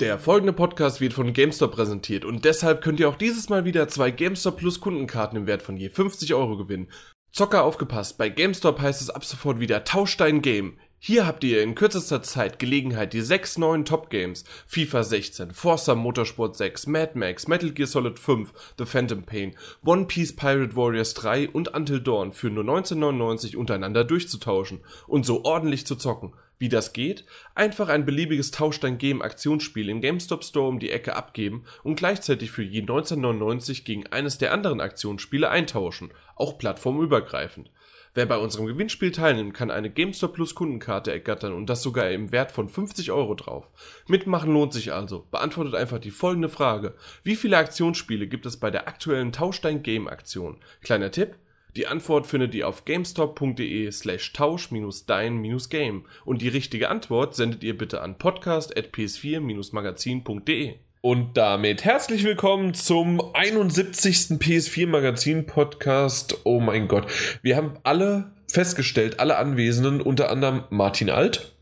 Der 0.00 0.18
folgende 0.18 0.54
Podcast 0.54 1.02
wird 1.02 1.12
von 1.12 1.34
GameStop 1.34 1.72
präsentiert 1.72 2.24
und 2.24 2.46
deshalb 2.46 2.80
könnt 2.80 3.00
ihr 3.00 3.08
auch 3.10 3.16
dieses 3.16 3.50
Mal 3.50 3.66
wieder 3.66 3.86
zwei 3.86 4.10
GameStop 4.10 4.56
Plus 4.56 4.80
Kundenkarten 4.80 5.36
im 5.36 5.46
Wert 5.46 5.60
von 5.60 5.76
je 5.76 5.90
50 5.90 6.32
Euro 6.32 6.56
gewinnen. 6.56 6.88
Zocker 7.32 7.64
aufgepasst, 7.64 8.16
bei 8.16 8.30
GameStop 8.30 8.80
heißt 8.80 9.02
es 9.02 9.10
ab 9.10 9.26
sofort 9.26 9.60
wieder 9.60 9.84
Tausch 9.84 10.16
dein 10.16 10.40
Game. 10.40 10.78
Hier 10.98 11.26
habt 11.26 11.44
ihr 11.44 11.62
in 11.62 11.74
kürzester 11.74 12.22
Zeit 12.22 12.58
Gelegenheit, 12.58 13.12
die 13.12 13.20
sechs 13.20 13.58
neuen 13.58 13.84
Top-Games 13.84 14.44
FIFA 14.66 15.04
16, 15.04 15.52
Forza 15.52 15.94
Motorsport 15.94 16.56
6, 16.56 16.86
Mad 16.86 17.12
Max, 17.14 17.46
Metal 17.46 17.70
Gear 17.70 17.86
Solid 17.86 18.18
5, 18.18 18.54
The 18.78 18.86
Phantom 18.86 19.22
Pain, 19.24 19.54
One 19.84 20.06
Piece 20.06 20.34
Pirate 20.34 20.76
Warriors 20.76 21.12
3 21.12 21.50
und 21.50 21.74
Until 21.74 22.00
Dawn 22.00 22.32
für 22.32 22.48
nur 22.48 22.64
1999 22.64 23.54
untereinander 23.54 24.04
durchzutauschen 24.04 24.80
und 25.06 25.26
so 25.26 25.44
ordentlich 25.44 25.86
zu 25.86 25.94
zocken. 25.94 26.32
Wie 26.60 26.68
das 26.68 26.92
geht? 26.92 27.24
Einfach 27.54 27.88
ein 27.88 28.04
beliebiges 28.04 28.50
Tausch 28.50 28.78
dein 28.80 28.98
Game 28.98 29.22
Aktionsspiel 29.22 29.88
im 29.88 30.02
GameStop 30.02 30.44
Store 30.44 30.68
um 30.68 30.78
die 30.78 30.90
Ecke 30.90 31.16
abgeben 31.16 31.64
und 31.82 31.96
gleichzeitig 31.96 32.50
für 32.50 32.62
je 32.62 32.82
1999 32.82 33.86
gegen 33.86 34.06
eines 34.08 34.36
der 34.36 34.52
anderen 34.52 34.82
Aktionsspiele 34.82 35.48
eintauschen, 35.48 36.12
auch 36.36 36.58
plattformübergreifend. 36.58 37.70
Wer 38.12 38.26
bei 38.26 38.36
unserem 38.36 38.66
Gewinnspiel 38.66 39.10
teilnimmt, 39.10 39.54
kann 39.54 39.70
eine 39.70 39.88
GameStop 39.88 40.34
Plus 40.34 40.54
Kundenkarte 40.54 41.10
ergattern 41.10 41.54
und 41.54 41.70
das 41.70 41.82
sogar 41.82 42.10
im 42.10 42.30
Wert 42.30 42.52
von 42.52 42.68
50 42.68 43.10
Euro 43.10 43.34
drauf. 43.34 43.70
Mitmachen 44.06 44.52
lohnt 44.52 44.74
sich 44.74 44.92
also. 44.92 45.26
Beantwortet 45.30 45.74
einfach 45.74 45.98
die 45.98 46.10
folgende 46.10 46.50
Frage. 46.50 46.94
Wie 47.22 47.36
viele 47.36 47.56
Aktionsspiele 47.56 48.26
gibt 48.26 48.44
es 48.44 48.58
bei 48.58 48.70
der 48.70 48.86
aktuellen 48.86 49.32
Tausch 49.32 49.62
dein 49.62 49.82
Game 49.82 50.08
Aktion? 50.08 50.58
Kleiner 50.82 51.10
Tipp. 51.10 51.36
Die 51.76 51.86
Antwort 51.86 52.26
findet 52.26 52.52
ihr 52.56 52.66
auf 52.66 52.84
gamestop.de 52.84 53.92
slash 53.92 54.32
tausch-dein-game 54.32 56.04
und 56.24 56.42
die 56.42 56.48
richtige 56.48 56.88
Antwort 56.88 57.36
sendet 57.36 57.62
ihr 57.62 57.78
bitte 57.78 58.00
an 58.00 58.18
podcast.ps4-magazin.de. 58.18 60.74
Und 61.02 61.36
damit 61.36 61.84
herzlich 61.84 62.24
willkommen 62.24 62.74
zum 62.74 63.22
71. 63.34 64.40
PS4 64.40 64.88
Magazin 64.88 65.46
Podcast. 65.46 66.40
Oh 66.44 66.58
mein 66.58 66.88
Gott. 66.88 67.06
Wir 67.42 67.56
haben 67.56 67.74
alle 67.84 68.32
festgestellt, 68.48 69.20
alle 69.20 69.38
Anwesenden, 69.38 70.00
unter 70.00 70.28
anderem 70.28 70.64
Martin 70.70 71.08
Alt. 71.08 71.54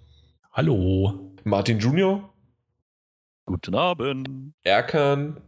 Hallo. 0.52 1.34
Martin 1.44 1.78
Junior. 1.78 2.32
Guten 3.44 3.74
Abend. 3.74 4.54
Erkan. 4.64 5.42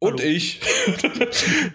Und 0.00 0.20
Hallo. 0.20 0.30
ich. 0.30 0.60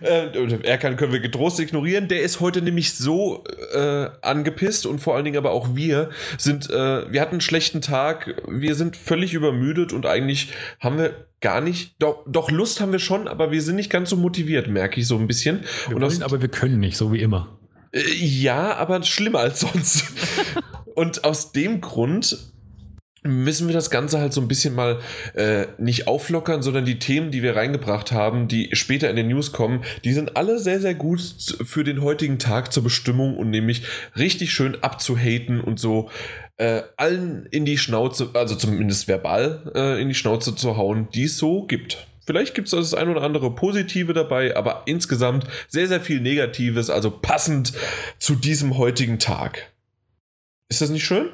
Äh, 0.02 0.68
Erkan 0.68 0.98
können 0.98 1.14
wir 1.14 1.20
getrost 1.20 1.60
ignorieren. 1.60 2.08
Der 2.08 2.22
ist 2.22 2.40
heute 2.40 2.62
nämlich 2.62 2.94
so 2.94 3.44
äh, 3.74 4.08
angepisst 4.22 4.86
und 4.86 5.00
vor 5.00 5.16
allen 5.16 5.24
Dingen 5.24 5.38
aber 5.38 5.52
auch 5.52 5.76
wir 5.76 6.10
sind, 6.38 6.70
äh, 6.70 7.12
wir 7.12 7.22
hatten 7.22 7.34
einen 7.34 7.42
schlechten 7.42 7.82
Tag, 7.82 8.42
wir 8.48 8.76
sind 8.76 8.98
völlig 8.98 9.34
übermüdet 9.34 9.94
und 9.94 10.06
eigentlich 10.06 10.50
haben 10.80 10.98
wir 10.98 11.28
gar 11.42 11.62
nicht, 11.62 11.96
doch, 12.00 12.26
doch 12.28 12.52
Lust 12.52 12.82
haben 12.82 12.92
wir 12.92 13.00
schon, 13.00 13.28
aber 13.28 13.52
wir 13.52 13.62
sind 13.62 13.76
nicht 13.76 13.90
ganz 13.90 14.10
so 14.10 14.18
motiviert, 14.18 14.68
merke 14.68 15.00
ich 15.00 15.08
so 15.08 15.18
ein 15.18 15.28
bisschen. 15.28 15.64
Wir 15.88 15.96
wollen, 15.96 16.04
aus, 16.04 16.22
aber 16.22 16.42
wir 16.42 16.50
können 16.50 16.80
nicht, 16.80 16.98
so 16.98 17.14
wie 17.14 17.22
immer. 17.22 17.60
Äh, 17.92 18.02
ja, 18.14 18.76
aber 18.76 19.04
schlimmer 19.04 19.40
als 19.40 19.62
sonst. 19.62 20.06
und 20.96 21.24
aus 21.24 21.52
dem 21.52 21.82
Grund 21.82 22.53
müssen 23.24 23.68
wir 23.68 23.74
das 23.74 23.90
Ganze 23.90 24.20
halt 24.20 24.34
so 24.34 24.42
ein 24.42 24.48
bisschen 24.48 24.76
mal 24.76 25.00
äh, 25.34 25.68
nicht 25.78 26.08
auflockern, 26.08 26.62
sondern 26.62 26.86
die 26.86 27.00
Themen, 27.00 27.32
die 27.32 27.42
wir 27.42 27.56
reingebracht 27.56 28.12
haben, 28.12 28.48
die 28.48 28.70
später 28.74 29.10
in 29.10 29.16
den 29.16 29.30
News 29.30 29.52
kommen, 29.52 29.84
die 30.04 30.14
sind 30.14 30.36
alle 30.36 30.60
sehr, 30.60 30.80
sehr 30.80 30.94
gut 30.94 31.22
für 31.64 31.84
den 31.84 32.02
heutigen 32.02 32.40
Tag 32.40 32.74
zur 32.74 32.84
Bestimmung 32.84 33.38
und 33.38 33.50
nämlich 33.50 33.84
richtig 34.18 34.54
schön 34.54 34.82
abzuhaten 34.84 35.62
und 35.62 35.80
so 35.80 36.10
äh, 36.58 36.84
allen 36.98 37.46
in 37.48 37.66
die 37.66 37.78
Schnauze, 37.78 38.30
also 38.34 38.56
zumindest 38.56 39.08
verbal 39.08 39.72
äh, 39.74 40.02
in 40.02 40.10
die 40.10 40.16
Schnauze 40.16 40.56
zu 40.56 40.78
hauen, 40.78 41.08
die 41.14 41.24
es 41.24 41.38
so 41.38 41.66
gibt. 41.66 42.08
Vielleicht 42.26 42.54
gibt 42.54 42.68
es 42.68 42.72
das 42.72 42.94
ein 42.94 43.10
oder 43.10 43.22
andere 43.22 43.54
Positive 43.54 44.14
dabei, 44.14 44.56
aber 44.56 44.84
insgesamt 44.86 45.46
sehr, 45.68 45.88
sehr 45.88 46.00
viel 46.00 46.22
Negatives, 46.22 46.90
also 46.90 47.12
passend 47.12 47.74
zu 48.18 48.36
diesem 48.36 48.78
heutigen 48.78 49.20
Tag. 49.20 49.74
Ist 50.70 50.82
das 50.82 50.90
nicht 50.90 51.06
schön? 51.06 51.30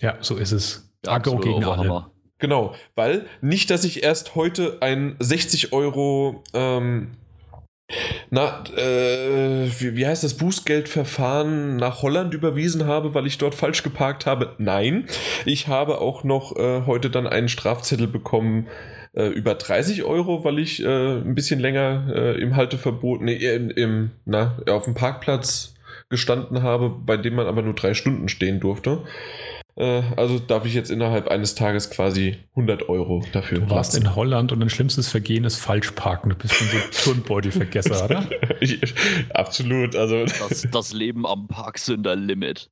Ja, 0.00 0.18
so 0.20 0.36
ist 0.36 0.52
es. 0.52 0.93
Agro 1.08 1.38
gegen 1.38 1.64
alle. 1.64 2.06
Genau, 2.38 2.74
weil 2.94 3.26
nicht, 3.40 3.70
dass 3.70 3.84
ich 3.84 4.02
erst 4.02 4.34
heute 4.34 4.78
ein 4.80 5.16
60 5.18 5.72
Euro, 5.72 6.42
ähm, 6.52 7.12
na, 8.30 8.64
äh, 8.76 9.68
wie, 9.78 9.96
wie, 9.96 10.06
heißt 10.06 10.24
das, 10.24 10.34
Bußgeldverfahren 10.34 11.76
nach 11.76 12.02
Holland 12.02 12.34
überwiesen 12.34 12.86
habe, 12.86 13.14
weil 13.14 13.26
ich 13.26 13.38
dort 13.38 13.54
falsch 13.54 13.82
geparkt 13.82 14.26
habe. 14.26 14.54
Nein, 14.58 15.06
ich 15.44 15.68
habe 15.68 16.00
auch 16.00 16.24
noch 16.24 16.56
äh, 16.56 16.82
heute 16.86 17.08
dann 17.08 17.26
einen 17.26 17.48
Strafzettel 17.48 18.08
bekommen, 18.08 18.66
äh, 19.14 19.28
über 19.28 19.54
30 19.54 20.02
Euro, 20.04 20.44
weil 20.44 20.58
ich 20.58 20.82
äh, 20.82 21.18
ein 21.18 21.34
bisschen 21.34 21.60
länger 21.60 22.08
äh, 22.14 22.40
im 22.40 22.56
Halteverbot, 22.56 23.22
nee, 23.22 23.36
im, 23.36 23.70
im, 23.70 24.10
na, 24.24 24.58
auf 24.68 24.84
dem 24.84 24.94
Parkplatz 24.94 25.74
gestanden 26.10 26.62
habe, 26.62 26.90
bei 26.90 27.16
dem 27.16 27.34
man 27.34 27.46
aber 27.46 27.62
nur 27.62 27.74
drei 27.74 27.94
Stunden 27.94 28.28
stehen 28.28 28.60
durfte. 28.60 29.02
Äh, 29.76 30.02
also 30.16 30.38
darf 30.38 30.64
ich 30.66 30.74
jetzt 30.74 30.90
innerhalb 30.90 31.28
eines 31.28 31.56
Tages 31.56 31.90
quasi 31.90 32.36
100 32.50 32.88
Euro 32.88 33.24
dafür. 33.32 33.58
Du 33.58 33.70
warst 33.70 33.96
in 33.96 34.14
Holland 34.14 34.52
und 34.52 34.60
dein 34.60 34.70
schlimmstes 34.70 35.08
Vergehen 35.08 35.44
ist 35.44 35.56
Falschparken. 35.56 36.30
Du 36.30 36.36
bist 36.36 36.54
schon 36.54 36.68
so 36.68 37.12
Turnbeutelvergesser, 37.12 38.04
oder? 38.04 38.28
ich, 38.60 38.80
absolut. 39.34 39.96
Also 39.96 40.24
das, 40.26 40.66
das 40.70 40.92
Leben 40.94 41.26
am 41.26 41.48
Parksünder-Limit. 41.48 42.70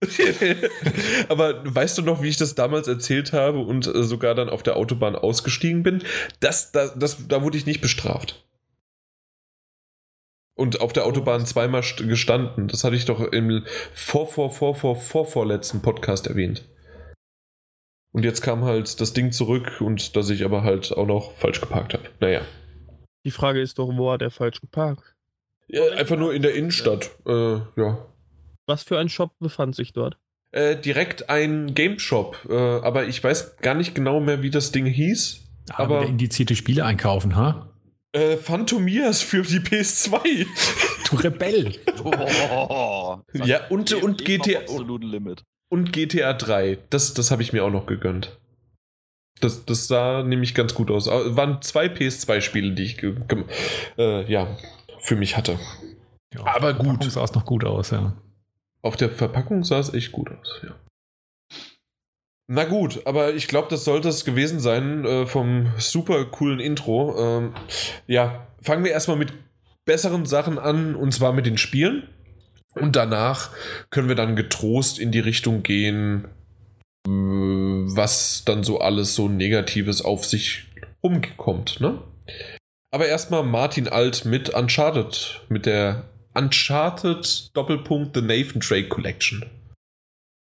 Aber 1.28 1.62
weißt 1.64 1.98
du 1.98 2.02
noch, 2.02 2.22
wie 2.22 2.28
ich 2.28 2.36
das 2.36 2.54
damals 2.54 2.86
erzählt 2.86 3.32
habe 3.32 3.58
und 3.58 3.86
äh, 3.86 4.04
sogar 4.04 4.36
dann 4.36 4.48
auf 4.48 4.62
der 4.62 4.76
Autobahn 4.76 5.16
ausgestiegen 5.16 5.82
bin? 5.82 6.04
Das, 6.38 6.70
das, 6.70 6.96
das, 6.96 7.26
da 7.26 7.42
wurde 7.42 7.58
ich 7.58 7.66
nicht 7.66 7.80
bestraft. 7.80 8.44
Und 10.54 10.80
auf 10.80 10.92
der 10.92 11.06
Autobahn 11.06 11.46
zweimal 11.46 11.82
gestanden. 11.96 12.68
Das 12.68 12.84
hatte 12.84 12.94
ich 12.94 13.06
doch 13.06 13.20
im 13.20 13.64
vor, 13.92 14.28
vor, 14.28 14.50
vor, 14.50 14.76
vor, 14.76 14.94
vor, 14.94 15.26
vorletzten 15.26 15.80
Podcast 15.82 16.28
erwähnt. 16.28 16.62
Und 18.12 18.24
jetzt 18.24 18.42
kam 18.42 18.64
halt 18.64 19.00
das 19.00 19.14
Ding 19.14 19.32
zurück 19.32 19.80
und 19.80 20.16
dass 20.16 20.28
ich 20.28 20.44
aber 20.44 20.62
halt 20.62 20.92
auch 20.92 21.06
noch 21.06 21.32
falsch 21.32 21.60
geparkt 21.60 21.94
habe. 21.94 22.04
Naja. 22.20 22.42
Die 23.24 23.30
Frage 23.30 23.60
ist 23.60 23.78
doch, 23.78 23.88
wo 23.96 24.10
hat 24.12 24.20
er 24.20 24.30
falsch 24.30 24.60
geparkt? 24.60 25.14
Ja, 25.68 25.82
einfach 25.96 26.16
nur 26.16 26.34
in 26.34 26.42
der 26.42 26.54
Innenstadt. 26.54 27.10
Äh, 27.26 27.60
ja. 27.76 28.06
Was 28.66 28.82
für 28.82 28.98
ein 28.98 29.08
Shop 29.08 29.38
befand 29.38 29.74
sich 29.74 29.94
dort? 29.94 30.18
Äh, 30.50 30.76
direkt 30.76 31.30
ein 31.30 31.72
Game 31.72 31.98
Shop. 31.98 32.36
Äh, 32.50 32.54
aber 32.54 33.06
ich 33.06 33.24
weiß 33.24 33.56
gar 33.58 33.74
nicht 33.74 33.94
genau 33.94 34.20
mehr, 34.20 34.42
wie 34.42 34.50
das 34.50 34.72
Ding 34.72 34.84
hieß. 34.84 35.40
Aber, 35.70 35.98
aber 35.98 36.06
indizierte 36.06 36.54
Spiele 36.54 36.84
einkaufen, 36.84 37.34
ha? 37.36 37.70
Äh, 38.12 38.36
Phantomias 38.36 39.22
für 39.22 39.42
die 39.42 39.60
PS2. 39.60 40.46
du 41.10 41.16
Rebell. 41.16 41.72
Oh, 42.04 43.20
ja, 43.32 43.68
und, 43.68 43.92
und 43.92 44.24
GTA. 44.24 44.58
Absoluten 44.58 45.06
Limit 45.06 45.44
und 45.72 45.90
GTA 45.90 46.34
3. 46.34 46.78
Das, 46.90 47.14
das 47.14 47.30
habe 47.30 47.40
ich 47.40 47.54
mir 47.54 47.64
auch 47.64 47.70
noch 47.70 47.86
gegönnt. 47.86 48.38
Das, 49.40 49.64
das 49.64 49.88
sah 49.88 50.22
nämlich 50.22 50.54
ganz 50.54 50.74
gut 50.74 50.90
aus. 50.90 51.06
Waren 51.06 51.62
zwei 51.62 51.86
PS2-Spiele, 51.86 52.74
die 52.74 52.82
ich 52.82 53.02
äh, 53.96 54.30
ja, 54.30 54.58
für 54.98 55.16
mich 55.16 55.38
hatte. 55.38 55.58
Ja, 56.34 56.44
Aber 56.44 56.74
gut. 56.74 56.88
Auf 56.88 56.98
der 56.98 57.10
Verpackung 57.10 57.10
sah 57.10 57.24
es 57.24 57.34
noch 57.34 57.46
gut 57.46 57.64
aus, 57.64 57.90
ja. 57.90 58.12
Auf 58.82 58.96
der 58.96 59.10
Verpackung 59.10 59.64
sah 59.64 59.78
es 59.78 59.94
echt 59.94 60.12
gut 60.12 60.30
aus, 60.30 60.60
ja. 60.62 60.74
Na 62.48 62.64
gut, 62.64 63.06
aber 63.06 63.32
ich 63.32 63.48
glaube, 63.48 63.68
das 63.70 63.84
sollte 63.84 64.10
es 64.10 64.26
gewesen 64.26 64.60
sein 64.60 65.06
äh, 65.06 65.26
vom 65.26 65.72
super 65.78 66.26
coolen 66.26 66.60
Intro. 66.60 67.16
Ähm, 67.18 67.54
ja, 68.06 68.46
fangen 68.60 68.84
wir 68.84 68.90
erstmal 68.90 69.16
mit 69.16 69.32
besseren 69.86 70.26
Sachen 70.26 70.58
an 70.58 70.94
und 70.94 71.12
zwar 71.12 71.32
mit 71.32 71.46
den 71.46 71.56
Spielen. 71.56 72.08
Und 72.74 72.96
danach 72.96 73.50
können 73.90 74.08
wir 74.08 74.16
dann 74.16 74.36
getrost 74.36 74.98
in 74.98 75.12
die 75.12 75.20
Richtung 75.20 75.62
gehen, 75.62 76.26
äh, 77.06 77.10
was 77.10 78.44
dann 78.44 78.64
so 78.64 78.80
alles 78.80 79.14
so 79.14 79.28
Negatives 79.28 80.02
auf 80.02 80.24
sich 80.24 80.68
umkommt. 81.00 81.80
Ne? 81.80 82.02
Aber 82.90 83.06
erstmal 83.06 83.42
Martin 83.42 83.88
Alt 83.88 84.24
mit 84.24 84.50
Uncharted, 84.50 85.42
mit 85.48 85.66
der 85.66 86.04
Uncharted 86.34 87.54
Doppelpunkt 87.54 88.16
The 88.16 88.22
Nathan 88.22 88.60
Drake 88.60 88.88
Collection. 88.88 89.44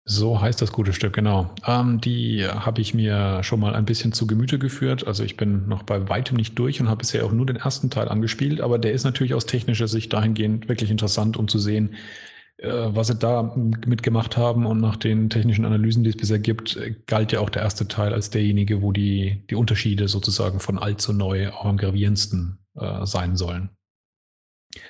So 0.08 0.40
heißt 0.40 0.62
das 0.62 0.70
gute 0.70 0.92
Stück, 0.92 1.14
genau. 1.14 1.50
Ähm, 1.66 2.00
die 2.00 2.46
habe 2.46 2.80
ich 2.80 2.94
mir 2.94 3.42
schon 3.42 3.58
mal 3.58 3.74
ein 3.74 3.84
bisschen 3.84 4.12
zu 4.12 4.28
Gemüte 4.28 4.56
geführt. 4.56 5.04
Also 5.04 5.24
ich 5.24 5.36
bin 5.36 5.66
noch 5.66 5.82
bei 5.82 6.08
weitem 6.08 6.36
nicht 6.36 6.56
durch 6.56 6.80
und 6.80 6.88
habe 6.88 6.98
bisher 6.98 7.26
auch 7.26 7.32
nur 7.32 7.44
den 7.44 7.56
ersten 7.56 7.90
Teil 7.90 8.08
angespielt, 8.08 8.60
aber 8.60 8.78
der 8.78 8.92
ist 8.92 9.02
natürlich 9.02 9.34
aus 9.34 9.46
technischer 9.46 9.88
Sicht 9.88 10.12
dahingehend 10.12 10.68
wirklich 10.68 10.92
interessant, 10.92 11.36
um 11.36 11.48
zu 11.48 11.58
sehen, 11.58 11.96
äh, 12.58 12.68
was 12.70 13.08
sie 13.08 13.16
da 13.16 13.52
mitgemacht 13.84 14.36
haben. 14.36 14.64
Und 14.64 14.80
nach 14.80 14.94
den 14.94 15.28
technischen 15.28 15.64
Analysen, 15.64 16.04
die 16.04 16.10
es 16.10 16.16
bisher 16.16 16.38
gibt, 16.38 16.78
galt 17.08 17.32
ja 17.32 17.40
auch 17.40 17.50
der 17.50 17.62
erste 17.62 17.88
Teil 17.88 18.14
als 18.14 18.30
derjenige, 18.30 18.82
wo 18.82 18.92
die, 18.92 19.44
die 19.50 19.56
Unterschiede 19.56 20.06
sozusagen 20.06 20.60
von 20.60 20.78
alt 20.78 21.00
zu 21.00 21.14
neu 21.14 21.50
auch 21.50 21.64
am 21.64 21.78
gravierendsten 21.78 22.60
äh, 22.76 23.04
sein 23.06 23.34
sollen. 23.34 23.70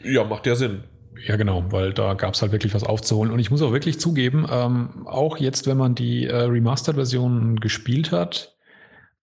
Ja, 0.04 0.24
macht 0.24 0.46
ja 0.46 0.56
Sinn. 0.56 0.82
Ja, 1.24 1.36
genau, 1.36 1.64
weil 1.70 1.92
da 1.92 2.14
gab 2.14 2.34
es 2.34 2.42
halt 2.42 2.52
wirklich 2.52 2.74
was 2.74 2.84
aufzuholen. 2.84 3.32
Und 3.32 3.38
ich 3.38 3.50
muss 3.50 3.62
auch 3.62 3.72
wirklich 3.72 3.98
zugeben, 3.98 4.46
ähm, 4.50 5.06
auch 5.06 5.38
jetzt, 5.38 5.66
wenn 5.66 5.76
man 5.76 5.94
die 5.94 6.26
äh, 6.26 6.36
Remastered-Version 6.36 7.60
gespielt 7.60 8.12
hat, 8.12 8.56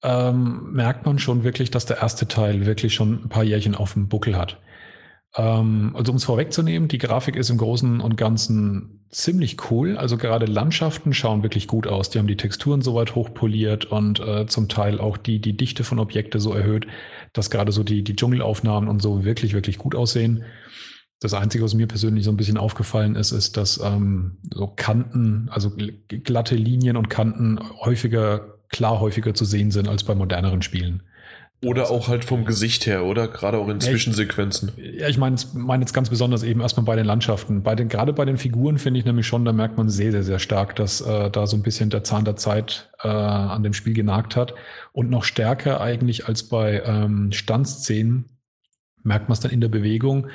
ähm, 0.01 0.71
merkt 0.73 1.05
man 1.05 1.19
schon 1.19 1.43
wirklich, 1.43 1.71
dass 1.71 1.85
der 1.85 1.97
erste 1.97 2.27
Teil 2.27 2.65
wirklich 2.65 2.93
schon 2.93 3.25
ein 3.25 3.29
paar 3.29 3.43
Jährchen 3.43 3.75
auf 3.75 3.93
dem 3.93 4.09
Buckel 4.09 4.37
hat. 4.37 4.59
Ähm, 5.35 5.93
also 5.95 6.11
um 6.11 6.17
es 6.17 6.25
vorwegzunehmen, 6.25 6.87
die 6.87 6.97
Grafik 6.97 7.35
ist 7.35 7.49
im 7.49 7.57
Großen 7.57 8.01
und 8.01 8.17
Ganzen 8.17 9.05
ziemlich 9.09 9.71
cool. 9.71 9.97
Also 9.97 10.17
gerade 10.17 10.45
Landschaften 10.45 11.13
schauen 11.13 11.43
wirklich 11.43 11.67
gut 11.67 11.87
aus. 11.87 12.09
Die 12.09 12.19
haben 12.19 12.27
die 12.27 12.37
Texturen 12.37 12.81
soweit 12.81 13.15
hochpoliert 13.15 13.85
und 13.85 14.19
äh, 14.19 14.45
zum 14.47 14.67
Teil 14.67 14.99
auch 14.99 15.17
die, 15.17 15.39
die 15.39 15.55
Dichte 15.55 15.83
von 15.83 15.99
Objekte 15.99 16.39
so 16.39 16.53
erhöht, 16.53 16.87
dass 17.31 17.49
gerade 17.49 17.71
so 17.71 17.83
die, 17.83 18.03
die 18.03 18.15
Dschungelaufnahmen 18.15 18.89
und 18.89 19.01
so 19.01 19.23
wirklich, 19.23 19.53
wirklich 19.53 19.77
gut 19.77 19.95
aussehen. 19.95 20.43
Das 21.23 21.33
Einzige, 21.33 21.63
was 21.63 21.73
mir 21.73 21.87
persönlich 21.87 22.25
so 22.25 22.31
ein 22.31 22.37
bisschen 22.37 22.57
aufgefallen 22.57 23.15
ist, 23.15 23.31
ist, 23.31 23.55
dass 23.55 23.79
ähm, 23.81 24.37
so 24.53 24.67
Kanten, 24.67 25.47
also 25.51 25.71
glatte 26.07 26.55
Linien 26.55 26.97
und 26.97 27.09
Kanten 27.09 27.59
häufiger, 27.79 28.57
klar 28.69 28.99
häufiger 28.99 29.33
zu 29.33 29.45
sehen 29.45 29.71
sind 29.71 29.87
als 29.87 30.03
bei 30.03 30.15
moderneren 30.15 30.61
Spielen. 30.61 31.03
Oder 31.63 31.89
auch 31.89 32.09
halt 32.09 32.25
vom 32.25 32.43
Gesicht 32.43 32.85
her, 32.87 33.05
oder? 33.05 33.29
Gerade 33.29 33.57
auch 33.57 33.69
in 33.69 33.79
Zwischensequenzen. 33.79 34.73
Ja, 34.75 35.07
ich 35.07 35.17
meine 35.17 35.37
mein 35.53 35.79
jetzt 35.79 35.93
ganz 35.93 36.09
besonders 36.09 36.43
eben 36.43 36.59
erstmal 36.59 36.85
bei 36.85 36.97
den 36.97 37.05
Landschaften. 37.05 37.63
Bei 37.63 37.73
den, 37.73 37.87
gerade 37.87 38.11
bei 38.11 38.25
den 38.25 38.37
Figuren 38.37 38.77
finde 38.77 38.99
ich 38.99 39.05
nämlich 39.05 39.25
schon, 39.25 39.45
da 39.45 39.53
merkt 39.53 39.77
man 39.77 39.87
sehr, 39.87 40.11
sehr, 40.11 40.23
sehr 40.23 40.39
stark, 40.39 40.75
dass 40.75 40.99
äh, 40.99 41.29
da 41.29 41.47
so 41.47 41.55
ein 41.55 41.63
bisschen 41.63 41.89
der 41.89 42.03
Zahn 42.03 42.25
der 42.25 42.35
Zeit 42.35 42.91
äh, 43.01 43.07
an 43.07 43.63
dem 43.63 43.73
Spiel 43.73 43.93
genagt 43.93 44.35
hat. 44.35 44.53
Und 44.91 45.09
noch 45.09 45.23
stärker 45.23 45.79
eigentlich 45.79 46.27
als 46.27 46.43
bei 46.43 46.83
ähm, 46.85 47.31
Standszenen 47.31 48.25
merkt 49.03 49.29
man 49.29 49.33
es 49.33 49.39
dann 49.39 49.51
in 49.51 49.61
der 49.61 49.69
Bewegung 49.69 50.27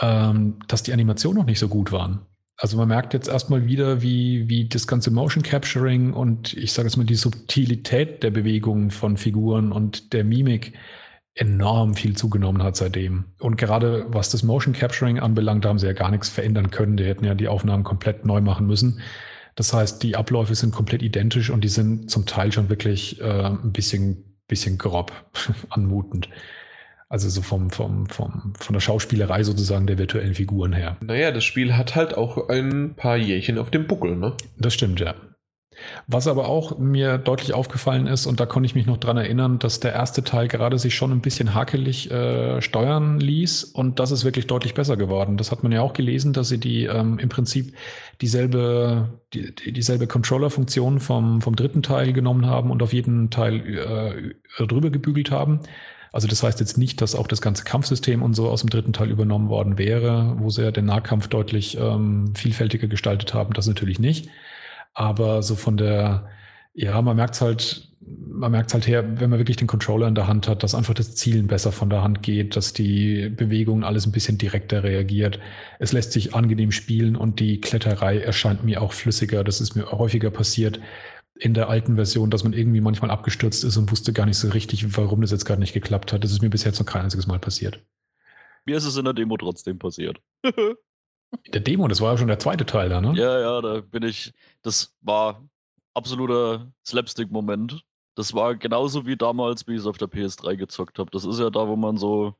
ähm, 0.00 0.58
dass 0.68 0.82
die 0.82 0.92
Animationen 0.92 1.38
noch 1.38 1.46
nicht 1.46 1.58
so 1.58 1.68
gut 1.68 1.92
waren. 1.92 2.26
Also 2.58 2.78
man 2.78 2.88
merkt 2.88 3.12
jetzt 3.12 3.28
erstmal 3.28 3.66
wieder, 3.66 4.00
wie, 4.00 4.48
wie 4.48 4.66
das 4.68 4.86
ganze 4.86 5.10
Motion 5.10 5.42
Capturing 5.42 6.14
und 6.14 6.54
ich 6.54 6.72
sage 6.72 6.88
jetzt 6.88 6.96
mal 6.96 7.04
die 7.04 7.14
Subtilität 7.14 8.22
der 8.22 8.30
Bewegungen 8.30 8.90
von 8.90 9.18
Figuren 9.18 9.72
und 9.72 10.14
der 10.14 10.24
Mimik 10.24 10.72
enorm 11.34 11.94
viel 11.94 12.16
zugenommen 12.16 12.62
hat 12.62 12.76
seitdem. 12.76 13.26
Und 13.40 13.58
gerade 13.58 14.06
was 14.08 14.30
das 14.30 14.42
Motion 14.42 14.72
Capturing 14.72 15.18
anbelangt, 15.18 15.66
da 15.66 15.68
haben 15.68 15.78
sie 15.78 15.86
ja 15.86 15.92
gar 15.92 16.10
nichts 16.10 16.30
verändern 16.30 16.70
können. 16.70 16.96
Die 16.96 17.04
hätten 17.04 17.26
ja 17.26 17.34
die 17.34 17.48
Aufnahmen 17.48 17.84
komplett 17.84 18.24
neu 18.24 18.40
machen 18.40 18.66
müssen. 18.66 19.00
Das 19.54 19.74
heißt, 19.74 20.02
die 20.02 20.16
Abläufe 20.16 20.54
sind 20.54 20.74
komplett 20.74 21.02
identisch 21.02 21.50
und 21.50 21.62
die 21.62 21.68
sind 21.68 22.10
zum 22.10 22.24
Teil 22.24 22.52
schon 22.52 22.70
wirklich 22.70 23.20
äh, 23.20 23.44
ein 23.44 23.72
bisschen, 23.72 24.38
bisschen 24.48 24.78
grob 24.78 25.12
anmutend. 25.68 26.30
Also 27.08 27.28
so 27.28 27.42
vom, 27.42 27.70
vom, 27.70 28.06
vom, 28.06 28.54
von 28.58 28.74
der 28.74 28.80
Schauspielerei 28.80 29.44
sozusagen 29.44 29.86
der 29.86 29.98
virtuellen 29.98 30.34
Figuren 30.34 30.72
her. 30.72 30.96
Naja, 31.00 31.30
das 31.30 31.44
Spiel 31.44 31.76
hat 31.76 31.94
halt 31.94 32.16
auch 32.16 32.48
ein 32.48 32.94
paar 32.96 33.16
Jährchen 33.16 33.58
auf 33.58 33.70
dem 33.70 33.86
Buckel, 33.86 34.16
ne? 34.16 34.32
Das 34.58 34.74
stimmt, 34.74 34.98
ja. 34.98 35.14
Was 36.06 36.26
aber 36.26 36.48
auch 36.48 36.78
mir 36.78 37.18
deutlich 37.18 37.52
aufgefallen 37.52 38.06
ist, 38.06 38.26
und 38.26 38.40
da 38.40 38.46
konnte 38.46 38.66
ich 38.66 38.74
mich 38.74 38.86
noch 38.86 38.96
dran 38.96 39.16
erinnern, 39.16 39.58
dass 39.58 39.80
der 39.80 39.92
erste 39.92 40.24
Teil 40.24 40.48
gerade 40.48 40.78
sich 40.78 40.94
schon 40.94 41.12
ein 41.12 41.20
bisschen 41.20 41.54
hakelig 41.54 42.10
äh, 42.10 42.60
steuern 42.62 43.20
ließ 43.20 43.64
und 43.64 44.00
das 44.00 44.10
ist 44.10 44.24
wirklich 44.24 44.46
deutlich 44.46 44.74
besser 44.74 44.96
geworden. 44.96 45.36
Das 45.36 45.52
hat 45.52 45.62
man 45.62 45.72
ja 45.72 45.82
auch 45.82 45.92
gelesen, 45.92 46.32
dass 46.32 46.48
sie 46.48 46.58
die 46.58 46.84
ähm, 46.84 47.18
im 47.18 47.28
Prinzip 47.28 47.74
dieselbe, 48.20 49.20
die, 49.34 49.54
dieselbe 49.72 50.06
Controller-Funktion 50.06 51.00
vom, 51.00 51.42
vom 51.42 51.56
dritten 51.56 51.82
Teil 51.82 52.12
genommen 52.12 52.46
haben 52.46 52.70
und 52.70 52.82
auf 52.82 52.92
jeden 52.92 53.30
Teil 53.30 54.34
äh, 54.58 54.64
drüber 54.66 54.90
gebügelt 54.90 55.30
haben. 55.30 55.60
Also 56.16 56.28
das 56.28 56.42
heißt 56.42 56.60
jetzt 56.60 56.78
nicht, 56.78 57.02
dass 57.02 57.14
auch 57.14 57.26
das 57.26 57.42
ganze 57.42 57.64
Kampfsystem 57.64 58.22
und 58.22 58.32
so 58.32 58.48
aus 58.48 58.62
dem 58.62 58.70
dritten 58.70 58.94
Teil 58.94 59.10
übernommen 59.10 59.50
worden 59.50 59.76
wäre, 59.76 60.34
wo 60.38 60.48
sie 60.48 60.62
ja 60.62 60.70
den 60.70 60.86
Nahkampf 60.86 61.28
deutlich 61.28 61.76
ähm, 61.76 62.34
vielfältiger 62.34 62.88
gestaltet 62.88 63.34
haben, 63.34 63.52
das 63.52 63.66
natürlich 63.66 63.98
nicht. 63.98 64.30
Aber 64.94 65.42
so 65.42 65.56
von 65.56 65.76
der, 65.76 66.30
ja, 66.72 67.02
man 67.02 67.16
merkt 67.16 67.34
es 67.34 67.42
halt, 67.42 67.88
man 68.00 68.50
merkt 68.50 68.72
halt 68.72 68.86
her, 68.86 69.20
wenn 69.20 69.28
man 69.28 69.38
wirklich 69.38 69.58
den 69.58 69.66
Controller 69.66 70.08
in 70.08 70.14
der 70.14 70.26
Hand 70.26 70.48
hat, 70.48 70.62
dass 70.62 70.74
einfach 70.74 70.94
das 70.94 71.16
Zielen 71.16 71.48
besser 71.48 71.70
von 71.70 71.90
der 71.90 72.02
Hand 72.02 72.22
geht, 72.22 72.56
dass 72.56 72.72
die 72.72 73.28
Bewegungen 73.28 73.84
alles 73.84 74.06
ein 74.06 74.12
bisschen 74.12 74.38
direkter 74.38 74.84
reagiert. 74.84 75.38
Es 75.78 75.92
lässt 75.92 76.12
sich 76.12 76.34
angenehm 76.34 76.72
spielen 76.72 77.16
und 77.16 77.40
die 77.40 77.60
Kletterei 77.60 78.20
erscheint 78.20 78.64
mir 78.64 78.80
auch 78.80 78.94
flüssiger. 78.94 79.44
Das 79.44 79.60
ist 79.60 79.76
mir 79.76 79.92
häufiger 79.92 80.30
passiert, 80.30 80.80
in 81.38 81.54
der 81.54 81.68
alten 81.68 81.96
Version, 81.96 82.30
dass 82.30 82.44
man 82.44 82.52
irgendwie 82.52 82.80
manchmal 82.80 83.10
abgestürzt 83.10 83.64
ist 83.64 83.76
und 83.76 83.90
wusste 83.90 84.12
gar 84.12 84.26
nicht 84.26 84.38
so 84.38 84.48
richtig, 84.48 84.96
warum 84.96 85.20
das 85.20 85.30
jetzt 85.30 85.44
gerade 85.44 85.60
nicht 85.60 85.74
geklappt 85.74 86.12
hat. 86.12 86.24
Das 86.24 86.32
ist 86.32 86.42
mir 86.42 86.50
bis 86.50 86.64
jetzt 86.64 86.78
noch 86.78 86.86
kein 86.86 87.02
einziges 87.02 87.26
Mal 87.26 87.38
passiert. 87.38 87.82
Mir 88.64 88.76
ist 88.76 88.84
es 88.84 88.96
in 88.96 89.04
der 89.04 89.14
Demo 89.14 89.36
trotzdem 89.36 89.78
passiert. 89.78 90.20
in 90.42 91.52
der 91.52 91.60
Demo, 91.60 91.88
das 91.88 92.00
war 92.00 92.12
ja 92.12 92.18
schon 92.18 92.28
der 92.28 92.38
zweite 92.38 92.66
Teil 92.66 92.88
da, 92.88 93.00
ne? 93.00 93.12
Ja, 93.16 93.40
ja, 93.40 93.60
da 93.60 93.80
bin 93.80 94.02
ich. 94.02 94.32
Das 94.62 94.94
war 95.02 95.46
absoluter 95.94 96.72
Slapstick-Moment. 96.84 97.84
Das 98.14 98.32
war 98.32 98.54
genauso 98.56 99.06
wie 99.06 99.16
damals, 99.16 99.66
wie 99.68 99.74
ich 99.74 99.80
es 99.80 99.86
auf 99.86 99.98
der 99.98 100.08
PS3 100.08 100.56
gezockt 100.56 100.98
habe. 100.98 101.10
Das 101.10 101.24
ist 101.24 101.38
ja 101.38 101.50
da, 101.50 101.68
wo 101.68 101.76
man 101.76 101.98
so 101.98 102.34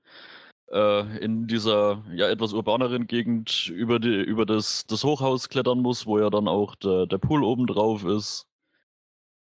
äh, 0.72 1.19
in 1.19 1.46
dieser 1.46 2.02
ja 2.12 2.28
etwas 2.28 2.54
urbaneren 2.54 3.06
Gegend 3.06 3.69
über, 3.69 3.98
die, 3.98 4.22
über 4.22 4.46
das, 4.46 4.87
das 4.87 5.04
Hochhaus 5.04 5.48
klettern 5.48 5.81
muss, 5.81 6.06
wo 6.06 6.19
ja 6.19 6.31
dann 6.31 6.48
auch 6.48 6.75
der, 6.76 7.06
der 7.06 7.19
Pool 7.19 7.44
oben 7.44 7.66
drauf 7.66 8.04
ist. 8.04 8.46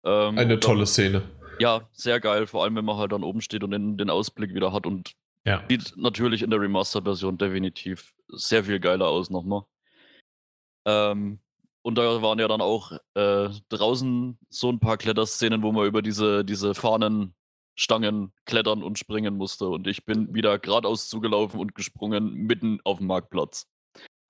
Ähm, 0.05 0.39
Eine 0.39 0.61
tolle 0.61 0.87
Szene. 0.87 1.23
Ja, 1.59 1.89
sehr 1.93 2.21
geil, 2.21 2.47
vor 2.47 2.65
allem 2.65 2.77
wenn 2.77 2.85
man 2.85 2.97
halt 2.97 3.13
dann 3.13 3.23
oben 3.23 3.41
steht 3.41 3.63
und 3.63 3.71
den, 3.71 3.97
den 3.97 4.11
Ausblick 4.11 4.55
wieder 4.55 4.73
hat 4.73 4.87
und 4.87 5.13
ja. 5.47 5.65
sieht 5.69 5.95
natürlich 5.97 6.43
in 6.43 6.51
der 6.51 6.61
Remastered-Version 6.61 7.39
definitiv 7.39 8.13
sehr 8.29 8.65
viel 8.65 8.81
geiler 8.81 9.09
aus 9.09 9.31
nochmal. 9.31 9.63
Ähm, 10.87 11.39
und 11.83 11.99
da 11.99 12.23
waren 12.23 12.39
ja 12.39 12.49
dann 12.49 12.61
auch 12.61 12.93
äh, 13.15 13.49
draußen 13.69 14.39
so 14.49 14.71
ein 14.71 14.81
paar 14.81 14.97
Kletterszenen, 14.97 15.63
wo 15.63 15.73
man 15.73 15.87
über 15.87 16.01
diese, 16.01 16.45
diese 16.45 16.75
Fahnenstangen 16.75 18.33
klettern 18.45 18.83
und 18.83 18.99
springen 18.99 19.37
musste. 19.37 19.69
Und 19.69 19.87
ich 19.87 20.05
bin 20.05 20.33
wieder 20.35 20.59
geradeaus 20.59 21.09
zugelaufen 21.09 21.61
und 21.61 21.75
gesprungen 21.75 22.33
mitten 22.33 22.81
auf 22.85 22.99
dem 22.99 23.09
Marktplatz 23.09 23.67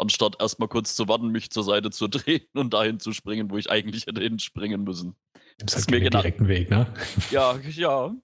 anstatt 0.03 0.37
erstmal 0.41 0.69
kurz 0.69 0.95
zu 0.95 1.09
warten, 1.09 1.29
mich 1.29 1.51
zur 1.51 1.63
Seite 1.63 1.91
zu 1.91 2.09
drehen 2.09 2.47
und 2.55 2.75
dahin 2.75 3.01
zu 3.01 3.13
springen, 3.13 3.51
wo 3.51 3.57
ich 3.57 3.71
eigentlich 3.71 4.07
hätte 4.07 4.21
hinspringen 4.21 4.85
müssen. 4.85 5.17
Das 5.64 5.76
ist 5.76 5.91
mir 5.91 6.00
genau 6.00 6.20
direkten 6.20 6.49
Weg, 6.49 6.70
ne? 6.70 6.93
Ja, 7.31 7.59
ja. 7.59 8.14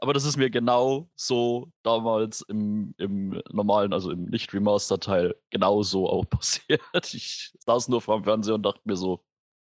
Aber 0.00 0.12
das 0.12 0.24
ist 0.24 0.36
mir 0.36 0.48
genau 0.48 1.10
so 1.16 1.72
damals 1.82 2.42
im, 2.42 2.94
im 2.98 3.42
normalen, 3.50 3.92
also 3.92 4.12
im 4.12 4.26
Nicht-Remaster-Teil, 4.26 5.34
genau 5.50 5.82
so 5.82 6.08
auch 6.08 6.24
passiert. 6.30 6.82
Ich 7.12 7.52
saß 7.66 7.88
nur 7.88 8.00
vor 8.00 8.18
dem 8.18 8.24
Fernseher 8.24 8.54
und 8.54 8.62
dachte 8.62 8.80
mir 8.84 8.96
so, 8.96 9.24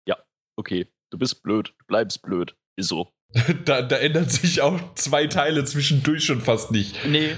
ja, 0.07 0.17
okay, 0.57 0.87
du 1.11 1.17
bist 1.17 1.43
blöd, 1.43 1.73
du 1.77 1.85
bleibst 1.87 2.21
blöd, 2.21 2.55
ist 2.77 2.87
so. 2.87 3.11
da, 3.65 3.81
da 3.81 3.97
ändern 3.97 4.29
sich 4.29 4.61
auch 4.61 4.93
zwei 4.95 5.27
Teile 5.27 5.65
zwischendurch 5.65 6.23
schon 6.23 6.41
fast 6.41 6.71
nicht. 6.71 7.05
Nee, 7.05 7.35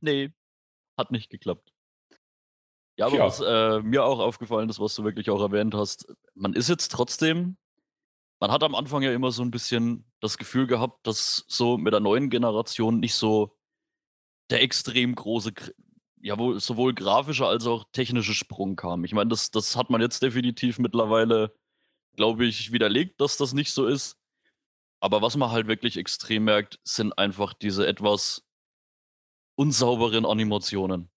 nee, 0.00 0.30
hat 0.98 1.10
nicht 1.10 1.30
geklappt. 1.30 1.72
Ja, 2.98 3.06
aber 3.06 3.16
ja. 3.16 3.24
was 3.24 3.40
äh, 3.40 3.80
mir 3.80 4.04
auch 4.04 4.20
aufgefallen 4.20 4.68
ist, 4.68 4.78
was 4.78 4.94
du 4.94 5.04
wirklich 5.04 5.30
auch 5.30 5.40
erwähnt 5.40 5.74
hast, 5.74 6.14
man 6.34 6.52
ist 6.52 6.68
jetzt 6.68 6.92
trotzdem, 6.92 7.56
man 8.42 8.50
hat 8.50 8.64
am 8.64 8.74
Anfang 8.74 9.02
ja 9.02 9.12
immer 9.12 9.30
so 9.30 9.44
ein 9.44 9.52
bisschen 9.52 10.04
das 10.18 10.36
Gefühl 10.36 10.66
gehabt, 10.66 11.06
dass 11.06 11.44
so 11.46 11.78
mit 11.78 11.92
der 11.92 12.00
neuen 12.00 12.28
Generation 12.28 12.98
nicht 12.98 13.14
so 13.14 13.56
der 14.50 14.62
extrem 14.62 15.14
große, 15.14 15.52
ja, 16.20 16.36
wohl 16.36 16.58
sowohl 16.58 16.92
grafische 16.92 17.46
als 17.46 17.68
auch 17.68 17.84
technische 17.92 18.34
Sprung 18.34 18.74
kam. 18.74 19.04
Ich 19.04 19.14
meine, 19.14 19.30
das, 19.30 19.52
das 19.52 19.76
hat 19.76 19.90
man 19.90 20.00
jetzt 20.00 20.24
definitiv 20.24 20.80
mittlerweile, 20.80 21.54
glaube 22.16 22.44
ich, 22.44 22.72
widerlegt, 22.72 23.20
dass 23.20 23.36
das 23.36 23.52
nicht 23.52 23.70
so 23.70 23.86
ist. 23.86 24.18
Aber 24.98 25.22
was 25.22 25.36
man 25.36 25.52
halt 25.52 25.68
wirklich 25.68 25.96
extrem 25.96 26.42
merkt, 26.42 26.80
sind 26.82 27.16
einfach 27.16 27.54
diese 27.54 27.86
etwas 27.86 28.44
unsauberen 29.54 30.26
Animationen. 30.26 31.12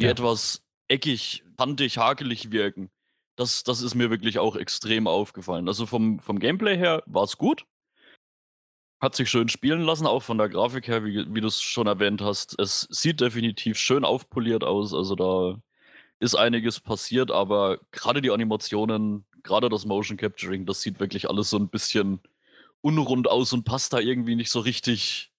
Die 0.00 0.04
ja. 0.04 0.10
etwas 0.10 0.64
eckig, 0.88 1.44
kantig, 1.58 1.98
hakelig 1.98 2.50
wirken. 2.50 2.90
Das, 3.36 3.62
das 3.62 3.82
ist 3.82 3.94
mir 3.94 4.10
wirklich 4.10 4.38
auch 4.38 4.56
extrem 4.56 5.06
aufgefallen. 5.06 5.68
Also 5.68 5.86
vom, 5.86 6.18
vom 6.18 6.38
Gameplay 6.38 6.76
her 6.76 7.02
war 7.06 7.24
es 7.24 7.36
gut. 7.36 7.66
Hat 8.98 9.14
sich 9.14 9.30
schön 9.30 9.50
spielen 9.50 9.82
lassen, 9.82 10.06
auch 10.06 10.22
von 10.22 10.38
der 10.38 10.48
Grafik 10.48 10.88
her, 10.88 11.04
wie, 11.04 11.26
wie 11.34 11.40
du 11.42 11.48
es 11.48 11.60
schon 11.60 11.86
erwähnt 11.86 12.22
hast. 12.22 12.58
Es 12.58 12.88
sieht 12.90 13.20
definitiv 13.20 13.78
schön 13.78 14.04
aufpoliert 14.04 14.64
aus. 14.64 14.94
Also 14.94 15.14
da 15.14 15.60
ist 16.18 16.34
einiges 16.34 16.80
passiert, 16.80 17.30
aber 17.30 17.78
gerade 17.92 18.22
die 18.22 18.30
Animationen, 18.30 19.26
gerade 19.42 19.68
das 19.68 19.84
Motion 19.84 20.16
Capturing, 20.16 20.64
das 20.64 20.80
sieht 20.80 20.98
wirklich 20.98 21.28
alles 21.28 21.50
so 21.50 21.58
ein 21.58 21.68
bisschen 21.68 22.20
unrund 22.80 23.28
aus 23.28 23.52
und 23.52 23.64
passt 23.64 23.92
da 23.92 23.98
irgendwie 23.98 24.34
nicht 24.34 24.50
so 24.50 24.60
richtig 24.60 25.30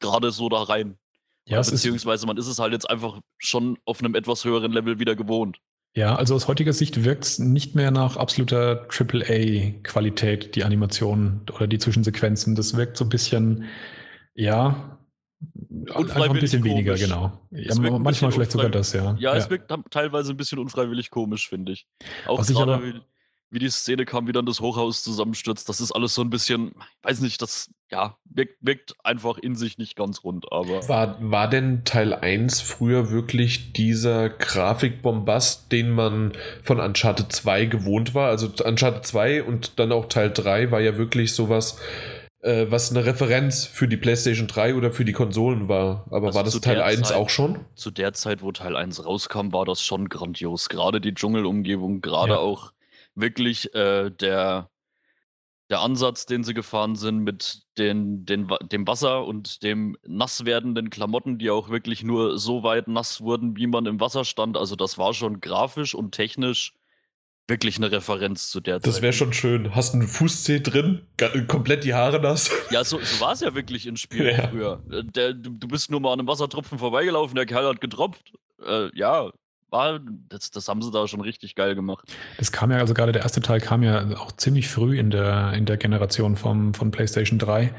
gerade 0.00 0.32
so 0.32 0.50
da 0.50 0.62
rein. 0.64 0.98
Ja, 1.46 1.58
beziehungsweise 1.58 2.26
man 2.26 2.36
ist 2.36 2.46
es 2.46 2.58
halt 2.58 2.72
jetzt 2.72 2.88
einfach 2.88 3.20
schon 3.38 3.78
auf 3.84 4.00
einem 4.00 4.14
etwas 4.14 4.44
höheren 4.44 4.72
Level 4.72 4.98
wieder 4.98 5.16
gewohnt. 5.16 5.58
Ja, 5.94 6.14
also 6.14 6.34
aus 6.34 6.48
heutiger 6.48 6.72
Sicht 6.72 7.04
wirkt 7.04 7.24
es 7.24 7.38
nicht 7.38 7.74
mehr 7.74 7.90
nach 7.90 8.16
absoluter 8.16 8.88
AAA-Qualität, 8.88 10.54
die 10.54 10.64
Animation 10.64 11.42
oder 11.54 11.66
die 11.66 11.78
Zwischensequenzen. 11.78 12.54
Das 12.54 12.76
wirkt 12.76 12.96
so 12.96 13.04
ein 13.04 13.10
bisschen, 13.10 13.64
ja, 14.34 14.98
einfach 15.94 16.30
ein 16.30 16.32
bisschen 16.40 16.62
komisch. 16.62 16.76
weniger, 16.76 16.94
genau. 16.94 17.32
Ja, 17.50 17.74
manchmal 17.98 18.32
vielleicht 18.32 18.52
sogar 18.52 18.70
das, 18.70 18.94
ja. 18.94 19.16
Ja, 19.18 19.34
es 19.34 19.50
wirkt 19.50 19.70
teilweise 19.90 20.32
ein 20.32 20.36
bisschen 20.38 20.58
unfreiwillig 20.58 21.10
komisch, 21.10 21.48
finde 21.48 21.72
ich. 21.72 21.86
Auch 22.26 22.38
Was 22.38 22.48
ich 22.48 22.56
aber, 22.56 22.80
wie 23.50 23.58
die 23.58 23.68
Szene 23.68 24.06
kam, 24.06 24.26
wie 24.26 24.32
dann 24.32 24.46
das 24.46 24.60
Hochhaus 24.60 25.02
zusammenstürzt, 25.02 25.68
das 25.68 25.82
ist 25.82 25.92
alles 25.92 26.14
so 26.14 26.22
ein 26.22 26.30
bisschen, 26.30 26.72
weiß 27.02 27.20
nicht, 27.20 27.42
das 27.42 27.70
ja, 27.92 28.16
wirkt, 28.24 28.56
wirkt 28.62 28.94
einfach 29.04 29.36
in 29.36 29.54
sich 29.54 29.76
nicht 29.76 29.96
ganz 29.96 30.24
rund, 30.24 30.50
aber. 30.50 30.88
War, 30.88 31.18
war 31.20 31.48
denn 31.48 31.84
Teil 31.84 32.14
1 32.14 32.62
früher 32.62 33.10
wirklich 33.10 33.74
dieser 33.74 34.30
Grafikbombast, 34.30 35.70
den 35.70 35.90
man 35.90 36.32
von 36.62 36.80
Uncharted 36.80 37.30
2 37.30 37.66
gewohnt 37.66 38.14
war? 38.14 38.30
Also 38.30 38.48
Uncharted 38.64 39.06
2 39.06 39.42
und 39.42 39.78
dann 39.78 39.92
auch 39.92 40.06
Teil 40.06 40.30
3 40.32 40.70
war 40.70 40.80
ja 40.80 40.96
wirklich 40.96 41.34
sowas, 41.34 41.78
äh, 42.40 42.66
was 42.70 42.90
eine 42.90 43.04
Referenz 43.04 43.66
für 43.66 43.86
die 43.86 43.98
PlayStation 43.98 44.48
3 44.48 44.74
oder 44.74 44.90
für 44.90 45.04
die 45.04 45.12
Konsolen 45.12 45.68
war. 45.68 46.06
Aber 46.10 46.28
also 46.28 46.36
war 46.36 46.44
das 46.44 46.58
Teil 46.62 46.80
1 46.80 47.08
Zeit, 47.08 47.16
auch 47.16 47.28
schon? 47.28 47.60
Zu 47.74 47.90
der 47.90 48.14
Zeit, 48.14 48.42
wo 48.42 48.52
Teil 48.52 48.74
1 48.74 49.04
rauskam, 49.04 49.52
war 49.52 49.66
das 49.66 49.82
schon 49.82 50.08
grandios. 50.08 50.70
Gerade 50.70 51.02
die 51.02 51.12
Dschungelumgebung, 51.12 52.00
gerade 52.00 52.32
ja. 52.32 52.38
auch 52.38 52.72
wirklich 53.14 53.74
äh, 53.74 54.10
der, 54.10 54.70
der 55.70 55.80
Ansatz, 55.80 56.26
den 56.26 56.44
sie 56.44 56.54
gefahren 56.54 56.96
sind 56.96 57.20
mit 57.20 57.62
den, 57.78 58.26
den, 58.26 58.48
dem 58.70 58.86
Wasser 58.86 59.24
und 59.24 59.62
dem 59.62 59.96
nass 60.06 60.44
werdenden 60.44 60.90
Klamotten, 60.90 61.38
die 61.38 61.50
auch 61.50 61.70
wirklich 61.70 62.02
nur 62.02 62.38
so 62.38 62.62
weit 62.62 62.88
nass 62.88 63.20
wurden, 63.20 63.56
wie 63.56 63.66
man 63.66 63.86
im 63.86 64.00
Wasser 64.00 64.24
stand. 64.24 64.56
Also 64.56 64.76
das 64.76 64.98
war 64.98 65.14
schon 65.14 65.40
grafisch 65.40 65.94
und 65.94 66.12
technisch 66.12 66.74
wirklich 67.48 67.76
eine 67.76 67.90
Referenz 67.90 68.50
zu 68.50 68.60
der 68.60 68.76
das 68.76 68.82
Zeit. 68.82 68.94
Das 68.94 69.02
wäre 69.02 69.12
schon 69.12 69.32
schön. 69.32 69.74
Hast 69.74 69.94
einen 69.94 70.06
Fußzeh 70.06 70.60
drin, 70.60 71.02
komplett 71.48 71.84
die 71.84 71.94
Haare 71.94 72.20
nass. 72.20 72.50
Ja, 72.70 72.84
so, 72.84 72.98
so 73.00 73.20
war 73.20 73.32
es 73.32 73.40
ja 73.40 73.54
wirklich 73.54 73.86
in 73.86 73.96
Spielen 73.96 74.36
ja. 74.36 74.48
früher. 74.48 74.82
Äh, 74.90 75.04
der, 75.04 75.34
du, 75.34 75.50
du, 75.50 75.68
bist 75.68 75.90
nur 75.90 76.00
mal 76.00 76.12
an 76.12 76.20
einem 76.20 76.28
Wassertropfen 76.28 76.78
vorbeigelaufen, 76.78 77.34
der 77.34 77.46
Kerl 77.46 77.66
hat 77.66 77.80
getropft. 77.80 78.32
Äh, 78.64 78.96
ja, 78.96 79.30
war, 79.72 80.00
das, 80.28 80.50
das 80.50 80.68
haben 80.68 80.82
sie 80.82 80.90
da 80.90 81.08
schon 81.08 81.20
richtig 81.20 81.54
geil 81.54 81.74
gemacht. 81.74 82.08
Es 82.38 82.52
kam 82.52 82.70
ja, 82.70 82.78
also 82.78 82.94
gerade 82.94 83.12
der 83.12 83.22
erste 83.22 83.40
Teil 83.40 83.60
kam 83.60 83.82
ja 83.82 84.04
auch 84.18 84.32
ziemlich 84.32 84.68
früh 84.68 84.98
in 84.98 85.10
der, 85.10 85.52
in 85.54 85.64
der 85.64 85.76
Generation 85.76 86.36
vom, 86.36 86.74
von 86.74 86.90
PlayStation 86.90 87.38
3. 87.38 87.74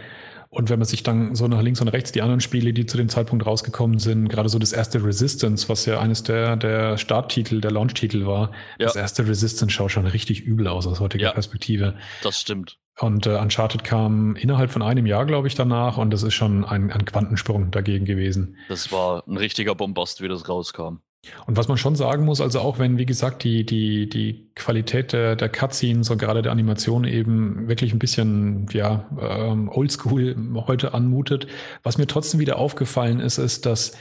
Und 0.54 0.70
wenn 0.70 0.78
man 0.78 0.86
sich 0.86 1.02
dann 1.02 1.34
so 1.34 1.48
nach 1.48 1.64
links 1.64 1.82
und 1.82 1.88
rechts 1.88 2.12
die 2.12 2.22
anderen 2.22 2.40
Spiele, 2.40 2.74
die 2.74 2.86
zu 2.86 2.96
dem 2.96 3.10
Zeitpunkt 3.10 3.44
rausgekommen 3.44 3.98
sind, 3.98 4.30
gerade 4.30 4.50
so 4.50 4.60
das 4.60 4.72
erste 4.72 5.04
Resistance, 5.04 5.68
was 5.68 5.88
ja 5.88 6.00
eines 6.00 6.22
der, 6.22 6.58
der 6.58 7.00
Starttitel, 7.00 7.60
der 7.60 7.72
Launch-Titel 7.72 8.28
war, 8.28 8.52
ja. 8.78 8.86
das 8.86 8.96
erste 8.96 9.28
Resistance 9.28 9.74
schaut 9.74 9.92
schon 9.92 10.06
richtig 10.06 10.42
übel 10.42 10.68
aus 10.68 10.86
aus 10.86 11.00
heutiger 11.00 11.26
ja, 11.26 11.32
Perspektive. 11.32 11.96
Das 12.22 12.40
stimmt. 12.40 12.78
Und 13.00 13.26
äh, 13.26 13.38
Uncharted 13.38 13.84
kam 13.84 14.36
innerhalb 14.36 14.70
von 14.70 14.84
einem 14.84 15.08
Jahr, 15.08 15.26
glaube 15.26 15.48
ich, 15.48 15.56
danach 15.56 15.98
und 15.98 16.12
das 16.12 16.22
ist 16.22 16.36
schon 16.36 16.64
ein, 16.64 16.92
ein 16.92 17.06
Quantensprung 17.06 17.72
dagegen 17.72 18.06
gewesen. 18.06 18.58
Das 18.70 18.92
war 18.92 19.24
ein 19.28 19.38
richtiger 19.38 19.74
Bombast, 19.74 20.22
wie 20.22 20.28
das 20.28 20.48
rauskam. 20.48 20.98
Und 21.46 21.56
was 21.56 21.68
man 21.68 21.78
schon 21.78 21.96
sagen 21.96 22.26
muss, 22.26 22.42
also 22.42 22.60
auch 22.60 22.80
wenn, 22.80 22.98
wie 22.98 23.06
gesagt, 23.06 23.44
die, 23.44 23.66
die, 23.66 24.10
die 24.10 24.50
Qualität 24.56 25.14
der, 25.14 25.36
der 25.36 25.50
Cutscenes 25.50 26.10
und 26.10 26.18
gerade 26.18 26.42
der 26.42 26.52
Animation 26.52 27.06
eben 27.06 27.68
wirklich 27.68 27.94
ein 27.94 28.00
bisschen, 28.00 28.68
ja, 28.74 29.10
ähm, 29.20 29.70
oldschool 29.70 30.36
heute 30.68 30.94
anmutet, 30.94 31.48
was 31.82 31.98
mir 31.98 32.08
trotzdem 32.08 32.40
wieder 32.40 32.58
aufgefallen 32.58 33.20
ist, 33.20 33.38
ist, 33.38 33.66
dass 33.66 33.94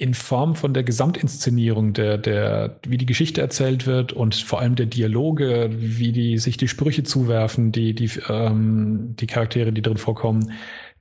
in 0.00 0.14
Form 0.14 0.54
von 0.54 0.74
der 0.74 0.84
Gesamtinszenierung, 0.84 1.92
der, 1.92 2.18
der, 2.18 2.78
wie 2.86 2.98
die 2.98 3.06
Geschichte 3.06 3.40
erzählt 3.40 3.84
wird 3.84 4.12
und 4.12 4.36
vor 4.36 4.60
allem 4.60 4.76
der 4.76 4.86
Dialoge, 4.86 5.70
wie 5.72 6.12
die 6.12 6.38
sich 6.38 6.56
die 6.56 6.68
Sprüche 6.68 7.02
zuwerfen, 7.02 7.72
die, 7.72 7.94
die, 7.94 8.08
ähm, 8.28 9.16
die 9.18 9.26
Charaktere, 9.26 9.72
die 9.72 9.82
drin 9.82 9.96
vorkommen, 9.96 10.52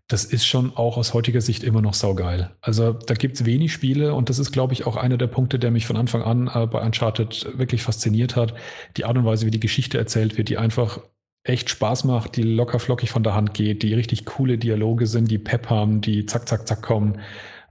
das 0.07 0.23
ist 0.23 0.45
schon 0.45 0.75
auch 0.75 0.95
aus 0.97 1.13
heutiger 1.13 1.41
Sicht 1.41 1.63
immer 1.63 1.81
noch 1.81 1.93
saugeil. 1.93 2.51
Also 2.61 2.93
da 2.93 3.13
gibt 3.13 3.35
es 3.35 3.45
wenig 3.45 3.73
Spiele 3.73 4.13
und 4.13 4.29
das 4.29 4.39
ist, 4.39 4.51
glaube 4.51 4.73
ich, 4.73 4.85
auch 4.85 4.95
einer 4.95 5.17
der 5.17 5.27
Punkte, 5.27 5.59
der 5.59 5.69
mich 5.69 5.85
von 5.85 5.97
Anfang 5.97 6.21
an 6.21 6.49
äh, 6.53 6.65
bei 6.65 6.81
Uncharted 6.81 7.57
wirklich 7.57 7.83
fasziniert 7.83 8.37
hat. 8.37 8.53
Die 8.95 9.03
Art 9.03 9.17
und 9.17 9.25
Weise, 9.25 9.45
wie 9.45 9.51
die 9.51 9.59
Geschichte 9.59 9.97
erzählt 9.97 10.37
wird, 10.37 10.47
die 10.47 10.57
einfach 10.57 11.01
echt 11.43 11.69
Spaß 11.69 12.05
macht, 12.05 12.37
die 12.37 12.43
locker 12.43 12.79
flockig 12.79 13.09
von 13.09 13.23
der 13.23 13.35
Hand 13.35 13.53
geht, 13.53 13.83
die 13.83 13.93
richtig 13.93 14.25
coole 14.25 14.57
Dialoge 14.57 15.07
sind, 15.07 15.29
die 15.29 15.37
Pep 15.37 15.69
haben, 15.69 15.99
die 15.99 16.25
zack, 16.25 16.47
zack, 16.47 16.67
zack 16.67 16.81
kommen. 16.81 17.19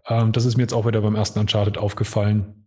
Ähm, 0.07 0.33
das 0.33 0.45
ist 0.45 0.57
mir 0.57 0.63
jetzt 0.63 0.75
auch 0.75 0.87
wieder 0.87 1.01
beim 1.01 1.15
ersten 1.15 1.39
Uncharted 1.39 1.79
aufgefallen. 1.79 2.67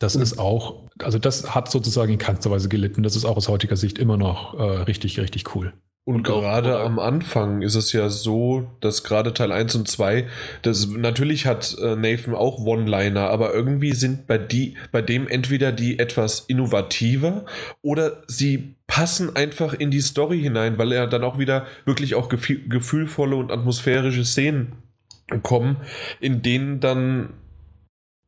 Das 0.00 0.16
mhm. 0.16 0.22
ist 0.22 0.38
auch, 0.38 0.88
also 1.00 1.20
das 1.20 1.54
hat 1.54 1.70
sozusagen 1.70 2.12
in 2.12 2.18
keinster 2.18 2.50
Weise 2.50 2.68
gelitten. 2.68 3.04
Das 3.04 3.14
ist 3.14 3.24
auch 3.24 3.36
aus 3.36 3.48
heutiger 3.48 3.76
Sicht 3.76 3.98
immer 3.98 4.16
noch 4.16 4.54
äh, 4.54 4.62
richtig, 4.62 5.20
richtig 5.20 5.54
cool. 5.54 5.72
Und, 6.08 6.22
gerade 6.22 6.78
am 6.78 7.00
Anfang 7.00 7.62
ist 7.62 7.74
es 7.74 7.92
ja 7.92 8.08
so, 8.10 8.70
dass 8.80 9.02
gerade 9.02 9.34
Teil 9.34 9.50
1 9.50 9.74
und 9.74 9.88
2, 9.88 10.28
das, 10.62 10.86
natürlich 10.86 11.46
hat 11.46 11.76
äh, 11.82 11.96
Nathan 11.96 12.32
auch 12.32 12.64
One-Liner, 12.64 13.28
aber 13.28 13.52
irgendwie 13.52 13.92
sind 13.92 14.28
bei, 14.28 14.38
die, 14.38 14.76
bei 14.92 15.02
dem 15.02 15.26
entweder 15.26 15.72
die 15.72 15.98
etwas 15.98 16.44
innovativer 16.46 17.44
oder 17.82 18.22
sie 18.28 18.76
passen 18.86 19.34
einfach 19.34 19.74
in 19.74 19.90
die 19.90 20.00
Story 20.00 20.40
hinein, 20.40 20.78
weil 20.78 20.92
er 20.92 21.08
dann 21.08 21.24
auch 21.24 21.40
wieder 21.40 21.66
wirklich 21.86 22.14
auch 22.14 22.28
gefühlvolle 22.28 23.34
und 23.34 23.50
atmosphärische 23.50 24.24
Szenen 24.24 24.74
kommen, 25.42 25.78
in 26.20 26.40
denen 26.40 26.78
dann 26.78 27.30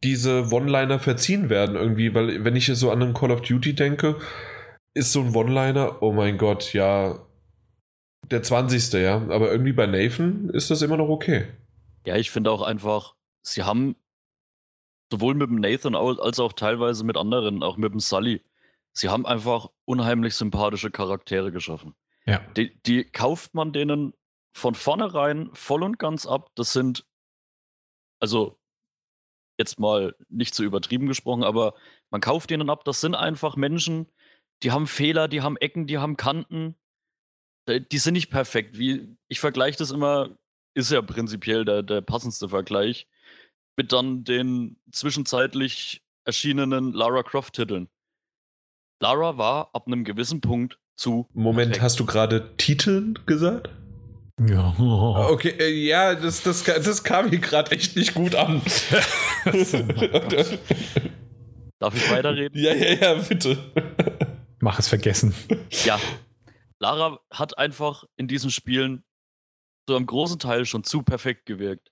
diese 0.03 0.51
One-Liner 0.51 0.99
verziehen 0.99 1.49
werden 1.49 1.77
irgendwie, 1.77 2.13
weil 2.13 2.45
wenn 2.45 2.57
ich 2.57 2.67
so 2.67 2.91
an 2.91 3.03
einen 3.03 3.15
Call 3.15 3.31
of 3.31 3.43
Duty 3.43 3.75
denke, 3.75 4.17
ist 4.95 5.13
so 5.13 5.21
ein 5.21 5.33
One-Liner, 5.33 6.03
oh 6.03 6.11
mein 6.11 6.39
Gott, 6.39 6.73
ja, 6.73 7.21
der 8.31 8.43
20. 8.43 8.93
ja. 8.95 9.17
Aber 9.29 9.51
irgendwie 9.51 9.73
bei 9.73 9.87
Nathan 9.87 10.51
ist 10.51 10.71
das 10.71 10.83
immer 10.83 10.97
noch 10.97 11.09
okay. 11.09 11.47
Ja, 12.07 12.17
ich 12.17 12.31
finde 12.31 12.51
auch 12.51 12.63
einfach, 12.63 13.15
sie 13.43 13.63
haben 13.63 13.97
sowohl 15.11 15.35
mit 15.35 15.49
dem 15.49 15.61
Nathan 15.61 15.95
als 15.95 16.39
auch 16.39 16.53
teilweise 16.53 17.05
mit 17.05 17.17
anderen, 17.17 17.63
auch 17.63 17.77
mit 17.77 17.93
dem 17.93 18.01
Sully, 18.01 18.43
sie 18.93 19.09
haben 19.09 19.27
einfach 19.27 19.69
unheimlich 19.85 20.35
sympathische 20.35 20.91
Charaktere 20.91 21.53
geschaffen. 21.53 21.95
Ja. 22.27 22.41
Die, 22.57 22.81
die 22.83 23.05
kauft 23.05 23.55
man 23.55 23.73
denen 23.73 24.13
von 24.53 24.75
vornherein 24.75 25.51
voll 25.55 25.83
und 25.83 25.99
ganz 25.99 26.27
ab. 26.27 26.51
Das 26.55 26.73
sind, 26.73 27.07
also 28.21 28.59
jetzt 29.59 29.79
mal 29.79 30.15
nicht 30.29 30.55
zu 30.55 30.63
übertrieben 30.63 31.07
gesprochen, 31.07 31.43
aber 31.43 31.75
man 32.11 32.21
kauft 32.21 32.51
denen 32.51 32.71
ab, 32.71 32.85
das 32.85 33.01
sind 33.01 33.15
einfach 33.15 33.57
Menschen, 33.57 34.09
die 34.63 34.73
haben 34.73 34.87
Fehler, 34.87 35.29
die 35.29 35.43
haben 35.43 35.57
Ecken, 35.57 35.87
die 35.87 35.99
haben 35.99 36.17
Kanten, 36.17 36.77
die 37.69 37.99
sind 37.99 38.15
nicht 38.15 38.31
perfekt. 38.31 38.79
Wie, 38.79 39.17
ich 39.29 39.41
vergleiche 39.41 39.79
das 39.79 39.91
immer, 39.91 40.31
ist 40.75 40.91
ja 40.91 41.03
prinzipiell 41.03 41.65
der, 41.65 41.83
der 41.83 42.01
passendste 42.01 42.49
Vergleich, 42.49 43.07
mit 43.77 43.93
dann 43.93 44.25
den 44.25 44.77
zwischenzeitlich 44.93 46.03
erschienenen 46.25 46.93
Lara 46.93 47.23
Croft-Titeln. 47.23 47.89
Lara 49.01 49.39
war 49.39 49.71
ab 49.73 49.87
einem 49.87 50.05
gewissen 50.05 50.41
Punkt 50.41 50.79
zu. 50.97 51.29
Moment, 51.33 51.71
perfekt. 51.71 51.83
hast 51.85 52.01
du 52.01 52.07
gerade 52.07 52.57
Titeln 52.57 53.19
gesagt? 53.27 53.71
Ja. 54.41 54.75
Okay, 54.79 55.55
äh, 55.59 55.71
ja, 55.71 56.15
das, 56.15 56.43
das, 56.43 56.63
das 56.65 57.03
kam 57.03 57.29
hier 57.31 57.41
gerade 57.41 57.73
echt 57.73 57.97
nicht 57.97 58.15
gut 58.15 58.35
an. 58.35 58.63
Darf 61.81 61.95
ich 61.95 62.11
weiterreden? 62.11 62.61
Ja, 62.61 62.73
ja, 62.75 62.95
ja, 62.95 63.15
bitte. 63.15 63.57
Mach 64.61 64.79
es 64.79 64.89
vergessen. 64.89 65.35
Ja, 65.85 65.99
Lara 66.81 67.21
hat 67.31 67.59
einfach 67.59 68.05
in 68.17 68.29
diesen 68.29 68.51
Spielen 68.51 69.05
so 69.89 69.97
am 69.97 70.07
großen 70.07 70.39
Teil 70.39 70.67
schon 70.67 70.85
zu 70.85 71.03
perfekt 71.03 71.47
gewirkt. 71.47 71.91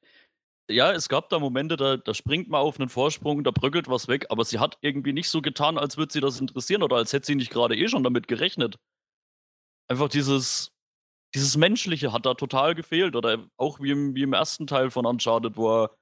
Ja, 0.69 0.93
es 0.93 1.09
gab 1.09 1.29
da 1.29 1.39
Momente, 1.39 1.77
da, 1.77 1.97
da 1.97 2.13
springt 2.13 2.49
man 2.49 2.61
auf 2.61 2.79
einen 2.81 2.89
Vorsprung, 2.89 3.45
da 3.45 3.53
bröckelt 3.53 3.89
was 3.89 4.09
weg, 4.09 4.27
aber 4.31 4.45
sie 4.45 4.59
hat 4.59 4.79
irgendwie 4.81 5.13
nicht 5.13 5.29
so 5.31 5.41
getan, 5.41 5.79
als 5.79 5.97
würde 5.97 6.13
sie 6.13 6.21
das 6.21 6.41
interessieren 6.41 6.83
oder 6.83 6.97
als 6.97 7.13
hätte 7.13 7.27
sie 7.27 7.37
nicht 7.37 7.53
gerade 7.53 7.77
eh 7.77 7.89
schon 7.89 8.03
damit 8.03 8.27
gerechnet. 8.27 8.77
Einfach 9.89 10.09
dieses, 10.09 10.73
dieses 11.35 11.57
Menschliche 11.57 12.13
hat 12.13 12.27
da 12.27 12.35
total 12.35 12.75
gefehlt 12.75 13.15
oder 13.15 13.49
auch 13.57 13.81
wie 13.81 13.91
im, 13.93 14.15
wie 14.17 14.23
im 14.23 14.33
ersten 14.33 14.67
Teil 14.67 14.91
von 14.91 15.07
Uncharted, 15.07 15.57
wo 15.57 15.85
er 15.85 15.97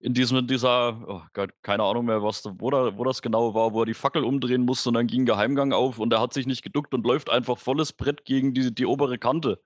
in 0.00 0.14
diesem, 0.14 0.46
dieser, 0.46 1.02
oh 1.08 1.22
Gott, 1.32 1.50
keine 1.62 1.82
Ahnung 1.82 2.06
mehr, 2.06 2.22
was, 2.22 2.44
wo, 2.44 2.70
da, 2.70 2.96
wo 2.96 3.04
das 3.04 3.20
genau 3.20 3.54
war, 3.54 3.72
wo 3.72 3.82
er 3.82 3.86
die 3.86 3.94
Fackel 3.94 4.24
umdrehen 4.24 4.62
musste 4.62 4.90
und 4.90 4.94
dann 4.94 5.08
ging 5.08 5.26
Geheimgang 5.26 5.72
auf 5.72 5.98
und 5.98 6.12
er 6.12 6.20
hat 6.20 6.32
sich 6.32 6.46
nicht 6.46 6.62
geduckt 6.62 6.94
und 6.94 7.04
läuft 7.04 7.30
einfach 7.30 7.58
volles 7.58 7.92
Brett 7.92 8.24
gegen 8.24 8.54
die, 8.54 8.72
die 8.72 8.86
obere 8.86 9.18
Kante. 9.18 9.60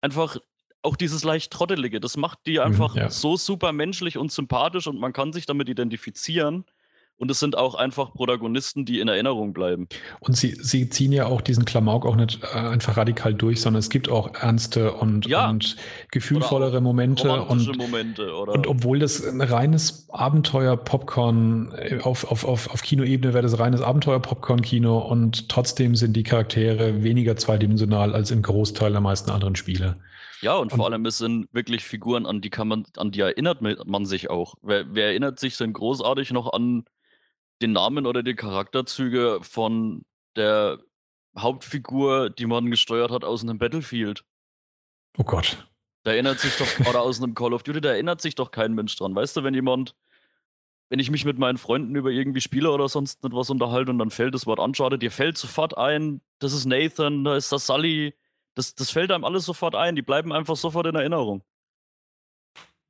Einfach 0.00 0.38
auch 0.82 0.96
dieses 0.96 1.24
leicht 1.24 1.52
Trottelige, 1.52 2.00
das 2.00 2.16
macht 2.16 2.40
die 2.46 2.54
mhm, 2.54 2.64
einfach 2.64 2.96
ja. 2.96 3.10
so 3.10 3.36
super 3.36 3.72
menschlich 3.72 4.16
und 4.16 4.32
sympathisch 4.32 4.86
und 4.86 4.98
man 4.98 5.12
kann 5.12 5.32
sich 5.32 5.46
damit 5.46 5.68
identifizieren. 5.68 6.64
Und 7.16 7.30
es 7.30 7.38
sind 7.38 7.56
auch 7.56 7.76
einfach 7.76 8.12
Protagonisten, 8.12 8.84
die 8.84 8.98
in 8.98 9.06
Erinnerung 9.06 9.52
bleiben. 9.52 9.86
Und 10.18 10.36
sie, 10.36 10.56
sie 10.60 10.88
ziehen 10.88 11.12
ja 11.12 11.26
auch 11.26 11.40
diesen 11.40 11.64
Klamauk 11.64 12.06
auch 12.06 12.16
nicht 12.16 12.42
äh, 12.42 12.58
einfach 12.58 12.96
radikal 12.96 13.34
durch, 13.34 13.60
sondern 13.60 13.78
es 13.78 13.88
gibt 13.88 14.08
auch 14.08 14.34
ernste 14.34 14.92
und, 14.94 15.26
ja. 15.26 15.48
und 15.48 15.76
gefühlvollere 16.10 16.80
Momente. 16.80 17.30
Und, 17.32 17.78
Momente 17.78 18.34
und 18.34 18.66
obwohl 18.66 18.98
das 18.98 19.24
ein 19.24 19.40
reines 19.40 20.08
Abenteuer-Popcorn 20.10 21.72
äh, 21.76 22.00
auf, 22.00 22.30
auf, 22.30 22.44
auf, 22.44 22.70
auf 22.70 22.82
Kinoebene 22.82 23.32
wäre 23.32 23.42
das 23.42 23.58
reines 23.60 23.80
Abenteuer-Popcorn-Kino 23.80 24.98
und 24.98 25.48
trotzdem 25.48 25.94
sind 25.94 26.14
die 26.14 26.24
Charaktere 26.24 27.04
weniger 27.04 27.36
zweidimensional 27.36 28.12
als 28.12 28.32
im 28.32 28.42
Großteil 28.42 28.90
der 28.90 29.00
meisten 29.00 29.30
anderen 29.30 29.54
Spiele. 29.54 29.98
Ja, 30.40 30.56
und, 30.56 30.72
und, 30.72 30.78
vor 30.78 30.86
allem 30.86 31.06
es 31.06 31.18
sind 31.18 31.48
wirklich 31.52 31.84
Figuren, 31.84 32.26
an 32.26 32.40
die 32.40 32.50
kann 32.50 32.68
man, 32.68 32.84
an 32.96 33.12
die 33.12 33.20
erinnert 33.20 33.62
man 33.62 34.04
sich 34.04 34.30
auch. 34.30 34.56
Wer, 34.62 34.94
wer 34.94 35.06
erinnert 35.06 35.38
sich 35.38 35.56
denn 35.56 35.72
großartig 35.72 36.32
noch 36.32 36.52
an 36.52 36.84
den 37.62 37.72
Namen 37.72 38.06
oder 38.06 38.22
die 38.22 38.34
Charakterzüge 38.34 39.40
von 39.42 40.04
der 40.36 40.78
Hauptfigur, 41.36 42.30
die 42.30 42.46
man 42.46 42.70
gesteuert 42.70 43.10
hat 43.10 43.24
aus 43.24 43.42
einem 43.42 43.58
Battlefield. 43.58 44.24
Oh 45.18 45.24
Gott. 45.24 45.68
Da 46.04 46.12
erinnert 46.12 46.38
sich 46.38 46.54
doch, 46.56 46.86
oder 46.88 47.00
aus 47.00 47.22
einem 47.22 47.34
Call 47.34 47.54
of 47.54 47.62
Duty, 47.62 47.80
da 47.80 47.90
erinnert 47.90 48.20
sich 48.20 48.34
doch 48.34 48.50
kein 48.50 48.74
Mensch 48.74 48.94
dran. 48.96 49.14
Weißt 49.14 49.36
du, 49.36 49.42
wenn 49.42 49.54
jemand, 49.54 49.94
wenn 50.90 50.98
ich 50.98 51.10
mich 51.10 51.24
mit 51.24 51.38
meinen 51.38 51.56
Freunden 51.56 51.96
über 51.96 52.10
irgendwie 52.10 52.42
Spiele 52.42 52.70
oder 52.70 52.88
sonst 52.88 53.24
etwas 53.24 53.48
unterhalte 53.48 53.90
und 53.90 53.98
dann 53.98 54.10
fällt 54.10 54.34
das 54.34 54.46
Wort 54.46 54.58
Uncharted, 54.58 55.00
dir 55.00 55.10
fällt 55.10 55.38
sofort 55.38 55.78
ein, 55.78 56.20
das 56.40 56.52
ist 56.52 56.66
Nathan, 56.66 57.24
da 57.24 57.36
ist 57.36 57.50
das 57.50 57.66
Sully, 57.66 58.14
das, 58.54 58.74
das 58.74 58.90
fällt 58.90 59.10
einem 59.10 59.24
alles 59.24 59.46
sofort 59.46 59.74
ein, 59.74 59.96
die 59.96 60.02
bleiben 60.02 60.32
einfach 60.32 60.56
sofort 60.56 60.86
in 60.86 60.94
Erinnerung. 60.94 61.42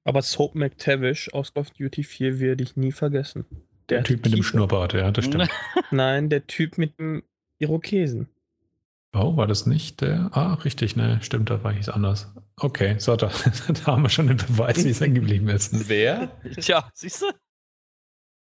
Aber 0.03 0.21
Soap 0.21 0.55
McTavish 0.55 1.33
aus 1.33 1.55
Call 1.55 1.63
of 1.63 1.71
Duty 1.71 2.03
4 2.03 2.41
werde 2.41 2.65
ich 2.65 2.77
nie 2.77 2.93
vergessen. 2.93 3.47
Der, 3.89 3.99
der 3.99 4.05
Typ 4.05 4.25
mit 4.25 4.35
dem 4.35 4.43
Schnurrbart, 4.43 4.95
ja, 4.95 5.11
das 5.11 5.27
stimmt. 5.27 5.51
Nein, 5.91 6.31
der 6.31 6.47
Typ 6.47 6.79
mit 6.79 6.99
dem 6.99 7.23
Irokesen. 7.59 8.29
Oh, 9.15 9.37
war 9.37 9.47
das 9.47 9.67
nicht 9.67 10.01
der? 10.01 10.31
Ah, 10.33 10.55
richtig, 10.55 10.97
ne, 10.97 11.21
stimmt, 11.23 11.51
da 11.51 11.63
war 11.63 11.73
ich 11.73 11.93
anders. 11.93 12.35
Okay, 12.57 12.97
so, 12.99 13.15
da, 13.15 13.31
da 13.85 13.87
haben 13.87 14.03
wir 14.03 14.09
schon 14.09 14.27
den 14.27 14.39
Beweis, 14.39 14.85
wie 14.85 14.91
es 14.91 15.01
hängen 15.03 15.15
geblieben 15.15 15.49
ist. 15.49 15.89
Wer? 15.89 16.33
Tja, 16.61 16.91
siehst 16.95 17.23
du? 17.23 17.27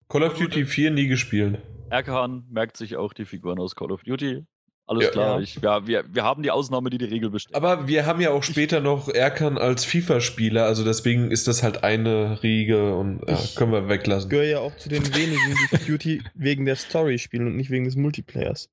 Call 0.08 0.24
of 0.24 0.38
Duty 0.38 0.66
4 0.66 0.90
nie 0.90 1.06
gespielt. 1.06 1.60
Erkan 1.88 2.44
merkt 2.50 2.76
sich 2.76 2.96
auch 2.96 3.12
die 3.12 3.24
Figuren 3.24 3.58
aus 3.58 3.74
Call 3.74 3.90
of 3.90 4.02
Duty. 4.04 4.44
Alles 4.90 5.04
ja, 5.04 5.10
klar. 5.12 5.36
Ja. 5.36 5.40
Ich, 5.40 5.54
ja, 5.62 5.86
wir, 5.86 6.04
wir 6.12 6.24
haben 6.24 6.42
die 6.42 6.50
Ausnahme, 6.50 6.90
die 6.90 6.98
die 6.98 7.04
Regel 7.04 7.30
bestätigt. 7.30 7.54
Aber 7.54 7.86
wir 7.86 8.06
haben 8.06 8.20
ja 8.20 8.32
auch 8.32 8.42
später 8.42 8.80
noch 8.80 9.08
Erkan 9.08 9.56
als 9.56 9.84
FIFA-Spieler, 9.84 10.64
also 10.64 10.84
deswegen 10.84 11.30
ist 11.30 11.46
das 11.46 11.62
halt 11.62 11.84
eine 11.84 12.42
Riege 12.42 12.96
und 12.96 13.20
ja, 13.28 13.38
können 13.54 13.70
wir 13.70 13.88
weglassen. 13.88 14.28
Ich 14.28 14.30
gehöre 14.30 14.48
ja 14.48 14.58
auch 14.58 14.76
zu 14.76 14.88
den 14.88 15.06
wenigen, 15.14 15.54
die 15.70 15.86
Duty 15.86 16.22
wegen 16.34 16.64
der 16.64 16.74
Story 16.74 17.18
spielen 17.18 17.46
und 17.46 17.54
nicht 17.54 17.70
wegen 17.70 17.84
des 17.84 17.94
Multiplayers. 17.94 18.68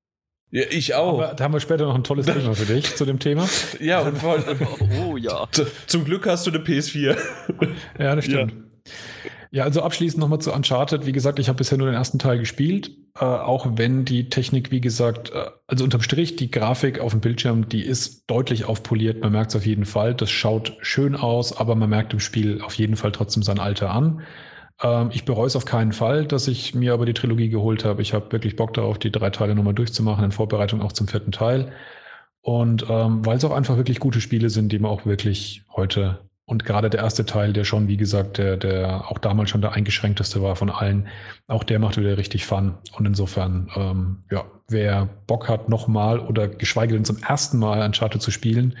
Ja, 0.50 0.64
ich 0.68 0.96
auch. 0.96 1.22
Aber 1.22 1.34
da 1.34 1.44
haben 1.44 1.52
wir 1.52 1.60
später 1.60 1.84
noch 1.84 1.94
ein 1.94 2.02
tolles 2.02 2.26
Thema 2.26 2.52
für 2.52 2.66
dich 2.66 2.96
zu 2.96 3.04
dem 3.04 3.20
Thema. 3.20 3.48
Ja, 3.78 4.00
und 4.00 4.18
vor, 4.18 4.42
oh 5.06 5.16
ja. 5.16 5.46
Zum 5.86 6.04
Glück 6.04 6.26
hast 6.26 6.48
du 6.48 6.50
eine 6.50 6.58
PS4. 6.58 7.16
Ja, 8.00 8.16
das 8.16 8.24
stimmt. 8.24 8.52
Ja. 8.52 8.92
Ja, 9.50 9.64
also 9.64 9.82
abschließend 9.82 10.20
nochmal 10.20 10.40
zu 10.40 10.52
Uncharted. 10.52 11.06
Wie 11.06 11.12
gesagt, 11.12 11.38
ich 11.38 11.48
habe 11.48 11.56
bisher 11.56 11.78
nur 11.78 11.86
den 11.86 11.94
ersten 11.94 12.18
Teil 12.18 12.38
gespielt, 12.38 12.90
äh, 13.18 13.24
auch 13.24 13.66
wenn 13.76 14.04
die 14.04 14.28
Technik, 14.28 14.70
wie 14.70 14.80
gesagt, 14.80 15.30
äh, 15.32 15.46
also 15.66 15.84
unterm 15.84 16.02
Strich, 16.02 16.36
die 16.36 16.50
Grafik 16.50 17.00
auf 17.00 17.12
dem 17.12 17.20
Bildschirm, 17.20 17.68
die 17.68 17.82
ist 17.82 18.24
deutlich 18.30 18.66
aufpoliert. 18.66 19.22
Man 19.22 19.32
merkt 19.32 19.50
es 19.50 19.56
auf 19.56 19.66
jeden 19.66 19.86
Fall. 19.86 20.14
Das 20.14 20.30
schaut 20.30 20.76
schön 20.80 21.16
aus, 21.16 21.56
aber 21.56 21.74
man 21.76 21.88
merkt 21.88 22.12
im 22.12 22.20
Spiel 22.20 22.60
auf 22.60 22.74
jeden 22.74 22.96
Fall 22.96 23.12
trotzdem 23.12 23.42
sein 23.42 23.58
Alter 23.58 23.90
an. 23.90 24.22
Ähm, 24.82 25.10
ich 25.12 25.24
bereue 25.24 25.46
es 25.46 25.56
auf 25.56 25.64
keinen 25.64 25.92
Fall, 25.92 26.26
dass 26.26 26.46
ich 26.46 26.74
mir 26.74 26.92
aber 26.92 27.06
die 27.06 27.14
Trilogie 27.14 27.48
geholt 27.48 27.84
habe. 27.84 28.02
Ich 28.02 28.12
habe 28.12 28.30
wirklich 28.32 28.56
Bock 28.56 28.74
darauf, 28.74 28.98
die 28.98 29.10
drei 29.10 29.30
Teile 29.30 29.54
nochmal 29.54 29.74
durchzumachen, 29.74 30.24
in 30.24 30.32
Vorbereitung 30.32 30.82
auch 30.82 30.92
zum 30.92 31.08
vierten 31.08 31.32
Teil. 31.32 31.72
Und 32.42 32.86
ähm, 32.88 33.24
weil 33.26 33.38
es 33.38 33.44
auch 33.44 33.52
einfach 33.52 33.76
wirklich 33.76 34.00
gute 34.00 34.20
Spiele 34.20 34.50
sind, 34.50 34.72
die 34.72 34.78
man 34.78 34.90
auch 34.90 35.06
wirklich 35.06 35.64
heute 35.74 36.27
und 36.48 36.64
gerade 36.64 36.88
der 36.88 37.00
erste 37.00 37.26
Teil, 37.26 37.52
der 37.52 37.64
schon, 37.64 37.88
wie 37.88 37.98
gesagt, 37.98 38.38
der, 38.38 38.56
der 38.56 39.10
auch 39.10 39.18
damals 39.18 39.50
schon 39.50 39.60
der 39.60 39.72
eingeschränkteste 39.72 40.40
war 40.42 40.56
von 40.56 40.70
allen, 40.70 41.06
auch 41.46 41.62
der 41.62 41.78
macht 41.78 41.98
wieder 41.98 42.16
richtig 42.16 42.46
Fun. 42.46 42.78
Und 42.92 43.04
insofern, 43.04 43.70
ähm, 43.76 44.22
ja, 44.30 44.46
wer 44.66 45.10
Bock 45.26 45.50
hat, 45.50 45.68
nochmal 45.68 46.18
oder 46.18 46.48
geschweige 46.48 46.94
denn 46.94 47.04
zum 47.04 47.18
ersten 47.18 47.58
Mal 47.58 47.84
Uncharted 47.84 48.22
zu 48.22 48.30
spielen, 48.30 48.78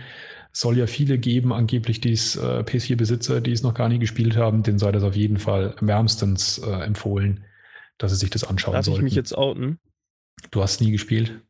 soll 0.50 0.78
ja 0.78 0.86
viele 0.86 1.18
geben, 1.18 1.52
angeblich 1.52 2.00
die 2.00 2.12
äh, 2.12 2.14
PS4-Besitzer, 2.14 3.42
die 3.42 3.52
es 3.52 3.62
noch 3.62 3.74
gar 3.74 3.90
nie 3.90 3.98
gespielt 3.98 4.38
haben, 4.38 4.62
den 4.62 4.78
sei 4.78 4.90
das 4.90 5.02
auf 5.02 5.14
jeden 5.14 5.36
Fall 5.36 5.76
wärmstens 5.82 6.56
äh, 6.56 6.70
empfohlen, 6.70 7.44
dass 7.98 8.12
sie 8.12 8.16
sich 8.16 8.30
das 8.30 8.44
anschauen 8.44 8.72
Darf 8.72 8.86
sollten. 8.86 9.00
ich 9.00 9.04
mich 9.04 9.14
jetzt 9.14 9.36
outen? 9.36 9.78
Du 10.50 10.62
hast 10.62 10.80
nie 10.80 10.90
gespielt? 10.90 11.42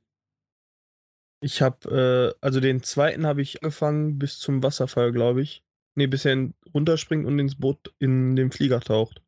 Ich 1.41 1.63
habe, 1.63 2.35
äh, 2.35 2.45
also 2.45 2.59
den 2.59 2.83
zweiten 2.83 3.25
habe 3.25 3.41
ich 3.41 3.63
angefangen 3.63 4.19
bis 4.19 4.41
zum 4.41 4.65
Wasserfall, 4.65 5.13
glaube 5.13 5.43
ich. 5.43 5.63
Nee, 5.99 6.07
bis 6.07 6.25
er 6.25 6.51
runterspringt 6.73 7.27
und 7.27 7.41
ins 7.41 7.57
Boot 7.57 7.93
in 7.99 8.37
den 8.37 8.53
Flieger 8.53 8.79
taucht. 8.79 9.21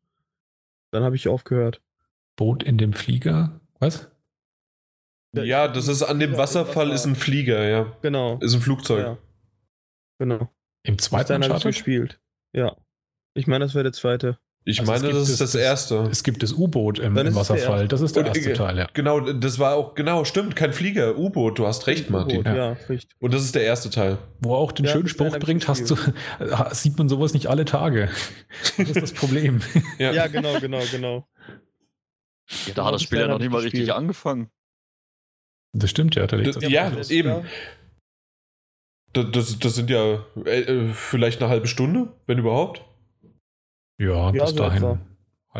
Dann 0.91 1.03
habe 1.03 1.17
ich 1.17 1.27
aufgehört. 1.27 1.81
Boot 2.37 2.63
in 2.63 2.77
dem 2.77 2.93
Flieger? 2.93 3.59
Was? 3.79 4.09
Ja, 5.35 5.67
das 5.67 5.89
ist 5.89 6.01
an 6.01 6.21
dem 6.21 6.37
Wasserfall 6.37 6.85
Wasser. 6.85 6.95
ist 6.95 7.05
ein 7.05 7.17
Flieger, 7.17 7.67
ja. 7.67 7.97
Genau. 8.01 8.39
Ist 8.39 8.53
ein 8.53 8.61
Flugzeug. 8.61 9.05
Ja. 9.05 9.17
Genau. 10.17 10.49
Im 10.83 10.97
zweiten 10.97 11.43
ich 11.43 11.61
gespielt. 11.61 12.21
Ja. 12.53 12.77
Ich 13.33 13.47
meine, 13.47 13.65
das 13.65 13.75
wäre 13.75 13.83
der 13.83 13.91
zweite. 13.91 14.39
Ich 14.63 14.79
also 14.79 14.91
meine, 14.91 15.11
das 15.11 15.27
ist 15.27 15.41
das, 15.41 15.53
das, 15.53 15.61
erste. 15.61 16.07
Es 16.11 16.23
gibt 16.23 16.43
das 16.43 16.53
U-Boot 16.53 16.99
im, 16.99 17.17
im 17.17 17.35
Wasserfall. 17.35 17.87
Das 17.87 18.01
ist 18.01 18.15
der 18.15 18.27
und, 18.27 18.37
erste 18.37 18.53
Teil, 18.53 18.77
ja. 18.77 18.87
Genau, 18.93 19.19
das 19.19 19.57
war 19.57 19.75
auch, 19.75 19.95
genau, 19.95 20.23
stimmt, 20.23 20.55
kein 20.55 20.71
Flieger, 20.71 21.17
U-Boot. 21.17 21.57
Du 21.57 21.65
hast 21.65 21.87
recht, 21.87 22.11
Martin. 22.11 22.43
Ja. 22.45 22.55
ja, 22.55 22.71
richtig. 22.87 23.15
Und 23.19 23.33
das 23.33 23.43
ist 23.43 23.55
der 23.55 23.63
erste 23.63 23.89
Teil. 23.89 24.19
Wo 24.39 24.53
er 24.53 24.59
auch 24.59 24.71
den 24.71 24.85
ja, 24.85 24.91
schönen 24.91 25.07
Spruch 25.07 25.39
bringt, 25.39 25.67
hast 25.67 25.89
du, 25.89 25.95
sieht 26.71 26.95
man 26.99 27.09
sowas 27.09 27.33
nicht 27.33 27.47
alle 27.47 27.65
Tage. 27.65 28.09
Das 28.77 28.87
ist 28.87 29.01
das 29.01 29.13
Problem. 29.13 29.61
ja. 29.97 30.11
ja, 30.11 30.27
genau, 30.27 30.59
genau, 30.59 30.81
genau. 30.91 31.27
Ja, 32.67 32.73
da 32.75 32.85
hat 32.85 32.93
das 32.93 33.01
Spiel 33.01 33.19
ja 33.19 33.27
noch 33.27 33.39
nicht 33.39 33.51
mal 33.51 33.61
richtig 33.61 33.91
angefangen. 33.91 34.51
Das 35.73 35.89
stimmt 35.89 36.15
ja. 36.15 36.27
Da 36.27 36.37
das, 36.37 36.57
ja, 36.61 36.91
eben. 37.09 37.45
Das, 39.13 39.25
das, 39.31 39.59
das, 39.59 39.75
sind 39.75 39.89
ja 39.89 40.23
äh, 40.45 40.61
äh, 40.61 40.93
vielleicht 40.93 41.41
eine 41.41 41.49
halbe 41.49 41.67
Stunde, 41.67 42.13
wenn 42.27 42.37
überhaupt. 42.37 42.83
Ja, 44.01 44.31
bis 44.31 44.49
so 44.49 44.55
dahin. 44.55 44.99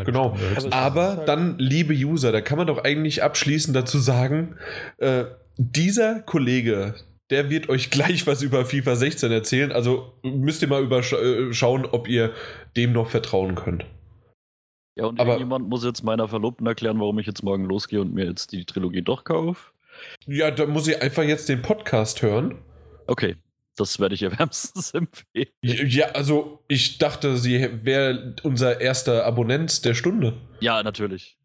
Genau. 0.04 0.36
Aber 0.70 1.16
halt 1.18 1.28
dann, 1.28 1.58
liebe 1.58 1.94
User, 1.94 2.32
da 2.32 2.40
kann 2.40 2.58
man 2.58 2.66
doch 2.66 2.82
eigentlich 2.82 3.22
abschließend 3.22 3.76
dazu 3.76 3.98
sagen, 3.98 4.56
äh, 4.98 5.24
dieser 5.58 6.20
Kollege, 6.20 6.94
der 7.30 7.50
wird 7.50 7.68
euch 7.68 7.90
gleich 7.90 8.26
was 8.26 8.42
über 8.42 8.64
FIFA 8.64 8.96
16 8.96 9.30
erzählen. 9.30 9.70
Also 9.70 10.14
müsst 10.22 10.62
ihr 10.62 10.68
mal 10.68 10.82
überschauen, 10.82 11.84
äh, 11.84 11.88
ob 11.92 12.08
ihr 12.08 12.32
dem 12.76 12.92
noch 12.92 13.10
vertrauen 13.10 13.54
könnt. 13.54 13.84
Ja, 14.96 15.06
und 15.06 15.20
Aber, 15.20 15.38
jemand 15.38 15.68
muss 15.68 15.84
jetzt 15.84 16.02
meiner 16.02 16.26
Verlobten 16.26 16.66
erklären, 16.66 16.98
warum 16.98 17.18
ich 17.18 17.26
jetzt 17.26 17.42
morgen 17.42 17.64
losgehe 17.64 18.00
und 18.00 18.12
mir 18.12 18.26
jetzt 18.26 18.52
die 18.52 18.64
Trilogie 18.64 19.02
doch 19.02 19.24
kaufe. 19.24 19.72
Ja, 20.26 20.50
da 20.50 20.66
muss 20.66 20.88
ich 20.88 21.00
einfach 21.00 21.22
jetzt 21.22 21.48
den 21.48 21.62
Podcast 21.62 22.22
hören. 22.22 22.56
Okay. 23.06 23.36
Das 23.76 23.98
werde 24.00 24.14
ich 24.14 24.22
ihr 24.22 24.32
wärmstens 24.38 24.92
empfehlen. 24.92 25.48
Ja, 25.62 26.06
also 26.12 26.64
ich 26.68 26.98
dachte, 26.98 27.36
sie 27.36 27.84
wäre 27.84 28.36
unser 28.42 28.80
erster 28.80 29.24
Abonnent 29.24 29.84
der 29.84 29.94
Stunde. 29.94 30.34
Ja, 30.60 30.82
natürlich. 30.82 31.38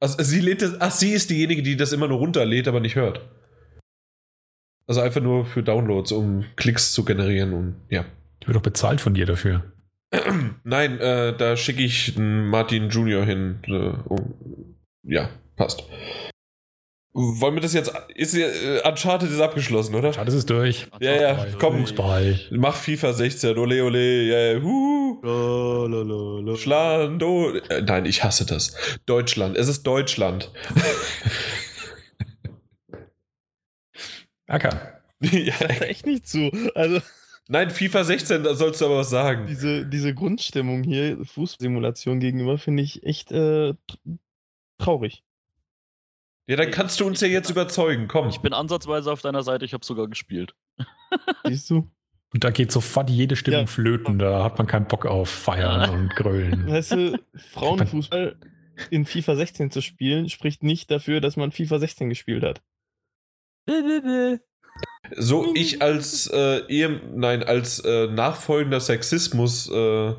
Also 0.00 0.22
sie 0.22 0.40
lädt 0.40 0.62
das, 0.62 0.80
ach, 0.80 0.90
sie 0.90 1.12
ist 1.12 1.30
diejenige, 1.30 1.62
die 1.62 1.76
das 1.76 1.92
immer 1.92 2.08
nur 2.08 2.18
runterlädt, 2.18 2.68
aber 2.68 2.80
nicht 2.80 2.96
hört. 2.96 3.20
Also 4.86 5.02
einfach 5.02 5.20
nur 5.20 5.44
für 5.44 5.62
Downloads, 5.62 6.10
um 6.10 6.44
Klicks 6.56 6.92
zu 6.92 7.04
generieren 7.04 7.52
und 7.52 7.76
ja. 7.90 8.04
Die 8.42 8.46
wird 8.46 8.56
doch 8.56 8.62
bezahlt 8.62 9.00
von 9.00 9.14
dir 9.14 9.26
dafür. 9.26 9.72
Nein, 10.64 10.98
äh, 10.98 11.36
da 11.36 11.56
schicke 11.56 11.82
ich 11.82 12.16
Martin 12.16 12.88
Junior 12.88 13.24
hin. 13.24 13.60
Äh, 13.66 13.72
um, 14.08 14.34
ja, 15.02 15.28
passt. 15.56 15.84
Wollen 17.12 17.54
wir 17.54 17.60
das 17.60 17.74
jetzt. 17.74 17.92
Ist 18.14 18.34
äh, 18.36 18.80
Uncharted 18.84 19.30
ist 19.30 19.40
abgeschlossen, 19.40 19.96
oder? 19.96 20.08
Uncharted 20.08 20.32
ist 20.34 20.48
durch. 20.48 20.86
Ja, 21.00 21.12
ja, 21.12 21.46
komm. 21.58 21.80
Fußball. 21.80 22.38
Mach 22.52 22.76
FIFA 22.76 23.12
16, 23.12 23.58
ole 23.58 23.82
ole, 23.82 23.98
yeah, 23.98 24.62
huh. 24.62 26.56
Schlando. 26.56 27.52
Äh, 27.68 27.82
nein, 27.82 28.06
ich 28.06 28.22
hasse 28.22 28.46
das. 28.46 28.76
Deutschland, 29.06 29.56
es 29.56 29.66
ist 29.66 29.82
Deutschland. 29.82 30.52
Acker. 34.46 35.00
ja, 35.20 35.54
echt 35.80 36.06
nicht 36.06 36.28
zu. 36.28 36.50
Also. 36.74 37.00
Nein, 37.48 37.70
FIFA 37.70 38.04
16, 38.04 38.44
da 38.44 38.54
sollst 38.54 38.80
du 38.80 38.86
aber 38.86 38.98
was 38.98 39.10
sagen. 39.10 39.46
Diese, 39.48 39.84
diese 39.84 40.14
Grundstimmung 40.14 40.84
hier, 40.84 41.18
Fußsimulation 41.24 42.20
gegenüber, 42.20 42.58
finde 42.58 42.84
ich 42.84 43.02
echt 43.02 43.32
äh, 43.32 43.74
traurig. 44.78 45.24
Ja, 46.50 46.56
dann 46.56 46.72
kannst 46.72 46.98
du 46.98 47.06
uns 47.06 47.20
ja 47.20 47.28
jetzt 47.28 47.48
überzeugen, 47.48 48.08
komm. 48.08 48.28
Ich 48.28 48.40
bin 48.40 48.52
ansatzweise 48.52 49.12
auf 49.12 49.22
deiner 49.22 49.44
Seite, 49.44 49.64
ich 49.64 49.72
habe 49.72 49.84
sogar 49.84 50.08
gespielt. 50.08 50.52
Siehst 51.46 51.70
du? 51.70 51.88
Und 52.34 52.42
da 52.42 52.50
geht 52.50 52.72
sofort 52.72 53.08
jede 53.08 53.36
Stimmung 53.36 53.60
ja. 53.60 53.66
flöten, 53.66 54.18
da 54.18 54.42
hat 54.42 54.58
man 54.58 54.66
keinen 54.66 54.88
Bock 54.88 55.06
auf 55.06 55.30
Feiern 55.30 55.90
und 55.94 56.16
Grölen. 56.16 56.66
Weißt 56.66 56.90
du, 56.90 57.20
Frauenfußball 57.52 58.34
in 58.90 59.06
FIFA 59.06 59.36
16 59.36 59.70
zu 59.70 59.80
spielen, 59.80 60.28
spricht 60.28 60.64
nicht 60.64 60.90
dafür, 60.90 61.20
dass 61.20 61.36
man 61.36 61.52
FIFA 61.52 61.78
16 61.78 62.08
gespielt 62.08 62.42
hat. 62.42 62.60
So, 65.16 65.54
ich 65.54 65.82
als 65.82 66.26
äh, 66.32 66.66
Ehe, 66.66 67.00
nein, 67.14 67.44
als 67.44 67.78
äh, 67.84 68.08
nachfolgender 68.08 68.80
Sexismus 68.80 69.70
äh, 69.70 70.14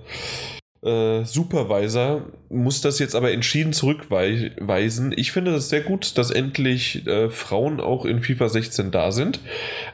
äh, 0.83 1.23
Supervisor 1.25 2.31
muss 2.49 2.81
das 2.81 2.99
jetzt 2.99 3.15
aber 3.15 3.31
entschieden 3.31 3.73
zurückweisen. 3.73 5.13
Ich 5.15 5.31
finde 5.31 5.53
es 5.55 5.69
sehr 5.69 5.81
gut, 5.81 6.17
dass 6.17 6.31
endlich 6.31 7.05
äh, 7.07 7.29
Frauen 7.29 7.79
auch 7.79 8.05
in 8.05 8.21
FIFA 8.21 8.49
16 8.49 8.91
da 8.91 9.11
sind. 9.11 9.39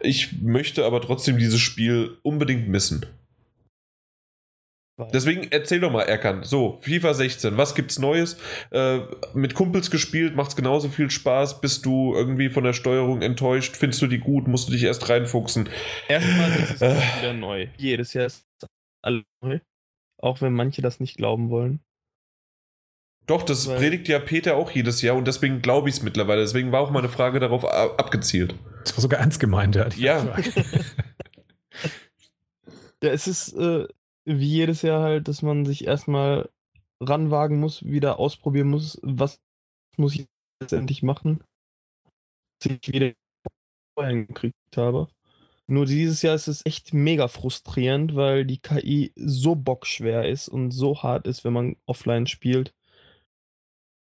Ich 0.01 0.41
möchte 0.41 0.85
aber 0.85 1.01
trotzdem 1.01 1.37
dieses 1.37 1.59
Spiel 1.59 2.17
unbedingt 2.23 2.69
missen. 2.69 3.05
Deswegen 5.13 5.51
erzähl 5.51 5.79
doch 5.79 5.91
mal, 5.91 6.03
Erkan. 6.03 6.43
So, 6.43 6.79
FIFA 6.81 7.13
16, 7.13 7.55
was 7.55 7.75
gibt's 7.75 7.99
Neues? 7.99 8.37
Äh, 8.71 9.01
mit 9.35 9.53
Kumpels 9.53 9.91
gespielt, 9.91 10.35
macht's 10.35 10.55
genauso 10.55 10.89
viel 10.89 11.11
Spaß? 11.11 11.61
Bist 11.61 11.85
du 11.85 12.15
irgendwie 12.15 12.49
von 12.49 12.63
der 12.63 12.73
Steuerung 12.73 13.21
enttäuscht? 13.21 13.77
Findest 13.77 14.01
du 14.01 14.07
die 14.07 14.17
gut? 14.17 14.47
Musst 14.47 14.69
du 14.69 14.71
dich 14.71 14.83
erst 14.83 15.07
reinfuchsen? 15.07 15.69
Erstmal 16.07 16.49
ist 16.51 16.71
es 16.71 16.81
äh. 16.81 16.95
wieder 17.19 17.33
neu. 17.33 17.67
Jedes 17.77 18.13
Jahr 18.13 18.25
ist 18.25 18.47
alles 19.03 19.23
neu. 19.43 19.59
Auch 20.19 20.41
wenn 20.41 20.53
manche 20.53 20.81
das 20.81 20.99
nicht 20.99 21.17
glauben 21.17 21.49
wollen. 21.49 21.81
Doch, 23.27 23.43
das 23.43 23.67
Weil 23.67 23.77
predigt 23.77 24.07
ja 24.07 24.19
Peter 24.19 24.55
auch 24.55 24.71
jedes 24.71 25.01
Jahr 25.01 25.15
und 25.15 25.27
deswegen 25.27 25.61
glaube 25.61 25.89
ich 25.89 25.95
es 25.95 26.03
mittlerweile. 26.03 26.41
Deswegen 26.41 26.71
war 26.71 26.79
auch 26.81 26.91
meine 26.91 27.09
Frage 27.09 27.39
darauf 27.39 27.65
abgezielt. 27.65 28.55
Das 28.83 28.95
war 28.95 29.01
sogar 29.01 29.19
ernst 29.19 29.41
gemeint, 29.41 29.75
ja. 29.75 29.89
Ja. 29.89 30.37
ja, 33.03 33.09
es 33.11 33.27
ist, 33.27 33.51
äh, 33.53 33.85
wie 34.23 34.47
jedes 34.47 34.81
Jahr 34.81 35.01
halt, 35.03 35.27
dass 35.27 35.41
man 35.41 35.65
sich 35.65 35.85
erstmal 35.85 36.49
ranwagen 37.01 37.59
muss, 37.59 37.83
wieder 37.83 38.17
ausprobieren 38.17 38.69
muss, 38.69 38.97
was 39.03 39.41
muss 39.97 40.15
ich 40.15 40.25
letztendlich 40.61 41.03
machen, 41.03 41.43
dass 42.59 42.77
ich 42.81 42.93
wieder 42.93 43.13
vorher 43.93 44.25
gekriegt 44.25 44.55
habe. 44.77 45.09
Nur 45.69 45.85
dieses 45.85 46.21
Jahr 46.21 46.35
ist 46.35 46.47
es 46.47 46.65
echt 46.65 46.93
mega 46.93 47.27
frustrierend, 47.27 48.15
weil 48.15 48.45
die 48.45 48.59
KI 48.59 49.11
so 49.15 49.55
bockschwer 49.55 50.27
ist 50.27 50.47
und 50.47 50.71
so 50.71 51.03
hart 51.03 51.27
ist, 51.27 51.43
wenn 51.43 51.53
man 51.53 51.75
offline 51.85 52.25
spielt, 52.25 52.73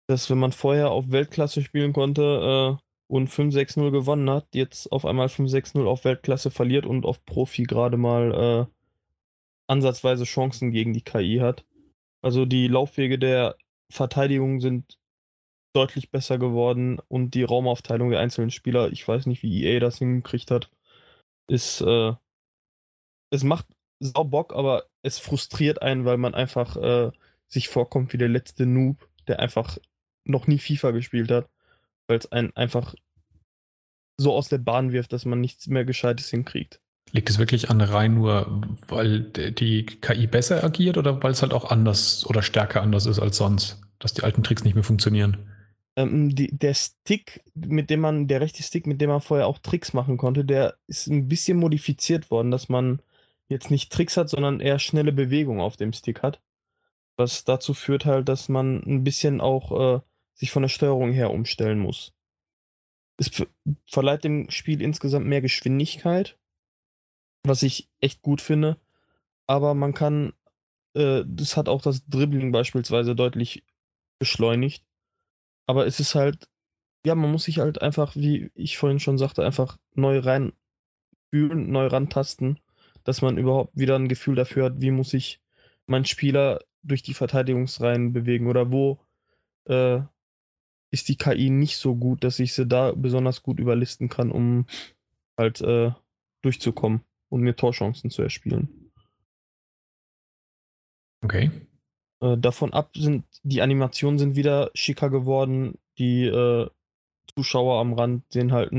dass 0.07 0.29
wenn 0.29 0.39
man 0.39 0.51
vorher 0.51 0.91
auf 0.91 1.11
Weltklasse 1.11 1.61
spielen 1.61 1.93
konnte 1.93 2.77
äh, 2.79 2.83
und 3.07 3.29
5-6-0 3.29 3.91
gewonnen 3.91 4.29
hat, 4.29 4.47
jetzt 4.53 4.91
auf 4.91 5.05
einmal 5.05 5.27
5-6-0 5.27 5.85
auf 5.85 6.03
Weltklasse 6.03 6.51
verliert 6.51 6.85
und 6.85 7.05
auf 7.05 7.25
Profi 7.25 7.63
gerade 7.63 7.95
mal 7.97 8.67
äh, 8.67 8.73
ansatzweise 9.67 10.25
Chancen 10.25 10.71
gegen 10.71 10.93
die 10.93 11.01
KI 11.01 11.39
hat. 11.39 11.65
Also 12.21 12.45
die 12.45 12.67
Laufwege 12.67 13.17
der 13.17 13.55
Verteidigung 13.89 14.59
sind 14.59 14.97
deutlich 15.73 16.11
besser 16.11 16.37
geworden 16.37 16.99
und 17.07 17.33
die 17.33 17.43
Raumaufteilung 17.43 18.09
der 18.09 18.19
einzelnen 18.19 18.51
Spieler, 18.51 18.91
ich 18.91 19.07
weiß 19.07 19.25
nicht, 19.27 19.43
wie 19.43 19.63
EA 19.63 19.79
das 19.79 19.97
hingekriegt 19.99 20.51
hat, 20.51 20.69
ist, 21.47 21.81
äh, 21.81 22.13
es 23.29 23.43
macht 23.43 23.65
sau 23.99 24.23
Bock, 24.23 24.53
aber 24.53 24.85
es 25.01 25.19
frustriert 25.19 25.81
einen, 25.81 26.05
weil 26.05 26.17
man 26.17 26.33
einfach 26.33 26.75
äh, 26.77 27.11
sich 27.47 27.69
vorkommt 27.69 28.13
wie 28.13 28.17
der 28.17 28.29
letzte 28.29 28.65
Noob, 28.65 29.07
der 29.27 29.39
einfach 29.39 29.77
noch 30.25 30.47
nie 30.47 30.59
FIFA 30.59 30.91
gespielt 30.91 31.31
hat, 31.31 31.49
weil 32.07 32.17
es 32.17 32.31
einen 32.31 32.55
einfach 32.55 32.95
so 34.17 34.33
aus 34.33 34.49
der 34.49 34.57
Bahn 34.57 34.91
wirft, 34.91 35.13
dass 35.13 35.25
man 35.25 35.41
nichts 35.41 35.67
mehr 35.67 35.85
Gescheites 35.85 36.29
hinkriegt. 36.29 36.79
Liegt 37.11 37.29
es 37.29 37.39
wirklich 37.39 37.69
an 37.69 37.81
rein 37.81 38.15
nur, 38.15 38.61
weil 38.87 39.21
die 39.21 39.85
KI 39.85 40.27
besser 40.27 40.63
agiert 40.63 40.97
oder 40.97 41.21
weil 41.21 41.31
es 41.31 41.41
halt 41.41 41.53
auch 41.53 41.69
anders 41.69 42.25
oder 42.25 42.41
stärker 42.41 42.81
anders 42.81 43.05
ist 43.05 43.19
als 43.19 43.37
sonst, 43.37 43.81
dass 43.99 44.13
die 44.13 44.23
alten 44.23 44.43
Tricks 44.43 44.63
nicht 44.63 44.75
mehr 44.75 44.83
funktionieren? 44.83 45.52
Ähm, 45.95 46.35
die, 46.35 46.47
der 46.55 46.73
Stick, 46.73 47.43
mit 47.53 47.89
dem 47.89 47.99
man, 48.01 48.27
der 48.27 48.41
rechte 48.41 48.63
Stick, 48.63 48.87
mit 48.87 49.01
dem 49.01 49.09
man 49.09 49.21
vorher 49.21 49.47
auch 49.47 49.59
Tricks 49.59 49.93
machen 49.93 50.17
konnte, 50.17 50.45
der 50.45 50.77
ist 50.87 51.07
ein 51.07 51.27
bisschen 51.27 51.57
modifiziert 51.57 52.31
worden, 52.31 52.51
dass 52.51 52.69
man 52.69 53.01
jetzt 53.47 53.69
nicht 53.69 53.91
Tricks 53.91 54.17
hat, 54.17 54.29
sondern 54.29 54.59
eher 54.59 54.79
schnelle 54.79 55.11
Bewegungen 55.11 55.61
auf 55.61 55.77
dem 55.77 55.93
Stick 55.93 56.23
hat. 56.23 56.41
Was 57.17 57.43
dazu 57.43 57.73
führt 57.73 58.05
halt, 58.05 58.27
dass 58.27 58.49
man 58.49 58.81
ein 58.85 59.03
bisschen 59.03 59.39
auch 59.39 59.97
äh, 59.97 60.01
sich 60.33 60.51
von 60.51 60.63
der 60.63 60.69
Steuerung 60.69 61.11
her 61.11 61.31
umstellen 61.31 61.79
muss. 61.79 62.13
Es 63.17 63.29
verleiht 63.85 64.23
dem 64.23 64.49
Spiel 64.49 64.81
insgesamt 64.81 65.27
mehr 65.27 65.41
Geschwindigkeit 65.41 66.37
was 67.45 67.63
ich 67.63 67.89
echt 67.99 68.21
gut 68.21 68.41
finde. 68.41 68.77
Aber 69.47 69.73
man 69.73 69.93
kann, 69.93 70.33
äh, 70.95 71.23
das 71.25 71.57
hat 71.57 71.69
auch 71.69 71.81
das 71.81 72.05
Dribbling 72.07 72.51
beispielsweise 72.51 73.15
deutlich 73.15 73.65
beschleunigt. 74.19 74.85
Aber 75.65 75.85
es 75.87 75.99
ist 75.99 76.15
halt, 76.15 76.47
ja, 77.05 77.15
man 77.15 77.31
muss 77.31 77.45
sich 77.45 77.59
halt 77.59 77.81
einfach, 77.81 78.15
wie 78.15 78.51
ich 78.55 78.77
vorhin 78.77 78.99
schon 78.99 79.17
sagte, 79.17 79.45
einfach 79.45 79.77
neu 79.93 80.19
rein 80.19 80.53
fühlen, 81.29 81.71
neu 81.71 81.87
rantasten, 81.87 82.59
dass 83.03 83.21
man 83.21 83.37
überhaupt 83.37 83.77
wieder 83.77 83.95
ein 83.95 84.07
Gefühl 84.07 84.35
dafür 84.35 84.65
hat, 84.65 84.81
wie 84.81 84.91
muss 84.91 85.13
ich 85.13 85.41
mein 85.87 86.05
Spieler 86.05 86.59
durch 86.83 87.03
die 87.03 87.13
Verteidigungsreihen 87.13 88.13
bewegen 88.13 88.47
oder 88.47 88.71
wo 88.71 88.99
äh, 89.65 90.01
ist 90.91 91.09
die 91.09 91.17
KI 91.17 91.49
nicht 91.49 91.77
so 91.77 91.95
gut, 91.95 92.23
dass 92.23 92.39
ich 92.39 92.53
sie 92.53 92.67
da 92.67 92.91
besonders 92.91 93.41
gut 93.41 93.59
überlisten 93.59 94.09
kann, 94.09 94.31
um 94.31 94.67
halt 95.37 95.61
äh, 95.61 95.91
durchzukommen 96.43 97.01
und 97.29 97.41
mir 97.41 97.55
Torchancen 97.55 98.11
zu 98.11 98.21
erspielen. 98.21 98.91
Okay. 101.23 101.49
Äh, 102.23 102.37
davon 102.37 102.71
ab 102.73 102.91
sind 102.95 103.25
die 103.43 103.61
Animationen 103.61 104.17
sind 104.17 104.35
wieder 104.35 104.71
schicker 104.73 105.09
geworden. 105.09 105.77
Die 105.97 106.25
äh, 106.25 106.69
Zuschauer 107.35 107.79
am 107.81 107.93
Rand 107.93 108.23
sehen 108.31 108.53
halt 108.53 108.71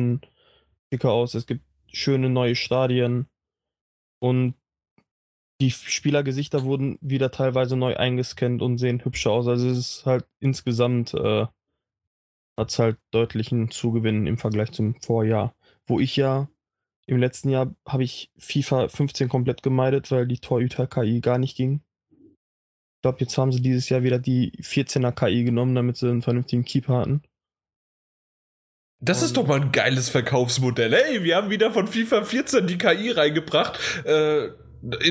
schicker 0.90 1.12
aus. 1.12 1.34
Es 1.34 1.46
gibt 1.46 1.62
schöne 1.92 2.30
neue 2.30 2.56
Stadien 2.56 3.26
und 4.18 4.54
die 5.60 5.70
Spielergesichter 5.70 6.64
wurden 6.64 6.98
wieder 7.00 7.30
teilweise 7.30 7.76
neu 7.76 7.96
eingescannt 7.96 8.62
und 8.62 8.78
sehen 8.78 9.04
hübscher 9.04 9.30
aus. 9.32 9.46
Also 9.46 9.68
es 9.68 9.78
ist 9.78 10.06
halt 10.06 10.26
insgesamt 10.40 11.14
äh, 11.14 11.46
hat 12.56 12.70
es 12.70 12.78
halt 12.78 12.98
deutlichen 13.10 13.70
Zugewinn 13.70 14.26
im 14.26 14.38
Vergleich 14.38 14.72
zum 14.72 14.94
Vorjahr, 14.96 15.54
wo 15.86 16.00
ich 16.00 16.16
ja 16.16 16.48
im 17.06 17.18
letzten 17.18 17.50
Jahr 17.50 17.74
habe 17.86 18.04
ich 18.04 18.30
FIFA 18.38 18.88
15 18.88 19.28
komplett 19.28 19.62
gemeidet, 19.62 20.10
weil 20.10 20.26
die 20.26 20.38
Torhüter-KI 20.38 21.20
gar 21.20 21.38
nicht 21.38 21.56
ging. 21.56 21.82
Ich 23.04 23.06
glaube, 23.06 23.20
jetzt 23.20 23.36
haben 23.36 23.52
sie 23.52 23.60
dieses 23.60 23.90
Jahr 23.90 24.02
wieder 24.02 24.18
die 24.18 24.50
14er 24.62 25.12
KI 25.12 25.44
genommen, 25.44 25.74
damit 25.74 25.98
sie 25.98 26.08
einen 26.08 26.22
vernünftigen 26.22 26.64
Keeper 26.64 26.96
hatten. 26.96 27.20
Das 28.98 29.20
ist 29.20 29.36
doch 29.36 29.46
mal 29.46 29.60
ein 29.60 29.72
geiles 29.72 30.08
Verkaufsmodell. 30.08 30.94
Hey, 30.94 31.22
wir 31.22 31.36
haben 31.36 31.50
wieder 31.50 31.70
von 31.70 31.86
FIFA 31.86 32.24
14 32.24 32.66
die 32.66 32.78
KI 32.78 33.10
reingebracht. 33.10 33.78
Äh, 34.06 34.52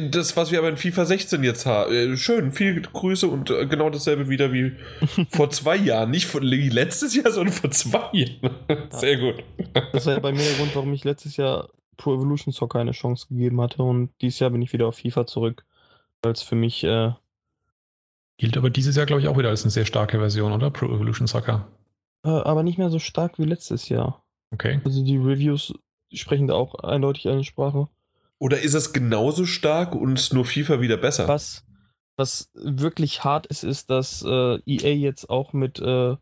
das, 0.10 0.36
was 0.36 0.52
wir 0.52 0.58
aber 0.58 0.70
in 0.70 0.78
FIFA 0.78 1.06
16 1.06 1.44
jetzt 1.44 1.68
haben. 1.68 1.94
Äh, 1.94 2.18
schön, 2.18 2.52
viele 2.52 2.82
Grüße 2.82 3.28
und 3.28 3.52
äh, 3.52 3.68
genau 3.68 3.92
dasselbe 3.92 4.28
wieder 4.28 4.52
wie 4.52 4.72
vor 5.30 5.52
zwei 5.52 5.76
Jahren. 5.76 6.10
Nicht 6.10 6.26
von 6.26 6.42
letztes 6.42 7.14
Jahr, 7.14 7.30
sondern 7.30 7.54
vor 7.54 7.70
zwei 7.70 8.10
Jahren. 8.12 8.56
Sehr 8.90 9.18
gut. 9.18 9.44
Das 9.92 10.08
war 10.08 10.14
ja 10.14 10.20
bei 10.20 10.32
mir 10.32 10.42
der 10.42 10.56
Grund, 10.56 10.76
warum 10.76 10.94
ich 10.94 11.04
letztes 11.04 11.38
Jahr 11.38 11.70
Pro 11.98 12.16
Evolution 12.16 12.52
Soccer 12.52 12.80
eine 12.80 12.94
Chance 12.94 13.28
gegeben 13.30 13.62
hatte 13.62 13.84
und 13.84 14.10
dieses 14.20 14.40
Jahr 14.40 14.50
bin 14.50 14.64
ich 14.64 14.74
wieder 14.74 14.88
auf 14.88 14.98
FIFA 14.98 15.28
zurück, 15.28 15.64
weil 16.24 16.32
es 16.32 16.42
für 16.42 16.56
mich 16.56 16.84
äh, 16.84 17.12
gilt 18.38 18.58
aber 18.58 18.70
dieses 18.70 18.96
Jahr 18.96 19.06
glaube 19.06 19.22
ich 19.22 19.28
auch 19.28 19.38
wieder 19.38 19.50
als 19.50 19.64
eine 19.64 19.72
sehr 19.72 19.86
starke 19.86 20.20
Version, 20.20 20.52
oder 20.52 20.70
Pro 20.70 20.86
Evolution 20.86 21.28
Soccer? 21.28 21.68
Äh, 22.26 22.30
aber 22.30 22.64
nicht 22.64 22.78
mehr 22.78 22.90
so 22.90 23.00
stark 23.00 23.40
wie 23.40 23.46
letztes 23.46 23.90
Jahr. 23.90 24.24
Okay. 24.52 24.82
Also 24.86 25.04
die 25.04 25.18
Reviews 25.18 25.74
sprechen 26.14 26.48
da 26.48 26.54
auch 26.54 26.76
eindeutig 26.76 27.28
eine 27.28 27.44
Sprache. 27.44 27.88
Oder 28.40 28.62
ist 28.62 28.74
es 28.74 28.94
genauso 28.94 29.46
stark 29.46 29.96
und 29.96 30.34
nur 30.34 30.46
FIFA 30.46 30.82
wieder 30.82 30.98
besser? 30.98 31.28
Was, 31.28 31.66
was 32.18 32.52
wirklich 32.54 33.24
hart 33.24 33.48
ist, 33.48 33.64
ist, 33.64 33.90
dass 33.90 34.24
äh, 34.24 34.60
EA 34.66 34.94
jetzt 34.94 35.30
auch 35.30 35.54
mit 35.54 35.80
äh, 35.80 36.16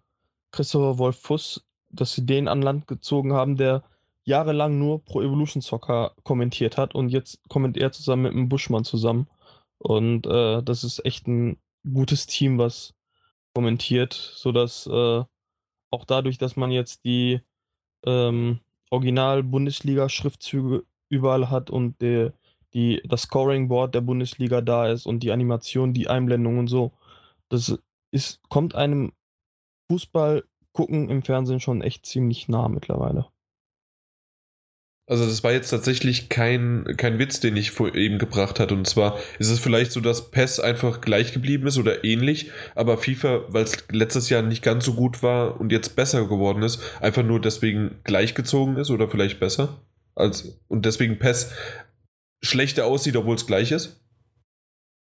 Christopher 0.52 0.98
Wolf 0.98 1.20
Fuss, 1.20 1.66
dass 1.90 2.14
sie 2.14 2.26
den 2.26 2.48
an 2.48 2.62
Land 2.62 2.88
gezogen 2.88 3.34
haben, 3.34 3.58
der 3.58 3.84
jahrelang 4.24 4.78
nur 4.78 5.04
Pro 5.04 5.22
Evolution 5.22 5.62
Soccer 5.62 6.14
kommentiert 6.24 6.78
hat 6.78 6.94
und 6.94 7.10
jetzt 7.10 7.40
kommentiert 7.50 7.84
er 7.84 7.92
zusammen 7.92 8.24
mit 8.24 8.34
einem 8.34 8.50
Buschmann 8.50 8.84
zusammen. 8.84 9.28
Und 9.78 10.28
äh, 10.28 10.62
das 10.62 10.84
ist 10.84 11.04
echt 11.06 11.28
ein 11.28 11.58
gutes 11.84 12.28
Team, 12.28 12.58
was 12.58 12.94
kommentiert, 13.54 14.14
sodass 14.14 14.88
äh, 14.88 15.24
auch 15.92 16.06
dadurch, 16.06 16.38
dass 16.38 16.56
man 16.56 16.72
jetzt 16.72 17.04
die 17.06 17.42
ähm, 18.06 18.60
Original-Bundesliga-Schriftzüge 18.90 20.86
überall 21.10 21.50
hat 21.50 21.70
und 21.70 22.02
der, 22.02 22.34
die, 22.74 23.02
das 23.06 23.24
Scoring-Board 23.24 23.94
der 23.96 24.02
Bundesliga 24.02 24.62
da 24.62 24.88
ist 24.88 25.06
und 25.06 25.22
die 25.22 25.32
Animation, 25.32 25.94
die 25.94 26.08
Einblendung 26.08 26.58
und 26.60 26.68
so, 26.68 26.94
das 27.50 27.78
ist, 28.12 28.42
kommt 28.50 28.76
einem 28.76 29.14
Fußball 29.90 30.44
gucken 30.74 31.10
im 31.10 31.22
Fernsehen 31.22 31.60
schon 31.60 31.82
echt 31.82 32.06
ziemlich 32.06 32.48
nah 32.48 32.70
mittlerweile. 32.70 33.28
Also 35.12 35.26
das 35.26 35.44
war 35.44 35.52
jetzt 35.52 35.70
tatsächlich 35.70 36.30
kein, 36.30 36.86
kein 36.96 37.20
Witz, 37.20 37.42
den 37.42 37.58
ich 37.58 37.72
vor 37.72 37.94
eben 37.96 38.18
gebracht 38.18 38.62
hatte. 38.62 38.74
Und 38.74 38.88
zwar 38.88 39.20
ist 39.40 39.50
es 39.50 39.60
vielleicht 39.60 39.92
so, 39.92 40.00
dass 40.00 40.32
PES 40.32 40.62
einfach 40.62 41.02
gleich 41.02 41.34
geblieben 41.34 41.68
ist 41.68 41.78
oder 41.78 42.06
ähnlich, 42.06 42.50
aber 42.76 42.98
FIFA, 42.98 43.44
weil 43.50 43.66
es 43.66 43.86
letztes 43.92 44.30
Jahr 44.30 44.42
nicht 44.42 44.64
ganz 44.64 44.86
so 44.86 44.94
gut 44.94 45.22
war 45.22 45.60
und 45.60 45.74
jetzt 45.74 45.98
besser 45.98 46.30
geworden 46.30 46.64
ist, 46.64 46.82
einfach 47.02 47.24
nur 47.24 47.42
deswegen 47.42 48.00
gleichgezogen 48.06 48.78
ist 48.78 48.90
oder 48.90 49.10
vielleicht 49.10 49.42
besser. 49.42 49.82
Als, 50.16 50.58
und 50.70 50.86
deswegen 50.86 51.20
PES 51.20 51.52
schlechter 52.42 52.86
aussieht, 52.86 53.18
obwohl 53.18 53.36
es 53.36 53.46
gleich 53.46 53.74
ist? 53.74 54.02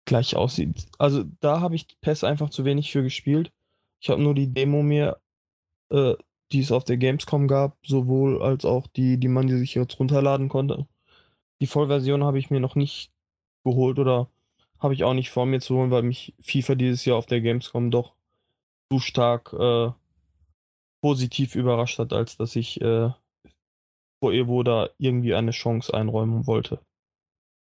Gleich 0.03 0.35
aussieht. 0.35 0.87
Also 0.97 1.23
da 1.39 1.61
habe 1.61 1.75
ich 1.75 1.87
PES 2.01 2.25
einfach 2.25 2.49
zu 2.49 2.65
wenig 2.65 2.91
für 2.91 3.01
gespielt. 3.01 3.53
Ich 4.01 4.09
habe 4.09 4.21
nur 4.21 4.35
die 4.35 4.53
Demo 4.53 4.83
mir 4.83 5.21
äh, 5.89 6.15
die 6.51 6.59
es 6.59 6.71
auf 6.71 6.83
der 6.83 6.97
Gamescom 6.97 7.47
gab, 7.47 7.77
sowohl 7.85 8.41
als 8.41 8.65
auch 8.65 8.87
die, 8.87 9.17
die 9.17 9.27
man 9.27 9.49
sich 9.49 9.75
jetzt 9.75 9.99
runterladen 9.99 10.49
konnte. 10.49 10.87
Die 11.61 11.67
Vollversion 11.67 12.23
habe 12.23 12.39
ich 12.39 12.49
mir 12.49 12.59
noch 12.59 12.75
nicht 12.75 13.11
geholt 13.63 13.99
oder 13.99 14.29
habe 14.79 14.93
ich 14.93 15.03
auch 15.03 15.13
nicht 15.13 15.31
vor 15.31 15.45
mir 15.45 15.59
zu 15.59 15.75
holen, 15.75 15.91
weil 15.91 16.03
mich 16.03 16.33
FIFA 16.41 16.75
dieses 16.75 17.05
Jahr 17.05 17.17
auf 17.17 17.25
der 17.25 17.41
Gamescom 17.41 17.91
doch 17.91 18.13
zu 18.91 18.99
stark 18.99 19.53
äh, 19.53 19.91
positiv 21.01 21.55
überrascht 21.55 21.99
hat, 21.99 22.13
als 22.13 22.37
dass 22.37 22.55
ich 22.55 22.81
äh, 22.81 23.09
vor 24.19 24.33
Evo 24.33 24.63
da 24.63 24.89
irgendwie 24.97 25.33
eine 25.33 25.51
Chance 25.51 25.93
einräumen 25.93 26.47
wollte. 26.47 26.79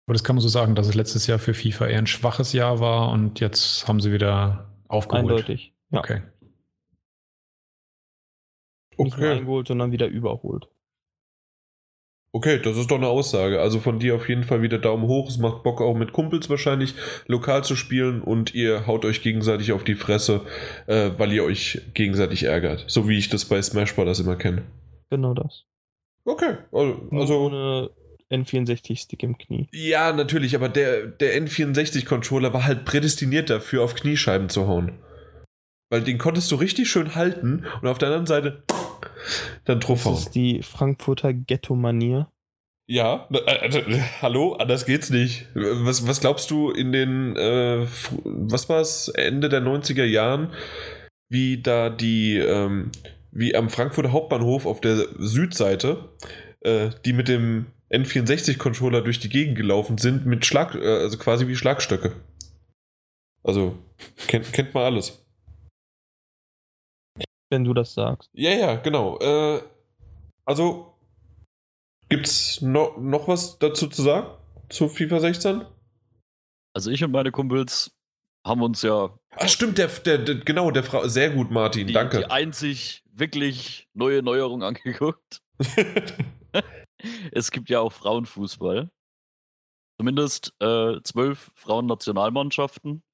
Aber 0.06 0.12
das 0.12 0.24
kann 0.24 0.37
man 0.37 0.42
so 0.42 0.48
sagen, 0.48 0.74
dass 0.74 0.87
es 0.87 0.94
letztes 0.94 1.26
Jahr 1.26 1.38
für 1.38 1.54
FIFA 1.54 1.87
eher 1.87 1.98
ein 1.98 2.06
schwaches 2.06 2.52
Jahr 2.52 2.80
war 2.80 3.10
und 3.10 3.40
jetzt 3.40 3.88
haben 3.88 4.00
sie 4.00 4.12
wieder 4.12 4.68
aufgeholt. 4.88 5.30
Eindeutig. 5.30 5.72
Ja. 5.90 6.00
Okay. 6.00 6.22
Nicht 8.98 9.16
Okay. 9.16 9.33
eingeholt, 9.33 9.68
sondern 9.68 9.92
wieder 9.92 10.07
überholt. 10.07 10.68
Okay, 12.33 12.59
das 12.61 12.76
ist 12.76 12.90
doch 12.90 12.96
eine 12.96 13.07
Aussage. 13.07 13.61
Also 13.61 13.78
von 13.78 14.00
dir 14.00 14.16
auf 14.16 14.28
jeden 14.28 14.42
Fall 14.42 14.61
wieder 14.61 14.78
Daumen 14.78 15.07
hoch. 15.07 15.28
Es 15.28 15.38
macht 15.38 15.62
Bock 15.62 15.80
auch 15.80 15.94
mit 15.94 16.12
Kumpels 16.12 16.50
wahrscheinlich 16.50 16.94
lokal 17.28 17.62
zu 17.62 17.76
spielen 17.76 18.22
und 18.22 18.54
ihr 18.57 18.88
haut 18.88 19.04
euch 19.04 19.22
gegenseitig 19.22 19.70
auf 19.70 19.85
die 19.85 19.94
Fresse, 19.94 20.40
äh, 20.88 21.11
weil 21.16 21.33
ihr 21.33 21.44
euch 21.44 21.80
gegenseitig 21.94 22.42
ärgert. 22.42 22.85
So 22.88 23.09
wie 23.09 23.18
ich 23.18 23.28
das 23.28 23.44
bei 23.44 23.62
Smash 23.62 23.94
Bros. 23.94 24.18
immer 24.18 24.35
kenne. 24.35 24.62
Genau 25.11 25.33
das. 25.33 25.64
Okay, 26.24 26.57
also, 26.72 27.09
also 27.12 27.38
ohne 27.46 27.90
N64-Stick 28.33 29.22
im 29.22 29.38
Knie. 29.38 29.68
ja, 29.72 30.12
natürlich, 30.12 30.57
aber 30.57 30.68
der, 30.68 31.07
der 31.07 31.40
N64-Controller 31.40 32.52
war 32.52 32.64
halt 32.64 32.85
prädestiniert 32.85 33.48
dafür, 33.48 33.85
auf 33.85 33.94
Kniescheiben 33.94 34.48
zu 34.48 34.66
hauen. 34.66 34.98
Weil 35.88 36.00
den 36.02 36.18
konntest 36.18 36.50
du 36.50 36.57
richtig 36.57 36.88
schön 36.90 37.14
halten 37.14 37.64
und 37.80 37.87
auf 37.87 37.98
der 37.98 38.09
anderen 38.09 38.26
Seite 38.26 38.64
dann 39.64 39.80
Das 39.80 39.86
draufhauen. 39.86 40.16
ist 40.16 40.34
die 40.34 40.62
Frankfurter 40.62 41.32
Ghetto-Manier. 41.32 42.28
Ja, 42.86 43.28
äh, 43.32 43.66
äh, 43.68 44.00
hallo, 44.20 44.54
anders 44.54 44.84
geht's 44.84 45.08
nicht. 45.08 45.46
Was, 45.54 46.06
was 46.06 46.20
glaubst 46.20 46.50
du 46.50 46.70
in 46.70 46.92
den, 46.92 47.34
äh, 47.36 47.86
was 48.24 48.68
war's, 48.68 49.08
Ende 49.08 49.48
der 49.48 49.62
90er 49.62 50.04
Jahren, 50.04 50.52
wie 51.30 51.62
da 51.62 51.88
die, 51.88 52.36
ähm, 52.36 52.90
wie 53.32 53.56
am 53.56 53.70
Frankfurter 53.70 54.12
Hauptbahnhof 54.12 54.66
auf 54.66 54.82
der 54.82 55.06
Südseite, 55.18 56.10
äh, 56.60 56.90
die 57.06 57.14
mit 57.14 57.28
dem 57.28 57.66
N64-Controller 57.90 59.00
durch 59.00 59.18
die 59.18 59.30
Gegend 59.30 59.56
gelaufen 59.56 59.96
sind, 59.96 60.26
mit 60.26 60.44
Schlag, 60.44 60.74
äh, 60.74 60.86
also 60.86 61.16
quasi 61.16 61.48
wie 61.48 61.56
Schlagstöcke. 61.56 62.12
Also, 63.42 63.78
kennt, 64.26 64.52
kennt 64.52 64.74
man 64.74 64.84
alles. 64.84 65.23
Wenn 67.54 67.64
du 67.64 67.72
das 67.72 67.94
sagst. 67.94 68.30
Ja, 68.32 68.50
ja, 68.50 68.74
genau. 68.74 69.16
Äh, 69.20 69.62
also, 70.44 70.94
gibt's 72.08 72.60
no, 72.60 72.96
noch 72.98 73.28
was 73.28 73.60
dazu 73.60 73.86
zu 73.86 74.02
sagen? 74.02 74.26
Zu 74.68 74.88
FIFA 74.88 75.20
16? 75.20 75.64
Also 76.74 76.90
ich 76.90 77.04
und 77.04 77.12
meine 77.12 77.30
Kumpels 77.30 77.92
haben 78.44 78.60
uns 78.62 78.82
ja 78.82 79.16
Ah, 79.36 79.46
stimmt, 79.46 79.78
der, 79.78 79.86
der, 79.86 80.18
der 80.18 80.34
genau, 80.36 80.72
der 80.72 80.82
Frau. 80.82 81.06
Sehr 81.06 81.30
gut, 81.30 81.52
Martin, 81.52 81.86
die, 81.86 81.92
danke. 81.92 82.18
die 82.18 82.24
einzig 82.26 83.02
wirklich 83.12 83.88
neue 83.94 84.22
Neuerung 84.22 84.62
angeguckt. 84.64 85.40
es 87.30 87.52
gibt 87.52 87.70
ja 87.70 87.80
auch 87.80 87.92
Frauenfußball. 87.92 88.90
Zumindest 90.00 90.52
äh, 90.60 91.00
zwölf 91.04 91.52
Frauennationalmannschaften. 91.54 93.04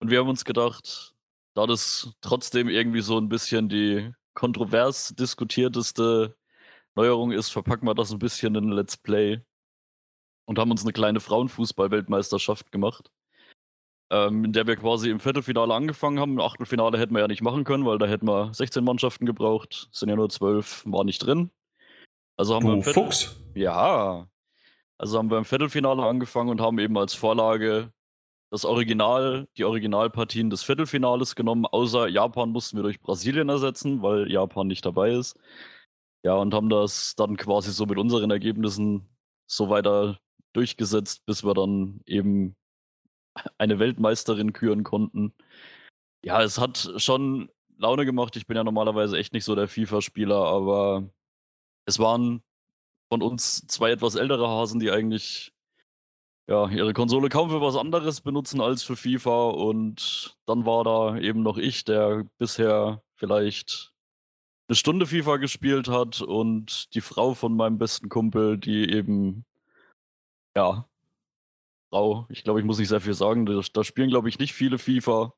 Und 0.00 0.10
wir 0.10 0.18
haben 0.18 0.28
uns 0.28 0.44
gedacht, 0.44 1.14
da 1.54 1.66
das 1.66 2.12
trotzdem 2.20 2.68
irgendwie 2.68 3.00
so 3.00 3.18
ein 3.18 3.28
bisschen 3.28 3.68
die 3.68 4.12
kontrovers 4.34 5.14
diskutierteste 5.14 6.36
Neuerung 6.94 7.32
ist, 7.32 7.50
verpacken 7.50 7.86
wir 7.86 7.94
das 7.94 8.12
ein 8.12 8.18
bisschen 8.18 8.54
in 8.54 8.70
Let's 8.70 8.96
Play. 8.96 9.40
Und 10.46 10.58
haben 10.58 10.70
uns 10.70 10.82
eine 10.82 10.92
kleine 10.92 11.20
Frauenfußball-Weltmeisterschaft 11.20 12.72
gemacht. 12.72 13.10
Ähm, 14.12 14.44
in 14.44 14.52
der 14.52 14.66
wir 14.66 14.74
quasi 14.74 15.08
im 15.08 15.20
Viertelfinale 15.20 15.72
angefangen 15.72 16.18
haben. 16.18 16.32
Im 16.32 16.40
Achtelfinale 16.40 16.98
hätten 16.98 17.14
wir 17.14 17.20
ja 17.20 17.28
nicht 17.28 17.42
machen 17.42 17.62
können, 17.62 17.86
weil 17.86 17.98
da 17.98 18.06
hätten 18.06 18.26
wir 18.26 18.52
16 18.52 18.82
Mannschaften 18.82 19.26
gebraucht. 19.26 19.88
Sind 19.92 20.08
ja 20.08 20.16
nur 20.16 20.28
12, 20.28 20.84
war 20.86 21.04
nicht 21.04 21.20
drin. 21.20 21.50
Also 22.36 22.54
haben 22.56 22.64
wir 22.64 22.70
du 22.70 22.76
im 22.78 22.82
Viertel 22.82 23.04
Fuchs. 23.04 23.36
ja. 23.54 24.26
Also 24.98 25.16
haben 25.16 25.30
wir 25.30 25.38
im 25.38 25.44
Viertelfinale 25.44 26.02
angefangen 26.02 26.50
und 26.50 26.60
haben 26.60 26.78
eben 26.78 26.98
als 26.98 27.14
Vorlage 27.14 27.92
das 28.50 28.64
Original, 28.64 29.48
die 29.56 29.64
Originalpartien 29.64 30.50
des 30.50 30.62
Viertelfinales 30.64 31.36
genommen. 31.36 31.66
Außer 31.66 32.08
Japan 32.08 32.50
mussten 32.50 32.76
wir 32.76 32.82
durch 32.82 33.00
Brasilien 33.00 33.48
ersetzen, 33.48 34.02
weil 34.02 34.30
Japan 34.30 34.66
nicht 34.66 34.84
dabei 34.84 35.12
ist. 35.12 35.38
Ja, 36.24 36.34
und 36.34 36.52
haben 36.52 36.68
das 36.68 37.14
dann 37.16 37.36
quasi 37.36 37.72
so 37.72 37.86
mit 37.86 37.98
unseren 37.98 38.30
Ergebnissen 38.30 39.08
so 39.46 39.70
weiter 39.70 40.18
durchgesetzt, 40.52 41.24
bis 41.26 41.44
wir 41.44 41.54
dann 41.54 42.00
eben 42.06 42.56
eine 43.58 43.78
Weltmeisterin 43.78 44.52
küren 44.52 44.82
konnten. 44.84 45.32
Ja, 46.24 46.42
es 46.42 46.58
hat 46.58 46.92
schon 46.96 47.50
Laune 47.78 48.04
gemacht. 48.04 48.36
Ich 48.36 48.46
bin 48.46 48.56
ja 48.56 48.64
normalerweise 48.64 49.16
echt 49.16 49.32
nicht 49.32 49.44
so 49.44 49.54
der 49.54 49.68
FIFA-Spieler, 49.68 50.36
aber 50.36 51.08
es 51.86 51.98
waren 51.98 52.42
von 53.08 53.22
uns 53.22 53.66
zwei 53.68 53.92
etwas 53.92 54.16
ältere 54.16 54.48
Hasen, 54.48 54.80
die 54.80 54.90
eigentlich 54.90 55.52
ja, 56.50 56.68
ihre 56.68 56.92
Konsole 56.92 57.28
kaum 57.28 57.48
für 57.48 57.60
was 57.60 57.76
anderes 57.76 58.20
benutzen 58.20 58.60
als 58.60 58.82
für 58.82 58.96
FIFA. 58.96 59.50
Und 59.50 60.36
dann 60.46 60.66
war 60.66 60.82
da 60.84 61.16
eben 61.18 61.42
noch 61.42 61.56
ich, 61.56 61.84
der 61.84 62.26
bisher 62.38 63.02
vielleicht 63.14 63.92
eine 64.68 64.74
Stunde 64.76 65.06
FIFA 65.06 65.36
gespielt 65.36 65.88
hat 65.88 66.20
und 66.20 66.92
die 66.94 67.00
Frau 67.00 67.34
von 67.34 67.56
meinem 67.56 67.78
besten 67.78 68.08
Kumpel, 68.08 68.58
die 68.58 68.90
eben, 68.90 69.44
ja, 70.56 70.88
Frau, 71.90 72.26
ich 72.28 72.44
glaube, 72.44 72.60
ich 72.60 72.66
muss 72.66 72.78
nicht 72.78 72.88
sehr 72.88 73.00
viel 73.00 73.14
sagen, 73.14 73.46
da, 73.46 73.84
spielen, 73.84 74.10
glaube 74.10 74.28
ich, 74.28 74.38
nicht 74.38 74.52
viele 74.52 74.78
FIFA. 74.78 75.34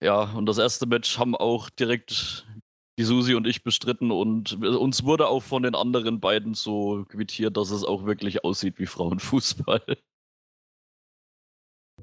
Ja, 0.00 0.32
und 0.32 0.46
das 0.46 0.58
erste 0.58 0.86
Match 0.86 1.18
haben 1.18 1.36
auch 1.36 1.70
direkt 1.70 2.46
die 2.98 3.04
Susi 3.04 3.34
und 3.34 3.46
ich 3.46 3.62
bestritten 3.62 4.10
und 4.10 4.62
uns 4.62 5.04
wurde 5.04 5.28
auch 5.28 5.42
von 5.42 5.62
den 5.62 5.74
anderen 5.74 6.20
beiden 6.20 6.52
so 6.54 7.04
quittiert, 7.08 7.56
dass 7.56 7.70
es 7.70 7.84
auch 7.84 8.04
wirklich 8.04 8.44
aussieht 8.44 8.74
wie 8.78 8.86
Frauenfußball. 8.86 9.80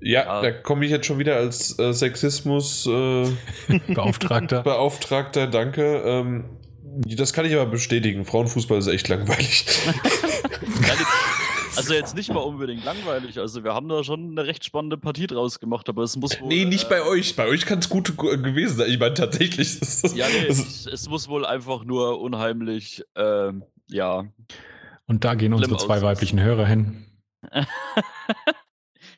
Ja, 0.01 0.25
Ja. 0.25 0.41
da 0.41 0.51
komme 0.51 0.83
ich 0.83 0.91
jetzt 0.91 1.05
schon 1.05 1.19
wieder 1.19 1.37
als 1.37 1.79
äh, 1.79 1.93
Sexismus-Beauftragter, 1.93 4.61
Beauftragter. 4.63 5.47
danke. 5.47 6.01
Ähm, 6.05 6.57
das 7.15 7.31
kann 7.31 7.45
ich 7.45 7.53
aber 7.53 7.65
bestätigen. 7.65 8.25
Frauenfußball 8.25 8.77
ist 8.77 8.87
echt 8.87 9.07
langweilig. 9.07 9.65
Also 11.77 11.93
jetzt 11.93 12.15
nicht 12.15 12.31
mal 12.33 12.39
unbedingt 12.39 12.83
langweilig, 12.85 13.39
also 13.39 13.63
wir 13.63 13.73
haben 13.73 13.87
da 13.89 14.03
schon 14.03 14.31
eine 14.31 14.45
recht 14.47 14.63
spannende 14.65 14.97
Partie 14.97 15.27
draus 15.27 15.59
gemacht, 15.59 15.87
aber 15.89 16.03
es 16.03 16.15
muss 16.15 16.39
wohl... 16.41 16.47
nee, 16.47 16.65
nicht 16.65 16.85
äh, 16.85 16.89
bei 16.89 17.01
euch. 17.03 17.35
Bei 17.35 17.47
euch 17.47 17.65
kann 17.65 17.79
es 17.79 17.89
gut 17.89 18.15
gu- 18.17 18.37
gewesen 18.41 18.77
sein. 18.77 18.89
Ich 18.89 18.99
meine, 18.99 19.13
tatsächlich 19.13 19.59
ist 19.81 20.03
das. 20.03 20.15
Ja, 20.15 20.27
nee, 20.27 20.47
es, 20.47 20.85
es 20.85 21.09
muss 21.09 21.27
wohl 21.27 21.45
einfach 21.45 21.83
nur 21.83 22.19
unheimlich, 22.21 23.03
ähm, 23.15 23.63
ja. 23.89 24.25
Und 25.07 25.23
da 25.23 25.35
gehen 25.35 25.53
unsere 25.53 25.77
zwei 25.77 26.01
weiblichen 26.01 26.39
Hörer 26.41 26.65
hin. 26.65 27.05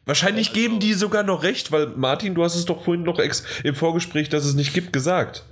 wahrscheinlich 0.06 0.54
geben 0.54 0.80
die 0.80 0.93
sogar 0.93 1.24
noch 1.24 1.43
recht, 1.43 1.72
weil 1.72 1.88
Martin, 1.88 2.36
du 2.36 2.43
hast 2.43 2.56
es 2.56 2.65
doch 2.65 2.84
vorhin 2.84 3.04
noch 3.04 3.20
ex 3.20 3.43
im 3.63 3.76
Vorgespräch, 3.76 4.30
dass 4.30 4.46
es 4.46 4.56
nicht 4.56 4.74
gibt, 4.74 4.93
gesagt. 4.93 5.46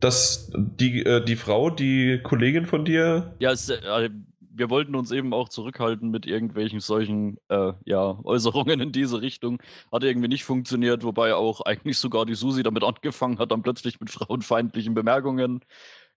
Dass 0.00 0.50
die, 0.56 1.04
äh, 1.04 1.24
die 1.24 1.36
Frau, 1.36 1.70
die 1.70 2.20
Kollegin 2.22 2.66
von 2.66 2.84
dir. 2.84 3.34
Ja, 3.38 3.52
es, 3.52 3.68
äh, 3.68 4.10
wir 4.54 4.70
wollten 4.70 4.94
uns 4.94 5.10
eben 5.10 5.32
auch 5.32 5.48
zurückhalten 5.48 6.10
mit 6.10 6.26
irgendwelchen 6.26 6.80
solchen 6.80 7.38
äh, 7.48 7.72
ja, 7.84 8.18
Äußerungen 8.24 8.80
in 8.80 8.92
diese 8.92 9.22
Richtung. 9.22 9.62
Hat 9.90 10.04
irgendwie 10.04 10.28
nicht 10.28 10.44
funktioniert, 10.44 11.04
wobei 11.04 11.34
auch 11.34 11.62
eigentlich 11.62 11.98
sogar 11.98 12.26
die 12.26 12.34
Susi 12.34 12.62
damit 12.62 12.84
angefangen 12.84 13.38
hat, 13.38 13.52
dann 13.52 13.62
plötzlich 13.62 14.00
mit 14.00 14.10
frauenfeindlichen 14.10 14.94
Bemerkungen. 14.94 15.64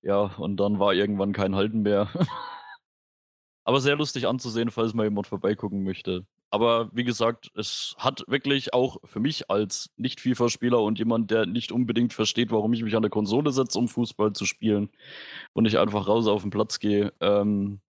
Ja, 0.02 0.36
und 0.38 0.58
dann 0.58 0.80
war 0.80 0.94
irgendwann 0.94 1.34
kein 1.34 1.56
Halten 1.56 1.82
mehr. 1.82 2.10
Aber 3.64 3.82
sehr 3.82 3.96
lustig 3.96 4.28
anzusehen, 4.28 4.70
falls 4.70 4.94
mal 4.94 5.06
jemand 5.06 5.28
vorbeigucken 5.28 5.84
möchte. 5.84 6.26
Aber 6.52 6.90
wie 6.94 7.04
gesagt, 7.04 7.52
es 7.56 7.96
hat 7.98 8.24
wirklich 8.28 8.74
auch 8.74 8.98
für 9.04 9.20
mich 9.20 9.50
als 9.50 9.90
Nicht-FIFA-Spieler 9.98 10.82
und 10.82 11.00
jemand, 11.00 11.32
der 11.32 11.46
nicht 11.48 11.72
unbedingt 11.72 12.14
versteht, 12.14 12.52
warum 12.52 12.72
ich 12.74 12.84
mich 12.84 12.96
an 12.96 13.02
der 13.02 13.10
Konsole 13.10 13.52
setze, 13.52 13.80
um 13.80 13.88
Fußball 13.88 14.34
zu 14.34 14.46
spielen 14.46 14.90
und 15.54 15.66
ich 15.66 15.80
einfach 15.80 16.08
raus 16.08 16.28
auf 16.28 16.44
den 16.44 16.52
Platz 16.52 16.80
gehe, 16.80 17.12
ähm, 17.20 17.82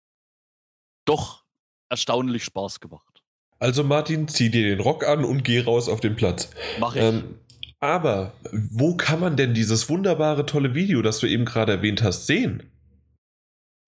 doch 1.07 1.45
erstaunlich 1.89 2.45
Spaß 2.45 2.81
gemacht. 2.81 3.23
Also, 3.59 3.83
Martin, 3.85 4.29
zieh 4.29 4.51
dir 4.51 4.69
den 4.69 4.81
Rock 4.81 5.07
an 5.07 5.25
und 5.25 5.43
geh 5.43 5.61
raus 5.61 5.89
auf 5.89 6.01
den 6.01 6.15
Platz. 6.15 6.51
Mach 6.79 6.95
ich. 6.95 7.03
Ähm, 7.03 7.39
aber 7.81 8.35
wo 8.53 8.97
kann 8.97 9.21
man 9.21 9.37
denn 9.37 9.55
dieses 9.55 9.89
wunderbare, 9.89 10.45
tolle 10.47 10.75
Video, 10.75 11.01
das 11.03 11.21
du 11.21 11.27
eben 11.27 11.45
gerade 11.47 11.73
erwähnt 11.73 12.03
hast, 12.03 12.27
sehen? 12.27 12.71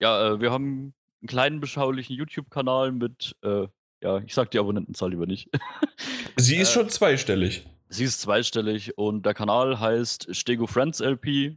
ja, 0.01 0.29
äh, 0.35 0.41
wir 0.41 0.53
haben 0.53 0.95
einen 1.21 1.27
kleinen, 1.29 1.61
beschaulichen 1.61 2.15
YouTube-Kanal 2.17 2.93
mit, 2.93 3.35
äh, 3.43 3.67
ja, 4.03 4.19
ich 4.19 4.33
sag 4.33 4.51
die 4.53 4.59
Abonnentenzahl 4.61 5.11
lieber 5.11 5.27
nicht. 5.27 5.49
Sie 6.37 6.57
ist 6.57 6.71
Äh, 6.71 6.75
schon 6.75 6.89
zweistellig. 6.89 7.67
Sie 7.89 8.05
ist 8.05 8.21
zweistellig 8.21 8.97
und 8.97 9.27
der 9.27 9.35
Kanal 9.35 9.81
heißt 9.81 10.35
Stego 10.37 10.67
Friends 10.69 11.01
LP. 11.01 11.57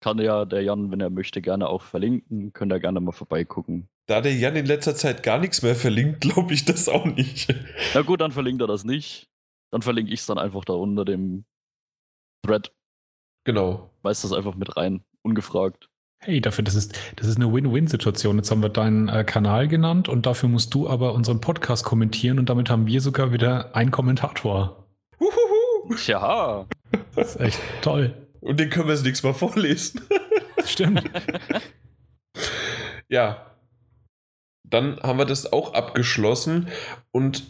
Kann 0.00 0.18
ja 0.18 0.44
der 0.44 0.62
Jan, 0.62 0.90
wenn 0.90 1.00
er 1.00 1.10
möchte, 1.10 1.42
gerne 1.42 1.68
auch 1.68 1.82
verlinken. 1.82 2.52
Könnt 2.52 2.72
ihr 2.72 2.80
gerne 2.80 3.00
mal 3.00 3.12
vorbeigucken. 3.12 3.88
Da 4.06 4.20
der 4.20 4.34
Jan 4.34 4.56
in 4.56 4.66
letzter 4.66 4.94
Zeit 4.94 5.22
gar 5.22 5.38
nichts 5.38 5.62
mehr 5.62 5.76
verlinkt, 5.76 6.20
glaube 6.20 6.54
ich 6.54 6.64
das 6.64 6.88
auch 6.88 7.04
nicht. 7.04 7.54
Na 7.94 8.02
gut, 8.02 8.20
dann 8.20 8.32
verlinkt 8.32 8.60
er 8.62 8.66
das 8.66 8.84
nicht. 8.84 9.28
Dann 9.70 9.82
verlinke 9.82 10.12
ich 10.12 10.20
es 10.20 10.26
dann 10.26 10.38
einfach 10.38 10.64
da 10.64 10.72
unter 10.72 11.04
dem 11.04 11.44
Thread. 12.44 12.72
Genau. 13.44 13.90
Weiß 14.02 14.22
das 14.22 14.32
einfach 14.32 14.54
mit 14.54 14.76
rein, 14.76 15.04
ungefragt. 15.22 15.88
Hey, 16.22 16.40
dafür, 16.40 16.64
das 16.64 16.74
ist, 16.74 16.98
das 17.16 17.28
ist 17.28 17.36
eine 17.36 17.52
Win-Win-Situation. 17.52 18.36
Jetzt 18.36 18.50
haben 18.50 18.62
wir 18.62 18.68
deinen 18.68 19.08
äh, 19.08 19.24
Kanal 19.24 19.68
genannt 19.68 20.08
und 20.08 20.26
dafür 20.26 20.48
musst 20.48 20.74
du 20.74 20.88
aber 20.88 21.14
unseren 21.14 21.40
Podcast 21.40 21.84
kommentieren 21.84 22.38
und 22.38 22.50
damit 22.50 22.68
haben 22.68 22.86
wir 22.86 23.00
sogar 23.00 23.32
wieder 23.32 23.74
einen 23.74 23.90
Kommentator. 23.90 24.86
Uhuhu. 25.18 25.94
Tja. 25.94 26.66
Das 27.14 27.36
ist 27.36 27.40
echt 27.40 27.60
toll. 27.80 28.14
Und 28.40 28.58
den 28.60 28.70
können 28.70 28.88
wir 28.88 28.94
das 28.94 29.02
nächste 29.02 29.26
Mal 29.26 29.34
vorlesen. 29.38 30.00
Stimmt. 30.64 31.10
ja. 33.08 33.46
Dann 34.64 35.00
haben 35.02 35.18
wir 35.18 35.24
das 35.24 35.52
auch 35.52 35.74
abgeschlossen 35.74 36.68
und 37.10 37.42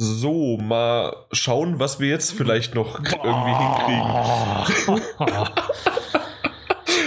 so, 0.00 0.58
mal 0.58 1.26
schauen, 1.32 1.80
was 1.80 1.98
wir 1.98 2.08
jetzt 2.08 2.32
vielleicht 2.32 2.76
noch 2.76 3.00
irgendwie 3.00 3.56
hinkriegen. 3.56 4.08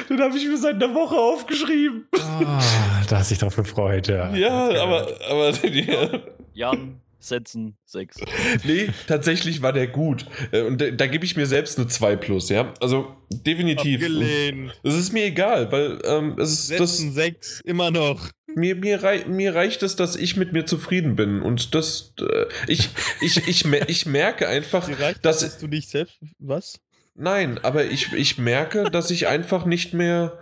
Den 0.09 0.21
habe 0.21 0.37
ich 0.37 0.45
mir 0.45 0.57
seit 0.57 0.75
einer 0.75 0.93
Woche 0.93 1.15
aufgeschrieben. 1.15 2.05
Ah, 2.19 2.61
da 3.07 3.19
hast 3.19 3.31
du 3.31 3.33
dich 3.33 3.39
drauf 3.39 3.55
gefreut, 3.55 4.09
ja. 4.09 4.29
Ja, 4.35 4.83
aber, 4.83 5.07
aber 5.29 5.51
ja. 5.67 6.19
Jan, 6.53 6.99
setzen, 7.21 7.77
6. 7.85 8.17
Nee, 8.63 8.89
tatsächlich 9.07 9.61
war 9.61 9.73
der 9.73 9.87
gut. 9.87 10.25
Äh, 10.51 10.61
Und 10.61 10.81
da, 10.81 10.91
da 10.91 11.07
gebe 11.07 11.25
ich 11.25 11.35
mir 11.35 11.45
selbst 11.45 11.77
eine 11.77 11.87
2 11.87 12.15
plus, 12.15 12.49
ja. 12.49 12.73
Also 12.79 13.15
definitiv. 13.29 14.01
Abgelehnt. 14.01 14.73
Es 14.83 14.95
ist 14.95 15.13
mir 15.13 15.25
egal, 15.25 15.71
weil 15.71 15.99
ähm, 16.05 16.35
es 16.39 16.51
ist 16.51 16.79
das, 16.79 16.97
Setzen 16.97 17.13
6, 17.13 17.61
immer 17.61 17.91
noch. 17.91 18.29
mir, 18.55 18.75
mir, 18.75 19.03
rei 19.03 19.25
mir 19.27 19.55
reicht 19.55 19.83
es, 19.83 19.95
dass 19.95 20.15
ich 20.15 20.37
mit 20.37 20.53
mir 20.53 20.65
zufrieden 20.65 21.15
bin. 21.15 21.41
Und 21.41 21.75
das, 21.75 22.13
äh, 22.19 22.45
ich, 22.67 22.89
ich, 23.21 23.47
ich, 23.47 23.65
mer 23.65 23.89
ich 23.89 24.05
merke 24.05 24.47
einfach, 24.47 24.87
reicht 24.99 25.25
dass, 25.25 25.39
dass 25.39 25.57
du 25.57 25.67
dich 25.67 25.87
selbst. 25.87 26.17
Was? 26.39 26.79
Nein, 27.15 27.59
aber 27.61 27.85
ich, 27.85 28.13
ich 28.13 28.37
merke, 28.37 28.89
dass 28.89 29.11
ich 29.11 29.27
einfach 29.27 29.65
nicht 29.65 29.93
mehr 29.93 30.39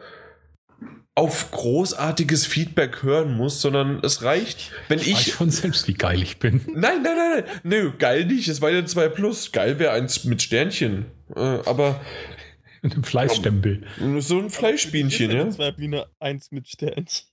auf 1.19 1.51
großartiges 1.51 2.45
Feedback 2.45 3.03
hören 3.03 3.35
muss, 3.35 3.59
sondern 3.61 3.99
es 4.03 4.23
reicht, 4.23 4.71
wenn 4.87 4.99
Ich 4.99 5.13
weiß 5.13 5.27
ich. 5.27 5.33
schon 5.33 5.49
selbst, 5.51 5.87
wie 5.89 5.93
geil 5.93 6.21
ich 6.21 6.39
bin. 6.39 6.61
Nein, 6.67 7.03
nein, 7.03 7.17
nein, 7.17 7.43
nein. 7.43 7.43
Nö, 7.63 7.91
geil 7.97 8.25
nicht. 8.25 8.47
Es 8.47 8.61
war 8.61 8.69
ja 8.69 8.85
2 8.85 9.09
Plus. 9.09 9.51
Geil 9.51 9.79
wäre 9.79 9.91
eins 9.91 10.23
mit 10.23 10.41
Sternchen. 10.41 11.07
Äh, 11.35 11.39
aber 11.39 11.99
Mit 12.81 12.93
dem 12.93 13.03
Fleischstempel. 13.03 13.83
so 14.19 14.39
ein 14.39 14.49
Fleischbienchen, 14.49 15.31
ja. 15.31 15.49
Zwei 15.49 15.71
Biene, 15.71 16.05
eins 16.19 16.51
mit 16.51 16.69
Sternchen. 16.69 17.27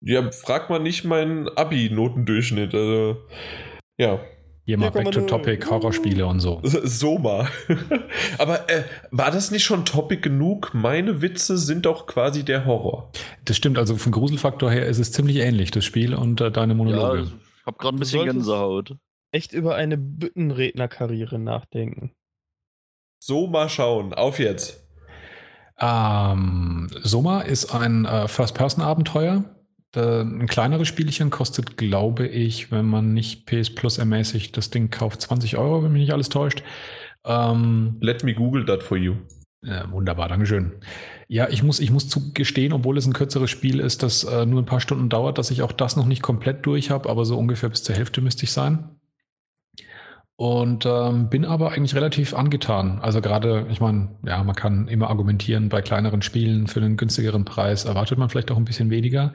Ja, 0.00 0.32
frag 0.32 0.68
mal 0.68 0.80
nicht 0.80 1.04
meinen 1.04 1.48
Abi-Notendurchschnitt. 1.48 2.74
Also, 2.74 3.18
ja. 3.96 4.18
Hier 4.66 4.78
mal 4.78 4.90
back 4.90 5.10
to 5.10 5.20
4,0. 5.20 5.26
topic, 5.26 5.66
Horrorspiele 5.70 6.24
und 6.26 6.40
so. 6.40 6.60
So 6.62 7.18
mal. 7.18 7.48
Aber 8.38 8.70
äh, 8.70 8.84
war 9.10 9.30
das 9.30 9.50
nicht 9.50 9.64
schon 9.64 9.84
Topic 9.84 10.22
genug? 10.22 10.72
Meine 10.72 11.20
Witze 11.20 11.58
sind 11.58 11.84
doch 11.84 12.06
quasi 12.06 12.44
der 12.44 12.64
Horror. 12.64 13.10
Das 13.44 13.58
stimmt, 13.58 13.76
also 13.76 13.96
vom 13.96 14.12
Gruselfaktor 14.12 14.70
her 14.70 14.86
ist 14.86 14.98
es 14.98 15.12
ziemlich 15.12 15.36
ähnlich, 15.36 15.70
das 15.70 15.84
Spiel 15.84 16.14
und 16.14 16.40
äh, 16.40 16.50
deine 16.50 16.72
Ja, 16.72 16.76
Monologe. 16.78 17.22
ich 17.24 17.66
habe 17.66 17.76
gerade 17.76 17.96
ein 17.96 18.00
bisschen 18.00 18.24
Gänsehaut. 18.24 18.96
Echt 19.32 19.52
über 19.52 19.74
eine 19.74 19.98
Büttenrednerkarriere 19.98 21.38
nachdenken. 21.38 22.12
So 23.22 23.46
mal 23.46 23.68
schauen. 23.68 24.14
Auf 24.14 24.38
jetzt. 24.38 24.86
Ähm, 25.78 26.88
Soma 27.02 27.40
ist 27.40 27.74
ein 27.74 28.04
äh, 28.04 28.28
First-Person-Abenteuer. 28.28 29.44
Äh, 29.96 30.22
ein 30.22 30.46
kleineres 30.46 30.88
Spielchen 30.88 31.30
kostet, 31.30 31.76
glaube 31.76 32.26
ich, 32.26 32.70
wenn 32.70 32.86
man 32.86 33.14
nicht 33.14 33.46
PS 33.46 33.74
Plus 33.74 33.98
ermäßigt 33.98 34.56
das 34.56 34.70
Ding 34.70 34.90
kauft, 34.90 35.20
20 35.20 35.56
Euro, 35.56 35.82
wenn 35.82 35.92
mich 35.92 36.02
nicht 36.02 36.12
alles 36.12 36.28
täuscht. 36.28 36.62
Ähm, 37.24 37.96
Let 38.00 38.24
me 38.24 38.34
Google 38.34 38.64
that 38.66 38.82
for 38.82 38.96
you. 38.96 39.14
ja, 39.62 39.90
wunderbar, 39.90 40.28
Dankeschön. 40.28 40.72
Ja, 41.28 41.48
ich 41.48 41.62
muss, 41.62 41.80
ich 41.80 41.90
muss 41.90 42.08
zugestehen, 42.08 42.72
obwohl 42.72 42.98
es 42.98 43.06
ein 43.06 43.14
kürzeres 43.14 43.50
Spiel 43.50 43.80
ist, 43.80 44.02
das 44.02 44.24
äh, 44.24 44.44
nur 44.44 44.60
ein 44.60 44.66
paar 44.66 44.80
Stunden 44.80 45.08
dauert, 45.08 45.38
dass 45.38 45.50
ich 45.50 45.62
auch 45.62 45.72
das 45.72 45.96
noch 45.96 46.06
nicht 46.06 46.22
komplett 46.22 46.66
durch 46.66 46.90
habe, 46.90 47.08
aber 47.08 47.24
so 47.24 47.38
ungefähr 47.38 47.70
bis 47.70 47.82
zur 47.82 47.96
Hälfte 47.96 48.20
müsste 48.20 48.44
ich 48.44 48.52
sein. 48.52 48.90
Und 50.36 50.84
ähm, 50.84 51.30
bin 51.30 51.44
aber 51.44 51.72
eigentlich 51.72 51.94
relativ 51.94 52.34
angetan. 52.34 52.98
Also 53.00 53.20
gerade, 53.20 53.66
ich 53.70 53.80
meine, 53.80 54.16
ja, 54.26 54.42
man 54.42 54.56
kann 54.56 54.88
immer 54.88 55.08
argumentieren, 55.08 55.68
bei 55.68 55.80
kleineren 55.80 56.22
Spielen 56.22 56.66
für 56.66 56.80
einen 56.80 56.96
günstigeren 56.96 57.44
Preis 57.44 57.84
erwartet 57.84 58.18
man 58.18 58.28
vielleicht 58.28 58.50
auch 58.50 58.56
ein 58.56 58.64
bisschen 58.64 58.90
weniger. 58.90 59.32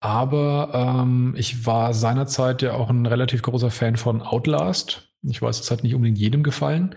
Aber 0.00 0.70
ähm, 0.72 1.34
ich 1.36 1.66
war 1.66 1.92
seinerzeit 1.92 2.62
ja 2.62 2.72
auch 2.72 2.88
ein 2.88 3.04
relativ 3.04 3.42
großer 3.42 3.70
Fan 3.70 3.96
von 3.96 4.22
Outlast. 4.22 5.10
Ich 5.22 5.42
weiß, 5.42 5.60
es 5.60 5.70
hat 5.70 5.82
nicht 5.82 5.94
unbedingt 5.94 6.18
jedem 6.18 6.42
gefallen. 6.42 6.96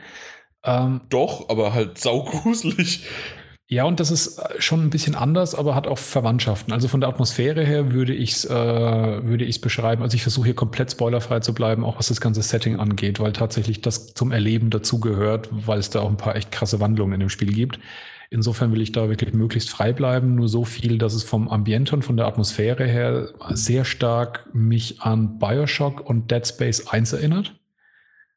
Ähm, 0.63 1.01
Doch, 1.09 1.49
aber 1.49 1.73
halt 1.73 1.97
saugruselig. 1.97 3.05
ja, 3.67 3.83
und 3.83 3.99
das 3.99 4.09
ist 4.09 4.39
äh, 4.39 4.61
schon 4.61 4.85
ein 4.85 4.89
bisschen 4.89 5.15
anders, 5.15 5.53
aber 5.53 5.75
hat 5.75 5.87
auch 5.87 5.97
Verwandtschaften. 5.97 6.71
Also 6.71 6.87
von 6.87 7.01
der 7.01 7.09
Atmosphäre 7.09 7.65
her 7.65 7.91
würde 7.91 8.13
ich 8.13 8.31
es 8.31 8.45
äh, 8.45 8.53
würde 8.53 9.43
ich's 9.43 9.59
beschreiben. 9.59 10.01
Also 10.01 10.15
ich 10.15 10.21
versuche 10.23 10.45
hier 10.45 10.55
komplett 10.55 10.91
spoilerfrei 10.91 11.41
zu 11.41 11.53
bleiben, 11.53 11.83
auch 11.83 11.99
was 11.99 12.07
das 12.07 12.21
ganze 12.21 12.41
Setting 12.41 12.79
angeht, 12.79 13.19
weil 13.19 13.33
tatsächlich 13.33 13.81
das 13.81 14.13
zum 14.13 14.31
Erleben 14.31 14.69
dazugehört, 14.69 15.49
weil 15.51 15.79
es 15.79 15.89
da 15.89 15.99
auch 15.99 16.09
ein 16.09 16.17
paar 16.17 16.37
echt 16.37 16.53
krasse 16.53 16.79
Wandlungen 16.79 17.15
in 17.15 17.19
dem 17.19 17.29
Spiel 17.29 17.51
gibt. 17.51 17.79
Insofern 18.33 18.71
will 18.71 18.81
ich 18.81 18.91
da 18.91 19.09
wirklich 19.09 19.33
möglichst 19.33 19.69
frei 19.69 19.93
bleiben. 19.93 20.33
Nur 20.33 20.49
so 20.49 20.65
viel, 20.65 20.97
dass 20.97 21.13
es 21.13 21.23
vom 21.23 21.47
Ambiente 21.47 21.95
und 21.95 22.01
von 22.01 22.17
der 22.17 22.25
Atmosphäre 22.25 22.85
her 22.85 23.29
sehr 23.51 23.85
stark 23.85 24.49
mich 24.53 25.01
an 25.01 25.37
Bioshock 25.37 26.01
und 26.01 26.31
Dead 26.31 26.45
Space 26.45 26.87
1 26.87 27.13
erinnert. 27.13 27.55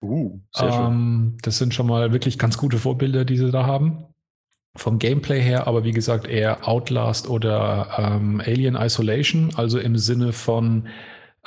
Uh. 0.02 0.38
Ähm, 0.58 1.38
das 1.40 1.56
sind 1.56 1.72
schon 1.72 1.86
mal 1.86 2.12
wirklich 2.12 2.38
ganz 2.38 2.58
gute 2.58 2.76
Vorbilder, 2.76 3.24
die 3.24 3.38
sie 3.38 3.50
da 3.50 3.64
haben. 3.64 4.04
Vom 4.76 4.98
Gameplay 4.98 5.40
her, 5.40 5.66
aber 5.66 5.84
wie 5.84 5.92
gesagt, 5.92 6.28
eher 6.28 6.68
Outlast 6.68 7.30
oder 7.30 7.88
ähm, 7.96 8.42
Alien 8.44 8.76
Isolation, 8.76 9.52
also 9.56 9.78
im 9.78 9.96
Sinne 9.96 10.34
von, 10.34 10.88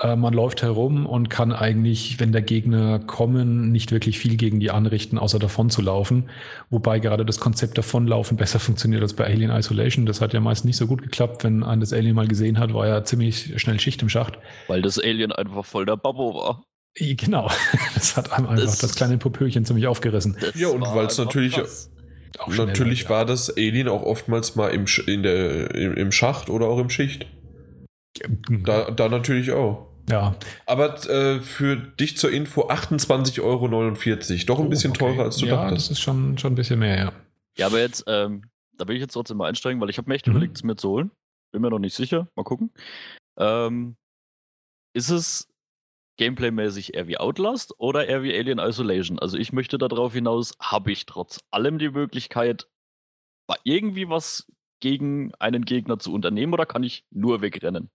äh, 0.02 0.16
man 0.16 0.34
läuft 0.34 0.62
herum 0.62 1.06
und 1.06 1.30
kann 1.30 1.52
eigentlich, 1.52 2.20
wenn 2.20 2.32
der 2.32 2.42
Gegner 2.42 3.00
kommen, 3.00 3.72
nicht 3.72 3.92
wirklich 3.92 4.18
viel 4.20 4.38
gegen 4.38 4.60
die 4.60 4.72
anrichten, 4.72 5.18
außer 5.18 5.40
davon 5.40 5.70
zu 5.70 5.82
laufen. 5.82 6.30
Wobei 6.70 7.00
gerade 7.00 7.26
das 7.26 7.40
Konzept 7.40 7.78
davonlaufen 7.78 8.38
besser 8.38 8.60
funktioniert 8.60 9.02
als 9.02 9.14
bei 9.14 9.26
Alien 9.26 9.52
Isolation. 9.52 10.06
Das 10.06 10.22
hat 10.22 10.34
ja 10.34 10.40
meist 10.40 10.66
nicht 10.66 10.78
so 10.78 10.88
gut 10.88 11.02
geklappt. 11.02 11.44
Wenn 11.44 11.64
ein 11.64 11.80
das 11.80 11.94
Alien 11.94 12.16
mal 12.16 12.28
gesehen 12.28 12.60
hat, 12.60 12.74
war 12.74 12.88
ja 12.88 13.04
ziemlich 13.04 13.60
schnell 13.62 13.80
Schicht 13.80 14.02
im 14.02 14.10
Schacht. 14.10 14.40
Weil 14.68 14.82
das 14.82 14.98
Alien 15.00 15.32
einfach 15.32 15.66
voll 15.66 15.86
der 15.86 15.98
Babbo 15.98 16.34
war. 16.34 16.64
Genau, 16.96 17.50
das 17.94 18.18
hat 18.18 18.32
einem 18.34 18.48
einfach 18.48 18.64
Das- 18.66 18.78
das, 18.80 18.96
kleine 18.96 19.18
Popöchen 19.18 19.64
ziemlich 19.66 19.88
aufgerissen. 19.88 20.38
Ja, 20.56 20.70
und 20.70 20.82
weil's 20.82 21.20
einfach 21.20 21.34
natürlich- 21.34 21.54
krass. 21.56 21.92
Auch 22.38 22.48
Natürlich 22.56 23.04
ja. 23.04 23.10
war 23.10 23.26
das 23.26 23.50
Alien 23.58 23.90
auch 23.90 24.04
oftmals 24.04 24.56
mal 24.56 24.70
im, 24.70 24.88
Sch 24.88 25.00
in 25.00 25.24
der, 25.24 25.74
im, 25.76 25.96
im 25.96 26.12
Schacht 26.12 26.50
oder 26.50 26.68
auch 26.68 26.78
im 26.80 26.90
Schicht. 26.90 27.26
Da, 28.66 28.92
da 28.92 29.10
natürlich 29.10 29.52
auch. 29.52 29.88
Ja, 30.10 30.36
Aber 30.66 30.96
äh, 31.10 31.40
für 31.42 31.76
dich 31.76 32.18
zur 32.18 32.32
Info 32.32 32.68
28,49 32.70 33.42
Euro. 33.44 33.68
Doch 33.68 34.60
ein 34.60 34.66
Oh, 34.66 34.70
bisschen 34.70 34.92
okay. 34.92 35.00
teurer 35.00 35.24
als 35.26 35.38
du 35.38 35.46
ja, 35.46 35.56
das 35.56 35.62
dachtest. 35.70 35.92
ist 35.92 36.00
schon, 36.02 36.38
schon 36.38 36.54
ein 36.54 36.56
bisschen 36.56 36.80
mehr, 36.80 36.98
ja. 36.98 37.14
Ja, 37.58 37.68
aber 37.68 37.80
jetzt, 37.80 38.04
ähm, 38.08 38.44
da 38.74 38.88
will 38.88 38.96
ich 38.96 39.02
jetzt 39.02 39.14
trotzdem 39.14 39.38
mal 39.38 39.48
einsteigen, 39.50 39.80
weil 39.82 39.90
ich 39.90 39.98
habe 39.98 40.10
mir 40.10 40.16
echt 40.16 40.28
Mhm. 40.28 40.32
überlegt, 40.34 40.58
es 40.58 40.64
mir 40.64 40.76
zu 40.76 40.90
holen. 40.90 41.12
Bin 41.52 41.62
mir 41.62 41.70
noch 41.70 41.80
nicht 41.80 41.96
sicher. 41.96 42.28
Mal 42.36 42.44
gucken. 42.44 42.72
Ähm, 43.38 43.96
ist 44.94 45.10
es 45.10 45.48
gameplaymäßig 46.18 46.94
eher 46.96 47.08
wie 47.08 47.18
Outlast 47.18 47.74
oder 47.78 48.08
eher 48.08 48.24
wie 48.24 48.38
Alien 48.38 48.60
Isolation? 48.60 49.20
Also 49.20 49.38
ich 49.38 49.54
möchte 49.54 49.78
darauf 49.78 50.14
hinaus, 50.14 50.56
habe 50.60 50.92
ich 50.92 51.06
trotz 51.06 51.40
allem 51.52 51.80
die 51.80 51.90
Möglichkeit, 51.90 52.68
irgendwie 53.64 54.10
was 54.10 54.46
gegen 54.80 55.34
einen 55.36 55.66
Gegner 55.66 56.00
zu 56.00 56.14
unternehmen 56.14 56.54
oder 56.54 56.66
kann 56.66 56.84
ich 56.84 57.04
nur 57.12 57.42
wegrennen? 57.42 57.90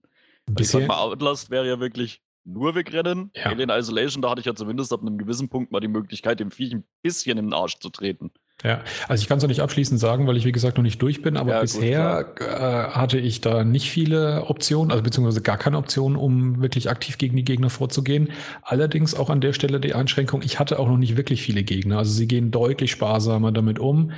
Weil 0.47 0.63
Ich 0.63 0.69
sag 0.69 0.81
Bisher, 0.81 0.89
mal, 0.89 0.99
Outlast 0.99 1.51
wäre 1.51 1.67
ja 1.67 1.81
wirklich 1.81 2.21
nur 2.45 2.75
wegrennen. 2.75 3.31
Ja. 3.35 3.47
Alien 3.47 3.71
Isolation, 3.71 4.23
da 4.23 4.31
hatte 4.31 4.41
ich 4.41 4.47
ja 4.47 4.55
zumindest 4.55 4.93
ab 4.93 5.01
einem 5.01 5.19
gewissen 5.19 5.49
Punkt 5.49 5.73
mal 5.73 5.81
die 5.81 5.89
Möglichkeit, 5.89 6.41
dem 6.41 6.51
Viech 6.51 6.75
ein 6.75 6.85
bisschen 7.03 7.39
in 7.39 7.47
den 7.47 7.55
Arsch 7.55 7.79
zu 7.79 7.89
treten. 7.89 8.31
ja. 8.63 8.83
Also 9.09 9.23
ich 9.23 9.29
kann 9.29 9.39
es 9.39 9.43
noch 9.43 9.49
nicht 9.49 9.63
abschließend 9.63 9.99
sagen, 9.99 10.27
weil 10.27 10.37
ich 10.37 10.45
wie 10.45 10.53
gesagt 10.53 10.77
noch 10.77 10.83
nicht 10.83 11.01
durch 11.01 11.23
bin, 11.23 11.39
aber 11.39 11.53
Ja, 11.53 11.61
gut, 11.61 11.63
bisher 11.63 12.35
äh, 12.39 12.95
hatte 12.95 13.19
ich 13.19 13.41
da 13.41 13.65
nicht 13.65 13.89
viele 13.91 14.45
Optionen, 14.45 14.91
also 14.91 15.03
beziehungsweise 15.03 15.41
gar 15.41 15.57
keine 15.57 15.79
Optionen, 15.79 16.19
um 16.19 16.61
wirklich 16.61 16.91
aktiv 16.91 17.17
gegen 17.17 17.35
die 17.35 17.45
Gegner 17.45 17.71
vorzugehen. 17.71 18.31
Allerdings 18.63 19.15
auch 19.15 19.31
an 19.31 19.41
der 19.41 19.55
Stelle 19.55 19.81
die 19.81 19.95
Einschränkung, 19.95 20.43
ich 20.43 20.59
hatte 20.59 20.79
auch 20.79 20.89
noch 20.89 20.99
nicht 20.99 21.17
wirklich 21.17 21.41
viele 21.41 21.63
Gegner. 21.65 21.97
Also 21.99 22.13
sie 22.13 22.29
gehen 22.29 22.51
deutlich 22.51 22.91
sparsamer 22.91 23.53
damit 23.53 23.79
um. 23.79 24.13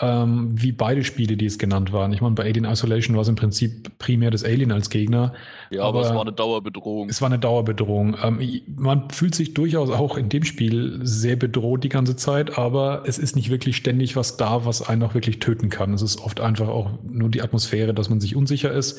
Ähm, 0.00 0.50
wie 0.52 0.72
beide 0.72 1.04
Spiele, 1.04 1.36
die 1.36 1.44
es 1.44 1.58
genannt 1.58 1.92
waren. 1.92 2.12
Ich 2.12 2.22
meine, 2.22 2.34
bei 2.34 2.44
Alien 2.44 2.64
Isolation 2.64 3.16
war 3.16 3.22
es 3.22 3.28
im 3.28 3.36
Prinzip 3.36 3.98
primär 3.98 4.30
das 4.30 4.44
Alien 4.44 4.72
als 4.72 4.88
Gegner. 4.88 5.34
Ja, 5.70 5.82
aber, 5.82 6.00
aber 6.00 6.08
es 6.08 6.14
war 6.14 6.22
eine 6.22 6.32
Dauerbedrohung. 6.32 7.08
Es 7.10 7.20
war 7.20 7.26
eine 7.26 7.38
Dauerbedrohung. 7.38 8.16
Ähm, 8.22 8.62
man 8.76 9.10
fühlt 9.10 9.34
sich 9.34 9.52
durchaus 9.52 9.90
auch 9.90 10.16
in 10.16 10.30
dem 10.30 10.44
Spiel 10.44 11.00
sehr 11.02 11.36
bedroht 11.36 11.84
die 11.84 11.90
ganze 11.90 12.16
Zeit, 12.16 12.56
aber 12.56 13.02
es 13.06 13.18
ist 13.18 13.36
nicht 13.36 13.50
wirklich 13.50 13.76
ständig 13.76 14.16
was 14.16 14.38
da, 14.38 14.64
was 14.64 14.80
einen 14.88 15.02
auch 15.02 15.12
wirklich 15.12 15.38
töten 15.38 15.68
kann. 15.68 15.92
Es 15.92 16.02
ist 16.02 16.20
oft 16.20 16.40
einfach 16.40 16.68
auch 16.68 16.98
nur 17.02 17.28
die 17.28 17.42
Atmosphäre, 17.42 17.92
dass 17.92 18.08
man 18.08 18.20
sich 18.20 18.34
unsicher 18.34 18.72
ist. 18.72 18.98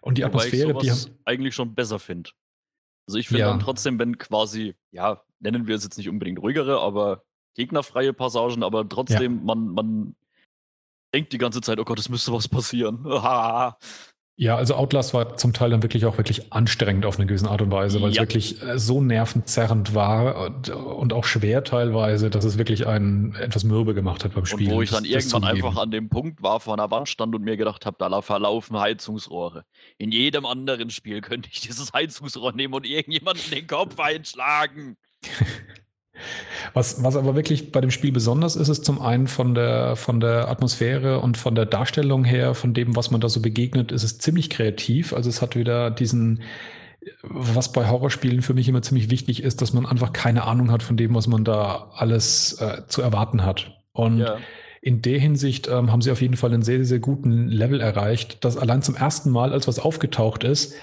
Und 0.00 0.16
die 0.16 0.22
Wobei 0.22 0.28
Atmosphäre, 0.28 0.72
ich 0.72 0.78
die 0.78 1.10
eigentlich 1.26 1.54
schon 1.54 1.74
besser 1.74 1.98
finde. 1.98 2.30
Also 3.06 3.18
ich 3.18 3.28
finde 3.28 3.40
ja. 3.40 3.48
dann 3.48 3.60
trotzdem, 3.60 3.98
wenn 3.98 4.16
quasi, 4.16 4.74
ja, 4.90 5.22
nennen 5.40 5.66
wir 5.66 5.74
es 5.74 5.84
jetzt 5.84 5.98
nicht 5.98 6.08
unbedingt 6.08 6.40
ruhigere, 6.40 6.80
aber 6.80 7.24
gegnerfreie 7.56 8.12
Passagen, 8.12 8.62
aber 8.62 8.88
trotzdem, 8.88 9.38
ja. 9.38 9.44
man, 9.44 9.68
man 9.68 10.16
denkt 11.14 11.32
die 11.32 11.38
ganze 11.38 11.60
Zeit, 11.60 11.78
oh 11.78 11.84
Gott, 11.84 11.98
es 11.98 12.08
müsste 12.08 12.32
was 12.32 12.48
passieren. 12.48 13.04
Ja, 14.40 14.56
also 14.56 14.74
Outlast 14.74 15.12
war 15.12 15.36
zum 15.36 15.52
Teil 15.52 15.68
dann 15.68 15.82
wirklich 15.82 16.06
auch 16.06 16.16
wirklich 16.16 16.50
anstrengend 16.50 17.04
auf 17.04 17.18
eine 17.18 17.26
gewisse 17.26 17.50
Art 17.50 17.60
und 17.60 17.70
Weise, 17.70 18.00
weil 18.00 18.10
ja. 18.10 18.22
es 18.22 18.28
wirklich 18.28 18.62
äh, 18.62 18.78
so 18.78 19.02
nervenzerrend 19.02 19.94
war 19.94 20.46
und, 20.46 20.70
und, 20.70 21.12
auch 21.12 21.24
schwer 21.24 21.62
teilweise, 21.62 22.30
dass 22.30 22.46
es 22.46 22.56
wirklich 22.56 22.86
einen 22.86 23.34
etwas 23.34 23.64
mürbe 23.64 23.92
gemacht 23.92 24.24
hat 24.24 24.32
beim 24.32 24.46
Spiel. 24.46 24.70
Und 24.70 24.76
wo 24.76 24.80
ich 24.80 24.88
dann 24.88 25.04
das, 25.04 25.12
irgendwann 25.12 25.44
einfach 25.44 25.76
an 25.76 25.90
dem 25.90 26.08
Punkt 26.08 26.42
war, 26.42 26.58
vor 26.58 26.72
einer 26.72 26.90
Wand 26.90 27.10
stand 27.10 27.34
und 27.34 27.42
mir 27.42 27.58
gedacht 27.58 27.84
habe, 27.84 27.98
da 27.98 28.22
verlaufen 28.22 28.80
Heizungsrohre. 28.80 29.66
In 29.98 30.10
jedem 30.10 30.46
anderen 30.46 30.88
Spiel 30.88 31.20
könnte 31.20 31.50
ich 31.52 31.60
dieses 31.60 31.92
Heizungsrohr 31.92 32.52
nehmen 32.52 32.72
und 32.72 32.86
irgendjemanden 32.86 33.50
den 33.50 33.66
Kopf 33.66 34.00
einschlagen. 34.00 34.96
Was, 36.74 37.02
was 37.02 37.16
aber 37.16 37.34
wirklich 37.34 37.72
bei 37.72 37.80
dem 37.80 37.90
Spiel 37.90 38.12
besonders 38.12 38.56
ist, 38.56 38.68
ist 38.68 38.84
zum 38.84 39.00
einen 39.00 39.26
von 39.26 39.54
der, 39.54 39.96
von 39.96 40.20
der 40.20 40.48
Atmosphäre 40.48 41.20
und 41.20 41.36
von 41.36 41.54
der 41.54 41.66
Darstellung 41.66 42.24
her, 42.24 42.54
von 42.54 42.74
dem, 42.74 42.96
was 42.96 43.10
man 43.10 43.20
da 43.20 43.28
so 43.28 43.40
begegnet, 43.40 43.92
ist 43.92 44.02
es 44.02 44.18
ziemlich 44.18 44.50
kreativ. 44.50 45.12
Also 45.12 45.28
es 45.28 45.42
hat 45.42 45.56
wieder 45.56 45.90
diesen, 45.90 46.42
was 47.22 47.72
bei 47.72 47.88
Horrorspielen 47.88 48.42
für 48.42 48.54
mich 48.54 48.68
immer 48.68 48.82
ziemlich 48.82 49.10
wichtig 49.10 49.42
ist, 49.42 49.62
dass 49.62 49.72
man 49.72 49.86
einfach 49.86 50.12
keine 50.12 50.44
Ahnung 50.44 50.70
hat 50.70 50.82
von 50.82 50.96
dem, 50.96 51.14
was 51.14 51.26
man 51.26 51.44
da 51.44 51.90
alles 51.94 52.60
äh, 52.60 52.82
zu 52.88 53.02
erwarten 53.02 53.44
hat. 53.44 53.72
Und 53.92 54.18
ja. 54.18 54.36
in 54.82 55.02
der 55.02 55.18
Hinsicht 55.18 55.68
ähm, 55.68 55.90
haben 55.90 56.02
sie 56.02 56.10
auf 56.10 56.20
jeden 56.20 56.36
Fall 56.36 56.52
einen 56.52 56.62
sehr, 56.62 56.84
sehr 56.84 57.00
guten 57.00 57.48
Level 57.48 57.80
erreicht, 57.80 58.44
dass 58.44 58.56
allein 58.56 58.82
zum 58.82 58.96
ersten 58.96 59.30
Mal, 59.30 59.52
als 59.52 59.66
was 59.66 59.78
aufgetaucht 59.78 60.44
ist, 60.44 60.74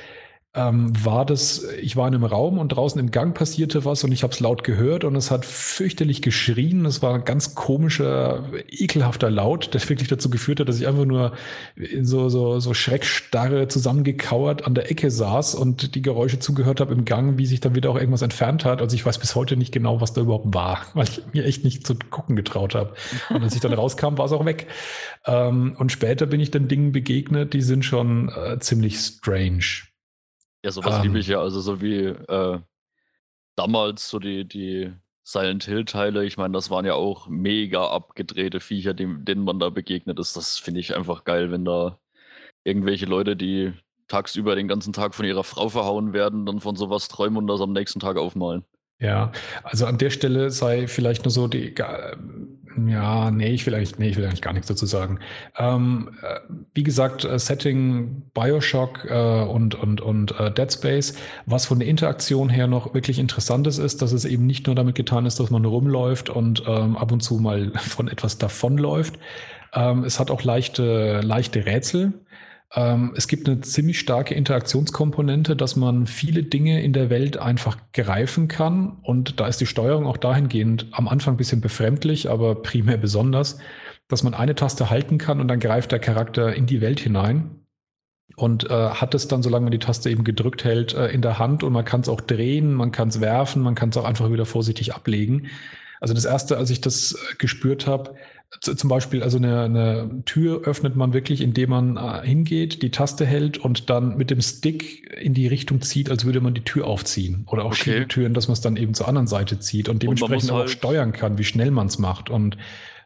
ähm, 0.58 0.92
war 1.06 1.26
das, 1.26 1.64
ich 1.82 1.96
war 1.96 2.08
in 2.08 2.16
einem 2.16 2.24
Raum 2.24 2.58
und 2.58 2.70
draußen 2.70 3.00
im 3.00 3.12
Gang 3.12 3.36
passierte 3.36 3.86
was 3.86 4.04
und 4.04 4.12
ich 4.12 4.24
habe 4.24 4.34
es 4.34 4.40
laut 4.40 4.64
gehört 4.64 5.04
und 5.04 5.16
es 5.16 5.30
hat 5.30 5.46
fürchterlich 5.46 6.22
geschrien. 6.24 6.86
Es 6.86 7.02
war 7.04 7.14
ein 7.14 7.26
ganz 7.26 7.54
komischer, 7.54 8.44
ekelhafter 8.68 9.30
Laut, 9.30 9.74
der 9.74 9.88
wirklich 9.88 10.10
dazu 10.10 10.30
geführt 10.30 10.60
hat, 10.60 10.68
dass 10.68 10.80
ich 10.80 10.88
einfach 10.88 11.06
nur 11.06 11.34
in 11.76 12.06
so, 12.06 12.30
so, 12.30 12.60
so 12.60 12.74
Schreckstarre 12.74 13.68
zusammengekauert 13.68 14.66
an 14.66 14.74
der 14.74 14.90
Ecke 14.90 15.12
saß 15.12 15.54
und 15.54 15.94
die 15.94 16.02
Geräusche 16.02 16.40
zugehört 16.40 16.80
habe 16.80 16.94
im 16.94 17.06
Gang, 17.06 17.38
wie 17.38 17.46
sich 17.46 17.60
dann 17.60 17.76
wieder 17.76 17.92
auch 17.92 17.98
irgendwas 17.98 18.24
entfernt 18.24 18.66
hat. 18.66 18.82
Also 18.82 18.96
ich 18.96 19.06
weiß 19.06 19.20
bis 19.20 19.36
heute 19.36 19.58
nicht 19.58 19.72
genau, 19.72 20.02
was 20.02 20.14
da 20.14 20.22
überhaupt 20.22 20.54
war, 20.56 20.82
weil 20.96 21.08
ich 21.08 21.22
mir 21.34 21.46
echt 21.46 21.66
nicht 21.66 21.86
zu 21.86 21.96
gucken 22.10 22.36
getraut 22.36 22.74
habe. 22.74 22.94
Und 23.30 23.44
als 23.44 23.54
ich 23.54 23.62
dann 23.62 23.74
rauskam, 23.74 24.18
war 24.18 24.26
es 24.26 24.32
auch 24.32 24.46
weg. 24.46 24.68
Ähm, 25.26 25.76
und 25.78 25.92
später 25.92 26.26
bin 26.26 26.40
ich 26.40 26.50
dann 26.50 26.68
Dingen 26.68 26.92
begegnet, 26.92 27.54
die 27.54 27.62
sind 27.62 27.86
schon 27.86 28.30
äh, 28.30 28.58
ziemlich 28.60 28.98
strange. 28.98 29.88
Ja, 30.68 30.72
sowas 30.72 30.98
um, 30.98 31.04
liebe 31.04 31.18
ich 31.18 31.28
ja. 31.28 31.40
Also 31.40 31.62
so 31.62 31.80
wie 31.82 32.08
äh, 32.08 32.60
damals 33.56 34.10
so 34.10 34.20
die, 34.20 34.46
die 34.46 34.92
Silent 35.24 35.64
Hill-Teile. 35.64 36.26
Ich 36.26 36.36
meine, 36.36 36.54
das 36.54 36.70
waren 36.70 36.86
ja 36.86 36.94
auch 36.94 37.30
mega 37.30 37.88
abgedrehte 37.88 38.60
Viecher, 38.60 38.94
dem, 38.94 39.24
denen 39.24 39.46
man 39.46 39.60
da 39.60 39.70
begegnet 39.70 40.20
ist. 40.20 40.36
Das 40.36 40.58
finde 40.58 40.82
ich 40.82 40.94
einfach 40.94 41.24
geil, 41.24 41.52
wenn 41.52 41.64
da 41.64 42.00
irgendwelche 42.66 43.06
Leute, 43.06 43.38
die 43.38 43.72
tagsüber 44.10 44.58
den 44.58 44.68
ganzen 44.68 44.92
Tag 44.92 45.16
von 45.16 45.26
ihrer 45.26 45.46
Frau 45.46 45.70
verhauen 45.70 46.12
werden, 46.12 46.46
dann 46.46 46.60
von 46.60 46.76
sowas 46.76 47.08
träumen 47.08 47.38
und 47.38 47.48
das 47.48 47.62
am 47.62 47.72
nächsten 47.72 48.02
Tag 48.02 48.18
aufmalen. 48.18 48.66
Ja, 49.00 49.32
also 49.64 49.86
an 49.86 49.98
der 49.98 50.10
Stelle 50.10 50.52
sei 50.52 50.88
vielleicht 50.88 51.24
nur 51.24 51.32
so 51.32 51.48
die, 51.48 51.74
ja, 52.86 53.32
nee, 53.32 53.50
ich 53.50 53.66
will 53.66 53.74
eigentlich, 53.74 53.98
nee, 53.98 54.10
ich 54.10 54.18
will 54.18 54.26
eigentlich 54.26 54.42
gar 54.42 54.54
nichts 54.54 54.68
dazu 54.68 54.86
sagen. 54.86 55.20
Ähm, 55.58 56.10
äh, 56.22 56.40
wie 56.74 56.84
gesagt, 56.84 57.26
äh, 57.26 57.40
Setting 57.40 58.24
Bioshock 58.34 59.06
äh, 59.10 59.42
und, 59.44 59.76
und, 59.76 60.02
und 60.02 60.40
äh, 60.40 60.52
Dead 60.52 60.72
Space, 60.72 61.16
was 61.46 61.66
von 61.66 61.80
der 61.80 61.88
Interaktion 61.88 62.50
her 62.50 62.68
noch 62.68 62.94
wirklich 62.94 63.20
interessantes 63.20 63.78
ist, 63.78 64.02
dass 64.02 64.12
es 64.12 64.26
eben 64.26 64.46
nicht 64.46 64.68
nur 64.68 64.76
damit 64.76 64.96
getan 64.96 65.26
ist, 65.26 65.40
dass 65.40 65.50
man 65.50 65.66
rumläuft 65.66 66.30
und 66.30 66.64
ähm, 66.68 66.98
ab 66.98 67.12
und 67.12 67.22
zu 67.22 67.36
mal 67.36 67.72
von 67.76 68.08
etwas 68.08 68.38
davonläuft. 68.38 69.18
Ähm, 69.74 70.04
es 70.04 70.20
hat 70.20 70.32
auch 70.32 70.44
leichte, 70.44 71.22
leichte 71.22 71.66
Rätsel. 71.66 72.14
Ähm, 72.74 73.14
es 73.16 73.28
gibt 73.28 73.48
eine 73.48 73.62
ziemlich 73.62 74.00
starke 74.00 74.34
Interaktionskomponente, 74.34 75.56
dass 75.56 75.76
man 75.76 76.06
viele 76.06 76.44
Dinge 76.44 76.82
in 76.84 76.94
der 76.94 77.10
Welt 77.10 77.38
einfach 77.38 77.78
greifen 77.94 78.48
kann. 78.48 78.98
Und 79.04 79.40
da 79.40 79.48
ist 79.48 79.62
die 79.62 79.66
Steuerung 79.66 80.06
auch 80.06 80.18
dahingehend 80.18 80.88
am 80.92 81.08
Anfang 81.08 81.36
ein 81.36 81.38
bisschen 81.38 81.62
befremdlich, 81.62 82.30
aber 82.30 82.62
primär 82.62 82.98
besonders, 82.98 83.58
dass 84.08 84.24
man 84.24 84.34
eine 84.34 84.56
Taste 84.56 84.90
halten 84.90 85.18
kann 85.18 85.42
und 85.42 85.48
dann 85.48 85.60
greift 85.60 85.92
der 85.92 86.00
Charakter 86.00 86.54
in 86.54 86.66
die 86.66 86.82
Welt 86.82 87.00
hinein 87.00 87.62
und 88.36 88.70
äh, 88.70 88.90
hat 88.90 89.16
es 89.16 89.28
dann, 89.28 89.42
solange 89.42 89.64
man 89.64 89.72
die 89.72 89.80
Taste 89.80 90.10
eben 90.10 90.24
gedrückt 90.24 90.64
hält, 90.64 90.94
äh, 90.94 91.08
in 91.08 91.22
der 91.22 91.40
Hand 91.40 91.64
und 91.64 91.74
man 91.74 91.86
kann 91.86 92.02
es 92.02 92.10
auch 92.10 92.22
drehen, 92.22 92.74
man 92.74 92.92
kann 92.92 93.08
es 93.08 93.22
werfen, 93.22 93.62
man 93.62 93.76
kann 93.76 93.90
es 93.90 93.98
auch 93.98 94.06
einfach 94.06 94.32
wieder 94.32 94.46
vorsichtig 94.46 94.94
ablegen. 94.94 95.48
Also 96.00 96.14
das 96.14 96.26
erste, 96.26 96.58
als 96.58 96.70
ich 96.70 96.82
das 96.82 97.14
äh, 97.14 97.36
gespürt 97.38 97.88
habe, 97.88 98.14
zum 98.62 98.90
Beispiel, 98.90 99.24
also 99.24 99.38
eine, 99.38 99.64
eine, 99.64 100.24
Tür 100.26 100.62
öffnet 100.62 100.96
man 100.96 101.14
wirklich, 101.14 101.42
indem 101.42 101.70
man 101.70 101.98
äh, 101.98 102.26
hingeht, 102.26 102.82
die 102.82 102.92
Taste 102.92 103.26
hält 103.26 103.58
und 103.58 103.90
dann 103.90 104.16
mit 104.18 104.30
dem 104.30 104.42
Stick 104.42 105.12
in 105.20 105.34
die 105.34 105.48
Richtung 105.48 105.82
zieht, 105.82 106.10
als 106.10 106.24
würde 106.24 106.40
man 106.40 106.54
die 106.54 106.64
Tür 106.64 106.88
aufziehen. 106.88 107.46
Oder 107.48 107.64
auch 107.64 107.72
okay. 107.72 107.92
Schiebetüren, 107.92 108.34
dass 108.34 108.48
man 108.48 108.54
es 108.54 108.62
dann 108.62 108.78
eben 108.78 108.94
zur 108.94 109.08
anderen 109.08 109.28
Seite 109.28 109.60
zieht 109.60 109.90
und 109.90 110.02
dementsprechend 110.02 110.50
und 110.50 110.56
auch 110.56 110.60
halt 110.62 110.70
steuern 110.70 111.12
kann, 111.12 111.38
wie 111.38 111.44
schnell 111.44 111.72
man 111.72 111.88
es 111.88 112.00
macht 112.00 112.30
und 112.30 112.58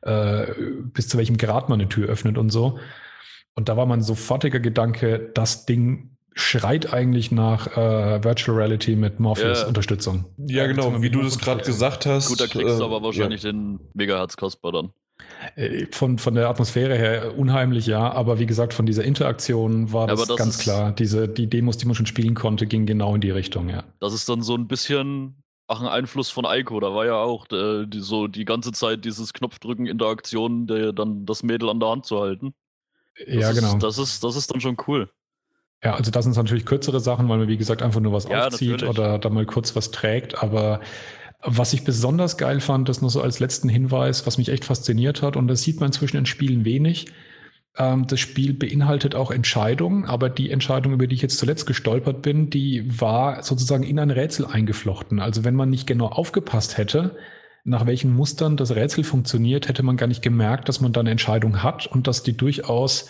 äh, 0.03 0.45
bis 0.93 1.07
zu 1.07 1.17
welchem 1.17 1.37
Grad 1.37 1.69
man 1.69 1.79
eine 1.79 1.89
Tür 1.89 2.07
öffnet 2.07 2.37
und 2.37 2.49
so. 2.51 2.77
Und 3.55 3.67
da 3.67 3.75
war 3.77 3.85
mein 3.85 4.01
sofortiger 4.01 4.59
Gedanke, 4.59 5.31
das 5.33 5.65
Ding 5.65 6.17
schreit 6.33 6.93
eigentlich 6.93 7.31
nach 7.31 7.75
äh, 7.75 8.23
Virtual 8.23 8.57
Reality 8.57 8.95
mit 8.95 9.19
Morpheus-Unterstützung. 9.19 10.25
Ja, 10.37 10.65
genau, 10.67 11.01
wie 11.01 11.09
du 11.09 11.21
das 11.21 11.39
gerade 11.39 11.63
gesagt 11.63 12.05
hast. 12.05 12.29
Gut, 12.29 12.39
da 12.39 12.47
kriegst 12.47 12.79
du 12.79 12.83
äh, 12.83 12.85
aber 12.85 13.03
wahrscheinlich 13.03 13.43
ja. 13.43 13.51
den 13.51 13.79
Megahertz 13.93 14.37
kostbar 14.37 14.71
dann. 14.71 14.93
Äh, 15.55 15.87
von, 15.91 16.17
von 16.17 16.35
der 16.35 16.49
Atmosphäre 16.49 16.95
her 16.95 17.37
unheimlich, 17.37 17.87
ja, 17.87 18.11
aber 18.11 18.39
wie 18.39 18.45
gesagt, 18.45 18.73
von 18.73 18.85
dieser 18.85 19.03
Interaktion 19.03 19.91
war 19.91 20.07
das, 20.07 20.25
das 20.25 20.37
ganz 20.37 20.59
klar. 20.59 20.91
Diese, 20.91 21.27
die 21.27 21.47
Demos, 21.47 21.77
die 21.77 21.85
man 21.85 21.95
schon 21.95 22.05
spielen 22.05 22.35
konnte, 22.35 22.67
gingen 22.67 22.85
genau 22.85 23.15
in 23.15 23.21
die 23.21 23.31
Richtung, 23.31 23.69
ja. 23.69 23.83
Das 23.99 24.13
ist 24.13 24.29
dann 24.29 24.41
so 24.43 24.55
ein 24.55 24.67
bisschen 24.67 25.41
ach, 25.67 25.81
ein 25.81 25.87
Einfluss 25.87 26.29
von 26.29 26.45
Eiko. 26.45 26.79
Da 26.79 26.93
war 26.93 27.05
ja 27.05 27.15
auch 27.15 27.45
äh, 27.51 27.85
die, 27.87 27.99
so 27.99 28.27
die 28.27 28.45
ganze 28.45 28.71
Zeit 28.71 29.05
dieses 29.05 29.33
Knopfdrücken, 29.33 29.87
Interaktion, 29.87 30.67
der, 30.67 30.93
dann 30.93 31.25
das 31.25 31.43
Mädel 31.43 31.69
an 31.69 31.79
der 31.79 31.89
Hand 31.89 32.05
zu 32.05 32.19
halten. 32.19 32.53
Das 33.25 33.35
ja, 33.35 33.51
genau. 33.51 33.77
das, 33.77 33.97
ist, 33.97 34.23
das 34.23 34.35
ist 34.35 34.51
dann 34.51 34.61
schon 34.61 34.77
cool. 34.87 35.09
Ja, 35.83 35.95
also 35.95 36.11
das 36.11 36.25
sind 36.25 36.37
natürlich 36.37 36.65
kürzere 36.65 36.99
Sachen, 36.99 37.27
weil 37.27 37.39
man, 37.39 37.47
wie 37.47 37.57
gesagt, 37.57 37.81
einfach 37.81 37.99
nur 37.99 38.13
was 38.13 38.27
ja, 38.27 38.47
aufzieht 38.47 38.71
natürlich. 38.71 38.99
oder 38.99 39.17
da 39.17 39.29
mal 39.29 39.45
kurz 39.47 39.75
was 39.75 39.89
trägt, 39.89 40.41
aber 40.43 40.81
was 41.43 41.73
ich 41.73 41.83
besonders 41.83 42.37
geil 42.37 42.59
fand, 42.59 42.87
das 42.87 43.01
nur 43.01 43.09
so 43.09 43.21
als 43.21 43.39
letzten 43.39 43.69
Hinweis, 43.69 44.27
was 44.27 44.37
mich 44.37 44.49
echt 44.49 44.65
fasziniert 44.65 45.21
hat, 45.21 45.35
und 45.35 45.47
das 45.47 45.63
sieht 45.63 45.79
man 45.79 45.87
inzwischen 45.87 46.17
in 46.17 46.25
Spielen 46.25 46.65
wenig. 46.65 47.07
Ähm, 47.77 48.07
das 48.07 48.19
Spiel 48.19 48.53
beinhaltet 48.53 49.15
auch 49.15 49.31
Entscheidungen, 49.31 50.05
aber 50.05 50.29
die 50.29 50.51
Entscheidung, 50.51 50.93
über 50.93 51.07
die 51.07 51.15
ich 51.15 51.21
jetzt 51.21 51.37
zuletzt 51.37 51.65
gestolpert 51.65 52.21
bin, 52.21 52.49
die 52.49 52.99
war 52.99 53.43
sozusagen 53.43 53.83
in 53.83 53.99
ein 53.99 54.11
Rätsel 54.11 54.45
eingeflochten. 54.45 55.19
Also 55.19 55.43
wenn 55.43 55.55
man 55.55 55.69
nicht 55.69 55.87
genau 55.87 56.07
aufgepasst 56.07 56.77
hätte, 56.77 57.15
nach 57.63 57.85
welchen 57.85 58.13
Mustern 58.13 58.57
das 58.57 58.75
Rätsel 58.75 59.03
funktioniert, 59.03 59.67
hätte 59.67 59.83
man 59.83 59.97
gar 59.97 60.07
nicht 60.07 60.21
gemerkt, 60.21 60.67
dass 60.67 60.81
man 60.81 60.93
da 60.93 60.99
eine 60.99 61.11
Entscheidung 61.11 61.63
hat 61.63 61.87
und 61.87 62.07
dass 62.07 62.23
die 62.23 62.35
durchaus 62.35 63.09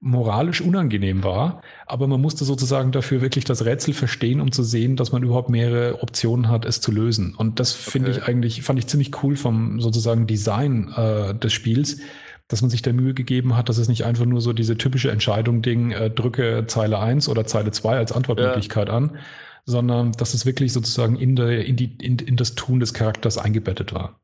moralisch 0.00 0.62
unangenehm 0.62 1.22
war, 1.24 1.60
aber 1.86 2.06
man 2.06 2.20
musste 2.20 2.46
sozusagen 2.46 2.90
dafür 2.90 3.20
wirklich 3.20 3.44
das 3.44 3.66
Rätsel 3.66 3.92
verstehen, 3.92 4.40
um 4.40 4.50
zu 4.50 4.62
sehen, 4.62 4.96
dass 4.96 5.12
man 5.12 5.22
überhaupt 5.22 5.50
mehrere 5.50 6.02
Optionen 6.02 6.48
hat, 6.48 6.64
es 6.64 6.80
zu 6.80 6.90
lösen. 6.90 7.34
Und 7.34 7.60
das 7.60 7.74
okay. 7.74 7.90
finde 7.90 8.10
ich 8.10 8.22
eigentlich, 8.22 8.62
fand 8.62 8.78
ich 8.78 8.86
ziemlich 8.86 9.22
cool 9.22 9.36
vom 9.36 9.80
sozusagen 9.80 10.26
Design 10.26 10.90
äh, 10.96 11.34
des 11.34 11.52
Spiels, 11.52 12.00
dass 12.48 12.62
man 12.62 12.70
sich 12.70 12.80
der 12.80 12.94
Mühe 12.94 13.12
gegeben 13.12 13.56
hat, 13.56 13.68
dass 13.68 13.76
es 13.76 13.88
nicht 13.88 14.04
einfach 14.04 14.24
nur 14.24 14.40
so 14.40 14.54
diese 14.54 14.78
typische 14.78 15.10
Entscheidung-Ding, 15.10 15.92
äh, 15.92 16.10
drücke 16.10 16.64
Zeile 16.66 16.98
1 16.98 17.28
oder 17.28 17.44
Zeile 17.44 17.70
2 17.70 17.98
als 17.98 18.12
Antwortmöglichkeit 18.12 18.88
ja. 18.88 18.94
an, 18.94 19.18
sondern 19.66 20.12
dass 20.12 20.32
es 20.32 20.46
wirklich 20.46 20.72
sozusagen 20.72 21.16
in, 21.16 21.36
der, 21.36 21.66
in, 21.66 21.76
die, 21.76 21.96
in, 22.00 22.18
in 22.18 22.36
das 22.36 22.54
Tun 22.54 22.80
des 22.80 22.94
Charakters 22.94 23.36
eingebettet 23.36 23.92
war. 23.92 24.18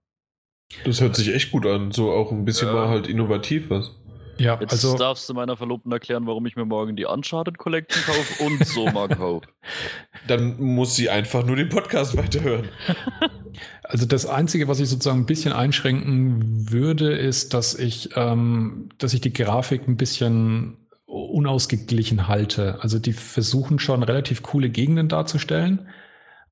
Das 0.85 1.03
hört 1.03 1.15
sich 1.15 1.33
echt 1.33 1.53
gut 1.53 1.67
an, 1.67 1.93
so 1.93 2.11
auch 2.11 2.33
ein 2.33 2.47
bisschen 2.47 2.69
ja. 2.69 2.75
mal 2.75 2.89
halt 2.89 3.07
innovativ 3.07 3.69
was. 3.69 3.93
Ja, 4.39 4.59
Jetzt 4.61 4.73
also 4.73 4.97
darfst 4.97 5.29
du 5.29 5.35
meiner 5.35 5.57
Verlobten 5.57 5.91
erklären, 5.93 6.27
warum 6.27 6.45
ich 6.47 6.57
mir 6.57 6.65
morgen 6.65 6.95
die 6.97 7.07
Uncharted 7.07 7.59
Collection 7.59 8.03
kaufe 8.05 8.45
und 8.45 8.67
Soma 8.67 9.09
kaufe. 9.15 9.47
Dann 10.27 10.61
muss 10.61 10.95
sie 10.95 11.09
einfach 11.09 11.45
nur 11.45 11.57
den 11.57 11.69
Podcast 11.69 12.17
weiterhören. 12.17 12.69
Also 13.83 14.05
das 14.05 14.27
Einzige, 14.27 14.69
was 14.69 14.81
ich 14.81 14.89
sozusagen 14.89 15.21
ein 15.21 15.27
bisschen 15.27 15.55
einschränken 15.55 16.71
würde, 16.71 17.13
ist, 17.13 17.55
dass 17.55 17.75
ich, 17.75 18.11
ähm, 18.15 18.91
dass 18.99 19.15
ich 19.15 19.23
die 19.23 19.33
Grafik 19.33 19.89
ein 19.89 19.97
bisschen 19.97 20.77
unausgeglichen 21.07 22.29
halte. 22.29 22.79
Also 22.83 22.99
die 22.99 23.13
versuchen 23.13 23.79
schon 23.79 24.03
relativ 24.03 24.43
coole 24.43 24.69
Gegenden 24.69 25.09
darzustellen. 25.09 25.89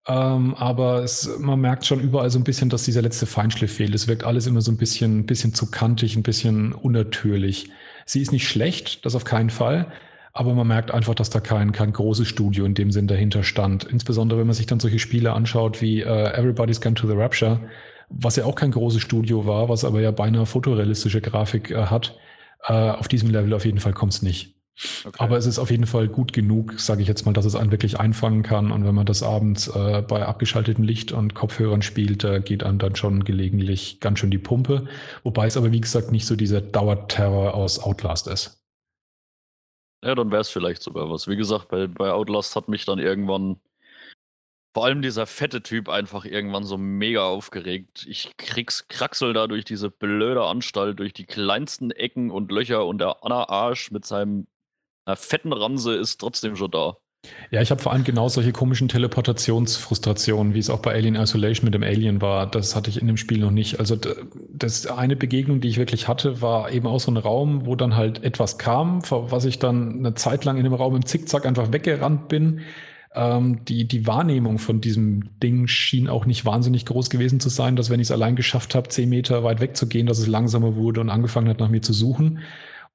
Ähm, 0.06 0.54
aber 0.56 1.02
es, 1.02 1.38
man 1.38 1.60
merkt 1.60 1.86
schon 1.86 2.00
überall 2.00 2.30
so 2.30 2.38
ein 2.38 2.44
bisschen, 2.44 2.68
dass 2.68 2.84
dieser 2.84 3.00
letzte 3.02 3.26
Feinschliff 3.26 3.72
fehlt. 3.74 3.94
Es 3.94 4.06
wirkt 4.06 4.24
alles 4.24 4.46
immer 4.46 4.60
so 4.60 4.70
ein 4.70 4.76
bisschen, 4.76 5.24
bisschen 5.24 5.54
zu 5.54 5.70
kantig, 5.70 6.16
ein 6.16 6.22
bisschen 6.22 6.72
unnatürlich. 6.72 7.70
Sie 8.04 8.20
ist 8.20 8.32
nicht 8.32 8.46
schlecht, 8.46 9.04
das 9.06 9.14
auf 9.14 9.24
keinen 9.24 9.50
Fall. 9.50 9.90
Aber 10.34 10.52
man 10.54 10.66
merkt 10.66 10.90
einfach, 10.90 11.14
dass 11.14 11.30
da 11.30 11.40
kein, 11.40 11.72
kein 11.72 11.92
großes 11.92 12.26
Studio 12.28 12.64
in 12.66 12.74
dem 12.74 12.90
Sinn 12.90 13.06
dahinter 13.06 13.44
stand. 13.44 13.84
Insbesondere, 13.84 14.40
wenn 14.40 14.48
man 14.48 14.54
sich 14.54 14.66
dann 14.66 14.80
solche 14.80 14.98
Spiele 14.98 15.32
anschaut 15.32 15.80
wie 15.80 16.02
äh, 16.02 16.36
Everybody's 16.36 16.80
Gone 16.80 16.96
to 16.96 17.06
the 17.06 17.14
Rapture, 17.14 17.60
was 18.08 18.36
ja 18.36 18.44
auch 18.44 18.56
kein 18.56 18.72
großes 18.72 19.00
Studio 19.00 19.46
war, 19.46 19.68
was 19.68 19.84
aber 19.84 20.00
ja 20.00 20.10
beinahe 20.10 20.44
fotorealistische 20.44 21.20
Grafik 21.20 21.70
äh, 21.70 21.86
hat. 21.86 22.18
Äh, 22.66 22.72
auf 22.72 23.08
diesem 23.08 23.30
Level 23.30 23.54
auf 23.54 23.64
jeden 23.64 23.78
Fall 23.78 23.92
kommt 23.92 24.12
es 24.12 24.22
nicht. 24.22 24.53
Okay. 25.04 25.16
Aber 25.18 25.36
es 25.36 25.46
ist 25.46 25.60
auf 25.60 25.70
jeden 25.70 25.86
Fall 25.86 26.08
gut 26.08 26.32
genug, 26.32 26.80
sage 26.80 27.00
ich 27.00 27.08
jetzt 27.08 27.24
mal, 27.24 27.32
dass 27.32 27.44
es 27.44 27.54
einen 27.54 27.70
wirklich 27.70 28.00
einfangen 28.00 28.42
kann. 28.42 28.72
Und 28.72 28.84
wenn 28.84 28.94
man 28.94 29.06
das 29.06 29.22
abends 29.22 29.68
äh, 29.68 30.02
bei 30.02 30.26
abgeschaltetem 30.26 30.82
Licht 30.82 31.12
und 31.12 31.34
Kopfhörern 31.34 31.82
spielt, 31.82 32.24
äh, 32.24 32.40
geht 32.40 32.64
einem 32.64 32.78
dann 32.78 32.96
schon 32.96 33.24
gelegentlich 33.24 34.00
ganz 34.00 34.18
schön 34.18 34.32
die 34.32 34.38
Pumpe. 34.38 34.88
Wobei 35.22 35.46
es 35.46 35.56
aber, 35.56 35.70
wie 35.70 35.80
gesagt, 35.80 36.10
nicht 36.10 36.26
so 36.26 36.34
dieser 36.34 36.60
Dauerterror 36.60 37.54
aus 37.54 37.78
Outlast 37.78 38.26
ist. 38.26 38.64
Ja, 40.04 40.14
dann 40.14 40.30
wäre 40.30 40.40
es 40.40 40.50
vielleicht 40.50 40.82
sogar 40.82 41.08
was. 41.08 41.28
Wie 41.28 41.36
gesagt, 41.36 41.68
bei, 41.68 41.86
bei 41.86 42.10
Outlast 42.10 42.56
hat 42.56 42.68
mich 42.68 42.84
dann 42.84 42.98
irgendwann 42.98 43.60
vor 44.74 44.86
allem 44.86 45.02
dieser 45.02 45.26
fette 45.26 45.62
Typ 45.62 45.88
einfach 45.88 46.24
irgendwann 46.24 46.64
so 46.64 46.76
mega 46.76 47.22
aufgeregt. 47.22 48.04
Ich 48.08 48.36
krieg's 48.36 48.88
Kraxel 48.88 49.32
da 49.32 49.46
durch 49.46 49.64
diese 49.64 49.88
blöde 49.88 50.44
Anstalt, 50.44 50.98
durch 50.98 51.12
die 51.12 51.26
kleinsten 51.26 51.92
Ecken 51.92 52.32
und 52.32 52.50
Löcher 52.50 52.84
und 52.84 52.98
der 52.98 53.24
Anna 53.24 53.48
Arsch 53.48 53.92
mit 53.92 54.04
seinem 54.04 54.48
einer 55.04 55.16
fetten 55.16 55.52
Ranse 55.52 55.94
ist 55.94 56.20
trotzdem 56.20 56.56
schon 56.56 56.70
da. 56.70 56.96
Ja, 57.50 57.62
ich 57.62 57.70
habe 57.70 57.80
vor 57.80 57.92
allem 57.92 58.04
genau 58.04 58.28
solche 58.28 58.52
komischen 58.52 58.88
Teleportationsfrustrationen, 58.88 60.54
wie 60.54 60.58
es 60.58 60.68
auch 60.68 60.80
bei 60.80 60.92
Alien 60.92 61.14
Isolation 61.14 61.64
mit 61.64 61.74
dem 61.74 61.82
Alien 61.82 62.20
war. 62.20 62.46
Das 62.46 62.76
hatte 62.76 62.90
ich 62.90 63.00
in 63.00 63.06
dem 63.06 63.16
Spiel 63.16 63.38
noch 63.38 63.50
nicht. 63.50 63.78
Also 63.78 63.96
das 64.52 64.86
eine 64.86 65.16
Begegnung, 65.16 65.60
die 65.60 65.68
ich 65.68 65.78
wirklich 65.78 66.06
hatte, 66.06 66.42
war 66.42 66.70
eben 66.70 66.86
auch 66.86 67.00
so 67.00 67.10
ein 67.10 67.16
Raum, 67.16 67.64
wo 67.66 67.76
dann 67.76 67.96
halt 67.96 68.22
etwas 68.24 68.58
kam, 68.58 69.02
was 69.10 69.44
ich 69.46 69.58
dann 69.58 69.98
eine 69.98 70.14
Zeit 70.14 70.44
lang 70.44 70.58
in 70.58 70.64
dem 70.64 70.74
Raum 70.74 70.96
im 70.96 71.06
Zickzack 71.06 71.46
einfach 71.46 71.72
weggerannt 71.72 72.28
bin. 72.28 72.60
Ähm, 73.14 73.64
die, 73.64 73.86
die 73.86 74.06
Wahrnehmung 74.06 74.58
von 74.58 74.80
diesem 74.80 75.38
Ding 75.40 75.66
schien 75.66 76.08
auch 76.08 76.26
nicht 76.26 76.44
wahnsinnig 76.44 76.84
groß 76.84 77.10
gewesen 77.10 77.40
zu 77.40 77.48
sein, 77.48 77.76
dass 77.76 77.88
wenn 77.88 78.00
ich 78.00 78.08
es 78.08 78.12
allein 78.12 78.36
geschafft 78.36 78.74
habe, 78.74 78.88
zehn 78.88 79.08
Meter 79.08 79.44
weit 79.44 79.60
wegzugehen, 79.60 80.06
dass 80.06 80.18
es 80.18 80.26
langsamer 80.26 80.76
wurde 80.76 81.00
und 81.00 81.10
angefangen 81.10 81.48
hat, 81.48 81.60
nach 81.60 81.68
mir 81.68 81.80
zu 81.80 81.92
suchen. 81.92 82.40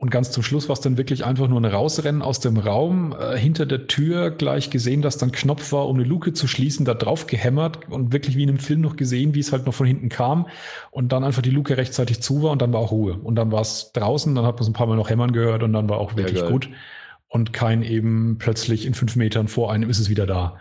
Und 0.02 0.12
ganz 0.12 0.32
zum 0.32 0.44
Schluss 0.44 0.70
war 0.70 0.74
es 0.76 0.80
dann 0.80 0.98
wirklich 0.98 1.26
einfach 1.26 1.50
nur 1.50 1.60
ein 1.60 1.66
Rausrennen 1.66 2.22
aus 2.22 2.40
dem 2.40 2.56
Raum, 2.56 3.14
äh, 3.20 3.38
hinter 3.38 3.66
der 3.66 3.88
Tür 3.88 4.32
gleich 4.32 4.70
gesehen, 4.70 5.02
dass 5.02 5.18
dann 5.18 5.34
Knopf 5.34 5.74
war, 5.74 5.90
um 5.90 5.98
eine 5.98 6.08
Luke 6.08 6.32
zu 6.32 6.48
schließen, 6.48 6.86
da 6.86 6.94
drauf 6.94 7.28
gehämmert 7.28 7.90
und 7.90 8.14
wirklich 8.14 8.38
wie 8.38 8.44
in 8.44 8.50
einem 8.50 8.60
Film 8.60 8.80
noch 8.80 8.96
gesehen, 8.96 9.36
wie 9.36 9.42
es 9.42 9.52
halt 9.52 9.66
noch 9.66 9.74
von 9.74 9.86
hinten 9.86 10.08
kam 10.08 10.48
und 10.92 11.12
dann 11.12 11.26
einfach 11.26 11.42
die 11.42 11.50
Luke 11.50 11.76
rechtzeitig 11.76 12.22
zu 12.22 12.42
war 12.42 12.52
und 12.52 12.62
dann 12.62 12.72
war 12.72 12.80
auch 12.80 12.92
Ruhe. 12.92 13.20
Und 13.22 13.36
dann 13.36 13.52
war 13.52 13.60
es 13.60 13.92
draußen, 13.92 14.34
dann 14.36 14.46
hat 14.46 14.56
man 14.56 14.62
es 14.62 14.70
ein 14.70 14.74
paar 14.74 14.88
Mal 14.88 14.96
noch 14.96 15.10
hämmern 15.10 15.34
gehört 15.34 15.64
und 15.64 15.74
dann 15.74 15.90
war 15.90 15.98
auch 15.98 16.16
wirklich 16.16 16.40
ja, 16.40 16.50
gut. 16.50 16.70
Und 17.28 17.52
kein 17.52 17.84
eben 17.84 18.38
plötzlich 18.40 18.86
in 18.86 18.94
fünf 18.94 19.18
Metern 19.18 19.50
vor 19.50 19.70
einem 19.70 19.90
ist 19.90 20.00
es 20.00 20.10
wieder 20.10 20.26
da. 20.26 20.60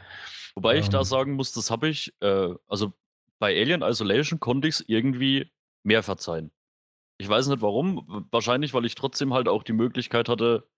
Wobei 0.57 0.74
ähm, 0.74 0.80
ich 0.80 0.89
da 0.89 0.99
ähm. 0.99 1.05
sagen 1.05 1.32
muss, 1.34 1.53
das 1.53 1.70
habe 1.70 1.89
ich, 1.89 2.12
äh, 2.22 2.49
also 2.66 2.93
bei 3.39 3.57
Alien 3.57 3.82
Isolation 3.82 4.41
konnte 4.41 4.66
ich 4.66 4.80
es 4.80 4.84
irgendwie 4.89 5.49
mehr 5.84 6.03
verzeihen. 6.03 6.51
Ich 7.19 7.29
weiß 7.29 7.49
nicht 7.49 7.61
warum. 7.61 8.27
Wahrscheinlich, 8.31 8.75
weil 8.75 8.85
ich 8.85 8.95
trotzdem 8.95 9.35
halt 9.35 9.49
auch 9.49 9.62
die 9.62 9.73
Möglichkeit 9.73 10.29
hatte, 10.29 10.69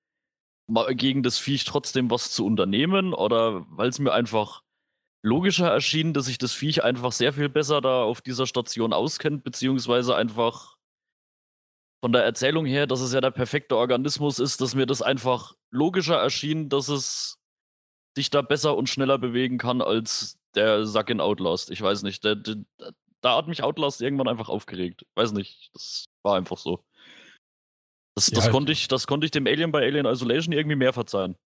gegen 0.90 1.22
das 1.22 1.38
Viech 1.38 1.64
trotzdem 1.64 2.10
was 2.10 2.32
zu 2.32 2.46
unternehmen 2.46 3.12
oder 3.12 3.66
weil 3.70 3.88
es 3.88 3.98
mir 3.98 4.12
einfach 4.12 4.62
logischer 5.22 5.68
erschien, 5.68 6.14
dass 6.14 6.26
sich 6.26 6.38
das 6.38 6.52
Viech 6.52 6.82
einfach 6.84 7.12
sehr 7.12 7.32
viel 7.32 7.48
besser 7.48 7.80
da 7.80 8.02
auf 8.02 8.22
dieser 8.22 8.46
Station 8.46 8.92
auskennt, 8.92 9.44
beziehungsweise 9.44 10.14
einfach 10.16 10.76
von 12.02 12.12
der 12.12 12.24
Erzählung 12.24 12.64
her, 12.64 12.86
dass 12.86 13.00
es 13.00 13.12
ja 13.12 13.20
der 13.20 13.30
perfekte 13.30 13.76
Organismus 13.76 14.38
ist, 14.38 14.60
dass 14.60 14.74
mir 14.74 14.86
das 14.86 15.02
einfach 15.02 15.54
logischer 15.70 16.16
erschien, 16.16 16.68
dass 16.68 16.88
es 16.88 17.38
sich 18.16 18.30
da 18.30 18.42
besser 18.42 18.76
und 18.76 18.88
schneller 18.88 19.18
bewegen 19.18 19.58
kann 19.58 19.82
als 19.82 20.38
der 20.54 20.86
Sack 20.86 21.10
in 21.10 21.20
Outlast. 21.20 21.70
Ich 21.70 21.82
weiß 21.82 22.02
nicht, 22.02 22.24
der, 22.24 22.36
der, 22.36 22.56
da 23.20 23.36
hat 23.36 23.48
mich 23.48 23.62
Outlast 23.62 24.00
irgendwann 24.00 24.28
einfach 24.28 24.48
aufgeregt. 24.48 25.04
Weiß 25.14 25.32
nicht, 25.32 25.70
das 25.74 26.06
war 26.22 26.36
einfach 26.36 26.58
so. 26.58 26.82
Das, 28.16 28.26
das 28.26 28.46
ja, 28.46 28.50
konnte 28.50 28.72
ich, 28.72 28.88
das 28.88 29.06
konnte 29.06 29.24
ich 29.24 29.30
dem 29.30 29.46
Alien 29.46 29.72
bei 29.72 29.82
Alien 29.82 30.06
Isolation 30.06 30.52
irgendwie 30.52 30.76
mehr 30.76 30.92
verzeihen. 30.92 31.36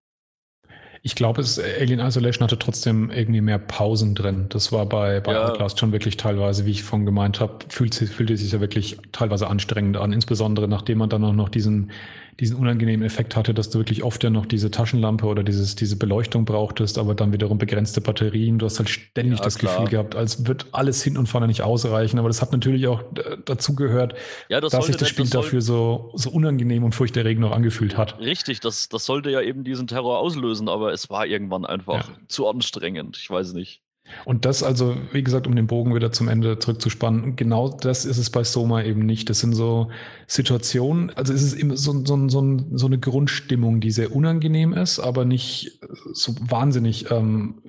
Ich 1.03 1.14
glaube, 1.14 1.45
Alien 1.79 2.01
Isolation 2.01 2.45
hatte 2.45 2.59
trotzdem 2.59 3.11
irgendwie 3.11 3.43
mehr 3.43 3.59
Pausen 3.59 4.14
drin. 4.14 4.47
Das 4.49 4.72
war 4.72 4.87
bei, 4.87 5.20
bei 5.20 5.33
ja. 5.33 5.51
Outlast 5.51 5.79
schon 5.79 5.93
wirklich 5.93 6.16
teilweise, 6.16 6.64
wie 6.64 6.70
ich 6.70 6.83
vorhin 6.83 7.05
gemeint 7.05 7.41
habe, 7.41 7.59
fühlte, 7.68 8.07
fühlte 8.07 8.37
sich 8.39 8.53
ja 8.53 8.61
wirklich 8.61 8.97
teilweise 9.12 9.49
anstrengend 9.49 9.99
an. 9.99 10.14
Insbesondere 10.14 10.66
nachdem 10.66 10.99
man 10.99 11.11
dann 11.11 11.22
auch 11.25 11.35
noch 11.35 11.51
diesen 11.51 11.93
diesen 12.41 12.57
unangenehmen 12.57 13.07
Effekt 13.07 13.37
hatte, 13.37 13.55
dass 13.55 13.70
du 13.70 13.78
wirklich 13.78 14.03
oft 14.03 14.22
ja 14.24 14.30
noch 14.30 14.47
diese 14.47 14.70
Taschenlampe 14.70 15.26
oder 15.26 15.43
dieses, 15.43 15.76
diese 15.76 15.97
Beleuchtung 15.97 16.45
brauchtest, 16.45 16.99
aber 16.99 17.14
dann 17.14 17.32
wiederum 17.32 17.59
begrenzte 17.59 18.01
Batterien. 18.01 18.59
Du 18.59 18.66
hast 18.66 18.78
halt 18.78 18.89
ständig 18.89 19.39
ja, 19.39 19.45
das 19.45 19.59
klar. 19.59 19.74
Gefühl 19.76 19.91
gehabt, 19.91 20.16
als 20.16 20.47
wird 20.47 20.66
alles 20.72 21.03
hin 21.03 21.16
und 21.16 21.28
vorne 21.28 21.47
nicht 21.47 21.62
ausreichen. 21.62 22.18
Aber 22.18 22.28
das 22.28 22.43
hat 22.43 22.53
natürlich 22.53 22.87
auch 22.89 23.03
äh, 23.16 23.37
dazu 23.45 23.74
gehört, 23.74 24.14
ja, 24.49 24.61
das 24.61 24.72
dass 24.72 24.87
sich 24.87 24.97
das 24.97 25.09
Spiel 25.09 25.24
das 25.24 25.30
dafür 25.30 25.61
so, 25.61 26.11
so 26.14 26.30
unangenehm 26.30 26.85
und 26.85 26.95
furchterregend 26.95 27.43
noch 27.43 27.53
angefühlt 27.53 27.97
hat. 27.97 28.18
Richtig, 28.18 28.61
das, 28.61 28.89
das 28.89 29.05
sollte 29.05 29.30
ja 29.30 29.41
eben 29.41 29.64
diesen 29.64 29.87
Terror 29.87 30.18
auslösen, 30.18 30.68
aber 30.68 30.93
es 30.93 31.11
war 31.11 31.26
irgendwann 31.26 31.64
einfach 31.64 32.09
ja. 32.09 32.16
zu 32.28 32.49
anstrengend. 32.49 33.16
Ich 33.16 33.30
weiß 33.30 33.53
nicht. 33.53 33.84
Und 34.24 34.44
das 34.44 34.62
also, 34.62 34.96
wie 35.12 35.22
gesagt, 35.22 35.46
um 35.46 35.57
den 35.57 35.66
Bogen 35.66 35.94
wieder 35.94 36.12
zum 36.12 36.28
Ende 36.28 36.59
zurückzuspannen, 36.59 37.36
genau 37.36 37.68
das 37.70 38.05
ist 38.05 38.18
es 38.18 38.30
bei 38.30 38.44
Soma 38.44 38.82
eben 38.82 39.05
nicht. 39.07 39.30
Das 39.30 39.40
sind 39.40 39.55
so 39.55 39.90
Situationen, 40.26 41.11
also 41.11 41.32
es 41.32 41.42
ist 41.42 41.55
immer 41.55 41.76
so, 41.76 42.05
so, 42.05 42.28
so, 42.28 42.59
so 42.70 42.86
eine 42.86 42.98
Grundstimmung, 42.98 43.80
die 43.80 43.90
sehr 43.90 44.14
unangenehm 44.14 44.72
ist, 44.72 44.98
aber 44.98 45.24
nicht 45.24 45.80
so 46.12 46.34
wahnsinnig 46.40 47.11
ähm, 47.11 47.61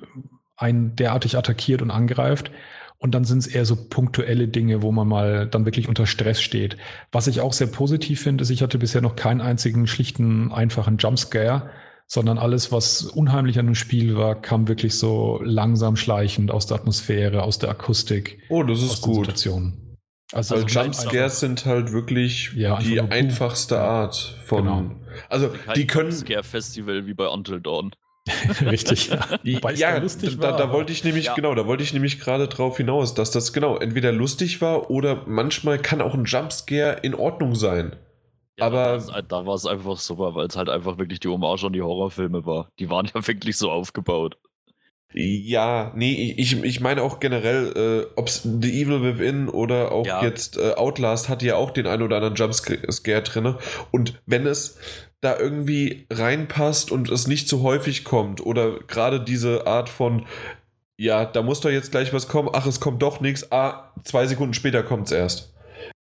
einen 0.58 0.96
derartig 0.96 1.38
attackiert 1.38 1.82
und 1.82 1.92
angreift. 1.92 2.52
Und 2.98 3.14
dann 3.14 3.26
sind 3.26 3.40
es 3.40 3.48
eher 3.48 3.66
so 3.66 3.76
punktuelle 3.76 4.48
Dinge, 4.48 4.82
wo 4.82 4.92
man 4.92 5.08
mal 5.08 5.48
dann 5.48 5.66
wirklich 5.66 5.90
unter 5.90 6.08
Stress 6.08 6.42
steht. 6.42 6.78
Was 7.12 7.28
ich 7.28 7.42
auch 7.42 7.54
sehr 7.54 7.68
positiv 7.68 8.22
finde, 8.22 8.42
ist, 8.42 8.50
ich 8.50 8.62
hatte 8.62 8.78
bisher 8.78 9.02
noch 9.02 9.16
keinen 9.16 9.42
einzigen 9.42 9.86
schlichten, 9.86 10.52
einfachen 10.52 10.98
Jumpscare 10.98 11.70
sondern 12.08 12.38
alles, 12.38 12.72
was 12.72 13.04
unheimlich 13.04 13.60
an 13.60 13.66
dem 13.66 13.76
Spiel 13.76 14.16
war, 14.16 14.40
kam 14.40 14.68
wirklich 14.68 14.98
so 14.98 15.40
langsam 15.44 15.96
schleichend 15.96 16.52
aus 16.52 16.68
der 16.68 16.78
Atmosphäre, 16.78 17.44
aus 17.44 17.60
der 17.60 17.70
Akustik. 17.70 18.40
Oh, 18.50 18.64
das 18.64 18.82
ist 18.82 19.02
gut. 19.02 19.28
Also, 19.30 20.56
also 20.56 20.68
Jumpscares 20.68 21.40
sind 21.40 21.66
halt 21.66 21.92
wirklich 21.92 22.52
ja, 22.56 22.80
die 22.80 23.00
einfachste 23.00 23.80
Art 23.80 24.40
von. 24.46 24.64
Genau. 24.64 24.92
Also 25.30 25.52
die 25.76 25.88
können. 25.88 26.10
Jumpscare 26.10 26.44
Festival 26.44 27.06
wie 27.06 27.14
bei 27.14 27.28
Until 27.28 27.62
Dawn. 27.62 27.92
Richtig. 28.62 29.12
Ja, 29.44 29.72
ja 29.72 29.98
lustig 29.98 30.38
da, 30.38 30.52
war, 30.52 30.58
da, 30.58 30.72
wollte 30.72 30.92
ich 30.92 31.04
nämlich, 31.04 31.26
ja. 31.26 31.36
genau, 31.36 31.54
da 31.54 31.68
wollte 31.68 31.84
ich 31.84 31.94
nämlich 31.94 32.20
gerade 32.20 32.48
drauf 32.48 32.78
hinaus, 32.78 33.14
dass 33.14 33.30
das 33.30 33.54
genau 33.54 33.78
entweder 33.78 34.12
lustig 34.12 34.62
war 34.62 34.90
oder 34.90 35.24
manchmal 35.28 35.78
kann 35.78 36.02
auch 36.02 36.16
ein 36.16 36.26
Jumpscare 36.26 37.00
in 37.04 37.14
Ordnung 37.14 37.54
sein. 37.56 37.96
Ja, 38.58 38.68
aber 38.68 39.04
da 39.28 39.46
war 39.46 39.56
es 39.56 39.66
einfach 39.66 39.98
super, 39.98 40.34
weil 40.36 40.48
es 40.48 40.56
halt 40.56 40.70
einfach 40.70 40.98
wirklich 40.98 41.20
die 41.20 41.28
Hommage 41.28 41.66
an 41.66 41.74
die 41.74 41.82
Horrorfilme 41.82 42.46
war. 42.46 42.70
Die 42.80 42.90
waren 42.90 43.06
ja 43.14 43.28
wirklich 43.28 43.58
so 43.58 43.72
aufgebaut. 43.72 44.38
Ja, 45.18 45.94
nee, 45.96 46.36
ich, 46.38 46.62
ich 46.62 46.82
meine 46.82 47.02
auch 47.02 47.22
generell, 47.22 47.72
äh, 47.78 48.12
ob 48.18 48.28
es 48.28 48.44
The 48.44 48.82
Evil 48.82 49.02
Within 49.02 49.48
oder 49.48 49.94
auch 49.94 50.06
ja. 50.06 50.22
jetzt 50.22 50.58
äh, 50.58 50.74
Outlast 50.74 51.30
hat 51.30 51.42
ja 51.42 51.56
auch 51.56 51.72
den 51.72 51.88
einen 51.88 52.02
oder 52.02 52.18
anderen 52.18 52.36
Jumpscare 52.36 53.22
drin. 53.22 53.56
Und 53.92 54.22
wenn 54.26 54.46
es 54.46 54.78
da 55.22 55.40
irgendwie 55.40 56.06
reinpasst 56.12 56.92
und 56.92 57.10
es 57.10 57.28
nicht 57.28 57.48
zu 57.48 57.64
häufig 57.64 58.04
kommt 58.04 58.46
oder 58.46 58.80
gerade 58.80 59.22
diese 59.22 59.68
Art 59.68 59.88
von, 59.88 60.26
ja, 60.98 61.24
da 61.24 61.44
muss 61.44 61.62
doch 61.62 61.70
jetzt 61.70 61.92
gleich 61.92 62.14
was 62.14 62.28
kommen, 62.28 62.50
ach, 62.52 62.66
es 62.66 62.82
kommt 62.82 63.02
doch 63.02 63.22
nichts, 63.22 63.52
ah, 63.54 63.94
zwei 64.04 64.28
Sekunden 64.28 64.54
später 64.54 64.84
kommt 64.84 65.06
es 65.06 65.12
erst. 65.14 65.55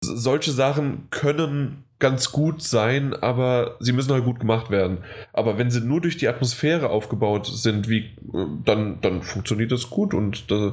Solche 0.03 0.53
Sachen 0.53 1.09
können 1.11 1.85
ganz 1.99 2.31
gut 2.31 2.63
sein, 2.63 3.15
aber 3.15 3.77
sie 3.81 3.93
müssen 3.93 4.13
halt 4.13 4.25
gut 4.25 4.41
gemacht 4.41 4.71
werden. 4.71 4.99
Aber 5.33 5.59
wenn 5.59 5.71
sie 5.71 5.81
nur 5.81 6.01
durch 6.01 6.17
die 6.17 6.29
Atmosphäre 6.29 6.91
aufgebaut 6.91 7.47
sind, 7.47 7.89
wie, 7.89 8.17
dann, 8.65 9.01
dann 9.01 9.23
funktioniert 9.23 9.73
das 9.73 9.91
gut 9.91 10.15
und 10.15 10.45
äh, 10.51 10.73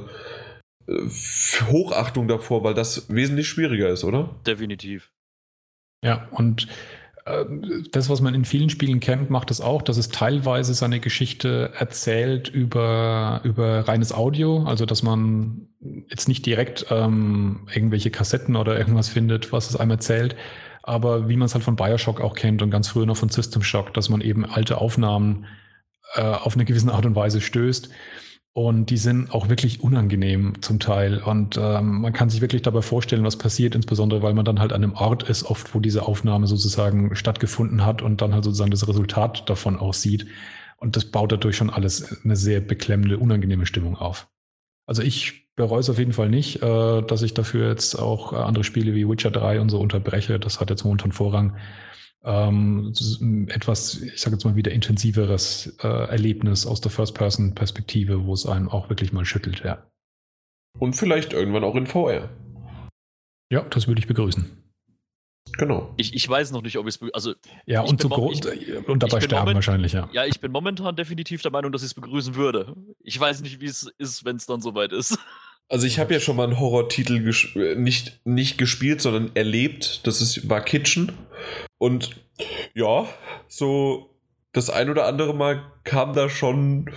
Hochachtung 1.66 2.28
davor, 2.28 2.62
weil 2.62 2.74
das 2.74 3.12
wesentlich 3.12 3.48
schwieriger 3.48 3.88
ist, 3.88 4.04
oder? 4.04 4.36
Definitiv. 4.46 5.10
Ja, 6.04 6.28
und 6.30 6.68
das, 7.90 8.08
was 8.08 8.20
man 8.20 8.34
in 8.34 8.44
vielen 8.44 8.70
Spielen 8.70 9.00
kennt, 9.00 9.30
macht 9.30 9.50
es 9.50 9.60
auch, 9.60 9.82
dass 9.82 9.96
es 9.96 10.10
teilweise 10.10 10.74
seine 10.74 11.00
Geschichte 11.00 11.72
erzählt 11.76 12.48
über, 12.48 13.40
über 13.42 13.88
reines 13.88 14.12
Audio, 14.12 14.62
also 14.62 14.86
dass 14.86 15.02
man 15.02 15.66
jetzt 16.08 16.28
nicht 16.28 16.46
direkt 16.46 16.86
ähm, 16.90 17.66
irgendwelche 17.74 18.10
Kassetten 18.10 18.54
oder 18.54 18.78
irgendwas 18.78 19.08
findet, 19.08 19.52
was 19.52 19.68
es 19.68 19.76
einem 19.76 19.90
erzählt, 19.90 20.36
aber 20.84 21.28
wie 21.28 21.36
man 21.36 21.46
es 21.46 21.54
halt 21.54 21.64
von 21.64 21.74
Bioshock 21.74 22.20
auch 22.20 22.36
kennt 22.36 22.62
und 22.62 22.70
ganz 22.70 22.88
früher 22.88 23.06
noch 23.06 23.16
von 23.16 23.28
System 23.28 23.62
Shock, 23.62 23.92
dass 23.92 24.08
man 24.08 24.20
eben 24.20 24.44
alte 24.44 24.78
Aufnahmen 24.78 25.46
äh, 26.14 26.22
auf 26.22 26.54
eine 26.54 26.64
gewisse 26.64 26.92
Art 26.92 27.06
und 27.06 27.16
Weise 27.16 27.40
stößt. 27.40 27.90
Und 28.56 28.88
die 28.88 28.96
sind 28.96 29.34
auch 29.34 29.50
wirklich 29.50 29.82
unangenehm 29.82 30.62
zum 30.62 30.78
Teil. 30.78 31.18
Und 31.18 31.58
ähm, 31.60 32.00
man 32.00 32.14
kann 32.14 32.30
sich 32.30 32.40
wirklich 32.40 32.62
dabei 32.62 32.80
vorstellen, 32.80 33.22
was 33.22 33.36
passiert, 33.36 33.74
insbesondere 33.74 34.22
weil 34.22 34.32
man 34.32 34.46
dann 34.46 34.60
halt 34.60 34.72
an 34.72 34.82
einem 34.82 34.94
Ort 34.94 35.24
ist, 35.24 35.44
oft 35.44 35.74
wo 35.74 35.78
diese 35.78 36.08
Aufnahme 36.08 36.46
sozusagen 36.46 37.14
stattgefunden 37.14 37.84
hat 37.84 38.00
und 38.00 38.22
dann 38.22 38.32
halt 38.32 38.44
sozusagen 38.44 38.70
das 38.70 38.88
Resultat 38.88 39.50
davon 39.50 39.76
aussieht. 39.76 40.26
Und 40.78 40.96
das 40.96 41.04
baut 41.04 41.32
dadurch 41.32 41.54
schon 41.54 41.68
alles 41.68 42.24
eine 42.24 42.34
sehr 42.34 42.62
beklemmende, 42.62 43.18
unangenehme 43.18 43.66
Stimmung 43.66 43.94
auf. 43.94 44.26
Also 44.86 45.02
ich 45.02 45.54
bereue 45.54 45.80
es 45.80 45.90
auf 45.90 45.98
jeden 45.98 46.14
Fall 46.14 46.30
nicht, 46.30 46.62
äh, 46.62 47.02
dass 47.02 47.20
ich 47.20 47.34
dafür 47.34 47.68
jetzt 47.68 47.96
auch 47.96 48.32
andere 48.32 48.64
Spiele 48.64 48.94
wie 48.94 49.06
Witcher 49.06 49.30
3 49.30 49.60
und 49.60 49.68
so 49.68 49.78
unterbreche. 49.78 50.40
Das 50.40 50.60
hat 50.60 50.70
jetzt 50.70 50.84
momentan 50.84 51.12
Vorrang 51.12 51.58
ähm, 52.26 52.92
etwas, 53.48 54.02
ich 54.02 54.20
sage 54.20 54.36
jetzt 54.36 54.44
mal 54.44 54.56
wieder 54.56 54.72
intensiveres 54.72 55.76
äh, 55.82 55.86
Erlebnis 55.86 56.66
aus 56.66 56.80
der 56.80 56.90
First-Person-Perspektive, 56.90 58.26
wo 58.26 58.34
es 58.34 58.46
einem 58.46 58.68
auch 58.68 58.88
wirklich 58.90 59.12
mal 59.12 59.24
schüttelt, 59.24 59.62
ja. 59.64 59.86
Und 60.78 60.94
vielleicht 60.94 61.32
irgendwann 61.32 61.64
auch 61.64 61.76
in 61.76 61.86
VR. 61.86 62.28
Ja, 63.50 63.62
das 63.62 63.86
würde 63.86 64.00
ich 64.00 64.08
begrüßen. 64.08 64.66
Genau. 65.56 65.94
Ich, 65.96 66.14
ich 66.14 66.28
weiß 66.28 66.50
noch 66.50 66.62
nicht, 66.62 66.76
ob 66.76 66.86
ich 66.88 67.00
es 67.00 67.14
also 67.14 67.34
Ja, 67.64 67.80
und, 67.82 68.00
so 68.02 68.08
groß, 68.08 68.40
und 68.86 69.02
dabei 69.02 69.20
sterben 69.20 69.54
wahrscheinlich, 69.54 69.92
ja. 69.92 70.08
Ja, 70.12 70.26
ich 70.26 70.40
bin 70.40 70.52
momentan 70.52 70.96
definitiv 70.96 71.42
der 71.42 71.52
Meinung, 71.52 71.72
dass 71.72 71.82
ich 71.82 71.88
es 71.88 71.94
begrüßen 71.94 72.34
würde. 72.34 72.74
Ich 73.00 73.18
weiß 73.18 73.40
nicht, 73.40 73.60
wie 73.60 73.66
es 73.66 73.90
ist, 73.98 74.24
wenn 74.24 74.36
es 74.36 74.46
dann 74.46 74.60
soweit 74.60 74.92
ist. 74.92 75.18
Also 75.68 75.86
ich 75.86 75.98
habe 75.98 76.14
ja 76.14 76.20
schon 76.20 76.36
mal 76.36 76.44
einen 76.44 76.60
Horrortitel 76.60 77.20
ges 77.24 77.48
nicht, 77.76 78.20
nicht 78.24 78.56
gespielt, 78.56 79.00
sondern 79.00 79.32
erlebt. 79.34 80.06
Das 80.06 80.20
ist, 80.20 80.48
war 80.48 80.60
Kitchen. 80.60 81.10
Und 81.78 82.16
ja, 82.74 83.06
so 83.48 84.10
das 84.52 84.70
ein 84.70 84.90
oder 84.90 85.06
andere 85.06 85.34
Mal 85.34 85.70
kam 85.84 86.14
da 86.14 86.28
schon 86.28 86.90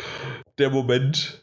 der 0.57 0.69
Moment, 0.69 1.41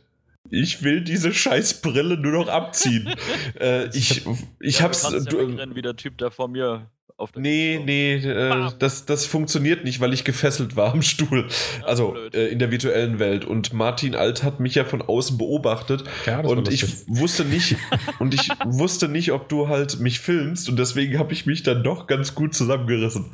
ich 0.50 0.82
will 0.82 1.02
diese 1.02 1.32
scheiß 1.32 1.80
Brille 1.82 2.16
nur 2.16 2.32
noch 2.32 2.48
abziehen. 2.48 3.14
äh, 3.60 3.88
ich, 3.88 4.26
ich 4.60 4.78
ja, 4.78 4.84
hab's. 4.84 5.02
Du 5.02 5.10
kannst 5.10 5.58
ja 5.58 5.74
wie 5.74 5.82
der 5.82 5.96
Typ 5.96 6.18
da 6.18 6.30
vor 6.30 6.48
mir 6.48 6.90
auf 7.18 7.32
der 7.32 7.40
Nee, 7.40 7.80
nee, 7.82 8.16
äh, 8.16 8.70
das, 8.78 9.06
das 9.06 9.24
funktioniert 9.24 9.84
nicht, 9.84 10.00
weil 10.00 10.12
ich 10.12 10.24
gefesselt 10.24 10.76
war 10.76 10.92
am 10.92 11.00
Stuhl. 11.00 11.46
Ja, 11.80 11.86
also 11.86 12.14
äh, 12.34 12.48
in 12.48 12.58
der 12.58 12.70
virtuellen 12.70 13.18
Welt. 13.18 13.46
Und 13.46 13.72
Martin 13.72 14.14
Alt 14.14 14.42
hat 14.42 14.60
mich 14.60 14.74
ja 14.74 14.84
von 14.84 15.00
außen 15.00 15.38
beobachtet. 15.38 16.04
Ja, 16.26 16.40
und 16.40 16.70
ich 16.70 17.08
wusste 17.08 17.46
nicht, 17.46 17.76
und 18.18 18.34
ich 18.34 18.50
wusste 18.66 19.08
nicht, 19.08 19.32
ob 19.32 19.48
du 19.48 19.68
halt 19.68 19.98
mich 19.98 20.20
filmst. 20.20 20.68
Und 20.68 20.78
deswegen 20.78 21.18
habe 21.18 21.32
ich 21.32 21.46
mich 21.46 21.62
dann 21.62 21.82
doch 21.82 22.06
ganz 22.06 22.34
gut 22.34 22.54
zusammengerissen. 22.54 23.24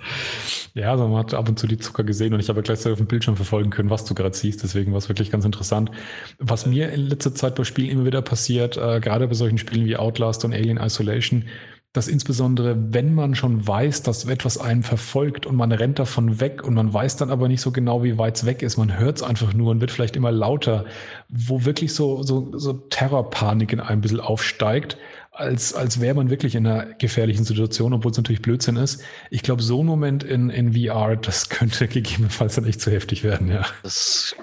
Ja, 0.74 0.93
also 0.93 1.09
man 1.09 1.18
hat 1.18 1.35
ab 1.35 1.49
und 1.49 1.59
zu 1.59 1.66
die 1.66 1.78
Zucker 1.78 2.05
gesehen 2.05 2.35
und 2.35 2.41
ich 2.41 2.49
habe 2.49 2.62
gleichzeitig 2.62 2.93
auf 2.93 2.99
dem 2.99 3.09
Bildschirm 3.09 3.35
verfolgen 3.35 3.70
können, 3.70 3.91
was 3.91 4.05
du 4.05 4.14
gerade 4.14 4.37
siehst. 4.37 4.62
Deswegen 4.62 4.93
war 4.93 4.99
es 4.99 5.09
wirklich 5.09 5.33
ganz 5.33 5.45
interessant. 5.45 5.91
Was 6.39 6.66
mir 6.66 6.91
in 6.91 7.09
letzter 7.09 7.35
Zeit 7.35 7.57
bei 7.57 7.64
Spielen 7.64 7.91
immer 7.91 8.05
wieder 8.05 8.22
passiert, 8.22 8.76
äh, 8.76 9.01
gerade 9.01 9.26
bei 9.26 9.35
solchen 9.35 9.59
Spielen 9.59 9.87
wie 9.87 9.97
Outlast 9.97 10.45
und 10.45 10.53
Alien 10.53 10.78
Isolation, 10.78 11.47
dass 11.93 12.09
insbesondere, 12.09 12.95
wenn 12.95 13.14
man 13.14 13.34
schon 13.34 13.66
weiß, 13.66 14.03
dass 14.03 14.24
etwas 14.24 14.57
einen 14.57 14.82
verfolgt 14.82 15.45
und 15.45 15.57
man 15.57 15.72
rennt 15.72 15.99
davon 15.99 16.40
weg 16.40 16.64
und 16.64 16.72
man 16.72 16.93
weiß 16.93 17.16
dann 17.16 17.30
aber 17.30 17.49
nicht 17.49 17.61
so 17.61 17.70
genau, 17.70 18.03
wie 18.03 18.16
weit 18.16 18.36
es 18.36 18.47
weg 18.47 18.62
ist, 18.62 18.78
man 18.78 18.99
hört 18.99 19.18
es 19.18 19.22
einfach 19.22 19.53
nur 19.53 19.70
und 19.70 19.82
wird 19.82 19.90
vielleicht 19.90 20.16
immer 20.16 20.32
lauter, 20.32 20.86
wo 21.28 21.66
wirklich 21.66 21.93
so, 21.93 22.22
so, 22.22 22.57
so 22.59 22.72
Terrorpanik 22.72 23.74
in 23.74 23.80
einem 23.80 23.99
ein 23.99 24.01
bisschen 24.01 24.20
aufsteigt, 24.20 24.97
als, 25.32 25.74
als 25.74 26.01
wäre 26.01 26.14
man 26.14 26.30
wirklich 26.30 26.55
in 26.55 26.66
einer 26.66 26.95
gefährlichen 26.95 27.45
Situation, 27.45 27.93
obwohl 27.93 28.11
es 28.11 28.16
natürlich 28.16 28.43
Blödsinn 28.43 28.76
ist. 28.76 29.05
Ich 29.30 29.43
glaube, 29.43 29.62
so 29.62 29.82
ein 29.82 29.86
Moment 29.86 30.24
in, 30.24 30.49
in 30.49 30.72
VR, 30.72 31.16
das 31.16 31.51
könnte 31.51 31.88
gegebenenfalls 31.88 32.55
dann 32.55 32.64
echt 32.64 32.80
zu 32.80 32.90
heftig 32.90 33.22
werden, 33.22 33.49
ja. 33.49 33.66
Das 33.82 34.34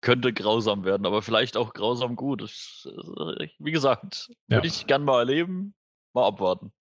könnte 0.00 0.32
grausam 0.32 0.84
werden, 0.84 1.06
aber 1.06 1.22
vielleicht 1.22 1.56
auch 1.56 1.72
grausam 1.72 2.16
gut. 2.16 2.42
wie 3.58 3.70
gesagt, 3.70 4.30
würde 4.48 4.66
ja. 4.66 4.72
ich 4.72 4.88
gern 4.88 5.04
mal 5.04 5.20
erleben. 5.20 5.74
Mal 6.12 6.26
abwarten. 6.26 6.72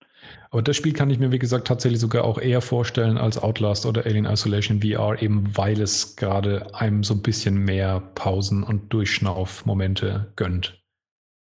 Aber 0.52 0.62
das 0.62 0.76
Spiel 0.76 0.94
kann 0.94 1.10
ich 1.10 1.20
mir, 1.20 1.32
wie 1.32 1.40
gesagt, 1.40 1.68
tatsächlich 1.68 2.00
sogar 2.00 2.24
auch 2.24 2.40
eher 2.40 2.62
vorstellen 2.62 3.18
als 3.18 3.38
Outlast 3.38 3.86
oder 3.86 4.06
Alien 4.06 4.26
Isolation 4.26 4.82
VR, 4.82 5.22
eben 5.22 5.56
weil 5.56 5.80
es 5.80 6.16
gerade 6.16 6.74
einem 6.74 7.04
so 7.04 7.14
ein 7.14 7.22
bisschen 7.22 7.56
mehr 7.56 8.00
Pausen 8.16 8.64
und 8.64 8.92
Durchschnaufmomente 8.92 10.32
gönnt. 10.36 10.80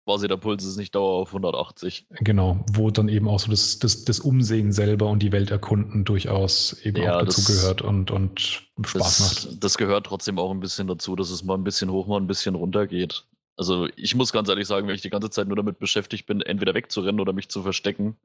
Quasi 0.04 0.26
der 0.26 0.38
Puls 0.38 0.64
ist 0.64 0.78
nicht 0.78 0.94
Dauer 0.94 1.20
auf 1.20 1.28
180. 1.28 2.06
Genau, 2.20 2.64
wo 2.72 2.90
dann 2.90 3.10
eben 3.10 3.28
auch 3.28 3.38
so 3.38 3.50
das, 3.50 3.78
das, 3.78 4.06
das 4.06 4.20
Umsehen 4.20 4.72
selber 4.72 5.06
und 5.10 5.22
die 5.22 5.32
Welt 5.32 5.50
erkunden 5.50 6.06
durchaus 6.06 6.72
eben 6.82 7.02
ja, 7.02 7.16
auch 7.16 7.20
dazu 7.20 7.42
das, 7.42 7.46
gehört 7.46 7.82
und, 7.82 8.10
und 8.10 8.40
Spaß 8.40 8.92
das, 8.92 9.20
macht. 9.20 9.62
Das 9.64 9.76
gehört 9.76 10.06
trotzdem 10.06 10.38
auch 10.38 10.50
ein 10.50 10.60
bisschen 10.60 10.88
dazu, 10.88 11.14
dass 11.14 11.28
es 11.28 11.44
mal 11.44 11.58
ein 11.58 11.62
bisschen 11.62 11.90
hoch, 11.90 12.06
mal 12.06 12.16
ein 12.16 12.26
bisschen 12.26 12.54
runter 12.54 12.86
geht. 12.86 13.26
Also 13.58 13.86
ich 13.96 14.14
muss 14.14 14.32
ganz 14.32 14.48
ehrlich 14.48 14.66
sagen, 14.66 14.88
wenn 14.88 14.94
ich 14.94 15.02
die 15.02 15.10
ganze 15.10 15.28
Zeit 15.28 15.46
nur 15.46 15.56
damit 15.56 15.78
beschäftigt 15.78 16.26
bin, 16.26 16.40
entweder 16.40 16.72
wegzurennen 16.72 17.20
oder 17.20 17.34
mich 17.34 17.50
zu 17.50 17.62
verstecken, 17.62 18.16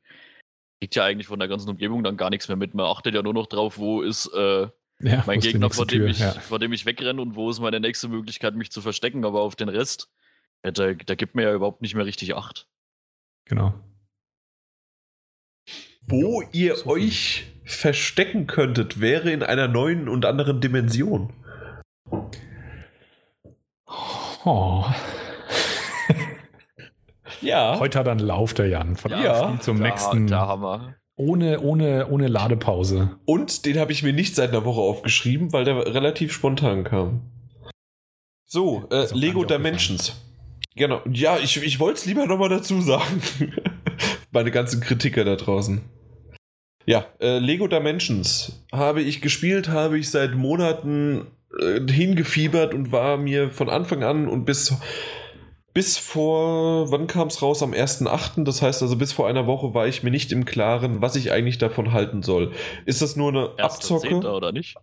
kriegt 0.84 0.96
ja 0.96 1.06
eigentlich 1.06 1.28
von 1.28 1.40
der 1.40 1.48
ganzen 1.48 1.70
Umgebung 1.70 2.04
dann 2.04 2.18
gar 2.18 2.30
nichts 2.30 2.50
mehr 2.50 2.58
mit. 2.58 2.74
Man 2.74 2.86
achtet 2.86 3.16
ja 3.16 3.22
nur 3.22 3.34
noch 3.34 3.48
drauf, 3.48 3.78
wo 3.78 4.02
ist 4.02 4.26
äh, 4.34 4.68
ja, 5.00 5.24
mein 5.26 5.40
Gegner, 5.40 5.70
vor 5.70 5.86
dem, 5.86 6.00
Tür, 6.00 6.08
ich, 6.10 6.20
ja. 6.20 6.34
vor 6.34 6.60
dem 6.60 6.74
ich 6.74 6.86
wegrenne 6.86 7.22
und 7.22 7.36
wo 7.36 7.50
ist 7.50 7.62
meine 7.62 7.80
nächste 7.80 8.10
Möglichkeit, 8.10 8.54
mich 8.56 8.70
zu 8.70 8.82
verstecken. 8.82 9.24
Aber 9.24 9.44
auf 9.44 9.56
den 9.56 9.70
Rest, 9.70 10.10
ja, 10.62 10.72
da, 10.72 10.94
da 10.94 11.16
gibt 11.16 11.36
mir 11.36 11.44
ja 11.44 11.54
überhaupt 11.54 11.82
nicht 11.82 11.96
mehr 11.96 12.06
richtig 12.06 12.36
Acht. 12.36 12.68
Genau. 13.46 13.74
Wo 16.02 16.42
ja, 16.42 16.50
ihr 16.52 16.76
so 16.76 16.90
euch 16.90 17.46
verstecken 17.64 18.46
könntet, 18.46 19.00
wäre 19.00 19.32
in 19.32 19.42
einer 19.42 19.70
neuen 19.70 20.10
und 20.10 20.26
anderen 20.26 20.60
Dimension. 20.60 21.32
Oh. 24.44 24.84
Ja. 27.44 27.80
Heute 27.80 28.00
hat 28.00 28.08
er 28.08 28.12
einen 28.12 28.20
Lauf, 28.20 28.54
der 28.54 28.68
Jan. 28.68 28.96
Von 28.96 29.12
ja, 29.12 29.58
zum 29.60 29.80
da, 29.80 29.84
nächsten. 29.84 30.28
Da 30.28 30.48
haben 30.48 30.64
wir. 30.64 30.96
Ohne, 31.16 31.60
ohne, 31.60 32.08
ohne 32.10 32.28
Ladepause. 32.28 33.18
Und 33.26 33.66
den 33.66 33.78
habe 33.78 33.92
ich 33.92 34.02
mir 34.02 34.14
nicht 34.14 34.36
seit 34.36 34.50
einer 34.50 34.66
Woche 34.66 34.82
aufgeschrieben, 34.82 35.54
weil 35.54 35.64
der 35.64 35.94
relativ 35.94 36.34
spontan 36.34 36.84
kam. 36.84 37.22
So, 38.46 38.88
äh, 38.92 39.08
Lego 39.14 39.44
Dimensions. 39.44 40.16
Genau. 40.76 41.02
Ja, 41.12 41.38
ich, 41.38 41.62
ich 41.62 41.80
wollte 41.80 42.00
es 42.00 42.06
lieber 42.06 42.26
nochmal 42.26 42.50
dazu 42.50 42.82
sagen. 42.82 43.22
Meine 44.32 44.50
ganzen 44.50 44.82
Kritiker 44.82 45.24
da 45.24 45.36
draußen. 45.36 45.82
Ja, 46.86 47.06
äh, 47.20 47.38
Lego 47.38 47.68
Dimensions 47.68 48.66
habe 48.72 49.02
ich 49.02 49.22
gespielt, 49.22 49.70
habe 49.70 50.00
ich 50.00 50.10
seit 50.10 50.34
Monaten 50.36 51.28
äh, 51.60 51.80
hingefiebert 51.92 52.74
und 52.74 52.92
war 52.92 53.18
mir 53.18 53.52
von 53.52 53.70
Anfang 53.70 54.04
an 54.04 54.28
und 54.28 54.46
bis 54.46 54.76
bis 55.74 55.98
vor, 55.98 56.92
wann 56.92 57.08
kam 57.08 57.28
es 57.28 57.42
raus? 57.42 57.64
Am 57.64 57.72
1.8. 57.74 58.44
Das 58.44 58.62
heißt 58.62 58.82
also, 58.82 58.96
bis 58.96 59.12
vor 59.12 59.28
einer 59.28 59.48
Woche 59.48 59.74
war 59.74 59.88
ich 59.88 60.04
mir 60.04 60.12
nicht 60.12 60.32
im 60.32 60.46
Klaren, 60.46 61.02
was 61.02 61.16
ich 61.16 61.32
eigentlich 61.32 61.58
davon 61.58 61.92
halten 61.94 62.22
soll. 62.24 62.52
Ist 62.86 63.02
das 63.02 63.16
nur 63.16 63.30
eine 63.30 63.52
Abzocke? 63.58 64.16
oder 64.16 64.52
nicht? 64.52 64.76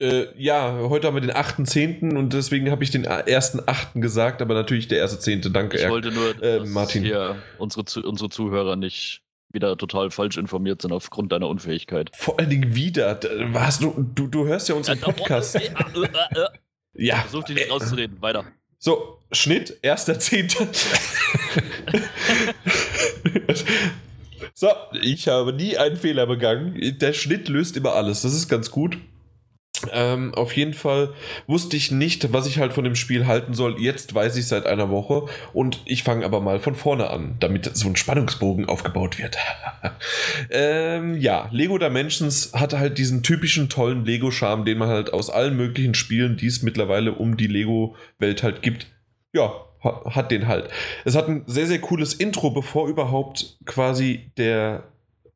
Äh, 0.00 0.26
ja, 0.40 0.78
heute 0.88 1.08
haben 1.08 1.14
wir 1.14 1.20
den 1.20 1.32
8.10. 1.32 2.16
und 2.16 2.32
deswegen 2.32 2.70
habe 2.70 2.84
ich 2.84 2.90
den 2.90 3.06
1.8. 3.06 4.00
gesagt, 4.00 4.42
aber 4.42 4.54
natürlich 4.54 4.86
der 4.86 5.04
1.10. 5.08 5.50
Danke, 5.50 5.78
Ich 5.78 5.88
wollte 5.88 6.12
nur, 6.12 6.40
äh, 6.42 6.60
Martin. 6.60 7.02
hier 7.02 7.36
unsere, 7.58 7.84
unsere 8.06 8.28
Zuhörer 8.30 8.76
nicht 8.76 9.22
wieder 9.50 9.76
total 9.76 10.10
falsch 10.10 10.36
informiert 10.36 10.82
sind 10.82 10.92
aufgrund 10.92 11.32
deiner 11.32 11.48
Unfähigkeit. 11.48 12.10
Vor 12.14 12.38
allen 12.38 12.50
Dingen 12.50 12.74
wieder. 12.74 13.18
Was, 13.52 13.80
du, 13.80 13.94
du, 14.14 14.28
du 14.28 14.46
hörst 14.46 14.68
ja 14.68 14.74
unseren 14.74 15.00
Podcast. 15.00 15.56
Äh, 15.56 15.66
äh, 15.66 16.04
äh, 16.04 16.48
ja. 16.92 17.16
Versuch 17.16 17.44
dich 17.44 17.56
nicht 17.56 17.70
rauszureden. 17.70 18.20
Weiter. 18.20 18.44
So, 18.80 19.18
Schnitt, 19.32 19.76
erster 19.82 20.20
Zehnte. 20.20 20.68
so, 24.54 24.68
ich 25.02 25.26
habe 25.26 25.52
nie 25.52 25.76
einen 25.76 25.96
Fehler 25.96 26.26
begangen. 26.26 26.80
Der 26.98 27.12
Schnitt 27.12 27.48
löst 27.48 27.76
immer 27.76 27.94
alles. 27.94 28.22
Das 28.22 28.34
ist 28.34 28.48
ganz 28.48 28.70
gut. 28.70 28.96
Ähm, 29.92 30.34
auf 30.34 30.54
jeden 30.54 30.74
Fall 30.74 31.12
wusste 31.46 31.76
ich 31.76 31.90
nicht, 31.90 32.32
was 32.32 32.46
ich 32.46 32.58
halt 32.58 32.72
von 32.72 32.84
dem 32.84 32.96
Spiel 32.96 33.26
halten 33.26 33.54
soll. 33.54 33.80
Jetzt 33.80 34.14
weiß 34.14 34.36
ich 34.36 34.46
seit 34.46 34.66
einer 34.66 34.90
Woche 34.90 35.26
und 35.52 35.80
ich 35.84 36.02
fange 36.02 36.24
aber 36.24 36.40
mal 36.40 36.58
von 36.58 36.74
vorne 36.74 37.10
an, 37.10 37.36
damit 37.38 37.76
so 37.76 37.88
ein 37.88 37.96
Spannungsbogen 37.96 38.68
aufgebaut 38.68 39.18
wird. 39.18 39.38
ähm, 40.50 41.16
ja, 41.18 41.48
Lego 41.52 41.78
Dimensions 41.78 42.52
hatte 42.54 42.78
halt 42.78 42.98
diesen 42.98 43.22
typischen 43.22 43.68
tollen 43.68 44.04
Lego-Charme, 44.04 44.64
den 44.64 44.78
man 44.78 44.88
halt 44.88 45.12
aus 45.12 45.30
allen 45.30 45.56
möglichen 45.56 45.94
Spielen, 45.94 46.36
die 46.36 46.46
es 46.46 46.62
mittlerweile 46.62 47.12
um 47.12 47.36
die 47.36 47.46
Lego-Welt 47.46 48.42
halt 48.42 48.62
gibt, 48.62 48.86
ja, 49.32 49.52
hat 49.82 50.30
den 50.30 50.48
halt. 50.48 50.68
Es 51.04 51.14
hat 51.14 51.28
ein 51.28 51.44
sehr, 51.46 51.66
sehr 51.66 51.80
cooles 51.80 52.14
Intro, 52.14 52.50
bevor 52.50 52.88
überhaupt 52.88 53.58
quasi 53.64 54.32
der 54.36 54.84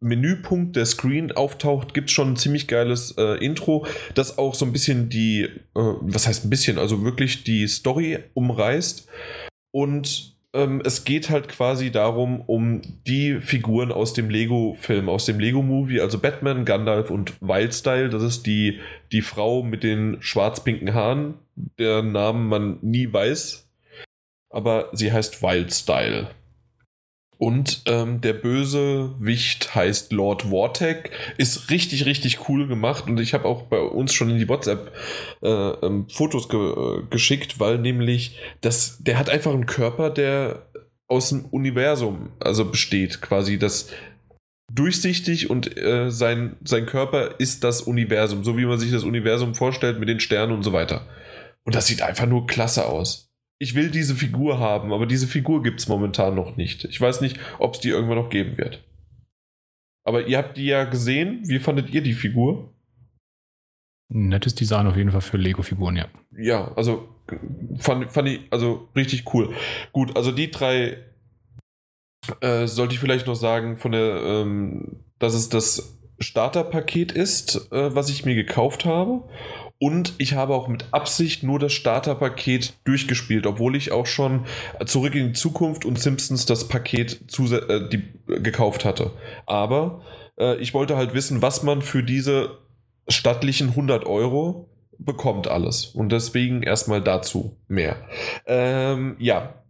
Menüpunkt 0.03 0.77
der 0.77 0.87
Screen 0.87 1.33
auftaucht, 1.33 1.95
gibt 1.95 2.09
es 2.09 2.15
schon 2.15 2.33
ein 2.33 2.37
ziemlich 2.37 2.69
geiles 2.69 3.13
äh, 3.19 3.45
Intro, 3.45 3.87
das 4.15 4.39
auch 4.39 4.55
so 4.55 4.65
ein 4.65 4.73
bisschen 4.73 5.09
die, 5.09 5.43
äh, 5.43 5.49
was 5.75 6.27
heißt 6.27 6.45
ein 6.45 6.51
bisschen, 6.51 6.79
also 6.79 7.05
wirklich 7.05 7.45
die 7.45 7.67
Story 7.69 8.19
umreißt. 8.35 9.09
Und 9.71 10.33
ähm, 10.55 10.83
es 10.85 11.05
geht 11.05 11.31
halt 11.31 11.49
quasi 11.49 11.91
darum, 11.91 12.43
um 12.43 12.83
die 13.07 13.41
Figuren 13.41 13.91
aus 13.91 14.13
dem 14.13 14.29
Lego-Film, 14.29 15.09
aus 15.09 15.25
dem 15.25 15.41
Lego-Movie, 15.41 16.01
also 16.01 16.19
Batman, 16.19 16.65
Gandalf 16.65 17.11
und 17.11 17.41
Wildstyle. 17.41 18.11
Das 18.11 18.23
ist 18.23 18.47
die, 18.47 18.79
die 19.13 19.23
Frau 19.23 19.63
mit 19.63 19.83
den 19.83 20.19
schwarz-pinken 20.21 20.93
Haaren, 20.93 21.35
der 21.79 22.03
Namen 22.03 22.49
man 22.49 22.79
nie 22.83 23.11
weiß. 23.11 23.67
Aber 24.51 24.91
sie 24.93 25.11
heißt 25.11 25.43
Wildstyle. 25.43 26.29
Und 27.43 27.83
ähm, 27.87 28.21
der 28.21 28.35
Bösewicht 28.35 29.75
heißt 29.75 30.13
Lord 30.13 30.43
Vortek. 30.43 31.11
Ist 31.39 31.71
richtig, 31.71 32.07
richtig 32.07 32.49
cool 32.49 32.69
gemacht. 32.69 33.09
Und 33.09 33.19
ich 33.19 33.35
habe 33.35 33.47
auch 33.47 33.63
bei 33.63 33.81
uns 33.81 34.15
schon 34.15 34.31
in 34.31 34.39
die 34.39 34.49
WhatsApp 34.49 34.93
äh, 35.43 35.49
ähm, 35.49 36.07
Fotos 36.09 36.49
ge 36.49 36.61
äh, 36.61 37.03
geschickt, 37.11 37.59
weil 37.59 37.79
nämlich 37.79 38.39
das, 38.61 38.99
der 39.01 39.19
hat 39.19 39.29
einfach 39.29 39.53
einen 39.53 39.67
Körper, 39.67 40.11
der 40.11 40.67
aus 41.09 41.31
dem 41.31 41.47
Universum 41.47 42.31
also 42.39 42.65
besteht. 42.65 43.21
Quasi 43.21 43.59
das 43.59 43.89
durchsichtig 44.73 45.51
und 45.51 45.77
äh, 45.77 46.13
sein, 46.13 46.55
sein 46.63 46.87
Körper 46.87 47.41
ist 47.41 47.65
das 47.65 47.81
Universum, 47.81 48.45
so 48.45 48.57
wie 48.57 48.67
man 48.67 48.79
sich 48.79 48.93
das 48.93 49.03
Universum 49.03 49.57
vorstellt 49.57 49.99
mit 49.99 50.09
den 50.09 50.21
Sternen 50.21 50.53
und 50.53 50.63
so 50.63 50.73
weiter. 50.73 51.09
Und 51.65 51.75
das 51.75 51.89
sieht 51.89 52.03
einfach 52.03 52.27
nur 52.27 52.47
klasse 52.47 52.87
aus 52.87 53.32
ich 53.63 53.77
will 53.77 53.93
diese 53.93 54.17
Figur 54.17 54.59
haben, 54.59 54.93
aber 54.93 55.07
diese 55.07 55.29
Figur 55.29 55.63
gibt 55.63 55.79
es 55.79 55.87
momentan 55.87 56.35
noch 56.35 56.57
nicht. 56.57 56.85
Ich 56.85 57.01
weiß 57.01 57.21
nicht, 57.21 57.39
ob 57.61 57.75
es 57.75 57.81
die 57.81 57.91
irgendwann 57.91 58.19
noch 58.19 58.29
geben 58.29 58.59
wird. 58.59 58.83
Aber 60.05 60.27
ihr 60.27 60.39
habt 60.39 60.57
die 60.57 60.67
ja 60.67 60.83
gesehen. 60.83 61.43
Wie 61.45 61.61
fandet 61.61 61.91
ihr 61.91 62.03
die 62.03 62.15
Figur? 62.15 62.75
Nettes 64.09 64.57
Design 64.57 64.89
auf 64.89 64.97
jeden 64.97 65.13
Fall 65.13 65.21
für 65.21 65.37
Lego-Figuren, 65.37 65.95
ja. 65.95 66.09
Ja, 66.37 66.73
also 66.75 67.09
fand, 67.79 68.11
fand 68.11 68.29
ich 68.31 68.41
also 68.51 68.89
richtig 68.97 69.33
cool. 69.33 69.55
Gut, 69.93 70.17
also 70.17 70.33
die 70.33 70.51
drei 70.51 70.99
äh, 72.41 72.67
sollte 72.67 72.95
ich 72.95 73.01
vielleicht 73.01 73.29
noch 73.29 73.37
sagen, 73.37 73.77
von 73.77 73.93
der, 73.93 74.23
ähm, 74.25 75.05
dass 75.21 75.35
es 75.35 75.49
das 75.49 76.01
Starterpaket 76.19 77.13
ist, 77.13 77.71
äh, 77.71 77.95
was 77.95 78.09
ich 78.09 78.25
mir 78.25 78.35
gekauft 78.35 78.85
habe. 78.85 79.23
Und 79.83 80.15
ich 80.19 80.35
habe 80.35 80.55
auch 80.55 80.69
mit 80.69 80.85
Absicht 80.93 81.43
nur 81.43 81.59
das 81.59 81.73
Starterpaket 81.73 82.75
durchgespielt, 82.85 83.49
obwohl 83.49 83.75
ich 83.75 83.91
auch 83.91 84.07
schon 84.07 84.47
zurück 84.87 85.17
in 85.17 85.27
die 85.27 85.33
Zukunft 85.33 85.85
und 85.85 85.99
Simpsons 85.99 86.47
das 86.47 86.69
Paket 86.69 87.23
äh, 87.41 87.89
die, 87.89 88.05
äh, 88.29 88.39
gekauft 88.39 88.85
hatte. 88.85 89.11
Aber 89.45 90.03
äh, 90.39 90.55
ich 90.59 90.73
wollte 90.73 90.97
halt 90.97 91.15
wissen, 91.15 91.43
was 91.43 91.65
man 91.65 91.83
für 91.83 92.05
diese 92.05 92.59
stattlichen 93.09 93.71
100 93.71 94.07
Euro 94.07 94.69
bekommt 94.99 95.49
alles. 95.49 95.87
Und 95.87 96.13
deswegen 96.13 96.63
erstmal 96.63 97.03
dazu 97.03 97.57
mehr. 97.67 97.97
Ähm, 98.47 99.17
ja, 99.19 99.62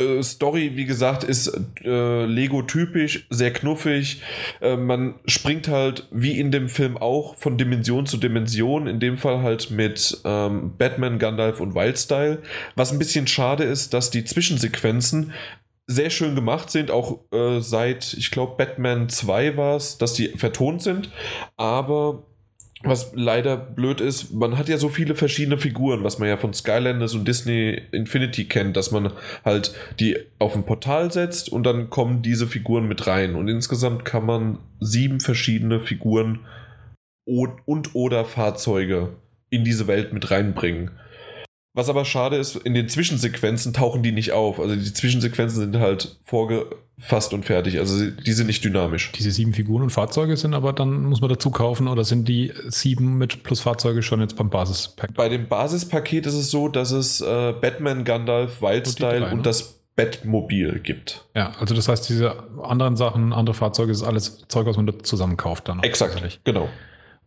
äh, 0.00 0.22
Story, 0.22 0.72
wie 0.74 0.86
gesagt, 0.86 1.24
ist 1.24 1.52
äh, 1.84 2.24
Lego-typisch, 2.24 3.26
sehr 3.30 3.52
knuffig. 3.52 4.22
Äh, 4.60 4.76
man 4.76 5.14
springt 5.26 5.68
halt, 5.68 6.08
wie 6.10 6.38
in 6.38 6.50
dem 6.50 6.68
Film 6.68 6.96
auch, 6.96 7.36
von 7.36 7.58
Dimension 7.58 8.06
zu 8.06 8.16
Dimension. 8.16 8.86
In 8.86 9.00
dem 9.00 9.18
Fall 9.18 9.42
halt 9.42 9.70
mit 9.70 10.20
ähm, 10.24 10.72
Batman, 10.78 11.18
Gandalf 11.18 11.60
und 11.60 11.74
Wildstyle. 11.74 12.42
Was 12.74 12.92
ein 12.92 12.98
bisschen 12.98 13.26
schade 13.26 13.64
ist, 13.64 13.94
dass 13.94 14.10
die 14.10 14.24
Zwischensequenzen 14.24 15.32
sehr 15.86 16.10
schön 16.10 16.36
gemacht 16.36 16.70
sind, 16.70 16.92
auch 16.92 17.18
äh, 17.32 17.60
seit, 17.60 18.14
ich 18.14 18.30
glaube, 18.30 18.54
Batman 18.56 19.08
2 19.08 19.56
war 19.56 19.76
es, 19.76 19.98
dass 19.98 20.14
die 20.14 20.28
vertont 20.28 20.82
sind. 20.82 21.10
Aber 21.56 22.29
was 22.82 23.12
leider 23.14 23.56
blöd 23.56 24.00
ist, 24.00 24.32
man 24.32 24.56
hat 24.56 24.68
ja 24.68 24.78
so 24.78 24.88
viele 24.88 25.14
verschiedene 25.14 25.58
Figuren, 25.58 26.02
was 26.02 26.18
man 26.18 26.28
ja 26.28 26.38
von 26.38 26.54
Skylanders 26.54 27.14
und 27.14 27.28
Disney 27.28 27.80
Infinity 27.92 28.46
kennt, 28.46 28.76
dass 28.76 28.90
man 28.90 29.12
halt 29.44 29.74
die 29.98 30.16
auf 30.38 30.56
ein 30.56 30.64
Portal 30.64 31.12
setzt 31.12 31.50
und 31.50 31.64
dann 31.64 31.90
kommen 31.90 32.22
diese 32.22 32.46
Figuren 32.46 32.88
mit 32.88 33.06
rein. 33.06 33.34
Und 33.34 33.48
insgesamt 33.48 34.04
kann 34.04 34.24
man 34.24 34.58
sieben 34.80 35.20
verschiedene 35.20 35.80
Figuren 35.80 36.40
und 37.26 37.94
oder 37.94 38.24
Fahrzeuge 38.24 39.10
in 39.50 39.62
diese 39.62 39.86
Welt 39.86 40.12
mit 40.12 40.30
reinbringen. 40.30 40.90
Was 41.74 41.88
aber 41.88 42.04
schade 42.04 42.36
ist, 42.36 42.56
in 42.56 42.74
den 42.74 42.88
Zwischensequenzen 42.88 43.72
tauchen 43.72 44.02
die 44.02 44.10
nicht 44.10 44.32
auf. 44.32 44.58
Also 44.58 44.74
die 44.74 44.92
Zwischensequenzen 44.92 45.60
sind 45.60 45.76
halt 45.78 46.18
vorgefasst 47.00 47.32
und 47.32 47.44
fertig. 47.44 47.78
Also 47.78 48.10
die 48.10 48.32
sind 48.32 48.46
nicht 48.46 48.64
dynamisch. 48.64 49.12
Diese 49.12 49.30
sieben 49.30 49.52
Figuren 49.52 49.82
und 49.82 49.90
Fahrzeuge 49.90 50.36
sind 50.36 50.54
aber 50.54 50.72
dann, 50.72 51.04
muss 51.04 51.20
man 51.20 51.30
dazu 51.30 51.50
kaufen, 51.50 51.88
oder 51.88 52.04
sind 52.04 52.28
die 52.28 52.52
sieben 52.68 53.18
mit 53.18 53.42
plus 53.42 53.60
Fahrzeuge 53.60 54.02
schon 54.02 54.20
jetzt 54.20 54.36
beim 54.36 54.50
Basispaket? 54.50 55.16
Bei 55.16 55.28
dem 55.28 55.48
Basispaket 55.48 56.26
ist 56.26 56.34
es 56.34 56.50
so, 56.50 56.68
dass 56.68 56.92
es 56.92 57.20
äh, 57.20 57.52
Batman, 57.60 58.04
Gandalf, 58.04 58.62
Wildstyle 58.62 59.26
und, 59.26 59.32
und 59.32 59.36
ne? 59.38 59.42
das 59.42 59.80
Bettmobil 59.96 60.78
gibt. 60.78 61.26
Ja, 61.34 61.52
also 61.58 61.74
das 61.74 61.88
heißt, 61.88 62.08
diese 62.08 62.36
anderen 62.62 62.96
Sachen, 62.96 63.32
andere 63.32 63.54
Fahrzeuge, 63.54 63.92
ist 63.92 64.02
alles 64.02 64.46
Zeug, 64.48 64.66
was 64.66 64.76
man 64.76 64.92
zusammen 65.02 65.36
kauft 65.36 65.68
dann. 65.68 65.82
Exakt, 65.82 66.40
genau. 66.44 66.68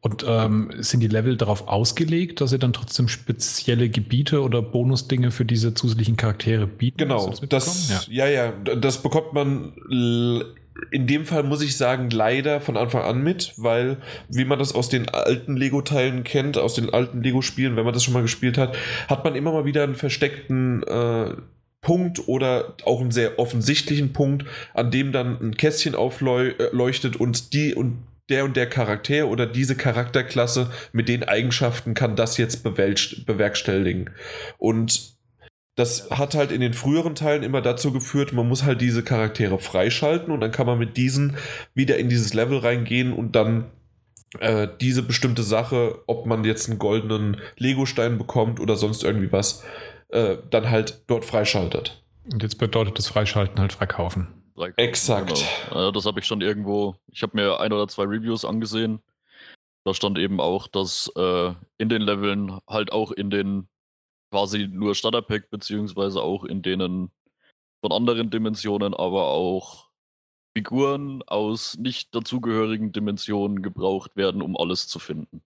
Und 0.06 0.26
ähm, 0.28 0.70
sind 0.80 1.00
die 1.00 1.08
Level 1.08 1.38
darauf 1.38 1.70
ausgelegt, 1.70 2.42
dass 2.42 2.50
sie 2.50 2.60
dann 2.60 2.74
trotzdem 2.74 3.08
spezielle 3.08 3.88
Gebiete 3.88 4.42
oder 4.42 4.62
Bonusdinge 4.62 5.32
für 5.32 5.46
diese 5.46 5.74
zusätzlichen 5.74 6.18
Charaktere 6.18 6.68
bieten? 6.68 6.98
Genau, 6.98 7.30
das, 7.30 7.40
das 7.48 8.08
ja. 8.10 8.26
ja, 8.26 8.52
ja, 8.68 8.76
das 8.76 9.02
bekommt 9.02 9.32
man 9.32 9.72
in 10.92 11.08
dem 11.08 11.26
Fall 11.26 11.44
muss 11.44 11.62
ich 11.62 11.78
sagen, 11.78 12.10
leider 12.10 12.60
von 12.60 12.76
Anfang 12.76 13.04
an 13.04 13.24
mit, 13.24 13.54
weil, 13.56 13.98
wie 14.28 14.44
man 14.44 14.60
das 14.60 14.76
aus 14.76 14.90
den 14.90 15.08
alten 15.08 15.56
Lego-Teilen 15.56 16.26
kennt, 16.26 16.58
aus 16.58 16.74
den 16.74 16.94
alten 16.94 17.22
Lego-Spielen, 17.22 17.76
wenn 17.78 17.86
man 17.86 17.94
das 17.94 18.04
schon 18.04 18.14
mal 18.14 18.24
gespielt 18.24 18.58
hat, 18.58 18.76
hat 19.08 19.24
man 19.24 19.36
immer 19.36 19.54
mal 19.54 19.64
wieder 19.66 19.84
einen 19.84 19.96
versteckten 19.96 20.84
äh, 20.84 21.36
Punkt 21.82 22.28
oder 22.28 22.76
auch 22.86 23.02
einen 23.02 23.12
sehr 23.12 23.40
offensichtlichen 23.40 24.14
Punkt, 24.14 24.46
an 24.74 24.90
dem 24.92 25.12
dann 25.12 25.40
ein 25.40 25.56
Kästchen 25.56 25.96
aufleuchtet 25.96 27.16
und 27.16 27.54
die 27.54 27.74
und 27.76 28.00
der 28.30 28.46
und 28.46 28.56
der 28.56 28.70
Charakter 28.70 29.28
oder 29.28 29.46
diese 29.46 29.76
Charakterklasse 29.76 30.72
mit 30.92 31.10
den 31.10 31.24
Eigenschaften 31.24 31.94
kann 31.94 32.16
das 32.16 32.38
jetzt 32.38 32.64
bewerkstelligen. 32.64 34.12
Und 34.58 35.14
das 35.76 36.10
hat 36.12 36.36
halt 36.36 36.52
in 36.52 36.62
den 36.62 36.74
früheren 36.74 37.16
Teilen 37.16 37.44
immer 37.44 37.62
dazu 37.62 37.92
geführt, 37.92 38.32
man 38.32 38.48
muss 38.48 38.64
halt 38.64 38.80
diese 38.80 39.04
Charaktere 39.04 39.58
freischalten 39.58 40.32
und 40.32 40.40
dann 40.40 40.52
kann 40.52 40.68
man 40.68 40.78
mit 40.78 40.98
diesen 40.98 41.38
wieder 41.74 41.98
in 41.98 42.10
dieses 42.10 42.34
Level 42.34 42.60
reingehen 42.60 43.12
und 43.12 43.36
dann 43.36 43.72
äh, 44.40 44.68
diese 44.82 45.02
bestimmte 45.02 45.44
Sache, 45.44 46.00
ob 46.06 46.26
man 46.26 46.44
jetzt 46.44 46.70
einen 46.70 46.80
goldenen 46.80 47.38
Lego-Stein 47.58 48.18
bekommt 48.18 48.60
oder 48.60 48.76
sonst 48.76 49.04
irgendwie 49.04 49.32
was, 49.32 49.64
äh, 50.10 50.38
dann 50.50 50.70
halt 50.70 51.04
dort 51.08 51.26
freischaltet. 51.26 52.04
Und 52.32 52.44
jetzt 52.44 52.58
bedeutet 52.58 52.98
das 52.98 53.08
Freischalten 53.08 53.60
halt 53.60 53.74
freikaufen. 54.54 54.88
Exakt. 54.90 55.46
Genau. 55.70 55.92
Das 55.92 56.06
habe 56.06 56.20
ich 56.20 56.26
schon 56.26 56.42
irgendwo, 56.42 56.96
ich 57.12 57.24
habe 57.24 57.36
mir 57.36 57.60
ein 57.60 57.74
oder 57.74 57.88
zwei 57.88 58.04
Reviews 58.04 58.46
angesehen. 58.46 59.02
Da 59.86 59.94
stand 59.94 60.18
eben 60.18 60.40
auch, 60.40 60.68
dass 60.68 61.12
äh, 61.16 61.54
in 61.78 61.90
den 61.90 62.02
Leveln 62.02 62.60
halt 62.68 62.92
auch 62.92 63.12
in 63.12 63.30
den 63.30 63.68
quasi 64.32 64.68
nur 64.68 64.96
Starterpack, 64.96 65.50
beziehungsweise 65.50 66.22
auch 66.22 66.46
in 66.46 66.62
denen 66.62 67.12
von 67.82 67.92
anderen 67.92 68.30
Dimensionen, 68.30 68.94
aber 68.94 69.28
auch 69.28 69.90
Figuren 70.56 71.22
aus 71.28 71.78
nicht 71.78 72.16
dazugehörigen 72.16 72.92
Dimensionen 72.92 73.62
gebraucht 73.62 74.16
werden, 74.16 74.42
um 74.42 74.56
alles 74.56 74.88
zu 74.88 75.00
finden. 75.00 75.42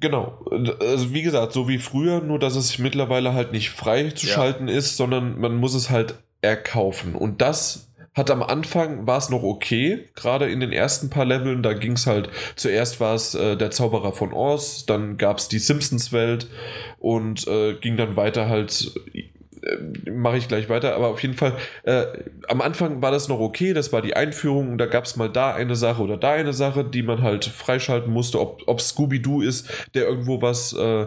Genau. 0.00 0.44
Also 0.80 1.12
wie 1.12 1.22
gesagt, 1.22 1.52
so 1.52 1.66
wie 1.66 1.78
früher, 1.78 2.20
nur 2.20 2.38
dass 2.38 2.54
es 2.54 2.78
mittlerweile 2.78 3.32
halt 3.32 3.52
nicht 3.52 3.70
frei 3.70 4.10
zu 4.10 4.26
ja. 4.26 4.34
schalten 4.34 4.68
ist, 4.68 4.96
sondern 4.96 5.40
man 5.40 5.56
muss 5.56 5.74
es 5.74 5.90
halt 5.90 6.14
erkaufen. 6.40 7.14
Und 7.14 7.40
das 7.40 7.90
hat 8.14 8.30
am 8.30 8.42
Anfang 8.42 9.06
war 9.06 9.18
es 9.18 9.30
noch 9.30 9.42
okay, 9.42 10.08
gerade 10.14 10.50
in 10.50 10.60
den 10.60 10.72
ersten 10.72 11.10
paar 11.10 11.24
Leveln, 11.24 11.62
da 11.62 11.72
ging 11.72 11.92
es 11.92 12.06
halt, 12.06 12.28
zuerst 12.56 13.00
war 13.00 13.14
es 13.14 13.34
äh, 13.34 13.56
der 13.56 13.70
Zauberer 13.70 14.12
von 14.12 14.32
Oz, 14.32 14.86
dann 14.86 15.16
gab 15.16 15.38
es 15.38 15.48
die 15.48 15.58
Simpsons-Welt 15.58 16.48
und 16.98 17.46
äh, 17.46 17.74
ging 17.74 17.96
dann 17.96 18.16
weiter 18.16 18.48
halt, 18.48 18.92
äh, 19.62 20.10
mache 20.10 20.38
ich 20.38 20.48
gleich 20.48 20.68
weiter, 20.68 20.96
aber 20.96 21.08
auf 21.08 21.22
jeden 21.22 21.34
Fall, 21.34 21.56
äh, 21.84 22.06
am 22.48 22.60
Anfang 22.60 23.02
war 23.02 23.12
das 23.12 23.28
noch 23.28 23.38
okay, 23.38 23.72
das 23.72 23.92
war 23.92 24.02
die 24.02 24.16
Einführung, 24.16 24.78
da 24.78 24.86
gab 24.86 25.04
es 25.04 25.14
mal 25.14 25.30
da 25.30 25.54
eine 25.54 25.76
Sache 25.76 26.02
oder 26.02 26.16
da 26.16 26.32
eine 26.32 26.52
Sache, 26.52 26.84
die 26.84 27.02
man 27.02 27.22
halt 27.22 27.44
freischalten 27.44 28.12
musste, 28.12 28.40
ob, 28.40 28.62
ob 28.66 28.80
Scooby-Doo 28.80 29.42
ist, 29.42 29.70
der 29.94 30.08
irgendwo 30.08 30.42
was 30.42 30.72
äh, 30.72 31.06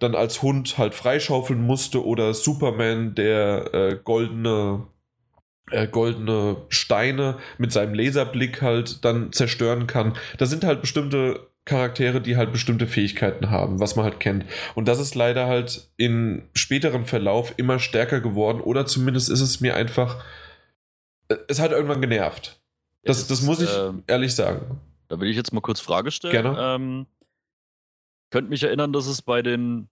dann 0.00 0.14
als 0.16 0.42
Hund 0.42 0.76
halt 0.76 0.94
freischaufeln 0.94 1.60
musste 1.60 2.04
oder 2.04 2.34
Superman, 2.34 3.14
der 3.14 3.74
äh, 3.74 3.98
goldene 4.02 4.86
äh, 5.70 5.86
goldene 5.86 6.56
Steine 6.68 7.38
mit 7.58 7.72
seinem 7.72 7.94
Laserblick 7.94 8.62
halt 8.62 9.04
dann 9.04 9.32
zerstören 9.32 9.86
kann. 9.86 10.16
Da 10.38 10.46
sind 10.46 10.64
halt 10.64 10.80
bestimmte 10.80 11.48
Charaktere, 11.68 12.20
die 12.20 12.36
halt 12.36 12.50
bestimmte 12.50 12.86
Fähigkeiten 12.86 13.50
haben, 13.50 13.78
was 13.78 13.94
man 13.94 14.04
halt 14.04 14.20
kennt. 14.20 14.46
Und 14.74 14.88
das 14.88 14.98
ist 14.98 15.14
leider 15.14 15.46
halt 15.46 15.90
in 15.96 16.48
späterem 16.54 17.04
Verlauf 17.04 17.54
immer 17.58 17.78
stärker 17.78 18.20
geworden 18.20 18.60
oder 18.60 18.86
zumindest 18.86 19.28
ist 19.28 19.42
es 19.42 19.60
mir 19.60 19.76
einfach, 19.76 20.24
äh, 21.28 21.36
es 21.46 21.60
hat 21.60 21.70
irgendwann 21.70 22.00
genervt. 22.00 22.60
Das, 23.04 23.26
das 23.26 23.42
muss 23.42 23.60
ich 23.60 23.70
äh, 23.70 23.92
ehrlich 24.06 24.34
sagen. 24.34 24.80
Da 25.08 25.20
will 25.20 25.28
ich 25.28 25.36
jetzt 25.36 25.52
mal 25.52 25.60
kurz 25.60 25.80
Frage 25.80 26.10
stellen. 26.10 26.32
Gerne. 26.32 26.56
Ähm, 26.58 27.06
könnt 28.30 28.50
mich 28.50 28.62
erinnern, 28.62 28.92
dass 28.92 29.06
es 29.06 29.22
bei 29.22 29.42
den 29.42 29.88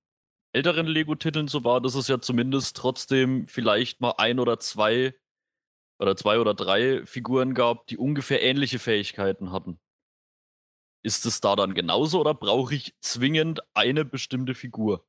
älteren 0.53 0.87
Lego-Titeln 0.87 1.49
so 1.49 1.64
war, 1.64 1.81
dass 1.81 1.95
es 1.95 2.09
ja 2.09 2.20
zumindest 2.20 2.77
trotzdem 2.77 3.47
vielleicht 3.47 4.01
mal 4.01 4.14
ein 4.16 4.39
oder 4.39 4.59
zwei 4.59 5.14
oder 5.99 6.16
zwei 6.16 6.38
oder 6.38 6.55
drei 6.55 7.05
Figuren 7.05 7.55
gab, 7.55 7.86
die 7.86 7.97
ungefähr 7.97 8.42
ähnliche 8.42 8.78
Fähigkeiten 8.78 9.53
hatten. 9.53 9.78
Ist 11.03 11.24
es 11.24 11.40
da 11.40 11.55
dann 11.57 11.74
genauso 11.74 12.20
oder 12.20 12.34
brauche 12.34 12.74
ich 12.74 12.94
zwingend 13.01 13.61
eine 13.74 14.05
bestimmte 14.05 14.55
Figur? 14.55 15.05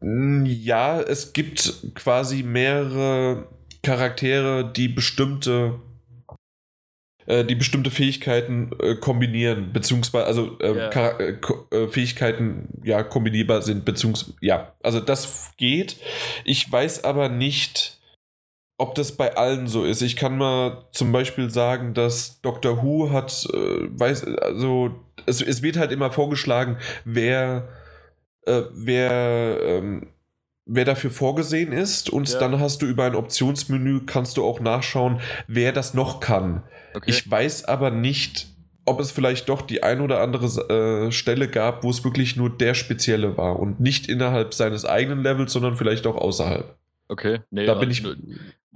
Hm, 0.00 0.44
ja, 0.46 1.00
es 1.00 1.32
gibt 1.32 1.94
quasi 1.94 2.42
mehrere 2.42 3.48
Charaktere, 3.82 4.72
die 4.72 4.88
bestimmte 4.88 5.80
äh, 7.26 7.44
die 7.44 7.54
bestimmte 7.56 7.90
Fähigkeiten 7.90 8.70
äh, 8.80 8.94
kombinieren, 8.94 9.72
beziehungsweise 9.72 10.26
also 10.26 10.58
äh, 10.60 10.72
yeah. 10.72 11.18
Äh, 11.18 11.88
Fähigkeiten 11.88 12.68
ja 12.84 13.02
kombinierbar 13.02 13.62
sind, 13.62 13.84
beziehungsweise 13.84 14.34
ja, 14.40 14.74
also 14.82 15.00
das 15.00 15.52
geht. 15.56 15.96
Ich 16.44 16.70
weiß 16.70 17.04
aber 17.04 17.28
nicht, 17.28 17.95
ob 18.78 18.94
das 18.94 19.12
bei 19.12 19.36
allen 19.36 19.66
so 19.66 19.84
ist. 19.84 20.02
Ich 20.02 20.16
kann 20.16 20.36
mal 20.36 20.84
zum 20.92 21.12
Beispiel 21.12 21.50
sagen, 21.50 21.94
dass 21.94 22.40
Doctor 22.42 22.82
Who 22.82 23.10
hat, 23.10 23.46
äh, 23.52 23.88
weiß, 23.88 24.24
also 24.24 24.90
es, 25.24 25.40
es 25.40 25.62
wird 25.62 25.76
halt 25.76 25.92
immer 25.92 26.10
vorgeschlagen, 26.10 26.78
wer 27.04 27.68
äh, 28.46 28.62
wer 28.72 29.58
ähm, 29.62 30.08
wer 30.66 30.84
dafür 30.84 31.10
vorgesehen 31.10 31.72
ist 31.72 32.10
und 32.10 32.28
ja. 32.28 32.38
dann 32.40 32.58
hast 32.60 32.82
du 32.82 32.86
über 32.86 33.04
ein 33.04 33.14
Optionsmenü 33.14 34.00
kannst 34.04 34.36
du 34.36 34.44
auch 34.44 34.60
nachschauen, 34.60 35.20
wer 35.46 35.72
das 35.72 35.94
noch 35.94 36.20
kann. 36.20 36.64
Okay. 36.94 37.10
Ich 37.10 37.30
weiß 37.30 37.66
aber 37.66 37.90
nicht, 37.90 38.48
ob 38.84 39.00
es 39.00 39.12
vielleicht 39.12 39.48
doch 39.48 39.62
die 39.62 39.82
ein 39.82 40.00
oder 40.00 40.20
andere 40.20 41.06
äh, 41.06 41.12
Stelle 41.12 41.48
gab, 41.48 41.84
wo 41.84 41.90
es 41.90 42.04
wirklich 42.04 42.36
nur 42.36 42.50
der 42.50 42.74
Spezielle 42.74 43.36
war 43.36 43.58
und 43.58 43.80
nicht 43.80 44.08
innerhalb 44.08 44.54
seines 44.54 44.84
eigenen 44.84 45.22
Levels, 45.22 45.52
sondern 45.52 45.76
vielleicht 45.76 46.06
auch 46.06 46.16
außerhalb. 46.16 46.76
Okay, 47.08 47.40
nee, 47.50 47.66
da 47.66 47.74
bin 47.74 47.90
ich. 47.90 48.04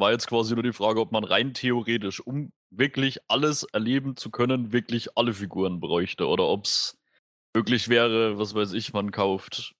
War 0.01 0.12
jetzt 0.12 0.26
quasi 0.28 0.55
nur 0.55 0.62
die 0.62 0.72
Frage, 0.72 0.98
ob 0.98 1.12
man 1.12 1.24
rein 1.24 1.53
theoretisch, 1.53 2.20
um 2.20 2.53
wirklich 2.70 3.18
alles 3.28 3.64
erleben 3.64 4.16
zu 4.16 4.30
können, 4.30 4.72
wirklich 4.72 5.16
alle 5.16 5.34
Figuren 5.34 5.78
bräuchte 5.78 6.26
oder 6.26 6.48
ob 6.48 6.64
es 6.64 6.98
möglich 7.55 7.90
wäre, 7.90 8.38
was 8.38 8.55
weiß 8.55 8.72
ich, 8.72 8.94
man 8.94 9.11
kauft 9.11 9.74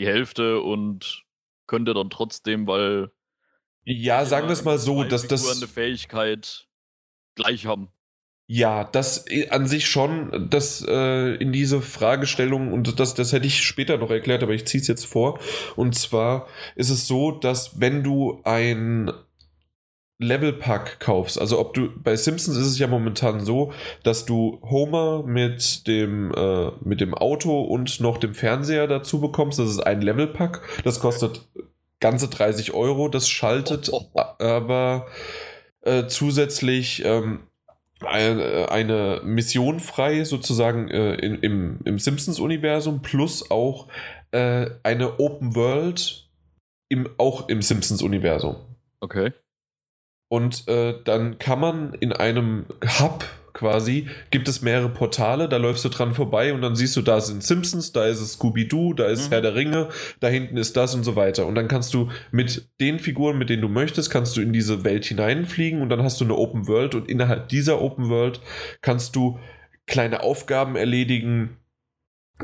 die 0.00 0.06
Hälfte 0.06 0.60
und 0.60 1.24
könnte 1.68 1.94
dann 1.94 2.10
trotzdem, 2.10 2.66
weil. 2.66 3.12
Ja, 3.84 4.24
sagen 4.24 4.48
wir 4.48 4.52
es 4.54 4.64
mal 4.64 4.78
so, 4.78 5.04
dass 5.04 5.28
das. 5.28 5.56
eine 5.56 5.68
Fähigkeit 5.68 6.68
gleich 7.36 7.66
haben. 7.66 7.92
Ja, 8.54 8.84
das 8.84 9.24
äh, 9.30 9.48
an 9.48 9.66
sich 9.66 9.88
schon, 9.88 10.48
das 10.50 10.84
äh, 10.86 11.36
in 11.36 11.52
diese 11.52 11.80
Fragestellung, 11.80 12.70
und 12.70 13.00
das, 13.00 13.14
das 13.14 13.32
hätte 13.32 13.46
ich 13.46 13.62
später 13.62 13.96
noch 13.96 14.10
erklärt, 14.10 14.42
aber 14.42 14.52
ich 14.52 14.66
ziehe 14.66 14.82
es 14.82 14.88
jetzt 14.88 15.06
vor. 15.06 15.38
Und 15.74 15.94
zwar 15.94 16.46
ist 16.76 16.90
es 16.90 17.06
so, 17.06 17.30
dass 17.30 17.80
wenn 17.80 18.02
du 18.02 18.42
ein 18.44 19.10
Level-Pack 20.18 21.00
kaufst, 21.00 21.40
also 21.40 21.58
ob 21.58 21.72
du 21.72 21.88
bei 21.96 22.14
Simpsons 22.14 22.58
ist 22.58 22.66
es 22.66 22.78
ja 22.78 22.88
momentan 22.88 23.40
so, 23.40 23.72
dass 24.02 24.26
du 24.26 24.60
Homer 24.68 25.22
mit 25.22 25.86
dem, 25.86 26.30
äh, 26.34 26.72
mit 26.84 27.00
dem 27.00 27.14
Auto 27.14 27.62
und 27.62 28.00
noch 28.00 28.18
dem 28.18 28.34
Fernseher 28.34 28.86
dazu 28.86 29.18
bekommst. 29.18 29.60
Das 29.60 29.70
ist 29.70 29.80
ein 29.80 30.02
Level-Pack. 30.02 30.60
Das 30.84 31.00
kostet 31.00 31.40
ganze 32.00 32.28
30 32.28 32.74
Euro. 32.74 33.08
Das 33.08 33.30
schaltet 33.30 33.88
oh, 33.90 34.10
oh, 34.12 34.20
oh. 34.38 34.44
aber 34.44 35.06
äh, 35.80 36.06
zusätzlich 36.06 37.02
ähm, 37.06 37.44
eine, 38.06 38.70
eine, 38.70 39.20
Mission 39.24 39.80
frei, 39.80 40.24
sozusagen 40.24 40.88
äh, 40.88 41.14
in, 41.14 41.36
im, 41.36 41.78
im 41.84 41.98
Simpsons-Universum, 41.98 43.02
plus 43.02 43.50
auch 43.50 43.88
äh, 44.30 44.70
eine 44.82 45.18
Open 45.20 45.54
World 45.54 46.28
im, 46.88 47.08
auch 47.18 47.48
im 47.48 47.62
Simpsons-Universum. 47.62 48.56
Okay. 49.00 49.32
Und 50.28 50.66
äh, 50.68 50.94
dann 51.04 51.38
kann 51.38 51.60
man 51.60 51.94
in 51.94 52.12
einem 52.12 52.66
Hub 52.98 53.24
quasi, 53.52 54.08
gibt 54.30 54.48
es 54.48 54.62
mehrere 54.62 54.88
Portale, 54.88 55.48
da 55.48 55.56
läufst 55.56 55.84
du 55.84 55.88
dran 55.88 56.14
vorbei 56.14 56.52
und 56.52 56.62
dann 56.62 56.76
siehst 56.76 56.96
du, 56.96 57.02
da 57.02 57.20
sind 57.20 57.42
Simpsons, 57.42 57.92
da 57.92 58.06
ist 58.06 58.20
es 58.20 58.32
Scooby-Doo, 58.32 58.94
da 58.94 59.06
ist 59.06 59.28
mhm. 59.28 59.32
Herr 59.32 59.40
der 59.42 59.54
Ringe, 59.54 59.88
da 60.20 60.28
hinten 60.28 60.56
ist 60.56 60.76
das 60.76 60.94
und 60.94 61.04
so 61.04 61.16
weiter. 61.16 61.46
Und 61.46 61.54
dann 61.54 61.68
kannst 61.68 61.94
du 61.94 62.10
mit 62.30 62.68
den 62.80 62.98
Figuren, 62.98 63.38
mit 63.38 63.50
denen 63.50 63.62
du 63.62 63.68
möchtest, 63.68 64.10
kannst 64.10 64.36
du 64.36 64.40
in 64.40 64.52
diese 64.52 64.84
Welt 64.84 65.04
hineinfliegen 65.04 65.82
und 65.82 65.88
dann 65.88 66.02
hast 66.02 66.20
du 66.20 66.24
eine 66.24 66.36
Open 66.36 66.68
World 66.68 66.94
und 66.94 67.08
innerhalb 67.08 67.48
dieser 67.48 67.80
Open 67.80 68.08
World 68.08 68.40
kannst 68.80 69.16
du 69.16 69.38
kleine 69.86 70.22
Aufgaben 70.22 70.76
erledigen 70.76 71.56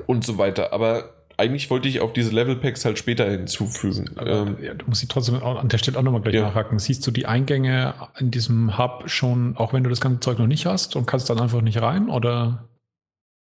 und 0.06 0.24
so 0.24 0.38
weiter. 0.38 0.72
Aber 0.72 1.17
eigentlich 1.38 1.70
wollte 1.70 1.88
ich 1.88 2.00
auf 2.00 2.12
diese 2.12 2.32
Level 2.32 2.56
Packs 2.56 2.84
halt 2.84 2.98
später 2.98 3.30
hinzufügen. 3.30 4.10
Aber, 4.16 4.28
ähm, 4.28 4.56
ja, 4.60 4.74
du 4.74 4.86
musst 4.86 5.00
sie 5.00 5.06
trotzdem 5.06 5.40
an 5.42 5.68
der 5.68 5.78
Stelle 5.78 5.96
auch 5.96 6.02
nochmal 6.02 6.20
gleich 6.20 6.34
ja. 6.34 6.42
nachhaken. 6.42 6.80
Siehst 6.80 7.06
du 7.06 7.12
die 7.12 7.26
Eingänge 7.26 7.94
in 8.18 8.32
diesem 8.32 8.76
Hub 8.76 9.04
schon, 9.08 9.56
auch 9.56 9.72
wenn 9.72 9.84
du 9.84 9.90
das 9.90 10.00
ganze 10.00 10.18
Zeug 10.18 10.38
noch 10.40 10.48
nicht 10.48 10.66
hast 10.66 10.96
und 10.96 11.06
kannst 11.06 11.30
dann 11.30 11.38
einfach 11.38 11.62
nicht 11.62 11.80
rein? 11.80 12.10
Oder 12.10 12.68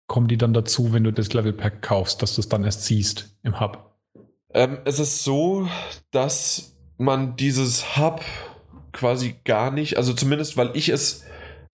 kommen 0.08 0.28
die 0.28 0.38
dann 0.38 0.54
dazu, 0.54 0.94
wenn 0.94 1.04
du 1.04 1.14
das 1.14 1.32
Level 1.34 1.54
Pack 1.54 1.84
kaufst, 1.84 2.24
dass 2.24 2.34
du 2.34 2.42
es 2.42 2.50
dann 2.50 2.64
erst 2.64 2.86
siehst 2.86 3.38
im 3.44 3.60
Hub? 3.60 3.96
Ähm, 4.54 4.80
es 4.86 4.98
ist 4.98 5.24
so, 5.24 5.68
dass 6.10 6.76
man 6.98 7.36
dieses 7.36 7.98
Hub 7.98 8.22
quasi 8.94 9.36
gar 9.44 9.70
nicht, 9.70 9.98
also 9.98 10.14
zumindest 10.14 10.58
weil 10.58 10.72
ich 10.74 10.90
es 10.90 11.24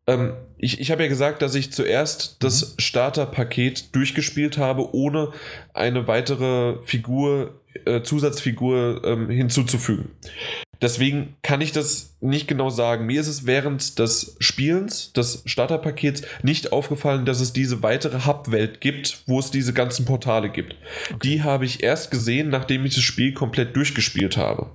ähm, 0.08 0.34
ich, 0.58 0.80
ich 0.80 0.91
habe 0.91 1.04
ja 1.04 1.10
gesagt, 1.10 1.41
dass 1.41 1.56
ich 1.56 1.72
zuerst 1.72 2.38
das 2.39 2.62
mhm. 2.62 2.80
Starterpaket 2.80 3.95
durchgespielt 3.95 4.58
habe, 4.58 4.93
ohne 4.93 5.32
eine 5.74 6.08
weitere 6.08 6.82
Figur, 6.84 7.60
äh, 7.86 8.02
Zusatzfigur 8.02 9.02
ähm, 9.04 9.30
hinzuzufügen. 9.30 10.10
Deswegen 10.82 11.36
kann 11.43 11.62
ich 11.62 11.72
das 11.72 12.18
nicht 12.22 12.47
genau 12.47 12.72
sagen. 12.72 13.06
Mir 13.06 13.22
ist 13.22 13.28
es 13.28 13.45
während 13.45 13.99
des 13.99 14.36
Spielens 14.39 15.14
des 15.14 15.43
Starterpakets 15.45 16.24
nicht 16.41 16.72
aufgefallen, 16.72 17.26
dass 17.26 17.39
es 17.39 17.54
diese 17.54 17.84
weitere 17.84 18.26
Hub-Welt 18.26 18.82
gibt, 18.82 19.22
wo 19.28 19.39
es 19.39 19.52
diese 19.52 19.74
ganzen 19.74 20.06
Portale 20.06 20.49
gibt. 20.49 20.76
Okay. 21.14 21.20
Die 21.24 21.43
habe 21.43 21.66
ich 21.66 21.84
erst 21.84 22.10
gesehen, 22.10 22.49
nachdem 22.49 22.84
ich 22.84 22.95
das 22.95 23.04
Spiel 23.04 23.34
komplett 23.34 23.76
durchgespielt 23.76 24.38
habe. 24.38 24.72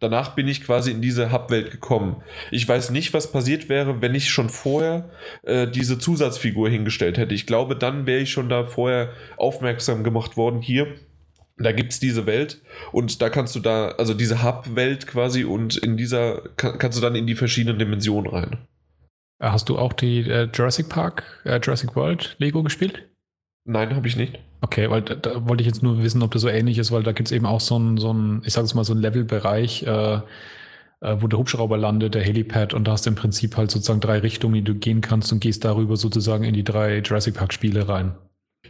Danach 0.00 0.34
bin 0.34 0.48
ich 0.48 0.64
quasi 0.64 0.90
in 0.90 1.02
diese 1.02 1.30
Hub-Welt 1.30 1.70
gekommen. 1.70 2.22
Ich 2.50 2.66
weiß 2.66 2.90
nicht, 2.90 3.12
was 3.12 3.30
passiert 3.30 3.68
wäre, 3.68 4.00
wenn 4.00 4.14
ich 4.14 4.30
schon 4.30 4.48
vorher 4.48 5.10
äh, 5.42 5.68
diese 5.68 5.98
Zusatzfigur 5.98 6.70
hingestellt 6.70 7.18
hätte. 7.18 7.34
Ich 7.34 7.46
glaube, 7.46 7.76
dann 7.76 8.06
wäre 8.06 8.20
ich 8.20 8.32
schon 8.32 8.48
da 8.48 8.64
vorher 8.64 9.10
aufmerksam 9.36 10.02
gemacht 10.02 10.38
worden. 10.38 10.62
Hier, 10.62 10.86
da 11.58 11.72
gibt 11.72 11.92
es 11.92 12.00
diese 12.00 12.24
Welt 12.24 12.62
und 12.92 13.20
da 13.20 13.28
kannst 13.28 13.54
du 13.54 13.60
da, 13.60 13.90
also 13.90 14.14
diese 14.14 14.42
Hub-Welt 14.42 15.06
quasi 15.06 15.44
und 15.44 15.76
in 15.76 15.98
dieser 15.98 16.40
kann, 16.56 16.78
kannst 16.78 16.96
du 16.96 17.02
dann 17.02 17.14
in 17.14 17.26
die 17.26 17.34
verschiedenen 17.34 17.78
Dimensionen 17.78 18.30
rein. 18.30 18.58
Hast 19.38 19.68
du 19.68 19.78
auch 19.78 19.92
die 19.92 20.20
äh, 20.20 20.48
Jurassic 20.52 20.88
Park, 20.88 21.24
äh, 21.44 21.60
Jurassic 21.62 21.94
World 21.94 22.36
Lego 22.38 22.62
gespielt? 22.62 23.09
Nein, 23.64 23.94
habe 23.94 24.08
ich 24.08 24.16
nicht. 24.16 24.38
Okay, 24.62 24.90
weil 24.90 25.02
da, 25.02 25.14
da, 25.14 25.48
wollte 25.48 25.62
ich 25.62 25.66
jetzt 25.66 25.82
nur 25.82 26.02
wissen, 26.02 26.22
ob 26.22 26.32
das 26.32 26.42
so 26.42 26.48
ähnlich 26.48 26.78
ist, 26.78 26.92
weil 26.92 27.02
da 27.02 27.12
gibt 27.12 27.28
es 27.28 27.32
eben 27.32 27.46
auch 27.46 27.60
so 27.60 27.78
ein, 27.78 27.98
so 27.98 28.14
ich 28.44 28.52
sage 28.52 28.64
es 28.64 28.74
mal, 28.74 28.84
so 28.84 28.94
ein 28.94 28.98
Levelbereich, 28.98 29.84
äh, 29.84 30.20
äh, 31.00 31.16
wo 31.18 31.28
der 31.28 31.38
Hubschrauber 31.38 31.78
landet, 31.78 32.14
der 32.14 32.22
Helipad, 32.22 32.74
und 32.74 32.84
da 32.84 32.92
hast 32.92 33.06
du 33.06 33.10
im 33.10 33.16
Prinzip 33.16 33.56
halt 33.56 33.70
sozusagen 33.70 34.00
drei 34.00 34.18
Richtungen, 34.18 34.54
die 34.54 34.62
du 34.62 34.74
gehen 34.74 35.00
kannst 35.00 35.32
und 35.32 35.40
gehst 35.40 35.64
darüber 35.64 35.96
sozusagen 35.96 36.44
in 36.44 36.54
die 36.54 36.64
drei 36.64 36.98
Jurassic 36.98 37.34
Park 37.34 37.52
Spiele 37.52 37.88
rein. 37.88 38.14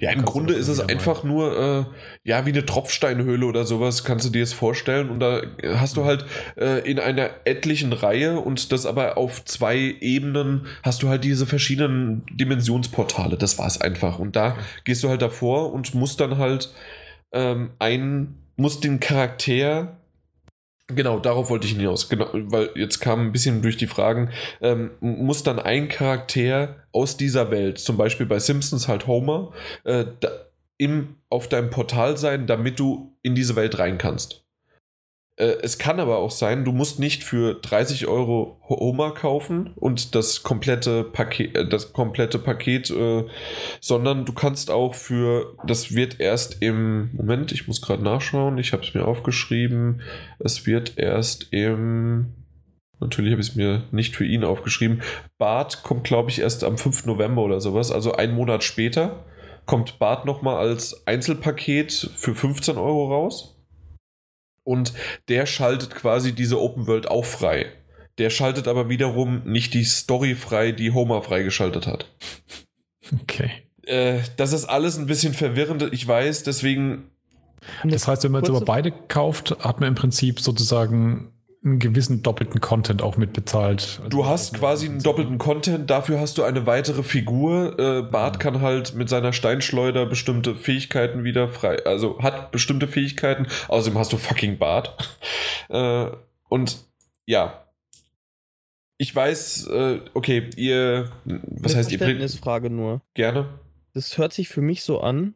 Ja, 0.01 0.12
im 0.12 0.24
Grunde 0.24 0.55
ist 0.55 0.68
es 0.68 0.80
einfach 0.80 1.24
nur, 1.24 1.59
äh, 1.59 1.84
ja, 2.24 2.46
wie 2.46 2.51
eine 2.51 2.64
Tropfsteinhöhle 2.64 3.44
oder 3.44 3.64
sowas, 3.64 4.03
kannst 4.03 4.24
du 4.26 4.30
dir 4.30 4.42
es 4.42 4.55
vorstellen. 4.55 5.11
Und 5.11 5.20
da 5.20 5.42
hast 5.62 5.98
du 5.98 6.07
halt 6.07 6.24
äh, 6.57 6.90
in 6.90 6.98
einer 6.98 7.30
etlichen 7.44 7.92
Reihe 7.92 8.40
und 8.40 8.72
das 8.72 8.86
aber 8.86 9.18
auf 9.18 9.44
zwei 9.44 9.76
Ebenen 10.01 10.66
hast 10.82 11.03
du 11.03 11.09
halt 11.09 11.22
diese 11.22 11.46
verschiedenen 11.46 12.24
Dimensionsportale. 12.32 13.36
Das 13.36 13.59
war 13.59 13.66
es 13.66 13.78
einfach. 13.78 14.18
Und 14.18 14.36
da 14.36 14.57
gehst 14.84 15.05
du 15.05 15.11
halt 15.11 15.20
davor 15.20 15.70
und 15.72 15.94
musst 15.94 16.20
dann 16.20 16.38
halt 16.38 16.72
ähm, 17.32 17.72
ein, 17.78 18.36
musst 18.57 18.84
den 18.84 19.01
Charakter 19.01 19.99
Genau, 20.95 21.18
darauf 21.18 21.51
wollte 21.51 21.66
ich 21.66 21.74
hinaus. 21.74 22.09
Genau, 22.09 22.28
weil 22.32 22.70
jetzt 22.74 23.01
kam 23.01 23.20
ein 23.26 23.32
bisschen 23.32 23.62
durch 23.62 23.76
die 23.76 23.86
Fragen, 23.86 24.30
ähm, 24.61 24.91
muss 25.01 25.43
dann 25.43 25.59
ein 25.59 25.88
Charakter 25.88 26.76
aus 26.93 27.16
dieser 27.16 27.51
Welt, 27.51 27.78
zum 27.78 27.97
Beispiel 27.97 28.26
bei 28.26 28.38
Simpsons 28.38 28.88
halt 28.88 29.07
Homer, 29.07 29.53
äh, 29.84 30.05
da, 30.20 30.28
im, 30.78 31.16
auf 31.28 31.49
deinem 31.49 31.70
Portal 31.70 32.16
sein, 32.16 32.47
damit 32.47 32.80
du 32.80 33.14
in 33.22 33.34
diese 33.34 33.55
Welt 33.55 33.78
rein 33.78 33.99
kannst. 33.99 34.45
Äh, 35.41 35.57
es 35.62 35.78
kann 35.78 35.99
aber 35.99 36.18
auch 36.18 36.30
sein, 36.30 36.64
du 36.64 36.72
musst 36.72 36.99
nicht 36.99 37.24
für 37.24 37.55
30 37.55 38.07
Euro 38.07 38.61
Homer 38.68 39.12
kaufen 39.12 39.72
und 39.74 40.14
das 40.14 40.43
komplette 40.43 41.03
Paket, 41.03 41.57
äh, 41.57 41.66
das 41.66 41.93
komplette 41.93 42.38
Paket, 42.38 42.91
äh, 42.91 43.24
sondern 43.80 44.26
du 44.26 44.32
kannst 44.32 44.70
auch 44.70 44.95
für, 44.95 45.57
das 45.66 45.95
wird 45.95 46.20
erst 46.20 46.62
im, 46.62 47.11
Moment, 47.14 47.53
ich 47.53 47.66
muss 47.66 47.80
gerade 47.80 48.03
nachschauen, 48.03 48.59
ich 48.59 48.72
habe 48.72 48.82
es 48.82 48.93
mir 48.93 49.07
aufgeschrieben, 49.07 50.03
es 50.38 50.66
wird 50.66 50.99
erst 50.99 51.49
im 51.53 52.34
Natürlich 53.03 53.32
habe 53.32 53.41
ich 53.41 53.49
es 53.49 53.57
mir 53.57 53.84
nicht 53.93 54.14
für 54.14 54.26
ihn 54.26 54.45
aufgeschrieben. 54.45 55.01
Bart 55.38 55.82
kommt, 55.84 56.05
glaube 56.05 56.28
ich, 56.28 56.43
erst 56.43 56.64
am 56.64 56.76
5. 56.76 57.07
November 57.07 57.41
oder 57.41 57.59
sowas, 57.59 57.91
also 57.91 58.12
einen 58.12 58.34
Monat 58.34 58.62
später. 58.62 59.24
Kommt 59.64 59.99
Bart 59.99 60.26
nochmal 60.26 60.57
als 60.57 61.07
Einzelpaket 61.07 62.11
für 62.14 62.34
15 62.34 62.76
Euro 62.76 63.09
raus. 63.09 63.59
Und 64.64 64.92
der 65.28 65.46
schaltet 65.46 65.94
quasi 65.94 66.32
diese 66.32 66.61
Open 66.61 66.86
World 66.86 67.08
auch 67.08 67.24
frei. 67.24 67.66
Der 68.18 68.30
schaltet 68.30 68.68
aber 68.68 68.88
wiederum 68.88 69.42
nicht 69.44 69.72
die 69.74 69.84
Story 69.84 70.34
frei, 70.34 70.72
die 70.72 70.92
Homer 70.92 71.22
freigeschaltet 71.22 71.86
hat. 71.86 72.06
Okay. 73.22 73.50
Äh, 73.86 74.20
das 74.36 74.52
ist 74.52 74.66
alles 74.66 74.98
ein 74.98 75.06
bisschen 75.06 75.34
verwirrend, 75.34 75.88
ich 75.92 76.06
weiß, 76.06 76.42
deswegen. 76.42 77.11
Das 77.84 78.06
heißt, 78.06 78.24
wenn 78.24 78.32
man 78.32 78.42
jetzt 78.42 78.50
aber 78.50 78.64
beide 78.64 78.92
kauft, 78.92 79.56
hat 79.61 79.80
man 79.80 79.88
im 79.88 79.94
Prinzip 79.94 80.40
sozusagen 80.40 81.32
einen 81.62 81.78
gewissen 81.78 82.22
doppelten 82.22 82.61
Content 82.61 83.02
auch 83.02 83.16
mitbezahlt. 83.16 83.98
Also 83.98 84.08
du 84.08 84.24
hast 84.24 84.54
quasi 84.54 84.86
einen 84.86 85.02
doppelten 85.02 85.36
Content, 85.36 85.90
dafür 85.90 86.18
hast 86.18 86.38
du 86.38 86.42
eine 86.42 86.66
weitere 86.66 87.02
Figur. 87.02 87.78
Äh, 87.78 88.02
Bart 88.02 88.36
mhm. 88.36 88.40
kann 88.40 88.61
halt 88.62 88.94
mit 88.94 89.11
seiner 89.11 89.32
Steinschleuder 89.32 90.06
bestimmte 90.06 90.54
Fähigkeiten 90.54 91.22
wieder 91.22 91.48
frei, 91.48 91.84
also 91.84 92.22
hat 92.22 92.50
bestimmte 92.50 92.88
Fähigkeiten. 92.88 93.46
Außerdem 93.68 93.98
hast 93.98 94.12
du 94.12 94.16
fucking 94.16 94.58
Bart. 94.58 94.96
äh, 95.68 96.06
und 96.48 96.78
ja. 97.26 97.66
Ich 98.96 99.14
weiß, 99.14 99.66
äh, 99.68 100.00
okay, 100.14 100.50
ihr, 100.56 101.11
was 101.24 101.74
heißt 101.74 101.90
ihr? 101.92 101.98
Verständnisfrage 101.98 102.68
nur. 102.68 103.00
Gerne. 103.14 103.48
Das 103.94 104.18
hört 104.18 104.32
sich 104.32 104.48
für 104.48 104.61
mich 104.61 104.82
so 104.82 105.00
an, 105.00 105.34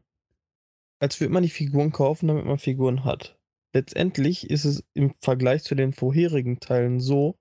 als 1.01 1.21
würde 1.21 1.33
man 1.33 1.43
die 1.43 1.49
Figuren 1.51 1.91
kaufen, 1.91 2.29
damit 2.29 2.45
man 2.45 2.59
Figuren 2.59 3.05
hat 3.05 3.37
letztendlich 3.75 4.49
ist 4.49 4.65
es 4.65 4.85
im 4.95 5.15
Vergleich 5.21 5.65
zu 5.65 5.75
den 5.75 5.93
vorherigen 5.93 6.61
Teilen 6.61 7.01
so, 7.01 7.37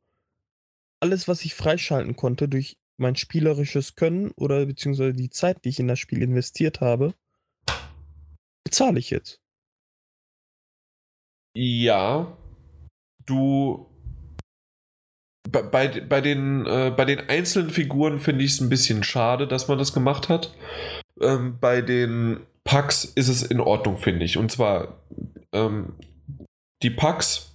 alles, 0.99 1.27
was 1.27 1.45
ich 1.45 1.53
freischalten 1.53 2.15
konnte 2.15 2.49
durch 2.49 2.77
mein 2.97 3.15
spielerisches 3.15 3.95
Können 3.95 4.31
oder 4.31 4.65
beziehungsweise 4.65 5.13
die 5.13 5.29
Zeit, 5.29 5.63
die 5.63 5.69
ich 5.69 5.79
in 5.79 5.87
das 5.87 5.99
Spiel 5.99 6.21
investiert 6.21 6.81
habe, 6.81 7.13
bezahle 8.63 8.99
ich 8.99 9.09
jetzt. 9.09 9.39
Ja, 11.55 12.37
du. 13.25 13.89
Bei, 15.49 15.61
bei, 15.61 16.21
den, 16.21 16.65
äh, 16.65 16.91
bei 16.95 17.05
den 17.05 17.29
einzelnen 17.29 17.69
Figuren 17.69 18.19
finde 18.19 18.43
ich 18.43 18.53
es 18.53 18.61
ein 18.61 18.69
bisschen 18.69 19.03
schade, 19.03 19.47
dass 19.47 19.67
man 19.67 19.77
das 19.77 19.93
gemacht 19.93 20.29
hat. 20.29 20.55
Ähm, 21.21 21.59
bei 21.59 21.81
den 21.81 22.39
Packs 22.63 23.03
ist 23.03 23.27
es 23.27 23.43
in 23.43 23.59
Ordnung, 23.59 23.97
finde 23.97 24.25
ich. 24.25 24.37
Und 24.37 24.51
zwar 24.51 24.99
ähm, 25.51 25.93
die 26.83 26.89
Packs. 26.89 27.51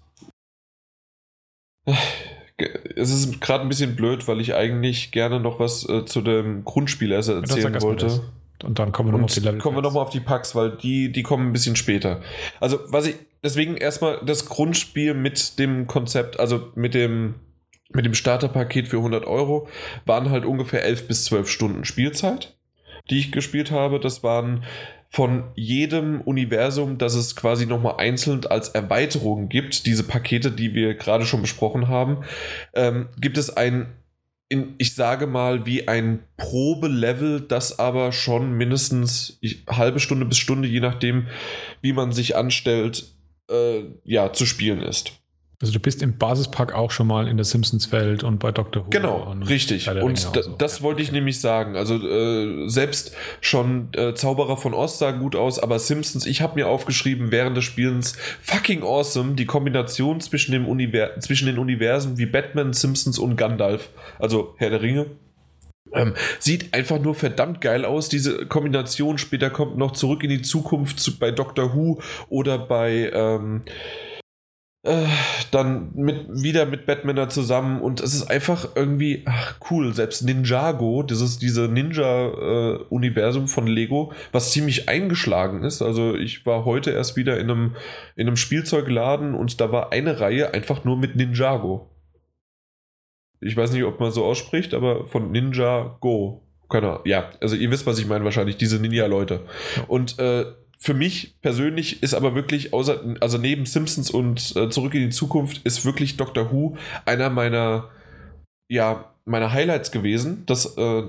Es 2.96 3.10
ist 3.10 3.40
gerade 3.40 3.62
ein 3.62 3.68
bisschen 3.68 3.94
blöd, 3.94 4.26
weil 4.26 4.40
ich 4.40 4.54
eigentlich 4.54 5.12
gerne 5.12 5.38
noch 5.38 5.60
was 5.60 5.88
äh, 5.88 6.04
zu 6.04 6.20
dem 6.22 6.64
Grundspiel 6.64 7.12
erst 7.12 7.28
erzählen 7.28 7.80
wollte. 7.80 8.20
Und 8.64 8.78
dann 8.78 8.90
kommen 8.90 9.08
wir 9.08 9.12
nochmal 9.12 9.26
auf 9.26 9.34
die 9.34 9.40
Level. 9.40 9.60
Kommen 9.60 9.76
wir 9.76 9.82
nochmal 9.82 10.02
auf 10.02 10.10
die 10.10 10.20
Packs, 10.20 10.54
weil 10.54 10.72
die, 10.72 11.12
die 11.12 11.22
kommen 11.22 11.48
ein 11.48 11.52
bisschen 11.52 11.76
später. 11.76 12.20
Also, 12.58 12.80
was 12.88 13.06
ich, 13.06 13.14
deswegen 13.44 13.76
erstmal 13.76 14.20
das 14.24 14.46
Grundspiel 14.46 15.14
mit 15.14 15.58
dem 15.58 15.86
Konzept, 15.86 16.40
also 16.40 16.72
mit 16.74 16.94
dem, 16.94 17.36
mit 17.90 18.04
dem 18.04 18.14
Starterpaket 18.14 18.88
für 18.88 18.96
100 18.96 19.24
Euro, 19.26 19.68
waren 20.06 20.30
halt 20.30 20.44
ungefähr 20.44 20.84
11 20.84 21.06
bis 21.06 21.24
12 21.26 21.48
Stunden 21.48 21.84
Spielzeit, 21.84 22.56
die 23.10 23.18
ich 23.18 23.30
gespielt 23.30 23.70
habe. 23.70 24.00
Das 24.00 24.24
waren 24.24 24.64
von 25.10 25.44
jedem 25.54 26.20
Universum, 26.20 26.98
das 26.98 27.14
es 27.14 27.34
quasi 27.34 27.66
nochmal 27.66 27.94
einzeln 27.96 28.44
als 28.44 28.68
Erweiterung 28.68 29.48
gibt, 29.48 29.86
diese 29.86 30.04
Pakete, 30.04 30.52
die 30.52 30.74
wir 30.74 30.94
gerade 30.94 31.24
schon 31.24 31.40
besprochen 31.40 31.88
haben, 31.88 32.24
ähm, 32.74 33.08
gibt 33.18 33.38
es 33.38 33.48
ein, 33.56 33.94
in, 34.50 34.74
ich 34.76 34.94
sage 34.94 35.26
mal, 35.26 35.64
wie 35.64 35.88
ein 35.88 36.20
Probelevel, 36.36 37.40
das 37.40 37.78
aber 37.78 38.12
schon 38.12 38.52
mindestens 38.52 39.38
ich, 39.40 39.64
halbe 39.66 39.98
Stunde 39.98 40.26
bis 40.26 40.38
Stunde, 40.38 40.68
je 40.68 40.80
nachdem, 40.80 41.28
wie 41.80 41.94
man 41.94 42.12
sich 42.12 42.36
anstellt, 42.36 43.06
äh, 43.50 43.84
ja, 44.04 44.32
zu 44.34 44.44
spielen 44.44 44.82
ist. 44.82 45.17
Also 45.60 45.72
du 45.72 45.80
bist 45.80 46.02
im 46.02 46.16
Basispack 46.16 46.72
auch 46.72 46.92
schon 46.92 47.08
mal 47.08 47.26
in 47.26 47.36
der 47.36 47.42
Simpsons-Welt 47.42 48.22
und 48.22 48.38
bei 48.38 48.52
Dr. 48.52 48.84
Who. 48.84 48.90
Genau, 48.90 49.34
richtig. 49.48 49.90
Und 49.90 50.16
so. 50.16 50.30
das 50.56 50.82
wollte 50.82 51.02
ich 51.02 51.10
nämlich 51.10 51.40
sagen. 51.40 51.74
Also 51.74 51.96
äh, 51.96 52.68
selbst 52.68 53.12
schon 53.40 53.88
äh, 53.94 54.14
Zauberer 54.14 54.56
von 54.56 54.72
Ost 54.72 54.98
sah 54.98 55.10
gut 55.10 55.34
aus, 55.34 55.58
aber 55.58 55.80
Simpsons, 55.80 56.26
ich 56.26 56.42
habe 56.42 56.54
mir 56.54 56.68
aufgeschrieben 56.68 57.32
während 57.32 57.56
des 57.56 57.64
Spielens, 57.64 58.16
fucking 58.40 58.84
awesome, 58.84 59.34
die 59.34 59.46
Kombination 59.46 60.20
zwischen, 60.20 60.52
dem 60.52 60.68
Univer 60.68 61.18
zwischen 61.18 61.46
den 61.46 61.58
Universen 61.58 62.18
wie 62.18 62.26
Batman, 62.26 62.72
Simpsons 62.72 63.18
und 63.18 63.34
Gandalf, 63.34 63.88
also 64.20 64.54
Herr 64.58 64.70
der 64.70 64.82
Ringe. 64.82 65.06
Ähm, 65.92 66.14
sieht 66.38 66.72
einfach 66.72 67.00
nur 67.00 67.16
verdammt 67.16 67.60
geil 67.60 67.84
aus. 67.84 68.08
Diese 68.08 68.46
Kombination 68.46 69.18
später 69.18 69.50
kommt 69.50 69.76
noch 69.76 69.92
zurück 69.92 70.22
in 70.22 70.30
die 70.30 70.42
Zukunft 70.42 71.00
zu, 71.00 71.18
bei 71.18 71.32
Doctor 71.32 71.74
Who 71.74 72.00
oder 72.28 72.58
bei... 72.58 73.10
Ähm, 73.12 73.62
äh, 73.66 74.07
dann 75.50 75.90
mit, 75.94 76.26
wieder 76.30 76.64
mit 76.64 76.86
Batman 76.86 77.28
zusammen 77.30 77.80
und 77.80 78.00
es 78.00 78.14
ist 78.14 78.30
einfach 78.30 78.76
irgendwie 78.76 79.24
ach, 79.26 79.58
cool. 79.70 79.92
Selbst 79.92 80.22
Ninjago, 80.22 81.02
dieses 81.02 81.38
diese 81.38 81.68
Ninja-Universum 81.68 83.44
äh, 83.44 83.48
von 83.48 83.66
Lego, 83.66 84.12
was 84.30 84.52
ziemlich 84.52 84.88
eingeschlagen 84.88 85.64
ist. 85.64 85.82
Also 85.82 86.14
ich 86.14 86.46
war 86.46 86.64
heute 86.64 86.92
erst 86.92 87.16
wieder 87.16 87.38
in 87.38 87.50
einem, 87.50 87.76
in 88.14 88.28
einem 88.28 88.36
Spielzeugladen 88.36 89.34
und 89.34 89.60
da 89.60 89.72
war 89.72 89.92
eine 89.92 90.20
Reihe 90.20 90.54
einfach 90.54 90.84
nur 90.84 90.96
mit 90.96 91.16
Ninjago. 91.16 91.90
Ich 93.40 93.56
weiß 93.56 93.72
nicht, 93.72 93.84
ob 93.84 94.00
man 94.00 94.12
so 94.12 94.24
ausspricht, 94.24 94.74
aber 94.74 95.06
von 95.06 95.30
Ninja 95.30 95.96
Go. 96.00 96.44
Keine 96.68 96.88
Ahnung. 96.88 97.02
Ja, 97.04 97.30
also 97.40 97.56
ihr 97.56 97.70
wisst, 97.70 97.86
was 97.86 97.98
ich 97.98 98.06
meine 98.06 98.24
wahrscheinlich, 98.24 98.56
diese 98.56 98.80
Ninja-Leute. 98.80 99.46
Und 99.86 100.18
äh, 100.18 100.44
für 100.78 100.94
mich 100.94 101.34
persönlich 101.42 102.02
ist 102.02 102.14
aber 102.14 102.34
wirklich, 102.34 102.72
außer, 102.72 103.16
also 103.20 103.36
neben 103.36 103.66
Simpsons 103.66 104.10
und 104.10 104.54
äh, 104.56 104.70
Zurück 104.70 104.94
in 104.94 105.02
die 105.02 105.10
Zukunft, 105.10 105.60
ist 105.64 105.84
wirklich 105.84 106.16
Doctor 106.16 106.52
Who 106.52 106.76
einer 107.04 107.30
meiner, 107.30 107.88
ja, 108.68 109.12
meiner 109.24 109.52
Highlights 109.52 109.90
gewesen. 109.90 110.44
Das, 110.46 110.76
äh, 110.78 111.02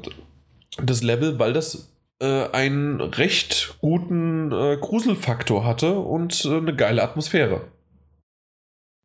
das 0.83 1.03
Level, 1.03 1.37
weil 1.37 1.53
das 1.53 1.91
äh, 2.19 2.49
einen 2.49 2.99
recht 2.99 3.75
guten 3.79 4.51
äh, 4.51 4.77
Gruselfaktor 4.77 5.65
hatte 5.65 5.99
und 5.99 6.45
äh, 6.45 6.57
eine 6.57 6.75
geile 6.75 7.03
Atmosphäre. 7.03 7.61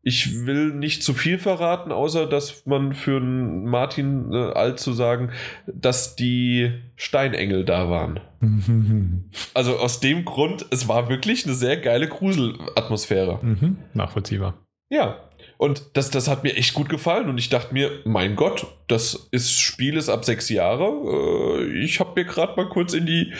Ich 0.04 0.46
will 0.46 0.74
nicht 0.74 1.02
zu 1.02 1.14
viel 1.14 1.38
verraten, 1.38 1.90
außer 1.90 2.26
dass 2.26 2.66
man 2.66 2.92
für 2.92 3.20
Martin 3.20 4.32
äh, 4.32 4.52
alt 4.52 4.78
zu 4.78 4.92
sagen, 4.92 5.30
dass 5.66 6.14
die 6.14 6.72
Steinengel 6.94 7.64
da 7.64 7.88
waren. 7.88 8.20
also 9.54 9.78
aus 9.78 10.00
dem 10.00 10.24
Grund, 10.24 10.66
es 10.70 10.88
war 10.88 11.08
wirklich 11.08 11.46
eine 11.46 11.54
sehr 11.54 11.78
geile 11.78 12.06
Gruselatmosphäre. 12.08 13.38
Mhm. 13.42 13.78
Nachvollziehbar. 13.94 14.54
Ja, 14.90 15.16
und 15.56 15.84
das, 15.94 16.10
das 16.10 16.28
hat 16.28 16.44
mir 16.44 16.54
echt 16.56 16.74
gut 16.74 16.88
gefallen 16.90 17.28
und 17.28 17.38
ich 17.38 17.48
dachte 17.48 17.72
mir, 17.72 17.90
mein 18.04 18.36
Gott, 18.36 18.66
das 18.88 19.28
ist 19.30 19.52
Spiel 19.52 19.96
ist 19.96 20.10
ab 20.10 20.24
sechs 20.24 20.50
Jahre. 20.50 21.60
Äh, 21.62 21.84
ich 21.84 22.00
habe 22.00 22.12
mir 22.20 22.26
gerade 22.26 22.54
mal 22.56 22.68
kurz 22.68 22.92
in 22.92 23.06
die 23.06 23.32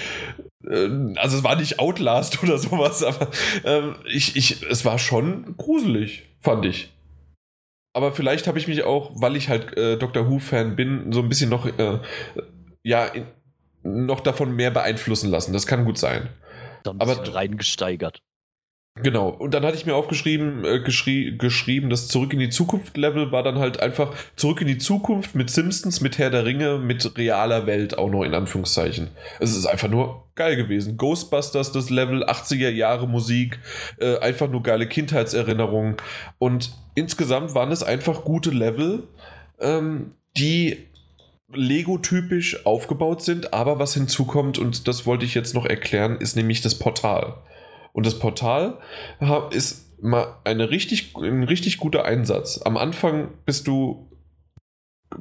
äh, 0.66 0.88
also 1.16 1.38
es 1.38 1.44
war 1.44 1.56
nicht 1.56 1.78
Outlast 1.78 2.42
oder 2.42 2.58
sowas, 2.58 3.02
aber 3.02 3.28
äh, 3.64 3.82
ich, 4.08 4.36
ich, 4.36 4.62
es 4.62 4.84
war 4.84 4.98
schon 4.98 5.56
gruselig 5.56 6.24
fand 6.45 6.66
ich. 6.66 6.92
Aber 7.97 8.12
vielleicht 8.12 8.47
habe 8.47 8.59
ich 8.59 8.68
mich 8.68 8.84
auch, 8.84 9.12
weil 9.14 9.36
ich 9.36 9.49
halt 9.49 9.76
äh, 9.76 9.97
Doctor 9.97 10.28
Who-Fan 10.28 10.76
bin, 10.76 11.12
so 11.12 11.20
ein 11.20 11.28
bisschen 11.28 11.49
noch, 11.49 11.66
äh, 11.66 12.01
ja, 12.82 13.07
in, 13.07 13.26
noch 13.82 14.20
davon 14.20 14.55
mehr 14.55 14.70
beeinflussen 14.70 15.30
lassen. 15.30 15.53
Das 15.53 15.66
kann 15.66 15.84
gut 15.84 15.99
sein. 15.99 16.28
Dann 16.82 17.01
Aber 17.01 17.34
reingesteigert. 17.34 18.20
Genau, 19.03 19.28
und 19.28 19.53
dann 19.53 19.64
hatte 19.64 19.76
ich 19.76 19.86
mir 19.86 19.97
aufgeschrieben, 19.97 20.64
äh, 20.64 20.78
geschrie 20.78 21.36
geschrieben, 21.36 21.90
das 21.90 22.07
Zurück 22.07 22.32
in 22.32 22.38
die 22.38 22.49
Zukunft-Level 22.49 23.32
war 23.32 23.42
dann 23.42 23.59
halt 23.59 23.80
einfach 23.80 24.14
Zurück 24.36 24.61
in 24.61 24.68
die 24.68 24.78
Zukunft 24.78 25.34
mit 25.34 25.51
Simpsons, 25.51 26.01
mit 26.01 26.16
Herr 26.18 26.30
der 26.30 26.45
Ringe, 26.45 26.78
mit 26.78 27.18
realer 27.18 27.66
Welt 27.66 27.99
auch 27.99 28.09
noch 28.09 28.22
in 28.22 28.34
Anführungszeichen. 28.34 29.09
Es 29.40 29.57
ist 29.57 29.66
einfach 29.66 29.88
nur 29.88 30.22
geil 30.36 30.55
gewesen. 30.55 30.97
Ghostbusters, 30.97 31.72
das 31.72 31.90
Level, 31.90 32.22
80er 32.22 32.68
Jahre 32.70 33.09
Musik, 33.09 33.59
äh, 33.99 34.18
einfach 34.18 34.49
nur 34.49 34.62
geile 34.62 34.86
Kindheitserinnerungen. 34.86 35.97
Und 36.38 36.70
insgesamt 36.95 37.53
waren 37.57 37.72
es 37.72 37.82
einfach 37.82 38.22
gute 38.22 38.51
Level, 38.51 39.09
ähm, 39.59 40.12
die 40.36 40.78
Lego-typisch 41.53 42.64
aufgebaut 42.64 43.22
sind, 43.22 43.53
aber 43.55 43.80
was 43.80 43.95
hinzukommt, 43.95 44.57
und 44.57 44.86
das 44.86 45.05
wollte 45.05 45.24
ich 45.24 45.34
jetzt 45.34 45.53
noch 45.53 45.66
erklären, 45.66 46.16
ist 46.20 46.36
nämlich 46.36 46.61
das 46.61 46.78
Portal. 46.78 47.34
Und 47.95 48.07
das 48.07 48.18
Portal 48.18 48.78
ist 49.51 50.03
mal 50.03 50.36
eine 50.45 50.68
richtig, 50.70 51.14
ein 51.16 51.45
richtig 51.45 51.78
guter 51.78 52.05
Einsatz. 52.05 52.61
Am 52.62 52.76
Anfang 52.76 53.28
bist 53.47 53.66
du 53.68 54.11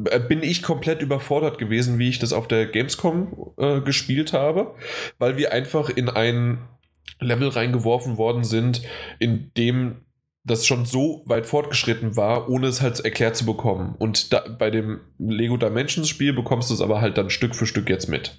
äh, 0.10 0.20
bin 0.20 0.42
ich 0.42 0.64
komplett 0.64 1.02
überfordert 1.02 1.60
gewesen, 1.60 2.00
wie 2.00 2.10
ich 2.10 2.20
das 2.20 2.34
auf 2.34 2.48
der 2.48 2.66
Gamescom 2.66 3.54
äh, 3.58 3.82
gespielt 3.82 4.34
habe, 4.34 4.74
weil 5.20 5.38
wir 5.38 5.54
einfach 5.54 5.90
in 5.90 6.10
ein 6.10 6.68
Level 7.20 7.50
reingeworfen 7.50 8.18
worden 8.18 8.44
sind, 8.44 8.82
in 9.20 9.52
dem 9.56 9.98
das 10.44 10.66
schon 10.66 10.86
so 10.86 11.24
weit 11.26 11.46
fortgeschritten 11.46 12.18
war, 12.18 12.50
ohne 12.50 12.68
es 12.68 12.82
halt 12.82 13.00
erklärt 13.00 13.38
zu 13.38 13.46
bekommen. 13.46 13.96
Und 13.98 14.34
da, 14.34 14.40
bei 14.40 14.72
dem 14.72 15.00
Lego 15.20 15.58
Dimensions 15.58 16.10
Spiel 16.10 16.34
bekommst 16.34 16.70
du 16.70 16.74
es 16.74 16.82
aber 16.82 17.00
halt 17.00 17.18
dann 17.18 17.30
Stück 17.30 17.56
für 17.56 17.68
Stück 17.68 17.90
jetzt 17.90 18.10
mit. 18.10 18.38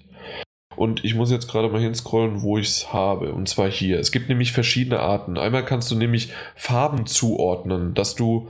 Und 0.77 1.05
ich 1.05 1.14
muss 1.14 1.31
jetzt 1.31 1.49
gerade 1.49 1.68
mal 1.68 1.81
hinscrollen, 1.81 2.43
wo 2.43 2.59
ich 2.59 2.68
es 2.68 2.93
habe. 2.93 3.33
Und 3.33 3.49
zwar 3.49 3.70
hier. 3.70 3.99
Es 3.99 4.12
gibt 4.12 4.29
nämlich 4.29 4.53
verschiedene 4.53 5.01
Arten. 5.01 5.39
Einmal 5.39 5.64
kannst 5.64 5.91
du 5.91 5.95
nämlich 5.95 6.33
Farben 6.55 7.07
zuordnen, 7.07 7.95
dass 7.95 8.14
du. 8.14 8.49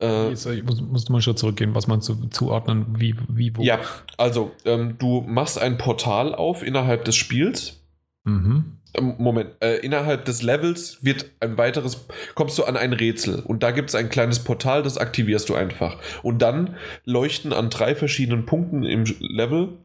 Äh, 0.00 0.32
ich 0.32 0.64
muss, 0.64 0.80
muss 0.80 1.08
mal 1.08 1.22
schon 1.22 1.36
zurückgehen, 1.36 1.74
was 1.74 1.86
man 1.86 2.00
zu, 2.00 2.28
zuordnen, 2.28 2.86
wie, 2.98 3.14
wie, 3.28 3.56
wo. 3.56 3.62
Ja, 3.62 3.80
also 4.16 4.52
ähm, 4.64 4.96
du 4.98 5.22
machst 5.22 5.58
ein 5.58 5.78
Portal 5.78 6.34
auf 6.34 6.62
innerhalb 6.62 7.04
des 7.04 7.16
Spiels. 7.16 7.80
Mhm. 8.24 8.78
Ähm, 8.94 9.14
Moment, 9.18 9.50
äh, 9.60 9.76
innerhalb 9.76 10.24
des 10.24 10.42
Levels 10.42 10.98
wird 11.02 11.26
ein 11.40 11.58
weiteres, 11.58 12.06
kommst 12.34 12.58
du 12.58 12.64
an 12.64 12.76
ein 12.76 12.92
Rätsel 12.92 13.40
und 13.40 13.62
da 13.62 13.70
gibt 13.72 13.90
es 13.90 13.94
ein 13.94 14.08
kleines 14.08 14.38
Portal, 14.38 14.82
das 14.82 14.98
aktivierst 14.98 15.48
du 15.48 15.54
einfach. 15.54 15.98
Und 16.22 16.40
dann 16.40 16.76
leuchten 17.04 17.52
an 17.52 17.70
drei 17.70 17.94
verschiedenen 17.94 18.46
Punkten 18.46 18.84
im 18.84 19.04
Level 19.18 19.78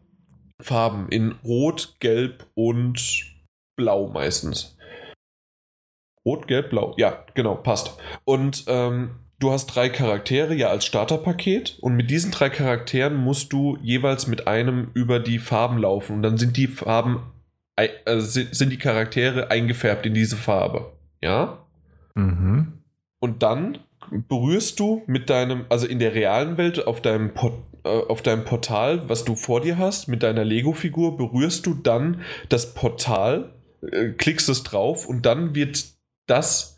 Farben 0.62 1.10
in 1.10 1.36
Rot, 1.44 1.96
Gelb 2.00 2.46
und 2.54 3.26
Blau 3.76 4.08
meistens. 4.08 4.78
Rot, 6.26 6.48
Gelb, 6.48 6.70
Blau. 6.70 6.94
Ja, 6.98 7.26
genau, 7.34 7.56
passt. 7.56 7.98
Und 8.26 8.66
ähm, 8.68 9.12
du 9.40 9.52
hast 9.52 9.68
drei 9.68 9.90
Charaktere 9.90 10.54
ja 10.54 10.70
als 10.70 10.86
Starterpaket 10.86 11.80
und 11.82 11.96
mit 11.96 12.10
diesen 12.10 12.32
drei 12.32 12.50
Charakteren 12.50 13.16
musst 13.16 13.54
du 13.54 13.78
jeweils 13.82 14.28
mit 14.28 14.48
einem 14.48 14.92
über 14.94 15.20
die 15.20 15.40
Farben 15.40 15.78
laufen 15.78 16.18
und 16.18 16.24
dann 16.24 16.38
sind 16.38 16.58
die 16.58 16.68
Farben, 16.68 17.22
äh, 17.78 17.90
sind 18.20 18.72
die 18.72 18.78
Charaktere 18.78 19.50
eingefärbt 19.50 20.06
in 20.06 20.14
diese 20.14 20.36
Farbe. 20.36 20.92
Ja? 21.22 21.66
Mhm. 22.16 22.84
Und 23.20 23.44
dann 23.44 23.80
berührst 24.28 24.80
du 24.80 25.04
mit 25.08 25.30
deinem, 25.30 25.66
also 25.70 25.88
in 25.88 26.00
der 26.00 26.14
realen 26.14 26.58
Welt 26.58 26.86
auf 26.86 27.02
deinem 27.02 27.30
äh, 27.30 27.52
auf 27.84 28.22
deinem 28.22 28.46
Portal, 28.46 29.08
was 29.10 29.26
du 29.26 29.36
vor 29.36 29.62
dir 29.62 29.78
hast, 29.78 30.08
mit 30.08 30.24
deiner 30.24 30.44
Lego-Figur, 30.44 31.18
berührst 31.18 31.66
du 31.66 31.74
dann 31.74 32.22
das 32.50 32.74
Portal, 32.74 33.54
äh, 33.82 34.10
klickst 34.10 34.50
es 34.50 34.64
drauf 34.64 35.08
und 35.08 35.26
dann 35.26 35.56
wird 35.56 35.86
das, 36.28 36.78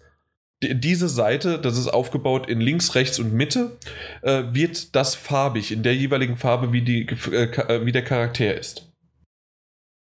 diese 0.61 1.09
Seite, 1.09 1.59
das 1.59 1.77
ist 1.77 1.87
aufgebaut 1.87 2.47
in 2.47 2.61
links, 2.61 2.95
rechts 2.95 3.19
und 3.19 3.33
Mitte, 3.33 3.77
äh, 4.21 4.43
wird 4.51 4.95
das 4.95 5.15
farbig, 5.15 5.71
in 5.71 5.83
der 5.83 5.95
jeweiligen 5.95 6.37
Farbe, 6.37 6.71
wie, 6.71 6.81
die, 6.81 7.07
wie 7.09 7.91
der 7.91 8.03
Charakter 8.03 8.55
ist. 8.55 8.91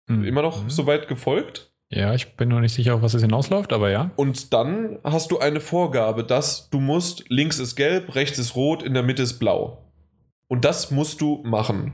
Mhm. 0.08 0.24
Immer 0.24 0.42
noch 0.42 0.64
mhm. 0.64 0.70
soweit 0.70 1.08
gefolgt? 1.08 1.72
Ja, 1.90 2.14
ich 2.14 2.36
bin 2.36 2.48
noch 2.48 2.60
nicht 2.60 2.74
sicher, 2.74 2.94
auf 2.94 3.02
was 3.02 3.14
es 3.14 3.22
hinausläuft, 3.22 3.72
aber 3.72 3.90
ja. 3.90 4.10
Und 4.16 4.52
dann 4.52 4.98
hast 5.04 5.30
du 5.30 5.38
eine 5.38 5.60
Vorgabe, 5.60 6.24
dass 6.24 6.68
du 6.70 6.80
musst, 6.80 7.28
links 7.28 7.58
ist 7.58 7.76
gelb, 7.76 8.14
rechts 8.14 8.38
ist 8.38 8.56
rot, 8.56 8.82
in 8.82 8.94
der 8.94 9.02
Mitte 9.02 9.22
ist 9.22 9.38
blau. 9.38 9.83
Und 10.48 10.64
das 10.64 10.90
musst 10.90 11.20
du 11.20 11.42
machen. 11.44 11.92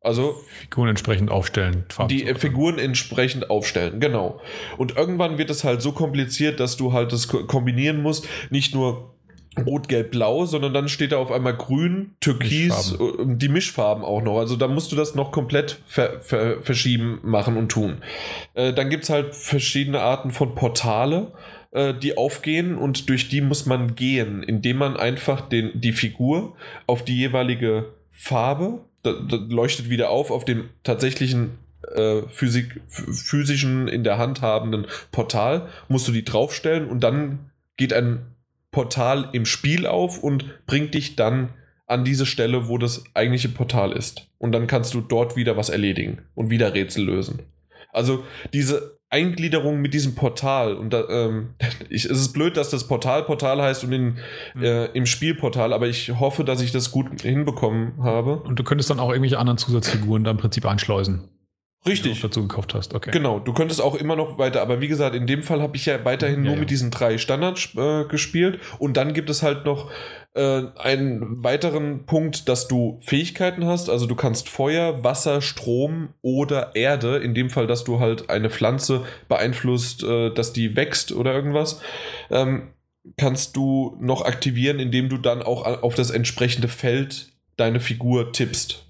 Also 0.00 0.40
Figuren 0.46 0.90
entsprechend 0.90 1.30
aufstellen. 1.30 1.84
Die 2.08 2.32
Figuren 2.34 2.78
entsprechend 2.78 3.50
aufstellen, 3.50 3.98
genau. 3.98 4.40
Und 4.76 4.96
irgendwann 4.96 5.38
wird 5.38 5.50
es 5.50 5.64
halt 5.64 5.82
so 5.82 5.92
kompliziert, 5.92 6.60
dass 6.60 6.76
du 6.76 6.92
halt 6.92 7.12
das 7.12 7.26
kombinieren 7.28 8.00
musst. 8.00 8.28
Nicht 8.50 8.74
nur 8.74 9.14
Rot, 9.66 9.88
Gelb, 9.88 10.12
Blau, 10.12 10.46
sondern 10.46 10.72
dann 10.72 10.88
steht 10.88 11.10
da 11.12 11.18
auf 11.18 11.32
einmal 11.32 11.56
Grün, 11.56 12.14
Türkis, 12.20 12.92
Mischfarben. 12.92 13.32
Äh, 13.32 13.36
die 13.36 13.48
Mischfarben 13.48 14.04
auch 14.04 14.22
noch. 14.22 14.38
Also 14.38 14.56
da 14.56 14.68
musst 14.68 14.92
du 14.92 14.96
das 14.96 15.14
noch 15.14 15.32
komplett 15.32 15.80
ver 15.86 16.20
ver 16.20 16.62
verschieben, 16.62 17.18
machen 17.22 17.56
und 17.56 17.68
tun. 17.68 17.98
Äh, 18.54 18.72
dann 18.72 18.90
gibt 18.90 19.04
es 19.04 19.10
halt 19.10 19.34
verschiedene 19.34 20.00
Arten 20.00 20.30
von 20.30 20.54
Portale 20.54 21.32
äh, 21.70 21.94
die 21.94 22.16
aufgehen 22.16 22.76
und 22.76 23.08
durch 23.08 23.28
die 23.28 23.40
muss 23.40 23.66
man 23.66 23.94
gehen, 23.94 24.42
indem 24.42 24.78
man 24.78 24.96
einfach 24.96 25.48
den, 25.48 25.80
die 25.80 25.92
Figur 25.92 26.56
auf 26.86 27.04
die 27.04 27.16
jeweilige 27.16 27.92
Farbe, 28.10 28.84
da, 29.02 29.12
da 29.12 29.36
leuchtet 29.36 29.90
wieder 29.90 30.10
auf, 30.10 30.30
auf 30.30 30.44
dem 30.44 30.70
tatsächlichen 30.82 31.58
äh, 31.94 32.22
Physik, 32.28 32.80
physischen 32.88 33.88
in 33.88 34.04
der 34.04 34.18
Hand 34.18 34.42
habenden 34.42 34.86
Portal, 35.12 35.68
musst 35.88 36.08
du 36.08 36.12
die 36.12 36.24
draufstellen 36.24 36.88
und 36.88 37.00
dann 37.00 37.50
geht 37.76 37.92
ein 37.92 38.34
Portal 38.70 39.30
im 39.32 39.46
Spiel 39.46 39.86
auf 39.86 40.22
und 40.22 40.66
bringt 40.66 40.94
dich 40.94 41.16
dann 41.16 41.50
an 41.86 42.04
diese 42.04 42.26
Stelle, 42.26 42.68
wo 42.68 42.76
das 42.76 43.04
eigentliche 43.14 43.48
Portal 43.48 43.92
ist. 43.92 44.28
Und 44.38 44.52
dann 44.52 44.66
kannst 44.66 44.92
du 44.94 45.00
dort 45.00 45.36
wieder 45.36 45.56
was 45.56 45.70
erledigen 45.70 46.22
und 46.34 46.50
wieder 46.50 46.74
Rätsel 46.74 47.04
lösen. 47.04 47.40
Also 47.92 48.24
diese 48.52 48.97
Eingliederung 49.10 49.80
mit 49.80 49.94
diesem 49.94 50.14
Portal. 50.14 50.74
Und 50.74 50.92
da, 50.92 51.08
ähm, 51.08 51.54
ich, 51.88 52.04
es 52.04 52.18
ist 52.18 52.32
blöd, 52.32 52.56
dass 52.56 52.70
das 52.70 52.86
Portal 52.86 53.24
Portal 53.24 53.62
heißt 53.62 53.84
und 53.84 53.92
in, 53.92 54.18
mhm. 54.54 54.62
äh, 54.62 54.86
im 54.86 55.06
Spielportal, 55.06 55.72
aber 55.72 55.86
ich 55.86 56.18
hoffe, 56.18 56.44
dass 56.44 56.60
ich 56.60 56.72
das 56.72 56.90
gut 56.90 57.22
hinbekommen 57.22 58.02
habe. 58.02 58.40
Und 58.40 58.58
du 58.58 58.64
könntest 58.64 58.90
dann 58.90 59.00
auch 59.00 59.10
irgendwelche 59.10 59.38
anderen 59.38 59.58
Zusatzfiguren 59.58 60.24
da 60.24 60.30
im 60.30 60.36
Prinzip 60.36 60.66
einschleusen. 60.66 61.28
Richtig. 61.88 62.20
Dazu 62.20 62.42
gekauft 62.42 62.74
hast, 62.74 62.94
okay. 62.94 63.10
Genau, 63.10 63.38
du 63.38 63.52
könntest 63.52 63.80
auch 63.80 63.94
immer 63.94 64.16
noch 64.16 64.38
weiter, 64.38 64.62
aber 64.62 64.80
wie 64.80 64.88
gesagt, 64.88 65.14
in 65.14 65.26
dem 65.26 65.42
Fall 65.42 65.62
habe 65.62 65.76
ich 65.76 65.86
ja 65.86 66.04
weiterhin 66.04 66.40
ja, 66.40 66.42
nur 66.42 66.54
ja. 66.54 66.60
mit 66.60 66.70
diesen 66.70 66.90
drei 66.90 67.18
Standards 67.18 67.70
äh, 67.76 68.04
gespielt 68.04 68.60
und 68.78 68.96
dann 68.96 69.14
gibt 69.14 69.30
es 69.30 69.42
halt 69.42 69.64
noch 69.64 69.90
äh, 70.34 70.62
einen 70.76 71.42
weiteren 71.42 72.06
Punkt, 72.06 72.48
dass 72.48 72.68
du 72.68 73.00
Fähigkeiten 73.02 73.64
hast, 73.64 73.88
also 73.88 74.06
du 74.06 74.14
kannst 74.14 74.48
Feuer, 74.48 75.02
Wasser, 75.02 75.40
Strom 75.40 76.10
oder 76.22 76.76
Erde, 76.76 77.16
in 77.16 77.34
dem 77.34 77.50
Fall, 77.50 77.66
dass 77.66 77.84
du 77.84 78.00
halt 78.00 78.30
eine 78.30 78.50
Pflanze 78.50 79.04
beeinflusst, 79.28 80.04
äh, 80.04 80.30
dass 80.30 80.52
die 80.52 80.76
wächst 80.76 81.12
oder 81.12 81.34
irgendwas, 81.34 81.80
ähm, 82.30 82.68
kannst 83.16 83.56
du 83.56 83.96
noch 84.00 84.22
aktivieren, 84.22 84.78
indem 84.78 85.08
du 85.08 85.18
dann 85.18 85.42
auch 85.42 85.64
auf 85.82 85.94
das 85.94 86.10
entsprechende 86.10 86.68
Feld 86.68 87.32
deine 87.56 87.80
Figur 87.80 88.32
tippst. 88.32 88.87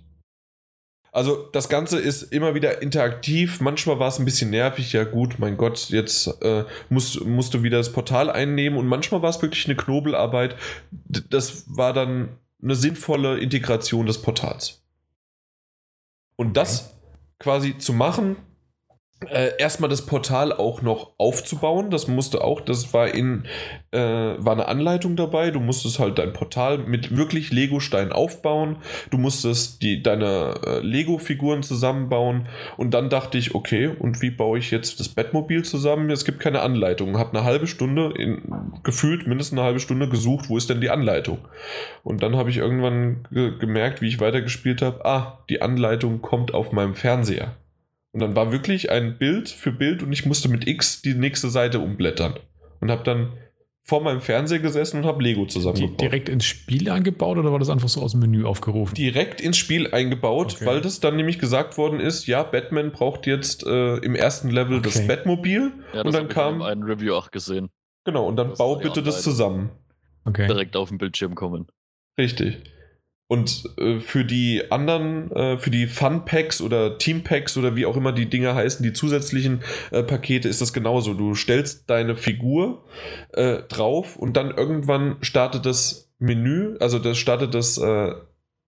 Also 1.13 1.49
das 1.53 1.69
Ganze 1.69 1.99
ist 1.99 2.23
immer 2.23 2.55
wieder 2.55 2.83
interaktiv. 2.83 3.61
Manchmal 3.61 3.99
war 3.99 4.09
es 4.09 4.19
ein 4.19 4.25
bisschen 4.25 4.51
nervig. 4.51 4.93
Ja 4.93 5.05
gut, 5.05 5.39
mein 5.39 5.57
Gott, 5.57 5.89
jetzt 5.89 6.43
äh, 6.43 6.65
musst, 6.89 7.25
musst 7.25 7.55
du 7.55 7.63
wieder 7.63 7.79
das 7.79 7.93
Portal 7.93 8.31
einnehmen. 8.31 8.79
Und 8.79 8.87
manchmal 8.87 9.23
war 9.23 9.31
es 9.31 9.41
wirklich 9.41 9.65
eine 9.67 9.77
Knobelarbeit. 9.77 10.57
Das 10.91 11.65
war 11.67 11.93
dann 11.93 12.39
eine 12.63 12.75
sinnvolle 12.75 13.39
Integration 13.39 14.07
des 14.07 14.21
Portals. 14.21 14.83
Und 16.37 16.57
das 16.57 16.95
quasi 17.39 17.79
zu 17.79 17.93
machen, 17.93 18.37
äh, 19.27 19.51
erstmal 19.59 19.91
das 19.91 20.07
Portal 20.07 20.53
auch 20.53 20.81
noch 20.83 21.11
aufzubauen. 21.19 21.91
Das 21.91 22.07
musste 22.07 22.45
auch, 22.45 22.61
das 22.61 22.95
war 22.95 23.13
in, 23.13 23.45
äh, 23.91 23.99
war 23.99 24.53
eine 24.53 24.69
Anleitung 24.69 25.17
dabei. 25.17 25.51
Du 25.51 25.59
musstest 25.59 25.99
halt 25.99 26.19
dein 26.19 26.33
Portal 26.33 26.79
mit 26.79 27.17
wirklich 27.17 27.51
Lego-Steinen 27.51 28.13
aufbauen. 28.13 28.77
Du 29.11 29.19
musstest 29.19 29.83
die, 29.83 30.03
deine 30.03 30.55
äh, 30.65 30.79
Lego-Figuren 30.81 31.65
zusammenbauen. 31.65 32.47
Und 32.77 32.93
dann 32.95 33.11
dachte 33.11 33.39
ich, 33.39 33.55
okay, 33.55 33.89
und 33.89 34.23
wie 34.23 34.31
baue 34.31 34.59
ich 34.59 34.71
jetzt 34.71 35.01
das 35.01 35.09
Bettmobil 35.09 35.65
zusammen? 35.65 36.11
Es 36.11 36.25
gibt 36.25 36.39
keine 36.39 36.61
Anleitung. 36.61 37.19
Hab 37.19 37.35
eine 37.35 37.45
halbe 37.45 37.67
Stunde, 37.67 38.13
in, 38.17 38.73
gefühlt 38.85 39.27
mindestens 39.27 39.59
eine 39.59 39.67
halbe 39.67 39.81
Stunde 39.81 40.09
gesucht, 40.09 40.49
wo 40.49 40.57
ist 40.57 40.71
denn 40.71 40.81
die 40.81 40.91
Anleitung? 40.91 41.39
Und 42.05 42.23
dann 42.23 42.37
habe 42.37 42.51
ich 42.51 42.59
irgendwann 42.59 43.27
ge 43.33 43.59
gemerkt, 43.59 44.01
wie 44.01 44.09
ich 44.09 44.21
weitergespielt 44.21 44.81
habe, 44.83 45.05
ah, 45.05 45.39
die 45.49 45.61
Anleitung 45.61 46.23
kommt 46.23 46.55
auf 46.55 46.71
meinem 46.71 46.95
Fernseher. 46.95 47.57
Und 48.19 48.23
dann 48.23 48.35
war 48.35 48.51
wirklich 48.51 48.91
ein 48.91 49.17
Bild 49.17 49.49
für 49.49 49.71
Bild 49.71 50.03
und 50.03 50.13
ich 50.13 50.27
musste 50.27 50.49
mit 50.49 50.67
X 50.67 51.03
die 51.03 51.15
nächste 51.15 51.51
Seite 51.51 51.79
umblättern. 51.79 52.35
Und 52.81 52.91
habe 52.91 53.05
dann 53.05 53.33
vor 53.85 54.03
meinem 54.03 54.21
Fernseher 54.21 54.59
gesessen 54.59 54.99
und 54.99 55.07
habe 55.07 55.23
Lego 55.23 55.47
zusammengebaut. 55.47 56.01
Direkt 56.01 56.29
ins 56.29 56.45
Spiel 56.45 56.91
eingebaut 56.91 57.39
oder 57.39 57.53
war 57.53 57.61
das 57.61 57.71
einfach 57.71 57.89
so 57.89 58.03
aus 58.03 58.11
dem 58.11 58.21
Menü 58.21 58.45
aufgerufen? 58.45 58.93
Direkt 58.97 59.41
ins 59.41 59.57
Spiel 59.57 59.95
eingebaut, 59.95 60.57
okay. 60.57 60.67
weil 60.67 60.81
das 60.81 60.99
dann 60.99 61.15
nämlich 61.15 61.39
gesagt 61.39 61.79
worden 61.79 62.01
ist, 62.01 62.27
ja, 62.27 62.43
Batman 62.43 62.91
braucht 62.91 63.25
jetzt 63.29 63.65
äh, 63.65 63.99
im 63.99 64.17
ersten 64.17 64.51
Level 64.51 64.79
okay. 64.79 64.91
das 64.93 65.07
Batmobil. 65.07 65.71
Ja, 65.95 66.03
das 66.03 66.07
und 66.07 66.13
dann 66.13 66.29
kam 66.29 66.61
einen 66.61 66.83
Review 66.83 67.15
auch 67.15 67.31
gesehen. 67.31 67.69
Genau, 68.05 68.27
und 68.27 68.35
dann 68.35 68.49
das 68.49 68.59
bau 68.59 68.75
bitte 68.75 69.01
das 69.01 69.23
zusammen. 69.23 69.71
Okay. 70.25 70.49
Direkt 70.49 70.77
auf 70.77 70.89
den 70.89 70.99
Bildschirm 70.99 71.37
kommen. 71.37 71.69
Richtig. 72.19 72.59
Und 73.31 73.69
äh, 73.77 74.01
für 74.01 74.25
die 74.25 74.71
anderen, 74.71 75.31
äh, 75.33 75.59
für 75.59 75.71
die 75.71 75.87
Fun-Packs 75.87 76.63
oder 76.63 76.97
Team-Packs 76.97 77.59
oder 77.59 77.77
wie 77.77 77.85
auch 77.85 77.97
immer 77.97 78.13
die 78.13 78.31
Dinge 78.31 78.55
heißen, 78.55 78.83
die 78.83 78.95
zusätzlichen 78.95 79.63
äh, 79.91 80.03
Pakete, 80.03 80.49
ist 80.49 80.63
das 80.63 80.73
genauso. 80.73 81.13
Du 81.13 81.35
stellst 81.35 81.91
deine 81.91 82.17
Figur 82.17 82.85
äh, 83.35 83.59
drauf 83.69 84.17
und 84.17 84.39
dann 84.39 84.51
irgendwann 84.51 85.19
startet 85.21 85.67
das 85.67 86.11
Menü, 86.19 86.79
also 86.81 86.99
das 86.99 87.19
startet 87.19 87.53
das 87.53 87.77
äh, 87.77 88.15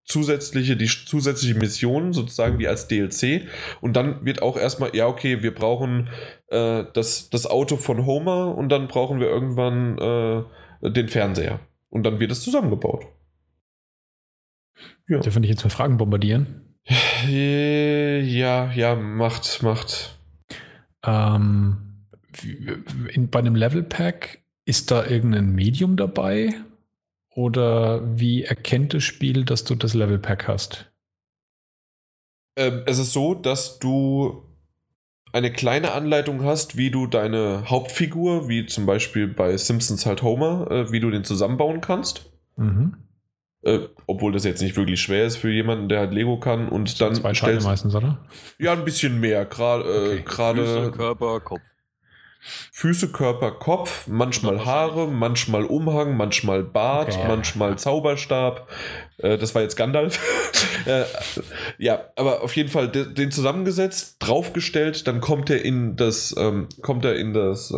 zusätzliche, 0.05 0.77
die 0.77 0.87
zusätzliche 0.89 1.55
Mission 1.55 2.13
sozusagen 2.13 2.59
wie 2.59 2.69
als 2.69 2.87
DLC 2.87 3.47
und 3.81 3.95
dann 3.95 4.27
wird 4.27 4.43
auch 4.43 4.59
erstmal, 4.59 4.95
ja 4.95 5.07
okay, 5.07 5.43
wir 5.43 5.55
brauchen 5.55 6.11
äh, 6.49 6.85
das, 6.93 7.31
das 7.31 7.47
Auto 7.47 7.79
von 7.79 8.05
Homer 8.05 8.55
und 8.59 8.69
dann 8.69 8.89
brauchen 8.89 9.21
wir 9.21 9.29
irgendwann 9.29 10.47
den 10.83 11.09
Fernseher 11.09 11.61
und 11.89 12.05
dann 12.05 12.21
wird 12.21 12.33
es 12.33 12.43
zusammengebaut. 12.43 13.07
Ja. 15.11 15.19
Dürfen 15.19 15.43
ich 15.43 15.51
jetzt 15.51 15.65
mal 15.65 15.71
Fragen 15.71 15.97
bombardieren? 15.97 16.77
Äh, 17.27 18.21
ja, 18.21 18.71
ja, 18.73 18.95
macht, 18.95 19.63
macht. 19.63 20.17
Ähm, 21.05 22.07
in, 23.13 23.29
bei 23.29 23.41
einem 23.41 23.57
Level 23.57 23.83
Pack 23.83 24.39
Ist 24.65 24.93
da 24.93 25.05
irgendein 25.05 25.53
Medium 25.53 25.97
dabei? 25.97 26.55
Oder 27.35 28.19
wie 28.19 28.45
erkennt 28.45 28.95
das 28.95 29.03
Spiel, 29.03 29.45
dass 29.45 29.65
du 29.65 29.75
das 29.75 29.95
Level 29.95 30.19
Pack 30.19 30.47
hast? 30.47 30.93
Ähm, 32.57 32.83
es 32.87 32.99
ist 32.99 33.13
so, 33.13 33.35
dass 33.35 33.81
du 33.81 34.45
eine 35.33 35.53
kleine 35.53 35.93
Anleitung 35.93 36.45
hast, 36.45 36.77
wie 36.77 36.91
du 36.91 37.09
deine 37.09 37.69
Hauptfigur, 37.69 38.49
wie 38.49 38.67
zum 38.67 38.87
Beispiel 38.87 39.27
bei 39.27 39.57
Simpsons 39.57 40.07
halt 40.07 40.23
Homer, 40.23 40.71
äh, 40.71 40.93
wie 40.93 41.01
du 41.01 41.11
den 41.11 41.25
zusammenbauen 41.25 41.81
kannst. 41.81 42.31
Mhm. 42.57 42.97
Äh, 43.63 43.81
obwohl 44.07 44.33
das 44.33 44.45
jetzt 44.45 44.63
nicht 44.63 44.77
wirklich 44.77 45.03
schwer 45.03 45.27
ist 45.27 45.37
für 45.37 45.51
jemanden, 45.51 45.91
der 45.91 46.01
halt 46.01 46.15
Lego 46.15 46.39
kann 46.39 46.69
und 46.69 46.99
dann. 47.01 47.15
Zwei 47.15 47.33
Teile 47.33 47.61
meistens, 47.61 47.95
oder? 47.95 48.19
Ja, 48.59 48.73
ein 48.73 48.85
bisschen 48.85 49.21
mehr. 49.21 49.45
Gerade. 49.45 49.85
Äh, 49.85 50.19
okay. 50.19 50.23
Körper, 50.97 51.41
Kopf. 51.41 51.61
Füße, 52.73 53.13
Körper, 53.13 53.51
Kopf, 53.51 54.07
manchmal 54.07 54.65
Haare, 54.65 55.09
manchmal 55.09 55.65
Umhang, 55.65 56.17
manchmal 56.17 56.63
Bart, 56.63 57.15
okay. 57.15 57.29
manchmal 57.29 57.77
Zauberstab. 57.77 58.67
Äh, 59.19 59.37
das 59.37 59.55
war 59.55 59.61
jetzt 59.61 59.77
Gandalf. 59.77 60.19
äh, 60.87 61.05
ja, 61.77 62.07
aber 62.17 62.43
auf 62.43 62.57
jeden 62.57 62.71
Fall 62.71 62.89
den 62.89 63.31
zusammengesetzt, 63.31 64.17
draufgestellt, 64.21 65.07
dann 65.07 65.21
kommt 65.21 65.51
er 65.51 65.63
in 65.63 65.97
das, 65.97 66.35
ähm, 66.39 66.69
kommt 66.81 67.05
er 67.05 67.17
in 67.17 67.35
das, 67.35 67.71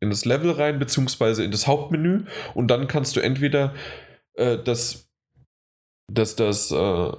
in 0.00 0.10
das 0.10 0.26
Level 0.26 0.50
rein, 0.50 0.78
beziehungsweise 0.78 1.42
in 1.42 1.50
das 1.50 1.66
Hauptmenü 1.66 2.24
und 2.52 2.68
dann 2.68 2.88
kannst 2.88 3.16
du 3.16 3.20
entweder 3.20 3.72
äh, 4.38 4.62
das, 4.62 5.08
das, 6.12 6.36
das, 6.36 6.70
äh, 6.70 7.12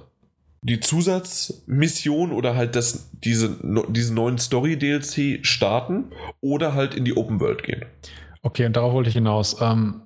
die 0.62 0.80
Zusatzmission 0.80 2.32
oder 2.32 2.54
halt 2.54 2.76
das, 2.76 3.10
diese, 3.12 3.58
diesen 3.88 4.14
neuen 4.14 4.38
Story-DLC 4.38 5.44
starten 5.46 6.12
oder 6.40 6.74
halt 6.74 6.94
in 6.94 7.04
die 7.04 7.16
Open 7.16 7.40
World 7.40 7.62
gehen. 7.62 7.84
Okay, 8.42 8.66
und 8.66 8.76
darauf 8.76 8.92
wollte 8.92 9.08
ich 9.08 9.14
hinaus. 9.14 9.56
Ähm, 9.60 10.02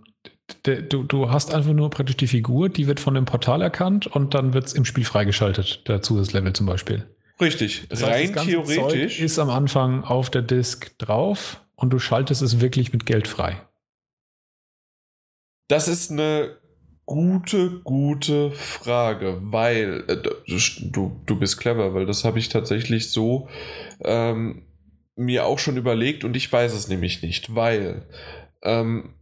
du, 0.62 1.03
du 1.03 1.31
hast 1.31 1.55
einfach 1.55 1.73
nur 1.73 1.91
praktisch 1.91 2.16
die 2.16 2.27
Figur, 2.27 2.69
die 2.69 2.86
wird 2.86 3.01
von 3.01 3.15
dem 3.15 3.24
Portal 3.24 3.62
erkannt 3.62 4.07
und 4.07 4.35
dann 4.35 4.55
wird 4.55 4.66
es 4.66 4.73
im 4.74 4.85
Spiel 4.85 5.05
freigeschaltet, 5.05 5.89
der 5.89 6.03
Zusatzlevel 6.03 6.53
zum 6.53 6.66
Beispiel. 6.66 7.05
Richtig, 7.41 7.86
das 7.89 8.03
heißt, 8.03 8.28
rein 8.28 8.32
das 8.32 8.45
theoretisch. 8.45 9.16
Zeug 9.16 9.24
ist 9.24 9.39
am 9.41 9.51
Anfang 9.51 10.05
auf 10.05 10.31
der 10.31 10.43
Disk 10.43 10.97
drauf 10.99 11.61
und 11.74 11.91
du 11.91 11.99
schaltest 11.99 12.43
es 12.43 12.61
wirklich 12.61 12.93
mit 12.93 13.07
Geld 13.07 13.27
frei. 13.27 13.61
Das 15.69 15.89
ist 15.89 16.12
eine 16.12 16.59
gute, 17.06 17.81
gute 17.82 18.51
Frage, 18.52 19.39
weil 19.40 20.05
äh, 20.09 20.16
du, 20.90 21.20
du 21.26 21.39
bist 21.39 21.59
clever, 21.59 21.94
weil 21.94 22.06
das 22.06 22.24
habe 22.24 22.39
ich 22.39 22.48
tatsächlich 22.48 23.10
so 23.10 23.48
ähm, 24.01 24.62
mir 25.16 25.47
auch 25.47 25.59
schon 25.59 25.76
überlegt 25.76 26.24
und 26.24 26.36
ich 26.36 26.52
weiß 26.52 26.72
es 26.72 26.89
nämlich 26.89 27.22
nicht, 27.22 27.55
weil 27.55 28.06
ähm, 28.62 29.14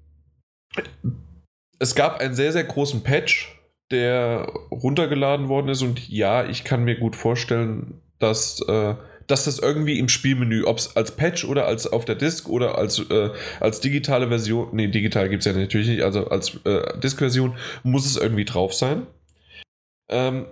es 1.78 1.94
gab 1.94 2.20
einen 2.20 2.34
sehr, 2.34 2.52
sehr 2.52 2.64
großen 2.64 3.02
Patch, 3.02 3.58
der 3.90 4.50
runtergeladen 4.70 5.48
worden 5.48 5.68
ist 5.68 5.82
und 5.82 6.08
ja, 6.08 6.46
ich 6.46 6.64
kann 6.64 6.84
mir 6.84 6.98
gut 6.98 7.16
vorstellen, 7.16 8.00
dass 8.18 8.60
äh, 8.66 8.94
dass 9.32 9.46
das 9.46 9.58
irgendwie 9.58 9.98
im 9.98 10.10
Spielmenü, 10.10 10.64
ob 10.64 10.76
es 10.76 10.94
als 10.94 11.16
Patch 11.16 11.46
oder 11.46 11.66
als 11.66 11.86
auf 11.86 12.04
der 12.04 12.16
Disk 12.16 12.50
oder 12.50 12.76
als, 12.76 12.98
äh, 12.98 13.30
als 13.60 13.80
digitale 13.80 14.28
Version, 14.28 14.68
nee, 14.72 14.88
digital 14.88 15.30
gibt 15.30 15.40
es 15.40 15.46
ja 15.46 15.58
natürlich 15.58 15.88
nicht, 15.88 16.02
also 16.02 16.28
als 16.28 16.60
äh, 16.66 16.98
Disk-Version 16.98 17.56
muss 17.82 18.04
es 18.04 18.18
irgendwie 18.18 18.44
drauf 18.44 18.74
sein. 18.74 19.06
Ähm, 20.10 20.44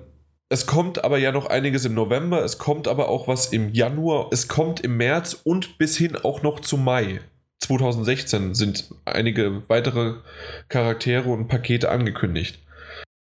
es 0.49 0.65
kommt 0.65 1.05
aber 1.05 1.19
ja 1.19 1.31
noch 1.31 1.45
einiges 1.45 1.85
im 1.85 1.93
November, 1.93 2.43
es 2.43 2.57
kommt 2.57 2.89
aber 2.89 3.11
auch 3.11 3.29
was 3.29 3.53
im 3.53 3.75
Januar, 3.75 4.31
es 4.33 4.49
kommt 4.49 4.81
im 4.81 4.97
März 4.97 5.39
und 5.45 5.77
bis 5.77 5.99
hin 5.99 6.17
auch 6.17 6.43
noch 6.43 6.61
zu 6.61 6.79
Mai 6.79 7.21
2016 7.61 8.55
sind 8.55 8.95
einige 9.05 9.69
weitere 9.69 10.15
Charaktere 10.71 11.29
und 11.29 11.49
Pakete 11.49 11.91
angekündigt. 11.91 12.59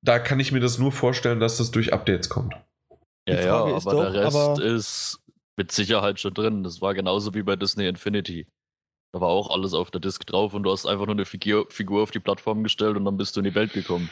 Da 0.00 0.18
kann 0.18 0.40
ich 0.40 0.52
mir 0.52 0.60
das 0.60 0.78
nur 0.78 0.90
vorstellen, 0.90 1.38
dass 1.38 1.58
das 1.58 1.70
durch 1.70 1.92
Updates 1.92 2.30
kommt. 2.30 2.54
Ja, 3.28 3.40
ja, 3.40 3.56
aber 3.56 3.90
doch, 3.90 4.12
der 4.12 4.14
Rest 4.14 4.36
aber 4.36 4.62
ist 4.62 5.20
mit 5.56 5.72
Sicherheit 5.72 6.20
schon 6.20 6.34
drin. 6.34 6.64
Das 6.64 6.80
war 6.80 6.94
genauso 6.94 7.34
wie 7.34 7.42
bei 7.42 7.56
Disney 7.56 7.86
Infinity. 7.86 8.46
Da 9.12 9.20
war 9.20 9.28
auch 9.28 9.50
alles 9.50 9.74
auf 9.74 9.90
der 9.90 10.00
Disk 10.00 10.26
drauf 10.26 10.54
und 10.54 10.64
du 10.64 10.72
hast 10.72 10.86
einfach 10.86 11.06
nur 11.06 11.14
eine 11.14 11.24
Figur, 11.24 11.66
Figur 11.70 12.02
auf 12.02 12.10
die 12.10 12.18
Plattform 12.18 12.64
gestellt 12.64 12.96
und 12.96 13.04
dann 13.04 13.16
bist 13.16 13.36
du 13.36 13.40
in 13.40 13.44
die 13.44 13.54
Welt 13.54 13.72
gekommen. 13.72 14.10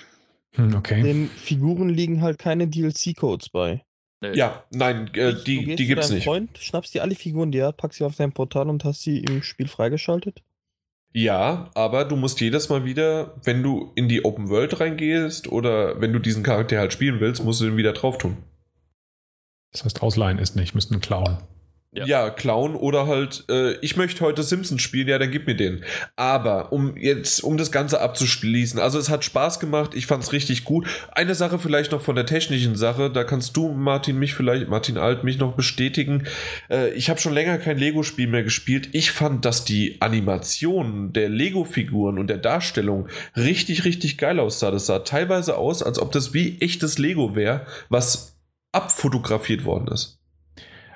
Hm, 0.55 0.75
okay. 0.77 1.03
Den 1.03 1.29
Figuren 1.29 1.89
liegen 1.89 2.23
halt 2.23 2.39
keine 2.39 2.69
DLC-Codes 2.69 3.49
bei. 3.49 3.83
Nee. 4.21 4.35
Ja, 4.35 4.63
nein, 4.71 5.11
äh, 5.15 5.35
die, 5.45 5.65
du 5.65 5.75
die 5.75 5.87
gibt's 5.87 6.11
nicht. 6.11 6.25
Freund, 6.25 6.57
schnappst 6.57 6.95
dir 6.95 7.03
alle 7.03 7.17
Figuren, 7.17 7.51
die 7.51 7.59
er 7.59 7.69
hat, 7.69 7.79
packst 7.79 7.99
sie 7.99 8.05
auf 8.05 8.15
dein 8.15 8.33
Portal 8.33 8.69
und 8.69 8.85
hast 8.85 9.03
sie 9.03 9.19
im 9.19 9.43
Spiel 9.43 9.67
freigeschaltet? 9.67 10.43
Ja, 11.13 11.71
aber 11.75 12.05
du 12.05 12.15
musst 12.15 12.41
jedes 12.41 12.69
Mal 12.69 12.85
wieder, 12.85 13.35
wenn 13.43 13.63
du 13.63 13.91
in 13.97 14.09
die 14.09 14.25
Open 14.25 14.49
World 14.49 14.79
reingehst 14.79 15.51
oder 15.51 16.01
wenn 16.01 16.13
du 16.13 16.21
diesen 16.21 16.45
Charakter 16.45 16.79
halt 16.79 16.93
spielen 16.93 17.19
willst, 17.19 17.45
musst 17.45 17.61
du 17.61 17.65
den 17.65 17.77
wieder 17.77 17.93
drauf 17.93 18.19
tun. 18.19 18.37
Das 19.73 19.85
heißt, 19.85 20.03
ausleihen 20.03 20.39
ist 20.39 20.55
nicht, 20.57 20.75
müssten 20.75 21.01
klauen. 21.01 21.39
Ja. 21.95 22.07
ja, 22.07 22.31
klauen 22.31 22.75
oder 22.75 23.07
halt, 23.07 23.45
äh, 23.51 23.73
ich 23.83 23.99
möchte 23.99 24.25
heute 24.25 24.43
Simpsons 24.43 24.81
spielen, 24.81 25.09
ja, 25.09 25.19
dann 25.19 25.31
gib 25.31 25.47
mir 25.47 25.55
den. 25.55 25.85
Aber 26.17 26.73
um 26.73 26.97
jetzt, 26.97 27.45
um 27.45 27.59
das 27.59 27.71
Ganze 27.71 28.01
abzuschließen, 28.01 28.81
also 28.81 28.99
es 28.99 29.11
hat 29.11 29.27
Spaß 29.27 29.61
gemacht, 29.61 29.95
ich 29.95 30.07
fand 30.07 30.23
es 30.23 30.33
richtig 30.33 30.65
gut. 30.65 30.87
Eine 31.11 31.35
Sache 31.35 31.59
vielleicht 31.59 31.93
noch 31.93 32.01
von 32.01 32.17
der 32.17 32.25
technischen 32.25 32.77
Sache, 32.77 33.11
da 33.11 33.25
kannst 33.25 33.59
du, 33.59 33.73
Martin, 33.73 34.19
mich 34.19 34.33
vielleicht, 34.33 34.69
Martin 34.69 34.97
Alt, 34.97 35.23
mich 35.23 35.37
noch 35.37 35.55
bestätigen. 35.55 36.25
Äh, 36.71 36.95
ich 36.95 37.11
habe 37.11 37.21
schon 37.21 37.35
länger 37.35 37.59
kein 37.59 37.77
Lego-Spiel 37.77 38.27
mehr 38.27 38.43
gespielt. 38.43 38.89
Ich 38.93 39.11
fand, 39.11 39.45
dass 39.45 39.67
die 39.67 40.01
Animation 40.01 41.13
der 41.13 41.29
Lego-Figuren 41.29 42.19
und 42.19 42.29
der 42.29 42.39
Darstellung 42.39 43.09
richtig, 43.37 43.85
richtig 43.85 44.17
geil 44.17 44.41
aussah. 44.41 44.71
Das 44.71 44.87
sah 44.87 45.01
teilweise 45.01 45.59
aus, 45.59 45.83
als 45.83 45.99
ob 45.99 46.11
das 46.11 46.33
wie 46.33 46.59
echtes 46.63 46.97
Lego 46.97 47.37
wäre, 47.37 47.67
was 47.91 48.33
abfotografiert 48.73 49.65
worden 49.65 49.89
ist. 49.89 50.19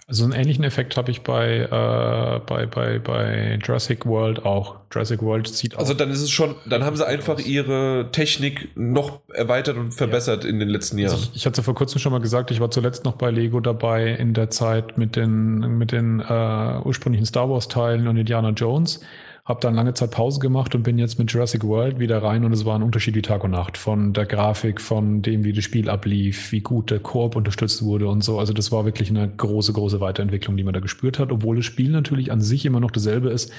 Also 0.09 0.23
einen 0.23 0.35
ähnlichen 0.35 0.63
Effekt 0.63 0.97
habe 0.97 1.11
ich 1.11 1.23
bei, 1.23 1.63
äh, 1.63 2.41
bei, 2.47 2.67
bei, 2.67 3.01
bei 3.01 3.59
Jurassic 3.61 4.07
World 4.07 4.45
auch. 4.45 4.77
Jurassic 4.93 5.21
World 5.21 5.49
sieht 5.49 5.73
also 5.73 5.79
auch. 5.79 5.81
Also 5.81 5.95
dann 5.95 6.11
ist 6.11 6.21
es 6.21 6.31
schon, 6.31 6.55
dann 6.65 6.85
haben 6.85 6.95
sie 6.95 7.05
einfach 7.05 7.41
ihre 7.41 8.11
Technik 8.13 8.69
noch 8.77 9.19
erweitert 9.35 9.77
und 9.77 9.93
verbessert 9.93 10.45
ja. 10.45 10.51
in 10.51 10.61
den 10.61 10.69
letzten 10.69 10.99
Jahren. 10.99 11.15
Also 11.15 11.29
ich, 11.33 11.37
ich, 11.39 11.47
hatte 11.47 11.65
vor 11.65 11.75
kurzem 11.75 11.99
schon 11.99 12.13
mal 12.13 12.21
gesagt, 12.21 12.53
ich 12.53 12.61
war 12.61 12.71
zuletzt 12.71 13.05
noch 13.05 13.17
bei 13.17 13.33
Lego 13.33 13.59
dabei 13.59 14.11
in 14.11 14.33
der 14.33 14.49
Zeit 14.49 14.97
mit 14.97 15.17
den, 15.17 15.77
mit 15.77 15.91
den 15.91 16.21
äh, 16.21 16.81
ursprünglichen 16.85 17.27
Star 17.27 17.51
Wars 17.51 17.67
Teilen 17.67 18.07
und 18.07 18.17
Indiana 18.17 18.51
Jones. 18.51 19.01
Habe 19.47 19.61
dann 19.61 19.77
lange 19.77 19.95
Zeit 19.95 20.11
Pause 20.11 20.41
gemacht 20.41 20.75
und 20.75 20.83
bin 20.83 20.99
jetzt 20.99 21.21
mit 21.21 21.31
Jurassic 21.31 21.63
World 21.63 22.01
wieder 22.01 22.21
rein 22.21 22.45
und 22.45 22.53
es 22.53 22.65
war 22.65 22.77
ein 22.77 22.83
Unterschied 22.83 23.15
wie 23.15 23.23
Tag 23.23 23.45
und 23.45 23.53
Nacht 23.53 23.79
von 23.79 24.13
der 24.13 24.27
Grafik, 24.27 24.81
von 24.81 25.23
dem, 25.23 25.45
wie 25.45 25.53
das 25.53 25.63
Spiel 25.63 25.89
ablief, 25.89 26.51
wie 26.51 26.61
gut 26.61 26.91
der 26.91 26.99
Koop 26.99 27.37
unterstützt 27.37 27.83
wurde 27.85 28.09
und 28.09 28.25
so. 28.25 28.41
Also 28.41 28.53
das 28.53 28.73
war 28.73 28.85
wirklich 28.85 29.09
eine 29.09 29.29
große, 29.29 29.73
große 29.73 30.01
Weiterentwicklung, 30.01 30.57
die 30.57 30.65
man 30.65 30.75
da 30.75 30.81
gespürt 30.81 31.21
hat, 31.21 31.31
obwohl 31.31 31.55
das 31.55 31.65
Spiel 31.65 31.91
natürlich 31.93 32.33
an 32.33 32.41
sich 32.41 32.67
immer 32.67 32.81
noch 32.81 32.91
dasselbe 32.91 33.31
ist. 33.31 33.53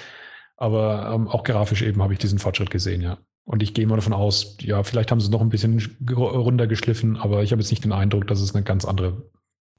Aber 0.58 1.10
ähm, 1.14 1.30
auch 1.30 1.46
grafisch 1.46 1.84
eben 1.84 2.04
habe 2.04 2.12
ich 2.12 2.20
diesen 2.20 2.40
Fortschritt 2.40 2.70
gesehen, 2.70 3.02
ja. 3.02 3.20
Und 3.46 3.64
ich 3.64 3.74
gehe 3.74 3.88
mal 3.88 3.96
davon 3.96 4.12
aus, 4.12 4.58
ja, 4.60 4.84
vielleicht 4.84 5.10
haben 5.10 5.22
sie 5.22 5.28
es 5.28 5.32
noch 5.32 5.40
ein 5.40 5.48
bisschen 5.48 5.82
runtergeschliffen, 6.12 7.16
aber 7.16 7.44
ich 7.44 7.54
habe 7.54 7.62
jetzt 7.62 7.72
nicht 7.72 7.86
den 7.86 7.94
Eindruck, 7.94 8.28
dass 8.28 8.42
es 8.42 8.54
eine 8.54 8.66
ganz 8.66 8.84
andere 8.84 9.32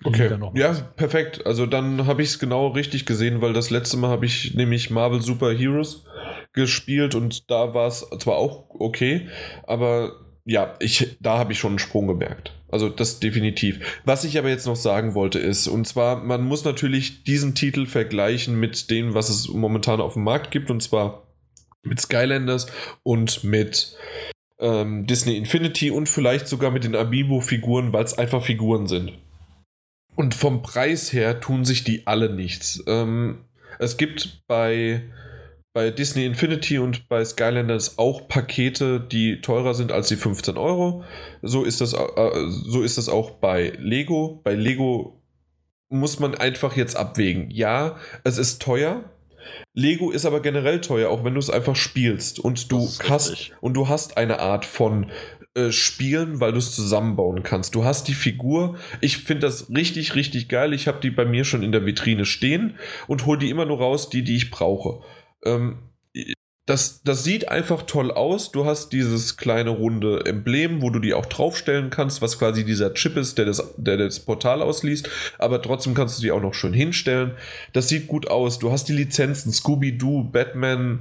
Okay, 0.04 0.30
ja, 0.54 0.72
perfekt. 0.96 1.44
Also 1.44 1.66
dann 1.66 2.06
habe 2.06 2.22
ich 2.22 2.28
es 2.28 2.38
genau 2.38 2.68
richtig 2.68 3.04
gesehen, 3.04 3.40
weil 3.42 3.52
das 3.52 3.70
letzte 3.70 3.96
Mal 3.96 4.10
habe 4.10 4.26
ich 4.26 4.54
nämlich 4.54 4.90
Marvel 4.90 5.20
Super 5.20 5.52
Heroes 5.52 6.04
gespielt 6.52 7.14
und 7.14 7.50
da 7.50 7.74
war 7.74 7.88
es 7.88 8.08
zwar 8.20 8.36
auch 8.36 8.66
okay, 8.70 9.28
aber 9.66 10.12
ja, 10.44 10.74
ich, 10.80 11.18
da 11.20 11.38
habe 11.38 11.52
ich 11.52 11.58
schon 11.58 11.72
einen 11.72 11.78
Sprung 11.78 12.06
gemerkt. 12.06 12.52
Also 12.70 12.88
das 12.88 13.20
definitiv. 13.20 14.00
Was 14.04 14.24
ich 14.24 14.38
aber 14.38 14.48
jetzt 14.48 14.66
noch 14.66 14.76
sagen 14.76 15.14
wollte 15.14 15.38
ist, 15.38 15.68
und 15.68 15.86
zwar, 15.86 16.22
man 16.22 16.44
muss 16.44 16.64
natürlich 16.64 17.24
diesen 17.24 17.54
Titel 17.54 17.86
vergleichen 17.86 18.58
mit 18.58 18.90
dem, 18.90 19.14
was 19.14 19.30
es 19.30 19.48
momentan 19.48 20.00
auf 20.00 20.14
dem 20.14 20.24
Markt 20.24 20.50
gibt, 20.50 20.70
und 20.70 20.82
zwar 20.82 21.26
mit 21.82 22.00
Skylanders 22.00 22.66
und 23.02 23.44
mit 23.44 23.96
ähm, 24.58 25.06
Disney 25.06 25.36
Infinity 25.36 25.90
und 25.90 26.08
vielleicht 26.08 26.48
sogar 26.48 26.70
mit 26.70 26.84
den 26.84 26.96
Amiibo-Figuren, 26.96 27.92
weil 27.92 28.04
es 28.04 28.16
einfach 28.16 28.44
Figuren 28.44 28.86
sind. 28.86 29.12
Und 30.18 30.34
vom 30.34 30.62
Preis 30.62 31.12
her 31.12 31.38
tun 31.38 31.64
sich 31.64 31.84
die 31.84 32.08
alle 32.08 32.28
nichts. 32.28 32.82
Ähm, 32.88 33.44
es 33.78 33.98
gibt 33.98 34.42
bei, 34.48 35.04
bei 35.72 35.92
Disney 35.92 36.26
Infinity 36.26 36.80
und 36.80 37.08
bei 37.08 37.24
Skylanders 37.24 37.98
auch 37.98 38.26
Pakete, 38.26 38.98
die 38.98 39.40
teurer 39.40 39.74
sind 39.74 39.92
als 39.92 40.08
die 40.08 40.16
15 40.16 40.56
Euro. 40.56 41.04
So 41.42 41.62
ist 41.62 41.80
das, 41.80 41.92
äh, 41.92 42.48
so 42.48 42.82
ist 42.82 42.98
das 42.98 43.08
auch 43.08 43.30
bei 43.38 43.74
Lego. 43.78 44.40
Bei 44.42 44.54
Lego 44.54 45.22
muss 45.88 46.18
man 46.18 46.34
einfach 46.34 46.76
jetzt 46.76 46.96
abwägen. 46.96 47.48
Ja, 47.52 47.96
es 48.24 48.38
ist 48.38 48.60
teuer, 48.60 49.04
Lego 49.72 50.10
ist 50.10 50.26
aber 50.26 50.40
generell 50.40 50.80
teuer, 50.80 51.10
auch 51.10 51.24
wenn 51.24 51.34
du 51.34 51.40
es 51.40 51.50
einfach 51.50 51.76
spielst 51.76 52.40
und 52.40 52.72
du 52.72 52.88
hast 53.08 53.52
und 53.60 53.74
du 53.74 53.88
hast 53.88 54.16
eine 54.16 54.40
Art 54.40 54.64
von 54.64 55.06
äh, 55.58 55.72
spielen, 55.72 56.40
weil 56.40 56.52
du 56.52 56.58
es 56.58 56.72
zusammenbauen 56.72 57.42
kannst. 57.42 57.74
Du 57.74 57.84
hast 57.84 58.06
die 58.06 58.14
Figur. 58.14 58.76
Ich 59.00 59.18
finde 59.18 59.46
das 59.46 59.68
richtig, 59.70 60.14
richtig 60.14 60.48
geil. 60.48 60.72
Ich 60.72 60.86
habe 60.86 61.00
die 61.00 61.10
bei 61.10 61.24
mir 61.24 61.44
schon 61.44 61.64
in 61.64 61.72
der 61.72 61.84
Vitrine 61.84 62.24
stehen 62.24 62.74
und 63.08 63.26
hole 63.26 63.38
die 63.38 63.50
immer 63.50 63.64
nur 63.64 63.78
raus, 63.78 64.08
die, 64.08 64.22
die 64.22 64.36
ich 64.36 64.50
brauche. 64.52 65.02
Ähm, 65.44 65.78
das, 66.68 67.02
das 67.02 67.24
sieht 67.24 67.48
einfach 67.48 67.82
toll 67.82 68.12
aus. 68.12 68.52
Du 68.52 68.66
hast 68.66 68.92
dieses 68.92 69.36
kleine 69.38 69.70
runde 69.70 70.26
Emblem, 70.26 70.82
wo 70.82 70.90
du 70.90 70.98
die 70.98 71.14
auch 71.14 71.26
draufstellen 71.26 71.88
kannst, 71.88 72.20
was 72.20 72.38
quasi 72.38 72.64
dieser 72.64 72.92
Chip 72.94 73.16
ist, 73.16 73.38
der 73.38 73.46
das, 73.46 73.74
der 73.78 73.96
das 73.96 74.20
Portal 74.20 74.60
ausliest. 74.62 75.08
Aber 75.38 75.62
trotzdem 75.62 75.94
kannst 75.94 76.18
du 76.18 76.22
die 76.22 76.30
auch 76.30 76.42
noch 76.42 76.54
schön 76.54 76.74
hinstellen. 76.74 77.32
Das 77.72 77.88
sieht 77.88 78.06
gut 78.06 78.28
aus. 78.28 78.58
Du 78.58 78.70
hast 78.70 78.84
die 78.88 78.92
Lizenzen 78.92 79.50
Scooby-Doo, 79.50 80.24
Batman, 80.24 81.00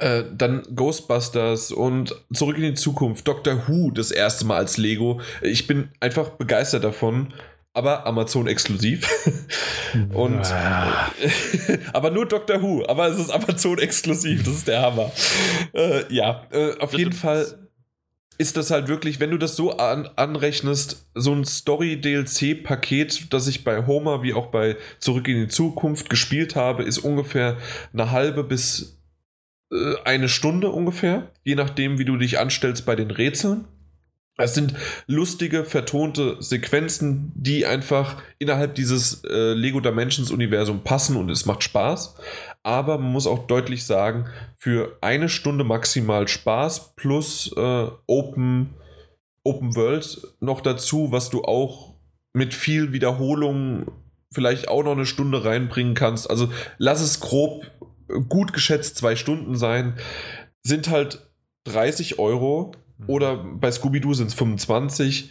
äh, 0.00 0.24
dann 0.32 0.62
Ghostbusters 0.74 1.72
und 1.72 2.14
Zurück 2.32 2.56
in 2.56 2.62
die 2.62 2.74
Zukunft, 2.74 3.26
Doctor 3.26 3.68
Who 3.68 3.90
das 3.90 4.10
erste 4.10 4.44
Mal 4.44 4.58
als 4.58 4.76
Lego. 4.76 5.20
Ich 5.42 5.66
bin 5.66 5.90
einfach 6.00 6.30
begeistert 6.30 6.84
davon 6.84 7.32
aber 7.74 8.06
Amazon 8.06 8.46
exklusiv. 8.46 9.08
und 10.14 10.40
aber 11.92 12.10
nur 12.10 12.26
Doctor 12.26 12.62
Who, 12.62 12.86
aber 12.86 13.08
es 13.08 13.18
ist 13.18 13.30
Amazon 13.30 13.78
exklusiv, 13.78 14.44
das 14.44 14.54
ist 14.54 14.68
der 14.68 14.80
Hammer. 14.80 15.10
Äh, 15.74 16.12
ja, 16.14 16.46
äh, 16.52 16.78
auf 16.78 16.96
jeden 16.96 17.12
Fall 17.12 17.68
ist 18.38 18.56
das 18.56 18.70
halt 18.70 18.88
wirklich, 18.88 19.20
wenn 19.20 19.30
du 19.30 19.38
das 19.38 19.56
so 19.56 19.76
an, 19.76 20.08
anrechnest, 20.16 21.06
so 21.14 21.32
ein 21.32 21.44
Story-DLC-Paket, 21.44 23.32
das 23.32 23.46
ich 23.46 23.62
bei 23.62 23.86
Homer 23.86 24.22
wie 24.22 24.34
auch 24.34 24.46
bei 24.46 24.76
Zurück 24.98 25.28
in 25.28 25.40
die 25.40 25.48
Zukunft 25.48 26.10
gespielt 26.10 26.56
habe, 26.56 26.82
ist 26.82 26.98
ungefähr 26.98 27.58
eine 27.92 28.10
halbe 28.10 28.42
bis 28.42 28.98
äh, 29.74 29.96
eine 30.04 30.28
Stunde 30.28 30.70
ungefähr, 30.70 31.30
je 31.42 31.56
nachdem, 31.56 31.98
wie 31.98 32.04
du 32.04 32.16
dich 32.16 32.38
anstellst 32.38 32.86
bei 32.86 32.96
den 32.96 33.10
Rätseln. 33.10 33.66
Es 34.36 34.54
sind 34.54 34.74
lustige, 35.06 35.64
vertonte 35.64 36.36
Sequenzen, 36.40 37.32
die 37.36 37.66
einfach 37.66 38.20
innerhalb 38.38 38.74
dieses 38.74 39.22
äh, 39.24 39.52
Lego 39.52 39.80
Dimensions 39.80 40.32
Universum 40.32 40.82
passen 40.82 41.16
und 41.16 41.30
es 41.30 41.46
macht 41.46 41.62
Spaß. 41.62 42.16
Aber 42.64 42.98
man 42.98 43.12
muss 43.12 43.28
auch 43.28 43.46
deutlich 43.46 43.84
sagen, 43.84 44.26
für 44.56 44.98
eine 45.02 45.28
Stunde 45.28 45.62
maximal 45.62 46.26
Spaß 46.26 46.96
plus 46.96 47.52
äh, 47.56 47.86
Open, 48.06 48.74
Open 49.44 49.76
World 49.76 50.26
noch 50.40 50.62
dazu, 50.62 51.12
was 51.12 51.30
du 51.30 51.44
auch 51.44 51.94
mit 52.32 52.54
viel 52.54 52.92
Wiederholung 52.92 53.86
vielleicht 54.32 54.66
auch 54.66 54.82
noch 54.82 54.92
eine 54.92 55.06
Stunde 55.06 55.44
reinbringen 55.44 55.94
kannst. 55.94 56.28
Also 56.28 56.48
lass 56.78 57.00
es 57.00 57.20
grob 57.20 57.70
gut 58.28 58.52
geschätzt 58.52 58.96
zwei 58.96 59.16
Stunden 59.16 59.56
sein. 59.56 59.94
Sind 60.62 60.88
halt 60.88 61.30
30 61.64 62.18
Euro 62.18 62.72
Mhm. 62.98 63.04
Oder 63.08 63.36
bei 63.36 63.70
Scooby-Doo 63.70 64.14
sind 64.14 64.28
es 64.28 64.34
25. 64.34 65.30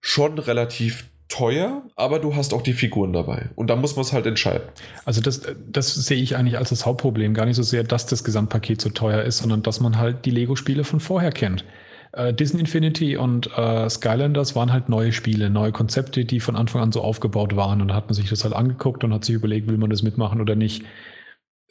Schon 0.00 0.38
relativ 0.38 1.08
teuer, 1.28 1.82
aber 1.96 2.20
du 2.20 2.36
hast 2.36 2.54
auch 2.54 2.62
die 2.62 2.72
Figuren 2.72 3.12
dabei. 3.12 3.50
Und 3.54 3.68
da 3.68 3.76
muss 3.76 3.96
man 3.96 4.04
es 4.04 4.12
halt 4.12 4.26
entscheiden. 4.26 4.66
Also 5.04 5.20
das, 5.20 5.42
das 5.70 5.94
sehe 5.94 6.22
ich 6.22 6.36
eigentlich 6.36 6.56
als 6.56 6.70
das 6.70 6.86
Hauptproblem. 6.86 7.34
Gar 7.34 7.46
nicht 7.46 7.56
so 7.56 7.62
sehr, 7.62 7.84
dass 7.84 8.06
das 8.06 8.24
Gesamtpaket 8.24 8.80
so 8.80 8.88
teuer 8.88 9.22
ist, 9.22 9.38
sondern 9.38 9.62
dass 9.62 9.80
man 9.80 9.98
halt 9.98 10.24
die 10.24 10.30
Lego-Spiele 10.30 10.84
von 10.84 11.00
vorher 11.00 11.32
kennt. 11.32 11.64
Äh, 12.12 12.32
Disney 12.32 12.60
Infinity 12.60 13.18
und 13.18 13.50
äh, 13.58 13.90
Skylanders 13.90 14.56
waren 14.56 14.72
halt 14.72 14.88
neue 14.88 15.12
Spiele, 15.12 15.50
neue 15.50 15.72
Konzepte, 15.72 16.24
die 16.24 16.40
von 16.40 16.56
Anfang 16.56 16.80
an 16.80 16.92
so 16.92 17.02
aufgebaut 17.02 17.56
waren. 17.56 17.82
Und 17.82 17.88
da 17.88 17.94
hat 17.94 18.06
man 18.06 18.14
sich 18.14 18.30
das 18.30 18.44
halt 18.44 18.54
angeguckt 18.54 19.04
und 19.04 19.12
hat 19.12 19.26
sich 19.26 19.34
überlegt, 19.34 19.68
will 19.68 19.76
man 19.76 19.90
das 19.90 20.02
mitmachen 20.02 20.40
oder 20.40 20.54
nicht. 20.54 20.84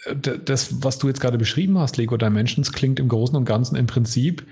Äh, 0.05 0.15
das, 0.15 0.83
was 0.83 0.99
du 0.99 1.07
jetzt 1.07 1.21
gerade 1.21 1.37
beschrieben 1.37 1.77
hast, 1.77 1.97
Lego 1.97 2.17
Dimensions, 2.17 2.71
klingt 2.73 2.99
im 2.99 3.07
Großen 3.07 3.35
und 3.35 3.45
Ganzen 3.45 3.75
im 3.75 3.87
Prinzip 3.87 4.45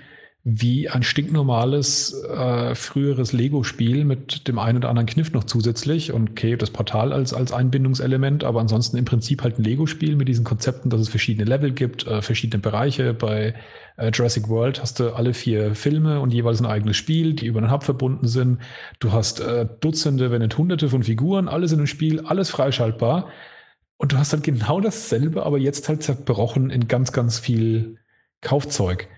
wie 0.48 0.88
ein 0.88 1.02
stinknormales 1.02 2.22
äh, 2.22 2.76
früheres 2.76 3.32
Lego-Spiel 3.32 4.04
mit 4.04 4.46
dem 4.46 4.60
einen 4.60 4.78
oder 4.78 4.90
anderen 4.90 5.08
Kniff 5.08 5.32
noch 5.32 5.42
zusätzlich 5.42 6.12
und 6.12 6.30
okay, 6.30 6.56
das 6.56 6.70
Portal 6.70 7.12
als, 7.12 7.34
als 7.34 7.50
Einbindungselement, 7.50 8.44
aber 8.44 8.60
ansonsten 8.60 8.96
im 8.96 9.04
Prinzip 9.04 9.42
halt 9.42 9.58
ein 9.58 9.64
Lego-Spiel 9.64 10.14
mit 10.14 10.28
diesen 10.28 10.44
Konzepten, 10.44 10.88
dass 10.88 11.00
es 11.00 11.08
verschiedene 11.08 11.50
Level 11.50 11.72
gibt, 11.72 12.06
äh, 12.06 12.22
verschiedene 12.22 12.62
Bereiche. 12.62 13.12
Bei 13.12 13.54
äh, 13.96 14.12
Jurassic 14.14 14.48
World 14.48 14.80
hast 14.80 15.00
du 15.00 15.16
alle 15.16 15.34
vier 15.34 15.74
Filme 15.74 16.20
und 16.20 16.32
jeweils 16.32 16.60
ein 16.60 16.66
eigenes 16.66 16.96
Spiel, 16.96 17.34
die 17.34 17.46
über 17.46 17.60
den 17.60 17.72
Hub 17.72 17.82
verbunden 17.82 18.28
sind. 18.28 18.60
Du 19.00 19.10
hast 19.10 19.40
äh, 19.40 19.66
Dutzende, 19.80 20.30
wenn 20.30 20.42
nicht 20.42 20.56
Hunderte 20.56 20.88
von 20.88 21.02
Figuren, 21.02 21.48
alles 21.48 21.72
in 21.72 21.78
einem 21.78 21.88
Spiel, 21.88 22.20
alles 22.20 22.50
freischaltbar. 22.50 23.30
Und 23.98 24.12
du 24.12 24.18
hast 24.18 24.32
halt 24.32 24.44
genau 24.44 24.80
dasselbe, 24.80 25.44
aber 25.44 25.58
jetzt 25.58 25.88
halt 25.88 26.02
zerbrochen 26.02 26.70
in 26.70 26.88
ganz, 26.88 27.12
ganz 27.12 27.38
viel 27.38 27.98
Kaufzeug. 28.40 29.08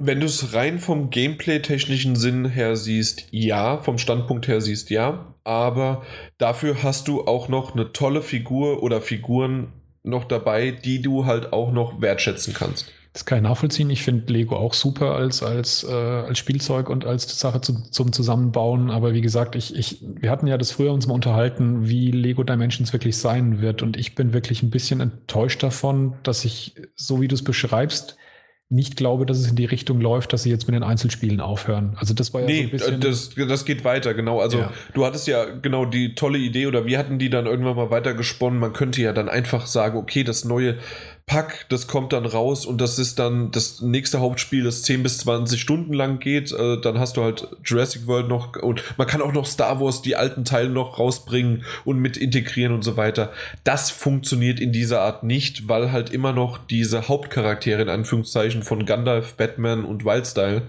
Wenn 0.00 0.20
du 0.20 0.26
es 0.26 0.54
rein 0.54 0.78
vom 0.78 1.10
Gameplay-technischen 1.10 2.14
Sinn 2.14 2.44
her 2.44 2.76
siehst, 2.76 3.28
ja, 3.30 3.78
vom 3.78 3.98
Standpunkt 3.98 4.46
her 4.46 4.60
siehst, 4.60 4.90
ja, 4.90 5.34
aber 5.44 6.02
dafür 6.36 6.82
hast 6.82 7.08
du 7.08 7.26
auch 7.26 7.48
noch 7.48 7.74
eine 7.74 7.92
tolle 7.92 8.22
Figur 8.22 8.82
oder 8.82 9.00
Figuren 9.00 9.72
noch 10.02 10.24
dabei, 10.24 10.70
die 10.70 11.02
du 11.02 11.24
halt 11.26 11.52
auch 11.52 11.72
noch 11.72 12.00
wertschätzen 12.00 12.54
kannst. 12.54 12.92
Das 13.18 13.24
kann 13.24 13.38
ich 13.38 13.42
nachvollziehen. 13.42 13.90
Ich 13.90 14.04
finde 14.04 14.32
Lego 14.32 14.54
auch 14.54 14.74
super 14.74 15.16
als, 15.16 15.42
als, 15.42 15.82
äh, 15.82 15.92
als 15.92 16.38
Spielzeug 16.38 16.88
und 16.88 17.04
als 17.04 17.40
Sache 17.40 17.60
zu, 17.60 17.82
zum 17.90 18.12
Zusammenbauen. 18.12 18.92
Aber 18.92 19.12
wie 19.12 19.22
gesagt, 19.22 19.56
ich, 19.56 19.74
ich, 19.74 20.04
wir 20.04 20.30
hatten 20.30 20.46
ja 20.46 20.56
das 20.56 20.70
früher 20.70 20.92
uns 20.92 21.08
mal 21.08 21.14
unterhalten, 21.14 21.88
wie 21.88 22.12
Lego 22.12 22.44
Dimensions 22.44 22.92
wirklich 22.92 23.16
sein 23.16 23.60
wird. 23.60 23.82
Und 23.82 23.96
ich 23.96 24.14
bin 24.14 24.32
wirklich 24.34 24.62
ein 24.62 24.70
bisschen 24.70 25.00
enttäuscht 25.00 25.64
davon, 25.64 26.14
dass 26.22 26.44
ich, 26.44 26.76
so 26.94 27.20
wie 27.20 27.26
du 27.26 27.34
es 27.34 27.42
beschreibst, 27.42 28.16
nicht 28.68 28.96
glaube, 28.96 29.26
dass 29.26 29.38
es 29.38 29.48
in 29.48 29.56
die 29.56 29.64
Richtung 29.64 30.00
läuft, 30.00 30.32
dass 30.32 30.44
sie 30.44 30.50
jetzt 30.50 30.68
mit 30.68 30.76
den 30.76 30.84
Einzelspielen 30.84 31.40
aufhören. 31.40 31.96
Also 31.98 32.14
das 32.14 32.32
war 32.32 32.42
ja 32.42 32.46
nee, 32.46 32.58
so 32.60 32.62
ein 32.62 32.70
bisschen. 32.70 33.00
Das, 33.00 33.30
das 33.34 33.64
geht 33.64 33.82
weiter, 33.82 34.14
genau. 34.14 34.40
Also 34.40 34.58
ja. 34.58 34.72
du 34.94 35.04
hattest 35.04 35.26
ja 35.26 35.44
genau 35.44 35.86
die 35.86 36.14
tolle 36.14 36.38
Idee 36.38 36.68
oder 36.68 36.86
wir 36.86 36.98
hatten 37.00 37.18
die 37.18 37.30
dann 37.30 37.46
irgendwann 37.46 37.74
mal 37.74 37.90
weitergesponnen. 37.90 38.60
Man 38.60 38.74
könnte 38.74 39.02
ja 39.02 39.12
dann 39.12 39.28
einfach 39.28 39.66
sagen, 39.66 39.98
okay, 39.98 40.22
das 40.22 40.44
neue 40.44 40.76
Pack, 41.28 41.66
das 41.68 41.86
kommt 41.86 42.12
dann 42.14 42.26
raus 42.26 42.66
und 42.66 42.80
das 42.80 42.98
ist 42.98 43.18
dann 43.18 43.50
das 43.50 43.82
nächste 43.82 44.18
Hauptspiel, 44.18 44.64
das 44.64 44.82
10 44.82 45.02
bis 45.02 45.18
20 45.18 45.60
Stunden 45.60 45.92
lang 45.92 46.18
geht. 46.18 46.50
Äh, 46.52 46.80
dann 46.80 46.98
hast 46.98 47.16
du 47.16 47.22
halt 47.22 47.46
Jurassic 47.64 48.06
World 48.06 48.28
noch 48.28 48.56
und 48.56 48.82
man 48.96 49.06
kann 49.06 49.20
auch 49.20 49.32
noch 49.32 49.46
Star 49.46 49.80
Wars, 49.80 50.02
die 50.02 50.16
alten 50.16 50.44
Teile 50.44 50.70
noch 50.70 50.98
rausbringen 50.98 51.64
und 51.84 51.98
mit 51.98 52.16
integrieren 52.16 52.72
und 52.72 52.82
so 52.82 52.96
weiter. 52.96 53.30
Das 53.62 53.90
funktioniert 53.90 54.58
in 54.58 54.72
dieser 54.72 55.02
Art 55.02 55.22
nicht, 55.22 55.68
weil 55.68 55.92
halt 55.92 56.10
immer 56.10 56.32
noch 56.32 56.58
diese 56.66 57.08
Hauptcharaktere 57.08 57.82
in 57.82 57.90
Anführungszeichen 57.90 58.62
von 58.62 58.86
Gandalf, 58.86 59.34
Batman 59.34 59.84
und 59.84 60.04
Wildstyle 60.04 60.62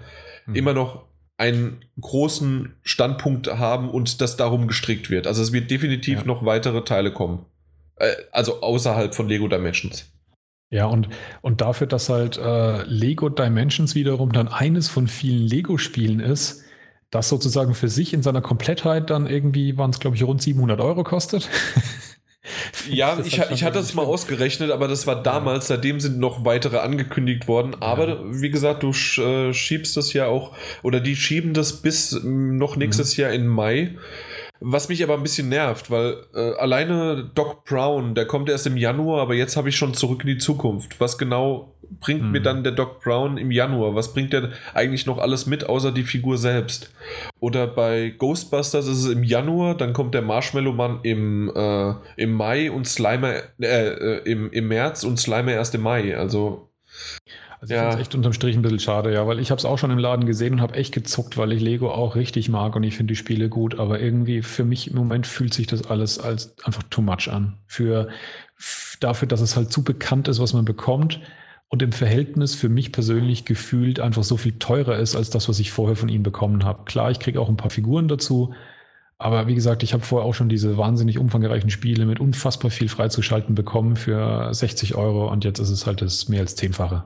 mhm. 0.46 0.54
immer 0.54 0.74
noch 0.74 1.06
einen 1.38 1.86
großen 1.98 2.74
Standpunkt 2.82 3.46
haben 3.46 3.88
und 3.88 4.20
das 4.20 4.36
darum 4.36 4.68
gestrickt 4.68 5.08
wird. 5.08 5.26
Also 5.26 5.42
es 5.42 5.52
wird 5.52 5.70
definitiv 5.70 6.18
ja. 6.18 6.24
noch 6.26 6.44
weitere 6.44 6.84
Teile 6.84 7.12
kommen. 7.12 7.46
Äh, 7.96 8.12
also 8.30 8.60
außerhalb 8.60 9.14
von 9.14 9.26
Lego 9.26 9.48
Dimensions. 9.48 10.04
Ja, 10.70 10.86
und, 10.86 11.08
und 11.42 11.60
dafür, 11.60 11.88
dass 11.88 12.08
halt 12.08 12.38
äh, 12.38 12.84
Lego 12.84 13.28
Dimensions 13.28 13.96
wiederum 13.96 14.32
dann 14.32 14.46
eines 14.46 14.88
von 14.88 15.08
vielen 15.08 15.46
Lego-Spielen 15.46 16.20
ist, 16.20 16.62
das 17.10 17.28
sozusagen 17.28 17.74
für 17.74 17.88
sich 17.88 18.14
in 18.14 18.22
seiner 18.22 18.40
Komplettheit 18.40 19.10
dann 19.10 19.26
irgendwie, 19.26 19.76
waren 19.76 19.90
es 19.90 19.98
glaube 19.98 20.16
ich 20.16 20.22
rund 20.22 20.40
700 20.40 20.80
Euro 20.80 21.02
kostet. 21.02 21.48
ja, 22.88 23.18
ich, 23.18 23.38
ich 23.50 23.64
hatte 23.64 23.78
das 23.78 23.94
mal 23.94 24.04
ausgerechnet, 24.04 24.70
aber 24.70 24.86
das 24.86 25.08
war 25.08 25.20
damals, 25.20 25.66
seitdem 25.66 25.98
sind 25.98 26.20
noch 26.20 26.44
weitere 26.44 26.78
angekündigt 26.78 27.48
worden. 27.48 27.74
Aber 27.80 28.08
ja. 28.08 28.18
wie 28.26 28.50
gesagt, 28.50 28.84
du 28.84 28.90
äh, 28.90 29.52
schiebst 29.52 29.96
das 29.96 30.12
ja 30.12 30.26
auch, 30.26 30.56
oder 30.84 31.00
die 31.00 31.16
schieben 31.16 31.52
das 31.52 31.82
bis 31.82 32.12
noch 32.22 32.76
nächstes 32.76 33.16
mhm. 33.16 33.22
Jahr 33.22 33.32
in 33.32 33.48
Mai. 33.48 33.96
Was 34.62 34.90
mich 34.90 35.02
aber 35.02 35.14
ein 35.14 35.22
bisschen 35.22 35.48
nervt, 35.48 35.90
weil 35.90 36.16
äh, 36.34 36.52
alleine 36.56 37.30
Doc 37.34 37.64
Brown, 37.64 38.14
der 38.14 38.26
kommt 38.26 38.50
erst 38.50 38.66
im 38.66 38.76
Januar, 38.76 39.22
aber 39.22 39.34
jetzt 39.34 39.56
habe 39.56 39.70
ich 39.70 39.76
schon 39.76 39.94
zurück 39.94 40.20
in 40.22 40.28
die 40.28 40.38
Zukunft. 40.38 41.00
Was 41.00 41.16
genau 41.16 41.74
bringt 41.98 42.20
hm. 42.20 42.30
mir 42.30 42.42
dann 42.42 42.62
der 42.62 42.72
Doc 42.72 43.00
Brown 43.00 43.38
im 43.38 43.50
Januar? 43.50 43.94
Was 43.94 44.12
bringt 44.12 44.34
der 44.34 44.50
eigentlich 44.74 45.06
noch 45.06 45.16
alles 45.16 45.46
mit, 45.46 45.66
außer 45.66 45.92
die 45.92 46.02
Figur 46.02 46.36
selbst? 46.36 46.92
Oder 47.40 47.66
bei 47.66 48.10
Ghostbusters 48.10 48.86
ist 48.86 49.04
es 49.04 49.08
im 49.08 49.24
Januar, 49.24 49.76
dann 49.76 49.94
kommt 49.94 50.14
der 50.14 50.22
Marshmallow 50.22 50.72
Mann 50.72 51.00
im, 51.04 51.50
äh, 51.54 51.94
im 52.16 52.32
Mai 52.32 52.70
und 52.70 52.86
Slimer 52.86 53.36
äh, 53.60 53.66
äh 53.66 54.30
im, 54.30 54.50
im 54.52 54.68
März 54.68 55.04
und 55.04 55.18
Slimer 55.18 55.52
erst 55.52 55.74
im 55.74 55.80
Mai. 55.80 56.16
Also 56.16 56.70
also 57.60 57.74
ich 57.74 57.76
ja. 57.76 57.82
finde 57.82 57.96
es 57.96 58.00
echt 58.00 58.14
unterm 58.14 58.32
Strich 58.32 58.56
ein 58.56 58.62
bisschen 58.62 58.78
schade, 58.78 59.12
ja, 59.12 59.26
weil 59.26 59.38
ich 59.38 59.50
habe 59.50 59.58
es 59.58 59.66
auch 59.66 59.76
schon 59.76 59.90
im 59.90 59.98
Laden 59.98 60.24
gesehen 60.24 60.54
und 60.54 60.60
habe 60.62 60.74
echt 60.74 60.94
gezuckt, 60.94 61.36
weil 61.36 61.52
ich 61.52 61.60
Lego 61.60 61.90
auch 61.90 62.16
richtig 62.16 62.48
mag 62.48 62.74
und 62.74 62.84
ich 62.84 62.96
finde 62.96 63.12
die 63.12 63.16
Spiele 63.16 63.50
gut, 63.50 63.78
aber 63.78 64.00
irgendwie 64.00 64.40
für 64.40 64.64
mich 64.64 64.90
im 64.90 64.96
Moment 64.96 65.26
fühlt 65.26 65.52
sich 65.52 65.66
das 65.66 65.84
alles 65.84 66.18
als 66.18 66.54
einfach 66.64 66.82
too 66.84 67.02
much 67.02 67.30
an. 67.30 67.58
Für 67.66 68.08
dafür, 69.00 69.28
dass 69.28 69.42
es 69.42 69.56
halt 69.56 69.70
zu 69.70 69.84
bekannt 69.84 70.26
ist, 70.28 70.40
was 70.40 70.54
man 70.54 70.64
bekommt 70.64 71.20
und 71.68 71.82
im 71.82 71.92
Verhältnis 71.92 72.54
für 72.54 72.70
mich 72.70 72.92
persönlich 72.92 73.44
gefühlt 73.44 74.00
einfach 74.00 74.24
so 74.24 74.38
viel 74.38 74.58
teurer 74.58 74.96
ist 74.96 75.14
als 75.14 75.28
das, 75.28 75.48
was 75.48 75.60
ich 75.60 75.70
vorher 75.70 75.96
von 75.96 76.08
ihnen 76.08 76.22
bekommen 76.22 76.64
habe. 76.64 76.84
Klar, 76.84 77.10
ich 77.10 77.20
kriege 77.20 77.40
auch 77.40 77.50
ein 77.50 77.58
paar 77.58 77.70
Figuren 77.70 78.08
dazu, 78.08 78.54
aber 79.18 79.46
wie 79.48 79.54
gesagt, 79.54 79.82
ich 79.82 79.92
habe 79.92 80.02
vorher 80.02 80.26
auch 80.26 80.34
schon 80.34 80.48
diese 80.48 80.78
wahnsinnig 80.78 81.18
umfangreichen 81.18 81.68
Spiele 81.68 82.06
mit 82.06 82.20
unfassbar 82.20 82.70
viel 82.70 82.88
freizuschalten 82.88 83.54
bekommen 83.54 83.96
für 83.96 84.52
60 84.54 84.94
Euro 84.94 85.30
und 85.30 85.44
jetzt 85.44 85.58
ist 85.58 85.68
es 85.68 85.86
halt 85.86 86.00
das 86.00 86.28
mehr 86.28 86.40
als 86.40 86.56
zehnfache. 86.56 87.04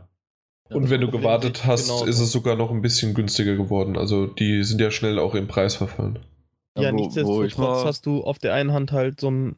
Und 0.70 0.90
wenn 0.90 1.00
du 1.00 1.10
gewartet 1.10 1.64
hast, 1.66 1.88
genau 1.88 2.04
ist 2.04 2.20
es 2.20 2.32
sogar 2.32 2.56
noch 2.56 2.70
ein 2.70 2.82
bisschen 2.82 3.14
günstiger 3.14 3.54
geworden. 3.56 3.96
Also 3.98 4.26
die 4.26 4.64
sind 4.64 4.80
ja 4.80 4.90
schnell 4.90 5.18
auch 5.18 5.34
im 5.34 5.46
Preis 5.46 5.76
verfallen. 5.76 6.20
Ja, 6.76 6.84
ja 6.84 6.92
nichtsdestotrotz 6.92 7.84
hast 7.84 8.06
du 8.06 8.24
auf 8.24 8.38
der 8.38 8.54
einen 8.54 8.72
Hand 8.72 8.92
halt 8.92 9.20
so 9.20 9.30
ein 9.30 9.56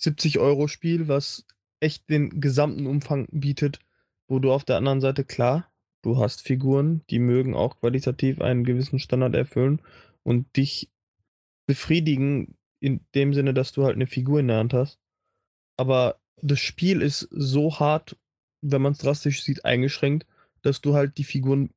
70-Euro-Spiel, 0.00 1.08
was 1.08 1.44
echt 1.80 2.08
den 2.08 2.40
gesamten 2.40 2.86
Umfang 2.86 3.28
bietet. 3.30 3.80
wo 4.28 4.38
du 4.38 4.52
auf 4.52 4.64
der 4.64 4.76
anderen 4.76 5.00
Seite, 5.00 5.24
klar, 5.24 5.70
du 6.02 6.18
hast 6.18 6.42
Figuren, 6.42 7.02
die 7.10 7.18
mögen 7.18 7.54
auch 7.54 7.78
qualitativ 7.80 8.40
einen 8.40 8.64
gewissen 8.64 8.98
Standard 8.98 9.34
erfüllen 9.34 9.80
und 10.22 10.56
dich 10.56 10.90
befriedigen 11.66 12.56
in 12.80 13.00
dem 13.14 13.34
Sinne, 13.34 13.54
dass 13.54 13.72
du 13.72 13.84
halt 13.84 13.96
eine 13.96 14.06
Figur 14.06 14.40
in 14.40 14.48
der 14.48 14.58
Hand 14.58 14.74
hast. 14.74 14.98
Aber 15.76 16.16
das 16.42 16.60
Spiel 16.60 17.02
ist 17.02 17.28
so 17.30 17.78
hart, 17.78 18.16
wenn 18.62 18.82
man 18.82 18.92
es 18.92 18.98
drastisch 18.98 19.42
sieht, 19.42 19.64
eingeschränkt, 19.64 20.26
dass 20.62 20.80
du 20.80 20.94
halt 20.94 21.18
die 21.18 21.24
Figuren 21.24 21.70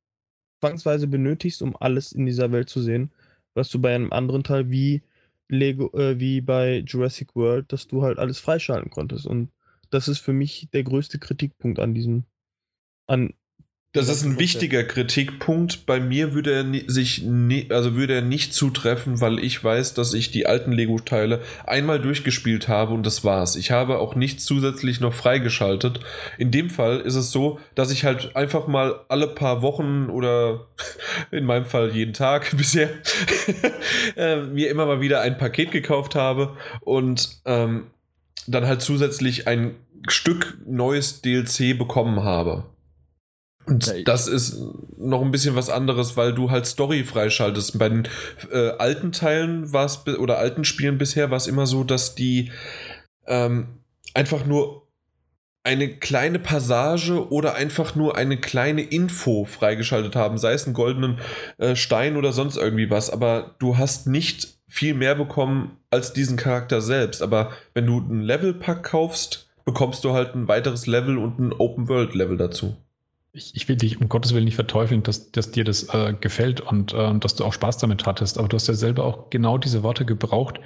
zwangsweise 0.60 1.06
benötigst, 1.06 1.62
um 1.62 1.76
alles 1.76 2.12
in 2.12 2.26
dieser 2.26 2.52
Welt 2.52 2.68
zu 2.68 2.80
sehen. 2.80 3.12
Was 3.54 3.70
du 3.70 3.80
bei 3.80 3.94
einem 3.94 4.12
anderen 4.12 4.44
Teil 4.44 4.70
wie 4.70 5.02
Lego, 5.48 5.90
äh, 5.98 6.20
wie 6.20 6.40
bei 6.40 6.78
Jurassic 6.86 7.34
World, 7.34 7.72
dass 7.72 7.86
du 7.86 8.02
halt 8.02 8.18
alles 8.18 8.38
freischalten 8.38 8.90
konntest. 8.90 9.26
Und 9.26 9.50
das 9.90 10.08
ist 10.08 10.20
für 10.20 10.32
mich 10.32 10.68
der 10.72 10.84
größte 10.84 11.18
Kritikpunkt 11.18 11.80
an 11.80 11.94
diesem, 11.94 12.24
an 13.06 13.34
das 13.92 14.08
ist 14.08 14.22
ein 14.22 14.38
wichtiger 14.38 14.84
Kritikpunkt. 14.84 15.84
Bei 15.84 15.98
mir 15.98 16.32
würde 16.32 16.52
er 16.52 16.90
sich 16.90 17.22
nie, 17.22 17.66
also 17.70 17.96
würde 17.96 18.14
er 18.14 18.22
nicht 18.22 18.54
zutreffen, 18.54 19.20
weil 19.20 19.40
ich 19.40 19.64
weiß, 19.64 19.94
dass 19.94 20.14
ich 20.14 20.30
die 20.30 20.46
alten 20.46 20.70
Lego-Teile 20.70 21.40
einmal 21.66 22.00
durchgespielt 22.00 22.68
habe 22.68 22.94
und 22.94 23.04
das 23.04 23.24
war's. 23.24 23.56
Ich 23.56 23.72
habe 23.72 23.98
auch 23.98 24.14
nichts 24.14 24.44
zusätzlich 24.44 25.00
noch 25.00 25.12
freigeschaltet. 25.12 25.98
In 26.38 26.52
dem 26.52 26.70
Fall 26.70 27.00
ist 27.00 27.16
es 27.16 27.32
so, 27.32 27.58
dass 27.74 27.90
ich 27.90 28.04
halt 28.04 28.36
einfach 28.36 28.68
mal 28.68 29.00
alle 29.08 29.26
paar 29.26 29.60
Wochen 29.60 30.08
oder 30.08 30.68
in 31.32 31.44
meinem 31.44 31.66
Fall 31.66 31.90
jeden 31.90 32.12
Tag 32.12 32.50
bisher 32.56 32.90
äh, 34.16 34.36
mir 34.36 34.70
immer 34.70 34.86
mal 34.86 35.00
wieder 35.00 35.20
ein 35.20 35.36
Paket 35.36 35.72
gekauft 35.72 36.14
habe 36.14 36.56
und 36.82 37.40
ähm, 37.44 37.88
dann 38.46 38.68
halt 38.68 38.82
zusätzlich 38.82 39.48
ein 39.48 39.74
Stück 40.06 40.58
neues 40.64 41.22
DLC 41.22 41.76
bekommen 41.76 42.22
habe. 42.22 42.69
Und 43.70 44.08
das 44.08 44.26
ist 44.26 44.58
noch 44.98 45.22
ein 45.22 45.30
bisschen 45.30 45.54
was 45.54 45.70
anderes, 45.70 46.16
weil 46.16 46.34
du 46.34 46.50
halt 46.50 46.66
Story 46.66 47.04
freischaltest. 47.04 47.78
Bei 47.78 47.88
den 47.88 48.08
äh, 48.50 48.70
alten 48.70 49.12
Teilen 49.12 49.72
war 49.72 49.84
es, 49.84 50.04
oder 50.06 50.38
alten 50.38 50.64
Spielen 50.64 50.98
bisher 50.98 51.30
war 51.30 51.36
es 51.36 51.46
immer 51.46 51.66
so, 51.66 51.84
dass 51.84 52.16
die 52.16 52.50
ähm, 53.28 53.68
einfach 54.12 54.44
nur 54.44 54.88
eine 55.62 55.88
kleine 55.88 56.40
Passage 56.40 57.30
oder 57.30 57.54
einfach 57.54 57.94
nur 57.94 58.16
eine 58.16 58.38
kleine 58.38 58.82
Info 58.82 59.44
freigeschaltet 59.44 60.16
haben, 60.16 60.36
sei 60.36 60.52
es 60.52 60.64
einen 60.64 60.74
goldenen 60.74 61.20
äh, 61.58 61.76
Stein 61.76 62.16
oder 62.16 62.32
sonst 62.32 62.56
irgendwie 62.56 62.90
was, 62.90 63.08
aber 63.08 63.54
du 63.60 63.78
hast 63.78 64.08
nicht 64.08 64.58
viel 64.66 64.94
mehr 64.94 65.14
bekommen 65.14 65.76
als 65.90 66.12
diesen 66.12 66.36
Charakter 66.36 66.80
selbst. 66.80 67.22
Aber 67.22 67.52
wenn 67.74 67.86
du 67.86 67.98
einen 67.98 68.22
Levelpack 68.22 68.82
kaufst, 68.82 69.48
bekommst 69.64 70.02
du 70.02 70.12
halt 70.12 70.34
ein 70.34 70.48
weiteres 70.48 70.88
Level 70.88 71.18
und 71.18 71.38
ein 71.38 71.52
Open-World-Level 71.52 72.36
dazu 72.36 72.76
ich, 73.32 73.54
ich, 73.54 73.68
will 73.68 73.76
dich 73.76 74.00
um 74.00 74.08
Gottes 74.08 74.34
Willen 74.34 74.44
nicht 74.44 74.56
verteufeln, 74.56 75.02
dass, 75.02 75.30
dass 75.30 75.50
dir 75.52 75.64
das 75.64 75.94
äh, 75.94 76.14
gefällt 76.20 76.60
und 76.60 76.92
äh, 76.92 77.18
dass 77.18 77.34
du 77.36 77.44
auch 77.44 77.52
Spaß 77.52 77.78
damit 77.78 78.06
hattest, 78.06 78.38
aber 78.38 78.48
du 78.48 78.56
hast 78.56 78.66
ja 78.66 78.74
selber 78.74 79.04
auch 79.04 79.30
genau 79.30 79.58
diese 79.58 79.82
Worte 79.82 80.04
gebraucht, 80.04 80.60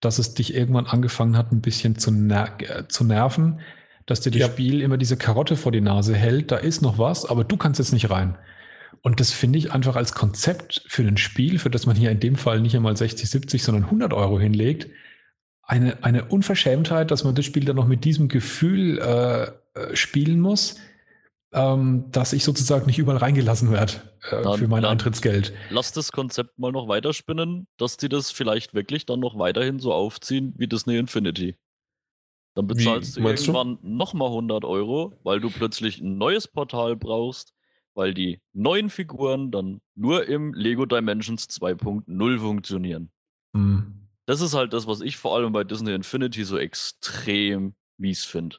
dass 0.00 0.18
es 0.18 0.34
dich 0.34 0.54
irgendwann 0.54 0.86
angefangen 0.86 1.36
hat, 1.36 1.52
ein 1.52 1.60
bisschen 1.60 1.98
zu, 1.98 2.10
ner 2.10 2.56
äh, 2.60 2.88
zu 2.88 3.04
nerven, 3.04 3.60
dass 4.06 4.20
dir 4.20 4.30
das 4.30 4.40
ja. 4.40 4.48
Spiel 4.48 4.80
immer 4.80 4.96
diese 4.96 5.16
Karotte 5.16 5.56
vor 5.56 5.72
die 5.72 5.80
Nase 5.80 6.16
hält, 6.16 6.50
da 6.50 6.56
ist 6.56 6.82
noch 6.82 6.98
was, 6.98 7.26
aber 7.26 7.44
du 7.44 7.56
kannst 7.56 7.78
jetzt 7.78 7.92
nicht 7.92 8.10
rein. 8.10 8.36
Und 9.02 9.20
das 9.20 9.30
finde 9.30 9.58
ich 9.58 9.72
einfach 9.72 9.96
als 9.96 10.12
Konzept 10.12 10.82
für 10.88 11.02
ein 11.02 11.16
Spiel, 11.16 11.58
für 11.58 11.70
das 11.70 11.86
man 11.86 11.96
hier 11.96 12.10
in 12.10 12.20
dem 12.20 12.34
Fall 12.34 12.60
nicht 12.60 12.74
einmal 12.74 12.96
60, 12.96 13.30
70, 13.30 13.62
sondern 13.62 13.84
100 13.84 14.12
Euro 14.12 14.38
hinlegt, 14.38 14.88
eine, 15.62 16.02
eine 16.02 16.24
Unverschämtheit, 16.24 17.10
dass 17.10 17.22
man 17.22 17.36
das 17.36 17.44
Spiel 17.44 17.64
dann 17.64 17.76
noch 17.76 17.86
mit 17.86 18.04
diesem 18.04 18.28
Gefühl 18.28 18.98
äh, 18.98 19.44
äh 19.78 19.96
spielen 19.96 20.40
muss 20.40 20.76
ähm, 21.52 22.04
dass 22.10 22.32
ich 22.32 22.44
sozusagen 22.44 22.86
nicht 22.86 22.98
überall 22.98 23.18
reingelassen 23.18 23.72
werde 23.72 23.94
äh, 24.30 24.42
dann, 24.42 24.58
für 24.58 24.68
mein 24.68 24.84
Eintrittsgeld. 24.84 25.52
Lass 25.70 25.92
das 25.92 26.12
Konzept 26.12 26.58
mal 26.58 26.72
noch 26.72 26.88
weiterspinnen, 26.88 27.66
dass 27.76 27.96
die 27.96 28.08
das 28.08 28.30
vielleicht 28.30 28.74
wirklich 28.74 29.06
dann 29.06 29.20
noch 29.20 29.38
weiterhin 29.38 29.78
so 29.78 29.92
aufziehen 29.92 30.54
wie 30.56 30.68
Disney 30.68 30.96
Infinity. 30.96 31.56
Dann 32.54 32.66
bezahlst 32.66 33.16
wie, 33.16 33.22
du 33.22 33.28
irgendwann 33.28 33.78
nochmal 33.82 34.28
100 34.28 34.64
Euro, 34.64 35.18
weil 35.22 35.40
du 35.40 35.50
plötzlich 35.50 36.00
ein 36.00 36.18
neues 36.18 36.48
Portal 36.48 36.96
brauchst, 36.96 37.52
weil 37.94 38.14
die 38.14 38.40
neuen 38.52 38.90
Figuren 38.90 39.50
dann 39.50 39.80
nur 39.94 40.26
im 40.26 40.52
Lego 40.54 40.86
Dimensions 40.86 41.48
2.0 41.48 42.38
funktionieren. 42.38 43.10
Mhm. 43.52 44.08
Das 44.26 44.40
ist 44.40 44.54
halt 44.54 44.72
das, 44.72 44.86
was 44.86 45.00
ich 45.00 45.16
vor 45.16 45.34
allem 45.34 45.52
bei 45.52 45.64
Disney 45.64 45.92
Infinity 45.92 46.44
so 46.44 46.58
extrem 46.58 47.74
mies 47.96 48.24
finde. 48.24 48.56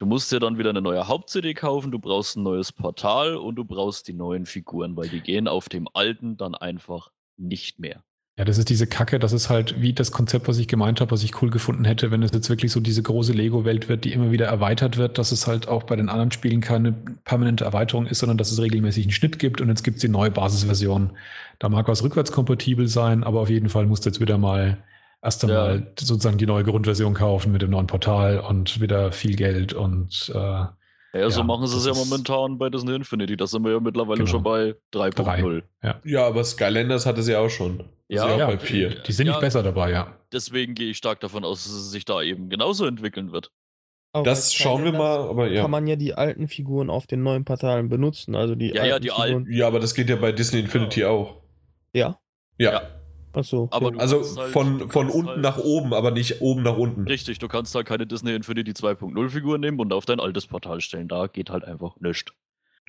Du 0.00 0.06
musst 0.06 0.32
dir 0.32 0.40
dann 0.40 0.56
wieder 0.56 0.70
eine 0.70 0.80
neue 0.80 1.08
Haupt-CD 1.08 1.52
kaufen, 1.52 1.90
du 1.90 1.98
brauchst 1.98 2.34
ein 2.34 2.42
neues 2.42 2.72
Portal 2.72 3.36
und 3.36 3.56
du 3.56 3.66
brauchst 3.66 4.08
die 4.08 4.14
neuen 4.14 4.46
Figuren, 4.46 4.96
weil 4.96 5.10
die 5.10 5.20
gehen 5.20 5.46
auf 5.46 5.68
dem 5.68 5.88
alten 5.92 6.38
dann 6.38 6.54
einfach 6.54 7.10
nicht 7.36 7.78
mehr. 7.78 8.02
Ja, 8.38 8.46
das 8.46 8.56
ist 8.56 8.70
diese 8.70 8.86
Kacke, 8.86 9.18
das 9.18 9.34
ist 9.34 9.50
halt 9.50 9.82
wie 9.82 9.92
das 9.92 10.10
Konzept, 10.10 10.48
was 10.48 10.56
ich 10.56 10.68
gemeint 10.68 11.02
habe, 11.02 11.10
was 11.10 11.22
ich 11.22 11.42
cool 11.42 11.50
gefunden 11.50 11.84
hätte, 11.84 12.10
wenn 12.10 12.22
es 12.22 12.32
jetzt 12.32 12.48
wirklich 12.48 12.72
so 12.72 12.80
diese 12.80 13.02
große 13.02 13.34
Lego-Welt 13.34 13.90
wird, 13.90 14.06
die 14.06 14.14
immer 14.14 14.30
wieder 14.30 14.46
erweitert 14.46 14.96
wird, 14.96 15.18
dass 15.18 15.32
es 15.32 15.46
halt 15.46 15.68
auch 15.68 15.82
bei 15.82 15.96
den 15.96 16.08
anderen 16.08 16.30
Spielen 16.30 16.62
keine 16.62 16.92
permanente 16.92 17.64
Erweiterung 17.64 18.06
ist, 18.06 18.20
sondern 18.20 18.38
dass 18.38 18.50
es 18.50 18.62
regelmäßig 18.62 19.04
einen 19.04 19.12
Schnitt 19.12 19.38
gibt 19.38 19.60
und 19.60 19.68
jetzt 19.68 19.84
gibt 19.84 19.96
es 19.96 20.00
die 20.00 20.08
neue 20.08 20.30
Basisversion. 20.30 21.10
Da 21.58 21.68
mag 21.68 21.88
was 21.88 22.02
rückwärtskompatibel 22.02 22.88
sein, 22.88 23.22
aber 23.22 23.40
auf 23.40 23.50
jeden 23.50 23.68
Fall 23.68 23.84
musst 23.84 24.06
du 24.06 24.08
jetzt 24.08 24.20
wieder 24.20 24.38
mal 24.38 24.78
erst 25.22 25.44
einmal 25.44 25.80
ja. 25.80 25.86
sozusagen 25.98 26.38
die 26.38 26.46
neue 26.46 26.64
Grundversion 26.64 27.14
kaufen 27.14 27.52
mit 27.52 27.62
dem 27.62 27.70
neuen 27.70 27.86
Portal 27.86 28.40
und 28.40 28.80
wieder 28.80 29.12
viel 29.12 29.36
Geld 29.36 29.72
und 29.72 30.32
äh, 30.34 30.64
ja, 31.12 31.28
so 31.28 31.40
ja, 31.40 31.46
machen 31.46 31.66
sie 31.66 31.76
es 31.76 31.86
ja 31.86 31.92
momentan 31.92 32.56
bei 32.56 32.70
Disney 32.70 32.94
Infinity. 32.94 33.36
Da 33.36 33.46
sind 33.46 33.64
wir 33.64 33.72
ja 33.72 33.80
mittlerweile 33.80 34.18
genau. 34.18 34.30
schon 34.30 34.42
bei 34.44 34.76
3.0. 34.94 35.62
Ja. 35.82 36.00
ja, 36.04 36.26
aber 36.26 36.44
Skylanders 36.44 37.04
hatte 37.04 37.22
sie 37.22 37.34
auch 37.34 37.48
schon. 37.48 37.88
Ja, 38.06 38.36
ja, 38.36 38.46
bei 38.46 38.58
4. 38.58 39.02
Die 39.02 39.12
sind 39.12 39.26
nicht 39.26 39.40
besser 39.40 39.62
dabei, 39.62 39.90
ja. 39.90 40.16
Deswegen 40.32 40.74
gehe 40.74 40.90
ich 40.90 40.96
stark 40.96 41.20
davon 41.20 41.44
aus, 41.44 41.64
dass 41.64 41.72
es 41.72 41.90
sich 41.90 42.04
da 42.04 42.22
eben 42.22 42.48
genauso 42.48 42.86
entwickeln 42.86 43.32
wird. 43.32 43.50
Aber 44.12 44.24
das 44.24 44.54
schauen 44.54 44.84
wir 44.84 44.92
mal, 44.92 45.18
aber 45.18 45.48
ja. 45.48 45.62
Kann 45.62 45.70
man 45.70 45.86
ja 45.86 45.96
die 45.96 46.14
alten 46.14 46.48
Figuren 46.48 46.90
auf 46.90 47.06
den 47.06 47.22
neuen 47.22 47.44
Portalen 47.44 47.88
benutzen. 47.88 48.34
Also 48.34 48.54
die 48.54 48.68
ja, 48.68 48.84
ja, 48.84 48.98
die 48.98 49.12
alten. 49.12 49.46
Ja, 49.50 49.66
aber 49.66 49.78
das 49.80 49.94
geht 49.94 50.08
ja 50.08 50.16
bei 50.16 50.32
Disney 50.32 50.60
Infinity 50.60 51.04
auch. 51.04 51.42
Ja. 51.92 52.18
Ja. 52.58 52.82
Achso. 53.32 53.68
Aber 53.70 53.92
also 53.98 54.22
halt, 54.36 54.50
von, 54.50 54.90
von 54.90 55.08
unten 55.08 55.28
halt 55.28 55.40
nach 55.40 55.58
oben, 55.58 55.94
aber 55.94 56.10
nicht 56.10 56.40
oben 56.40 56.62
nach 56.62 56.76
unten. 56.76 57.06
Richtig, 57.06 57.38
du 57.38 57.48
kannst 57.48 57.74
da 57.74 57.82
keine 57.82 58.06
Disney 58.06 58.34
Infinity 58.34 58.72
2.0 58.72 59.28
Figur 59.28 59.58
nehmen 59.58 59.78
und 59.78 59.92
auf 59.92 60.04
dein 60.04 60.20
altes 60.20 60.46
Portal 60.46 60.80
stellen. 60.80 61.08
Da 61.08 61.26
geht 61.26 61.50
halt 61.50 61.64
einfach 61.64 61.96
nichts. 62.00 62.32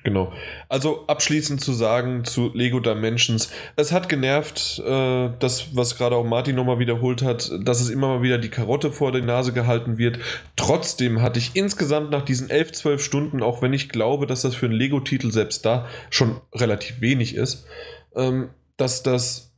Genau. 0.04 0.32
Also 0.68 1.06
abschließend 1.06 1.60
zu 1.60 1.72
sagen 1.72 2.24
zu 2.24 2.50
Lego 2.54 2.80
Dimensions, 2.80 3.50
es 3.76 3.92
hat 3.92 4.08
genervt, 4.08 4.82
äh, 4.84 5.30
das, 5.38 5.76
was 5.76 5.96
gerade 5.96 6.16
auch 6.16 6.24
Martin 6.24 6.56
nochmal 6.56 6.80
wiederholt 6.80 7.22
hat, 7.22 7.52
dass 7.62 7.80
es 7.80 7.88
immer 7.88 8.08
mal 8.08 8.22
wieder 8.22 8.38
die 8.38 8.48
Karotte 8.48 8.90
vor 8.90 9.12
der 9.12 9.22
Nase 9.22 9.52
gehalten 9.52 9.98
wird. 9.98 10.18
Trotzdem 10.56 11.22
hatte 11.22 11.38
ich 11.38 11.52
insgesamt 11.54 12.10
nach 12.10 12.22
diesen 12.22 12.50
11, 12.50 12.72
12 12.72 13.02
Stunden, 13.02 13.42
auch 13.42 13.62
wenn 13.62 13.72
ich 13.72 13.88
glaube, 13.88 14.26
dass 14.26 14.42
das 14.42 14.56
für 14.56 14.66
einen 14.66 14.74
Lego-Titel 14.74 15.30
selbst 15.30 15.64
da 15.64 15.86
schon 16.10 16.40
relativ 16.52 17.00
wenig 17.00 17.36
ist, 17.36 17.66
ähm, 18.16 18.50
dass 18.76 19.04
das 19.04 19.51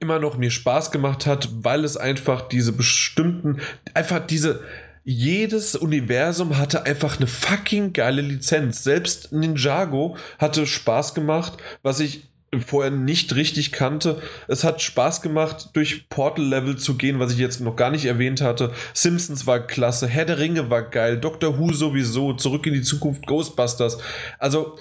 immer 0.00 0.18
noch 0.18 0.36
mir 0.36 0.50
Spaß 0.50 0.90
gemacht 0.90 1.26
hat, 1.26 1.48
weil 1.52 1.84
es 1.84 1.96
einfach 1.96 2.42
diese 2.48 2.72
bestimmten, 2.72 3.60
einfach 3.94 4.24
diese, 4.24 4.60
jedes 5.04 5.74
Universum 5.74 6.58
hatte 6.58 6.86
einfach 6.86 7.16
eine 7.16 7.26
fucking 7.26 7.92
geile 7.92 8.22
Lizenz. 8.22 8.84
Selbst 8.84 9.32
Ninjago 9.32 10.16
hatte 10.38 10.66
Spaß 10.66 11.14
gemacht, 11.14 11.58
was 11.82 11.98
ich 11.98 12.28
vorher 12.60 12.90
nicht 12.90 13.34
richtig 13.34 13.72
kannte. 13.72 14.20
Es 14.46 14.62
hat 14.62 14.82
Spaß 14.82 15.22
gemacht, 15.22 15.70
durch 15.72 16.08
Portal-Level 16.10 16.76
zu 16.76 16.96
gehen, 16.96 17.18
was 17.18 17.32
ich 17.32 17.38
jetzt 17.38 17.60
noch 17.60 17.76
gar 17.76 17.90
nicht 17.90 18.04
erwähnt 18.04 18.42
hatte. 18.42 18.72
Simpsons 18.92 19.46
war 19.46 19.66
klasse, 19.66 20.06
Herr 20.06 20.26
der 20.26 20.38
Ringe 20.38 20.68
war 20.68 20.82
geil, 20.82 21.18
Doctor 21.18 21.58
Who 21.58 21.72
sowieso, 21.72 22.34
Zurück 22.34 22.66
in 22.66 22.74
die 22.74 22.82
Zukunft, 22.82 23.26
Ghostbusters. 23.26 23.98
Also, 24.38 24.76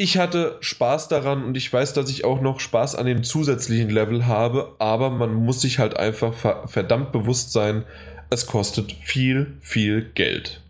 ich 0.00 0.16
hatte 0.16 0.56
Spaß 0.60 1.08
daran 1.08 1.44
und 1.44 1.58
ich 1.58 1.70
weiß, 1.70 1.92
dass 1.92 2.08
ich 2.08 2.24
auch 2.24 2.40
noch 2.40 2.58
Spaß 2.58 2.94
an 2.94 3.04
dem 3.04 3.22
zusätzlichen 3.22 3.90
Level 3.90 4.24
habe, 4.24 4.74
aber 4.78 5.10
man 5.10 5.34
muss 5.34 5.60
sich 5.60 5.78
halt 5.78 5.94
einfach 5.98 6.32
verdammt 6.66 7.12
bewusst 7.12 7.52
sein, 7.52 7.84
es 8.30 8.46
kostet 8.46 8.92
viel, 8.92 9.58
viel 9.60 10.10
Geld. 10.14 10.62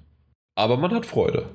Aber 0.56 0.76
man 0.76 0.92
hat 0.92 1.06
Freude. 1.06 1.48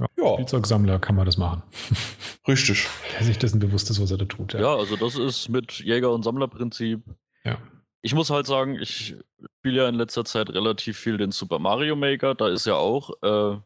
Ja, 0.00 0.08
ja. 0.18 0.32
Spielzeugsammler 0.32 0.98
kann 0.98 1.14
man 1.14 1.26
das 1.26 1.36
machen. 1.36 1.62
Richtig. 2.48 2.88
Der 3.16 3.24
sich 3.24 3.38
dessen 3.38 3.60
bewusst 3.60 3.88
ist, 3.88 4.02
was 4.02 4.10
er 4.10 4.18
da 4.18 4.24
tut. 4.24 4.54
Ja, 4.54 4.60
ja 4.60 4.74
also 4.74 4.96
das 4.96 5.14
ist 5.14 5.48
mit 5.48 5.74
Jäger- 5.74 6.12
und 6.12 6.24
Sammlerprinzip. 6.24 7.04
Ja. 7.44 7.56
Ich 8.02 8.16
muss 8.16 8.30
halt 8.30 8.48
sagen, 8.48 8.80
ich 8.80 9.14
spiele 9.58 9.82
ja 9.82 9.88
in 9.88 9.94
letzter 9.94 10.24
Zeit 10.24 10.50
relativ 10.50 10.98
viel 10.98 11.18
den 11.18 11.30
Super 11.30 11.60
Mario 11.60 11.94
Maker. 11.94 12.34
Da 12.34 12.48
ist 12.48 12.66
ja 12.66 12.74
auch 12.74 13.10
äh, 13.22 13.60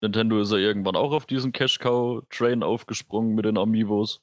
Nintendo 0.00 0.40
ist 0.40 0.52
ja 0.52 0.58
irgendwann 0.58 0.96
auch 0.96 1.12
auf 1.12 1.26
diesen 1.26 1.52
Cash 1.52 1.78
Cow 1.78 2.22
Train 2.30 2.62
aufgesprungen 2.62 3.34
mit 3.34 3.44
den 3.44 3.58
Amiibos. 3.58 4.22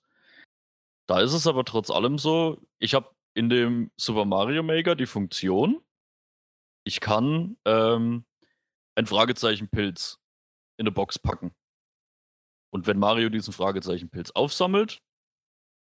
Da 1.07 1.21
ist 1.21 1.33
es 1.33 1.47
aber 1.47 1.65
trotz 1.65 1.89
allem 1.89 2.17
so, 2.17 2.61
ich 2.79 2.93
habe 2.93 3.09
in 3.33 3.49
dem 3.49 3.91
Super 3.97 4.25
Mario 4.25 4.63
Maker 4.63 4.95
die 4.95 5.05
Funktion, 5.05 5.81
ich 6.83 7.01
kann 7.01 7.57
ähm, 7.65 8.25
ein 8.95 9.05
Fragezeichenpilz 9.05 10.19
in 10.77 10.83
eine 10.83 10.91
Box 10.91 11.19
packen. 11.19 11.53
Und 12.71 12.87
wenn 12.87 12.99
Mario 12.99 13.29
diesen 13.29 13.53
Fragezeichenpilz 13.53 14.31
aufsammelt, 14.31 15.01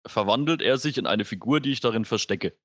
verwandelt 0.06 0.62
er 0.62 0.78
sich 0.78 0.98
in 0.98 1.08
eine 1.08 1.26
Figur, 1.26 1.60
die 1.60 1.72
ich 1.72 1.80
darin 1.80 2.06
verstecke. 2.06 2.58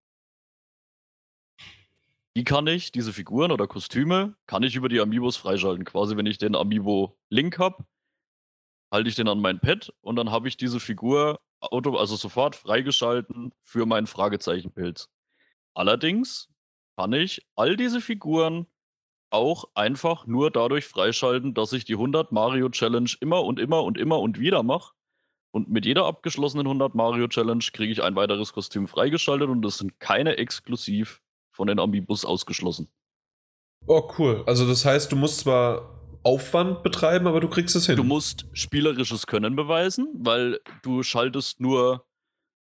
Die 2.36 2.44
kann 2.44 2.66
ich, 2.66 2.90
diese 2.90 3.12
Figuren 3.12 3.52
oder 3.52 3.69
Kostüme, 3.69 4.35
kann 4.47 4.65
ich 4.65 4.74
über 4.74 4.89
die 4.89 5.01
Amiibos 5.01 5.36
freischalten. 5.36 5.85
Quasi, 5.85 6.16
wenn 6.16 6.27
ich 6.27 6.39
den 6.39 6.56
Amiibo-Link 6.56 7.59
habe, 7.59 7.85
halte 8.93 9.09
ich 9.09 9.15
den 9.15 9.28
an 9.28 9.40
mein 9.40 9.61
Pad 9.61 9.93
und 10.01 10.16
dann 10.16 10.31
habe 10.31 10.48
ich 10.48 10.56
diese 10.56 10.81
Figur 10.81 11.40
auto, 11.61 11.97
also 11.97 12.16
sofort 12.16 12.56
freigeschalten 12.56 13.52
für 13.62 13.86
meinen 13.86 14.06
Fragezeichenpilz. 14.06 15.09
Allerdings 15.74 16.48
kann 16.97 17.12
ich 17.12 17.47
all 17.56 17.77
diese 17.77 18.01
Figuren 18.01 18.66
auch 19.31 19.65
einfach 19.74 20.27
nur 20.27 20.51
dadurch 20.51 20.86
freischalten, 20.86 21.55
dass 21.55 21.73
ich 21.73 21.85
die 21.85 21.94
100 21.94 22.31
Mario 22.32 22.69
Challenge 22.69 23.11
immer 23.20 23.43
und 23.44 23.59
immer 23.59 23.82
und 23.82 23.98
immer 23.98 24.20
und 24.20 24.39
wieder 24.39 24.62
mache. 24.62 24.93
Und 25.52 25.69
mit 25.69 25.86
jeder 25.86 26.06
abgeschlossenen 26.06 26.66
100 26.66 26.94
Mario 26.94 27.28
Challenge 27.28 27.65
kriege 27.73 27.93
ich 27.93 28.02
ein 28.02 28.16
weiteres 28.16 28.52
Kostüm 28.52 28.89
freigeschaltet 28.89 29.48
und 29.48 29.65
es 29.65 29.78
sind 29.78 29.98
keine 30.01 30.36
exklusiv 30.36 31.20
von 31.55 31.69
den 31.69 31.79
Amiibus 31.79 32.25
ausgeschlossen. 32.25 32.89
Oh, 33.87 34.11
cool. 34.19 34.43
Also 34.47 34.67
das 34.67 34.85
heißt, 34.85 35.13
du 35.13 35.17
musst 35.17 35.41
zwar 35.41 36.01
Aufwand 36.23 36.83
betreiben, 36.83 37.27
aber 37.27 37.41
du 37.41 37.49
kriegst 37.49 37.77
es 37.77 37.87
hin. 37.87 37.97
Du 37.97 38.05
musst 38.05 38.47
spielerisches 38.53 39.27
Können 39.27 39.57
beweisen, 39.57 40.09
weil 40.15 40.61
du 40.83 41.03
schaltest 41.03 41.61
nur 41.61 42.07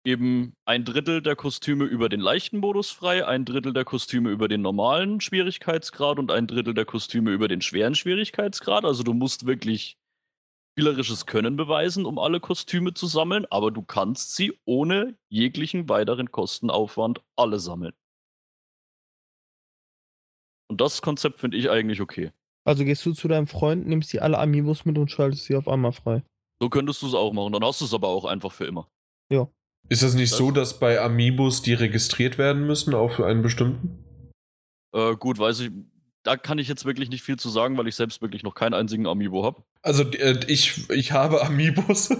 eben 0.04 0.54
ein 0.64 0.84
Drittel 0.84 1.22
der 1.22 1.36
Kostüme 1.36 1.84
über 1.84 2.08
den 2.08 2.20
leichten 2.20 2.58
Modus 2.58 2.90
frei, 2.90 3.26
ein 3.26 3.44
Drittel 3.44 3.72
der 3.72 3.84
Kostüme 3.84 4.30
über 4.30 4.48
den 4.48 4.62
normalen 4.62 5.20
Schwierigkeitsgrad 5.20 6.18
und 6.18 6.30
ein 6.30 6.46
Drittel 6.46 6.74
der 6.74 6.84
Kostüme 6.84 7.30
über 7.30 7.48
den 7.48 7.60
schweren 7.60 7.94
Schwierigkeitsgrad. 7.94 8.84
Also 8.84 9.02
du 9.02 9.14
musst 9.14 9.46
wirklich 9.46 9.96
spielerisches 10.72 11.26
Können 11.26 11.56
beweisen, 11.56 12.04
um 12.04 12.18
alle 12.18 12.38
Kostüme 12.38 12.94
zu 12.94 13.06
sammeln, 13.06 13.46
aber 13.50 13.70
du 13.70 13.82
kannst 13.82 14.36
sie 14.36 14.58
ohne 14.64 15.16
jeglichen 15.28 15.88
weiteren 15.88 16.30
Kostenaufwand 16.30 17.20
alle 17.34 17.58
sammeln. 17.58 17.94
Und 20.68 20.80
das 20.80 21.02
Konzept 21.02 21.40
finde 21.40 21.56
ich 21.56 21.70
eigentlich 21.70 22.00
okay. 22.00 22.32
Also 22.64 22.84
gehst 22.84 23.06
du 23.06 23.12
zu 23.12 23.28
deinem 23.28 23.46
Freund, 23.46 23.86
nimmst 23.86 24.12
die 24.12 24.20
alle 24.20 24.38
Amiibos 24.38 24.84
mit 24.84 24.98
und 24.98 25.10
schaltest 25.10 25.44
sie 25.44 25.54
auf 25.54 25.68
einmal 25.68 25.92
frei. 25.92 26.22
So 26.60 26.68
könntest 26.68 27.02
du 27.02 27.06
es 27.06 27.14
auch 27.14 27.32
machen. 27.32 27.52
Dann 27.52 27.64
hast 27.64 27.80
du 27.80 27.84
es 27.84 27.94
aber 27.94 28.08
auch 28.08 28.24
einfach 28.24 28.52
für 28.52 28.64
immer. 28.64 28.88
Ja. 29.30 29.48
Ist 29.88 30.02
das 30.02 30.14
nicht 30.14 30.32
das 30.32 30.38
so, 30.38 30.50
dass 30.50 30.80
bei 30.80 31.00
Amiibos 31.00 31.62
die 31.62 31.74
registriert 31.74 32.38
werden 32.38 32.66
müssen, 32.66 32.94
auch 32.94 33.12
für 33.12 33.26
einen 33.26 33.42
bestimmten? 33.42 34.04
Äh, 34.92 35.14
gut, 35.16 35.38
weiß 35.38 35.60
ich. 35.60 35.70
Da 36.24 36.36
kann 36.36 36.58
ich 36.58 36.66
jetzt 36.66 36.84
wirklich 36.84 37.08
nicht 37.08 37.22
viel 37.22 37.36
zu 37.36 37.50
sagen, 37.50 37.78
weil 37.78 37.86
ich 37.86 37.94
selbst 37.94 38.20
wirklich 38.20 38.42
noch 38.42 38.56
keinen 38.56 38.74
einzigen 38.74 39.06
Amiibo 39.06 39.44
habe. 39.44 39.62
Also 39.82 40.02
äh, 40.02 40.40
ich, 40.48 40.90
ich 40.90 41.12
habe 41.12 41.42
Amiibos 41.46 42.10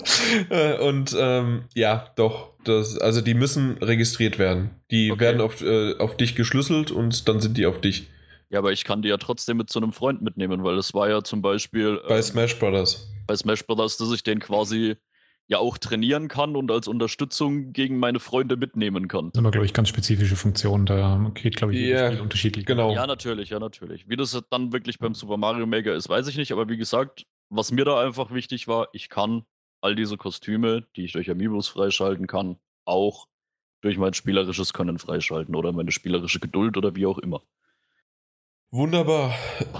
äh, 0.50 0.78
und 0.78 1.16
ähm, 1.18 1.64
ja, 1.74 2.12
doch. 2.14 2.52
Das, 2.62 2.98
also 2.98 3.20
die 3.20 3.34
müssen 3.34 3.78
registriert 3.78 4.38
werden. 4.38 4.70
Die 4.92 5.10
okay. 5.10 5.20
werden 5.20 5.40
auf, 5.40 5.60
äh, 5.60 5.96
auf 5.98 6.16
dich 6.16 6.36
geschlüsselt 6.36 6.92
und 6.92 7.26
dann 7.26 7.40
sind 7.40 7.56
die 7.56 7.66
auf 7.66 7.80
dich. 7.80 8.08
Ja, 8.50 8.60
aber 8.60 8.72
ich 8.72 8.84
kann 8.84 9.02
die 9.02 9.08
ja 9.08 9.16
trotzdem 9.16 9.56
mit 9.56 9.70
zu 9.70 9.80
einem 9.80 9.92
Freund 9.92 10.22
mitnehmen, 10.22 10.62
weil 10.62 10.78
es 10.78 10.94
war 10.94 11.08
ja 11.08 11.22
zum 11.22 11.42
Beispiel. 11.42 12.00
Bei 12.08 12.16
ähm, 12.16 12.22
Smash 12.22 12.58
Brothers. 12.58 13.10
Bei 13.26 13.36
Smash 13.36 13.66
Brothers, 13.66 13.96
dass 13.96 14.12
ich 14.12 14.22
den 14.22 14.38
quasi 14.38 14.96
ja 15.48 15.58
auch 15.58 15.78
trainieren 15.78 16.28
kann 16.28 16.56
und 16.56 16.70
als 16.70 16.88
Unterstützung 16.88 17.72
gegen 17.72 17.98
meine 17.98 18.18
Freunde 18.18 18.56
mitnehmen 18.56 19.08
kann. 19.08 19.26
Das 19.26 19.34
sind 19.34 19.44
aber, 19.44 19.52
glaube 19.52 19.66
ich, 19.66 19.72
ganz 19.72 19.88
spezifische 19.88 20.36
Funktionen. 20.36 20.86
Da 20.86 21.30
geht, 21.34 21.56
glaube 21.56 21.74
ich, 21.74 21.80
yeah, 21.80 22.10
Spiel 22.10 22.20
unterschiedlich. 22.20 22.66
Genau. 22.66 22.92
Ja, 22.92 23.06
natürlich, 23.06 23.50
ja, 23.50 23.58
natürlich. 23.58 24.08
Wie 24.08 24.16
das 24.16 24.40
dann 24.50 24.72
wirklich 24.72 24.98
beim 24.98 25.14
Super 25.14 25.36
Mario 25.36 25.66
Maker 25.66 25.94
ist, 25.94 26.08
weiß 26.08 26.26
ich 26.28 26.36
nicht. 26.36 26.52
Aber 26.52 26.68
wie 26.68 26.76
gesagt, 26.76 27.26
was 27.48 27.70
mir 27.70 27.84
da 27.84 28.00
einfach 28.00 28.32
wichtig 28.32 28.66
war, 28.66 28.88
ich 28.92 29.08
kann 29.08 29.44
all 29.80 29.94
diese 29.94 30.16
Kostüme, 30.16 30.84
die 30.96 31.04
ich 31.04 31.12
durch 31.12 31.30
Amiibos 31.30 31.68
freischalten 31.68 32.26
kann, 32.26 32.56
auch 32.84 33.28
durch 33.82 33.98
mein 33.98 34.14
spielerisches 34.14 34.72
Können 34.72 34.98
freischalten 34.98 35.54
oder 35.54 35.70
meine 35.72 35.92
spielerische 35.92 36.40
Geduld 36.40 36.76
oder 36.76 36.96
wie 36.96 37.06
auch 37.06 37.18
immer. 37.18 37.42
Wunderbar. 38.76 39.34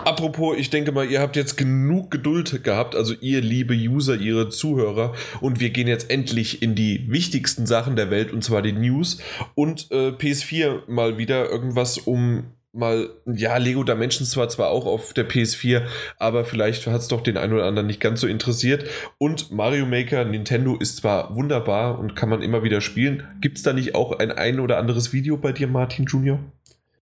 Apropos, 0.06 0.56
ich 0.56 0.70
denke 0.70 0.90
mal, 0.90 1.05
ihr 1.05 1.20
habt 1.20 1.36
jetzt 1.36 1.59
genug 1.59 2.10
Geduld 2.10 2.64
gehabt, 2.64 2.94
also 2.94 3.12
ihr 3.20 3.43
liebe 3.43 3.74
User, 3.74 4.16
ihre 4.16 4.48
Zuhörer, 4.48 5.14
und 5.43 5.60
wir 5.60 5.68
gehen 5.68 5.86
jetzt 5.86 6.10
endlich 6.10 6.62
in 6.62 6.74
die 6.74 7.05
wichtigsten 7.10 7.66
Sachen 7.66 7.94
der 7.94 8.10
Welt, 8.10 8.32
und 8.32 8.43
zwar 8.43 8.62
die 8.62 8.73
News 8.73 9.18
und 9.55 9.90
äh, 9.90 10.12
PS4 10.12 10.89
mal 10.89 11.18
wieder 11.18 11.51
irgendwas 11.51 11.98
um 11.98 12.44
mal, 12.73 13.10
ja, 13.27 13.59
Lego 13.59 13.85
Dimensions 13.85 14.31
zwar 14.31 14.48
zwar 14.48 14.70
auch 14.70 14.86
auf 14.86 15.12
der 15.12 15.28
PS4, 15.28 15.82
aber 16.18 16.47
vielleicht 16.47 16.86
hat 16.86 17.02
es 17.02 17.09
doch 17.09 17.20
den 17.20 17.36
einen 17.36 17.52
oder 17.52 17.66
anderen 17.66 17.89
nicht 17.89 18.01
ganz 18.01 18.23
so 18.23 18.27
interessiert. 18.27 18.89
Und 19.18 19.51
Mario 19.51 19.85
Maker 19.85 20.24
Nintendo 20.24 20.74
ist 20.74 20.97
zwar 20.97 21.36
wunderbar 21.36 21.98
und 21.98 22.16
kann 22.16 22.31
man 22.31 22.40
immer 22.40 22.62
wieder 22.62 22.81
spielen. 22.81 23.24
Gibt 23.43 23.59
es 23.59 23.62
da 23.62 23.74
nicht 23.74 23.94
auch 23.94 24.18
ein 24.18 24.32
ein 24.32 24.59
oder 24.59 24.78
anderes 24.78 25.12
Video 25.12 25.36
bei 25.36 25.52
dir, 25.52 25.68
Martin 25.68 26.06
Junior? 26.06 26.39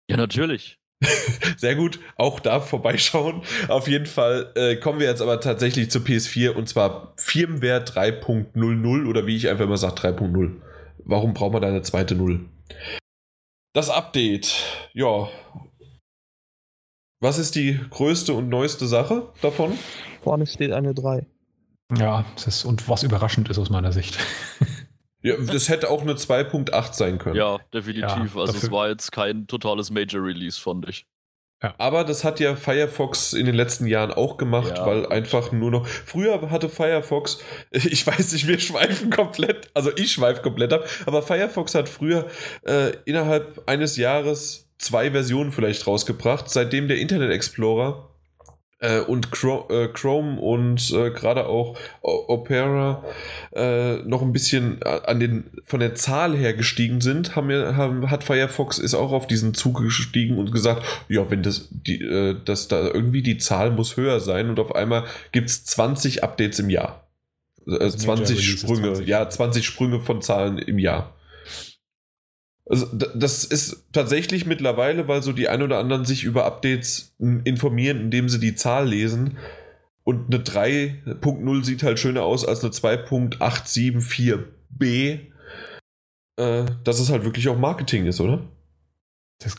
Ja, 0.09 0.17
natürlich. 0.17 0.79
Sehr 1.57 1.75
gut, 1.75 2.01
auch 2.17 2.41
da 2.41 2.61
vorbeischauen. 2.61 3.43
Auf 3.69 3.89
jeden 3.89 4.07
Fall 4.07 4.53
äh, 4.55 4.77
kommen 4.77 4.99
wir 4.99 5.07
jetzt 5.07 5.23
aber 5.23 5.41
tatsächlich 5.41 5.91
zur 5.91 6.03
PS4 6.03 6.51
und 6.51 6.69
zwar 6.69 7.13
Firmware 7.17 7.85
3.00 7.85 9.09
oder 9.09 9.27
wie 9.27 9.37
ich 9.37 9.49
einfach 9.49 9.65
immer 9.65 9.77
sage 9.77 9.95
3.0. 9.95 10.61
Warum 11.05 11.35
braucht 11.35 11.53
man 11.53 11.63
da 11.63 11.69
eine 11.69 11.83
zweite 11.83 12.15
Null? 12.15 12.47
Das 13.75 13.91
Update, 13.91 14.89
ja. 14.95 15.29
Was 17.21 17.39
ist 17.39 17.55
die 17.55 17.79
größte 17.91 18.33
und 18.33 18.49
neueste 18.49 18.87
Sache 18.87 19.33
davon? 19.43 19.79
Vorne 20.23 20.47
steht 20.47 20.73
eine 20.73 20.95
3. 20.95 21.27
Ja, 21.97 22.25
das 22.35 22.47
ist, 22.47 22.65
und 22.65 22.89
was 22.89 23.03
überraschend 23.03 23.49
ist 23.49 23.59
aus 23.59 23.71
meiner 23.71 23.93
Sicht. 23.93 24.19
Ja, 25.27 25.37
das 25.39 25.69
hätte 25.69 25.91
auch 25.91 26.03
eine 26.03 26.15
2.8 26.15 26.93
sein 26.93 27.19
können. 27.19 27.37
Ja, 27.37 27.59
definitiv. 27.75 28.35
Ja, 28.35 28.41
also 28.41 28.57
es 28.57 28.71
war 28.71 28.89
jetzt 28.89 29.11
kein 29.11 29.47
totales 29.47 29.91
Major 29.91 30.23
Release, 30.23 30.61
fand 30.61 30.89
ich. 30.89 31.07
Ja. 31.63 31.75
Aber 31.79 32.05
das 32.05 32.23
hat 32.23 32.39
ja 32.39 32.55
Firefox 32.55 33.33
in 33.33 33.47
den 33.47 33.55
letzten 33.55 33.87
Jahren 33.87 34.13
auch 34.13 34.37
gemacht, 34.37 34.75
ja. 34.77 34.87
weil 34.87 35.07
einfach 35.07 35.53
nur 35.53 35.71
noch. 35.71 35.87
Früher 35.87 36.51
hatte 36.51 36.69
Firefox, 36.69 37.39
ich 37.71 38.07
weiß 38.07 38.33
nicht, 38.33 38.47
wir 38.47 38.61
schweifen 38.61 39.11
komplett, 39.11 39.71
also 39.75 39.91
ich 39.97 40.13
schweife 40.13 40.43
komplett 40.43 40.73
ab, 40.73 40.87
aber 41.07 41.23
Firefox 41.23 41.75
hat 41.75 41.89
früher 41.89 42.27
äh, 42.63 42.93
innerhalb 43.05 43.63
eines 43.67 43.97
Jahres 43.97 44.69
zwei 44.79 45.11
Versionen 45.11 45.51
vielleicht 45.51 45.87
rausgebracht, 45.87 46.51
seitdem 46.51 46.89
der 46.89 46.99
Internet 46.99 47.33
Explorer 47.33 48.16
äh, 48.87 49.01
und 49.01 49.29
äh, 49.69 49.89
Chrome 49.89 50.41
und 50.41 50.91
äh, 50.93 51.11
gerade 51.11 51.47
auch 51.47 51.77
Opera 52.03 53.03
äh, 53.55 53.97
noch 54.05 54.23
ein 54.23 54.33
bisschen 54.33 54.81
äh, 54.83 55.01
an 55.07 55.21
den 55.21 55.45
von 55.65 55.81
der 55.81 55.95
Zahl 55.95 56.37
her 56.37 56.55
gestiegen 56.55 57.01
sind, 57.01 57.35
haben 57.35 57.49
wir, 57.49 57.77
haben, 57.77 58.11
hat 58.11 58.23
Firefox 58.23 58.79
ist 58.79 58.95
auch 58.95 59.13
auf 59.13 59.27
diesen 59.27 59.55
Zug 59.55 59.81
gestiegen 59.83 60.39
und 60.39 60.53
gesagt, 60.53 60.85
ja, 61.09 61.29
wenn 61.31 61.43
das, 61.43 61.69
die, 61.71 62.01
äh, 62.01 62.37
dass 62.45 62.69
da 62.69 62.87
irgendwie 62.87 63.23
die 63.23 63.39
Zahl 63.39 63.71
muss 63.71 63.97
höher 63.97 64.21
sein 64.21 64.49
und 64.49 64.61
auf 64.61 64.75
einmal 64.75 65.05
gibt 65.33 65.51
es 65.51 65.65
20 65.65 66.23
Updates 66.23 66.59
im 66.61 66.71
Jahr. 66.71 67.03
20 67.67 68.61
Sprünge, 68.61 68.93
20. 68.93 69.09
ja, 69.09 69.29
20 69.29 69.67
Sprünge 69.67 70.01
von 70.01 70.23
Zahlen 70.23 70.59
im 70.59 70.79
Jahr. 70.79 71.16
Also 72.69 72.87
das 72.87 73.45
ist 73.45 73.85
tatsächlich 73.93 74.45
mittlerweile, 74.45 75.07
weil 75.07 75.23
so 75.23 75.33
die 75.33 75.49
ein 75.49 75.63
oder 75.63 75.79
anderen 75.79 76.05
sich 76.05 76.25
über 76.25 76.45
Updates 76.45 77.15
informieren, 77.19 78.01
indem 78.01 78.29
sie 78.29 78.41
die 78.41 78.57
Zahl 78.57 78.89
lesen. 78.89 79.39
Und 80.03 80.35
eine 80.35 80.43
3.0 80.43 81.65
sieht 81.65 81.85
halt 81.85 82.01
schöner 82.01 82.23
aus 82.23 82.45
als 82.45 82.65
eine 82.65 82.73
2.874b. 82.73 85.21
Äh, 86.39 86.67
dass 86.85 87.01
es 87.01 87.11
halt 87.11 87.25
wirklich 87.25 87.49
auch 87.49 87.57
Marketing 87.57 88.05
ist, 88.07 88.21
oder? 88.21 88.43
Das, 89.39 89.57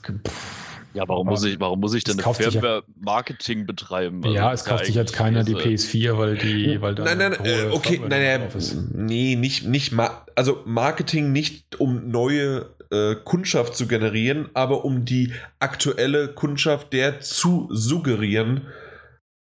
ja, 0.93 1.07
warum 1.07 1.27
muss 1.27 1.43
ich, 1.43 1.59
warum 1.59 1.79
muss 1.79 1.93
ich 1.93 2.03
denn 2.03 2.19
Firmware 2.19 2.83
Marketing 2.99 3.65
betreiben? 3.65 4.23
Also 4.23 4.35
ja, 4.35 4.51
es 4.51 4.65
kauft 4.65 4.85
sich 4.85 4.95
jetzt 4.95 5.13
keiner 5.13 5.43
die 5.43 5.55
PS4, 5.55 6.17
weil 6.17 6.37
die, 6.37 6.81
weil 6.81 6.95
da 6.95 7.03
Nein, 7.03 7.17
nein, 7.17 7.33
äh, 7.43 7.69
okay, 7.71 7.99
nein, 7.99 8.09
nein, 8.09 8.49
nee, 8.93 9.35
nicht, 9.35 9.65
nicht, 9.65 9.93
also 10.35 10.61
Marketing 10.65 11.31
nicht 11.31 11.79
um 11.79 12.09
neue 12.09 12.69
äh, 12.91 13.15
Kundschaft 13.15 13.75
zu 13.75 13.87
generieren, 13.87 14.49
aber 14.53 14.85
um 14.85 15.05
die 15.05 15.33
aktuelle 15.59 16.33
Kundschaft 16.33 16.93
der 16.93 17.19
zu 17.19 17.67
suggerieren, 17.71 18.67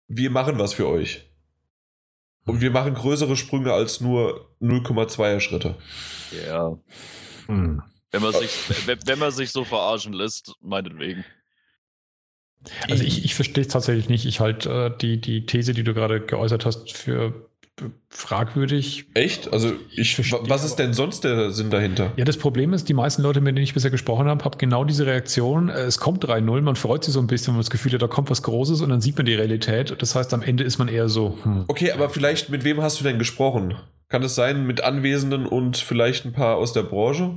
wir 0.07 0.29
machen 0.29 0.59
was 0.59 0.73
für 0.73 0.87
euch. 0.87 1.29
Und 2.45 2.61
wir 2.61 2.71
machen 2.71 2.93
größere 2.93 3.35
Sprünge 3.35 3.73
als 3.73 3.99
nur 3.99 4.55
0,2er 4.61 5.41
Schritte. 5.41 5.75
Ja. 6.47 6.77
Hm. 7.47 7.81
Wenn, 8.11 8.21
man 8.21 8.33
sich, 8.33 8.87
wenn, 8.87 8.99
wenn 9.05 9.19
man 9.19 9.31
sich 9.31 9.51
so 9.51 9.65
verarschen 9.65 10.13
lässt, 10.13 10.53
meinetwegen. 10.61 11.25
Also 12.89 13.03
ich, 13.03 13.25
ich 13.25 13.35
verstehe 13.35 13.63
es 13.63 13.67
tatsächlich 13.67 14.09
nicht. 14.09 14.25
Ich 14.25 14.39
halte 14.39 14.69
äh, 14.69 14.97
die, 14.97 15.19
die 15.19 15.45
These, 15.45 15.73
die 15.73 15.83
du 15.83 15.93
gerade 15.93 16.25
geäußert 16.25 16.65
hast, 16.65 16.91
für 16.91 17.46
fragwürdig. 18.09 19.05
Echt? 19.13 19.53
Also 19.53 19.73
ich, 19.91 20.15
verstehe, 20.15 20.39
was 20.47 20.65
ist 20.65 20.77
denn 20.77 20.93
sonst 20.93 21.23
der 21.23 21.51
Sinn 21.51 21.69
dahinter? 21.69 22.11
Ja, 22.15 22.25
das 22.25 22.37
Problem 22.37 22.73
ist, 22.73 22.89
die 22.89 22.93
meisten 22.93 23.21
Leute, 23.21 23.41
mit 23.41 23.55
denen 23.55 23.63
ich 23.63 23.73
bisher 23.73 23.91
gesprochen 23.91 24.27
habe, 24.27 24.43
haben 24.43 24.57
genau 24.57 24.83
diese 24.83 25.05
Reaktion. 25.05 25.69
Äh, 25.69 25.81
es 25.81 25.99
kommt 25.99 26.25
3-0, 26.25 26.61
man 26.61 26.75
freut 26.75 27.03
sich 27.03 27.13
so 27.13 27.19
ein 27.19 27.27
bisschen, 27.27 27.47
wenn 27.47 27.55
man 27.55 27.61
das 27.61 27.69
Gefühl 27.69 27.93
hat, 27.93 28.01
da 28.01 28.07
kommt 28.07 28.29
was 28.29 28.43
Großes 28.43 28.81
und 28.81 28.89
dann 28.89 29.01
sieht 29.01 29.17
man 29.17 29.25
die 29.25 29.35
Realität. 29.35 29.95
Das 29.99 30.15
heißt, 30.15 30.33
am 30.33 30.41
Ende 30.41 30.63
ist 30.63 30.77
man 30.77 30.87
eher 30.87 31.09
so. 31.09 31.37
Hm. 31.43 31.65
Okay, 31.67 31.91
aber 31.91 32.09
vielleicht 32.09 32.49
mit 32.49 32.63
wem 32.63 32.81
hast 32.81 32.99
du 32.99 33.03
denn 33.03 33.19
gesprochen? 33.19 33.75
Kann 34.09 34.23
es 34.23 34.35
sein, 34.35 34.65
mit 34.65 34.81
Anwesenden 34.81 35.45
und 35.45 35.77
vielleicht 35.77 36.25
ein 36.25 36.33
paar 36.33 36.55
aus 36.55 36.73
der 36.73 36.83
Branche? 36.83 37.31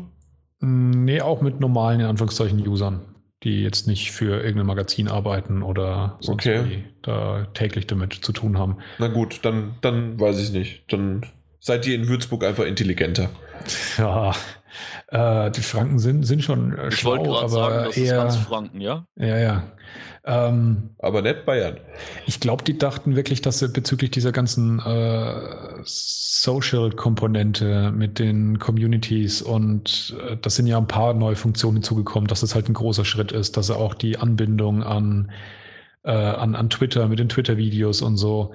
Nee, 0.61 1.21
auch 1.21 1.41
mit 1.41 1.61
normalen, 1.61 2.01
in 2.01 2.07
Anführungszeichen, 2.07 2.67
Usern 2.67 3.01
die 3.43 3.63
jetzt 3.63 3.87
nicht 3.87 4.13
für 4.13 4.43
irgendein 4.43 4.67
Magazin 4.67 5.09
arbeiten 5.09 5.63
oder 5.63 6.19
sonst 6.21 6.47
okay. 6.47 6.85
da 7.03 7.47
täglich 7.55 7.87
damit 7.87 8.13
zu 8.13 8.33
tun 8.33 8.59
haben. 8.59 8.77
Na 8.99 9.09
gut, 9.09 9.41
dann, 9.43 9.77
dann 9.81 10.21
weiß 10.21 10.37
ich 10.39 10.45
es 10.45 10.53
nicht. 10.53 10.83
Dann 10.89 11.27
seid 11.59 11.87
ihr 11.87 11.95
in 11.95 12.09
Würzburg 12.09 12.45
einfach 12.45 12.65
intelligenter. 12.65 13.31
Ja, 13.99 14.33
äh, 15.09 15.51
die 15.51 15.63
Franken 15.63 15.99
sind, 15.99 16.25
sind 16.25 16.43
schon 16.43 16.77
äh, 16.77 16.89
Ich 16.89 17.05
wollte 17.05 17.25
gerade 17.25 17.49
sagen, 17.49 17.85
das 17.87 17.97
eher, 17.97 18.05
ist 18.05 18.13
ganz 18.13 18.37
Franken, 18.37 18.81
ja? 18.81 19.07
Ja, 19.17 19.39
ja. 19.39 19.63
Ähm, 20.25 20.91
aber 20.99 21.23
nicht 21.23 21.47
Bayern. 21.47 21.79
Ich 22.27 22.41
glaube, 22.41 22.63
die 22.63 22.77
dachten 22.77 23.17
wirklich, 23.17 23.41
dass 23.41 23.59
sie 23.59 23.69
bezüglich 23.69 24.11
dieser 24.11 24.33
ganzen 24.33 24.79
äh, 24.79 25.35
Social-Komponente 25.83 27.91
mit 27.91 28.19
den 28.19 28.59
Communities 28.59 29.41
und 29.41 30.15
äh, 30.29 30.37
das 30.41 30.57
sind 30.57 30.67
ja 30.67 30.77
ein 30.77 30.87
paar 30.87 31.15
neue 31.15 31.37
Funktionen 31.37 31.79
hinzugekommen, 31.79 32.29
dass 32.29 32.43
es 32.43 32.55
halt 32.55 32.69
ein 32.69 32.75
großer 32.75 33.07
Schritt 33.07 33.33
ist, 33.33 33.57
dass 33.57 33.71
er 33.71 33.79
auch 33.79 33.95
die 33.95 34.19
Anbindung 34.19 34.83
an, 34.83 35.33
äh, 36.05 36.13
an, 36.13 36.55
an 36.55 36.69
Twitter 36.69 37.09
mit 37.09 37.19
den 37.19 37.31
Twitter-Videos 37.31 38.03
und 38.03 38.19
so, 38.19 38.53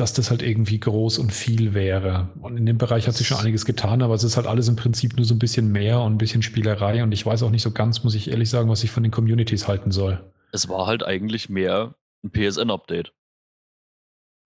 dass 0.00 0.12
das 0.12 0.30
halt 0.30 0.42
irgendwie 0.42 0.78
groß 0.80 1.18
und 1.18 1.32
viel 1.32 1.74
wäre. 1.74 2.30
Und 2.40 2.56
in 2.56 2.66
dem 2.66 2.78
Bereich 2.78 3.08
hat 3.08 3.14
sich 3.14 3.26
schon 3.26 3.38
einiges 3.38 3.64
getan, 3.64 4.02
aber 4.02 4.14
es 4.14 4.24
ist 4.24 4.36
halt 4.36 4.46
alles 4.46 4.68
im 4.68 4.76
Prinzip 4.76 5.16
nur 5.16 5.24
so 5.24 5.34
ein 5.34 5.38
bisschen 5.38 5.72
mehr 5.72 6.00
und 6.00 6.14
ein 6.14 6.18
bisschen 6.18 6.42
Spielerei 6.42 7.02
und 7.02 7.12
ich 7.12 7.24
weiß 7.24 7.42
auch 7.42 7.50
nicht 7.50 7.62
so 7.62 7.70
ganz, 7.70 8.04
muss 8.04 8.14
ich 8.14 8.30
ehrlich 8.30 8.50
sagen, 8.50 8.68
was 8.68 8.84
ich 8.84 8.90
von 8.90 9.02
den 9.02 9.12
Communities 9.12 9.68
halten 9.68 9.90
soll. 9.90 10.24
Es 10.52 10.68
war 10.68 10.86
halt 10.86 11.04
eigentlich 11.04 11.48
mehr 11.48 11.94
ein 12.24 12.30
PSN-Update. 12.30 13.12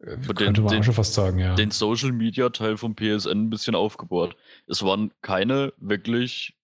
Äh, 0.00 0.16
könnte 0.34 0.62
man 0.62 0.72
den, 0.72 0.84
schon 0.84 0.94
fast 0.94 1.14
sagen, 1.14 1.38
ja. 1.38 1.54
Den 1.54 1.70
Social 1.70 2.12
Media 2.12 2.48
Teil 2.48 2.76
vom 2.76 2.94
PSN 2.94 3.30
ein 3.30 3.50
bisschen 3.50 3.74
aufgebohrt. 3.74 4.36
Es 4.66 4.82
waren 4.82 5.12
keine 5.22 5.72
wirklich 5.78 6.54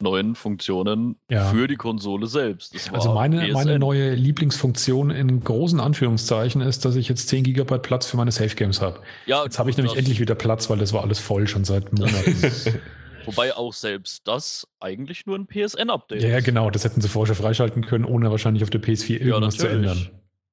neuen 0.00 0.34
Funktionen 0.34 1.16
ja. 1.30 1.46
für 1.46 1.66
die 1.66 1.76
Konsole 1.76 2.26
selbst. 2.26 2.74
also 2.92 3.14
meine, 3.14 3.48
meine 3.52 3.78
neue 3.78 4.14
Lieblingsfunktion 4.14 5.10
in 5.10 5.42
großen 5.42 5.80
Anführungszeichen 5.80 6.60
ist, 6.60 6.84
dass 6.84 6.96
ich 6.96 7.08
jetzt 7.08 7.28
10 7.28 7.44
GB 7.44 7.78
Platz 7.78 8.06
für 8.06 8.16
meine 8.16 8.30
Safe 8.30 8.54
Games 8.54 8.80
habe. 8.80 9.00
Ja, 9.26 9.44
jetzt 9.44 9.58
habe 9.58 9.70
ich 9.70 9.76
nämlich 9.76 9.96
endlich 9.96 10.20
wieder 10.20 10.34
Platz, 10.34 10.68
weil 10.68 10.78
das 10.78 10.92
war 10.92 11.02
alles 11.02 11.18
voll 11.18 11.46
schon 11.46 11.64
seit 11.64 11.92
Monaten. 11.92 12.36
Wobei 13.24 13.56
auch 13.56 13.72
selbst 13.72 14.28
das 14.28 14.68
eigentlich 14.78 15.26
nur 15.26 15.36
ein 15.36 15.46
PSN-Update 15.46 16.22
ja, 16.22 16.28
ist. 16.28 16.32
Ja, 16.32 16.40
genau, 16.40 16.70
das 16.70 16.84
hätten 16.84 17.00
sie 17.00 17.08
vorher 17.08 17.34
schon 17.34 17.42
freischalten 17.42 17.84
können, 17.84 18.04
ohne 18.04 18.30
wahrscheinlich 18.30 18.62
auf 18.62 18.70
der 18.70 18.80
PS4 18.80 19.18
irgendwas 19.18 19.56
ja, 19.56 19.60
zu 19.62 19.68
ändern. 19.68 20.10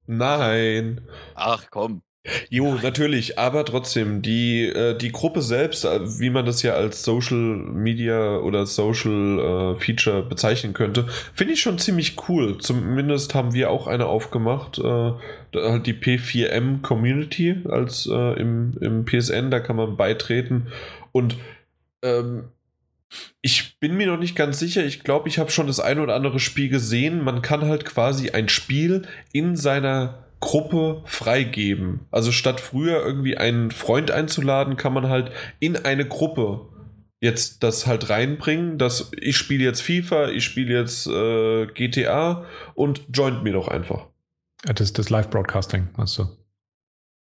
Nein. 0.07 1.01
Ach 1.35 1.65
komm. 1.69 2.01
Jo, 2.49 2.75
natürlich, 2.81 3.37
aber 3.37 3.65
trotzdem, 3.65 4.21
die, 4.21 4.65
äh, 4.67 4.97
die 4.97 5.11
Gruppe 5.11 5.41
selbst, 5.41 5.83
äh, 5.83 5.99
wie 6.19 6.29
man 6.29 6.45
das 6.45 6.61
ja 6.63 6.73
als 6.73 7.03
Social 7.03 7.35
Media 7.35 8.37
oder 8.37 8.65
Social 8.65 9.75
äh, 9.75 9.79
Feature 9.79 10.23
bezeichnen 10.23 10.73
könnte, 10.73 11.05
finde 11.33 11.53
ich 11.53 11.61
schon 11.61 11.79
ziemlich 11.79 12.15
cool. 12.29 12.59
Zumindest 12.59 13.35
haben 13.35 13.53
wir 13.53 13.69
auch 13.69 13.87
eine 13.87 14.05
aufgemacht, 14.05 14.77
äh, 14.79 15.11
halt 15.53 15.85
die 15.85 15.93
P4M 15.93 16.81
Community 16.81 17.57
als 17.69 18.07
äh, 18.09 18.39
im, 18.39 18.77
im 18.79 19.03
PSN, 19.03 19.51
da 19.51 19.59
kann 19.59 19.75
man 19.75 19.97
beitreten 19.97 20.67
und 21.11 21.35
ähm, 22.03 22.45
ich 23.41 23.77
bin 23.79 23.95
mir 23.95 24.07
noch 24.07 24.17
nicht 24.17 24.35
ganz 24.35 24.57
sicher. 24.59 24.83
Ich 24.83 25.03
glaube, 25.03 25.29
ich 25.29 25.37
habe 25.37 25.51
schon 25.51 25.67
das 25.67 25.79
ein 25.79 25.99
oder 25.99 26.15
andere 26.15 26.39
Spiel 26.39 26.69
gesehen. 26.69 27.23
Man 27.23 27.43
kann 27.43 27.65
halt 27.65 27.85
quasi 27.85 28.31
ein 28.31 28.49
Spiel 28.49 29.03
in 29.33 29.55
seiner 29.55 30.23
Gruppe 30.43 31.01
freigeben. 31.05 32.01
Also 32.11 32.33
statt 32.33 32.59
früher 32.59 33.01
irgendwie 33.01 33.37
einen 33.37 33.71
Freund 33.71 34.11
einzuladen, 34.11 34.75
kann 34.75 34.91
man 34.91 35.07
halt 35.07 35.31
in 35.61 35.77
eine 35.77 36.05
Gruppe 36.05 36.67
jetzt 37.21 37.63
das 37.63 37.87
halt 37.87 38.09
reinbringen, 38.09 38.77
dass 38.77 39.09
ich 39.17 39.37
spiele 39.37 39.63
jetzt 39.63 39.79
FIFA, 39.79 40.31
ich 40.31 40.43
spiele 40.43 40.77
jetzt 40.77 41.07
äh, 41.07 41.67
GTA 41.67 42.43
und 42.75 43.03
joint 43.13 43.41
mir 43.43 43.53
doch 43.53 43.69
einfach. 43.69 44.07
Das 44.65 44.81
ist 44.81 44.99
das 44.99 45.09
Live-Broadcasting, 45.09 45.87
meinst 45.95 46.17
du? 46.17 46.27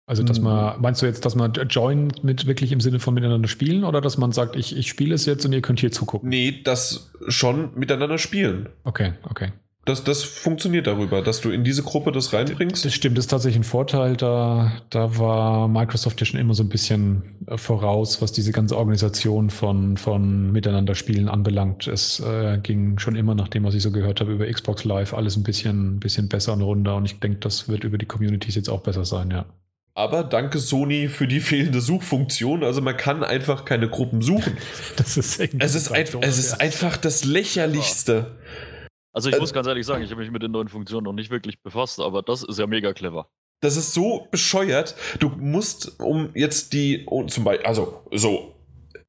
Also, 0.04 0.22
dass 0.22 0.38
man, 0.38 0.78
meinst 0.82 1.00
du 1.00 1.06
jetzt, 1.06 1.24
dass 1.24 1.34
man 1.34 1.52
join 1.70 2.12
mit 2.22 2.46
wirklich 2.46 2.70
im 2.70 2.80
Sinne 2.80 3.00
von 3.00 3.14
miteinander 3.14 3.48
spielen 3.48 3.82
oder 3.82 4.02
dass 4.02 4.18
man 4.18 4.30
sagt, 4.30 4.56
ich, 4.56 4.76
ich 4.76 4.88
spiele 4.88 5.14
es 5.14 5.24
jetzt 5.24 5.46
und 5.46 5.54
ihr 5.54 5.62
könnt 5.62 5.80
hier 5.80 5.90
zugucken? 5.90 6.28
Nee, 6.28 6.60
das 6.62 7.12
schon 7.28 7.70
miteinander 7.76 8.18
spielen. 8.18 8.68
Okay, 8.84 9.14
okay 9.22 9.52
das, 9.86 10.02
das 10.02 10.24
funktioniert 10.24 10.88
darüber, 10.88 11.22
dass 11.22 11.40
du 11.40 11.50
in 11.50 11.62
diese 11.62 11.84
Gruppe 11.84 12.10
das 12.10 12.32
reinbringst. 12.32 12.84
Das 12.84 12.92
stimmt, 12.92 13.16
das 13.16 13.26
ist 13.26 13.30
tatsächlich 13.30 13.60
ein 13.60 13.64
Vorteil. 13.64 14.16
Da, 14.16 14.72
da 14.90 15.16
war 15.16 15.68
Microsoft 15.68 16.18
ja 16.20 16.26
schon 16.26 16.40
immer 16.40 16.54
so 16.54 16.64
ein 16.64 16.68
bisschen 16.68 17.22
äh, 17.46 17.56
voraus, 17.56 18.20
was 18.20 18.32
diese 18.32 18.50
ganze 18.50 18.76
Organisation 18.76 19.48
von, 19.48 19.96
von 19.96 20.50
Miteinander-Spielen 20.50 21.28
anbelangt. 21.28 21.86
Es 21.86 22.18
äh, 22.18 22.58
ging 22.60 22.98
schon 22.98 23.14
immer, 23.14 23.36
nach 23.36 23.46
dem, 23.46 23.62
was 23.62 23.74
ich 23.74 23.82
so 23.82 23.92
gehört 23.92 24.20
habe, 24.20 24.32
über 24.32 24.50
Xbox 24.50 24.82
Live 24.82 25.14
alles 25.14 25.36
ein 25.36 25.44
bisschen, 25.44 26.00
bisschen 26.00 26.28
besser 26.28 26.54
und 26.54 26.62
runder. 26.62 26.96
Und 26.96 27.04
ich 27.04 27.20
denke, 27.20 27.38
das 27.38 27.68
wird 27.68 27.84
über 27.84 27.96
die 27.96 28.06
Communities 28.06 28.56
jetzt 28.56 28.68
auch 28.68 28.80
besser 28.80 29.04
sein, 29.04 29.30
ja. 29.30 29.46
Aber 29.94 30.24
danke 30.24 30.58
Sony 30.58 31.08
für 31.08 31.28
die 31.28 31.40
fehlende 31.40 31.80
Suchfunktion. 31.80 32.64
Also 32.64 32.82
man 32.82 32.96
kann 32.96 33.22
einfach 33.22 33.64
keine 33.64 33.88
Gruppen 33.88 34.20
suchen. 34.20 34.56
das 34.96 35.16
ist 35.16 35.38
es 35.38 35.74
ist, 35.76 35.92
ein, 35.92 36.06
es 36.22 36.38
ist 36.38 36.60
einfach 36.60 36.96
das 36.96 37.24
Lächerlichste. 37.24 38.32
Also 39.16 39.30
ich 39.30 39.36
äh, 39.36 39.40
muss 39.40 39.54
ganz 39.54 39.66
ehrlich 39.66 39.86
sagen, 39.86 40.04
ich 40.04 40.10
habe 40.10 40.20
mich 40.20 40.30
mit 40.30 40.42
den 40.42 40.50
neuen 40.50 40.68
Funktionen 40.68 41.04
noch 41.04 41.14
nicht 41.14 41.30
wirklich 41.30 41.62
befasst, 41.62 42.00
aber 42.00 42.22
das 42.22 42.42
ist 42.42 42.58
ja 42.58 42.66
mega 42.66 42.92
clever. 42.92 43.30
Das 43.62 43.78
ist 43.78 43.94
so 43.94 44.28
bescheuert. 44.30 44.94
Du 45.20 45.30
musst, 45.30 45.98
um 45.98 46.28
jetzt 46.34 46.74
die, 46.74 47.06
zum 47.28 47.44
Beispiel, 47.44 47.66
also 47.66 48.02
so, 48.12 48.54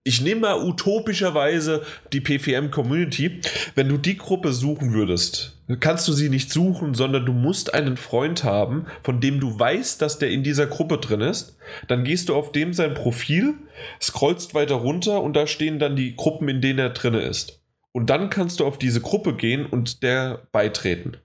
ich 0.05 0.21
nehme 0.21 0.39
mal 0.39 0.63
utopischerweise 0.63 1.83
die 2.13 2.21
PVM-Community. 2.21 3.41
Wenn 3.75 3.89
du 3.89 3.97
die 3.97 4.15
Gruppe 4.15 4.53
suchen 4.53 4.93
würdest, 4.93 5.61
kannst 5.81 6.07
du 6.07 6.13
sie 6.13 6.29
nicht 6.29 6.53
suchen, 6.53 6.93
sondern 6.93 7.25
du 7.25 7.33
musst 7.33 7.73
einen 7.73 7.97
Freund 7.97 8.45
haben, 8.45 8.85
von 9.03 9.19
dem 9.19 9.41
du 9.41 9.59
weißt, 9.59 10.01
dass 10.01 10.19
der 10.19 10.29
in 10.29 10.41
dieser 10.41 10.67
Gruppe 10.67 10.99
drin 10.99 11.19
ist. 11.19 11.57
Dann 11.89 12.05
gehst 12.05 12.29
du 12.29 12.35
auf 12.35 12.53
dem 12.53 12.71
sein 12.71 12.93
Profil, 12.93 13.55
scrollst 14.01 14.53
weiter 14.53 14.75
runter 14.75 15.21
und 15.21 15.35
da 15.35 15.47
stehen 15.47 15.79
dann 15.79 15.97
die 15.97 16.15
Gruppen, 16.15 16.47
in 16.47 16.61
denen 16.61 16.79
er 16.79 16.91
drin 16.91 17.15
ist. 17.15 17.56
Und 17.97 18.11
dann 18.11 18.29
kannst 18.29 18.59
du 18.59 18.65
auf 18.67 18.77
diese 18.77 19.01
Gruppe 19.01 19.33
gehen 19.33 19.65
und 19.65 20.03
der 20.03 20.43
beitreten. 20.51 21.17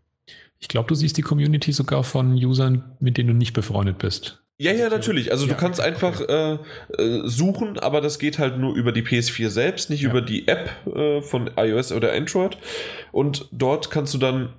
Ich 0.59 0.69
glaube, 0.69 0.89
du 0.89 0.95
siehst 0.95 1.19
die 1.19 1.23
Community 1.23 1.71
sogar 1.71 2.03
von 2.03 2.33
Usern, 2.33 2.97
mit 2.99 3.19
denen 3.19 3.29
du 3.29 3.35
nicht 3.35 3.53
befreundet 3.53 3.99
bist. 3.99 4.43
Ja, 4.57 4.73
ja, 4.73 4.89
natürlich. 4.89 5.31
Also 5.33 5.45
ja, 5.45 5.53
du 5.53 5.59
kannst 5.61 5.81
okay. 5.81 5.89
einfach 5.91 6.21
äh, 6.23 6.55
äh, 6.97 7.29
suchen, 7.29 7.79
aber 7.79 8.01
das 8.01 8.19
geht 8.19 8.39
halt 8.39 8.57
nur 8.57 8.75
über 8.75 8.91
die 8.93 9.03
PS4 9.03 9.51
selbst, 9.51 9.91
nicht 9.91 10.01
ja. 10.01 10.09
über 10.09 10.23
die 10.23 10.49
App 10.49 10.71
äh, 10.87 11.21
von 11.21 11.51
iOS 11.59 11.93
oder 11.93 12.15
Android. 12.15 12.57
Und 13.11 13.51
dort 13.53 13.91
kannst 13.91 14.15
du 14.15 14.19
dann 14.19 14.55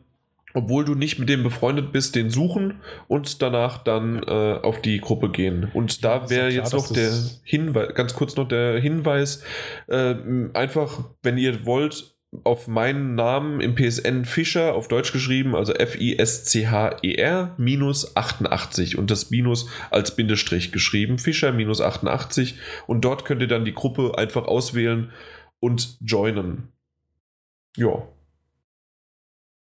obwohl 0.54 0.86
du 0.86 0.96
nicht 0.96 1.20
mit 1.20 1.30
dem 1.30 1.44
befreundet 1.44 1.92
bist, 1.92 2.16
den 2.16 2.30
suchen 2.30 2.82
und 3.08 3.42
danach 3.42 3.84
dann 3.84 4.22
äh, 4.24 4.60
auf 4.62 4.82
die 4.82 5.00
Gruppe 5.00 5.30
gehen. 5.30 5.70
Und 5.74 6.04
da 6.04 6.30
wäre 6.30 6.50
ja 6.50 6.62
jetzt 6.62 6.74
noch 6.74 6.92
der 6.92 7.12
Hinweis, 7.44 7.94
ganz 7.96 8.14
kurz 8.14 8.36
noch 8.36 8.48
der 8.48 8.80
Hinweis, 8.80 9.44
äh, 9.88 10.16
einfach, 10.54 11.06
wenn 11.24 11.38
ihr 11.38 11.66
wollt, 11.66 12.14
auf 12.44 12.68
meinen 12.68 13.16
Namen 13.16 13.62
im 13.62 13.76
PSN 13.76 14.26
Fischer 14.26 14.74
auf 14.74 14.88
Deutsch 14.88 15.12
geschrieben, 15.12 15.56
also 15.56 15.74
F-I-S-C-H-E-R 15.74 17.54
minus 17.58 18.16
88 18.16 18.98
und 18.98 19.12
das 19.12 19.30
Minus 19.30 19.70
als 19.92 20.16
Bindestrich 20.16 20.72
geschrieben, 20.72 21.20
Fischer 21.20 21.52
minus 21.52 21.80
88 21.80 22.56
und 22.88 23.06
dort 23.06 23.26
könnt 23.26 23.42
ihr 23.42 23.48
dann 23.48 23.66
die 23.66 23.74
Gruppe 23.74 24.18
einfach 24.18 24.46
auswählen 24.46 25.12
und 25.60 25.98
joinen. 26.02 26.70
Ja, 27.78 28.08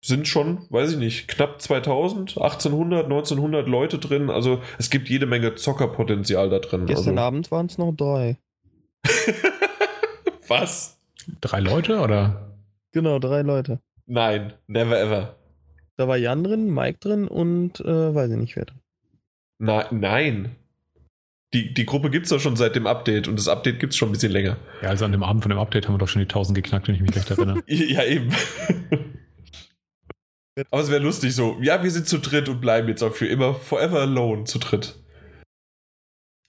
sind 0.04 0.28
schon, 0.28 0.66
weiß 0.70 0.94
ich 0.94 0.98
nicht, 0.98 1.28
knapp 1.28 1.62
2000, 1.62 2.38
1800, 2.38 3.06
1900 3.06 3.68
Leute 3.68 4.00
drin. 4.00 4.30
Also 4.30 4.62
es 4.80 4.90
gibt 4.90 5.10
jede 5.10 5.28
Menge 5.28 5.56
Zockerpotenzial 5.56 6.50
da 6.50 6.60
drin. 6.60 6.88
Gestern 6.88 7.18
also. 7.18 7.28
Abend 7.28 7.52
waren 7.52 7.68
es 7.68 7.78
noch 7.78 7.94
drei. 7.94 8.38
Was? 10.48 10.98
Drei 11.40 11.60
Leute 11.60 12.00
oder? 12.00 12.58
Genau, 12.92 13.20
drei 13.20 13.42
Leute. 13.44 13.80
Nein, 14.08 14.54
never 14.68 15.00
ever. 15.00 15.36
Da 15.98 16.08
war 16.08 16.18
Jan 16.18 16.44
drin, 16.44 16.74
Mike 16.74 16.98
drin 17.00 17.28
und 17.28 17.80
äh, 17.82 18.16
weiß 18.16 18.32
ich 18.32 18.38
nicht 18.38 18.56
wer 18.56 18.66
drin. 18.66 18.80
Na, 19.60 19.86
nein. 19.92 20.56
Die, 21.54 21.74
die 21.74 21.86
Gruppe 21.86 22.10
gibt 22.10 22.26
es 22.26 22.30
doch 22.32 22.40
schon 22.40 22.56
seit 22.56 22.76
dem 22.76 22.88
Update 22.88 23.28
und 23.28 23.38
das 23.38 23.48
Update 23.48 23.80
gibt 23.80 23.94
es 23.94 23.98
schon 23.98 24.10
ein 24.10 24.14
bisschen 24.14 24.32
länger. 24.32 24.58
Ja, 24.82 24.90
also 24.90 25.06
an 25.06 25.12
dem 25.12 25.22
Abend 25.22 25.44
von 25.44 25.50
dem 25.50 25.60
Update 25.60 25.88
haben 25.88 25.94
wir 25.94 26.00
doch 26.00 26.08
schon 26.08 26.22
die 26.22 26.28
1000 26.28 26.56
geknackt, 26.56 26.88
wenn 26.88 26.96
ich 26.96 27.02
mich 27.02 27.16
recht 27.16 27.30
erinnere. 27.30 27.62
ja, 27.68 28.04
eben. 28.04 28.34
Aber 30.70 30.82
es 30.82 30.92
wäre 30.92 31.02
lustig 31.02 31.34
so, 31.34 31.58
ja, 31.62 31.82
wir 31.82 31.92
sind 31.92 32.08
zu 32.08 32.20
dritt 32.20 32.50
und 32.50 32.60
bleiben 32.62 32.88
jetzt 32.88 33.04
auch 33.04 33.14
für 33.14 33.28
immer 33.28 33.54
forever 33.54 34.02
alone 34.02 34.44
zu 34.44 34.60
dritt. 34.60 35.02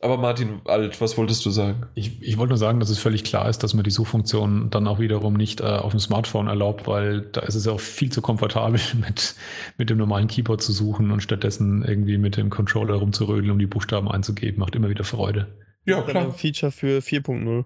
Aber 0.02 0.16
Martin 0.16 0.62
Alt, 0.64 1.00
was 1.00 1.16
wolltest 1.16 1.46
du 1.46 1.50
sagen? 1.50 1.86
Ich, 1.94 2.20
ich 2.20 2.36
wollte 2.36 2.50
nur 2.50 2.58
sagen, 2.58 2.80
dass 2.80 2.90
es 2.90 2.98
völlig 2.98 3.22
klar 3.22 3.48
ist, 3.48 3.62
dass 3.62 3.72
man 3.72 3.84
die 3.84 3.92
Suchfunktion 3.92 4.68
dann 4.68 4.88
auch 4.88 4.98
wiederum 4.98 5.34
nicht 5.34 5.60
äh, 5.60 5.64
auf 5.64 5.92
dem 5.92 6.00
Smartphone 6.00 6.48
erlaubt, 6.48 6.88
weil 6.88 7.20
da 7.20 7.42
ist 7.42 7.54
es 7.54 7.68
auch 7.68 7.78
viel 7.78 8.10
zu 8.10 8.20
komfortabel, 8.20 8.80
mit, 9.00 9.36
mit 9.78 9.90
dem 9.90 9.98
normalen 9.98 10.26
Keyboard 10.26 10.60
zu 10.60 10.72
suchen 10.72 11.12
und 11.12 11.22
stattdessen 11.22 11.84
irgendwie 11.84 12.18
mit 12.18 12.36
dem 12.36 12.50
Controller 12.50 12.94
rumzurödeln, 12.94 13.52
um 13.52 13.60
die 13.60 13.66
Buchstaben 13.66 14.10
einzugeben. 14.10 14.58
Macht 14.58 14.74
immer 14.74 14.88
wieder 14.88 15.04
Freude. 15.04 15.56
Ja, 15.84 16.02
klar. 16.02 16.24
Ein 16.24 16.32
Feature 16.32 16.72
für 16.72 16.98
4.0. 16.98 17.64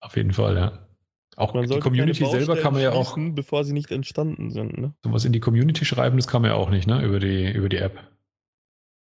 Auf 0.00 0.16
jeden 0.16 0.32
Fall, 0.32 0.56
ja. 0.56 0.87
Auch 1.38 1.54
man 1.54 1.68
die 1.68 1.78
Community 1.78 2.26
selber 2.26 2.56
kann 2.56 2.72
man 2.72 2.82
ja 2.82 2.92
auch. 2.92 3.16
Bevor 3.16 3.62
sie 3.62 3.72
nicht 3.72 3.92
entstanden 3.92 4.50
sind, 4.50 4.76
ne? 4.76 4.92
Sowas 5.04 5.24
in 5.24 5.32
die 5.32 5.38
Community 5.38 5.84
schreiben, 5.84 6.16
das 6.16 6.26
kann 6.26 6.42
man 6.42 6.50
ja 6.50 6.56
auch 6.56 6.68
nicht, 6.68 6.88
ne? 6.88 7.00
Über 7.02 7.20
die, 7.20 7.50
über 7.50 7.68
die 7.68 7.76
App. 7.76 7.98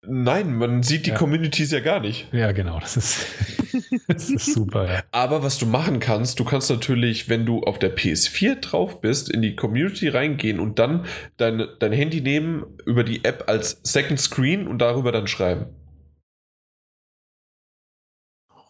Nein, 0.07 0.55
man 0.55 0.81
sieht 0.83 1.05
die 1.05 1.11
ja. 1.11 1.15
Communities 1.15 1.71
ja 1.71 1.79
gar 1.79 1.99
nicht. 1.99 2.31
Ja, 2.31 2.51
genau, 2.51 2.79
das 2.79 2.97
ist, 2.97 3.25
das 4.07 4.29
ist 4.29 4.53
super. 4.53 4.87
Ja. 4.87 5.03
Aber 5.11 5.43
was 5.43 5.57
du 5.57 5.65
machen 5.65 5.99
kannst, 5.99 6.39
du 6.39 6.45
kannst 6.45 6.69
natürlich, 6.69 7.27
wenn 7.27 7.45
du 7.45 7.61
auf 7.61 7.79
der 7.79 7.95
PS4 7.95 8.55
drauf 8.55 9.01
bist, 9.01 9.29
in 9.31 9.41
die 9.41 9.55
Community 9.55 10.07
reingehen 10.07 10.59
und 10.59 10.77
dann 10.77 11.05
dein, 11.37 11.67
dein 11.79 11.91
Handy 11.91 12.21
nehmen, 12.21 12.65
über 12.85 13.03
die 13.03 13.25
App 13.25 13.45
als 13.47 13.79
Second 13.83 14.19
Screen 14.19 14.67
und 14.67 14.79
darüber 14.79 15.11
dann 15.11 15.27
schreiben. 15.27 15.67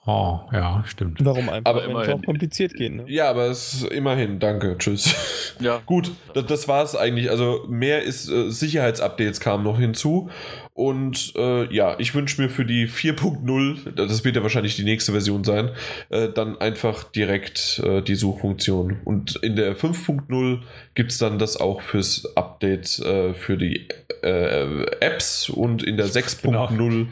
Oh, 0.08 0.40
ja, 0.52 0.84
stimmt. 0.88 1.24
Warum 1.24 1.48
einfach 1.48 1.70
aber 1.70 1.86
immerhin. 1.86 2.14
auch 2.14 2.24
kompliziert 2.24 2.74
gehen? 2.74 2.98
Ne? 2.98 3.04
Ja, 3.08 3.30
aber 3.30 3.46
es 3.52 3.74
ist 3.74 3.84
immerhin, 3.92 4.40
danke, 4.40 4.76
tschüss. 4.80 5.56
Ja. 5.60 5.78
Gut, 5.86 6.12
das, 6.34 6.48
das 6.48 6.68
war 6.68 6.84
es 6.84 6.96
eigentlich. 6.96 7.30
Also 7.30 7.66
mehr 7.70 8.02
ist 8.02 8.28
äh, 8.28 8.50
Sicherheitsupdates 8.50 9.40
kamen 9.40 9.64
noch 9.64 9.78
hinzu. 9.78 10.32
Und 10.74 11.34
äh, 11.36 11.72
ja, 11.72 11.96
ich 12.00 12.16
wünsche 12.16 12.42
mir 12.42 12.50
für 12.50 12.66
die 12.66 12.88
4.0, 12.88 13.92
das 13.92 14.24
wird 14.26 14.36
ja 14.36 14.42
wahrscheinlich 14.42 14.76
die 14.76 14.86
nächste 14.86 15.12
Version 15.12 15.44
sein, 15.44 15.70
äh, 16.10 16.30
dann 16.30 16.58
einfach 16.58 17.04
direkt 17.04 17.80
äh, 17.86 18.02
die 18.02 18.16
Suchfunktion. 18.16 19.02
Und 19.06 19.36
in 19.44 19.56
der 19.56 19.78
5.0 19.78 20.62
gibt 20.96 21.12
es 21.12 21.20
dann 21.20 21.38
das 21.38 21.58
auch 21.58 21.82
fürs 21.82 22.36
Update 22.36 22.98
äh, 23.00 23.36
für 23.36 23.56
die 23.56 23.88
äh, 24.24 24.86
Apps 25.00 25.48
und 25.48 25.84
in 25.84 25.98
der 25.98 26.08
6.0 26.08 26.42
genau. 26.42 27.12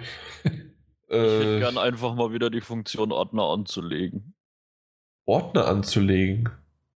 Ich 1.10 1.15
hätte 1.15 1.56
äh, 1.56 1.60
gern 1.60 1.77
einfach 1.77 2.14
mal 2.14 2.31
wieder 2.31 2.49
die 2.49 2.61
Funktion 2.61 3.11
Ordner 3.11 3.44
anzulegen. 3.44 4.36
Ordner 5.26 5.68
anzulegen? 5.68 6.49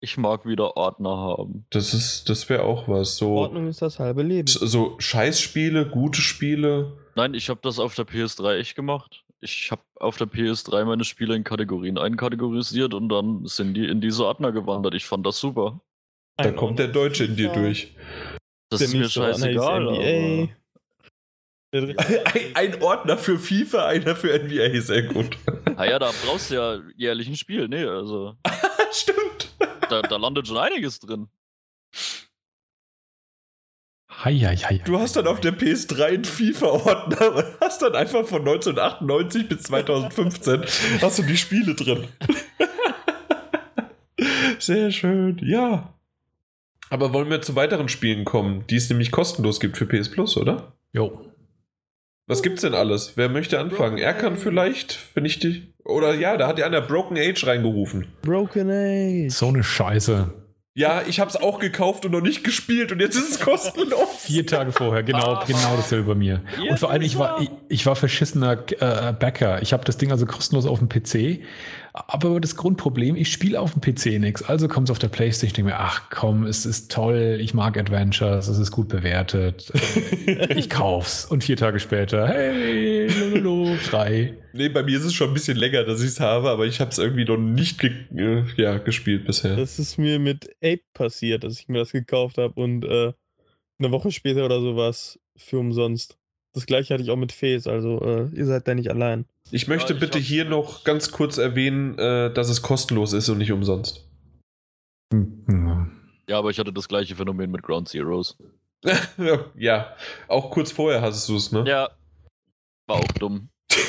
Ich 0.01 0.17
mag 0.17 0.45
wieder 0.45 0.75
Ordner 0.77 1.15
haben. 1.15 1.65
Das 1.69 1.93
ist, 1.93 2.27
das 2.27 2.49
wäre 2.49 2.63
auch 2.63 2.87
was. 2.87 3.17
So, 3.17 3.35
Ordnung 3.35 3.67
ist 3.67 3.81
das 3.81 3.99
halbe 3.99 4.23
Leben. 4.23 4.47
So 4.47 4.95
Scheißspiele, 4.99 5.89
gute 5.89 6.21
Spiele. 6.21 6.97
Nein, 7.15 7.33
ich 7.35 7.49
habe 7.49 7.59
das 7.61 7.77
auf 7.79 7.93
der 7.95 8.05
PS3 8.05 8.57
echt 8.57 8.75
gemacht. 8.75 9.23
Ich 9.41 9.71
habe 9.71 9.81
auf 9.99 10.17
der 10.17 10.27
PS3 10.27 10.85
meine 10.85 11.03
Spiele 11.03 11.35
in 11.35 11.43
Kategorien 11.43 11.97
einkategorisiert 11.97 12.93
und 12.93 13.09
dann 13.09 13.45
sind 13.45 13.75
die 13.75 13.85
in 13.85 14.01
diese 14.01 14.25
Ordner 14.25 14.51
gewandert. 14.51 14.93
Ich 14.95 15.05
fand 15.05 15.25
das 15.25 15.39
super. 15.39 15.81
Da 16.37 16.45
Ein 16.45 16.55
kommt 16.55 16.79
der 16.79 16.87
Deutsche 16.87 17.25
in 17.25 17.35
dir 17.35 17.49
durch. 17.49 17.95
Das 18.69 18.81
ist 18.81 18.93
mir 18.93 19.09
scheißegal. 19.09 20.49
Ein, 21.73 21.95
ein, 22.53 22.81
Ordner 22.81 23.17
für 23.17 23.39
FIFA, 23.39 23.85
einer 23.85 24.15
für 24.15 24.37
NBA, 24.37 24.81
sehr 24.81 25.03
gut. 25.03 25.37
Naja, 25.77 25.99
da 25.99 26.11
brauchst 26.25 26.51
du 26.51 26.55
ja 26.55 26.79
jährlich 26.97 27.29
ein 27.29 27.37
Spiel, 27.37 27.69
ne? 27.69 27.89
Also. 27.89 28.35
Stimmt. 28.91 29.53
Da, 29.89 30.01
da, 30.01 30.17
landet 30.17 30.47
schon 30.47 30.57
einiges 30.57 30.99
drin. 30.99 31.29
Hei, 34.09 34.37
hei, 34.37 34.57
hei, 34.57 34.81
du 34.83 34.99
hast 34.99 35.15
dann 35.15 35.27
auf 35.27 35.39
der 35.39 35.57
PS3 35.57 36.03
einen 36.03 36.25
FIFA-Ordner 36.25 37.35
und 37.35 37.45
hast 37.61 37.81
dann 37.81 37.95
einfach 37.95 38.25
von 38.25 38.41
1998 38.41 39.47
bis 39.47 39.63
2015 39.63 40.65
hast 41.01 41.19
du 41.19 41.23
die 41.23 41.37
Spiele 41.37 41.73
drin. 41.73 42.07
Sehr 44.59 44.91
schön, 44.91 45.39
ja. 45.41 45.93
Aber 46.89 47.13
wollen 47.13 47.29
wir 47.29 47.41
zu 47.41 47.55
weiteren 47.55 47.87
Spielen 47.87 48.25
kommen, 48.25 48.67
die 48.67 48.75
es 48.75 48.89
nämlich 48.89 49.11
kostenlos 49.11 49.61
gibt 49.61 49.77
für 49.77 49.85
PS 49.85 50.11
Plus, 50.11 50.35
oder? 50.35 50.73
Jo. 50.91 51.30
Was 52.31 52.41
gibt's 52.41 52.61
denn 52.61 52.73
alles? 52.73 53.17
Wer 53.17 53.27
möchte 53.27 53.59
anfangen? 53.59 53.97
Er 53.97 54.13
kann 54.13 54.37
vielleicht, 54.37 54.97
wenn 55.15 55.25
ich 55.25 55.39
die. 55.39 55.73
Oder 55.83 56.13
ja, 56.13 56.37
da 56.37 56.47
hat 56.47 56.59
ja 56.59 56.65
einer 56.65 56.79
Broken 56.79 57.17
Age 57.17 57.45
reingerufen. 57.45 58.07
Broken 58.21 58.69
Age. 58.69 59.33
So 59.33 59.49
eine 59.49 59.65
Scheiße. 59.65 60.33
Ja, 60.73 61.01
ich 61.05 61.19
hab's 61.19 61.35
auch 61.35 61.59
gekauft 61.59 62.05
und 62.05 62.13
noch 62.13 62.21
nicht 62.21 62.45
gespielt 62.45 62.93
und 62.93 63.01
jetzt 63.01 63.17
ist 63.17 63.31
es 63.31 63.39
kostenlos. 63.41 64.07
Vier 64.19 64.47
Tage 64.47 64.71
vorher, 64.71 65.03
genau, 65.03 65.33
ah. 65.33 65.43
genau 65.45 65.75
dasselbe 65.75 66.13
bei 66.13 66.15
mir. 66.15 66.41
und 66.69 66.79
vor 66.79 66.89
allem, 66.89 67.01
ich 67.01 67.17
war, 67.17 67.41
ich, 67.41 67.49
ich 67.67 67.85
war 67.85 67.97
verschissener 67.97 68.57
äh, 68.79 69.11
Bäcker. 69.11 69.61
Ich 69.61 69.73
habe 69.73 69.83
das 69.83 69.97
Ding 69.97 70.09
also 70.11 70.25
kostenlos 70.25 70.65
auf 70.65 70.79
dem 70.79 70.87
PC 70.87 71.43
aber 71.93 72.39
das 72.39 72.55
Grundproblem, 72.55 73.15
ich 73.15 73.31
spiele 73.31 73.59
auf 73.59 73.73
dem 73.73 73.81
PC 73.81 74.19
nichts. 74.19 74.43
Also 74.43 74.67
kommt 74.67 74.87
es 74.87 74.91
auf 74.91 74.99
der 74.99 75.09
Playstation, 75.09 75.47
ich 75.47 75.53
denke 75.53 75.71
mir, 75.71 75.79
ach 75.79 76.09
komm, 76.09 76.45
es 76.45 76.65
ist 76.65 76.91
toll, 76.91 77.37
ich 77.41 77.53
mag 77.53 77.77
Adventures, 77.77 78.47
es 78.47 78.57
ist 78.57 78.71
gut 78.71 78.87
bewertet. 78.87 79.71
ich 80.49 80.69
kauf's. 80.69 81.25
Und 81.25 81.43
vier 81.43 81.57
Tage 81.57 81.79
später, 81.79 82.27
hey, 82.27 83.07
lololo, 83.07 83.75
frei. 83.75 84.37
Nee, 84.53 84.69
bei 84.69 84.83
mir 84.83 84.97
ist 84.97 85.05
es 85.05 85.13
schon 85.13 85.29
ein 85.29 85.33
bisschen 85.33 85.57
länger, 85.57 85.83
dass 85.83 86.01
ich 86.01 86.07
es 86.07 86.19
habe, 86.19 86.49
aber 86.49 86.65
ich 86.65 86.79
habe 86.79 86.91
es 86.91 86.97
irgendwie 86.97 87.25
noch 87.25 87.37
nicht 87.37 87.79
ge 87.79 87.91
äh, 88.15 88.43
ja, 88.55 88.77
gespielt 88.77 89.25
bisher. 89.25 89.55
Das 89.55 89.79
ist 89.79 89.97
mir 89.97 90.19
mit 90.19 90.49
Ape 90.63 90.83
passiert, 90.93 91.43
dass 91.43 91.59
ich 91.59 91.67
mir 91.67 91.79
das 91.79 91.91
gekauft 91.91 92.37
habe 92.37 92.53
und 92.59 92.85
äh, 92.85 93.13
eine 93.79 93.91
Woche 93.91 94.11
später 94.11 94.45
oder 94.45 94.61
sowas 94.61 95.19
für 95.35 95.59
umsonst. 95.59 96.17
Das 96.53 96.65
gleiche 96.65 96.93
hatte 96.93 97.03
ich 97.03 97.09
auch 97.09 97.17
mit 97.17 97.31
Face, 97.31 97.67
also 97.67 98.01
äh, 98.01 98.29
ihr 98.35 98.45
seid 98.45 98.67
da 98.67 98.75
nicht 98.75 98.89
allein. 98.89 99.25
Ich 99.49 99.67
möchte 99.67 99.89
ja, 99.89 99.95
ich 99.95 99.99
bitte 99.99 100.19
hier 100.19 100.45
noch 100.45 100.83
ganz 100.83 101.11
kurz 101.11 101.37
erwähnen, 101.37 101.97
äh, 101.97 102.31
dass 102.33 102.49
es 102.49 102.61
kostenlos 102.61 103.13
ist 103.13 103.27
und 103.29 103.39
nicht 103.39 103.51
umsonst. 103.51 104.07
Ja, 106.27 106.37
aber 106.37 106.49
ich 106.49 106.59
hatte 106.59 106.71
das 106.71 106.87
gleiche 106.87 107.15
Phänomen 107.15 107.51
mit 107.51 107.63
Ground 107.63 107.89
Zeroes. 107.89 108.37
ja, 109.55 109.95
auch 110.27 110.51
kurz 110.51 110.71
vorher 110.71 111.01
hast 111.01 111.27
du 111.27 111.35
es, 111.35 111.51
ne? 111.51 111.65
Ja. 111.67 111.89
War 112.87 112.97
auch 112.97 113.11
dumm. 113.19 113.49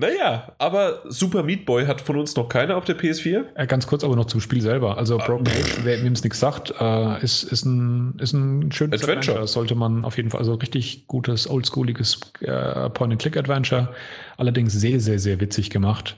naja, 0.00 0.52
aber 0.58 1.02
Super 1.08 1.42
Meat 1.42 1.66
Boy 1.66 1.86
hat 1.86 2.00
von 2.00 2.16
uns 2.16 2.34
noch 2.34 2.48
keiner 2.48 2.76
auf 2.76 2.84
der 2.84 2.98
PS4. 2.98 3.44
Äh, 3.54 3.66
ganz 3.66 3.86
kurz 3.86 4.02
aber 4.02 4.16
noch 4.16 4.24
zum 4.24 4.40
Spiel 4.40 4.62
selber. 4.62 4.96
Also 4.96 5.18
ah. 5.20 5.24
Broken 5.24 5.46
Age, 5.46 5.80
wer 5.84 5.98
mir 5.98 6.10
es 6.10 6.24
nichts 6.24 6.40
sagt, 6.40 6.74
äh, 6.80 7.22
ist, 7.22 7.42
ist, 7.44 7.64
ein, 7.66 8.16
ist 8.18 8.32
ein 8.32 8.72
schönes 8.72 9.02
Adventure. 9.02 9.36
Adventure. 9.36 9.46
Sollte 9.46 9.74
man 9.74 10.04
auf 10.04 10.16
jeden 10.16 10.30
Fall, 10.30 10.40
also 10.40 10.54
richtig 10.54 11.06
gutes, 11.06 11.48
oldschooliges 11.48 12.20
äh, 12.40 12.88
Point-and-Click-Adventure. 12.90 13.94
Allerdings 14.38 14.72
sehr, 14.72 15.00
sehr, 15.00 15.18
sehr 15.18 15.38
witzig 15.40 15.70
gemacht. 15.70 16.16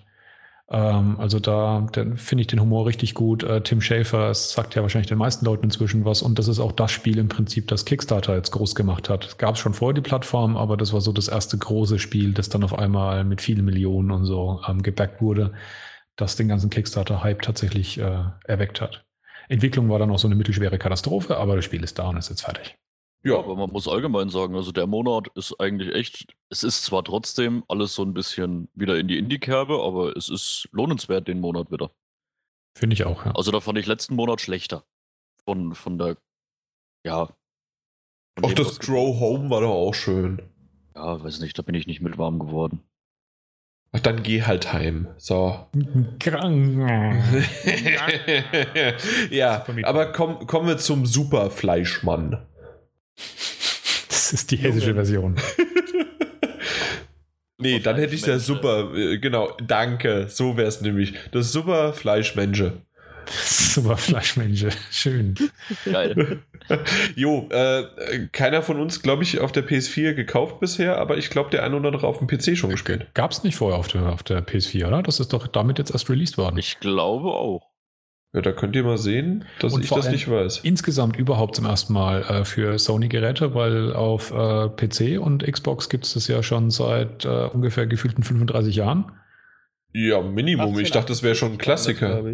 Ähm, 0.72 1.16
also 1.20 1.38
da 1.38 1.86
finde 2.16 2.40
ich 2.40 2.46
den 2.46 2.60
Humor 2.60 2.86
richtig 2.86 3.14
gut. 3.14 3.42
Äh, 3.42 3.60
Tim 3.60 3.82
Schafer 3.82 4.32
sagt 4.32 4.74
ja 4.74 4.82
wahrscheinlich 4.82 5.08
den 5.08 5.18
meisten 5.18 5.44
Leuten 5.44 5.64
inzwischen 5.64 6.06
was 6.06 6.22
und 6.22 6.38
das 6.38 6.48
ist 6.48 6.58
auch 6.58 6.72
das 6.72 6.90
Spiel 6.90 7.18
im 7.18 7.28
Prinzip, 7.28 7.68
das 7.68 7.84
Kickstarter 7.84 8.34
jetzt 8.34 8.50
groß 8.52 8.74
gemacht 8.74 9.10
hat. 9.10 9.26
Es 9.26 9.38
gab 9.38 9.58
schon 9.58 9.74
vorher 9.74 9.94
die 9.94 10.00
Plattform, 10.00 10.56
aber 10.56 10.78
das 10.78 10.94
war 10.94 11.02
so 11.02 11.12
das 11.12 11.28
erste 11.28 11.58
große 11.58 11.98
Spiel, 11.98 12.32
das 12.32 12.48
dann 12.48 12.64
auf 12.64 12.76
einmal 12.76 13.24
mit 13.24 13.42
vielen 13.42 13.64
Millionen 13.66 14.10
und 14.10 14.24
so 14.24 14.60
ähm, 14.66 14.82
gebackt 14.82 15.20
wurde, 15.20 15.52
das 16.16 16.36
den 16.36 16.48
ganzen 16.48 16.70
Kickstarter-Hype 16.70 17.42
tatsächlich 17.42 17.98
äh, 17.98 18.24
erweckt 18.44 18.80
hat. 18.80 19.04
Entwicklung 19.48 19.90
war 19.90 19.98
dann 19.98 20.10
auch 20.10 20.18
so 20.18 20.28
eine 20.28 20.36
mittelschwere 20.36 20.78
Katastrophe, 20.78 21.36
aber 21.36 21.56
das 21.56 21.66
Spiel 21.66 21.84
ist 21.84 21.98
da 21.98 22.08
und 22.08 22.16
ist 22.16 22.30
jetzt 22.30 22.42
fertig. 22.42 22.78
Ja, 23.24 23.38
aber 23.38 23.54
man 23.54 23.70
muss 23.70 23.86
allgemein 23.86 24.30
sagen, 24.30 24.56
also 24.56 24.72
der 24.72 24.86
Monat 24.86 25.28
ist 25.36 25.54
eigentlich 25.60 25.94
echt, 25.94 26.34
es 26.48 26.64
ist 26.64 26.82
zwar 26.82 27.04
trotzdem 27.04 27.62
alles 27.68 27.94
so 27.94 28.02
ein 28.02 28.14
bisschen 28.14 28.68
wieder 28.74 28.98
in 28.98 29.06
die 29.06 29.18
Indie-Kerbe, 29.18 29.80
aber 29.80 30.16
es 30.16 30.28
ist 30.28 30.68
lohnenswert 30.72 31.28
den 31.28 31.40
Monat 31.40 31.70
wieder. 31.70 31.92
Finde 32.76 32.94
ich 32.94 33.04
auch, 33.04 33.24
ja. 33.24 33.32
Also 33.32 33.52
da 33.52 33.60
fand 33.60 33.78
ich 33.78 33.86
letzten 33.86 34.16
Monat 34.16 34.40
schlechter. 34.40 34.84
Von, 35.44 35.74
von 35.74 35.98
der, 35.98 36.16
ja. 37.06 37.28
Von 38.38 38.44
auch 38.44 38.52
das 38.54 38.80
Grow 38.80 39.20
Home 39.20 39.50
war 39.50 39.60
doch 39.60 39.70
auch 39.70 39.94
schön. 39.94 40.42
Ja, 40.96 41.22
weiß 41.22 41.40
nicht, 41.40 41.58
da 41.58 41.62
bin 41.62 41.74
ich 41.74 41.86
nicht 41.86 42.00
mit 42.00 42.18
warm 42.18 42.40
geworden. 42.40 42.82
Ach, 43.92 44.00
dann 44.00 44.22
geh 44.22 44.42
halt 44.42 44.72
heim. 44.72 45.08
So. 45.18 45.66
ja, 49.30 49.66
aber 49.84 50.12
komm, 50.12 50.46
kommen 50.46 50.66
wir 50.66 50.78
zum 50.78 51.04
Superfleischmann. 51.04 52.46
Das 54.08 54.32
ist 54.32 54.50
die 54.50 54.56
hessische 54.56 54.94
Version. 54.94 55.36
nee, 57.58 57.80
dann 57.80 57.96
hätte 57.96 58.14
ich 58.14 58.24
ja 58.26 58.38
super, 58.38 58.94
äh, 58.94 59.18
genau, 59.18 59.56
danke, 59.66 60.28
so 60.28 60.56
wäre 60.56 60.68
es 60.68 60.80
nämlich. 60.80 61.14
Das 61.32 61.52
super 61.52 61.92
Fleischmensch. 61.92 62.64
Super 63.26 63.96
Fleischmensch, 63.96 64.66
schön. 64.90 65.34
Geil. 65.84 66.42
jo, 67.16 67.48
äh, 67.50 67.84
keiner 68.32 68.62
von 68.62 68.78
uns, 68.80 69.02
glaube 69.02 69.22
ich, 69.22 69.40
auf 69.40 69.52
der 69.52 69.66
PS4 69.66 70.14
gekauft 70.14 70.60
bisher, 70.60 70.98
aber 70.98 71.16
ich 71.16 71.30
glaube, 71.30 71.50
der 71.50 71.64
eine 71.64 71.76
oder 71.76 71.88
andere 71.88 72.06
auf 72.06 72.18
dem 72.18 72.26
PC 72.26 72.56
schon 72.56 72.70
gespielt. 72.70 73.06
Gab 73.14 73.32
es 73.32 73.44
nicht 73.44 73.56
vorher 73.56 73.78
auf 73.78 73.88
der, 73.88 74.12
auf 74.12 74.22
der 74.22 74.46
PS4, 74.46 74.86
oder? 74.88 75.02
Das 75.02 75.20
ist 75.20 75.32
doch 75.32 75.46
damit 75.46 75.78
jetzt 75.78 75.90
erst 75.92 76.10
released 76.10 76.38
worden. 76.38 76.58
Ich 76.58 76.80
glaube 76.80 77.30
auch. 77.30 77.71
Ja, 78.34 78.40
da 78.40 78.52
könnt 78.52 78.74
ihr 78.76 78.82
mal 78.82 78.96
sehen, 78.96 79.44
dass 79.58 79.74
Und 79.74 79.84
ich 79.84 79.90
das 79.90 80.10
nicht 80.10 80.30
weiß. 80.30 80.60
Insgesamt 80.62 81.16
überhaupt 81.16 81.56
zum 81.56 81.66
ersten 81.66 81.92
Mal 81.92 82.22
äh, 82.22 82.44
für 82.44 82.78
Sony-Geräte, 82.78 83.54
weil 83.54 83.92
auf 83.92 84.30
äh, 84.30 84.68
PC 84.70 85.20
und 85.20 85.44
Xbox 85.44 85.90
gibt 85.90 86.06
es 86.06 86.14
das 86.14 86.28
ja 86.28 86.42
schon 86.42 86.70
seit 86.70 87.26
äh, 87.26 87.48
ungefähr 87.52 87.86
gefühlten 87.86 88.22
35 88.22 88.76
Jahren. 88.76 89.12
Ja, 89.94 90.22
Minimum. 90.22 90.78
Ich 90.78 90.90
dachte, 90.90 91.08
das 91.08 91.22
wäre 91.22 91.34
schon 91.34 91.52
ein 91.52 91.58
Klassiker. 91.58 92.24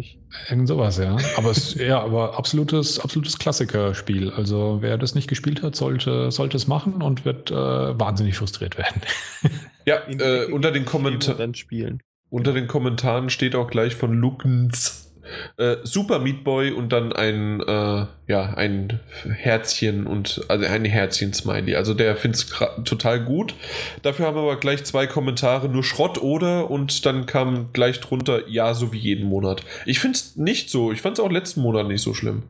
Irgend 0.49 0.67
sowas, 0.69 0.97
ja. 0.97 1.17
Aber 1.35 1.51
es, 1.51 1.75
ja, 1.75 2.01
aber 2.01 2.37
absolutes, 2.37 2.99
absolutes 2.99 3.37
Klassikerspiel. 3.37 4.31
Also 4.31 4.77
wer 4.79 4.97
das 4.97 5.13
nicht 5.13 5.27
gespielt 5.27 5.61
hat, 5.61 5.75
sollte, 5.75 6.31
sollte 6.31 6.55
es 6.55 6.67
machen 6.67 7.01
und 7.01 7.25
wird 7.25 7.51
äh, 7.51 7.55
wahnsinnig 7.55 8.37
frustriert 8.37 8.77
werden. 8.77 9.01
Ja, 9.85 10.07
äh, 10.07 10.45
unter, 10.51 10.69
den 10.71 10.83
schieben 10.83 10.85
Kommentar 10.85 11.33
und 11.33 11.39
dann 11.39 11.55
spielen. 11.55 12.03
unter 12.29 12.53
den 12.53 12.67
Kommentaren 12.67 13.31
steht 13.31 13.55
auch 13.55 13.71
gleich 13.71 13.95
von 13.95 14.13
Lukens 14.13 15.08
äh, 15.57 15.77
Super 15.83 16.19
Meat 16.19 16.43
Boy 16.43 16.71
und 16.71 16.89
dann 16.89 17.13
ein, 17.13 17.61
äh, 17.61 18.05
ja, 18.27 18.53
ein 18.55 18.99
Herzchen 19.29 20.07
und 20.07 20.41
also 20.47 20.65
ein 20.65 20.85
Herzchen-Smiley. 20.85 21.75
Also 21.75 21.93
der 21.93 22.15
findet 22.15 22.41
es 22.41 22.55
total 22.85 23.23
gut. 23.23 23.55
Dafür 24.01 24.27
haben 24.27 24.35
wir 24.35 24.41
aber 24.41 24.59
gleich 24.59 24.83
zwei 24.83 25.07
Kommentare, 25.07 25.69
nur 25.69 25.83
Schrott 25.83 26.21
oder 26.21 26.69
und 26.69 27.05
dann 27.05 27.25
kam 27.25 27.71
gleich 27.73 27.99
drunter, 27.99 28.47
ja, 28.47 28.73
so 28.73 28.93
wie 28.93 28.99
jeden 28.99 29.27
Monat. 29.27 29.63
Ich 29.85 29.99
finde 29.99 30.17
es 30.17 30.35
nicht 30.35 30.69
so. 30.69 30.91
Ich 30.91 31.01
fand 31.01 31.17
es 31.17 31.23
auch 31.23 31.31
letzten 31.31 31.61
Monat 31.61 31.87
nicht 31.87 32.01
so 32.01 32.13
schlimm. 32.13 32.43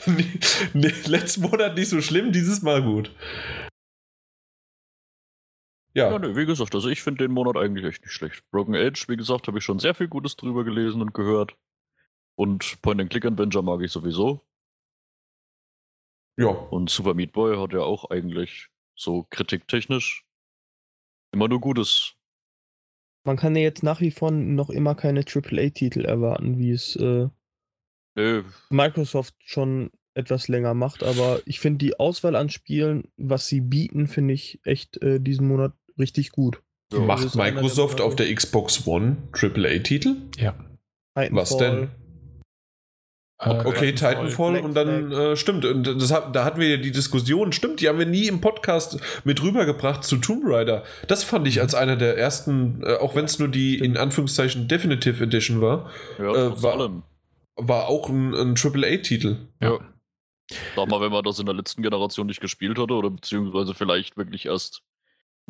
nee, 0.06 0.94
letzten 1.06 1.42
Monat 1.42 1.76
nicht 1.76 1.88
so 1.88 2.00
schlimm, 2.00 2.32
dieses 2.32 2.62
Mal 2.62 2.82
gut. 2.82 3.10
Ja, 5.94 6.10
Ja, 6.10 6.18
nee, 6.18 6.36
wie 6.36 6.46
gesagt, 6.46 6.74
also 6.74 6.88
ich 6.88 7.02
finde 7.02 7.24
den 7.24 7.32
Monat 7.32 7.56
eigentlich 7.56 7.84
echt 7.84 8.02
nicht 8.02 8.12
schlecht. 8.12 8.48
Broken 8.50 8.74
Age, 8.74 9.08
wie 9.08 9.16
gesagt, 9.16 9.48
habe 9.48 9.58
ich 9.58 9.64
schon 9.64 9.78
sehr 9.78 9.94
viel 9.94 10.08
Gutes 10.08 10.36
drüber 10.36 10.64
gelesen 10.64 11.02
und 11.02 11.14
gehört. 11.14 11.56
Und 12.36 12.80
Point-and-Click-Adventure 12.82 13.64
mag 13.64 13.82
ich 13.82 13.92
sowieso. 13.92 14.46
ja. 16.38 16.48
Und 16.48 16.90
Super 16.90 17.14
Meat 17.14 17.32
Boy 17.32 17.56
hat 17.56 17.72
ja 17.72 17.80
auch 17.80 18.10
eigentlich 18.10 18.68
so 18.94 19.26
kritiktechnisch 19.30 20.24
immer 21.32 21.48
nur 21.48 21.60
Gutes. 21.60 22.14
Man 23.24 23.36
kann 23.36 23.54
ja 23.54 23.62
jetzt 23.62 23.82
nach 23.82 24.00
wie 24.00 24.10
vor 24.10 24.30
noch 24.30 24.70
immer 24.70 24.94
keine 24.94 25.20
AAA-Titel 25.20 26.04
erwarten, 26.04 26.58
wie 26.58 26.70
es 26.70 26.96
äh, 26.96 27.28
Nee, 28.16 28.42
Microsoft 28.70 29.34
schon 29.38 29.90
etwas 30.14 30.48
länger 30.48 30.74
macht. 30.74 31.02
Aber 31.02 31.40
ich 31.46 31.60
finde 31.60 31.78
die 31.78 31.98
Auswahl 31.98 32.34
an 32.36 32.50
Spielen, 32.50 33.04
was 33.16 33.46
sie 33.46 33.60
bieten, 33.60 34.08
finde 34.08 34.34
ich 34.34 34.60
echt 34.64 35.00
äh, 35.02 35.20
diesen 35.20 35.46
Monat 35.46 35.72
richtig 36.00 36.32
gut. 36.32 36.60
ja, 36.92 36.98
Macht 37.00 37.34
Microsoft 37.36 38.00
auf 38.00 38.16
der 38.16 38.34
Xbox 38.34 38.86
One 38.86 39.16
AAA-Titel? 39.32 40.16
Ja. 40.38 40.54
Was 41.14 41.50
Titanfall. 41.50 41.58
denn? 41.80 41.84
Äh, 41.84 41.90
Okay, 43.64 43.92
Titanfall 43.94 44.52
Black 44.52 44.64
und 44.64 44.74
dann 44.74 45.12
äh, 45.12 45.36
stimmt. 45.36 45.64
Und 45.64 45.84
das, 45.84 46.12
hat- 46.12 46.36
da 46.36 46.44
hatten 46.44 46.60
wir 46.60 46.68
ja 46.68 46.76
die 46.76 46.90
Diskussion, 46.92 47.52
stimmt, 47.52 47.80
die 47.80 47.88
haben 47.88 47.98
wir 47.98 48.04
nie 48.06 48.26
im 48.26 48.40
Podcast 48.42 49.00
mit 49.24 49.42
rübergebracht 49.42 50.04
zu 50.04 50.18
Tomb 50.18 50.42
Raider. 50.44 50.84
Das 51.08 51.24
fand 51.24 51.48
ich 51.48 51.60
als 51.60 51.74
einer 51.74 51.96
der 51.96 52.18
ersten, 52.18 52.82
äh, 52.82 52.96
auch 52.96 53.14
wenn 53.14 53.24
es 53.24 53.38
nur 53.38 53.48
die 53.48 53.78
in 53.78 53.96
Anführungszeichen 53.96 54.68
Definitive 54.68 55.24
Edition 55.24 55.62
war, 55.62 55.90
ja 56.18 56.34
äh, 56.34 56.62
war- 56.62 56.72
allem. 56.74 57.02
war 57.56 57.88
auch 57.88 58.10
ein, 58.10 58.34
ein 58.34 58.54
AAA-Titel. 58.58 59.36
Ja. 59.62 59.78
Sag 60.76 60.88
mal, 60.88 61.00
wenn 61.00 61.12
man 61.12 61.24
das 61.24 61.38
in 61.38 61.46
der 61.46 61.54
letzten 61.54 61.80
Generation 61.82 62.26
nicht 62.26 62.40
gespielt 62.42 62.76
hatte 62.78 62.92
oder 62.92 63.08
beziehungsweise 63.08 63.72
vielleicht 63.72 64.16
wirklich 64.18 64.46
erst 64.46 64.82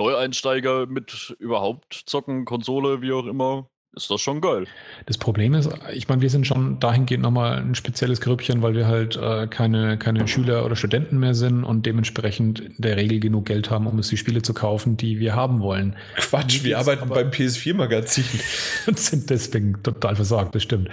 Neueinsteiger 0.01 0.87
mit 0.87 1.37
überhaupt 1.39 2.03
zocken, 2.07 2.47
Konsole, 2.47 3.03
wie 3.03 3.13
auch 3.13 3.27
immer, 3.27 3.69
ist 3.95 4.11
das 4.11 4.21
schon 4.21 4.41
geil. 4.41 4.65
Das 5.07 5.19
Problem 5.19 5.53
ist, 5.53 5.69
ich 5.93 6.09
meine, 6.09 6.23
wir 6.23 6.31
sind 6.31 6.47
schon 6.47 6.79
dahingehend 6.79 7.23
nochmal 7.23 7.59
ein 7.59 7.75
spezielles 7.75 8.21
Grüppchen, 8.21 8.63
weil 8.63 8.75
wir 8.75 8.87
halt 8.87 9.17
äh, 9.17 9.47
keine, 9.49 9.99
keine 9.99 10.27
Schüler 10.27 10.65
oder 10.65 10.75
Studenten 10.77 11.19
mehr 11.19 11.35
sind 11.35 11.65
und 11.65 11.85
dementsprechend 11.85 12.61
in 12.61 12.77
der 12.79 12.97
Regel 12.97 13.21
genug 13.21 13.47
Geld 13.47 13.71
haben, 13.71 13.87
um 13.87 13.97
uns 13.97 14.09
die 14.09 14.17
Spiele 14.17 14.41
zu 14.43 14.55
kaufen, 14.55 14.97
die 14.97 15.19
wir 15.19 15.35
haben 15.35 15.61
wollen. 15.61 15.97
Quatsch, 16.17 16.63
wir 16.63 16.79
arbeiten 16.79 17.03
aber- 17.03 17.17
beim 17.17 17.31
PS4-Magazin. 17.31 18.25
Und 18.87 18.99
sind 18.99 19.29
deswegen 19.29 19.83
total 19.83 20.17
versorgt, 20.17 20.55
das 20.55 20.63
stimmt. 20.63 20.89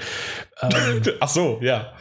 Ähm, 0.61 1.01
Ach 1.19 1.29
so, 1.29 1.59
ja. 1.61 1.93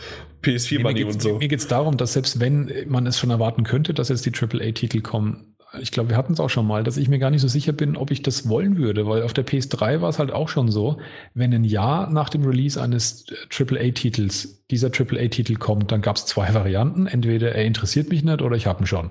PS4-Money 0.42 1.04
mir 1.04 1.06
und 1.12 1.20
so. 1.22 1.38
Mir 1.38 1.48
geht 1.48 1.60
es 1.60 1.68
darum, 1.68 1.96
dass 1.96 2.14
selbst 2.14 2.40
wenn 2.40 2.70
man 2.88 3.06
es 3.06 3.18
schon 3.18 3.30
erwarten 3.30 3.64
könnte, 3.64 3.94
dass 3.94 4.08
jetzt 4.08 4.24
die 4.26 4.32
AAA-Titel 4.32 5.00
kommen, 5.00 5.55
ich 5.80 5.90
glaube, 5.92 6.10
wir 6.10 6.16
hatten 6.16 6.32
es 6.32 6.40
auch 6.40 6.50
schon 6.50 6.66
mal, 6.66 6.84
dass 6.84 6.96
ich 6.96 7.08
mir 7.08 7.18
gar 7.18 7.30
nicht 7.30 7.40
so 7.40 7.48
sicher 7.48 7.72
bin, 7.72 7.96
ob 7.96 8.10
ich 8.10 8.22
das 8.22 8.48
wollen 8.48 8.76
würde, 8.76 9.06
weil 9.06 9.22
auf 9.22 9.32
der 9.32 9.46
PS3 9.46 10.00
war 10.00 10.08
es 10.08 10.18
halt 10.18 10.32
auch 10.32 10.48
schon 10.48 10.70
so, 10.70 10.98
wenn 11.34 11.52
ein 11.52 11.64
Jahr 11.64 12.10
nach 12.10 12.28
dem 12.28 12.44
Release 12.44 12.80
eines 12.80 13.26
AAA-Titels 13.50 14.64
dieser 14.70 14.88
AAA-Titel 14.88 15.56
kommt, 15.56 15.92
dann 15.92 16.02
gab 16.02 16.16
es 16.16 16.26
zwei 16.26 16.52
Varianten. 16.54 17.06
Entweder 17.06 17.52
er 17.52 17.64
interessiert 17.64 18.10
mich 18.10 18.24
nicht 18.24 18.42
oder 18.42 18.56
ich 18.56 18.66
habe 18.66 18.82
ihn 18.82 18.86
schon. 18.86 19.10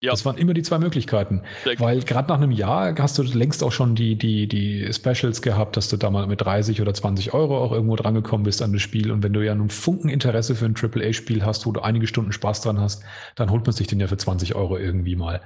Ja. 0.00 0.12
Das 0.12 0.24
waren 0.24 0.38
immer 0.38 0.54
die 0.54 0.62
zwei 0.62 0.78
Möglichkeiten. 0.78 1.42
Der- 1.64 1.78
Weil 1.80 2.00
gerade 2.00 2.28
nach 2.28 2.36
einem 2.36 2.52
Jahr 2.52 2.94
hast 2.98 3.18
du 3.18 3.22
längst 3.22 3.64
auch 3.64 3.72
schon 3.72 3.96
die, 3.96 4.14
die, 4.16 4.46
die 4.46 4.88
Specials 4.92 5.42
gehabt, 5.42 5.76
dass 5.76 5.88
du 5.88 5.96
da 5.96 6.08
mal 6.10 6.26
mit 6.28 6.40
30 6.40 6.80
oder 6.80 6.94
20 6.94 7.34
Euro 7.34 7.58
auch 7.58 7.72
irgendwo 7.72 7.96
drangekommen 7.96 8.44
bist 8.44 8.62
an 8.62 8.72
das 8.72 8.80
Spiel. 8.82 9.10
Und 9.10 9.24
wenn 9.24 9.32
du 9.32 9.44
ja 9.44 9.56
nun 9.56 9.70
Funken 9.70 10.08
Interesse 10.08 10.54
für 10.54 10.66
ein 10.66 10.74
AAA-Spiel 10.80 11.44
hast, 11.44 11.66
wo 11.66 11.72
du 11.72 11.80
einige 11.80 12.06
Stunden 12.06 12.30
Spaß 12.30 12.60
dran 12.62 12.80
hast, 12.80 13.02
dann 13.34 13.50
holt 13.50 13.66
man 13.66 13.72
sich 13.72 13.88
den 13.88 13.98
ja 13.98 14.06
für 14.06 14.16
20 14.16 14.54
Euro 14.54 14.78
irgendwie 14.78 15.16
mal. 15.16 15.40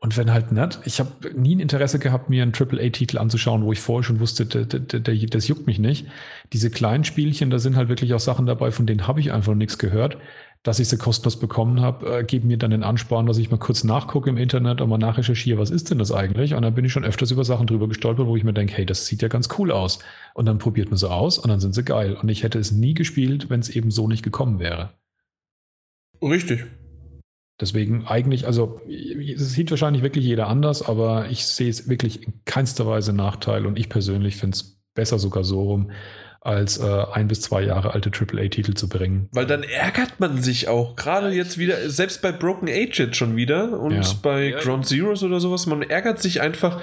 Und 0.00 0.18
wenn 0.18 0.32
halt 0.34 0.52
nicht, 0.52 0.80
ich 0.84 1.00
habe 1.00 1.10
nie 1.34 1.54
ein 1.56 1.60
Interesse 1.60 1.98
gehabt, 1.98 2.28
mir 2.28 2.42
einen 2.42 2.52
AAA-Titel 2.52 3.16
anzuschauen, 3.16 3.64
wo 3.64 3.72
ich 3.72 3.80
vorher 3.80 4.02
schon 4.04 4.20
wusste, 4.20 4.44
das 4.44 5.48
juckt 5.48 5.66
mich 5.66 5.78
nicht. 5.78 6.06
Diese 6.52 6.68
kleinen 6.68 7.04
Spielchen, 7.04 7.48
da 7.48 7.58
sind 7.58 7.74
halt 7.76 7.88
wirklich 7.88 8.12
auch 8.12 8.20
Sachen 8.20 8.44
dabei, 8.44 8.70
von 8.70 8.84
denen 8.84 9.06
habe 9.06 9.20
ich 9.20 9.32
einfach 9.32 9.54
nichts 9.54 9.78
gehört. 9.78 10.18
Dass 10.64 10.80
ich 10.80 10.88
sie 10.88 10.96
kostenlos 10.96 11.38
bekommen 11.38 11.80
habe, 11.80 12.20
äh, 12.20 12.24
geben 12.24 12.48
mir 12.48 12.56
dann 12.56 12.72
den 12.72 12.82
Ansporn, 12.82 13.26
dass 13.26 13.38
ich 13.38 13.50
mal 13.50 13.58
kurz 13.58 13.84
nachgucke 13.84 14.30
im 14.30 14.36
Internet 14.36 14.80
und 14.80 14.88
mal 14.88 14.98
nachrecherchiere, 14.98 15.58
was 15.58 15.70
ist 15.70 15.90
denn 15.90 15.98
das 15.98 16.10
eigentlich? 16.10 16.54
Und 16.54 16.62
dann 16.62 16.74
bin 16.74 16.84
ich 16.84 16.92
schon 16.92 17.04
öfters 17.04 17.30
über 17.30 17.44
Sachen 17.44 17.66
drüber 17.66 17.86
gestolpert, 17.86 18.26
wo 18.26 18.34
ich 18.34 18.44
mir 18.44 18.54
denke, 18.54 18.74
hey, 18.74 18.86
das 18.86 19.06
sieht 19.06 19.22
ja 19.22 19.28
ganz 19.28 19.48
cool 19.58 19.70
aus. 19.70 20.00
Und 20.32 20.46
dann 20.46 20.58
probiert 20.58 20.88
man 20.90 20.96
sie 20.96 21.08
aus 21.08 21.38
und 21.38 21.50
dann 21.50 21.60
sind 21.60 21.74
sie 21.74 21.84
geil. 21.84 22.14
Und 22.14 22.28
ich 22.30 22.42
hätte 22.42 22.58
es 22.58 22.72
nie 22.72 22.94
gespielt, 22.94 23.50
wenn 23.50 23.60
es 23.60 23.68
eben 23.68 23.90
so 23.90 24.08
nicht 24.08 24.24
gekommen 24.24 24.58
wäre. 24.58 24.94
Richtig. 26.20 26.64
Deswegen 27.60 28.06
eigentlich, 28.06 28.46
also 28.46 28.80
es 28.88 29.52
sieht 29.52 29.70
wahrscheinlich 29.70 30.02
wirklich 30.02 30.24
jeder 30.24 30.48
anders, 30.48 30.82
aber 30.82 31.30
ich 31.30 31.46
sehe 31.46 31.70
es 31.70 31.88
wirklich 31.88 32.26
in 32.26 32.32
keinster 32.46 32.86
Weise 32.86 33.12
Nachteil 33.12 33.66
und 33.66 33.78
ich 33.78 33.88
persönlich 33.88 34.36
finde 34.36 34.56
es 34.56 34.80
besser 34.94 35.18
sogar 35.18 35.44
so 35.44 35.62
rum, 35.62 35.90
als 36.44 36.78
äh, 36.78 37.04
ein 37.12 37.26
bis 37.26 37.40
zwei 37.40 37.62
Jahre 37.62 37.94
alte 37.94 38.10
AAA-Titel 38.10 38.74
zu 38.74 38.88
bringen. 38.88 39.28
Weil 39.32 39.46
dann 39.46 39.62
ärgert 39.62 40.20
man 40.20 40.42
sich 40.42 40.68
auch. 40.68 40.94
Gerade 40.94 41.30
jetzt 41.30 41.56
wieder, 41.58 41.88
selbst 41.90 42.20
bei 42.22 42.32
Broken 42.32 42.68
Age 42.68 42.98
jetzt 43.00 43.16
schon 43.16 43.34
wieder 43.34 43.80
und 43.80 43.92
Ja. 43.94 44.02
bei 44.22 44.50
Ja, 44.50 44.60
Ground 44.60 44.86
Zeroes 44.86 45.22
oder 45.22 45.40
sowas, 45.40 45.66
man 45.66 45.82
ärgert 45.82 46.20
sich 46.20 46.40
einfach. 46.42 46.82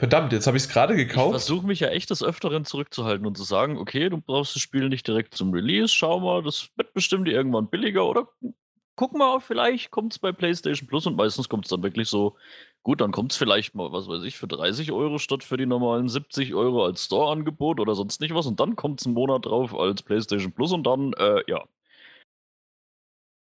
Verdammt, 0.00 0.32
jetzt 0.32 0.46
habe 0.46 0.56
ich 0.56 0.64
es 0.64 0.68
gerade 0.68 0.94
Ich 0.94 1.08
gekauft. 1.08 1.30
versuche 1.30 1.66
mich 1.66 1.80
ja 1.80 1.88
echt 1.88 2.10
des 2.10 2.22
Öfteren 2.22 2.64
zurückzuhalten 2.64 3.26
und 3.26 3.36
zu 3.36 3.44
sagen, 3.44 3.78
okay, 3.78 4.08
du 4.08 4.18
brauchst 4.20 4.54
das 4.54 4.62
Spiel 4.62 4.88
nicht 4.88 5.06
direkt 5.06 5.34
zum 5.34 5.52
Release, 5.52 5.88
schau 5.92 6.20
mal, 6.20 6.42
das 6.42 6.68
wird 6.76 6.92
bestimmt 6.94 7.28
irgendwann 7.28 7.68
billiger 7.68 8.04
oder 8.06 8.28
guck 8.96 9.16
mal, 9.16 9.40
vielleicht 9.40 9.90
kommt 9.92 10.12
es 10.12 10.18
bei 10.18 10.32
PlayStation 10.32 10.88
Plus 10.88 11.06
und 11.06 11.16
meistens 11.16 11.48
kommt 11.48 11.64
es 11.66 11.70
dann 11.70 11.82
wirklich 11.84 12.08
so, 12.08 12.36
gut, 12.88 13.02
dann 13.02 13.12
kommt 13.12 13.32
es 13.32 13.36
vielleicht 13.38 13.74
mal, 13.74 13.92
was 13.92 14.08
weiß 14.08 14.22
ich, 14.24 14.38
für 14.38 14.48
30 14.48 14.92
Euro 14.92 15.18
statt 15.18 15.44
für 15.44 15.58
die 15.58 15.66
normalen 15.66 16.08
70 16.08 16.54
Euro 16.54 16.86
als 16.86 17.04
Store-Angebot 17.04 17.80
oder 17.80 17.94
sonst 17.94 18.18
nicht 18.22 18.34
was 18.34 18.46
und 18.46 18.60
dann 18.60 18.76
kommt 18.76 19.00
es 19.02 19.06
einen 19.06 19.14
Monat 19.14 19.44
drauf 19.44 19.74
als 19.78 20.02
PlayStation 20.02 20.52
Plus 20.52 20.72
und 20.72 20.86
dann, 20.86 21.12
äh, 21.12 21.42
ja. 21.48 21.64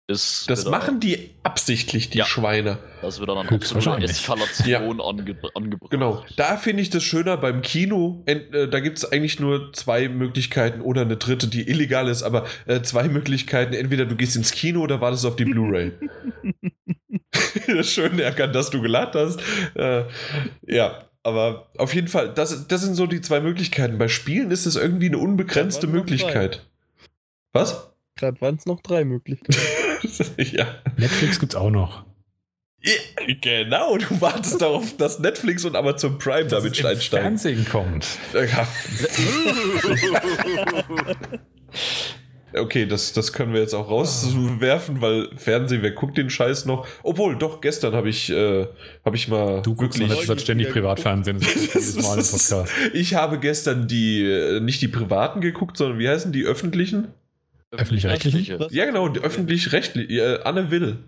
Ist 0.08 0.50
das 0.50 0.66
machen 0.66 1.00
die 1.00 1.30
absichtlich, 1.44 2.10
die 2.10 2.18
Ja. 2.18 2.26
Schweine. 2.26 2.78
Das 3.02 3.20
wird 3.20 3.30
dann 3.30 3.38
absolute 3.38 3.62
Höchstwahrscheinlich. 3.64 4.12
Eskalation 4.12 5.00
ange 5.00 5.38
angebracht. 5.56 5.92
Genau. 5.92 6.26
Da 6.36 6.58
finde 6.58 6.82
ich 6.82 6.90
das 6.90 7.04
schöner 7.04 7.38
beim 7.38 7.62
Kino. 7.62 8.22
Äh, 8.26 8.68
da 8.68 8.82
gibt 8.82 8.98
es 8.98 9.10
eigentlich 9.10 9.40
nur 9.40 9.72
zwei 9.72 10.10
Möglichkeiten 10.10 10.82
oder 10.82 11.02
eine 11.02 11.16
dritte, 11.16 11.48
die 11.48 11.70
illegal 11.70 12.10
ist, 12.10 12.22
aber 12.22 12.46
äh, 12.66 12.82
zwei 12.82 13.08
Möglichkeiten. 13.08 13.74
Entweder 13.74 14.06
du 14.06 14.18
gehst 14.18 14.36
ins 14.36 14.52
Kino 14.52 14.82
oder 14.82 15.00
wartest 15.00 15.26
auf 15.26 15.38
die 15.38 15.46
Blu-ray. 15.46 15.94
Schön 17.84 18.20
erkannt, 18.20 18.56
dass 18.56 18.70
du 18.70 18.82
gelacht 18.82 19.16
hast. 19.16 19.40
Äh, 19.76 20.04
ja. 20.68 21.06
Aber 21.26 21.70
auf 21.78 21.96
jeden 21.96 22.10
Fall, 22.10 22.34
das, 22.34 22.68
das 22.68 22.82
sind 22.82 22.96
so 22.96 23.08
die 23.08 23.22
zwei 23.22 23.40
Möglichkeiten. 23.40 23.98
Bei 23.98 24.10
Spielen 24.10 24.52
ist 24.52 24.66
es 24.66 24.76
irgendwie 24.76 25.06
eine 25.06 25.18
unbegrenzte 25.20 25.88
Ja, 25.88 25.94
Möglichkeit. 25.94 26.66
Was? 27.54 27.94
Gerade 28.18 28.42
waren 28.42 28.56
es 28.56 28.66
noch 28.66 28.82
drei 28.82 29.06
Möglichkeiten. 29.06 29.58
ja. 30.38 30.68
Netflix 30.98 31.40
gibt's 31.40 31.56
auch 31.56 31.72
noch. 31.72 32.06
Ja, 32.82 32.92
Genau, 33.42 33.98
du 33.98 34.20
wartest 34.20 34.62
darauf, 34.62 34.98
dass 34.98 35.20
Netflix 35.20 35.64
und 35.64 35.76
Amazon 35.76 36.18
Prime 36.18 36.48
damit 36.48 36.78
im 36.80 36.86
einsteigen. 36.86 37.38
Fernsehen 37.38 37.66
kommt. 37.70 38.06
Okay, 42.56 42.86
das, 42.86 43.14
das 43.14 43.34
können 43.34 43.54
wir 43.54 43.62
jetzt 43.62 43.74
auch 43.74 43.90
rauswerfen, 43.90 45.02
weil 45.02 45.30
Fernsehen, 45.38 45.82
wer 45.82 45.92
guckt 45.92 46.18
den 46.18 46.30
Scheiß 46.30 46.66
noch? 46.66 46.86
Obwohl, 47.02 47.36
doch, 47.36 47.62
gestern 47.62 47.96
habe 47.96 48.10
ich, 48.10 48.30
äh, 48.30 48.68
hab 49.04 49.16
ich 49.16 49.28
mal. 49.28 49.62
Du 49.64 49.74
guckst 49.74 50.00
wirklich. 50.00 50.28
Du 50.28 50.38
ständig 50.38 50.70
Privatfernsehen. 50.70 51.40
Das 51.40 51.96
im 51.96 52.04
Podcast. 52.04 52.70
ich 52.94 53.16
habe 53.16 53.40
gestern 53.40 53.88
die, 53.88 54.24
äh, 54.24 54.60
nicht 54.60 54.82
die 54.82 54.88
privaten 54.88 55.42
geguckt, 55.42 55.78
sondern 55.78 55.98
wie 55.98 56.08
heißen 56.08 56.32
die 56.32 56.44
öffentlichen? 56.44 57.08
Öffentlich-rechtliche? 57.78 58.68
Ja, 58.72 58.86
genau, 58.86 59.14
öffentlich-rechtliche. 59.14 60.40
Äh, 60.40 60.44
Anne 60.44 60.72
Will. 60.72 61.00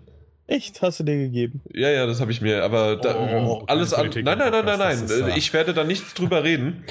Echt? 0.48 0.80
Hast 0.80 1.00
du 1.00 1.04
dir 1.04 1.16
gegeben? 1.16 1.60
Ja, 1.74 1.90
ja, 1.90 2.06
das 2.06 2.20
habe 2.20 2.30
ich 2.30 2.40
mir. 2.40 2.62
Aber 2.62 2.96
da, 2.96 3.16
oh, 3.16 3.64
alles 3.66 3.92
an. 3.92 4.10
Nein, 4.14 4.38
nein, 4.38 4.52
nein, 4.52 4.64
nein, 4.64 4.78
nein. 4.78 5.04
Ist, 5.04 5.36
ich 5.36 5.52
werde 5.52 5.74
da 5.74 5.82
nichts 5.82 6.14
drüber 6.14 6.44
reden. 6.44 6.84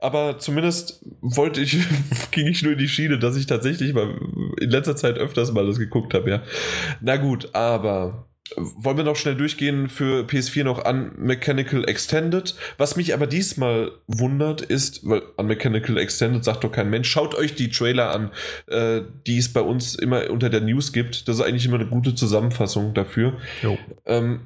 Aber 0.00 0.38
zumindest 0.38 1.04
wollte 1.20 1.60
ich, 1.60 1.76
ging 2.30 2.46
ich 2.46 2.62
nur 2.62 2.72
in 2.72 2.78
die 2.78 2.88
Schiene, 2.88 3.18
dass 3.18 3.36
ich 3.36 3.46
tatsächlich 3.46 3.92
mal 3.92 4.18
in 4.58 4.70
letzter 4.70 4.96
Zeit 4.96 5.18
öfters 5.18 5.52
mal 5.52 5.66
das 5.66 5.78
geguckt 5.78 6.14
habe, 6.14 6.30
ja. 6.30 6.42
Na 7.02 7.16
gut, 7.16 7.54
aber 7.54 8.31
wollen 8.56 8.96
wir 8.96 9.04
noch 9.04 9.16
schnell 9.16 9.36
durchgehen 9.36 9.88
für 9.88 10.24
PS4 10.24 10.64
noch 10.64 10.84
an 10.84 11.12
Mechanical 11.16 11.88
Extended. 11.88 12.54
Was 12.76 12.96
mich 12.96 13.14
aber 13.14 13.26
diesmal 13.26 13.92
wundert 14.06 14.62
ist, 14.62 15.08
weil 15.08 15.22
an 15.36 15.46
Mechanical 15.46 15.96
Extended 15.96 16.44
sagt 16.44 16.64
doch 16.64 16.72
kein 16.72 16.90
Mensch, 16.90 17.08
schaut 17.08 17.34
euch 17.34 17.54
die 17.54 17.70
Trailer 17.70 18.10
an, 18.10 18.30
äh, 18.66 19.02
die 19.26 19.38
es 19.38 19.52
bei 19.52 19.60
uns 19.60 19.94
immer 19.94 20.30
unter 20.30 20.50
der 20.50 20.60
News 20.60 20.92
gibt. 20.92 21.28
Das 21.28 21.36
ist 21.36 21.42
eigentlich 21.42 21.66
immer 21.66 21.76
eine 21.76 21.88
gute 21.88 22.14
Zusammenfassung 22.14 22.94
dafür. 22.94 23.38
Ähm, 24.04 24.40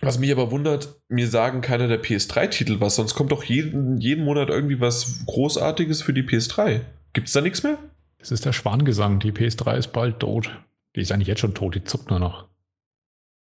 was 0.00 0.18
mich 0.18 0.30
aber 0.30 0.50
wundert, 0.50 0.96
mir 1.08 1.26
sagen 1.26 1.60
keiner 1.60 1.88
der 1.88 2.02
PS3-Titel 2.02 2.80
was, 2.80 2.96
sonst 2.96 3.14
kommt 3.14 3.32
doch 3.32 3.42
jeden, 3.44 3.98
jeden 3.98 4.24
Monat 4.24 4.48
irgendwie 4.48 4.80
was 4.80 5.24
Großartiges 5.26 6.02
für 6.02 6.12
die 6.12 6.22
PS3. 6.22 6.82
Gibt 7.14 7.26
es 7.26 7.32
da 7.32 7.40
nichts 7.40 7.62
mehr? 7.62 7.78
Es 8.18 8.30
ist 8.30 8.44
der 8.44 8.52
Schwangesang, 8.52 9.18
die 9.18 9.32
PS3 9.32 9.76
ist 9.76 9.88
bald 9.88 10.20
tot. 10.20 10.50
Die 10.94 11.00
ist 11.00 11.12
eigentlich 11.12 11.28
jetzt 11.28 11.40
schon 11.40 11.54
tot, 11.54 11.74
die 11.74 11.84
zuckt 11.84 12.10
nur 12.10 12.18
noch. 12.18 12.47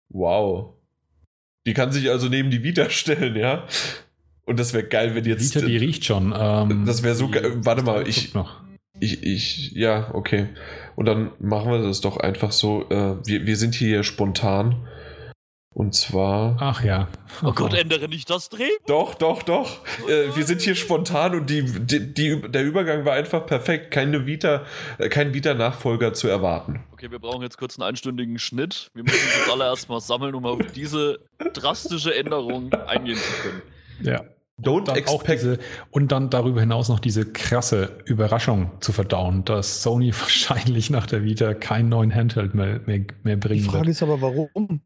Wow. 0.09 0.75
Die 1.67 1.75
kann 1.75 1.93
sich 1.93 2.11
also 2.11 2.29
neben 2.29 2.51
die 2.51 2.63
Vita 2.63 2.91
stellen, 2.91 3.37
ja? 3.37 3.67
Und 4.45 4.61
das 4.61 4.73
wäre 4.73 4.85
geil, 4.85 5.15
wenn 5.15 5.25
jetzt. 5.25 5.55
Vita, 5.55 5.67
die 5.67 5.77
riecht 5.77 6.05
schon. 6.05 6.33
Ähm, 6.37 6.85
das 6.87 7.03
wäre 7.03 7.15
so 7.15 7.29
geil. 7.29 7.65
Warte 7.65 7.83
mal, 7.83 8.07
ich, 8.07 8.33
ich. 8.99 9.23
Ich, 9.23 9.73
ja, 9.73 10.11
okay. 10.15 10.49
Und 10.95 11.07
dann 11.07 11.33
machen 11.39 11.71
wir 11.71 11.83
das 11.83 12.01
doch 12.01 12.17
einfach 12.17 12.53
so. 12.53 12.89
Äh, 12.89 13.17
wir, 13.27 13.47
wir 13.47 13.57
sind 13.57 13.75
hier 13.75 14.05
spontan. 14.05 14.87
Und 15.77 15.95
zwar. 15.95 16.57
Ach 16.59 16.83
ja. 16.83 17.07
Oh, 17.43 17.49
oh 17.49 17.53
Gott, 17.53 17.75
ändere 17.75 18.09
nicht 18.09 18.31
das 18.31 18.49
Dreh. 18.49 18.65
Doch, 18.87 19.15
doch, 19.15 19.43
doch. 19.43 19.85
Äh, 20.09 20.35
wir 20.35 20.47
sind 20.47 20.63
hier 20.63 20.75
spontan 20.75 21.35
und 21.35 21.51
die, 21.51 21.65
die, 21.65 22.15
die, 22.15 22.41
der 22.51 22.65
Übergang 22.65 23.05
war 23.05 23.13
einfach 23.13 23.45
perfekt. 23.45 23.91
Keine 23.91 24.25
Vita, 24.25 24.65
äh, 24.97 25.11
kein 25.11 25.35
Vita-Nachfolger 25.35 26.15
zu 26.15 26.29
erwarten. 26.29 26.81
Okay, 26.93 27.11
wir 27.11 27.19
brauchen 27.19 27.43
jetzt 27.43 27.59
kurz 27.59 27.79
einen 27.79 27.87
einstündigen 27.87 28.39
Schnitt. 28.39 28.91
Wir 28.95 29.03
müssen 29.03 29.23
uns 29.23 29.37
jetzt 29.37 29.51
alle 29.51 29.65
erstmal 29.65 30.01
sammeln, 30.01 30.35
um 30.35 30.47
auf 30.47 30.61
diese 30.75 31.19
drastische 31.53 32.15
Änderung 32.15 32.73
eingehen 32.73 33.19
zu 33.19 33.33
können. 33.43 33.63
Ja. 34.01 34.25
Don't 34.59 34.89
und 34.89 34.97
expect. 34.97 35.43
Diese, 35.43 35.59
und 35.91 36.11
dann 36.11 36.31
darüber 36.31 36.61
hinaus 36.61 36.89
noch 36.89 37.01
diese 37.01 37.31
krasse 37.31 37.99
Überraschung 38.07 38.71
zu 38.81 38.93
verdauen, 38.93 39.45
dass 39.45 39.83
Sony 39.83 40.11
wahrscheinlich 40.19 40.89
nach 40.89 41.07
der 41.07 41.23
Vita 41.23 41.53
keinen 41.53 41.91
neuen 41.91 42.15
Handheld 42.15 42.55
mehr, 42.55 42.81
mehr, 42.87 43.05
mehr 43.25 43.37
bringen 43.37 43.39
wird. 43.39 43.51
Die 43.51 43.63
Frage 43.65 43.79
wird. 43.81 43.89
ist 43.89 44.03
aber, 44.03 44.23
warum? 44.23 44.81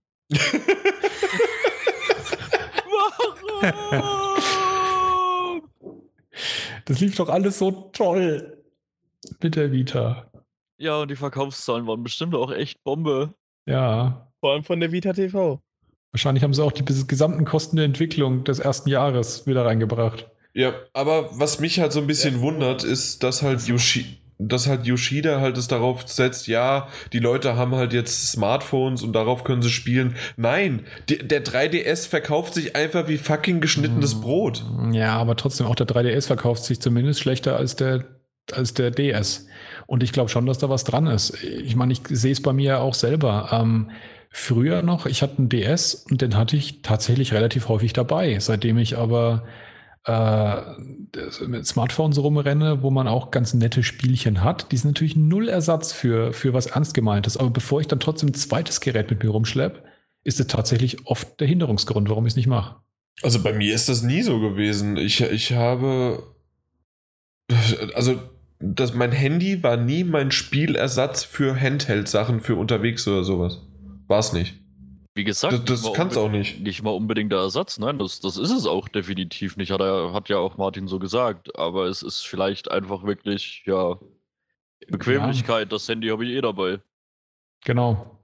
Warum? 3.60 3.70
Das 6.84 7.00
lief 7.00 7.16
doch 7.16 7.28
alles 7.28 7.58
so 7.58 7.90
toll 7.92 8.56
mit 9.42 9.56
der 9.56 9.72
Vita. 9.72 10.30
Ja, 10.78 11.02
und 11.02 11.10
die 11.10 11.16
Verkaufszahlen 11.16 11.86
waren 11.86 12.02
bestimmt 12.02 12.34
auch 12.34 12.50
echt 12.50 12.82
Bombe. 12.84 13.34
Ja. 13.66 14.32
Vor 14.40 14.52
allem 14.52 14.64
von 14.64 14.80
der 14.80 14.92
Vita 14.92 15.12
TV. 15.12 15.60
Wahrscheinlich 16.12 16.42
haben 16.42 16.54
sie 16.54 16.64
auch 16.64 16.72
die 16.72 16.84
gesamten 16.84 17.44
Kosten 17.44 17.76
der 17.76 17.84
Entwicklung 17.84 18.44
des 18.44 18.58
ersten 18.58 18.88
Jahres 18.88 19.46
wieder 19.46 19.64
reingebracht. 19.64 20.28
Ja, 20.52 20.72
aber 20.92 21.38
was 21.38 21.60
mich 21.60 21.78
halt 21.78 21.92
so 21.92 22.00
ein 22.00 22.06
bisschen 22.06 22.36
ja. 22.36 22.40
wundert, 22.40 22.82
ist, 22.82 23.22
dass 23.22 23.42
halt 23.42 23.62
Yoshi, 23.68 24.19
dass 24.40 24.66
halt 24.66 24.86
Yoshida 24.86 25.40
halt 25.40 25.58
es 25.58 25.68
darauf 25.68 26.08
setzt, 26.08 26.46
ja, 26.46 26.88
die 27.12 27.18
Leute 27.18 27.56
haben 27.56 27.74
halt 27.74 27.92
jetzt 27.92 28.32
Smartphones 28.32 29.02
und 29.02 29.12
darauf 29.12 29.44
können 29.44 29.62
sie 29.62 29.70
spielen. 29.70 30.16
Nein, 30.36 30.86
die, 31.08 31.18
der 31.18 31.44
3DS 31.44 32.08
verkauft 32.08 32.54
sich 32.54 32.74
einfach 32.74 33.06
wie 33.08 33.18
fucking 33.18 33.60
geschnittenes 33.60 34.14
hm. 34.14 34.20
Brot. 34.20 34.64
Ja, 34.92 35.16
aber 35.16 35.36
trotzdem 35.36 35.66
auch 35.66 35.74
der 35.74 35.86
3DS 35.86 36.26
verkauft 36.26 36.64
sich 36.64 36.80
zumindest 36.80 37.20
schlechter 37.20 37.56
als 37.56 37.76
der, 37.76 38.04
als 38.52 38.74
der 38.74 38.90
DS. 38.90 39.46
Und 39.86 40.02
ich 40.02 40.12
glaube 40.12 40.30
schon, 40.30 40.46
dass 40.46 40.58
da 40.58 40.70
was 40.70 40.84
dran 40.84 41.06
ist. 41.06 41.42
Ich 41.42 41.76
meine, 41.76 41.92
ich 41.92 42.00
sehe 42.08 42.32
es 42.32 42.42
bei 42.42 42.52
mir 42.52 42.80
auch 42.80 42.94
selber. 42.94 43.50
Ähm, 43.52 43.90
früher 44.30 44.82
noch, 44.82 45.06
ich 45.06 45.22
hatte 45.22 45.38
einen 45.38 45.48
DS 45.48 46.06
und 46.08 46.22
den 46.22 46.36
hatte 46.36 46.56
ich 46.56 46.82
tatsächlich 46.82 47.34
relativ 47.34 47.68
häufig 47.68 47.92
dabei. 47.92 48.38
Seitdem 48.38 48.78
ich 48.78 48.96
aber 48.96 49.44
äh, 50.06 50.56
mit 51.46 51.66
Smartphones 51.66 52.18
rumrenne, 52.18 52.82
wo 52.82 52.90
man 52.90 53.06
auch 53.06 53.30
ganz 53.30 53.52
nette 53.54 53.82
Spielchen 53.82 54.42
hat. 54.42 54.72
Die 54.72 54.76
sind 54.76 54.90
natürlich 54.90 55.16
null 55.16 55.48
Ersatz 55.48 55.92
für, 55.92 56.32
für 56.32 56.54
was 56.54 56.66
ernst 56.66 56.94
gemeintes. 56.94 57.36
Aber 57.36 57.50
bevor 57.50 57.80
ich 57.80 57.86
dann 57.86 58.00
trotzdem 58.00 58.30
ein 58.30 58.34
zweites 58.34 58.80
Gerät 58.80 59.10
mit 59.10 59.22
mir 59.22 59.30
rumschleppe, 59.30 59.82
ist 60.24 60.40
es 60.40 60.46
tatsächlich 60.46 61.06
oft 61.06 61.40
der 61.40 61.46
Hinderungsgrund, 61.46 62.08
warum 62.08 62.26
ich 62.26 62.32
es 62.32 62.36
nicht 62.36 62.46
mache. 62.46 62.76
Also 63.22 63.42
bei 63.42 63.52
mir 63.52 63.74
ist 63.74 63.88
das 63.88 64.02
nie 64.02 64.22
so 64.22 64.40
gewesen. 64.40 64.96
Ich, 64.96 65.20
ich 65.20 65.52
habe. 65.52 66.22
Also, 67.94 68.20
das, 68.60 68.94
mein 68.94 69.12
Handy 69.12 69.62
war 69.62 69.76
nie 69.76 70.04
mein 70.04 70.30
Spielersatz 70.30 71.24
für 71.24 71.58
Handheld-Sachen 71.58 72.40
für 72.40 72.54
unterwegs 72.56 73.06
oder 73.08 73.24
sowas. 73.24 73.62
War 74.06 74.20
es 74.20 74.32
nicht. 74.32 74.59
Wie 75.20 75.24
gesagt, 75.24 75.68
das, 75.68 75.82
das 75.82 75.92
kann 75.92 76.08
es 76.08 76.16
auch 76.16 76.30
nicht. 76.30 76.60
Nicht 76.60 76.82
mal 76.82 76.92
unbedingt 76.92 77.30
der 77.30 77.40
Ersatz, 77.40 77.78
nein, 77.78 77.98
das, 77.98 78.20
das 78.20 78.38
ist 78.38 78.50
es 78.50 78.64
auch 78.64 78.88
definitiv 78.88 79.58
nicht, 79.58 79.70
hat, 79.70 79.80
er, 79.80 80.14
hat 80.14 80.30
ja 80.30 80.38
auch 80.38 80.56
Martin 80.56 80.88
so 80.88 80.98
gesagt. 80.98 81.58
Aber 81.58 81.84
es 81.84 82.02
ist 82.02 82.26
vielleicht 82.26 82.70
einfach 82.70 83.04
wirklich, 83.04 83.62
ja, 83.66 83.98
Bequemlichkeit. 84.88 85.66
Ja. 85.66 85.76
Das 85.76 85.86
Handy 85.88 86.08
habe 86.08 86.24
ich 86.24 86.30
eh 86.30 86.40
dabei. 86.40 86.80
Genau 87.64 88.19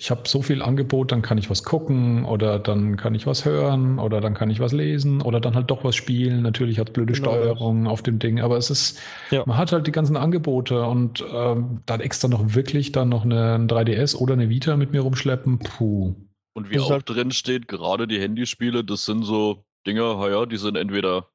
ich 0.00 0.10
habe 0.10 0.26
so 0.26 0.40
viel 0.40 0.62
Angebot, 0.62 1.12
dann 1.12 1.20
kann 1.20 1.36
ich 1.36 1.50
was 1.50 1.62
gucken 1.62 2.24
oder 2.24 2.58
dann 2.58 2.96
kann 2.96 3.14
ich 3.14 3.26
was 3.26 3.44
hören 3.44 3.98
oder 3.98 4.22
dann 4.22 4.32
kann 4.32 4.48
ich 4.48 4.58
was 4.58 4.72
lesen 4.72 5.20
oder 5.20 5.40
dann 5.40 5.54
halt 5.54 5.70
doch 5.70 5.84
was 5.84 5.94
spielen. 5.94 6.40
Natürlich 6.40 6.78
hat 6.78 6.94
blöde 6.94 7.12
genau. 7.12 7.32
Steuerung 7.32 7.86
auf 7.86 8.02
dem 8.02 8.18
Ding, 8.18 8.40
aber 8.40 8.56
es 8.56 8.70
ist, 8.70 8.98
ja. 9.30 9.44
man 9.44 9.58
hat 9.58 9.72
halt 9.72 9.86
die 9.86 9.92
ganzen 9.92 10.16
Angebote 10.16 10.86
und 10.86 11.22
ähm, 11.30 11.82
dann 11.84 12.00
extra 12.00 12.28
noch 12.28 12.54
wirklich 12.54 12.92
dann 12.92 13.10
noch 13.10 13.26
eine, 13.26 13.56
ein 13.56 13.68
3DS 13.68 14.16
oder 14.16 14.32
eine 14.32 14.48
Vita 14.48 14.78
mit 14.78 14.90
mir 14.92 15.02
rumschleppen, 15.02 15.58
puh. 15.58 16.14
Und 16.54 16.70
wie 16.70 16.76
das 16.76 16.84
auch 16.84 16.92
halt 16.92 17.06
drin 17.06 17.30
steht, 17.30 17.68
gerade 17.68 18.08
die 18.08 18.18
Handyspiele, 18.18 18.82
das 18.82 19.04
sind 19.04 19.24
so 19.24 19.66
Dinge, 19.86 20.00
ja, 20.00 20.46
die 20.46 20.56
sind 20.56 20.76
entweder 20.76 21.26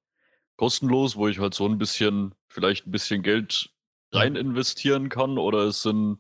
kostenlos, 0.55 1.15
wo 1.15 1.27
ich 1.27 1.37
halt 1.37 1.53
so 1.53 1.67
ein 1.67 1.77
bisschen, 1.77 2.33
vielleicht 2.47 2.87
ein 2.87 2.91
bisschen 2.91 3.21
Geld 3.21 3.69
rein 4.11 4.35
investieren 4.35 5.09
kann, 5.09 5.37
oder 5.37 5.65
es 5.65 5.83
sind 5.83 6.17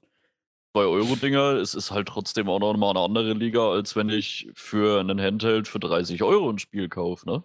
2-Euro-Dinger, 0.75 1.53
es 1.53 1.73
ist 1.73 1.91
halt 1.91 2.07
trotzdem 2.07 2.49
auch 2.49 2.59
noch 2.59 2.75
mal 2.77 2.91
eine 2.91 2.99
andere 2.99 3.33
Liga, 3.33 3.71
als 3.71 3.95
wenn 3.95 4.09
ich 4.09 4.49
für 4.53 4.99
einen 4.99 5.19
Handheld 5.21 5.67
für 5.67 5.79
30 5.79 6.21
Euro 6.23 6.49
ein 6.49 6.59
Spiel 6.59 6.89
kaufe, 6.89 7.25
ne? 7.27 7.43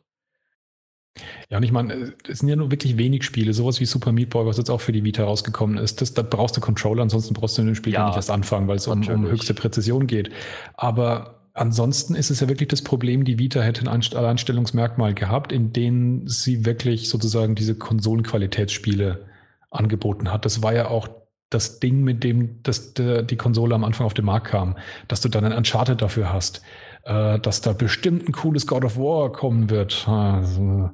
Ja, 1.48 1.56
und 1.56 1.64
ich 1.64 1.72
meine, 1.72 2.14
es 2.28 2.38
sind 2.38 2.48
ja 2.48 2.56
nur 2.56 2.70
wirklich 2.70 2.96
wenig 2.96 3.24
Spiele, 3.24 3.52
sowas 3.52 3.80
wie 3.80 3.84
Super 3.84 4.12
Meat 4.12 4.30
Boy, 4.30 4.46
was 4.46 4.58
jetzt 4.58 4.70
auch 4.70 4.80
für 4.80 4.92
die 4.92 5.04
Vita 5.04 5.24
rausgekommen 5.24 5.76
ist. 5.76 6.00
Das, 6.00 6.14
da 6.14 6.22
brauchst 6.22 6.56
du 6.56 6.60
Controller, 6.60 7.02
ansonsten 7.02 7.34
brauchst 7.34 7.58
du 7.58 7.62
in 7.62 7.66
dem 7.66 7.74
Spiel 7.74 7.92
ja, 7.92 8.06
nicht 8.06 8.16
erst 8.16 8.30
anfangen, 8.30 8.68
weil 8.68 8.76
es 8.76 8.86
um, 8.86 9.06
um, 9.08 9.26
höchste 9.26 9.52
Präzision 9.52 10.06
geht. 10.06 10.30
Aber 10.74 11.48
ansonsten 11.52 12.14
ist 12.14 12.30
es 12.30 12.40
ja 12.40 12.48
wirklich 12.48 12.68
das 12.68 12.82
Problem, 12.82 13.24
die 13.24 13.38
Vita 13.38 13.60
hätte 13.60 13.90
ein 13.90 14.02
Alleinstellungsmerkmal 14.14 15.14
gehabt, 15.14 15.50
in 15.50 15.72
denen 15.72 16.28
sie 16.28 16.64
wirklich 16.64 17.08
sozusagen 17.08 17.56
diese 17.56 17.74
Konsolenqualitätsspiele 17.74 19.26
angeboten 19.70 20.32
hat. 20.32 20.44
Das 20.44 20.62
war 20.62 20.74
ja 20.74 20.88
auch 20.88 21.08
das 21.50 21.80
Ding, 21.80 22.02
mit 22.02 22.24
dem 22.24 22.62
das, 22.62 22.94
die 22.94 23.36
Konsole 23.36 23.74
am 23.74 23.84
Anfang 23.84 24.06
auf 24.06 24.14
den 24.14 24.24
Markt 24.24 24.48
kam, 24.48 24.76
dass 25.08 25.20
du 25.20 25.28
dann 25.28 25.44
ein 25.44 25.52
Uncharted 25.52 26.00
dafür 26.00 26.32
hast, 26.32 26.62
äh, 27.04 27.38
dass 27.40 27.60
da 27.60 27.72
bestimmt 27.72 28.28
ein 28.28 28.32
cooles 28.32 28.66
God 28.66 28.84
of 28.84 28.96
War 28.96 29.32
kommen 29.32 29.68
wird. 29.68 30.06
Also, 30.08 30.90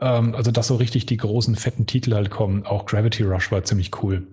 ähm, 0.00 0.34
also, 0.34 0.50
dass 0.52 0.68
so 0.68 0.76
richtig 0.76 1.06
die 1.06 1.16
großen, 1.16 1.56
fetten 1.56 1.86
Titel 1.86 2.14
halt 2.14 2.30
kommen. 2.30 2.64
Auch 2.64 2.86
Gravity 2.86 3.24
Rush 3.24 3.50
war 3.50 3.64
ziemlich 3.64 3.90
cool. 4.02 4.26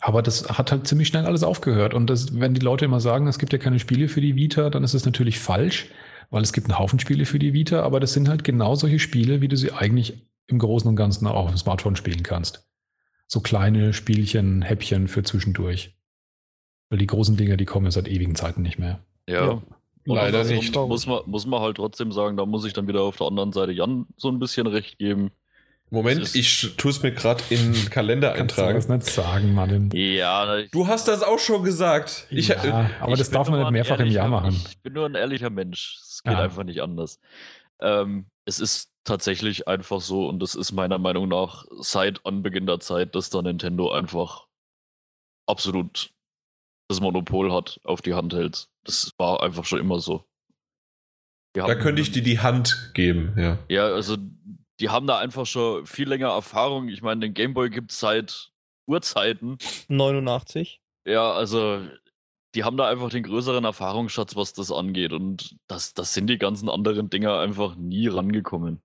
Aber 0.00 0.22
das 0.22 0.48
hat 0.48 0.72
halt 0.72 0.86
ziemlich 0.86 1.08
schnell 1.08 1.26
alles 1.26 1.44
aufgehört. 1.44 1.94
Und 1.94 2.08
das, 2.08 2.40
wenn 2.40 2.54
die 2.54 2.60
Leute 2.60 2.86
immer 2.86 3.00
sagen, 3.00 3.26
es 3.28 3.38
gibt 3.38 3.52
ja 3.52 3.58
keine 3.58 3.78
Spiele 3.78 4.08
für 4.08 4.20
die 4.20 4.34
Vita, 4.34 4.70
dann 4.70 4.82
ist 4.82 4.94
es 4.94 5.04
natürlich 5.04 5.38
falsch, 5.38 5.90
weil 6.30 6.42
es 6.42 6.52
gibt 6.52 6.68
einen 6.68 6.78
Haufen 6.78 6.98
Spiele 6.98 7.26
für 7.26 7.38
die 7.38 7.52
Vita, 7.52 7.82
aber 7.82 8.00
das 8.00 8.12
sind 8.12 8.28
halt 8.28 8.42
genau 8.42 8.74
solche 8.74 8.98
Spiele, 8.98 9.40
wie 9.40 9.48
du 9.48 9.56
sie 9.56 9.72
eigentlich 9.72 10.26
im 10.46 10.58
Großen 10.58 10.88
und 10.88 10.96
Ganzen 10.96 11.26
auch 11.26 11.44
auf 11.44 11.50
dem 11.50 11.58
Smartphone 11.58 11.96
spielen 11.96 12.22
kannst 12.22 12.69
so 13.30 13.40
kleine 13.40 13.92
Spielchen, 13.92 14.62
Häppchen 14.62 15.06
für 15.06 15.22
zwischendurch. 15.22 15.94
Weil 16.90 16.98
die 16.98 17.06
großen 17.06 17.36
Dinge, 17.36 17.56
die 17.56 17.64
kommen 17.64 17.86
ja 17.86 17.92
seit 17.92 18.08
ewigen 18.08 18.34
Zeiten 18.34 18.62
nicht 18.62 18.78
mehr. 18.78 19.04
Ja. 19.28 19.46
ja. 19.46 19.62
Leider 20.04 20.42
nicht. 20.44 20.74
Muss 20.74 21.06
man, 21.06 21.20
muss 21.26 21.46
man 21.46 21.60
halt 21.60 21.76
trotzdem 21.76 22.10
sagen, 22.10 22.36
da 22.36 22.44
muss 22.44 22.64
ich 22.64 22.72
dann 22.72 22.88
wieder 22.88 23.02
auf 23.02 23.16
der 23.16 23.28
anderen 23.28 23.52
Seite 23.52 23.70
Jan 23.70 24.06
so 24.16 24.28
ein 24.28 24.40
bisschen 24.40 24.66
recht 24.66 24.98
geben. 24.98 25.30
Moment, 25.90 26.34
ich 26.34 26.76
tue 26.76 26.90
es 26.90 27.02
mir 27.02 27.12
gerade 27.12 27.42
in 27.50 27.72
den 27.72 27.90
Kalender 27.90 28.32
eintragen. 28.32 28.72
Kannst 28.72 28.88
du 28.88 28.92
das 28.92 29.06
nicht 29.06 29.14
sagen, 29.14 29.54
Martin. 29.54 29.90
Ja, 29.92 30.62
du 30.70 30.86
hast 30.86 31.06
das 31.08 31.22
auch 31.22 31.38
schon 31.38 31.62
gesagt. 31.64 32.26
Ich, 32.30 32.48
ja, 32.48 32.64
äh, 32.64 32.90
aber 33.00 33.16
das 33.16 33.30
darf 33.30 33.48
man 33.48 33.60
nicht 33.60 33.72
mehrfach 33.72 33.98
im 33.98 34.08
Jahr 34.08 34.28
machen. 34.28 34.60
Ich 34.68 34.80
bin 34.82 34.92
nur 34.92 35.06
ein 35.06 35.16
ehrlicher 35.16 35.50
Mensch. 35.50 35.98
Es 36.00 36.22
geht 36.22 36.32
ja. 36.32 36.40
einfach 36.40 36.62
nicht 36.64 36.80
anders. 36.80 37.20
Ähm, 37.80 38.26
es 38.44 38.60
ist 38.60 38.89
tatsächlich 39.04 39.66
einfach 39.68 40.00
so 40.00 40.28
und 40.28 40.40
das 40.40 40.54
ist 40.54 40.72
meiner 40.72 40.98
Meinung 40.98 41.28
nach 41.28 41.64
seit 41.80 42.24
Anbeginn 42.26 42.66
der 42.66 42.80
Zeit, 42.80 43.14
dass 43.14 43.30
da 43.30 43.42
Nintendo 43.42 43.90
einfach 43.90 44.46
absolut 45.46 46.12
das 46.88 47.00
Monopol 47.00 47.52
hat 47.52 47.80
auf 47.84 48.02
die 48.02 48.14
Handhelds. 48.14 48.68
Das 48.84 49.12
war 49.16 49.42
einfach 49.42 49.64
schon 49.64 49.78
immer 49.78 50.00
so. 50.00 50.24
da 51.54 51.74
könnte 51.74 52.02
ich 52.02 52.10
dir 52.10 52.22
die 52.22 52.40
Hand 52.40 52.90
geben, 52.94 53.34
ja. 53.36 53.58
Ja, 53.68 53.86
also 53.86 54.16
die 54.80 54.88
haben 54.88 55.06
da 55.06 55.18
einfach 55.18 55.46
schon 55.46 55.86
viel 55.86 56.08
länger 56.08 56.30
Erfahrung. 56.30 56.88
Ich 56.88 57.02
meine, 57.02 57.20
den 57.20 57.34
Gameboy 57.34 57.70
gibt 57.70 57.92
es 57.92 58.00
seit 58.00 58.50
Urzeiten. 58.86 59.58
89. 59.88 60.80
Ja, 61.06 61.32
also 61.32 61.80
die 62.54 62.64
haben 62.64 62.76
da 62.76 62.88
einfach 62.88 63.10
den 63.10 63.22
größeren 63.22 63.64
Erfahrungsschatz, 63.64 64.34
was 64.34 64.52
das 64.52 64.72
angeht. 64.72 65.12
Und 65.12 65.56
das, 65.68 65.94
das 65.94 66.14
sind 66.14 66.26
die 66.28 66.38
ganzen 66.38 66.68
anderen 66.68 67.10
Dinger 67.10 67.38
einfach 67.38 67.76
nie 67.76 68.08
rangekommen. 68.08 68.82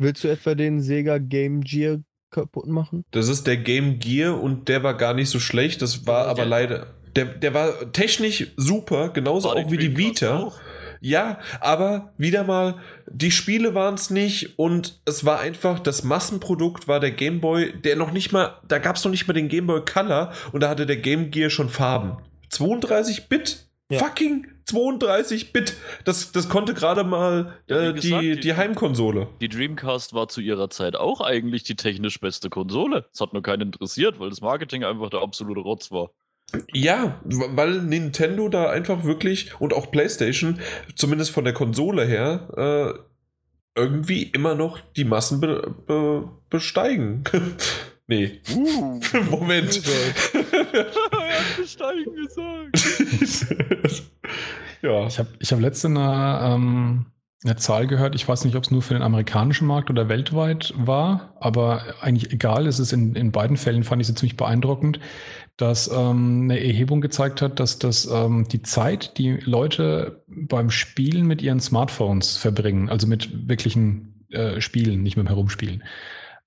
Willst 0.00 0.22
du 0.24 0.28
etwa 0.28 0.54
den 0.54 0.80
Sega 0.80 1.18
Game 1.18 1.60
Gear 1.62 1.98
kaputt 2.30 2.68
machen? 2.68 3.04
Das 3.10 3.28
ist 3.28 3.46
der 3.46 3.56
Game 3.56 3.98
Gear 3.98 4.40
und 4.40 4.68
der 4.68 4.82
war 4.82 4.96
gar 4.96 5.14
nicht 5.14 5.28
so 5.28 5.40
schlecht. 5.40 5.82
Das 5.82 6.06
war 6.06 6.26
aber 6.26 6.42
ja. 6.42 6.48
leider. 6.48 6.94
Der, 7.16 7.24
der 7.24 7.52
war 7.52 7.92
technisch 7.92 8.46
super, 8.56 9.08
genauso 9.08 9.48
war 9.48 9.56
auch 9.56 9.70
wie 9.70 9.78
die 9.78 9.96
Vita. 9.96 10.38
Auch. 10.38 10.60
Ja, 11.00 11.38
aber 11.60 12.12
wieder 12.16 12.44
mal, 12.44 12.76
die 13.06 13.30
Spiele 13.30 13.74
waren 13.74 13.94
es 13.94 14.10
nicht 14.10 14.58
und 14.58 15.00
es 15.04 15.24
war 15.24 15.40
einfach, 15.40 15.78
das 15.78 16.02
Massenprodukt 16.04 16.88
war 16.88 17.00
der 17.00 17.12
Game 17.12 17.40
Boy, 17.40 17.72
der 17.80 17.96
noch 17.96 18.12
nicht 18.12 18.32
mal, 18.32 18.60
da 18.66 18.78
gab 18.78 18.96
es 18.96 19.04
noch 19.04 19.10
nicht 19.10 19.26
mal 19.26 19.34
den 19.34 19.48
Game 19.48 19.66
Boy 19.66 19.84
Color 19.84 20.32
und 20.52 20.60
da 20.60 20.68
hatte 20.68 20.86
der 20.86 20.96
Game 20.96 21.30
Gear 21.30 21.50
schon 21.50 21.68
Farben. 21.68 22.18
32 22.50 23.28
Bit? 23.28 23.68
Ja. 23.90 24.00
Fucking 24.00 24.46
32 24.68 25.52
Bit. 25.52 25.74
Das, 26.04 26.32
das 26.32 26.48
konnte 26.48 26.74
gerade 26.74 27.04
mal 27.04 27.58
äh, 27.68 27.92
gesagt, 27.92 28.22
die, 28.22 28.34
die, 28.34 28.40
die, 28.40 28.54
Heimkonsole. 28.54 29.28
Die 29.40 29.48
Dreamcast 29.48 30.14
war 30.14 30.28
zu 30.28 30.40
ihrer 30.40 30.70
Zeit 30.70 30.96
auch 30.96 31.20
eigentlich 31.20 31.62
die 31.62 31.76
technisch 31.76 32.20
beste 32.20 32.50
Konsole. 32.50 33.06
Es 33.12 33.20
hat 33.20 33.32
nur 33.32 33.42
keinen 33.42 33.62
interessiert, 33.62 34.20
weil 34.20 34.30
das 34.30 34.40
Marketing 34.40 34.84
einfach 34.84 35.10
der 35.10 35.20
absolute 35.20 35.60
Rotz 35.60 35.90
war. 35.90 36.10
Ja, 36.72 37.20
weil 37.24 37.82
Nintendo 37.82 38.48
da 38.48 38.70
einfach 38.70 39.04
wirklich 39.04 39.60
und 39.60 39.74
auch 39.74 39.90
PlayStation, 39.90 40.60
zumindest 40.94 41.30
von 41.30 41.44
der 41.44 41.52
Konsole 41.52 42.06
her, 42.06 42.48
äh, 42.56 43.78
irgendwie 43.78 44.22
immer 44.22 44.54
noch 44.54 44.78
die 44.96 45.04
Massen 45.04 45.40
be 45.40 45.74
be 45.86 46.28
besteigen. 46.50 47.24
nee. 48.08 48.40
Uh, 48.52 49.00
Moment. 49.30 49.82
besteigen 51.56 52.14
gesagt. 52.26 54.02
ja. 54.82 55.06
Ich 55.06 55.18
habe 55.18 55.28
ich 55.38 55.52
hab 55.52 55.60
letzte 55.60 55.88
eine, 55.88 56.40
ähm, 56.42 57.06
eine 57.44 57.56
Zahl 57.56 57.86
gehört. 57.86 58.14
Ich 58.16 58.26
weiß 58.26 58.44
nicht, 58.44 58.56
ob 58.56 58.64
es 58.64 58.70
nur 58.70 58.82
für 58.82 58.94
den 58.94 59.02
amerikanischen 59.02 59.68
Markt 59.68 59.90
oder 59.90 60.08
weltweit 60.08 60.74
war, 60.76 61.36
aber 61.38 61.82
eigentlich 62.00 62.32
egal. 62.32 62.66
Es 62.66 62.80
ist 62.80 62.92
in, 62.92 63.14
in 63.14 63.30
beiden 63.30 63.56
Fällen, 63.56 63.84
fand 63.84 64.00
ich 64.00 64.08
sie 64.08 64.14
ziemlich 64.14 64.36
beeindruckend 64.36 64.98
dass 65.58 65.90
ähm, 65.92 66.42
eine 66.44 66.64
Erhebung 66.64 67.00
gezeigt 67.00 67.42
hat, 67.42 67.58
dass 67.58 67.80
das 67.80 68.06
ähm, 68.06 68.46
die 68.48 68.62
Zeit, 68.62 69.18
die 69.18 69.32
Leute 69.32 70.22
beim 70.28 70.70
Spielen 70.70 71.26
mit 71.26 71.42
ihren 71.42 71.60
Smartphones 71.60 72.36
verbringen, 72.36 72.88
also 72.88 73.08
mit 73.08 73.48
wirklichen 73.48 74.24
äh, 74.30 74.60
Spielen, 74.60 75.02
nicht 75.02 75.16
mit 75.16 75.26
dem 75.26 75.28
Herumspielen, 75.28 75.82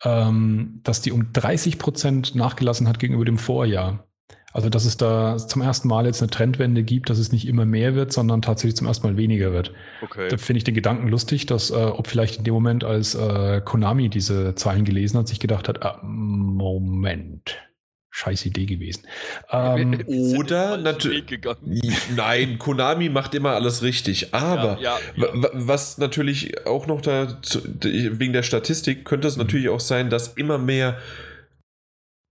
ähm, 0.04 0.80
dass 0.84 1.02
die 1.02 1.12
um 1.12 1.32
30 1.34 1.80
Prozent 1.80 2.36
nachgelassen 2.36 2.88
hat 2.88 3.00
gegenüber 3.00 3.26
dem 3.26 3.38
Vorjahr. 3.38 4.06
Also 4.54 4.70
dass 4.70 4.84
es 4.84 4.98
da 4.98 5.38
zum 5.38 5.62
ersten 5.62 5.88
Mal 5.88 6.06
jetzt 6.06 6.22
eine 6.22 6.30
Trendwende 6.30 6.84
gibt, 6.84 7.10
dass 7.10 7.20
es 7.20 7.32
nicht 7.32 7.48
immer 7.48 7.66
mehr 7.66 7.96
wird, 7.96 8.12
sondern 8.12 8.42
tatsächlich 8.42 8.76
zum 8.76 8.88
ersten 8.88 9.08
Mal 9.08 9.16
weniger 9.16 9.54
wird. 9.54 9.72
Okay. 10.02 10.28
Da 10.30 10.38
finde 10.38 10.58
ich 10.58 10.64
den 10.66 10.76
Gedanken 10.76 11.08
lustig, 11.08 11.46
dass 11.46 11.72
äh, 11.72 11.76
ob 11.76 12.08
vielleicht 12.08 12.38
in 12.38 12.44
dem 12.44 12.54
Moment, 12.54 12.84
als 12.84 13.16
äh, 13.16 13.62
Konami 13.64 14.10
diese 14.10 14.54
Zahlen 14.56 14.84
gelesen 14.84 15.20
hat, 15.20 15.30
sich 15.30 15.40
gedacht 15.40 15.70
hat, 15.70 15.84
ah, 15.84 16.00
Moment 16.04 17.58
scheiß 18.12 18.46
Idee 18.46 18.66
gewesen. 18.66 19.08
Ähm, 19.54 20.02
oder 20.38 20.78
natürlich. 20.78 21.26
Nein, 22.16 22.58
Konami 22.58 23.10
macht 23.10 23.36
immer 23.36 23.52
alles 23.52 23.82
richtig. 23.82 24.34
Aber 24.34 24.80
ja, 24.80 24.98
ja, 25.16 25.26
ja. 25.26 25.50
was 25.54 25.98
natürlich 25.98 26.66
auch 26.66 26.88
noch 26.88 27.02
da 27.02 27.38
wegen 27.82 28.32
der 28.32 28.44
Statistik 28.44 29.04
könnte 29.04 29.28
es 29.28 29.36
mhm. 29.36 29.44
natürlich 29.44 29.70
auch 29.70 29.82
sein, 29.82 30.10
dass 30.10 30.30
immer 30.30 30.58
mehr 30.58 31.00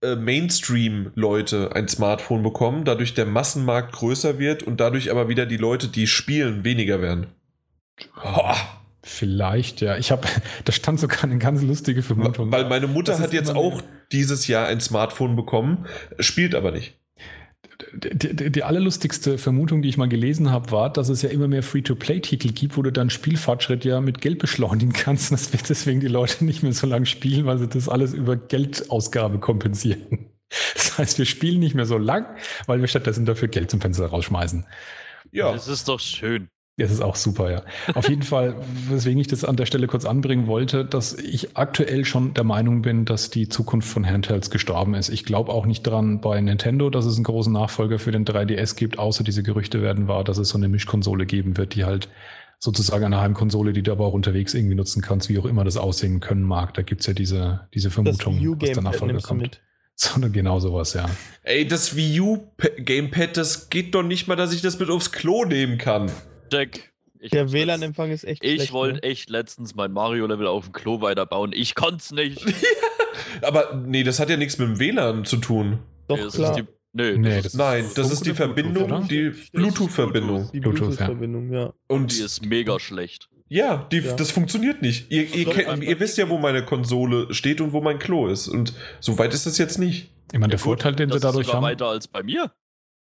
äh, 0.03 0.15
Mainstream-Leute 0.15 1.75
ein 1.75 1.87
Smartphone 1.87 2.41
bekommen, 2.41 2.85
dadurch 2.85 3.13
der 3.13 3.27
Massenmarkt 3.27 3.93
größer 3.93 4.39
wird 4.39 4.63
und 4.63 4.79
dadurch 4.79 5.11
aber 5.11 5.29
wieder 5.29 5.45
die 5.45 5.57
Leute, 5.57 5.89
die 5.89 6.07
spielen, 6.07 6.63
weniger 6.63 7.01
werden. 7.01 7.27
Oh. 8.23 8.55
Vielleicht, 9.21 9.81
ja. 9.81 9.97
Ich 9.97 10.09
habe, 10.09 10.27
da 10.65 10.71
stand 10.71 10.99
sogar 10.99 11.25
eine 11.25 11.37
ganz 11.37 11.61
lustige 11.61 12.01
Vermutung. 12.01 12.51
Weil 12.51 12.67
meine 12.67 12.87
Mutter 12.87 13.19
hat 13.19 13.33
jetzt 13.33 13.53
auch 13.55 13.83
dieses 14.11 14.47
Jahr 14.47 14.65
ein 14.65 14.81
Smartphone 14.81 15.35
bekommen, 15.35 15.85
spielt 16.17 16.55
aber 16.55 16.71
nicht. 16.71 16.97
Die, 17.93 18.35
die, 18.35 18.51
die, 18.51 18.63
allerlustigste 18.63 19.37
Vermutung, 19.37 19.83
die 19.83 19.89
ich 19.89 19.97
mal 19.97 20.09
gelesen 20.09 20.49
habe, 20.49 20.71
war, 20.71 20.91
dass 20.91 21.09
es 21.09 21.21
ja 21.21 21.29
immer 21.29 21.47
mehr 21.47 21.61
Free-to-Play-Titel 21.61 22.51
gibt, 22.51 22.77
wo 22.77 22.81
du 22.81 22.91
dann 22.91 23.11
Spielfortschritt 23.11 23.85
ja 23.85 24.01
mit 24.01 24.21
Geld 24.21 24.39
beschleunigen 24.39 24.91
kannst. 24.91 25.29
Und 25.29 25.39
das 25.39 25.53
wird 25.53 25.69
deswegen 25.69 25.99
die 25.99 26.07
Leute 26.07 26.43
nicht 26.43 26.63
mehr 26.63 26.73
so 26.73 26.87
lange 26.87 27.05
spielen, 27.05 27.45
weil 27.45 27.59
sie 27.59 27.67
das 27.67 27.89
alles 27.89 28.15
über 28.15 28.37
Geldausgabe 28.37 29.37
kompensieren. 29.37 30.31
Das 30.73 30.97
heißt, 30.97 31.19
wir 31.19 31.25
spielen 31.27 31.59
nicht 31.59 31.75
mehr 31.75 31.85
so 31.85 31.99
lang, 31.99 32.25
weil 32.65 32.81
wir 32.81 32.87
stattdessen 32.87 33.25
dafür 33.25 33.49
Geld 33.49 33.69
zum 33.69 33.81
Fenster 33.81 34.07
rausschmeißen. 34.07 34.65
Ja. 35.31 35.51
Das 35.51 35.67
ist 35.67 35.87
doch 35.87 35.99
schön. 35.99 36.49
Das 36.77 36.91
ist 36.91 37.01
auch 37.01 37.15
super, 37.15 37.51
ja. 37.51 37.63
Auf 37.93 38.09
jeden 38.09 38.21
Fall, 38.23 38.55
weswegen 38.87 39.19
ich 39.19 39.27
das 39.27 39.43
an 39.43 39.55
der 39.55 39.65
Stelle 39.65 39.87
kurz 39.87 40.05
anbringen 40.05 40.47
wollte, 40.47 40.85
dass 40.85 41.13
ich 41.13 41.57
aktuell 41.57 42.05
schon 42.05 42.33
der 42.33 42.43
Meinung 42.43 42.81
bin, 42.81 43.05
dass 43.05 43.29
die 43.29 43.49
Zukunft 43.49 43.87
von 43.87 44.05
Handhelds 44.05 44.49
gestorben 44.49 44.93
ist. 44.93 45.09
Ich 45.09 45.25
glaube 45.25 45.51
auch 45.51 45.65
nicht 45.65 45.83
dran 45.83 46.21
bei 46.21 46.39
Nintendo, 46.39 46.89
dass 46.89 47.05
es 47.05 47.15
einen 47.15 47.25
großen 47.25 47.53
Nachfolger 47.53 47.99
für 47.99 48.11
den 48.11 48.25
3DS 48.25 48.75
gibt, 48.75 48.97
außer 48.97 49.23
diese 49.23 49.43
Gerüchte 49.43 49.81
werden 49.81 50.07
wahr, 50.07 50.23
dass 50.23 50.37
es 50.37 50.49
so 50.49 50.57
eine 50.57 50.69
Mischkonsole 50.69 51.25
geben 51.25 51.57
wird, 51.57 51.75
die 51.75 51.83
halt 51.83 52.09
sozusagen 52.57 53.05
eine 53.05 53.19
Heimkonsole, 53.19 53.73
die 53.73 53.81
du 53.81 53.91
aber 53.91 54.05
auch 54.05 54.13
unterwegs 54.13 54.53
irgendwie 54.53 54.75
nutzen 54.75 55.01
kannst, 55.01 55.29
wie 55.29 55.39
auch 55.39 55.45
immer 55.45 55.63
das 55.63 55.77
aussehen 55.77 56.19
können 56.19 56.43
mag. 56.43 56.73
Da 56.75 56.83
gibt 56.83 57.01
es 57.01 57.07
ja 57.07 57.13
diese, 57.13 57.67
diese 57.73 57.89
Vermutung, 57.89 58.59
dass 58.59 58.71
der 58.71 58.83
Nachfolger 58.83 59.19
kommt. 59.19 59.41
Mit. 59.41 59.61
Sondern 59.95 60.31
genau 60.31 60.59
sowas, 60.59 60.93
ja. 60.93 61.07
Ey, 61.43 61.67
das 61.67 61.95
Wii 61.95 62.21
U 62.21 62.47
Gamepad, 62.77 63.35
das 63.37 63.69
geht 63.69 63.93
doch 63.93 64.03
nicht 64.03 64.27
mal, 64.27 64.35
dass 64.35 64.53
ich 64.53 64.61
das 64.61 64.79
mit 64.79 64.89
aufs 64.89 65.11
Klo 65.11 65.43
nehmen 65.45 65.77
kann. 65.77 66.09
Deck. 66.51 66.91
Ich 67.19 67.29
der 67.29 67.51
WLAN-Empfang 67.51 68.09
ist 68.09 68.23
echt 68.23 68.43
Ich 68.43 68.71
wollte 68.71 68.95
ne? 68.95 69.03
echt 69.03 69.29
letztens 69.29 69.75
mein 69.75 69.91
Mario-Level 69.91 70.47
auf 70.47 70.65
dem 70.65 70.73
Klo 70.73 71.01
weiterbauen. 71.01 71.51
Ich 71.53 71.75
konnte 71.75 71.97
es 71.97 72.11
nicht. 72.11 72.43
Aber 73.43 73.75
nee, 73.85 74.03
das 74.03 74.19
hat 74.19 74.29
ja 74.29 74.37
nichts 74.37 74.57
mit 74.57 74.67
dem 74.67 74.79
WLAN 74.79 75.25
zu 75.25 75.37
tun. 75.37 75.79
Doch, 76.07 76.17
nee, 76.17 76.27
klar. 76.27 76.55
Die, 76.55 76.63
nee, 76.93 77.17
nee, 77.17 77.41
das 77.41 77.53
nein, 77.53 77.85
das 77.95 78.11
ist 78.11 78.25
die 78.25 78.33
Verbindung, 78.33 79.07
die 79.07 79.31
Bluetooth-Verbindung. 79.53 80.49
Die 80.51 80.59
Bluetooth-Verbindung, 80.59 81.53
ja. 81.53 81.73
Und 81.87 82.11
die 82.11 82.23
ist 82.23 82.43
mega 82.43 82.79
schlecht. 82.79 83.29
Ja, 83.47 83.85
die, 83.91 83.97
ja. 83.97 84.13
das 84.13 84.31
funktioniert 84.31 84.81
nicht. 84.81 85.11
Ihr, 85.11 85.23
ihr, 85.35 85.45
kennt, 85.45 85.83
ihr, 85.83 85.99
wisst 85.99 86.17
ja, 86.17 86.29
wo 86.29 86.37
meine 86.37 86.63
Konsole 86.63 87.33
steht 87.33 87.59
und 87.59 87.73
wo 87.73 87.81
mein 87.81 87.99
Klo 87.99 88.27
ist. 88.27 88.47
Und 88.47 88.73
so 88.99 89.17
weit 89.17 89.33
ist 89.33 89.45
das 89.45 89.57
jetzt 89.57 89.77
nicht. 89.77 90.09
Ich 90.31 90.39
meine, 90.39 90.51
der 90.51 90.59
ja, 90.59 90.63
Vorteil, 90.63 90.95
den 90.95 91.11
sie 91.11 91.19
dadurch 91.19 91.53
haben. 91.53 91.61
weiter 91.61 91.87
als 91.87 92.07
bei 92.07 92.23
mir. 92.23 92.51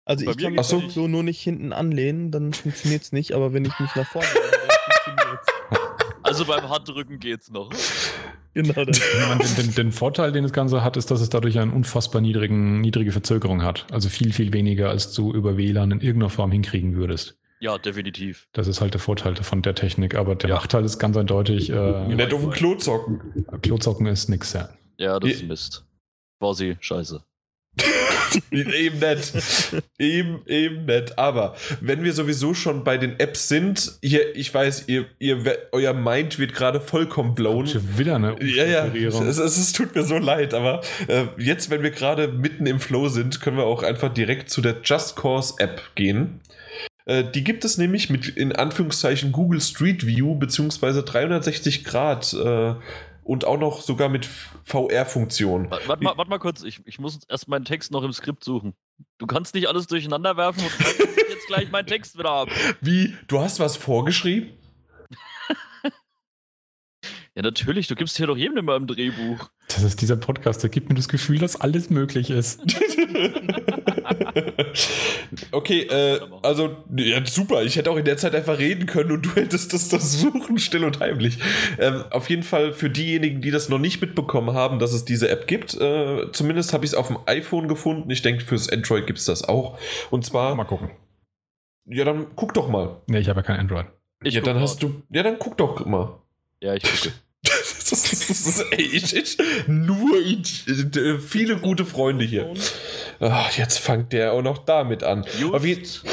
Also 0.07 0.23
Bei 0.23 0.31
ich 0.31 0.37
kann 0.37 0.53
mich 0.53 0.65
so. 0.65 0.81
so 0.87 1.07
nur 1.09 1.21
nicht 1.21 1.41
hinten 1.41 1.73
anlehnen, 1.73 2.31
dann 2.31 2.53
funktioniert 2.53 3.01
es 3.01 3.11
nicht, 3.11 3.33
aber 3.33 3.51
wenn 3.51 3.65
ich 3.65 3.77
mich 3.77 3.93
nach 3.93 4.07
vorne 4.07 4.27
lehne, 4.33 4.51
dann 4.51 4.69
funktioniert 5.05 5.39
Also 6.23 6.45
beim 6.45 6.69
Handrücken 6.69 7.19
geht's 7.19 7.51
noch. 7.51 7.69
Genau 8.53 8.85
das. 8.85 8.99
Den, 8.99 9.65
den, 9.65 9.75
den, 9.75 9.91
Vorteil, 9.91 10.31
den 10.31 10.43
das 10.43 10.53
Ganze 10.53 10.81
hat, 10.81 10.95
ist, 10.95 11.11
dass 11.11 11.19
es 11.19 11.29
dadurch 11.29 11.59
eine 11.59 11.73
unfassbar 11.73 12.21
niedrigen, 12.21 12.79
niedrige 12.79 13.11
Verzögerung 13.11 13.63
hat. 13.63 13.85
Also 13.91 14.07
viel, 14.07 14.31
viel 14.31 14.53
weniger, 14.53 14.89
als 14.89 15.11
du 15.13 15.33
über 15.33 15.57
WLAN 15.57 15.91
in 15.91 15.99
irgendeiner 15.99 16.29
Form 16.29 16.51
hinkriegen 16.53 16.95
würdest. 16.95 17.37
Ja, 17.59 17.77
definitiv. 17.77 18.47
Das 18.53 18.67
ist 18.67 18.79
halt 18.79 18.93
der 18.93 19.01
Vorteil 19.01 19.35
von 19.35 19.61
der 19.61 19.75
Technik, 19.75 20.15
aber 20.15 20.35
der 20.35 20.49
ja. 20.51 20.55
Nachteil 20.55 20.85
ist 20.85 20.99
ganz 20.99 21.17
eindeutig. 21.17 21.69
Äh, 21.69 22.07
Nicht 22.07 22.33
auf 22.33 22.41
dem 22.41 22.51
Klo 22.51 22.75
zocken. 22.75 23.45
Klozocken 23.61 24.05
ist 24.07 24.29
nix, 24.29 24.53
ja. 24.53 24.69
Ja, 24.97 25.19
das 25.19 25.31
ist 25.31 25.43
Mist. 25.43 25.85
War 26.39 26.53
sie 26.53 26.77
scheiße. 26.79 27.23
Eben 28.51 28.99
nett. 28.99 29.33
Eben, 29.99 30.41
eben 30.47 30.85
nett. 30.85 31.17
Aber 31.17 31.55
wenn 31.81 32.03
wir 32.03 32.13
sowieso 32.13 32.53
schon 32.53 32.83
bei 32.83 32.97
den 32.97 33.19
Apps 33.19 33.47
sind, 33.47 33.93
hier, 34.01 34.35
ich 34.35 34.53
weiß, 34.53 34.85
ihr, 34.87 35.05
ihr, 35.19 35.43
euer 35.71 35.93
Mind 35.93 36.39
wird 36.39 36.53
gerade 36.53 36.81
vollkommen 36.81 37.35
blown. 37.35 37.67
Schon 37.67 37.97
wieder 37.97 38.15
eine 38.15 38.35
Ja, 38.43 38.65
ja. 38.65 38.85
Es, 38.85 39.37
es, 39.37 39.57
es, 39.57 39.73
tut 39.73 39.95
mir 39.95 40.03
so 40.03 40.17
leid, 40.17 40.53
aber 40.53 40.81
äh, 41.07 41.25
jetzt, 41.37 41.69
wenn 41.69 41.83
wir 41.83 41.91
gerade 41.91 42.27
mitten 42.27 42.65
im 42.65 42.79
Flow 42.79 43.09
sind, 43.09 43.41
können 43.41 43.57
wir 43.57 43.65
auch 43.65 43.83
einfach 43.83 44.13
direkt 44.13 44.49
zu 44.49 44.61
der 44.61 44.77
Just 44.83 45.15
Cause 45.15 45.55
App 45.59 45.81
gehen. 45.95 46.39
Äh, 47.07 47.23
die 47.23 47.43
gibt 47.43 47.63
es 47.65 47.77
nämlich 47.77 48.09
mit 48.09 48.27
in 48.27 48.51
Anführungszeichen 48.51 49.31
Google 49.31 49.61
Street 49.61 50.05
View 50.05 50.35
beziehungsweise 50.35 51.03
360 51.03 51.85
Grad 51.85 52.33
äh, 52.33 52.75
und 53.27 53.45
auch 53.45 53.59
noch 53.59 53.81
sogar 53.81 54.07
mit 54.07 54.25
VR-Funktion. 54.63 55.69
Warte 55.69 56.03
mal, 56.03 56.17
wart 56.17 56.29
mal 56.29 56.39
kurz, 56.39 56.63
ich, 56.63 56.81
ich 56.85 56.97
muss 56.97 57.19
erst 57.27 57.49
meinen 57.49 57.65
Text 57.65 57.91
noch 57.91 58.03
im 58.03 58.13
Skript 58.13 58.43
suchen. 58.43 58.73
Du 59.17 59.27
kannst 59.27 59.53
nicht 59.53 59.67
alles 59.67 59.85
durcheinander 59.87 60.37
werfen 60.37 60.63
und 60.63 60.97
jetzt 61.29 61.47
gleich 61.47 61.69
meinen 61.69 61.87
Text 61.87 62.17
wieder 62.17 62.29
haben. 62.29 62.51
Wie? 62.79 63.15
Du 63.27 63.39
hast 63.39 63.59
was 63.59 63.77
vorgeschrieben? 63.77 64.51
Ja, 67.35 67.43
natürlich, 67.43 67.85
du 67.85 67.93
gibst 67.93 68.17
hier 68.17 68.25
doch 68.25 68.35
jedem 68.35 68.57
immer 68.57 68.75
im 68.75 68.87
Drehbuch. 68.87 69.51
Das 69.67 69.83
ist 69.83 70.01
dieser 70.01 70.15
Podcast, 70.15 70.63
der 70.63 70.71
gibt 70.71 70.89
mir 70.89 70.95
das 70.95 71.07
Gefühl, 71.07 71.37
dass 71.37 71.61
alles 71.61 71.91
möglich 71.91 72.31
ist. 72.31 72.61
okay, 75.51 75.81
äh, 75.83 76.19
also, 76.43 76.77
ja, 76.95 77.25
super. 77.25 77.63
Ich 77.63 77.75
hätte 77.75 77.91
auch 77.91 77.97
in 77.97 78.05
der 78.05 78.17
Zeit 78.17 78.35
einfach 78.35 78.57
reden 78.59 78.85
können 78.85 79.11
und 79.11 79.25
du 79.25 79.29
hättest 79.35 79.73
das, 79.73 79.89
das 79.89 80.19
suchen, 80.19 80.57
still 80.57 80.83
und 80.83 80.99
heimlich. 80.99 81.39
Ähm, 81.79 82.03
auf 82.11 82.29
jeden 82.29 82.43
Fall 82.43 82.73
für 82.73 82.89
diejenigen, 82.89 83.41
die 83.41 83.51
das 83.51 83.69
noch 83.69 83.79
nicht 83.79 84.01
mitbekommen 84.01 84.55
haben, 84.55 84.79
dass 84.79 84.93
es 84.93 85.05
diese 85.05 85.29
App 85.29 85.47
gibt, 85.47 85.73
äh, 85.75 86.31
zumindest 86.31 86.73
habe 86.73 86.85
ich 86.85 86.91
es 86.91 86.95
auf 86.95 87.07
dem 87.07 87.17
iPhone 87.25 87.67
gefunden. 87.67 88.09
Ich 88.09 88.21
denke, 88.21 88.43
fürs 88.43 88.69
Android 88.69 89.07
gibt 89.07 89.19
es 89.19 89.25
das 89.25 89.43
auch. 89.47 89.77
Und 90.11 90.25
zwar. 90.25 90.55
Mal 90.55 90.65
gucken. 90.65 90.91
Ja, 91.85 92.03
dann 92.03 92.27
guck 92.35 92.53
doch 92.53 92.67
mal. 92.67 93.01
Nee, 93.07 93.19
ich 93.19 93.29
habe 93.29 93.39
ja 93.39 93.43
kein 93.43 93.59
Android. 93.59 93.85
Ich 94.23 94.33
ja, 94.33 94.41
dann 94.41 94.59
hast 94.59 94.83
du. 94.83 95.03
Ja, 95.09 95.23
dann 95.23 95.37
guck 95.39 95.57
doch 95.57 95.85
mal. 95.85 96.19
Ja, 96.61 96.73
ich 96.73 96.83
gucke. 96.83 97.13
Das 97.91 98.11
ist, 98.11 98.29
das 98.29 98.45
ist, 98.45 98.65
ey, 98.71 98.81
ich, 98.81 99.15
ich, 99.15 99.37
nur 99.67 100.19
ich, 100.19 100.65
viele 101.25 101.57
gute 101.57 101.85
Freunde 101.85 102.25
hier. 102.25 102.53
Ach, 103.19 103.51
jetzt 103.57 103.79
fängt 103.79 104.13
der 104.13 104.33
auch 104.33 104.41
noch 104.41 104.59
damit 104.59 105.03
an. 105.03 105.25
Just. 105.39 106.03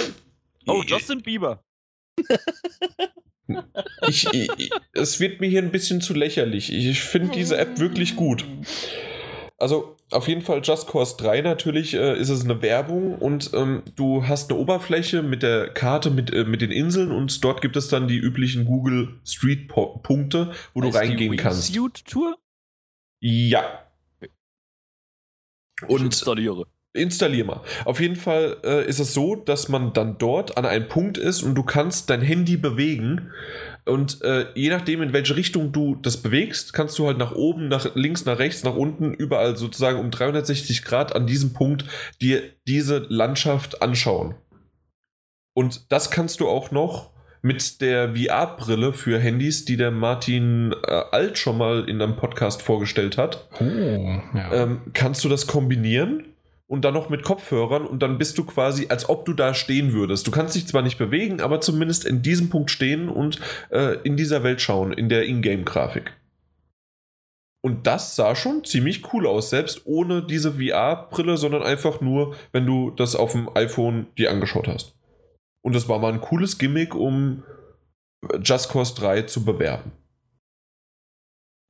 oh, 0.67 0.83
Justin 0.83 1.23
Bieber. 1.23 1.63
ich, 4.09 4.27
ich, 4.33 4.71
es 4.93 5.21
wird 5.21 5.41
mir 5.41 5.49
hier 5.49 5.63
ein 5.63 5.71
bisschen 5.71 6.01
zu 6.01 6.15
lächerlich. 6.15 6.73
Ich 6.73 7.03
finde 7.03 7.35
diese 7.35 7.57
App 7.57 7.79
wirklich 7.79 8.17
gut. 8.17 8.45
Also 9.65 9.97
auf 10.11 10.29
jeden 10.29 10.43
Fall 10.43 10.61
Just 10.63 10.89
Cause 10.89 11.17
3 11.17 11.41
natürlich 11.41 11.95
äh, 11.95 12.19
ist 12.21 12.29
es 12.29 12.45
eine 12.45 12.61
Werbung 12.61 13.15
und 13.15 13.51
ähm, 13.55 13.83
du 13.97 14.29
hast 14.29 14.51
eine 14.51 14.61
Oberfläche 14.61 15.23
mit 15.23 15.43
der 15.43 15.71
Karte 15.71 16.11
mit, 16.11 16.31
äh, 16.35 16.45
mit 16.45 16.61
den 16.61 16.71
Inseln 16.71 17.11
und 17.11 17.43
dort 17.43 17.63
gibt 17.63 17.75
es 17.77 17.89
dann 17.89 18.07
die 18.07 18.19
üblichen 18.19 18.67
Google 18.67 19.21
Street 19.25 19.69
Punkte, 19.69 20.53
wo 20.75 20.83
heißt 20.83 20.95
du 20.95 20.99
reingehen 20.99 21.33
die 21.33 21.39
kannst. 21.39 21.73
Suit 21.73 22.05
Tour? 22.05 22.37
Ja. 23.21 23.63
Und 25.89 26.01
ich 26.01 26.05
installiere. 26.05 26.67
Installier 26.93 27.47
mal. 27.47 27.63
Auf 27.87 28.01
jeden 28.01 28.17
Fall 28.17 28.59
äh, 28.65 28.87
ist 28.87 28.99
es 28.99 29.15
so, 29.15 29.35
dass 29.35 29.71
man 29.71 29.95
dann 29.95 30.19
dort 30.19 30.59
an 30.59 30.67
einem 30.67 30.89
Punkt 30.89 31.17
ist 31.17 31.43
und 31.43 31.55
du 31.55 31.63
kannst 31.63 32.11
dein 32.11 32.21
Handy 32.21 32.59
bewegen 32.59 33.33
und 33.87 34.23
äh, 34.23 34.47
je 34.55 34.71
nachdem, 34.71 35.03
in 35.03 35.13
welche 35.13 35.37
Richtung 35.37 35.73
du 35.73 35.97
das 35.97 36.17
bewegst, 36.17 36.73
kannst 36.73 36.99
du 36.99 37.07
halt 37.07 37.19
nach 37.19 37.33
oben, 37.33 37.69
nach 37.69 37.95
links, 37.95 38.25
nach 38.25 38.39
rechts, 38.39 38.65
nach 38.65 38.75
unten, 38.75 39.13
überall 39.13 39.57
sozusagen 39.57 39.99
um 39.99 40.11
360 40.11 40.85
Grad 40.85 41.15
an 41.15 41.27
diesem 41.27 41.53
Punkt 41.53 41.85
dir 42.21 42.43
diese 42.67 43.07
Landschaft 43.09 43.83
anschauen. 43.83 44.37
Und 45.55 45.93
das 45.93 46.11
kannst 46.11 46.41
du 46.41 46.49
auch 46.49 46.71
noch 46.71 47.13
mit 47.43 47.83
der 47.83 48.17
VR-Brille 48.17 48.95
für 48.95 49.19
Handys, 49.19 49.67
die 49.67 49.77
der 49.77 49.91
Martin 49.91 50.75
äh, 50.87 51.03
Alt 51.13 51.37
schon 51.37 51.59
mal 51.59 51.87
in 51.87 52.01
einem 52.01 52.17
Podcast 52.17 52.63
vorgestellt 52.63 53.19
hat. 53.19 53.49
Oh, 53.61 53.65
ja. 53.65 54.53
ähm, 54.53 54.81
kannst 54.95 55.23
du 55.25 55.29
das 55.29 55.47
kombinieren? 55.47 56.34
Und 56.67 56.85
dann 56.85 56.95
noch 56.95 57.11
mit 57.11 57.23
Kopfhörern 57.23 57.87
und 57.87 58.03
dann 58.03 58.19
bist 58.19 58.39
du 58.39 58.45
quasi, 58.45 58.87
als 58.89 59.09
ob 59.09 59.25
du 59.27 59.33
da 59.33 59.55
stehen 59.55 59.93
würdest. 59.93 60.27
Du 60.27 60.31
kannst 60.31 60.55
dich 60.55 60.67
zwar 60.67 60.83
nicht 60.83 60.99
bewegen, 60.99 61.41
aber 61.41 61.61
zumindest 61.61 62.05
in 62.05 62.23
diesem 62.23 62.49
Punkt 62.49 62.71
stehen 62.71 63.09
und 63.09 63.39
äh, 63.71 63.99
in 64.03 64.17
dieser 64.17 64.43
Welt 64.43 64.61
schauen, 64.61 64.93
in 64.93 65.09
der 65.09 65.27
Ingame-Grafik. 65.27 66.17
Und 67.63 67.87
das 67.87 68.15
sah 68.15 68.35
schon 68.35 68.65
ziemlich 68.65 69.13
cool 69.13 69.27
aus, 69.27 69.51
selbst 69.51 69.83
ohne 69.87 70.23
diese 70.23 70.53
VR-Brille, 70.55 71.39
sondern 71.39 71.63
einfach 71.63 72.01
nur, 72.03 72.35
wenn 72.53 72.67
du 72.67 72.91
das 72.91 73.17
auf 73.17 73.33
dem 73.33 73.49
iPhone 73.57 74.07
dir 74.19 74.31
angeschaut 74.31 74.69
hast. 74.69 74.95
Und 75.63 75.75
das 75.75 75.89
war 75.89 75.99
mal 75.99 76.13
ein 76.13 76.21
cooles 76.21 76.59
Gimmick, 76.59 76.95
um 76.95 77.43
Just 78.43 78.71
Cause 78.71 78.95
3 78.95 79.23
zu 79.23 79.45
bewerben. 79.45 79.93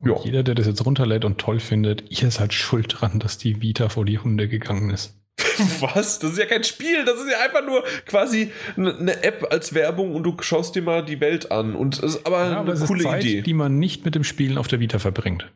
Ja. 0.05 0.17
Jeder, 0.23 0.43
der 0.43 0.55
das 0.55 0.67
jetzt 0.67 0.85
runterlädt 0.85 1.25
und 1.25 1.39
toll 1.39 1.61
findet, 1.61 2.05
ihr 2.23 2.31
seid 2.31 2.53
schuld 2.53 2.97
dran, 3.01 3.19
dass 3.21 3.39
die 3.39 3.63
Vita 3.63 3.89
vor 3.89 4.05
die 4.05 4.19
Hunde 4.19 4.49
gegangen 4.49 4.91
ist. 4.91 5.17
Was? 5.81 6.19
Das 6.19 6.33
ist 6.33 6.39
ja 6.39 6.47
kein 6.47 6.65
Spiel, 6.65 7.05
das 7.05 7.21
ist 7.21 7.31
ja 7.31 7.39
einfach 7.45 7.65
nur 7.65 7.85
quasi 8.07 8.51
eine 8.77 9.23
App 9.23 9.47
als 9.51 9.75
Werbung 9.75 10.15
und 10.15 10.23
du 10.23 10.37
schaust 10.41 10.75
dir 10.75 10.83
mal 10.83 11.05
die 11.05 11.21
Welt 11.21 11.51
an. 11.51 11.75
Und 11.75 12.03
das 12.03 12.17
ist 12.17 12.27
aber 12.27 12.39
ja, 12.39 12.61
eine 12.61 12.73
aber 12.73 12.87
coole 12.87 13.03
Zeit, 13.03 13.25
Idee. 13.25 13.43
Die 13.43 13.55
man 13.55 13.79
nicht 13.79 14.05
mit 14.05 14.15
dem 14.15 14.25
Spielen 14.25 14.59
auf 14.59 14.69
der 14.69 14.81
Vita 14.81 14.99
verbringt. 14.99 15.51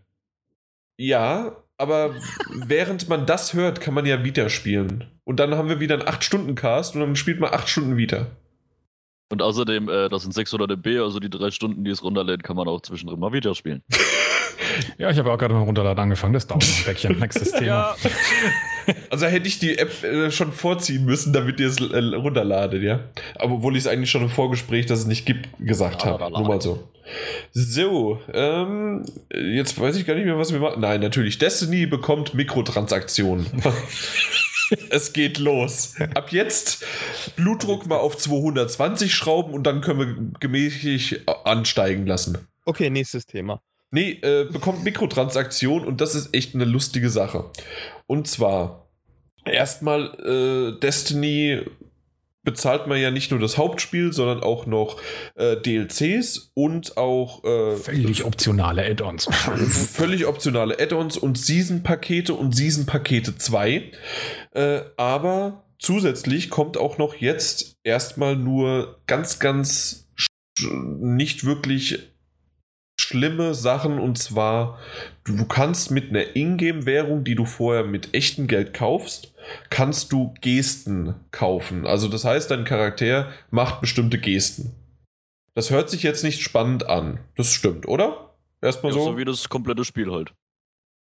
Ja, 0.97 1.57
aber 1.77 2.17
während 2.67 3.09
man 3.09 3.25
das 3.25 3.55
hört, 3.55 3.81
kann 3.81 3.95
man 3.95 4.05
ja 4.05 4.25
Vita 4.25 4.49
spielen. 4.49 5.05
Und 5.25 5.39
dann 5.39 5.55
haben 5.55 5.69
wir 5.69 5.79
wieder 5.79 5.95
einen 5.95 6.09
8-Stunden-Cast 6.09 6.95
und 6.95 7.01
dann 7.01 7.17
spielt 7.17 7.39
man 7.39 7.53
8 7.53 7.69
Stunden 7.69 7.97
Vita. 7.97 8.27
Und 9.31 9.43
außerdem, 9.43 9.89
äh, 9.89 10.09
das 10.09 10.23
sind 10.23 10.33
600 10.33 10.71
MB, 10.71 10.87
also 11.01 11.21
die 11.21 11.31
drei 11.31 11.51
Stunden, 11.51 11.85
die 11.85 11.91
es 11.91 12.03
runterlädt, 12.03 12.43
kann 12.43 12.57
man 12.57 12.67
auch 12.67 12.81
zwischendrin 12.81 13.21
mal 13.21 13.33
Vita 13.33 13.55
spielen. 13.55 13.83
Ja, 14.99 15.11
ich 15.11 15.19
habe 15.19 15.33
auch 15.33 15.39
gerade 15.39 15.55
mal 15.55 15.63
runterladen 15.63 16.03
angefangen. 16.03 16.35
Das 16.35 16.47
dauert 16.47 16.63
noch 16.63 16.79
ein 16.79 16.85
Bäckchen. 16.85 17.19
Nächstes 17.21 17.53
Thema. 17.53 17.65
Ja. 17.67 17.97
Also 19.11 19.27
hätte 19.27 19.47
ich 19.47 19.59
die 19.59 19.77
App 19.77 20.03
äh, 20.03 20.31
schon 20.31 20.51
vorziehen 20.51 21.05
müssen, 21.05 21.35
damit 21.35 21.61
ihr 21.61 21.69
es 21.69 21.79
äh, 21.79 21.99
runterladet, 21.99 22.83
ja. 22.83 23.01
Aber 23.35 23.57
obwohl 23.57 23.77
ich 23.77 23.85
es 23.85 23.87
eigentlich 23.87 24.11
schon 24.11 24.23
im 24.23 24.31
Vorgespräch, 24.31 24.87
dass 24.87 25.01
es 25.01 25.07
nicht 25.07 25.27
gibt, 25.27 25.47
gesagt 25.59 26.05
ja, 26.05 26.19
habe. 26.19 26.31
Nur 26.31 26.49
mal 26.49 26.61
so. 26.61 26.89
So, 27.53 28.19
ähm, 28.33 29.05
jetzt 29.35 29.79
weiß 29.79 29.97
ich 29.97 30.07
gar 30.07 30.15
nicht 30.15 30.25
mehr, 30.25 30.39
was 30.39 30.55
wir 30.55 30.61
machen. 30.61 30.81
Nein, 30.81 31.03
natürlich. 31.03 31.37
Destiny 31.37 31.85
bekommt 31.85 32.33
Mikrotransaktionen. 32.33 33.47
Es 34.91 35.13
geht 35.13 35.39
los. 35.39 35.95
Ab 36.15 36.33
jetzt 36.33 36.85
Blutdruck 37.37 37.87
mal 37.87 37.97
auf 37.97 38.17
220 38.17 39.15
schrauben 39.15 39.53
und 39.53 39.65
dann 39.65 39.81
können 39.81 39.99
wir 39.99 40.41
gemächlich 40.41 41.21
ansteigen 41.45 42.07
lassen. 42.07 42.39
Okay, 42.65 42.91
nächstes 42.91 43.27
Thema. 43.27 43.63
Nee, 43.91 44.19
äh, 44.23 44.45
bekommt 44.45 44.85
Mikrotransaktion 44.85 45.85
und 45.85 46.01
das 46.01 46.15
ist 46.15 46.35
echt 46.35 46.55
eine 46.55 46.67
lustige 46.67 47.09
Sache. 47.09 47.51
Und 48.07 48.29
zwar, 48.29 48.87
erstmal, 49.47 50.15
äh, 50.77 50.79
Destiny 50.79 51.63
bezahlt 52.49 52.87
man 52.87 52.99
ja 52.99 53.11
nicht 53.11 53.31
nur 53.31 53.41
das 53.41 53.59
Hauptspiel, 53.59 54.11
sondern 54.15 54.43
auch 54.43 54.65
noch 54.65 54.97
äh, 55.35 55.61
DLCs 55.61 56.51
und 56.55 56.97
auch 56.97 57.45
äh, 57.45 57.77
völlig 57.77 58.25
optionale 58.25 58.87
Add-ons. 58.87 59.29
völlig 59.93 60.25
optionale 60.25 60.81
Add-ons 60.81 61.19
und 61.19 61.37
Season-Pakete 61.37 62.33
und 62.33 62.57
Season-Pakete 62.57 63.37
2. 63.37 63.93
Äh, 64.53 64.81
aber 64.97 65.67
zusätzlich 65.79 66.49
kommt 66.49 66.79
auch 66.79 66.97
noch 66.97 67.17
jetzt 67.17 67.77
erstmal 67.85 68.35
nur 68.35 69.03
ganz, 69.07 69.41
ganz 69.41 70.09
nicht 70.63 71.45
wirklich 71.45 71.99
schlimme 72.99 73.53
Sachen 73.53 73.99
und 73.99 74.17
zwar, 74.17 74.79
du 75.25 75.45
kannst 75.45 75.91
mit 75.91 76.09
einer 76.09 76.35
Ingame-Währung, 76.35 77.25
die 77.25 77.35
du 77.35 77.45
vorher 77.45 77.85
mit 77.85 78.15
echtem 78.15 78.47
Geld 78.47 78.73
kaufst, 78.73 79.35
kannst 79.71 80.13
du 80.13 80.35
Gesten 80.41 81.15
kaufen. 81.31 81.87
Also 81.87 82.09
das 82.09 82.25
heißt, 82.25 82.51
dein 82.51 82.65
Charakter 82.65 83.31
macht 83.51 83.81
bestimmte 83.81 84.19
Gesten. 84.19 84.75
Das 85.55 85.71
hört 85.71 85.91
sich 85.91 86.03
jetzt 86.03 86.23
nicht 86.23 86.43
spannend 86.43 86.87
an. 86.87 87.21
Das 87.37 87.53
stimmt, 87.53 87.89
oder? 87.89 88.35
Erstmal 88.63 88.93
ja, 88.93 88.99
so. 88.99 89.05
So 89.05 89.17
wie 89.17 89.25
das 89.25 89.49
komplette 89.49 89.85
Spiel 89.85 90.11
halt. 90.13 90.33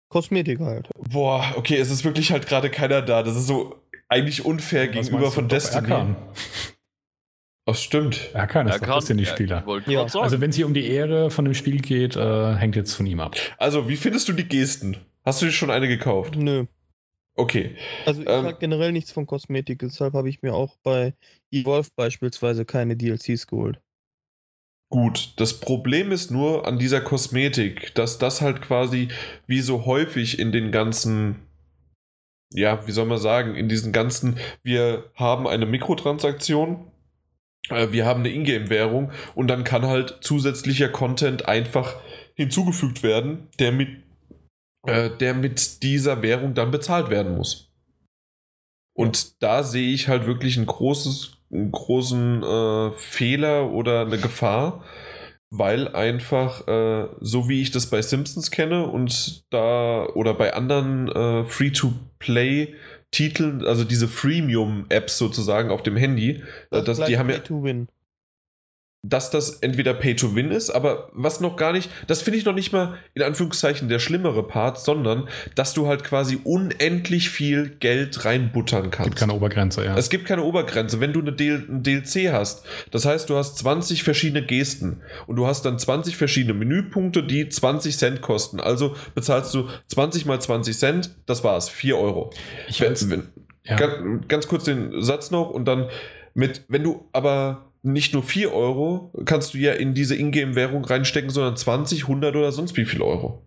Kosmetik 0.10 0.60
halt. 0.60 0.90
Boah, 1.10 1.44
okay, 1.56 1.78
es 1.78 1.90
ist 1.90 2.04
wirklich 2.04 2.32
halt 2.32 2.48
gerade 2.48 2.70
keiner 2.70 3.02
da. 3.02 3.24
Das 3.24 3.36
ist 3.36 3.48
so 3.48 3.82
eigentlich 4.08 4.46
unfair 4.46 4.88
Was 4.88 5.08
gegenüber 5.08 5.32
von 5.32 5.48
Destiny. 5.48 6.16
Ach, 7.68 7.76
stimmt. 7.76 8.30
Er 8.34 8.46
kann 8.46 8.68
es 8.68 8.80
doch, 8.80 8.98
ist 8.98 9.28
Spieler. 9.28 9.64
Ja. 9.88 10.04
Also 10.04 10.40
wenn 10.40 10.52
es 10.52 10.56
hier 10.56 10.68
um 10.68 10.76
die 10.76 10.86
Ehre 10.88 11.32
von 11.32 11.46
dem 11.46 11.56
Spiel 11.56 11.82
geht, 11.82 12.16
äh, 12.16 12.56
hängt 12.56 12.76
jetzt 12.76 12.94
von 12.94 13.08
ihm 13.08 13.20
ab. 13.20 13.36
Also, 13.58 13.90
wie 13.90 13.96
findest 13.96 14.28
du 14.28 14.34
die 14.34 14.48
Gesten? 14.48 14.98
Hast 15.24 15.42
du 15.42 15.48
dir 15.48 15.52
schon 15.52 15.72
eine 15.72 15.88
gekauft? 15.88 16.36
Nö. 16.36 16.66
Okay. 17.36 17.76
Also 18.06 18.22
ich 18.22 18.30
ähm, 18.30 18.54
generell 18.60 18.92
nichts 18.92 19.12
von 19.12 19.26
Kosmetik, 19.26 19.80
deshalb 19.80 20.14
habe 20.14 20.30
ich 20.30 20.42
mir 20.42 20.54
auch 20.54 20.78
bei 20.84 21.14
Evolve 21.52 21.90
beispielsweise 21.96 22.66
keine 22.66 22.96
DLCs 22.96 23.48
geholt. 23.48 23.82
Gut, 24.90 25.34
das 25.38 25.60
Problem 25.60 26.12
ist 26.12 26.32
nur 26.32 26.66
an 26.68 26.80
dieser 26.80 27.02
Kosmetik, 27.02 27.94
dass 27.96 28.18
das 28.18 28.40
halt 28.40 28.62
quasi 28.62 29.10
wie 29.48 29.60
so 29.60 29.86
häufig 29.86 30.40
in 30.40 30.52
den 30.52 30.72
ganzen, 30.72 31.42
ja, 32.54 32.88
wie 32.88 32.92
soll 32.92 33.06
man 33.06 33.18
sagen, 33.18 33.56
in 33.56 33.68
diesen 33.68 33.92
ganzen, 33.92 34.38
wir 34.64 35.10
haben 35.16 35.48
eine 35.48 35.66
Mikrotransaktion, 35.66 36.92
äh, 37.70 37.92
wir 37.92 38.06
haben 38.06 38.22
eine 38.22 38.30
Ingame-Währung 38.30 39.12
und 39.34 39.48
dann 39.48 39.64
kann 39.66 39.86
halt 39.86 40.20
zusätzlicher 40.22 40.88
Content 40.88 41.48
einfach 41.48 41.96
hinzugefügt 42.36 43.04
werden, 43.04 43.48
der 43.60 43.72
mit, 43.72 43.90
äh, 44.88 45.10
der 45.10 45.34
mit 45.34 45.84
dieser 45.84 46.22
Währung 46.22 46.54
dann 46.54 46.72
bezahlt 46.72 47.10
werden 47.10 47.36
muss. 47.36 47.70
Und 48.94 49.44
da 49.44 49.64
sehe 49.64 49.94
ich 49.94 50.08
halt 50.08 50.26
wirklich 50.26 50.56
ein 50.58 50.66
großes, 50.66 51.34
einen 51.52 51.72
großen 51.72 52.44
äh, 52.44 52.92
Fehler 52.94 53.72
oder 53.72 54.02
eine 54.02 54.18
Gefahr, 54.18 54.84
weil 55.50 55.90
einfach, 55.90 56.68
äh, 56.68 57.08
so 57.20 57.50
wie 57.50 57.62
ich 57.62 57.72
das 57.72 57.88
bei 57.88 58.02
Simpsons 58.02 58.52
kenne 58.52 58.88
und 58.88 59.44
da 59.52 60.06
oder 60.16 60.34
bei 60.34 60.54
anderen 60.54 61.10
äh, 61.10 61.44
Free-to-Play-Titeln, 61.44 63.66
also 63.66 63.84
diese 63.84 64.08
Freemium-Apps 64.08 65.18
sozusagen 65.18 65.72
auf 65.72 65.84
dem 65.84 65.98
Handy, 65.98 66.42
äh, 66.72 66.82
das, 66.82 67.04
die 67.04 67.18
haben 67.18 67.30
ja. 67.30 67.40
To 67.40 67.64
win 67.64 67.90
dass 69.10 69.30
das 69.30 69.58
entweder 69.58 69.94
Pay 69.94 70.16
to 70.16 70.36
Win 70.36 70.52
ist, 70.52 70.72
aber 70.72 71.10
was 71.14 71.40
noch 71.40 71.58
gar 71.58 71.74
nicht, 71.74 71.90
das 72.08 72.22
finde 72.22 72.40
ich 72.40 72.46
noch 72.46 72.54
nicht 72.54 72.74
mal 72.74 72.98
in 73.14 73.22
Anführungszeichen 73.22 73.88
der 73.88 74.00
schlimmere 74.00 74.44
Part, 74.48 74.80
sondern 74.80 75.30
dass 75.54 75.74
du 75.74 75.88
halt 75.88 76.04
quasi 76.04 76.40
unendlich 76.44 77.30
viel 77.30 77.70
Geld 77.70 78.26
reinbuttern 78.26 78.90
kannst. 78.90 79.00
Es 79.00 79.06
gibt 79.06 79.18
keine 79.18 79.34
Obergrenze, 79.34 79.86
ja. 79.86 79.96
Es 79.96 80.10
gibt 80.10 80.26
keine 80.26 80.44
Obergrenze. 80.44 81.00
Wenn 81.00 81.14
du 81.14 81.22
eine 81.22 81.36
ein 81.36 81.84
DLC 81.84 82.32
hast, 82.32 82.66
das 82.92 83.06
heißt, 83.06 83.30
du 83.30 83.36
hast 83.36 83.58
20 83.60 84.04
verschiedene 84.04 84.44
Gesten 84.44 85.02
und 85.28 85.36
du 85.36 85.46
hast 85.46 85.66
dann 85.66 85.78
20 85.78 86.18
verschiedene 86.18 86.54
Menüpunkte, 86.54 87.24
die 87.24 87.48
20 87.48 87.98
Cent 87.98 88.22
kosten. 88.22 88.60
Also 88.60 88.96
bezahlst 89.14 89.54
du 89.54 89.68
20 89.88 90.26
mal 90.26 90.42
20 90.42 90.78
Cent, 90.78 91.16
das 91.28 91.44
war's, 91.44 91.70
4 91.70 91.98
Euro. 91.98 92.32
Ich 92.68 92.82
wenn, 92.82 92.96
wenn, 93.10 93.24
ja. 93.66 93.76
ganz, 93.76 94.28
ganz 94.28 94.48
kurz 94.48 94.64
den 94.64 95.02
Satz 95.02 95.30
noch 95.30 95.52
und 95.52 95.66
dann 95.66 95.90
mit, 96.34 96.64
wenn 96.68 96.84
du 96.84 97.08
aber 97.14 97.72
nicht 97.86 98.14
nur 98.14 98.24
4 98.24 98.54
Euro 98.54 99.12
kannst 99.26 99.54
du 99.54 99.58
ja 99.58 99.74
in 99.74 99.94
diese 99.94 100.16
Ingame-Währung 100.16 100.84
reinstecken, 100.86 101.30
sondern 101.30 101.56
20, 101.56 102.04
100 102.04 102.36
oder 102.36 102.52
sonst 102.52 102.76
wie 102.78 102.86
viel 102.86 103.02
Euro. 103.02 103.46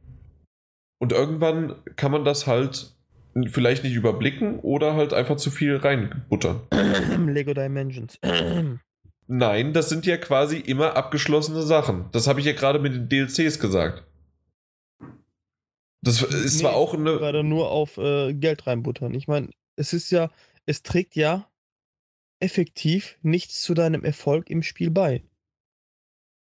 Und 0.98 1.12
irgendwann 1.12 1.76
kann 1.96 2.12
man 2.12 2.24
das 2.24 2.46
halt 2.46 2.94
vielleicht 3.46 3.84
nicht 3.84 3.94
überblicken 3.94 4.58
oder 4.60 4.94
halt 4.94 5.12
einfach 5.12 5.36
zu 5.36 5.50
viel 5.50 5.76
reinbuttern. 5.76 6.60
Lego 7.28 7.54
Dimensions. 7.54 8.18
Nein, 9.26 9.72
das 9.74 9.88
sind 9.88 10.06
ja 10.06 10.16
quasi 10.16 10.58
immer 10.58 10.96
abgeschlossene 10.96 11.62
Sachen. 11.62 12.06
Das 12.12 12.26
habe 12.26 12.40
ich 12.40 12.46
ja 12.46 12.52
gerade 12.52 12.78
mit 12.78 12.94
den 12.94 13.08
DLCs 13.08 13.60
gesagt. 13.60 14.04
Das 16.00 16.22
ist 16.22 16.54
nee, 16.54 16.60
zwar 16.60 16.74
auch 16.74 16.94
eine. 16.94 17.18
Gerade 17.18 17.44
nur 17.44 17.70
auf 17.70 17.98
äh, 17.98 18.32
Geld 18.32 18.66
reinbuttern. 18.66 19.12
Ich 19.14 19.28
meine, 19.28 19.50
es 19.76 19.92
ist 19.92 20.10
ja, 20.10 20.30
es 20.64 20.82
trägt 20.82 21.16
ja 21.16 21.46
effektiv 22.40 23.18
nichts 23.22 23.62
zu 23.62 23.74
deinem 23.74 24.04
Erfolg 24.04 24.50
im 24.50 24.62
Spiel 24.62 24.90
bei. 24.90 25.22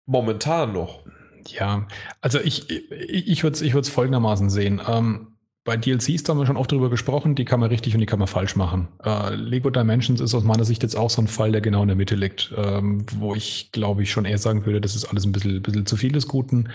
Momentan 0.05 0.73
noch. 0.73 1.03
Ja, 1.47 1.87
also 2.21 2.39
ich, 2.39 2.69
ich, 2.69 3.27
ich 3.27 3.43
würde 3.43 3.55
es 3.55 3.61
ich 3.61 3.73
folgendermaßen 3.73 4.49
sehen. 4.49 4.81
Ähm, 4.85 5.37
bei 5.67 5.75
DLCs 5.75 6.23
da 6.23 6.31
haben 6.31 6.39
wir 6.39 6.45
schon 6.45 6.55
oft 6.55 6.71
darüber 6.71 6.89
gesprochen, 6.89 7.35
die 7.35 7.43
kann 7.43 7.59
man 7.59 7.69
richtig 7.69 7.93
und 7.93 7.99
die 7.99 8.05
kann 8.05 8.19
man 8.19 8.29
falsch 8.29 8.55
machen. 8.55 8.87
Äh, 9.03 9.35
Lego 9.35 9.69
Dimensions 9.69 10.21
ist 10.21 10.33
aus 10.33 10.45
meiner 10.45 10.63
Sicht 10.63 10.81
jetzt 10.81 10.95
auch 10.95 11.09
so 11.09 11.21
ein 11.21 11.27
Fall, 11.27 11.51
der 11.51 11.59
genau 11.59 11.81
in 11.81 11.89
der 11.89 11.97
Mitte 11.97 12.15
liegt, 12.15 12.53
ähm, 12.55 13.05
wo 13.17 13.35
ich 13.35 13.73
glaube 13.73 14.03
ich 14.03 14.11
schon 14.11 14.23
eher 14.23 14.37
sagen 14.37 14.65
würde, 14.65 14.79
das 14.79 14.95
ist 14.95 15.03
alles 15.03 15.25
ein 15.25 15.33
bisschen, 15.33 15.61
bisschen 15.61 15.85
zu 15.85 15.97
viel 15.97 16.13
des 16.13 16.29
Guten. 16.29 16.69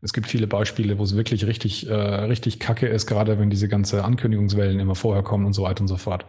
Es 0.00 0.12
gibt 0.12 0.28
viele 0.28 0.46
Beispiele, 0.46 0.98
wo 0.98 1.02
es 1.02 1.16
wirklich 1.16 1.46
richtig, 1.46 1.88
äh, 1.88 1.94
richtig 1.94 2.60
kacke 2.60 2.86
ist, 2.86 3.06
gerade 3.06 3.40
wenn 3.40 3.50
diese 3.50 3.66
ganze 3.66 4.04
Ankündigungswellen 4.04 4.78
immer 4.78 4.94
vorher 4.94 5.24
kommen 5.24 5.44
und 5.44 5.52
so 5.52 5.64
weiter 5.64 5.80
und 5.80 5.88
so 5.88 5.96
fort. 5.96 6.24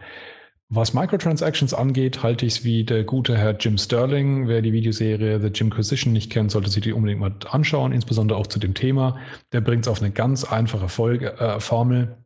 Was 0.70 0.92
Microtransactions 0.92 1.72
angeht, 1.72 2.22
halte 2.22 2.44
ich 2.44 2.58
es 2.58 2.64
wie 2.64 2.84
der 2.84 3.02
gute 3.02 3.38
Herr 3.38 3.56
Jim 3.56 3.78
Sterling. 3.78 4.48
Wer 4.48 4.60
die 4.60 4.74
Videoserie 4.74 5.40
The 5.40 5.46
Jimquisition 5.46 6.12
nicht 6.12 6.30
kennt, 6.30 6.50
sollte 6.50 6.68
sich 6.68 6.82
die 6.82 6.92
unbedingt 6.92 7.20
mal 7.20 7.32
anschauen, 7.48 7.90
insbesondere 7.90 8.38
auch 8.38 8.48
zu 8.48 8.58
dem 8.58 8.74
Thema. 8.74 9.18
Der 9.52 9.62
bringt 9.62 9.86
es 9.86 9.88
auf 9.88 10.02
eine 10.02 10.10
ganz 10.10 10.44
einfache 10.44 10.90
Folge, 10.90 11.40
äh, 11.40 11.58
Formel. 11.58 12.18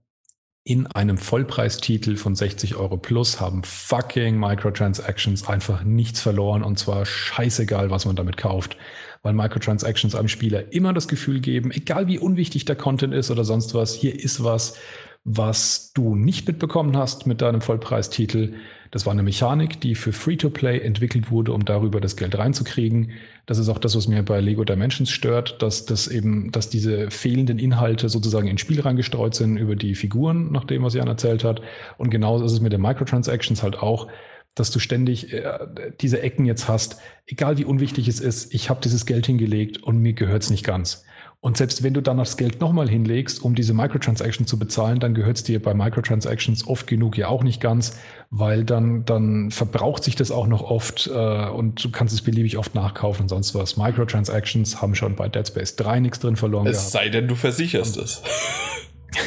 In 0.64 0.88
einem 0.88 1.18
Vollpreistitel 1.18 2.16
von 2.16 2.34
60 2.34 2.74
Euro 2.74 2.96
plus 2.96 3.40
haben 3.40 3.62
fucking 3.62 4.38
Microtransactions 4.38 5.46
einfach 5.48 5.84
nichts 5.84 6.20
verloren 6.20 6.64
und 6.64 6.80
zwar 6.80 7.06
scheißegal, 7.06 7.90
was 7.90 8.06
man 8.06 8.16
damit 8.16 8.36
kauft. 8.36 8.76
Weil 9.22 9.34
Microtransactions 9.34 10.16
einem 10.16 10.28
Spieler 10.28 10.72
immer 10.72 10.92
das 10.92 11.06
Gefühl 11.06 11.38
geben, 11.38 11.70
egal 11.70 12.08
wie 12.08 12.18
unwichtig 12.18 12.64
der 12.64 12.74
Content 12.74 13.14
ist 13.14 13.30
oder 13.30 13.44
sonst 13.44 13.72
was, 13.74 13.94
hier 13.94 14.18
ist 14.18 14.42
was, 14.42 14.76
was 15.24 15.92
du 15.92 16.16
nicht 16.16 16.48
mitbekommen 16.48 16.96
hast 16.96 17.26
mit 17.26 17.42
deinem 17.42 17.60
Vollpreistitel, 17.60 18.54
das 18.92 19.06
war 19.06 19.12
eine 19.12 19.22
Mechanik, 19.22 19.80
die 19.80 19.94
für 19.94 20.12
Free-to-Play 20.12 20.80
entwickelt 20.80 21.30
wurde, 21.30 21.52
um 21.52 21.64
darüber 21.64 21.98
das 21.98 22.14
Geld 22.14 22.36
reinzukriegen. 22.36 23.12
Das 23.46 23.56
ist 23.56 23.70
auch 23.70 23.78
das, 23.78 23.96
was 23.96 24.06
mir 24.06 24.22
bei 24.22 24.38
Lego 24.40 24.64
Dimensions 24.64 25.10
stört, 25.10 25.62
dass 25.62 25.86
das 25.86 26.08
eben, 26.08 26.52
dass 26.52 26.68
diese 26.68 27.10
fehlenden 27.10 27.58
Inhalte 27.58 28.10
sozusagen 28.10 28.48
ins 28.48 28.60
Spiel 28.60 28.82
reingestreut 28.82 29.34
sind 29.34 29.56
über 29.56 29.76
die 29.76 29.94
Figuren, 29.94 30.52
nach 30.52 30.64
dem, 30.64 30.82
was 30.82 30.92
Jan 30.92 31.08
erzählt 31.08 31.42
hat. 31.42 31.62
Und 31.96 32.10
genauso 32.10 32.44
ist 32.44 32.52
es 32.52 32.60
mit 32.60 32.74
den 32.74 32.82
Microtransactions 32.82 33.62
halt 33.62 33.78
auch, 33.78 34.08
dass 34.54 34.70
du 34.70 34.78
ständig 34.78 35.32
äh, 35.32 35.58
diese 36.00 36.20
Ecken 36.20 36.44
jetzt 36.44 36.68
hast, 36.68 36.98
egal 37.26 37.56
wie 37.56 37.64
unwichtig 37.64 38.08
es 38.08 38.20
ist, 38.20 38.52
ich 38.52 38.68
habe 38.68 38.82
dieses 38.82 39.06
Geld 39.06 39.24
hingelegt 39.24 39.82
und 39.82 39.98
mir 39.98 40.12
gehört 40.12 40.42
es 40.42 40.50
nicht 40.50 40.64
ganz. 40.64 41.06
Und 41.44 41.56
selbst 41.56 41.82
wenn 41.82 41.92
du 41.92 42.00
dann 42.00 42.18
das 42.18 42.36
Geld 42.36 42.60
nochmal 42.60 42.88
hinlegst, 42.88 43.42
um 43.42 43.56
diese 43.56 43.74
Microtransaction 43.74 44.46
zu 44.46 44.60
bezahlen, 44.60 45.00
dann 45.00 45.12
gehört 45.12 45.38
es 45.38 45.42
dir 45.42 45.60
bei 45.60 45.74
Microtransactions 45.74 46.68
oft 46.68 46.86
genug 46.86 47.18
ja 47.18 47.26
auch 47.26 47.42
nicht 47.42 47.60
ganz, 47.60 47.98
weil 48.30 48.62
dann, 48.62 49.04
dann 49.04 49.50
verbraucht 49.50 50.04
sich 50.04 50.14
das 50.14 50.30
auch 50.30 50.46
noch 50.46 50.62
oft 50.62 51.10
äh, 51.12 51.48
und 51.48 51.82
du 51.82 51.90
kannst 51.90 52.14
es 52.14 52.22
beliebig 52.22 52.58
oft 52.58 52.76
nachkaufen 52.76 53.22
und 53.22 53.28
sonst 53.28 53.56
was. 53.56 53.76
Microtransactions 53.76 54.80
haben 54.80 54.94
schon 54.94 55.16
bei 55.16 55.28
Dead 55.28 55.44
Space 55.48 55.74
3 55.74 55.98
nichts 55.98 56.20
drin 56.20 56.36
verloren. 56.36 56.68
Es 56.68 56.76
gehabt. 56.76 56.92
sei 56.92 57.08
denn, 57.08 57.26
du 57.26 57.34
versicherst 57.34 57.96
es. 57.96 58.22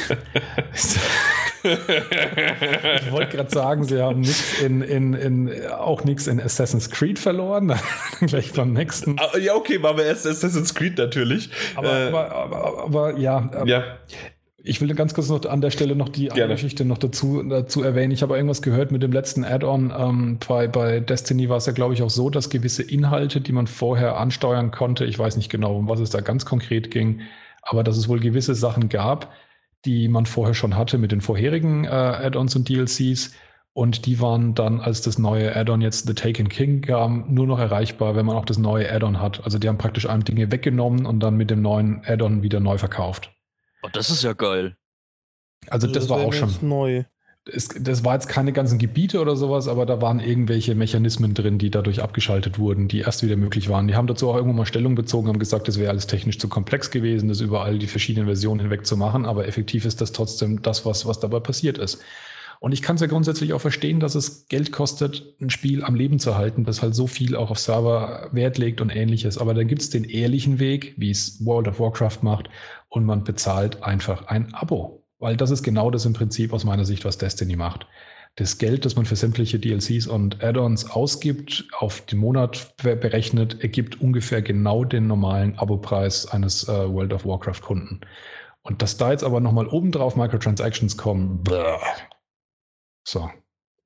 ich 3.06 3.12
wollte 3.12 3.36
gerade 3.36 3.50
sagen, 3.50 3.84
sie 3.84 4.00
haben 4.00 4.20
nix 4.20 4.60
in, 4.62 4.82
in, 4.82 5.14
in, 5.14 5.66
auch 5.70 6.04
nichts 6.04 6.26
in 6.26 6.40
Assassin's 6.40 6.90
Creed 6.90 7.18
verloren. 7.18 7.74
Gleich 8.20 8.52
beim 8.52 8.72
nächsten. 8.72 9.16
Ah, 9.18 9.36
ja, 9.38 9.54
okay, 9.54 9.78
machen 9.78 9.98
wir 9.98 10.04
erst 10.04 10.26
Assassin's 10.26 10.74
Creed 10.74 10.98
natürlich. 10.98 11.50
Aber, 11.74 11.88
äh, 11.88 12.08
aber, 12.08 12.32
aber, 12.32 12.84
aber, 12.84 13.18
ja. 13.18 13.64
ja. 13.64 13.84
Ich 14.68 14.80
will 14.80 14.92
ganz 14.94 15.14
kurz 15.14 15.28
noch 15.28 15.44
an 15.44 15.60
der 15.60 15.70
Stelle 15.70 15.94
noch 15.94 16.08
die 16.08 16.26
Gerne. 16.26 16.54
Geschichte 16.54 16.84
noch 16.84 16.98
dazu, 16.98 17.40
dazu 17.42 17.84
erwähnen. 17.84 18.10
Ich 18.10 18.22
habe 18.22 18.34
irgendwas 18.34 18.62
gehört 18.62 18.90
mit 18.90 19.00
dem 19.00 19.12
letzten 19.12 19.44
Add-on. 19.44 19.92
Ähm, 19.96 20.38
bei, 20.46 20.66
bei 20.66 20.98
Destiny 20.98 21.48
war 21.48 21.58
es 21.58 21.66
ja, 21.66 21.72
glaube 21.72 21.94
ich, 21.94 22.02
auch 22.02 22.10
so, 22.10 22.30
dass 22.30 22.50
gewisse 22.50 22.82
Inhalte, 22.82 23.40
die 23.40 23.52
man 23.52 23.68
vorher 23.68 24.16
ansteuern 24.16 24.72
konnte, 24.72 25.04
ich 25.04 25.18
weiß 25.18 25.36
nicht 25.36 25.50
genau, 25.50 25.76
um 25.76 25.88
was 25.88 26.00
es 26.00 26.10
da 26.10 26.20
ganz 26.20 26.44
konkret 26.46 26.90
ging, 26.90 27.20
aber 27.62 27.84
dass 27.84 27.96
es 27.96 28.08
wohl 28.08 28.18
gewisse 28.18 28.56
Sachen 28.56 28.88
gab, 28.88 29.32
die 29.86 30.08
man 30.08 30.26
vorher 30.26 30.54
schon 30.54 30.76
hatte 30.76 30.98
mit 30.98 31.12
den 31.12 31.20
vorherigen 31.20 31.84
äh, 31.84 31.88
Add-ons 31.88 32.56
und 32.56 32.68
DLCs. 32.68 33.32
Und 33.72 34.06
die 34.06 34.20
waren 34.20 34.54
dann, 34.54 34.80
als 34.80 35.02
das 35.02 35.18
neue 35.18 35.54
Add-on 35.54 35.82
jetzt 35.82 36.06
The 36.06 36.14
Taken 36.14 36.48
King 36.48 36.80
kam, 36.80 37.32
nur 37.32 37.46
noch 37.46 37.58
erreichbar, 37.58 38.16
wenn 38.16 38.26
man 38.26 38.36
auch 38.36 38.46
das 38.46 38.58
neue 38.58 38.90
Add-on 38.90 39.20
hat. 39.20 39.44
Also 39.44 39.58
die 39.58 39.68
haben 39.68 39.78
praktisch 39.78 40.08
einem 40.08 40.24
Dinge 40.24 40.50
weggenommen 40.50 41.06
und 41.06 41.20
dann 41.20 41.36
mit 41.36 41.50
dem 41.50 41.62
neuen 41.62 42.02
Add-on 42.04 42.42
wieder 42.42 42.60
neu 42.60 42.78
verkauft. 42.78 43.32
Oh, 43.82 43.88
das 43.92 44.10
ist 44.10 44.22
ja 44.22 44.32
geil. 44.32 44.76
Also, 45.68 45.86
das, 45.86 46.06
das 46.06 46.08
war 46.08 46.18
auch 46.18 46.32
schon 46.32 46.50
neu 46.62 47.04
es, 47.52 47.68
das 47.68 48.04
war 48.04 48.14
jetzt 48.14 48.28
keine 48.28 48.52
ganzen 48.52 48.78
Gebiete 48.78 49.20
oder 49.20 49.36
sowas, 49.36 49.68
aber 49.68 49.86
da 49.86 50.02
waren 50.02 50.18
irgendwelche 50.18 50.74
Mechanismen 50.74 51.32
drin, 51.32 51.58
die 51.58 51.70
dadurch 51.70 52.02
abgeschaltet 52.02 52.58
wurden, 52.58 52.88
die 52.88 53.00
erst 53.00 53.22
wieder 53.22 53.36
möglich 53.36 53.68
waren. 53.68 53.86
Die 53.86 53.94
haben 53.94 54.08
dazu 54.08 54.28
auch 54.28 54.34
irgendwann 54.34 54.56
mal 54.56 54.66
Stellung 54.66 54.96
bezogen, 54.96 55.28
haben 55.28 55.38
gesagt, 55.38 55.68
es 55.68 55.78
wäre 55.78 55.90
alles 55.90 56.08
technisch 56.08 56.38
zu 56.38 56.48
komplex 56.48 56.90
gewesen, 56.90 57.28
das 57.28 57.40
überall 57.40 57.78
die 57.78 57.86
verschiedenen 57.86 58.26
Versionen 58.26 58.60
hinweg 58.60 58.84
zu 58.84 58.96
machen, 58.96 59.24
aber 59.26 59.46
effektiv 59.46 59.84
ist 59.84 60.00
das 60.00 60.12
trotzdem 60.12 60.62
das, 60.62 60.84
was, 60.84 61.06
was 61.06 61.20
dabei 61.20 61.38
passiert 61.38 61.78
ist. 61.78 62.00
Und 62.58 62.72
ich 62.72 62.82
kann 62.82 62.96
es 62.96 63.02
ja 63.02 63.06
grundsätzlich 63.06 63.52
auch 63.52 63.60
verstehen, 63.60 64.00
dass 64.00 64.14
es 64.14 64.48
Geld 64.48 64.72
kostet, 64.72 65.34
ein 65.40 65.50
Spiel 65.50 65.84
am 65.84 65.94
Leben 65.94 66.18
zu 66.18 66.36
halten, 66.36 66.64
das 66.64 66.82
halt 66.82 66.94
so 66.94 67.06
viel 67.06 67.36
auch 67.36 67.50
auf 67.50 67.58
Server 67.58 68.30
Wert 68.32 68.56
legt 68.58 68.80
und 68.80 68.88
ähnliches. 68.90 69.36
Aber 69.36 69.52
dann 69.52 69.68
gibt 69.68 69.82
es 69.82 69.90
den 69.90 70.04
ehrlichen 70.04 70.58
Weg, 70.58 70.94
wie 70.96 71.10
es 71.10 71.44
World 71.44 71.68
of 71.68 71.78
Warcraft 71.78 72.22
macht, 72.22 72.48
und 72.88 73.04
man 73.04 73.24
bezahlt 73.24 73.82
einfach 73.82 74.26
ein 74.28 74.54
Abo. 74.54 74.95
Weil 75.18 75.36
das 75.36 75.50
ist 75.50 75.62
genau 75.62 75.90
das 75.90 76.04
im 76.04 76.12
Prinzip 76.12 76.52
aus 76.52 76.64
meiner 76.64 76.84
Sicht, 76.84 77.04
was 77.04 77.18
Destiny 77.18 77.56
macht. 77.56 77.86
Das 78.36 78.58
Geld, 78.58 78.84
das 78.84 78.96
man 78.96 79.06
für 79.06 79.16
sämtliche 79.16 79.58
DLCs 79.58 80.06
und 80.06 80.44
Add-ons 80.44 80.90
ausgibt, 80.90 81.66
auf 81.78 82.02
den 82.02 82.18
Monat 82.18 82.76
berechnet, 82.76 83.62
ergibt 83.62 83.98
ungefähr 84.00 84.42
genau 84.42 84.84
den 84.84 85.06
normalen 85.06 85.58
Abopreis 85.58 86.26
eines 86.26 86.68
äh, 86.68 86.92
World 86.92 87.14
of 87.14 87.24
Warcraft-Kunden. 87.24 88.02
Und 88.60 88.82
dass 88.82 88.98
da 88.98 89.10
jetzt 89.10 89.24
aber 89.24 89.40
nochmal 89.40 89.68
obendrauf 89.68 90.16
Microtransactions 90.16 90.98
kommen, 90.98 91.42
bläh. 91.42 91.78
so, 93.04 93.30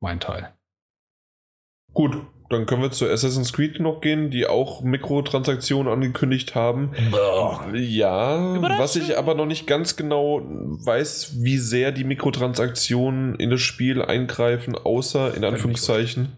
mein 0.01 0.19
Teil. 0.19 0.53
Gut, 1.93 2.27
dann 2.51 2.67
können 2.67 2.83
wir 2.83 2.91
zu 2.91 3.09
Assassin's 3.09 3.53
Creed 3.53 3.79
noch 3.79 4.01
gehen, 4.01 4.31
die 4.31 4.47
auch 4.47 4.83
Mikrotransaktionen 4.83 5.91
angekündigt 5.91 6.57
haben. 6.57 6.91
Boah. 7.13 7.73
Ja, 7.75 8.61
was 8.77 8.97
ich 8.97 9.17
aber 9.17 9.35
noch 9.37 9.47
nicht 9.47 9.69
ganz 9.69 9.95
genau 9.95 10.43
weiß, 10.43 11.43
wie 11.43 11.59
sehr 11.59 11.93
die 11.93 12.03
Mikrotransaktionen 12.03 13.37
in 13.37 13.51
das 13.51 13.61
Spiel 13.61 14.03
eingreifen, 14.03 14.75
außer 14.75 15.33
in 15.35 15.45
Anführungszeichen. 15.45 16.33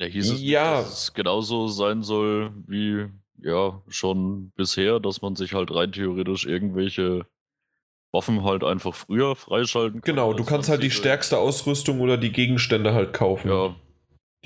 Ja, 0.00 0.06
hieß 0.06 0.30
es, 0.32 0.42
ja. 0.42 0.78
dass 0.78 1.02
es 1.02 1.14
genauso 1.14 1.68
sein 1.68 2.02
soll 2.02 2.52
wie 2.66 3.06
ja 3.38 3.82
schon 3.88 4.50
bisher, 4.56 4.98
dass 4.98 5.20
man 5.20 5.36
sich 5.36 5.52
halt 5.52 5.74
rein 5.74 5.92
theoretisch 5.92 6.46
irgendwelche 6.46 7.26
Waffen 8.12 8.44
halt 8.44 8.64
einfach 8.64 8.94
früher 8.94 9.36
freischalten 9.36 10.00
kann. 10.00 10.14
Genau, 10.14 10.32
du 10.32 10.44
kannst 10.44 10.70
halt 10.70 10.82
die 10.82 10.90
stärkste 10.90 11.36
Ausrüstung 11.36 12.00
oder 12.00 12.16
die 12.16 12.32
Gegenstände 12.32 12.94
halt 12.94 13.12
kaufen. 13.12 13.50
Ja, 13.50 13.76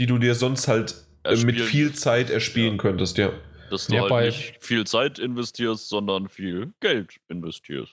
die 0.00 0.06
du 0.06 0.18
dir 0.18 0.34
sonst 0.34 0.66
halt 0.66 0.96
äh, 1.22 1.36
mit 1.44 1.60
viel 1.60 1.92
Zeit 1.92 2.30
erspielen 2.30 2.72
ja. 2.72 2.78
könntest, 2.82 3.18
ja. 3.18 3.30
Dass 3.70 3.86
du 3.86 3.94
Ja, 3.94 4.00
halt 4.00 4.10
bei- 4.10 4.26
nicht 4.26 4.56
viel 4.58 4.84
Zeit 4.86 5.20
investierst, 5.20 5.88
sondern 5.88 6.28
viel 6.28 6.72
Geld 6.80 7.18
investierst. 7.28 7.92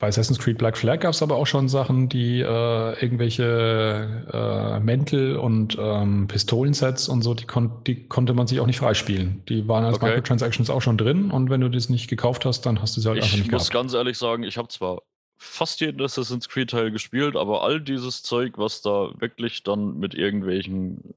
Bei 0.00 0.06
Assassin's 0.06 0.38
Creed 0.38 0.58
Black 0.58 0.78
Flag 0.78 1.00
gab 1.00 1.12
es 1.12 1.22
aber 1.22 1.34
auch 1.34 1.46
schon 1.48 1.68
Sachen, 1.68 2.08
die 2.08 2.38
äh, 2.40 3.02
irgendwelche 3.02 4.28
äh, 4.32 4.78
Mäntel 4.80 5.36
und 5.36 5.76
ähm, 5.80 6.28
Pistolensets 6.28 7.08
und 7.08 7.22
so, 7.22 7.34
die, 7.34 7.46
kon 7.46 7.82
die 7.84 8.06
konnte 8.06 8.32
man 8.32 8.46
sich 8.46 8.60
auch 8.60 8.66
nicht 8.66 8.78
freispielen. 8.78 9.42
Die 9.48 9.66
waren 9.66 9.84
als 9.84 9.96
Okay. 9.96 10.06
Microtransactions 10.10 10.70
auch 10.70 10.82
schon 10.82 10.98
drin 10.98 11.30
und 11.32 11.50
wenn 11.50 11.60
du 11.60 11.68
das 11.68 11.88
nicht 11.88 12.08
gekauft 12.08 12.44
hast, 12.44 12.62
dann 12.66 12.80
hast 12.80 12.96
du 12.96 13.00
sie 13.00 13.08
halt 13.08 13.18
einfach 13.22 13.32
Ich 13.34 13.38
nicht 13.42 13.50
muss 13.50 13.70
gehabt. 13.70 13.72
ganz 13.72 13.94
ehrlich 13.94 14.16
sagen, 14.18 14.44
ich 14.44 14.56
habe 14.56 14.68
zwar 14.68 15.02
fast 15.36 15.80
jeden 15.80 16.00
Assassin's 16.00 16.48
Creed 16.48 16.70
Teil 16.70 16.92
gespielt, 16.92 17.34
aber 17.36 17.62
all 17.64 17.80
dieses 17.80 18.22
Zeug, 18.22 18.56
was 18.56 18.82
da 18.82 19.10
wirklich 19.18 19.64
dann 19.64 19.98
mit 19.98 20.14
irgendwelchen 20.14 21.14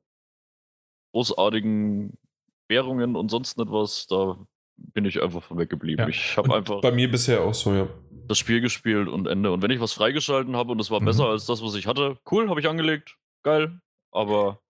großartigen 1.13 2.17
Währungen 2.69 3.15
und 3.15 3.29
sonst 3.29 3.57
nicht 3.57 3.71
was, 3.71 4.07
da 4.07 4.38
bin 4.77 5.05
ich 5.05 5.21
einfach 5.21 5.43
von 5.43 5.57
weggeblieben. 5.59 6.05
Ja. 6.05 6.09
Ich 6.09 6.38
habe 6.38 6.55
einfach 6.55 6.81
Bei 6.81 6.91
mir 6.91 7.11
bisher 7.11 7.41
auch 7.43 7.53
so, 7.53 7.73
ja. 7.73 7.88
das 8.27 8.38
Spiel 8.38 8.61
gespielt 8.61 9.07
und 9.07 9.27
Ende. 9.27 9.51
Und 9.51 9.61
wenn 9.61 9.71
ich 9.71 9.79
was 9.81 9.93
freigeschalten 9.93 10.55
habe 10.55 10.71
und 10.71 10.79
es 10.79 10.89
war 10.89 11.01
Mhm. 11.01 11.05
besser 11.05 11.25
als 11.27 11.45
das, 11.45 11.61
was 11.63 11.75
ich 11.75 11.85
hatte, 11.88 12.17
cool, 12.31 12.49
habe 12.49 12.59
ich 12.59 12.67
angelegt, 12.67 13.17
geil. 13.43 13.79
Aber 14.11 14.60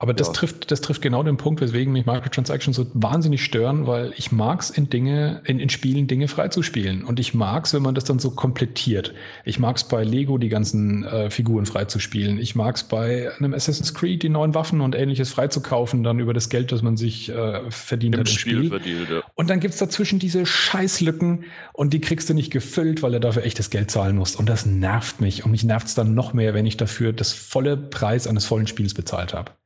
Aber 0.00 0.14
das, 0.14 0.28
Ja. 0.28 0.32
trifft, 0.34 0.70
das 0.70 0.80
trifft 0.80 1.02
genau 1.02 1.24
den 1.24 1.38
Punkt, 1.38 1.60
weswegen 1.60 1.92
mich 1.92 2.06
Microtransactions 2.06 2.76
so 2.76 2.86
wahnsinnig 2.94 3.42
stören, 3.42 3.88
weil 3.88 4.12
ich 4.16 4.30
mag 4.30 4.60
es 4.60 4.70
in 4.70 4.88
Dinge, 4.88 5.42
in, 5.44 5.58
in 5.58 5.70
Spielen 5.70 6.06
Dinge 6.06 6.28
freizuspielen. 6.28 7.02
Und 7.02 7.18
ich 7.18 7.34
mag 7.34 7.66
es, 7.66 7.74
wenn 7.74 7.82
man 7.82 7.96
das 7.96 8.04
dann 8.04 8.20
so 8.20 8.30
komplettiert. 8.30 9.12
Ich 9.44 9.58
mag 9.58 9.76
es 9.76 9.82
bei 9.82 10.04
Lego, 10.04 10.38
die 10.38 10.50
ganzen 10.50 11.02
äh, 11.02 11.30
Figuren 11.30 11.66
freizuspielen. 11.66 12.38
Ich 12.38 12.54
mag 12.54 12.76
es 12.76 12.84
bei 12.84 13.28
einem 13.38 13.54
Assassin's 13.54 13.92
Creed, 13.92 14.22
die 14.22 14.28
neuen 14.28 14.54
Waffen 14.54 14.80
und 14.82 14.94
ähnliches 14.94 15.30
freizukaufen, 15.30 16.04
dann 16.04 16.20
über 16.20 16.32
das 16.32 16.48
Geld, 16.48 16.70
das 16.70 16.82
man 16.82 16.96
sich 16.96 17.30
äh, 17.30 17.68
verdient 17.68 18.14
im 18.14 18.20
hat 18.20 18.28
im 18.28 18.34
Spiel, 18.34 18.58
Spiel. 18.58 18.70
verdient, 18.70 19.10
ja. 19.10 19.22
Und 19.34 19.50
dann 19.50 19.58
gibt's 19.58 19.78
dazwischen 19.78 20.20
diese 20.20 20.46
Scheißlücken 20.46 21.42
und 21.72 21.92
die 21.92 22.00
kriegst 22.00 22.30
du 22.30 22.34
nicht 22.34 22.52
gefüllt, 22.52 23.02
weil 23.02 23.10
du 23.12 23.18
dafür 23.20 23.42
echtes 23.42 23.68
Geld 23.70 23.90
zahlen 23.90 24.14
musst. 24.14 24.38
Und 24.38 24.48
das 24.48 24.64
nervt 24.64 25.20
mich. 25.20 25.44
Und 25.44 25.50
mich 25.50 25.64
nervt's 25.64 25.96
dann 25.96 26.14
noch 26.14 26.34
mehr, 26.34 26.54
wenn 26.54 26.66
ich 26.66 26.76
dafür 26.76 27.12
das 27.12 27.32
volle 27.32 27.76
Preis 27.76 28.28
eines 28.28 28.44
vollen 28.44 28.68
Spiels 28.68 28.94
bezahlt 28.94 29.34
habe. 29.34 29.57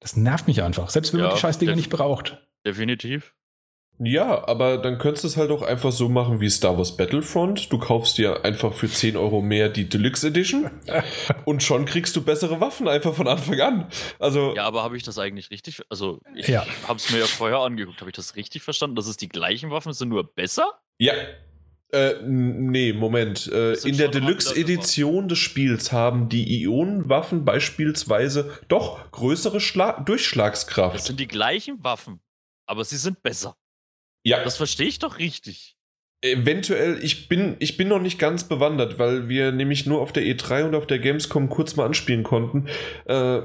Das 0.00 0.16
nervt 0.16 0.46
mich 0.48 0.62
einfach, 0.62 0.90
selbst 0.90 1.12
wenn 1.12 1.20
man 1.20 1.28
Ja, 1.30 1.34
die 1.34 1.40
Scheißdinger 1.40 1.76
nicht 1.76 1.90
braucht. 1.90 2.38
definitiv. 2.66 3.34
Ja, 4.02 4.48
aber 4.48 4.78
dann 4.78 4.96
könntest 4.96 5.24
du 5.24 5.28
es 5.28 5.36
halt 5.36 5.50
auch 5.50 5.60
einfach 5.60 5.92
so 5.92 6.08
machen 6.08 6.40
wie 6.40 6.48
Star 6.48 6.78
Wars 6.78 6.96
Battlefront. 6.96 7.70
Du 7.70 7.78
kaufst 7.78 8.16
dir 8.16 8.46
einfach 8.46 8.72
für 8.72 8.88
10 8.88 9.14
Euro 9.18 9.42
mehr 9.42 9.68
die 9.68 9.90
Deluxe 9.90 10.28
Edition 10.28 10.70
und 11.44 11.62
schon 11.62 11.84
kriegst 11.84 12.16
du 12.16 12.22
bessere 12.22 12.62
Waffen 12.62 12.88
einfach 12.88 13.12
von 13.14 13.28
Anfang 13.28 13.60
an. 13.60 13.88
Also, 14.18 14.54
Ja, 14.56 14.64
aber 14.64 14.82
habe 14.84 14.96
ich 14.96 15.02
das 15.02 15.18
eigentlich 15.18 15.50
richtig? 15.50 15.82
Also, 15.90 16.18
ich 16.34 16.48
Ja. 16.48 16.64
habe 16.88 16.96
es 16.96 17.10
mir 17.10 17.18
ja 17.18 17.26
vorher 17.26 17.58
angeguckt. 17.58 18.00
Habe 18.00 18.08
ich 18.08 18.16
das 18.16 18.36
richtig 18.36 18.62
verstanden? 18.62 18.96
Dass 18.96 19.06
es 19.06 19.18
die 19.18 19.28
gleichen 19.28 19.70
Waffen 19.70 19.92
sind, 19.92 20.08
nur 20.08 20.24
besser? 20.34 20.80
ja. 20.98 21.12
Äh, 21.92 22.14
nee, 22.24 22.92
Moment. 22.92 23.46
Äh, 23.48 23.70
Das 23.72 23.84
in 23.84 23.96
der 23.96 24.08
Deluxe-Edition 24.08 25.28
des 25.28 25.38
Spiels 25.38 25.90
haben 25.92 26.28
die 26.28 26.62
Ionenwaffen 26.62 27.44
beispielsweise 27.44 28.56
doch 28.68 29.10
größere 29.10 29.60
Schla 29.60 29.92
Das 29.94 30.04
Durchschlagskraft. 30.06 31.00
sind 31.04 31.18
die 31.18 31.26
gleichen 31.28 31.82
Waffen, 31.82 32.20
aber 32.66 32.84
sie 32.84 32.96
sind 32.96 33.22
besser. 33.22 33.56
Ja, 34.24 34.44
Das 34.44 34.56
verstehe 34.56 34.86
ich 34.86 34.98
doch 34.98 35.18
richtig. 35.18 35.76
Eventuell, 36.22 37.02
ich 37.02 37.28
bin, 37.28 37.56
ich 37.60 37.78
bin 37.78 37.88
noch 37.88 38.00
nicht 38.00 38.18
ganz 38.18 38.44
bewandert, 38.44 38.98
weil 38.98 39.28
wir 39.30 39.52
nämlich 39.52 39.86
nur 39.86 40.02
auf 40.02 40.12
der 40.12 40.22
E3 40.24 40.64
und 40.66 40.74
auf 40.74 40.86
der 40.86 40.98
Gamescom 40.98 41.48
kurz 41.48 41.76
mal 41.76 41.86
anspielen 41.86 42.22
konnten. 42.24 42.68
Äh, 43.06 43.40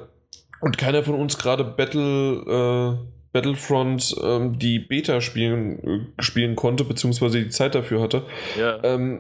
und 0.61 0.77
keiner 0.77 1.03
von 1.03 1.15
uns 1.15 1.37
gerade 1.37 1.63
Battle, 1.63 2.99
äh, 2.99 3.14
Battlefront 3.35 4.15
ähm, 4.23 4.57
die 4.59 4.79
Beta 4.79 5.19
spielen, 5.19 6.07
äh, 6.17 6.23
spielen 6.23 6.55
konnte, 6.55 6.85
beziehungsweise 6.85 7.43
die 7.43 7.49
Zeit 7.49 7.75
dafür 7.75 8.01
hatte. 8.01 8.23
Ja. 8.57 8.81
Ähm, 8.81 9.19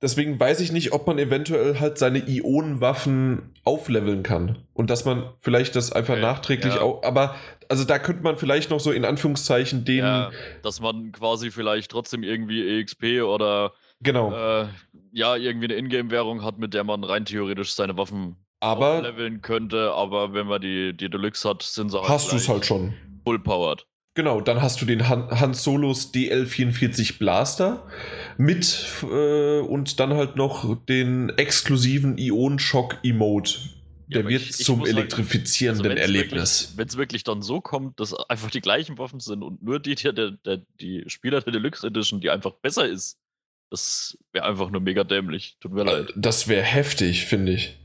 deswegen 0.00 0.38
weiß 0.38 0.60
ich 0.60 0.70
nicht, 0.70 0.92
ob 0.92 1.08
man 1.08 1.18
eventuell 1.18 1.80
halt 1.80 1.98
seine 1.98 2.20
Ionenwaffen 2.28 3.50
aufleveln 3.64 4.22
kann. 4.22 4.58
Und 4.72 4.88
dass 4.88 5.04
man 5.04 5.32
vielleicht 5.40 5.74
das 5.74 5.90
einfach 5.92 6.12
Okay, 6.14 6.22
nachträglich 6.22 6.76
ja. 6.76 6.80
auch. 6.80 7.02
Aber, 7.02 7.34
also 7.68 7.82
da 7.82 7.98
könnte 7.98 8.22
man 8.22 8.36
vielleicht 8.36 8.70
noch 8.70 8.78
so 8.78 8.92
in 8.92 9.04
Anführungszeichen 9.04 9.84
den. 9.84 9.98
ja, 9.98 10.30
dass 10.62 10.80
man 10.80 11.10
quasi 11.10 11.50
vielleicht 11.50 11.90
trotzdem 11.90 12.22
irgendwie 12.22 12.78
EXP 12.78 13.22
oder 13.24 13.72
Genau. 14.00 14.30
äh, 14.32 14.66
ja, 15.10 15.34
irgendwie 15.34 15.66
eine 15.66 15.74
Ingame-Währung 15.74 16.44
hat, 16.44 16.58
mit 16.58 16.72
der 16.72 16.84
man 16.84 17.02
rein 17.02 17.24
theoretisch 17.24 17.72
seine 17.74 17.96
Waffen 17.96 18.36
aber 18.60 19.02
leveln 19.02 19.42
könnte, 19.42 19.92
aber 19.92 20.32
wenn 20.32 20.46
man 20.46 20.60
die, 20.60 20.96
die 20.96 21.10
Deluxe 21.10 21.48
hat, 21.48 21.62
sind 21.62 21.90
sie 21.90 21.98
halt 21.98 22.08
hast 22.08 22.32
du 22.32 22.36
es 22.36 22.48
halt 22.48 22.64
schon. 22.64 22.94
Full-powered. 23.26 23.86
Genau, 24.14 24.40
dann 24.40 24.62
hast 24.62 24.80
du 24.80 24.86
den 24.86 25.08
Han, 25.10 25.28
Han 25.30 25.52
Solos 25.52 26.14
DL44 26.14 27.18
Blaster 27.18 27.86
mit 28.38 28.86
äh, 29.02 29.58
und 29.60 30.00
dann 30.00 30.14
halt 30.14 30.36
noch 30.36 30.86
den 30.86 31.28
exklusiven 31.36 32.16
Ion-Shock 32.16 32.96
Emote. 33.02 33.58
Ja, 34.08 34.14
Der 34.14 34.20
aber 34.20 34.28
wird 34.30 34.42
ich- 34.42 34.50
ich 34.50 34.64
zum 34.64 34.78
muss 34.78 34.88
halt- 34.88 34.96
elektrifizierenden 34.98 35.84
wenn's 35.90 36.00
Erlebnis. 36.00 36.72
Wenn 36.76 36.88
es 36.88 36.96
wirklich 36.96 37.24
dann 37.24 37.42
so 37.42 37.60
kommt, 37.60 38.00
dass 38.00 38.14
einfach 38.14 38.50
die 38.50 38.60
gleichen 38.62 38.96
Waffen 38.98 39.20
sind 39.20 39.42
und 39.42 39.62
nur 39.62 39.80
die, 39.80 39.96
der, 39.96 40.12
der, 40.12 40.62
die 40.80 41.04
Spieler 41.08 41.40
der 41.42 41.52
Deluxe 41.52 41.86
Edition, 41.86 42.20
die 42.20 42.30
einfach 42.30 42.52
besser 42.52 42.86
ist, 42.88 43.18
das 43.70 44.16
wäre 44.32 44.46
einfach 44.46 44.70
nur 44.70 44.80
mega 44.80 45.02
dämlich. 45.04 45.56
Tut 45.60 45.72
mir 45.72 45.82
leid. 45.84 46.12
Das 46.16 46.46
wäre 46.48 46.62
heftig, 46.62 47.26
finde 47.26 47.52
ich. 47.52 47.76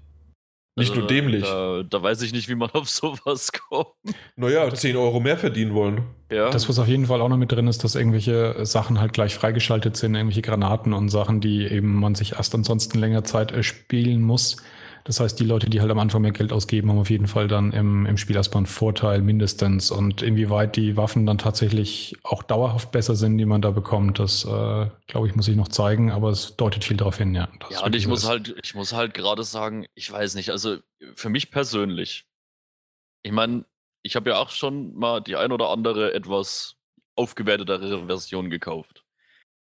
Nicht 0.76 0.92
Also, 0.92 1.02
nur 1.02 1.08
dämlich. 1.08 1.44
Da, 1.44 1.84
da 1.84 2.02
weiß 2.02 2.22
ich 2.22 2.32
nicht, 2.32 2.48
wie 2.48 2.56
man 2.56 2.70
auf 2.74 2.90
sowas 2.90 3.52
kommt. 3.52 3.88
Naja, 4.36 4.74
10 4.74 4.96
Euro 4.96 5.20
mehr 5.20 5.38
verdienen 5.38 5.74
wollen. 5.74 6.04
Ja. 6.32 6.50
Das, 6.50 6.70
was 6.70 6.80
auf 6.80 6.88
jeden 6.88 7.08
Fall 7.08 7.22
auch 7.22 7.28
noch 7.30 7.38
mit 7.38 7.52
drin 7.52 7.68
ist, 7.68 7.84
dass 7.84 7.96
irgendwelche 7.96 8.66
Sachen 8.66 9.00
halt 9.00 9.12
gleich 9.12 9.36
freigeschaltet 9.36 9.98
sind, 9.98 10.16
irgendwelche 10.16 10.42
Granaten 10.42 10.94
und 10.94 11.10
Sachen, 11.10 11.42
die 11.42 11.68
eben 11.68 12.00
man 12.00 12.16
sich 12.16 12.34
erst 12.34 12.56
ansonsten 12.56 13.00
länger 13.00 13.24
Zeit 13.26 13.52
äh, 13.52 13.64
spielen 13.64 14.22
muss. 14.22 14.58
Das 15.04 15.20
heißt, 15.20 15.40
die 15.40 15.46
Leute, 15.46 15.70
die 15.70 15.82
halt 15.82 15.92
am 15.92 16.00
Anfang 16.00 16.22
mehr 16.22 16.32
Geld 16.32 16.54
ausgeben, 16.54 16.90
haben 16.90 17.00
auf 17.00 17.10
jeden 17.10 17.28
Fall 17.28 17.48
dann 17.48 17.72
im, 17.72 18.06
im 18.06 18.18
Spiel 18.18 18.36
erstmal 18.36 18.60
einen 18.60 18.66
Vorteil 18.68 19.22
mindestens. 19.22 19.92
Und 19.92 20.22
inwieweit 20.22 20.76
die 20.76 20.98
Waffen 20.98 21.26
dann 21.26 21.38
tatsächlich 21.38 22.16
auch 22.24 22.44
dauerhaft 22.44 22.92
besser 22.92 23.16
sind, 23.16 23.38
die 23.38 23.46
man 23.46 23.62
da 23.62 23.72
bekommt, 23.72 24.20
das, 24.20 24.46
äh, 24.46 24.88
glaube 25.08 25.28
ich, 25.28 25.36
muss 25.36 25.48
ich 25.48 25.56
noch 25.56 25.70
zeigen, 25.70 26.12
aber 26.12 26.30
es 26.30 26.56
deutet 26.56 26.84
viel 26.84 26.98
darauf 26.98 27.18
hin, 27.18 27.34
ja. 27.34 27.48
Ja, 27.70 27.84
und 27.84 27.96
ich 27.96 28.08
muss 28.08 28.28
halt, 28.28 28.56
ich 28.64 28.76
muss 28.76 28.94
halt 28.94 29.14
gerade 29.14 29.44
sagen, 29.44 29.86
ich 29.96 30.12
weiß 30.12 30.36
nicht, 30.36 30.52
also 30.52 30.78
für 31.16 31.30
mich 31.30 31.52
persönlich, 31.52 32.26
ich 33.24 33.32
meine, 33.32 33.66
ich 34.04 34.16
habe 34.16 34.32
ja 34.32 34.38
auch 34.38 34.50
schon 34.50 34.96
mal 34.96 35.22
die 35.22 35.36
ein 35.36 35.52
oder 35.52 35.70
andere 35.70 36.14
etwas 36.14 36.76
aufgewertetere 37.16 38.08
Version 38.08 38.50
gekauft. 38.50 39.01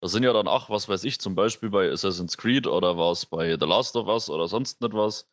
Das 0.04 0.12
sind 0.12 0.22
ja 0.22 0.34
dann 0.34 0.48
auch, 0.48 0.68
was 0.68 0.86
weiß 0.86 1.02
ich, 1.04 1.18
zum 1.18 1.34
Beispiel 1.34 1.70
bei 1.70 1.90
Assassin's 1.90 2.36
Creed 2.36 2.66
oder 2.66 2.98
was 2.98 3.24
bei 3.24 3.56
The 3.58 3.64
Last 3.64 3.96
of 3.96 4.06
Us 4.06 4.28
oder 4.28 4.48
sonst 4.48 4.84
etwas. 4.84 5.30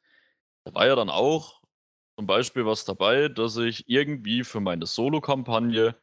Da 0.64 0.73
war 0.73 0.88
ja 0.88 0.95
dann 0.95 1.10
auch 1.10 1.61
zum 2.18 2.26
Beispiel 2.26 2.65
was 2.65 2.85
dabei, 2.85 3.27
dass 3.27 3.57
ich 3.57 3.89
irgendwie 3.89 4.45
für 4.45 4.61
meine 4.61 4.85
Solo-Kampagne 4.85 5.93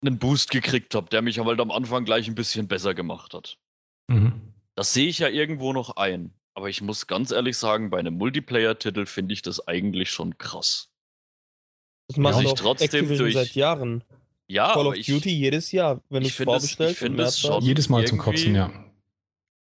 einen 0.00 0.20
Boost 0.20 0.52
gekriegt 0.52 0.94
habe, 0.94 1.08
der 1.08 1.22
mich 1.22 1.40
halt 1.40 1.58
am 1.58 1.72
Anfang 1.72 2.04
gleich 2.04 2.28
ein 2.28 2.36
bisschen 2.36 2.68
besser 2.68 2.94
gemacht 2.94 3.34
hat. 3.34 3.58
Mhm. 4.06 4.54
Das 4.76 4.92
sehe 4.94 5.08
ich 5.08 5.18
ja 5.18 5.26
irgendwo 5.26 5.72
noch 5.72 5.96
ein. 5.96 6.32
Aber 6.54 6.68
ich 6.68 6.82
muss 6.82 7.08
ganz 7.08 7.32
ehrlich 7.32 7.58
sagen, 7.58 7.90
bei 7.90 7.98
einem 7.98 8.14
Multiplayer-Titel 8.14 9.06
finde 9.06 9.32
ich 9.34 9.42
das 9.42 9.66
eigentlich 9.66 10.12
schon 10.12 10.38
krass. 10.38 10.92
Das 12.06 12.16
macht 12.16 12.44
ich 12.44 12.54
trotzdem 12.54 12.84
Activision 12.84 13.18
durch- 13.18 13.34
seit 13.34 13.56
Jahren. 13.56 14.04
Ja, 14.48 14.72
Call 14.72 14.86
of 14.86 14.94
ich, 14.94 15.06
Duty 15.06 15.30
jedes 15.30 15.72
Jahr, 15.72 16.02
wenn 16.08 16.22
du 16.22 16.28
ich 16.28 16.38
es 16.38 16.44
vorbestellst. 16.44 17.02
Jedes 17.60 17.88
Mal 17.88 18.06
zum 18.06 18.18
Kotzen, 18.18 18.54
ja. 18.54 18.72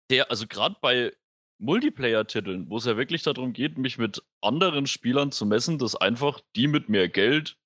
der, 0.10 0.32
also 0.32 0.48
gerade 0.48 0.78
bei 0.82 1.14
Multiplayer-Titeln, 1.60 2.70
wo 2.70 2.78
es 2.78 2.86
ja 2.86 2.98
wirklich 2.98 3.22
darum 3.22 3.54
geht, 3.54 3.78
mich 3.78 3.98
mit 3.98 4.24
anderen 4.42 4.88
Spielern 4.88 5.32
zu 5.32 5.46
messen, 5.46 5.78
dass 5.78 5.96
einfach 5.96 6.40
die 6.56 6.68
mit 6.68 6.90
mehr 6.90 7.10
Geld 7.10 7.58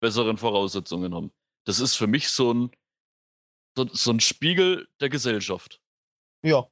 besseren 0.00 0.36
Voraussetzungen 0.36 1.14
haben. 1.14 1.32
Das 1.64 1.80
ist 1.80 1.96
für 1.96 2.06
mich 2.06 2.28
so 2.28 2.52
ein, 2.52 2.70
so, 3.76 3.88
so 3.92 4.10
ein 4.12 4.20
Spiegel 4.20 4.88
der 5.00 5.08
Gesellschaft. 5.08 5.80
Ja, 6.44 6.68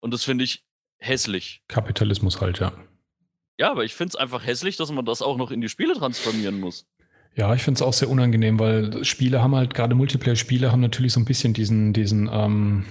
Und 0.00 0.12
das 0.12 0.24
finde 0.24 0.44
ich 0.44 0.64
hässlich. 0.98 1.62
Kapitalismus 1.68 2.40
halt, 2.40 2.58
ja. 2.60 2.72
Ja, 3.58 3.70
aber 3.70 3.84
ich 3.84 3.94
finde 3.94 4.10
es 4.10 4.16
einfach 4.16 4.44
hässlich, 4.44 4.76
dass 4.76 4.90
man 4.90 5.04
das 5.04 5.22
auch 5.22 5.36
noch 5.36 5.50
in 5.50 5.60
die 5.60 5.68
Spiele 5.68 5.94
transformieren 5.94 6.58
muss. 6.58 6.86
Ja, 7.36 7.52
ich 7.54 7.62
finde 7.62 7.78
es 7.78 7.82
auch 7.82 7.92
sehr 7.92 8.08
unangenehm, 8.10 8.58
weil 8.60 9.04
Spiele 9.04 9.42
haben 9.42 9.54
halt, 9.56 9.74
gerade 9.74 9.94
Multiplayer-Spiele 9.94 10.70
haben 10.70 10.80
natürlich 10.80 11.12
so 11.12 11.20
ein 11.20 11.24
bisschen 11.24 11.52
diesen, 11.52 11.92
diesen, 11.92 12.30
ähm, 12.32 12.84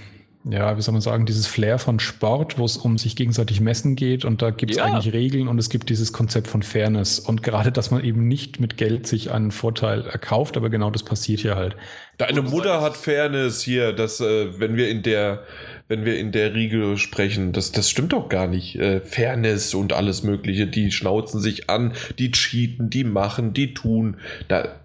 ja, 0.44 0.76
wie 0.78 0.82
soll 0.82 0.92
man 0.92 1.02
sagen, 1.02 1.26
dieses 1.26 1.48
Flair 1.48 1.80
von 1.80 2.02
Sport, 2.02 2.58
wo 2.58 2.66
es 2.66 2.76
um 2.76 2.98
sich 2.98 3.16
gegenseitig 3.16 3.62
messen 3.62 3.96
geht 3.96 4.26
und 4.26 4.42
da 4.42 4.50
gibt 4.50 4.72
es 4.74 4.78
Ja. 4.78 4.84
eigentlich 4.84 5.14
Regeln 5.14 5.48
und 5.48 5.58
es 5.60 5.70
gibt 5.70 5.90
dieses 5.90 6.12
Konzept 6.12 6.48
von 6.48 6.62
Fairness 6.62 7.20
und 7.20 7.42
gerade, 7.44 7.72
dass 7.72 7.92
man 7.92 8.04
eben 8.04 8.28
nicht 8.28 8.60
mit 8.60 8.76
Geld 8.76 9.08
sich 9.08 9.32
einen 9.32 9.52
Vorteil 9.52 10.02
erkauft, 10.06 10.58
aber 10.58 10.70
genau 10.70 10.92
das 10.92 11.04
passiert 11.04 11.40
hier 11.40 11.56
halt. 11.56 11.78
Deine 12.18 12.42
Mutter 12.42 12.82
hat 12.82 12.98
Fairness 12.98 13.62
hier, 13.62 13.94
dass 13.94 14.20
äh, 14.20 14.60
wenn 14.60 14.76
wir 14.76 14.90
in 14.90 15.02
der 15.04 15.44
wenn 15.88 16.06
wir 16.06 16.18
in 16.18 16.32
der 16.32 16.54
Riege 16.54 16.98
sprechen, 16.98 17.52
das, 17.54 17.72
das 17.72 17.90
stimmt 17.90 18.14
doch 18.14 18.30
gar 18.30 18.48
nicht. 18.48 18.76
Äh, 18.76 19.02
Fairness 19.02 19.74
und 19.74 19.94
alles 19.94 20.24
Mögliche, 20.24 20.68
die 20.68 20.92
schnauzen 20.92 21.40
sich 21.40 21.70
an, 21.70 21.94
die 22.20 22.32
cheaten, 22.32 22.90
die 22.90 23.04
machen, 23.04 23.54
die 23.54 23.74
tun. 23.74 24.18
Da, 24.48 24.80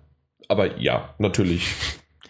aber 0.49 0.79
ja, 0.79 1.15
natürlich. 1.19 1.67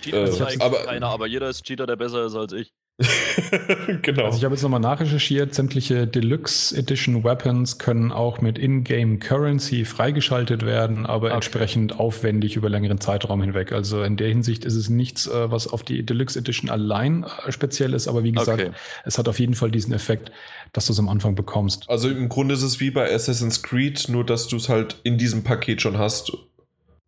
Cheater 0.01 0.27
Äh, 0.27 0.57
aber- 0.61 0.85
keiner, 0.85 1.09
aber 1.09 1.27
jeder 1.27 1.49
ist 1.49 1.65
Cheater, 1.65 1.87
der 1.87 1.97
besser 1.97 2.27
ist 2.27 2.35
als 2.35 2.53
ich. 2.53 2.73
genau. 4.03 4.25
Also 4.25 4.39
ich 4.39 4.45
habe 4.45 4.55
jetzt 4.55 4.63
nochmal 4.63 4.81
nachrecherchiert, 4.81 5.55
sämtliche 5.55 6.07
Deluxe 6.07 6.77
Edition 6.77 7.23
Weapons 7.23 7.79
können 7.79 8.11
auch 8.11 8.41
mit 8.41 8.59
Ingame 8.59 9.19
Currency 9.19 9.85
freigeschaltet 9.85 10.65
werden, 10.67 11.07
aber 11.07 11.29
Okay. 11.29 11.35
entsprechend 11.37 11.99
aufwendig 11.99 12.57
über 12.57 12.69
längeren 12.69 13.01
Zeitraum 13.01 13.41
hinweg. 13.41 13.71
Also 13.73 14.03
in 14.03 14.17
der 14.17 14.29
Hinsicht 14.29 14.65
ist 14.65 14.75
es 14.75 14.89
nichts, 14.89 15.27
äh, 15.29 15.51
was 15.51 15.69
auf 15.69 15.83
die 15.85 16.05
Deluxe 16.05 16.39
Edition 16.39 16.71
allein 16.71 17.25
äh, 17.47 17.53
speziell 17.53 17.95
ist, 17.95 18.09
aber 18.09 18.25
wie 18.25 18.33
gesagt, 18.33 18.61
Okay. 18.61 18.73
es 19.05 19.17
hat 19.19 19.29
auf 19.29 19.39
jeden 19.39 19.55
Fall 19.55 19.71
diesen 19.71 19.93
Effekt, 19.95 20.33
dass 20.73 20.87
du 20.87 20.93
es 20.93 20.99
am 20.99 21.09
Anfang 21.09 21.35
bekommst. 21.37 21.89
Also 21.89 22.09
im 22.09 22.29
Grunde 22.29 22.55
ist 22.55 22.63
es 22.63 22.81
wie 22.81 22.91
bei 22.91 23.13
Assassin's 23.15 23.63
Creed, 23.63 24.09
nur 24.09 24.25
dass 24.27 24.49
du 24.49 24.57
es 24.57 24.69
halt 24.69 24.97
in 25.05 25.19
diesem 25.19 25.45
Paket 25.45 25.81
schon 25.83 25.99
hast 25.99 26.33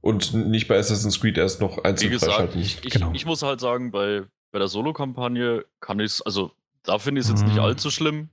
und 0.00 0.34
nicht 0.34 0.68
bei 0.68 0.78
Assassin's 0.78 1.20
Creed 1.20 1.36
erst 1.36 1.60
noch 1.60 1.78
Wie 1.78 1.84
einzeln 1.84 2.10
gesagt, 2.12 2.32
freischalten. 2.32 2.60
ich, 2.60 2.78
ich, 2.84 2.90
Genau. 2.92 3.10
ich 3.12 3.26
muss 3.26 3.42
halt 3.42 3.60
sagen, 3.60 3.90
bei, 3.90 4.22
bei 4.52 4.58
der 4.58 4.68
Solo-Kampagne 4.68 5.64
kann 5.80 6.00
ich 6.00 6.06
es, 6.12 6.22
also 6.22 6.50
da 6.84 6.98
finde 6.98 7.20
ich 7.20 7.26
es 7.26 7.30
jetzt 7.32 7.44
nicht 7.44 7.54
Mhm. 7.56 7.60
allzu 7.62 7.90
schlimm, 7.90 8.30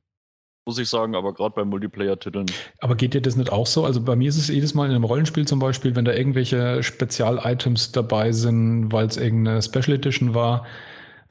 muss 0.65 0.77
ich 0.79 0.89
sagen, 0.89 1.15
aber 1.15 1.33
gerade 1.33 1.55
bei 1.55 1.63
Multiplayer-Titeln. 1.63 2.45
Aber 2.79 2.95
geht 2.95 3.13
dir 3.13 3.21
das 3.21 3.35
nicht 3.35 3.51
auch 3.51 3.67
so? 3.67 3.85
Also 3.85 4.01
bei 4.01 4.15
mir 4.15 4.27
ist 4.29 4.37
es 4.37 4.47
jedes 4.47 4.73
Mal 4.73 4.85
in 4.85 4.91
einem 4.95 5.03
Rollenspiel 5.03 5.47
zum 5.47 5.59
Beispiel, 5.59 5.95
wenn 5.95 6.05
da 6.05 6.13
irgendwelche 6.13 6.81
Spezial-Items 6.83 7.91
dabei 7.93 8.31
sind, 8.31 8.91
weil 8.91 9.07
es 9.07 9.17
irgendeine 9.17 9.61
Special 9.61 9.93
Edition 9.93 10.33
war, 10.33 10.65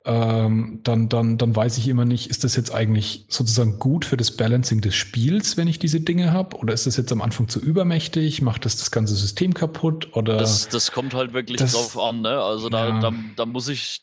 ähm, 0.05 0.81
dann, 0.85 1.09
dann, 1.09 1.37
dann 1.37 1.57
weiß 1.57 1.79
ich 1.79 1.89
immer 1.89 2.05
nicht, 2.05 2.31
ist 2.31 2.45
das 2.45 2.55
jetzt 2.55 2.73
eigentlich 2.73 3.27
sozusagen 3.29 3.81
gut 3.81 4.05
für 4.05 4.17
das 4.17 4.31
Balancing 4.37 4.81
des 4.81 4.95
Spiels, 4.95 5.57
wenn 5.57 5.67
ich 5.67 5.81
diese 5.81 6.01
Dinge 6.01 6.33
habe? 6.33 6.57
Oder 6.59 6.75
ist 6.75 6.87
das 6.87 6.97
jetzt 6.97 7.11
am 7.11 7.21
Anfang 7.21 7.49
zu 7.49 7.59
übermächtig? 7.59 8.41
Macht 8.41 8.65
das 8.65 8.77
das 8.77 8.93
ganze 8.93 9.17
System 9.17 9.53
kaputt? 9.53 10.11
Oder 10.15 10.37
Das, 10.37 10.69
das 10.69 10.93
kommt 10.93 11.13
halt 11.13 11.33
wirklich 11.33 11.59
das- 11.59 11.73
drauf 11.73 11.99
an, 11.99 12.21
ne? 12.21 12.41
Also 12.41 12.69
da, 12.69 12.89
ja. 12.89 13.01
da, 13.01 13.13
da 13.35 13.47
muss 13.47 13.67
ich, 13.69 14.03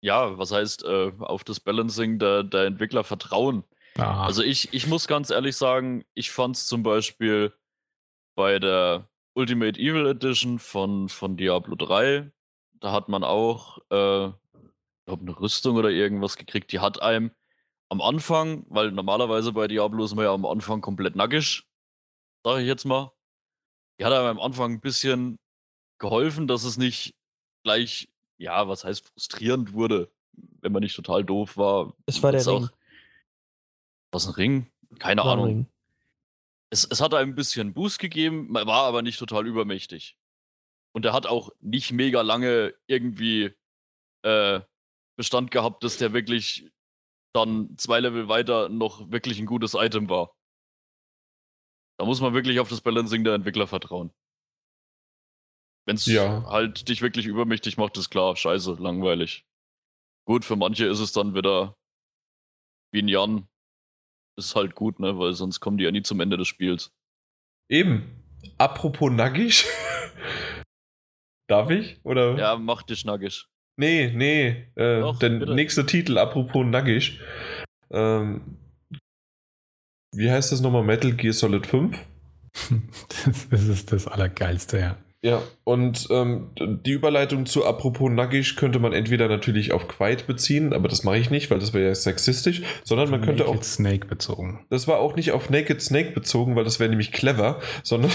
ja, 0.00 0.38
was 0.38 0.52
heißt, 0.52 0.84
äh, 0.84 1.12
auf 1.18 1.44
das 1.44 1.60
Balancing 1.60 2.18
der, 2.18 2.44
der 2.44 2.64
Entwickler 2.66 3.04
vertrauen. 3.04 3.64
Ah, 3.96 4.24
Also 4.26 4.42
ich, 4.42 4.72
ich 4.72 4.86
muss 4.86 5.08
ganz 5.08 5.30
ehrlich 5.30 5.56
sagen, 5.56 6.04
ich 6.14 6.30
fand 6.30 6.56
es 6.56 6.66
zum 6.66 6.82
Beispiel 6.82 7.52
bei 8.36 8.58
der 8.58 9.08
Ultimate 9.34 9.78
Evil 9.78 10.06
Edition 10.06 10.58
von, 10.58 11.08
von 11.08 11.36
Diablo 11.36 11.74
3, 11.74 12.30
da 12.80 12.92
hat 12.92 13.08
man 13.08 13.24
auch, 13.24 13.78
äh, 13.90 14.26
ich 14.28 15.04
glaube, 15.06 15.22
eine 15.22 15.40
Rüstung 15.40 15.76
oder 15.76 15.90
irgendwas 15.90 16.36
gekriegt, 16.36 16.70
die 16.72 16.80
hat 16.80 17.02
einem 17.02 17.32
am 17.88 18.00
Anfang, 18.00 18.66
weil 18.68 18.92
normalerweise 18.92 19.52
bei 19.52 19.66
Diablo 19.66 20.04
ist 20.04 20.14
man 20.14 20.24
ja 20.24 20.32
am 20.32 20.44
Anfang 20.44 20.80
komplett 20.80 21.16
nackig, 21.16 21.64
sage 22.44 22.60
ich 22.60 22.66
jetzt 22.66 22.84
mal. 22.84 23.12
Die 23.98 24.04
hat 24.04 24.12
einem 24.12 24.26
am 24.26 24.40
Anfang 24.40 24.72
ein 24.74 24.80
bisschen 24.80 25.38
geholfen, 25.98 26.46
dass 26.46 26.64
es 26.64 26.76
nicht 26.76 27.14
gleich, 27.64 28.08
ja, 28.38 28.66
was 28.68 28.84
heißt 28.84 29.06
frustrierend 29.08 29.72
wurde, 29.72 30.10
wenn 30.60 30.72
man 30.72 30.82
nicht 30.82 30.94
total 30.96 31.24
doof 31.24 31.56
war. 31.56 31.94
Es 32.06 32.22
war 32.22 32.32
der 32.32 32.46
Ring. 32.46 32.64
auch- 32.64 32.70
Was 34.12 34.26
ein 34.26 34.34
Ring? 34.34 34.66
Keine 34.98 35.22
War 35.24 35.32
Ahnung. 35.32 35.44
Ring. 35.46 35.66
Es, 36.70 36.84
es 36.84 37.00
hat 37.00 37.14
einem 37.14 37.30
ein 37.32 37.34
bisschen 37.34 37.72
Boost 37.74 37.98
gegeben, 37.98 38.52
war 38.54 38.68
aber 38.84 39.02
nicht 39.02 39.18
total 39.18 39.46
übermächtig. 39.46 40.16
Und 40.92 41.04
er 41.04 41.12
hat 41.12 41.26
auch 41.26 41.50
nicht 41.60 41.92
mega 41.92 42.22
lange 42.22 42.74
irgendwie 42.86 43.54
äh, 44.22 44.60
Bestand 45.16 45.50
gehabt, 45.50 45.82
dass 45.84 45.96
der 45.98 46.12
wirklich 46.12 46.70
dann 47.34 47.76
zwei 47.76 48.00
Level 48.00 48.28
weiter 48.28 48.68
noch 48.68 49.10
wirklich 49.10 49.38
ein 49.38 49.46
gutes 49.46 49.74
Item 49.74 50.08
war. 50.08 50.34
Da 51.98 52.04
muss 52.06 52.20
man 52.20 52.32
wirklich 52.34 52.60
auf 52.60 52.68
das 52.68 52.80
Balancing 52.80 53.24
der 53.24 53.34
Entwickler 53.34 53.66
vertrauen. 53.66 54.12
Wenn 55.88 55.96
es 55.96 56.04
Ja. 56.06 56.44
halt 56.46 56.88
dich 56.90 57.00
wirklich 57.00 57.24
übermächtig 57.26 57.78
macht, 57.78 57.96
ist 57.96 58.10
klar, 58.10 58.36
scheiße, 58.36 58.74
langweilig. 58.78 59.46
Gut, 60.26 60.44
für 60.44 60.54
manche 60.56 60.84
ist 60.84 60.98
es 61.00 61.12
dann 61.12 61.34
wieder 61.34 61.74
wie 62.92 63.00
ein 63.00 63.08
Jan. 63.08 63.48
Ist 64.38 64.54
halt 64.54 64.74
gut, 64.74 65.00
ne? 65.00 65.18
Weil 65.18 65.32
sonst 65.32 65.60
kommen 65.60 65.78
die 65.78 65.84
ja 65.84 65.90
nie 65.90 66.02
zum 66.02 66.20
Ende 66.20 66.36
des 66.36 66.46
Spiels. 66.46 66.92
Eben. 67.70 68.22
Apropos 68.58 69.10
nackig. 69.10 69.64
Darf 71.48 71.70
ich? 71.70 71.98
Oder? 72.04 72.36
Ja, 72.36 72.56
mach 72.56 72.82
dich 72.82 73.06
nackig. 73.06 73.46
Nee, 73.80 74.12
nee. 74.14 74.70
Äh, 74.74 75.00
Doch, 75.00 75.18
der 75.18 75.30
bitte. 75.30 75.54
nächste 75.54 75.86
Titel, 75.86 76.18
apropos 76.18 76.66
nackig. 76.66 77.18
Ähm, 77.90 78.58
wie 80.14 80.30
heißt 80.30 80.52
das 80.52 80.60
nochmal? 80.60 80.82
Metal 80.84 81.12
Gear 81.14 81.32
Solid 81.32 81.66
5? 81.66 81.98
das, 83.24 83.48
das 83.50 83.64
ist 83.64 83.92
das 83.92 84.06
Allergeilste, 84.06 84.78
ja. 84.78 84.98
Ja, 85.20 85.42
und 85.64 86.06
ähm, 86.10 86.50
die 86.56 86.92
Überleitung 86.92 87.44
zu 87.44 87.66
apropos 87.66 88.08
nackig 88.08 88.54
könnte 88.54 88.78
man 88.78 88.92
entweder 88.92 89.26
natürlich 89.26 89.72
auf 89.72 89.88
Quiet 89.88 90.28
beziehen, 90.28 90.72
aber 90.72 90.86
das 90.86 91.02
mache 91.02 91.18
ich 91.18 91.28
nicht, 91.28 91.50
weil 91.50 91.58
das 91.58 91.72
wäre 91.72 91.88
ja 91.88 91.94
sexistisch, 91.94 92.62
sondern 92.84 93.10
man 93.10 93.22
könnte 93.22 93.46
auch 93.46 93.54
Naked 93.54 93.64
Snake 93.64 94.06
bezogen. 94.06 94.64
Das 94.70 94.86
war 94.86 95.00
auch 95.00 95.16
nicht 95.16 95.32
auf 95.32 95.50
Naked 95.50 95.82
Snake 95.82 96.12
bezogen, 96.12 96.54
weil 96.54 96.62
das 96.62 96.78
wäre 96.78 96.88
nämlich 96.88 97.10
clever, 97.10 97.60
sondern, 97.82 98.12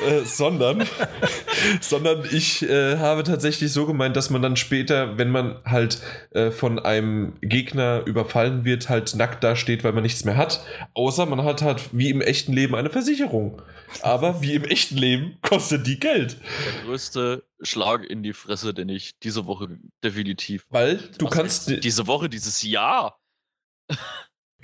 äh, 0.00 0.24
sondern, 0.24 0.86
sondern 1.80 2.24
ich 2.30 2.62
äh, 2.68 2.98
habe 2.98 3.22
tatsächlich 3.22 3.72
so 3.72 3.86
gemeint, 3.86 4.16
dass 4.16 4.30
man 4.30 4.42
dann 4.42 4.56
später, 4.56 5.18
wenn 5.18 5.30
man 5.30 5.60
halt 5.64 6.00
äh, 6.30 6.50
von 6.50 6.78
einem 6.78 7.34
Gegner 7.40 8.02
überfallen 8.06 8.64
wird, 8.64 8.88
halt 8.88 9.14
nackt 9.14 9.44
dasteht, 9.44 9.84
weil 9.84 9.92
man 9.92 10.02
nichts 10.02 10.24
mehr 10.24 10.36
hat. 10.36 10.64
Außer 10.94 11.26
man 11.26 11.44
hat 11.44 11.62
halt 11.62 11.80
wie 11.92 12.10
im 12.10 12.20
echten 12.20 12.52
Leben 12.52 12.74
eine 12.74 12.90
Versicherung. 12.90 13.62
Aber 14.02 14.42
wie 14.42 14.54
im 14.54 14.64
echten 14.64 14.96
Leben 14.96 15.38
kostet 15.42 15.86
die 15.86 16.00
Geld. 16.00 16.38
Der 16.66 16.84
größte 16.84 17.44
Schlag 17.60 18.04
in 18.04 18.22
die 18.22 18.32
Fresse, 18.32 18.74
den 18.74 18.88
ich 18.88 19.18
diese 19.20 19.46
Woche 19.46 19.78
definitiv. 20.02 20.66
Weil 20.70 20.96
du 21.18 21.26
Was 21.26 21.32
kannst. 21.32 21.70
heißt 21.70 21.84
Diese 21.84 22.06
Woche, 22.06 22.28
dieses 22.28 22.62
Jahr. 22.62 23.20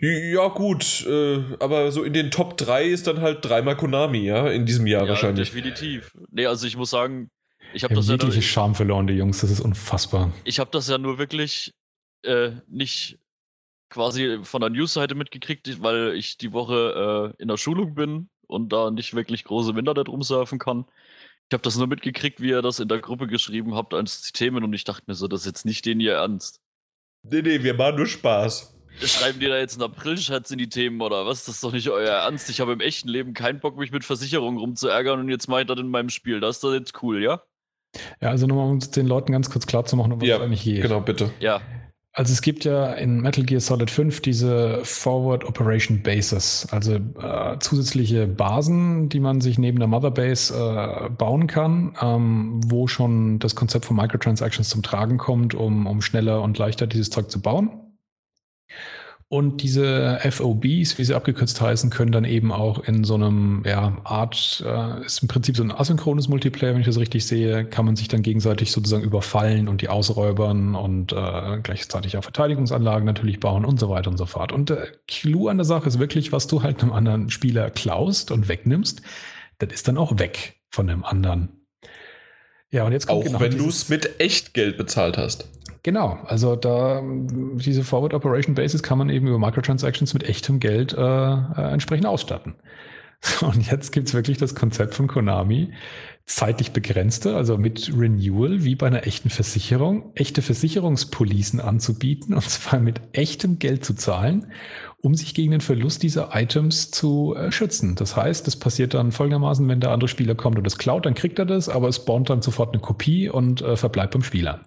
Ja, 0.01 0.49
gut, 0.49 1.05
äh, 1.07 1.45
aber 1.61 1.93
so 1.93 2.03
in 2.03 2.13
den 2.13 2.31
Top 2.31 2.57
3 2.57 2.85
ist 2.87 3.07
dann 3.07 3.21
halt 3.21 3.45
dreimal 3.45 3.77
Konami, 3.77 4.21
ja, 4.21 4.49
in 4.49 4.65
diesem 4.65 4.87
Jahr 4.87 5.03
Ja, 5.03 5.11
wahrscheinlich. 5.11 5.51
definitiv. 5.51 6.17
Nee, 6.31 6.47
also 6.47 6.67
ich 6.67 6.77
muss 6.77 6.91
sagen, 6.91 7.31
ich 7.75 7.85
habe 7.85 7.95
das, 7.95 8.09
ja 8.09 8.15
jegliche 8.15 8.43
Charme 8.43 8.75
verloren, 8.75 9.07
die 9.07 9.15
Jungs. 9.15 9.41
Das 9.41 9.51
ist 9.51 9.61
unfassbar. 9.61 10.33
ich 10.45 10.59
hab 10.59 10.73
das 10.73 10.89
ja 10.89 10.99
nur 10.99 11.19
wirklich 11.19 11.75
äh, 12.23 12.53
nicht 12.67 13.19
quasi 13.91 14.39
von 14.43 14.61
der 14.61 14.71
News-Seite 14.71 15.15
mitgekriegt, 15.15 15.83
weil 15.83 16.15
ich 16.15 16.39
die 16.39 16.53
Woche 16.53 17.35
äh, 17.39 17.43
in 17.43 17.49
der 17.49 17.57
Schulung 17.57 17.95
bin 17.95 18.29
und 18.47 18.73
da 18.73 18.91
nicht 18.91 19.15
wirklich 19.15 19.45
große 19.45 19.75
Winter 19.75 19.95
da 19.95 20.05
drum 20.05 20.23
surfen 20.23 20.59
kann. 20.59 20.87
Ich 21.49 21.53
habe 21.53 21.63
das 21.63 21.77
nur 21.77 21.89
mitgekriegt, 21.89 22.41
wie 22.41 22.51
ihr 22.51 22.63
das 22.63 22.79
in 22.79 22.89
der 22.89 23.01
Gruppe 23.01 23.27
geschrieben 23.27 23.75
habt 23.75 23.93
als 23.93 24.23
die 24.23 24.33
Themen 24.33 24.63
und 24.65 24.73
ich 24.73 24.85
dachte 24.85 25.03
mir 25.07 25.15
so, 25.15 25.27
das 25.29 25.41
ist 25.41 25.47
jetzt 25.47 25.67
nicht 25.67 25.85
den 25.85 26.01
ihr 26.01 26.15
ernst. 26.15 26.61
Nee, 27.23 27.43
nee, 27.43 27.63
wir 27.63 27.75
machen 27.75 27.97
nur 27.97 28.07
Spaß. 28.07 28.80
Schreiben 29.03 29.41
die 29.41 29.47
da 29.47 29.57
jetzt 29.57 29.81
einen 29.81 29.91
April-Schatz 29.91 30.51
in 30.51 30.59
die 30.59 30.69
Themen 30.69 31.01
oder 31.01 31.27
was? 31.27 31.45
Das 31.45 31.57
ist 31.57 31.65
doch 31.65 31.73
nicht 31.73 31.89
euer 31.89 32.11
Ernst. 32.11 32.51
Ich 32.51 32.61
habe 32.61 32.73
im 32.73 32.81
echten 32.81 33.09
Leben 33.09 33.35
keinen 33.35 33.61
Bock, 33.61 33.79
mich 33.79 33.93
mit 33.93 34.05
Versicherungen 34.05 34.59
rumzuärgern 34.59 35.21
und 35.21 35.29
jetzt 35.29 35.49
meint 35.49 35.71
das 35.71 35.79
in 35.79 35.89
meinem 35.89 36.11
Spiel. 36.11 36.41
Das 36.41 36.57
ist 36.57 36.65
doch 36.65 36.73
jetzt 36.73 37.03
cool, 37.03 37.23
ja? 37.23 37.43
Ja, 38.21 38.31
also 38.31 38.47
nochmal, 38.47 38.69
um 38.69 38.77
es 38.77 38.91
den 38.91 39.07
Leuten 39.07 39.33
ganz 39.33 39.51
kurz 39.51 39.67
klar 39.67 39.85
zu 39.85 39.97
machen, 39.97 40.13
um 40.13 40.21
was 40.21 40.29
Ja, 40.29 40.37
es 40.37 40.43
eigentlich 40.43 40.63
geht. 40.63 40.83
Genau, 40.83 41.01
bitte. 41.01 41.31
Ja. 41.41 41.61
Also 42.13 42.33
es 42.33 42.43
gibt 42.43 42.65
ja 42.65 42.93
in 42.95 43.21
Metal 43.21 43.45
Gear 43.45 43.61
Solid 43.61 43.89
5 43.89 44.21
diese 44.21 44.81
Forward 44.85 45.45
Operation 45.45 46.03
Bases, 46.03 46.67
also 46.73 46.95
äh, 46.95 47.59
zusätzliche 47.61 48.27
Basen, 48.27 49.09
die 49.09 49.21
man 49.21 49.41
sich 49.41 49.59
neben 49.59 49.79
der 49.79 49.87
Mother 49.87 50.11
Base 50.11 50.53
äh, 50.53 51.09
bauen 51.09 51.47
kann, 51.47 51.97
ähm, 52.01 52.61
wo 52.67 52.89
schon 52.89 53.39
das 53.39 53.55
Konzept 53.55 53.85
von 53.85 53.97
Microtransactions 53.97 54.69
zum 54.69 54.83
Tragen 54.83 55.19
kommt, 55.19 55.55
um, 55.55 55.87
um 55.87 56.03
schneller 56.03 56.43
und 56.43 56.59
leichter 56.59 56.89
dieses 56.89 57.11
Zeug 57.11 57.31
zu 57.31 57.41
bauen. 57.41 57.71
Und 59.33 59.63
diese 59.63 60.19
FOBs, 60.29 60.99
wie 60.99 61.05
sie 61.05 61.15
abgekürzt 61.15 61.61
heißen, 61.61 61.89
können 61.91 62.11
dann 62.11 62.25
eben 62.25 62.51
auch 62.51 62.83
in 62.83 63.05
so 63.05 63.15
einem 63.15 63.63
ja, 63.65 63.97
Art, 64.03 64.61
äh, 64.67 65.07
ist 65.07 65.23
im 65.23 65.29
Prinzip 65.29 65.57
so 65.57 65.63
ein 65.63 65.71
asynchrones 65.71 66.27
Multiplayer, 66.27 66.75
wenn 66.75 66.81
ich 66.81 66.89
das 66.89 66.99
richtig 66.99 67.25
sehe, 67.25 67.65
kann 67.65 67.85
man 67.85 67.95
sich 67.95 68.09
dann 68.09 68.23
gegenseitig 68.23 68.73
sozusagen 68.73 69.05
überfallen 69.05 69.69
und 69.69 69.83
die 69.83 69.89
ausräubern 69.89 70.75
und 70.75 71.13
äh, 71.13 71.61
gleichzeitig 71.63 72.17
auch 72.17 72.25
Verteidigungsanlagen 72.25 73.07
natürlich 73.07 73.39
bauen 73.39 73.65
und 73.65 73.79
so 73.79 73.89
weiter 73.89 74.11
und 74.11 74.17
so 74.17 74.27
fort. 74.27 74.51
Und 74.51 74.69
der 74.69 74.89
Clou 75.07 75.47
an 75.47 75.59
der 75.59 75.65
Sache 75.65 75.87
ist 75.87 76.01
wirklich, 76.01 76.33
was 76.33 76.49
du 76.49 76.65
halt 76.65 76.83
einem 76.83 76.91
anderen 76.91 77.31
Spieler 77.31 77.71
klaust 77.71 78.33
und 78.33 78.49
wegnimmst, 78.49 79.01
das 79.61 79.73
ist 79.73 79.87
dann 79.87 79.97
auch 79.97 80.19
weg 80.19 80.57
von 80.71 80.89
dem 80.89 81.05
anderen. 81.05 81.51
Ja, 82.73 82.83
und 82.83 82.91
jetzt 82.91 83.07
kommt 83.07 83.21
Auch 83.21 83.25
genau 83.25 83.39
wenn 83.39 83.57
du 83.57 83.69
es 83.69 83.89
mit 83.89 84.19
Echtgeld 84.19 84.77
bezahlt 84.77 85.17
hast. 85.17 85.49
Genau, 85.83 86.19
also 86.27 86.57
da 86.57 87.03
diese 87.03 87.85
Forward 87.85 88.13
Operation 88.13 88.55
Basis 88.55 88.83
kann 88.83 88.99
man 88.99 89.09
eben 89.09 89.27
über 89.27 89.39
Microtransactions 89.39 90.13
mit 90.13 90.25
echtem 90.25 90.61
Geld 90.61 90.93
äh, 90.93 91.01
äh, 91.01 91.73
entsprechend 91.73 92.07
ausstatten. 92.07 92.55
Und 93.41 93.71
jetzt 93.71 93.93
gibt 93.93 94.09
es 94.09 94.15
wirklich 94.15 94.39
das 94.39 94.55
Konzept 94.55 94.95
von 94.95 95.07
Konami, 95.07 95.73
zeitlich 96.27 96.73
begrenzte, 96.73 97.35
also 97.35 97.59
mit 97.59 97.93
Renewal, 97.97 98.63
wie 98.63 98.77
bei 98.77 98.87
einer 98.87 99.07
echten 99.07 99.31
Versicherung, 99.31 100.13
echte 100.15 100.43
Versicherungspolicen 100.43 101.61
anzubieten 101.61 102.35
und 102.35 102.49
zwar 102.49 102.79
mit 102.79 103.01
echtem 103.13 103.59
Geld 103.59 103.85
zu 103.85 103.95
zahlen, 103.95 104.53
um 105.03 105.15
sich 105.15 105.35
gegen 105.35 105.51
den 105.51 105.61
Verlust 105.61 106.03
dieser 106.03 106.31
Items 106.35 106.91
zu 106.91 107.35
äh, 107.35 107.51
schützen. 107.51 107.95
Das 107.95 108.17
heißt, 108.17 108.47
das 108.47 108.57
passiert 108.57 108.95
dann 108.95 109.13
folgendermaßen, 109.13 109.67
wenn 109.67 109.81
der 109.81 109.91
andere 109.91 110.09
Spieler 110.09 110.35
kommt 110.35 110.59
und 110.59 110.65
das 110.65 110.79
klaut, 110.79 111.07
dann 111.07 111.15
kriegt 111.15 111.39
er 111.39 111.47
das, 111.47 111.69
aber 111.69 111.89
es 111.89 111.97
spawnt 111.97 112.31
dann 112.31 112.43
sofort 112.43 112.75
eine 112.75 112.83
Kopie 112.83 113.29
und 113.29 113.63
äh, 113.63 113.77
verbleibt 113.77 114.13
beim 114.13 114.23
Spieler. 114.23 114.67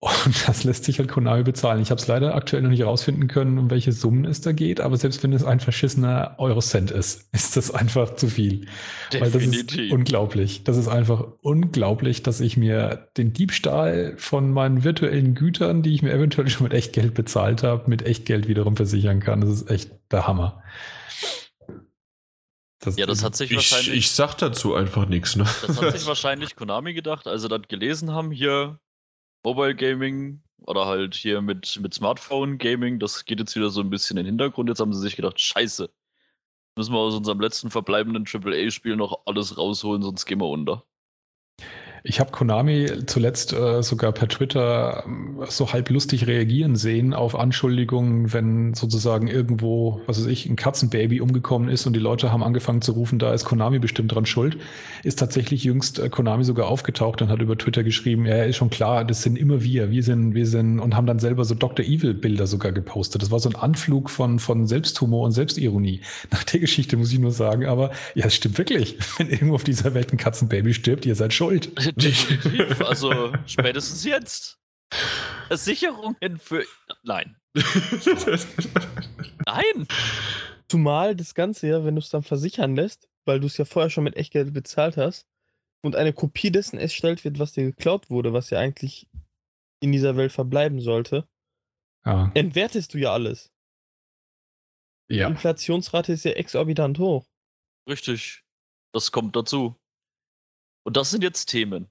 Und 0.00 0.46
das 0.48 0.62
lässt 0.62 0.84
sich 0.84 1.00
halt 1.00 1.08
Konami 1.08 1.42
bezahlen. 1.42 1.82
Ich 1.82 1.90
habe 1.90 2.00
es 2.00 2.06
leider 2.06 2.36
aktuell 2.36 2.62
noch 2.62 2.70
nicht 2.70 2.80
herausfinden 2.80 3.26
können, 3.26 3.58
um 3.58 3.68
welche 3.68 3.90
Summen 3.90 4.26
es 4.26 4.40
da 4.40 4.52
geht, 4.52 4.80
aber 4.80 4.96
selbst 4.96 5.24
wenn 5.24 5.32
es 5.32 5.42
ein 5.42 5.58
verschissener 5.58 6.36
Eurocent 6.38 6.92
ist, 6.92 7.28
ist 7.32 7.56
das 7.56 7.72
einfach 7.72 8.14
zu 8.14 8.28
viel. 8.28 8.66
Definitiv. 9.12 9.20
Weil 9.20 9.30
das 9.30 9.42
ist 9.44 9.92
unglaublich. 9.92 10.62
Das 10.62 10.76
ist 10.76 10.86
einfach 10.86 11.26
unglaublich, 11.42 12.22
dass 12.22 12.40
ich 12.40 12.56
mir 12.56 13.08
den 13.16 13.32
Diebstahl 13.32 14.14
von 14.18 14.52
meinen 14.52 14.84
virtuellen 14.84 15.34
Gütern, 15.34 15.82
die 15.82 15.94
ich 15.94 16.02
mir 16.02 16.12
eventuell 16.12 16.48
schon 16.48 16.62
mit 16.64 16.74
Echtgeld 16.74 17.14
bezahlt 17.14 17.64
habe, 17.64 17.90
mit 17.90 18.02
Echtgeld 18.02 18.46
wiederum 18.46 18.76
versichern 18.76 19.18
kann. 19.18 19.40
Das 19.40 19.50
ist 19.50 19.68
echt 19.68 19.90
der 20.12 20.28
Hammer. 20.28 20.62
Das 22.78 22.96
ja, 22.96 23.06
das 23.06 23.24
hat 23.24 23.34
sich 23.34 23.50
ich, 23.50 23.56
wahrscheinlich. 23.56 23.94
Ich 23.94 24.10
sag 24.12 24.36
dazu 24.36 24.76
einfach 24.76 25.08
nichts, 25.08 25.34
ne? 25.34 25.44
Das 25.66 25.82
hat 25.82 25.98
sich 25.98 26.06
wahrscheinlich 26.06 26.54
Konami 26.54 26.94
gedacht, 26.94 27.26
als 27.26 27.42
sie 27.42 27.48
das 27.48 27.62
gelesen 27.66 28.12
haben, 28.12 28.30
hier 28.30 28.78
Mobile 29.48 29.74
Gaming 29.74 30.42
oder 30.66 30.84
halt 30.84 31.14
hier 31.14 31.40
mit, 31.40 31.78
mit 31.80 31.94
Smartphone 31.94 32.58
Gaming, 32.58 32.98
das 32.98 33.24
geht 33.24 33.40
jetzt 33.40 33.56
wieder 33.56 33.70
so 33.70 33.80
ein 33.80 33.88
bisschen 33.88 34.18
in 34.18 34.24
den 34.24 34.32
Hintergrund. 34.32 34.68
Jetzt 34.68 34.80
haben 34.80 34.92
sie 34.92 35.00
sich 35.00 35.16
gedacht, 35.16 35.40
scheiße, 35.40 35.88
müssen 36.76 36.92
wir 36.92 36.98
aus 36.98 37.14
unserem 37.14 37.40
letzten 37.40 37.70
verbleibenden 37.70 38.26
AAA-Spiel 38.30 38.96
noch 38.96 39.22
alles 39.24 39.56
rausholen, 39.56 40.02
sonst 40.02 40.26
gehen 40.26 40.40
wir 40.40 40.48
unter. 40.48 40.84
Ich 42.04 42.20
habe 42.20 42.30
Konami 42.30 42.90
zuletzt 43.06 43.52
äh, 43.52 43.82
sogar 43.82 44.12
per 44.12 44.28
Twitter 44.28 45.04
äh, 45.06 45.46
so 45.48 45.72
halb 45.72 45.90
lustig 45.90 46.26
reagieren 46.26 46.76
sehen 46.76 47.14
auf 47.14 47.38
Anschuldigungen, 47.38 48.32
wenn 48.32 48.74
sozusagen 48.74 49.28
irgendwo, 49.28 50.00
was 50.06 50.20
weiß 50.20 50.26
ich, 50.26 50.46
ein 50.46 50.56
Katzenbaby 50.56 51.20
umgekommen 51.20 51.68
ist 51.68 51.86
und 51.86 51.94
die 51.94 52.00
Leute 52.00 52.32
haben 52.32 52.42
angefangen 52.42 52.82
zu 52.82 52.92
rufen, 52.92 53.18
da 53.18 53.32
ist 53.32 53.44
Konami 53.44 53.78
bestimmt 53.78 54.14
dran 54.14 54.26
schuld. 54.26 54.58
Ist 55.02 55.18
tatsächlich 55.18 55.64
jüngst 55.64 55.98
äh, 55.98 56.08
Konami 56.08 56.44
sogar 56.44 56.68
aufgetaucht 56.68 57.22
und 57.22 57.28
hat 57.28 57.40
über 57.40 57.58
Twitter 57.58 57.82
geschrieben, 57.82 58.26
ja, 58.26 58.44
ist 58.44 58.56
schon 58.56 58.70
klar, 58.70 59.04
das 59.04 59.22
sind 59.22 59.36
immer 59.36 59.62
wir, 59.62 59.90
wir 59.90 60.02
sind, 60.02 60.34
wir 60.34 60.46
sind 60.46 60.78
und 60.80 60.96
haben 60.96 61.06
dann 61.06 61.18
selber 61.18 61.44
so 61.44 61.54
Dr. 61.54 61.84
Evil 61.84 62.14
Bilder 62.14 62.46
sogar 62.46 62.72
gepostet. 62.72 63.22
Das 63.22 63.30
war 63.30 63.40
so 63.40 63.48
ein 63.48 63.56
Anflug 63.56 64.10
von, 64.10 64.38
von 64.38 64.66
Selbsthumor 64.66 65.24
und 65.24 65.32
Selbstironie. 65.32 66.00
Nach 66.30 66.44
der 66.44 66.60
Geschichte 66.60 66.96
muss 66.96 67.12
ich 67.12 67.18
nur 67.18 67.32
sagen, 67.32 67.66
aber 67.66 67.90
ja, 68.14 68.26
es 68.26 68.34
stimmt 68.34 68.58
wirklich. 68.58 68.96
Wenn 69.18 69.30
irgendwo 69.30 69.54
auf 69.56 69.64
dieser 69.64 69.94
Welt 69.94 70.12
ein 70.12 70.16
Katzenbaby 70.16 70.74
stirbt, 70.74 71.06
ihr 71.06 71.14
seid 71.14 71.32
schuld. 71.32 71.70
Definitiv. 71.96 72.80
Also 72.82 73.32
spätestens 73.46 74.04
jetzt. 74.04 74.58
Versicherungen 75.48 76.38
für. 76.38 76.64
Nein. 77.02 77.36
Nein. 79.46 79.86
Zumal 80.68 81.16
das 81.16 81.34
Ganze 81.34 81.68
ja, 81.68 81.84
wenn 81.84 81.94
du 81.94 82.00
es 82.00 82.10
dann 82.10 82.22
versichern 82.22 82.76
lässt, 82.76 83.08
weil 83.24 83.40
du 83.40 83.46
es 83.46 83.56
ja 83.56 83.64
vorher 83.64 83.90
schon 83.90 84.04
mit 84.04 84.16
Echtgeld 84.16 84.52
bezahlt 84.52 84.96
hast 84.96 85.26
und 85.82 85.96
eine 85.96 86.12
Kopie 86.12 86.50
dessen 86.50 86.78
erstellt 86.78 87.24
wird, 87.24 87.38
was 87.38 87.52
dir 87.52 87.64
geklaut 87.64 88.10
wurde, 88.10 88.32
was 88.32 88.50
ja 88.50 88.58
eigentlich 88.58 89.08
in 89.80 89.92
dieser 89.92 90.16
Welt 90.16 90.32
verbleiben 90.32 90.80
sollte, 90.80 91.28
ja. 92.04 92.30
entwertest 92.34 92.94
du 92.94 92.98
ja 92.98 93.12
alles. 93.12 93.52
Ja. 95.10 95.26
Die 95.26 95.32
Inflationsrate 95.32 96.12
ist 96.12 96.24
ja 96.24 96.32
exorbitant 96.32 96.98
hoch. 96.98 97.26
Richtig. 97.88 98.44
Das 98.92 99.12
kommt 99.12 99.36
dazu. 99.36 99.76
Und 100.88 100.96
das 100.96 101.10
sind 101.10 101.22
jetzt 101.22 101.50
Themen, 101.50 101.90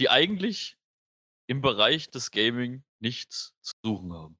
die 0.00 0.10
eigentlich 0.10 0.76
im 1.46 1.60
Bereich 1.60 2.10
des 2.10 2.32
Gaming 2.32 2.82
nichts 2.98 3.52
zu 3.62 3.74
suchen 3.84 4.12
haben. 4.12 4.36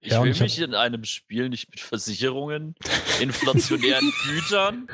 Ich 0.00 0.10
ja, 0.10 0.24
will 0.24 0.32
ich 0.32 0.40
mich 0.40 0.58
in 0.58 0.74
einem 0.74 1.04
Spiel 1.04 1.50
nicht 1.50 1.70
mit 1.70 1.78
Versicherungen, 1.78 2.74
inflationären 3.20 4.12
Gütern 4.24 4.88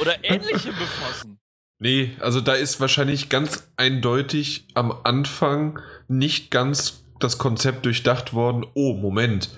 oder 0.00 0.22
ähnlichem 0.22 0.74
befassen. 0.76 1.40
Nee, 1.78 2.14
also 2.20 2.42
da 2.42 2.52
ist 2.52 2.78
wahrscheinlich 2.78 3.30
ganz 3.30 3.72
eindeutig 3.78 4.68
am 4.74 4.92
Anfang 5.02 5.80
nicht 6.08 6.50
ganz 6.50 7.04
das 7.20 7.38
Konzept 7.38 7.86
durchdacht 7.86 8.34
worden. 8.34 8.66
Oh, 8.74 8.92
Moment 8.92 9.48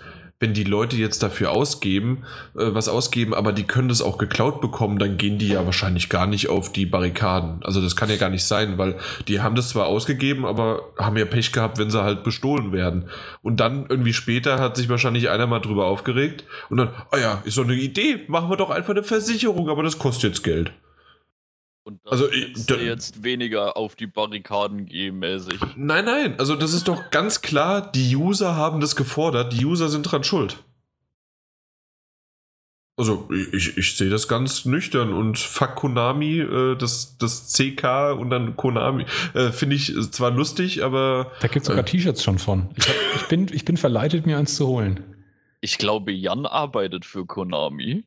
wenn 0.40 0.54
die 0.54 0.64
Leute 0.64 0.96
jetzt 0.96 1.22
dafür 1.22 1.50
ausgeben, 1.50 2.24
äh, 2.56 2.72
was 2.72 2.88
ausgeben, 2.88 3.34
aber 3.34 3.52
die 3.52 3.64
können 3.64 3.88
das 3.88 4.02
auch 4.02 4.18
geklaut 4.18 4.60
bekommen, 4.60 4.98
dann 4.98 5.16
gehen 5.16 5.38
die 5.38 5.48
ja 5.48 5.64
wahrscheinlich 5.64 6.08
gar 6.08 6.26
nicht 6.26 6.48
auf 6.48 6.72
die 6.72 6.86
Barrikaden. 6.86 7.62
Also 7.62 7.80
das 7.80 7.96
kann 7.96 8.08
ja 8.08 8.16
gar 8.16 8.30
nicht 8.30 8.44
sein, 8.44 8.78
weil 8.78 8.96
die 9.26 9.40
haben 9.40 9.56
das 9.56 9.70
zwar 9.70 9.86
ausgegeben, 9.86 10.46
aber 10.46 10.82
haben 10.96 11.16
ja 11.16 11.24
Pech 11.24 11.52
gehabt, 11.52 11.78
wenn 11.78 11.90
sie 11.90 12.02
halt 12.02 12.22
bestohlen 12.22 12.72
werden. 12.72 13.08
Und 13.42 13.58
dann 13.58 13.86
irgendwie 13.88 14.12
später 14.12 14.60
hat 14.60 14.76
sich 14.76 14.88
wahrscheinlich 14.88 15.28
einer 15.28 15.46
mal 15.46 15.60
drüber 15.60 15.86
aufgeregt 15.86 16.44
und 16.70 16.76
dann, 16.76 16.90
ah 17.10 17.18
ja, 17.18 17.42
ist 17.44 17.54
so 17.54 17.62
eine 17.62 17.74
Idee, 17.74 18.20
machen 18.28 18.48
wir 18.48 18.56
doch 18.56 18.70
einfach 18.70 18.90
eine 18.90 19.02
Versicherung, 19.02 19.68
aber 19.68 19.82
das 19.82 19.98
kostet 19.98 20.30
jetzt 20.30 20.44
Geld. 20.44 20.72
Und 21.88 22.04
das 22.04 22.12
also 22.12 22.30
ich, 22.30 22.66
da, 22.66 22.74
jetzt 22.74 23.24
weniger 23.24 23.78
auf 23.78 23.96
die 23.96 24.06
Barrikaden 24.06 24.84
gehen 24.84 25.20
mäßig. 25.20 25.58
Nein, 25.74 26.04
nein, 26.04 26.34
also 26.38 26.54
das 26.54 26.74
ist 26.74 26.86
doch 26.86 27.08
ganz 27.08 27.40
klar, 27.40 27.90
die 27.90 28.14
User 28.14 28.56
haben 28.56 28.80
das 28.80 28.94
gefordert, 28.94 29.54
die 29.54 29.64
User 29.64 29.88
sind 29.88 30.02
dran 30.02 30.22
schuld. 30.22 30.62
Also 32.98 33.30
ich, 33.54 33.78
ich 33.78 33.96
sehe 33.96 34.10
das 34.10 34.28
ganz 34.28 34.66
nüchtern 34.66 35.14
und 35.14 35.38
fuck 35.38 35.76
Konami, 35.76 36.40
äh, 36.40 36.76
das, 36.76 37.16
das 37.16 37.54
CK 37.54 38.12
und 38.18 38.28
dann 38.28 38.54
Konami, 38.54 39.06
äh, 39.32 39.50
finde 39.50 39.76
ich 39.76 39.94
zwar 40.10 40.30
lustig, 40.30 40.84
aber... 40.84 41.32
Da 41.40 41.48
gibt 41.48 41.62
es 41.62 41.68
sogar 41.68 41.84
äh, 41.84 41.86
T-Shirts 41.86 42.22
schon 42.22 42.38
von. 42.38 42.68
Ich, 42.76 42.86
hab, 42.86 42.96
ich, 43.16 43.28
bin, 43.28 43.46
ich 43.50 43.64
bin 43.64 43.78
verleitet, 43.78 44.26
mir 44.26 44.36
eins 44.36 44.56
zu 44.56 44.66
holen. 44.66 45.16
Ich 45.62 45.78
glaube, 45.78 46.12
Jan 46.12 46.44
arbeitet 46.44 47.06
für 47.06 47.24
Konami. 47.24 48.04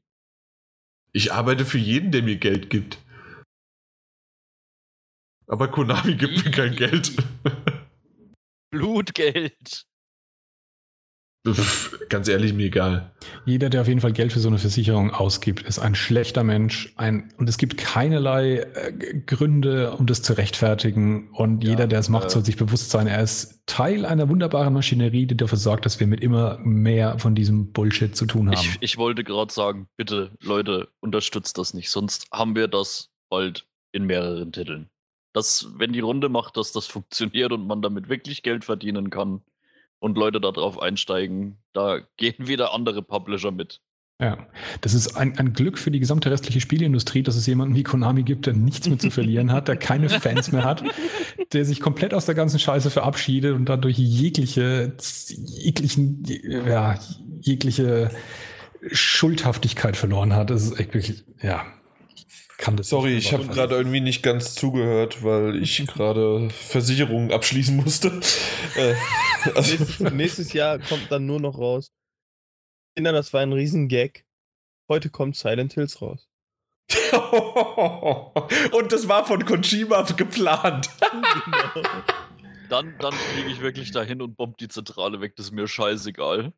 Ich 1.14 1.34
arbeite 1.34 1.66
für 1.66 1.80
jeden, 1.80 2.12
der 2.12 2.22
mir 2.22 2.36
Geld 2.36 2.70
gibt. 2.70 3.00
Aber 5.52 5.68
Konami 5.68 6.16
gibt 6.16 6.46
mir 6.46 6.52
kein 6.52 6.76
Geld. 6.76 7.12
Blutgeld. 8.72 9.86
Pff, 11.46 12.08
ganz 12.08 12.30
ehrlich, 12.30 12.54
mir 12.54 12.68
egal. 12.68 13.12
Jeder, 13.46 13.70
der 13.70 13.82
auf 13.82 13.88
jeden 13.88 14.00
Fall 14.00 14.14
Geld 14.14 14.32
für 14.32 14.40
so 14.40 14.48
eine 14.48 14.60
Versicherung 14.60 15.12
ausgibt, 15.12 15.64
ist 15.64 15.80
ein 15.80 15.96
schlechter 15.96 16.44
Mensch. 16.44 16.94
Ein, 16.96 17.34
und 17.38 17.50
es 17.50 17.58
gibt 17.58 17.78
keinerlei 17.78 18.60
äh, 18.60 18.94
Gründe, 19.26 19.92
um 19.98 20.06
das 20.06 20.22
zu 20.22 20.38
rechtfertigen. 20.38 21.32
Und 21.32 21.64
ja, 21.64 21.72
jeder, 21.72 21.88
der 21.88 22.00
es 22.00 22.08
macht, 22.08 22.28
äh, 22.28 22.30
soll 22.30 22.46
sich 22.46 22.56
bewusst 22.56 22.92
sein, 22.92 23.08
er 23.08 23.22
ist 23.22 23.62
Teil 23.66 24.06
einer 24.06 24.30
wunderbaren 24.30 24.74
Maschinerie, 24.74 25.26
die 25.26 25.36
dafür 25.36 25.58
sorgt, 25.58 25.86
dass 25.86 26.00
wir 26.00 26.08
mit 26.08 26.22
immer 26.22 26.60
mehr 26.60 27.20
von 27.20 27.36
diesem 27.36 27.74
Bullshit 27.74 28.16
zu 28.16 28.26
tun 28.26 28.48
haben. 28.48 28.54
Ich, 28.54 28.78
ich 28.80 28.98
wollte 28.98 29.26
gerade 29.26 29.52
sagen, 29.52 29.88
bitte, 29.98 30.32
Leute, 30.42 30.88
unterstützt 31.02 31.58
das 31.58 31.74
nicht. 31.74 31.90
Sonst 31.90 32.28
haben 32.32 32.56
wir 32.56 32.70
das 32.70 33.10
bald 33.30 33.66
in 33.92 34.06
mehreren 34.06 34.54
Titeln 34.54 34.91
dass, 35.34 35.68
wenn 35.78 35.94
die 35.94 36.00
Runde 36.00 36.30
macht, 36.30 36.58
dass 36.58 36.72
das 36.72 36.88
funktioniert 36.88 37.52
und 37.52 37.68
man 37.68 37.82
damit 37.82 38.10
wirklich 38.10 38.44
Geld 38.44 38.66
verdienen 38.66 39.10
kann 39.10 39.42
und 40.00 40.18
Leute 40.18 40.42
darauf 40.42 40.82
einsteigen, 40.82 41.58
da 41.74 42.00
gehen 42.18 42.48
wieder 42.48 42.74
andere 42.74 43.02
Publisher 43.02 43.52
mit. 43.52 43.82
Ja, 44.20 44.38
das 44.82 44.94
ist 44.94 45.16
ein, 45.16 45.36
ein, 45.40 45.54
Glück 45.54 45.80
für 45.80 45.90
die 45.90 46.00
gesamte 46.00 46.30
restliche 46.30 46.62
Spieleindustrie, 46.62 47.24
dass 47.24 47.36
es 47.36 47.48
jemanden 47.48 47.74
wie 47.74 47.82
Konami 47.82 48.22
gibt, 48.22 48.46
der 48.46 48.54
nichts 48.54 48.88
mehr 48.88 49.00
zu 49.00 49.10
verlieren 49.10 49.52
hat, 49.52 49.68
der 49.68 49.78
keine 49.78 50.10
Fans 50.20 50.52
mehr 50.52 50.64
hat, 50.64 50.84
der 51.54 51.66
sich 51.66 51.80
komplett 51.80 52.14
aus 52.14 52.28
der 52.28 52.36
ganzen 52.36 52.60
Scheiße 52.60 52.92
verabschiedet 52.92 53.56
und 53.56 53.66
dadurch 53.66 53.98
jegliche, 53.98 54.96
jeglichen, 55.26 56.24
ja, 56.24 57.00
jegliche 57.40 58.12
Schuldhaftigkeit 58.92 59.98
verloren 59.98 60.36
hat. 60.36 60.52
Das 60.52 60.66
ist 60.66 60.80
echt 60.80 60.94
wirklich, 60.94 61.24
ja, 61.42 61.66
kann 62.62 62.78
das 62.78 62.90
Sorry, 62.90 63.18
ich 63.18 63.34
habe 63.34 63.48
gerade 63.48 63.76
irgendwie 63.76 64.02
nicht 64.02 64.22
ganz 64.22 64.56
zugehört, 64.56 65.24
weil 65.24 65.62
ich 65.62 65.86
gerade 65.88 66.50
Versicherungen 66.52 67.32
abschließen 67.32 67.76
musste. 67.76 68.22
Äh, 68.78 68.96
also 69.54 69.76
nächstes, 69.76 70.00
nächstes, 70.14 70.54
Jahr 70.54 70.80
kommt 70.80 71.12
dann 71.12 71.26
nur 71.26 71.42
noch 71.42 71.58
raus. 71.58 71.92
Kinder, 72.96 73.12
das 73.12 73.34
war 73.34 73.42
ein 73.42 73.52
Riesengag. 73.52 74.24
Heute 74.88 75.10
kommt 75.10 75.36
Silent 75.36 75.74
Hills 75.74 76.02
raus. 76.02 76.30
Und 78.72 78.94
das 78.94 79.10
war 79.10 79.26
von 79.26 79.44
Kojima 79.44 80.04
geplant. 80.04 80.90
genau. 81.02 81.88
Dann, 82.70 82.96
dann 83.00 83.14
fliege 83.14 83.50
ich 83.50 83.60
wirklich 83.60 83.92
dahin 83.92 84.22
und 84.22 84.38
bomb 84.38 84.58
die 84.58 84.70
Zentrale 84.70 85.20
weg. 85.20 85.36
Das 85.36 85.48
ist 85.48 85.52
mir 85.52 85.68
scheißegal. 85.68 86.54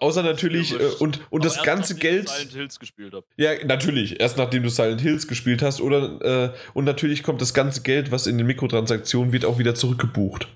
Außer 0.00 0.22
natürlich, 0.22 0.72
äh, 0.72 0.84
und, 0.98 1.20
und 1.30 1.44
das 1.44 1.62
ganze 1.62 1.94
Geld. 1.94 2.28
Silent 2.28 2.52
Hills 2.52 2.78
gespielt 2.78 3.14
habe. 3.14 3.26
Ja, 3.36 3.50
natürlich. 3.64 4.20
Erst 4.20 4.38
nachdem 4.38 4.62
du 4.62 4.68
Silent 4.68 5.00
Hills 5.00 5.26
gespielt 5.26 5.62
hast. 5.62 5.80
Oder, 5.80 6.52
äh, 6.54 6.58
und 6.74 6.84
natürlich 6.84 7.22
kommt 7.22 7.40
das 7.40 7.54
ganze 7.54 7.82
Geld, 7.82 8.10
was 8.10 8.26
in 8.26 8.38
den 8.38 8.46
Mikrotransaktionen 8.46 9.32
wird, 9.32 9.44
auch 9.44 9.58
wieder 9.58 9.74
zurückgebucht. 9.74 10.48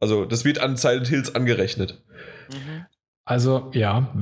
Also, 0.00 0.24
das 0.24 0.44
wird 0.44 0.60
an 0.60 0.76
Silent 0.76 1.08
Hills 1.08 1.34
angerechnet. 1.34 2.02
Mhm. 2.50 2.86
Also, 3.24 3.70
ja. 3.74 4.12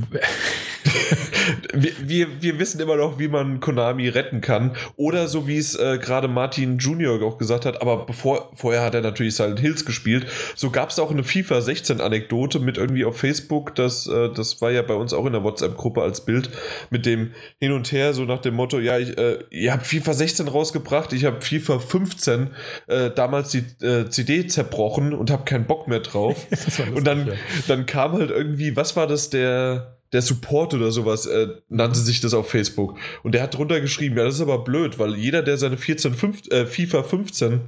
Wir, 1.73 1.93
wir, 2.01 2.43
wir, 2.43 2.59
wissen 2.59 2.81
immer 2.81 2.97
noch, 2.97 3.19
wie 3.19 3.29
man 3.29 3.61
Konami 3.61 4.09
retten 4.09 4.41
kann. 4.41 4.77
Oder 4.97 5.29
so 5.29 5.47
wie 5.47 5.59
es 5.59 5.75
äh, 5.75 5.99
gerade 5.99 6.29
Martin 6.29 6.79
Junior 6.79 7.23
auch 7.23 7.39
gesagt 7.39 7.67
hat, 7.67 7.81
aber 7.83 8.07
bevor, 8.07 8.51
vorher 8.55 8.83
hat 8.83 8.95
er 8.95 9.01
natürlich 9.01 9.35
Silent 9.35 9.61
Hills 9.61 9.85
gespielt. 9.85 10.27
So 10.55 10.71
gab 10.71 10.91
es 10.91 10.99
auch 10.99 11.11
eine 11.11 11.25
FIFA 11.25 11.61
16 11.61 12.01
Anekdote 12.01 12.61
mit 12.61 12.79
irgendwie 12.79 13.05
auf 13.05 13.19
Facebook, 13.19 13.75
das, 13.75 14.07
äh, 14.07 14.31
das 14.33 14.61
war 14.61 14.71
ja 14.71 14.83
bei 14.83 14.95
uns 14.95 15.13
auch 15.13 15.27
in 15.27 15.33
der 15.33 15.45
WhatsApp-Gruppe 15.45 16.03
als 16.03 16.25
Bild, 16.25 16.51
mit 16.91 17.07
dem 17.07 17.33
Hin 17.61 17.73
und 17.73 17.91
Her, 17.93 18.15
so 18.15 18.25
nach 18.25 18.41
dem 18.41 18.55
Motto, 18.55 18.79
ja, 18.79 18.99
ich, 18.99 19.17
äh, 19.19 19.39
ihr 19.51 19.73
habt 19.73 19.87
FIFA 19.87 20.15
16 20.15 20.49
rausgebracht, 20.49 21.13
ich 21.13 21.25
habe 21.25 21.41
FIFA 21.41 21.79
15 21.79 22.51
äh, 22.87 23.11
damals 23.11 23.51
die 23.51 23.65
äh, 23.85 24.09
CD 24.09 24.47
zerbrochen 24.47 25.13
und 25.13 25.31
habe 25.31 25.45
keinen 25.45 25.67
Bock 25.67 25.89
mehr 25.89 26.01
drauf. 26.01 26.47
und 26.95 27.07
dann, 27.07 27.29
ja. 27.29 27.33
dann 27.67 27.87
kam 27.87 28.13
halt 28.13 28.31
irgendwie, 28.31 28.77
was 28.77 28.97
war 28.97 29.07
das, 29.07 29.31
der 29.31 29.98
der 30.13 30.23
Support 30.23 30.75
oder 30.75 30.91
sowas 30.91 31.27
äh, 31.27 31.49
nannte 31.69 31.99
sich 31.99 32.21
das 32.21 32.35
auf 32.35 32.51
Facebook. 32.51 32.99
Und 33.23 33.33
der 33.33 33.43
hat 33.43 33.57
drunter 33.57 33.81
geschrieben, 33.81 34.17
ja, 34.17 34.25
das 34.25 34.37
ist 34.37 34.41
aber 34.41 34.65
blöd, 34.65 34.99
weil 34.99 35.17
jeder, 35.17 35.43
der 35.43 35.59
seine 35.59 35.77
14, 35.77 36.15
5, 36.15 36.51
äh, 36.51 36.67
FIFA 36.67 37.03
15 37.03 37.61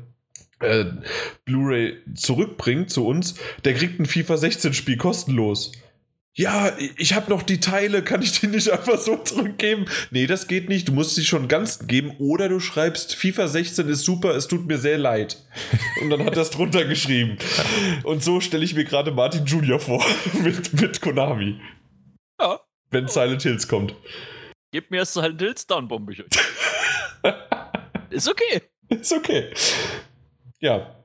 äh, 0.61 0.85
Blu-ray 1.45 1.97
zurückbringt 2.15 2.91
zu 2.91 3.07
uns, 3.07 3.35
der 3.65 3.75
kriegt 3.75 4.01
ein 4.01 4.07
FIFA 4.07 4.37
16 4.37 4.75
Spiel 4.75 4.97
kostenlos. 4.97 5.73
Ja, 6.33 6.73
ich 6.97 7.13
habe 7.15 7.29
noch 7.29 7.43
die 7.43 7.59
Teile, 7.59 8.03
kann 8.03 8.23
ich 8.23 8.39
die 8.39 8.47
nicht 8.47 8.71
einfach 8.71 8.99
so 8.99 9.17
zurückgeben? 9.17 9.87
Nee, 10.11 10.27
das 10.29 10.47
geht 10.47 10.69
nicht. 10.69 10.89
Du 10.89 10.93
musst 10.93 11.17
sie 11.17 11.25
schon 11.25 11.49
ganz 11.49 11.87
geben 11.89 12.13
oder 12.19 12.49
du 12.49 12.61
schreibst, 12.61 13.17
FIFA 13.17 13.49
16 13.49 13.89
ist 13.89 14.05
super, 14.05 14.37
es 14.37 14.47
tut 14.47 14.67
mir 14.67 14.79
sehr 14.79 14.97
leid. 14.97 15.39
Und 16.01 16.11
dann 16.11 16.25
hat 16.25 16.37
er 16.37 16.43
es 16.43 16.51
drunter 16.51 16.85
geschrieben. 16.85 17.37
Und 18.05 18.23
so 18.23 18.41
stelle 18.41 18.65
ich 18.65 18.75
mir 18.75 18.85
gerade 18.85 19.11
Martin 19.11 19.45
Junior 19.45 19.81
vor 19.81 20.05
mit, 20.43 20.81
mit 20.81 21.01
Konami. 21.01 21.61
Ja. 22.41 22.61
Wenn 22.91 23.07
Silent 23.07 23.43
Hills 23.43 23.69
kommt. 23.69 23.95
Gib 24.73 24.91
mir 24.91 24.99
erst 24.99 25.15
Silent 25.15 25.41
Hills, 25.41 25.67
dann 25.67 25.89
bombe 25.89 26.13
ich 26.13 26.21
euch. 26.25 26.31
ist 28.11 28.29
okay. 28.29 28.63
Ist 28.89 29.13
okay. 29.13 29.53
Ja, 30.61 31.00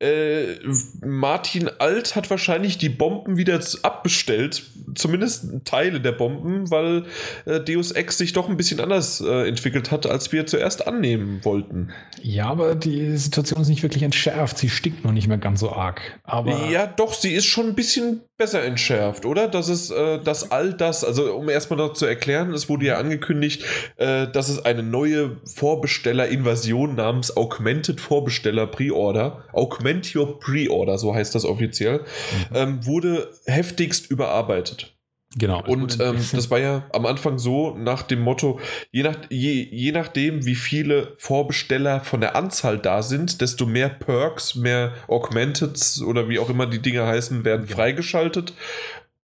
äh, 0.00 0.58
Martin 1.04 1.70
Alt 1.78 2.16
hat 2.16 2.30
wahrscheinlich 2.30 2.78
die 2.78 2.88
Bomben 2.88 3.36
wieder 3.36 3.60
abbestellt, 3.82 4.62
zumindest 4.94 5.64
Teile 5.64 6.00
der 6.00 6.12
Bomben, 6.12 6.70
weil 6.70 7.04
äh, 7.44 7.60
Deus 7.60 7.92
Ex 7.92 8.18
sich 8.18 8.32
doch 8.32 8.48
ein 8.48 8.56
bisschen 8.56 8.80
anders 8.80 9.20
äh, 9.20 9.48
entwickelt 9.48 9.90
hat, 9.90 10.06
als 10.06 10.32
wir 10.32 10.46
zuerst 10.46 10.86
annehmen 10.86 11.44
wollten. 11.44 11.90
Ja, 12.20 12.48
aber 12.48 12.74
die 12.74 13.16
Situation 13.16 13.60
ist 13.60 13.68
nicht 13.68 13.82
wirklich 13.82 14.02
entschärft. 14.02 14.58
Sie 14.58 14.68
stinkt 14.68 15.04
noch 15.04 15.12
nicht 15.12 15.28
mehr 15.28 15.38
ganz 15.38 15.60
so 15.60 15.70
arg. 15.70 16.00
Aber 16.24 16.68
ja, 16.70 16.86
doch, 16.86 17.14
sie 17.14 17.32
ist 17.32 17.46
schon 17.46 17.68
ein 17.68 17.74
bisschen 17.74 18.22
besser 18.42 18.64
entschärft, 18.64 19.24
oder? 19.24 19.46
Das 19.46 19.68
ist, 19.68 19.92
äh, 19.92 20.18
dass 20.18 20.50
all 20.50 20.74
das, 20.74 21.04
also 21.04 21.34
um 21.34 21.48
erstmal 21.48 21.78
noch 21.78 21.92
zu 21.92 22.06
erklären, 22.06 22.52
es 22.52 22.68
wurde 22.68 22.86
ja 22.86 22.98
angekündigt, 22.98 23.64
äh, 23.96 24.26
dass 24.26 24.48
es 24.48 24.64
eine 24.64 24.82
neue 24.82 25.36
Vorbesteller-Invasion 25.44 26.96
namens 26.96 27.36
Augmented 27.36 28.00
Vorbesteller 28.00 28.66
Pre-Order, 28.66 29.44
Augment 29.62 30.14
Your 30.14 30.40
Pre-Order, 30.40 30.98
so 30.98 31.14
heißt 31.14 31.34
das 31.34 31.44
offiziell, 31.44 32.00
mhm. 32.00 32.56
ähm, 32.56 32.86
wurde 32.86 33.30
heftigst 33.46 34.10
überarbeitet. 34.10 34.92
Genau. 35.36 35.64
Und 35.64 35.98
ähm, 36.00 36.16
das 36.32 36.50
war 36.50 36.58
ja 36.58 36.84
am 36.92 37.06
Anfang 37.06 37.38
so 37.38 37.74
nach 37.76 38.02
dem 38.02 38.20
Motto, 38.20 38.60
je, 38.90 39.02
nach, 39.02 39.16
je, 39.30 39.66
je 39.70 39.92
nachdem, 39.92 40.44
wie 40.44 40.54
viele 40.54 41.14
Vorbesteller 41.16 42.00
von 42.00 42.20
der 42.20 42.36
Anzahl 42.36 42.78
da 42.78 43.02
sind, 43.02 43.40
desto 43.40 43.64
mehr 43.64 43.88
Perks, 43.88 44.54
mehr 44.56 44.92
Augmenteds 45.08 46.02
oder 46.02 46.28
wie 46.28 46.38
auch 46.38 46.50
immer 46.50 46.66
die 46.66 46.82
Dinge 46.82 47.06
heißen, 47.06 47.44
werden 47.44 47.66
ja. 47.66 47.74
freigeschaltet. 47.74 48.52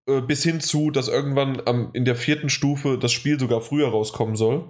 Äh, 0.09 0.21
bis 0.21 0.43
hin 0.43 0.59
zu, 0.59 0.89
dass 0.89 1.07
irgendwann 1.07 1.61
am, 1.65 1.89
in 1.93 2.03
der 2.03 2.15
vierten 2.15 2.49
Stufe 2.49 2.97
das 2.97 3.11
Spiel 3.11 3.39
sogar 3.39 3.61
früher 3.61 3.89
rauskommen 3.89 4.35
soll. 4.35 4.63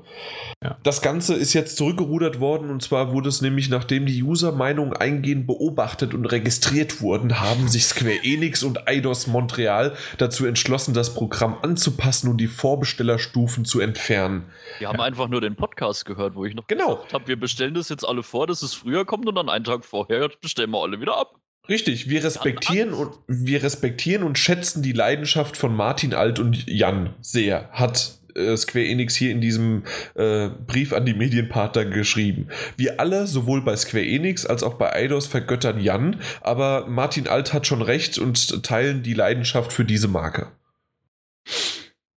Ja. 0.63 0.77
Das 0.83 1.01
Ganze 1.01 1.35
ist 1.35 1.53
jetzt 1.53 1.77
zurückgerudert 1.77 2.39
worden 2.39 2.69
und 2.69 2.81
zwar 2.83 3.13
wurde 3.13 3.29
es 3.29 3.41
nämlich, 3.41 3.69
nachdem 3.69 4.05
die 4.05 4.21
User-Meinungen 4.21 4.93
eingehend 4.93 5.47
beobachtet 5.47 6.13
und 6.13 6.25
registriert 6.25 7.01
wurden, 7.01 7.39
haben 7.39 7.67
sich 7.69 7.85
Square 7.85 8.23
Enix 8.23 8.63
und 8.63 8.87
Eidos 8.87 9.27
Montreal 9.27 9.93
dazu 10.17 10.45
entschlossen, 10.45 10.93
das 10.93 11.13
Programm 11.13 11.57
anzupassen 11.61 12.29
und 12.29 12.37
die 12.37 12.47
Vorbestellerstufen 12.47 13.63
zu 13.63 13.79
entfernen. 13.79 14.45
Wir 14.79 14.89
haben 14.89 14.99
ja. 14.99 15.05
einfach 15.05 15.29
nur 15.29 15.39
den 15.39 15.55
Podcast 15.55 16.05
gehört, 16.05 16.35
wo 16.35 16.43
ich 16.45 16.55
noch 16.55 16.67
genau. 16.67 16.95
gesagt 16.95 17.13
habe, 17.13 17.27
wir 17.27 17.39
bestellen 17.39 17.73
das 17.73 17.87
jetzt 17.89 18.07
alle 18.07 18.23
vor, 18.23 18.47
dass 18.47 18.61
es 18.61 18.73
früher 18.73 19.05
kommt 19.05 19.27
und 19.27 19.35
dann 19.35 19.47
einen 19.47 19.63
Tag 19.63 19.85
vorher 19.85 20.29
bestellen 20.41 20.71
wir 20.71 20.81
alle 20.81 20.99
wieder 20.99 21.17
ab. 21.17 21.38
Richtig, 21.69 22.09
wir 22.09 22.23
respektieren 22.23 22.93
und 22.93 23.11
wir 23.27 23.61
respektieren 23.61 24.23
und 24.23 24.39
schätzen 24.39 24.81
die 24.81 24.91
Leidenschaft 24.91 25.55
von 25.55 25.75
Martin 25.75 26.15
Alt 26.15 26.39
und 26.39 26.67
Jan 26.67 27.13
sehr. 27.21 27.69
Hat 27.71 28.19
äh, 28.35 28.57
Square 28.57 28.85
Enix 28.85 29.15
hier 29.15 29.31
in 29.31 29.39
diesem 29.39 29.83
äh, 30.15 30.49
Brief 30.49 30.93
an 30.93 31.05
die 31.05 31.13
Medienpartner 31.13 31.85
geschrieben. 31.85 32.47
Wir 32.75 32.99
alle, 32.99 33.27
sowohl 33.27 33.61
bei 33.61 33.75
Square 33.75 34.05
Enix 34.05 34.47
als 34.47 34.63
auch 34.63 34.75
bei 34.75 34.93
Eidos, 34.93 35.27
vergöttern 35.27 35.79
Jan, 35.79 36.19
aber 36.41 36.87
Martin 36.87 37.27
Alt 37.27 37.53
hat 37.53 37.67
schon 37.67 37.83
recht 37.83 38.17
und 38.17 38.63
teilen 38.63 39.03
die 39.03 39.13
Leidenschaft 39.13 39.71
für 39.71 39.85
diese 39.85 40.07
Marke. 40.07 40.47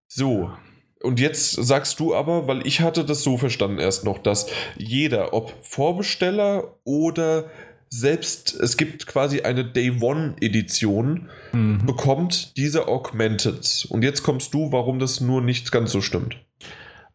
So. 0.08 0.50
Und 1.02 1.18
jetzt 1.18 1.50
sagst 1.50 1.98
du 1.98 2.14
aber, 2.14 2.47
weil 2.47 2.64
ich 2.64 2.81
hatte 2.81 3.05
das 3.05 3.24
so 3.24 3.36
verstanden 3.36 3.81
erst 3.81 4.05
noch, 4.05 4.18
dass 4.18 4.47
jeder, 4.76 5.34
ob 5.34 5.52
Vorbesteller 5.62 6.76
oder 6.84 7.50
selbst 7.94 8.58
es 8.58 8.78
gibt 8.78 9.06
quasi 9.06 9.42
eine 9.42 9.66
Day 9.66 9.92
One 10.00 10.34
Edition, 10.40 11.28
mhm. 11.52 11.84
bekommt 11.84 12.56
diese 12.56 12.88
Augmented. 12.88 13.86
Und 13.90 14.02
jetzt 14.02 14.22
kommst 14.22 14.54
du, 14.54 14.72
warum 14.72 14.98
das 14.98 15.20
nur 15.20 15.42
nicht 15.42 15.70
ganz 15.72 15.92
so 15.92 16.00
stimmt. 16.00 16.36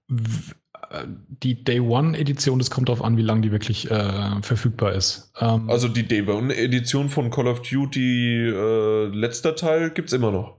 Die 0.07 1.63
Day 1.63 1.79
One 1.79 2.15
Edition, 2.15 2.59
das 2.59 2.69
kommt 2.69 2.89
darauf 2.89 3.03
an, 3.03 3.17
wie 3.17 3.23
lange 3.23 3.41
die 3.41 3.51
wirklich 3.51 3.89
äh, 3.89 4.39
verfügbar 4.43 4.93
ist. 4.93 5.31
Ähm 5.39 5.67
also 5.67 5.87
die 5.87 6.07
Day 6.07 6.27
One 6.27 6.55
Edition 6.55 7.09
von 7.09 7.31
Call 7.31 7.47
of 7.47 7.63
Duty 7.63 8.47
äh, 8.47 9.05
letzter 9.07 9.55
Teil 9.55 9.89
gibt 9.89 10.09
es 10.09 10.13
immer 10.13 10.31
noch. 10.31 10.57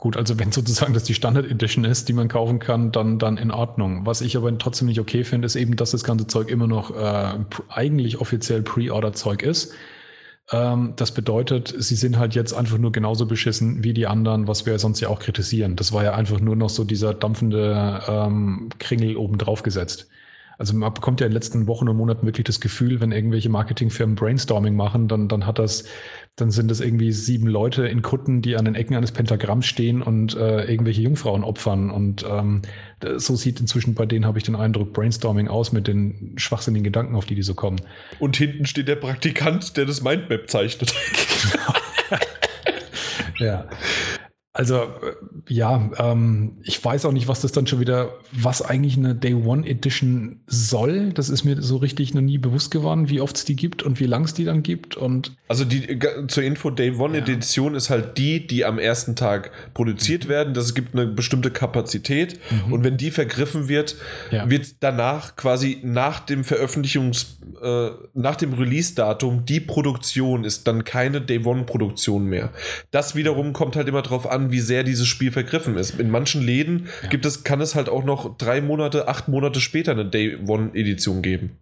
Gut, 0.00 0.16
also 0.16 0.38
wenn 0.38 0.50
sozusagen 0.50 0.94
das 0.94 1.04
die 1.04 1.12
Standard 1.12 1.44
Edition 1.44 1.84
ist, 1.84 2.08
die 2.08 2.14
man 2.14 2.28
kaufen 2.28 2.58
kann, 2.58 2.90
dann, 2.90 3.18
dann 3.18 3.36
in 3.36 3.50
Ordnung. 3.50 4.06
Was 4.06 4.22
ich 4.22 4.34
aber 4.34 4.56
trotzdem 4.56 4.88
nicht 4.88 4.98
okay 4.98 5.24
finde, 5.24 5.44
ist 5.44 5.56
eben, 5.56 5.76
dass 5.76 5.90
das 5.90 6.04
ganze 6.04 6.26
Zeug 6.26 6.48
immer 6.48 6.66
noch 6.66 6.96
äh, 6.96 7.34
eigentlich 7.68 8.18
offiziell 8.18 8.62
Pre-Order-Zeug 8.62 9.42
ist. 9.42 9.74
Ähm, 10.52 10.94
das 10.96 11.12
bedeutet, 11.12 11.74
sie 11.76 11.96
sind 11.96 12.18
halt 12.18 12.34
jetzt 12.34 12.54
einfach 12.54 12.78
nur 12.78 12.92
genauso 12.92 13.26
beschissen 13.26 13.84
wie 13.84 13.92
die 13.92 14.06
anderen, 14.06 14.48
was 14.48 14.64
wir 14.64 14.78
sonst 14.78 15.00
ja 15.00 15.08
auch 15.10 15.18
kritisieren. 15.18 15.76
Das 15.76 15.92
war 15.92 16.02
ja 16.02 16.14
einfach 16.14 16.40
nur 16.40 16.56
noch 16.56 16.70
so 16.70 16.84
dieser 16.84 17.12
dampfende 17.12 18.00
ähm, 18.08 18.70
Kringel 18.78 19.18
oben 19.18 19.36
drauf 19.36 19.62
gesetzt. 19.62 20.08
Also 20.60 20.74
man 20.76 20.92
bekommt 20.92 21.20
ja 21.20 21.26
in 21.26 21.30
den 21.30 21.36
letzten 21.36 21.66
Wochen 21.66 21.88
und 21.88 21.96
Monaten 21.96 22.26
wirklich 22.26 22.44
das 22.44 22.60
Gefühl, 22.60 23.00
wenn 23.00 23.12
irgendwelche 23.12 23.48
Marketingfirmen 23.48 24.14
Brainstorming 24.14 24.76
machen, 24.76 25.08
dann, 25.08 25.26
dann 25.26 25.46
hat 25.46 25.58
das, 25.58 25.84
dann 26.40 26.50
sind 26.50 26.70
das 26.70 26.80
irgendwie 26.80 27.12
sieben 27.12 27.46
Leute 27.46 27.86
in 27.86 28.02
Kutten, 28.02 28.42
die 28.42 28.56
an 28.56 28.64
den 28.64 28.74
Ecken 28.74 28.96
eines 28.96 29.12
Pentagramms 29.12 29.66
stehen 29.66 30.02
und 30.02 30.36
äh, 30.36 30.64
irgendwelche 30.64 31.02
Jungfrauen 31.02 31.44
opfern. 31.44 31.90
Und 31.90 32.24
ähm, 32.28 32.62
so 33.16 33.36
sieht 33.36 33.60
inzwischen 33.60 33.94
bei 33.94 34.06
denen, 34.06 34.26
habe 34.26 34.38
ich 34.38 34.44
den 34.44 34.56
Eindruck, 34.56 34.92
Brainstorming 34.92 35.48
aus 35.48 35.72
mit 35.72 35.86
den 35.86 36.34
schwachsinnigen 36.36 36.84
Gedanken, 36.84 37.14
auf 37.14 37.26
die 37.26 37.34
die 37.34 37.42
so 37.42 37.54
kommen. 37.54 37.80
Und 38.18 38.36
hinten 38.36 38.66
steht 38.66 38.88
der 38.88 38.96
Praktikant, 38.96 39.76
der 39.76 39.86
das 39.86 40.02
Mindmap 40.02 40.48
zeichnet. 40.48 40.94
genau. 41.52 41.74
ja. 43.38 43.68
Also 44.52 44.82
äh, 44.82 44.88
ja, 45.48 45.90
ähm, 45.98 46.56
ich 46.64 46.84
weiß 46.84 47.04
auch 47.04 47.12
nicht, 47.12 47.28
was 47.28 47.40
das 47.40 47.52
dann 47.52 47.68
schon 47.68 47.78
wieder, 47.78 48.14
was 48.32 48.62
eigentlich 48.62 48.96
eine 48.96 49.14
Day 49.14 49.32
One 49.32 49.64
Edition 49.64 50.40
soll. 50.46 51.12
Das 51.12 51.28
ist 51.28 51.44
mir 51.44 51.62
so 51.62 51.76
richtig 51.76 52.14
noch 52.14 52.20
nie 52.20 52.38
bewusst 52.38 52.72
geworden, 52.72 53.08
wie 53.08 53.20
oft 53.20 53.36
es 53.36 53.44
die 53.44 53.54
gibt 53.54 53.84
und 53.84 54.00
wie 54.00 54.06
lang 54.06 54.24
es 54.24 54.34
die 54.34 54.44
dann 54.44 54.64
gibt. 54.64 54.96
Und 54.96 55.36
also 55.46 55.64
die 55.64 56.00
zur 56.26 56.42
Info, 56.42 56.70
Day 56.70 56.96
One 56.96 57.16
ja. 57.16 57.22
Edition 57.22 57.76
ist 57.76 57.90
halt 57.90 58.18
die, 58.18 58.44
die 58.44 58.64
am 58.64 58.80
ersten 58.80 59.14
Tag 59.14 59.52
produziert 59.72 60.24
mhm. 60.24 60.30
werden. 60.30 60.54
Das 60.54 60.74
gibt 60.74 60.96
eine 60.96 61.06
bestimmte 61.06 61.52
Kapazität 61.52 62.40
mhm. 62.50 62.72
und 62.72 62.82
wenn 62.82 62.96
die 62.96 63.12
vergriffen 63.12 63.68
wird, 63.68 63.94
ja. 64.32 64.50
wird 64.50 64.76
danach 64.80 65.36
quasi 65.36 65.78
nach 65.84 66.18
dem 66.18 66.42
Veröffentlichungs, 66.42 67.38
äh, 67.62 67.90
nach 68.14 68.34
dem 68.34 68.54
Release-Datum 68.54 69.44
die 69.44 69.60
Produktion 69.60 70.42
ist 70.42 70.66
dann 70.66 70.82
keine 70.82 71.20
Day 71.20 71.44
One 71.44 71.66
Produktion 71.66 72.24
mehr. 72.24 72.50
Das 72.90 73.14
wiederum 73.14 73.52
kommt 73.52 73.76
halt 73.76 73.86
immer 73.86 74.02
drauf 74.02 74.28
an 74.28 74.39
an, 74.40 74.50
wie 74.50 74.60
sehr 74.60 74.84
dieses 74.84 75.06
Spiel 75.06 75.32
vergriffen 75.32 75.76
ist. 75.76 75.98
In 76.00 76.10
manchen 76.10 76.42
Läden 76.42 76.88
ja. 77.02 77.08
gibt 77.08 77.26
es, 77.26 77.44
kann 77.44 77.60
es 77.60 77.74
halt 77.74 77.88
auch 77.88 78.04
noch 78.04 78.36
drei 78.36 78.60
Monate, 78.60 79.08
acht 79.08 79.28
Monate 79.28 79.60
später 79.60 79.92
eine 79.92 80.06
Day 80.06 80.38
One 80.46 80.70
Edition 80.74 81.22
geben. 81.22 81.58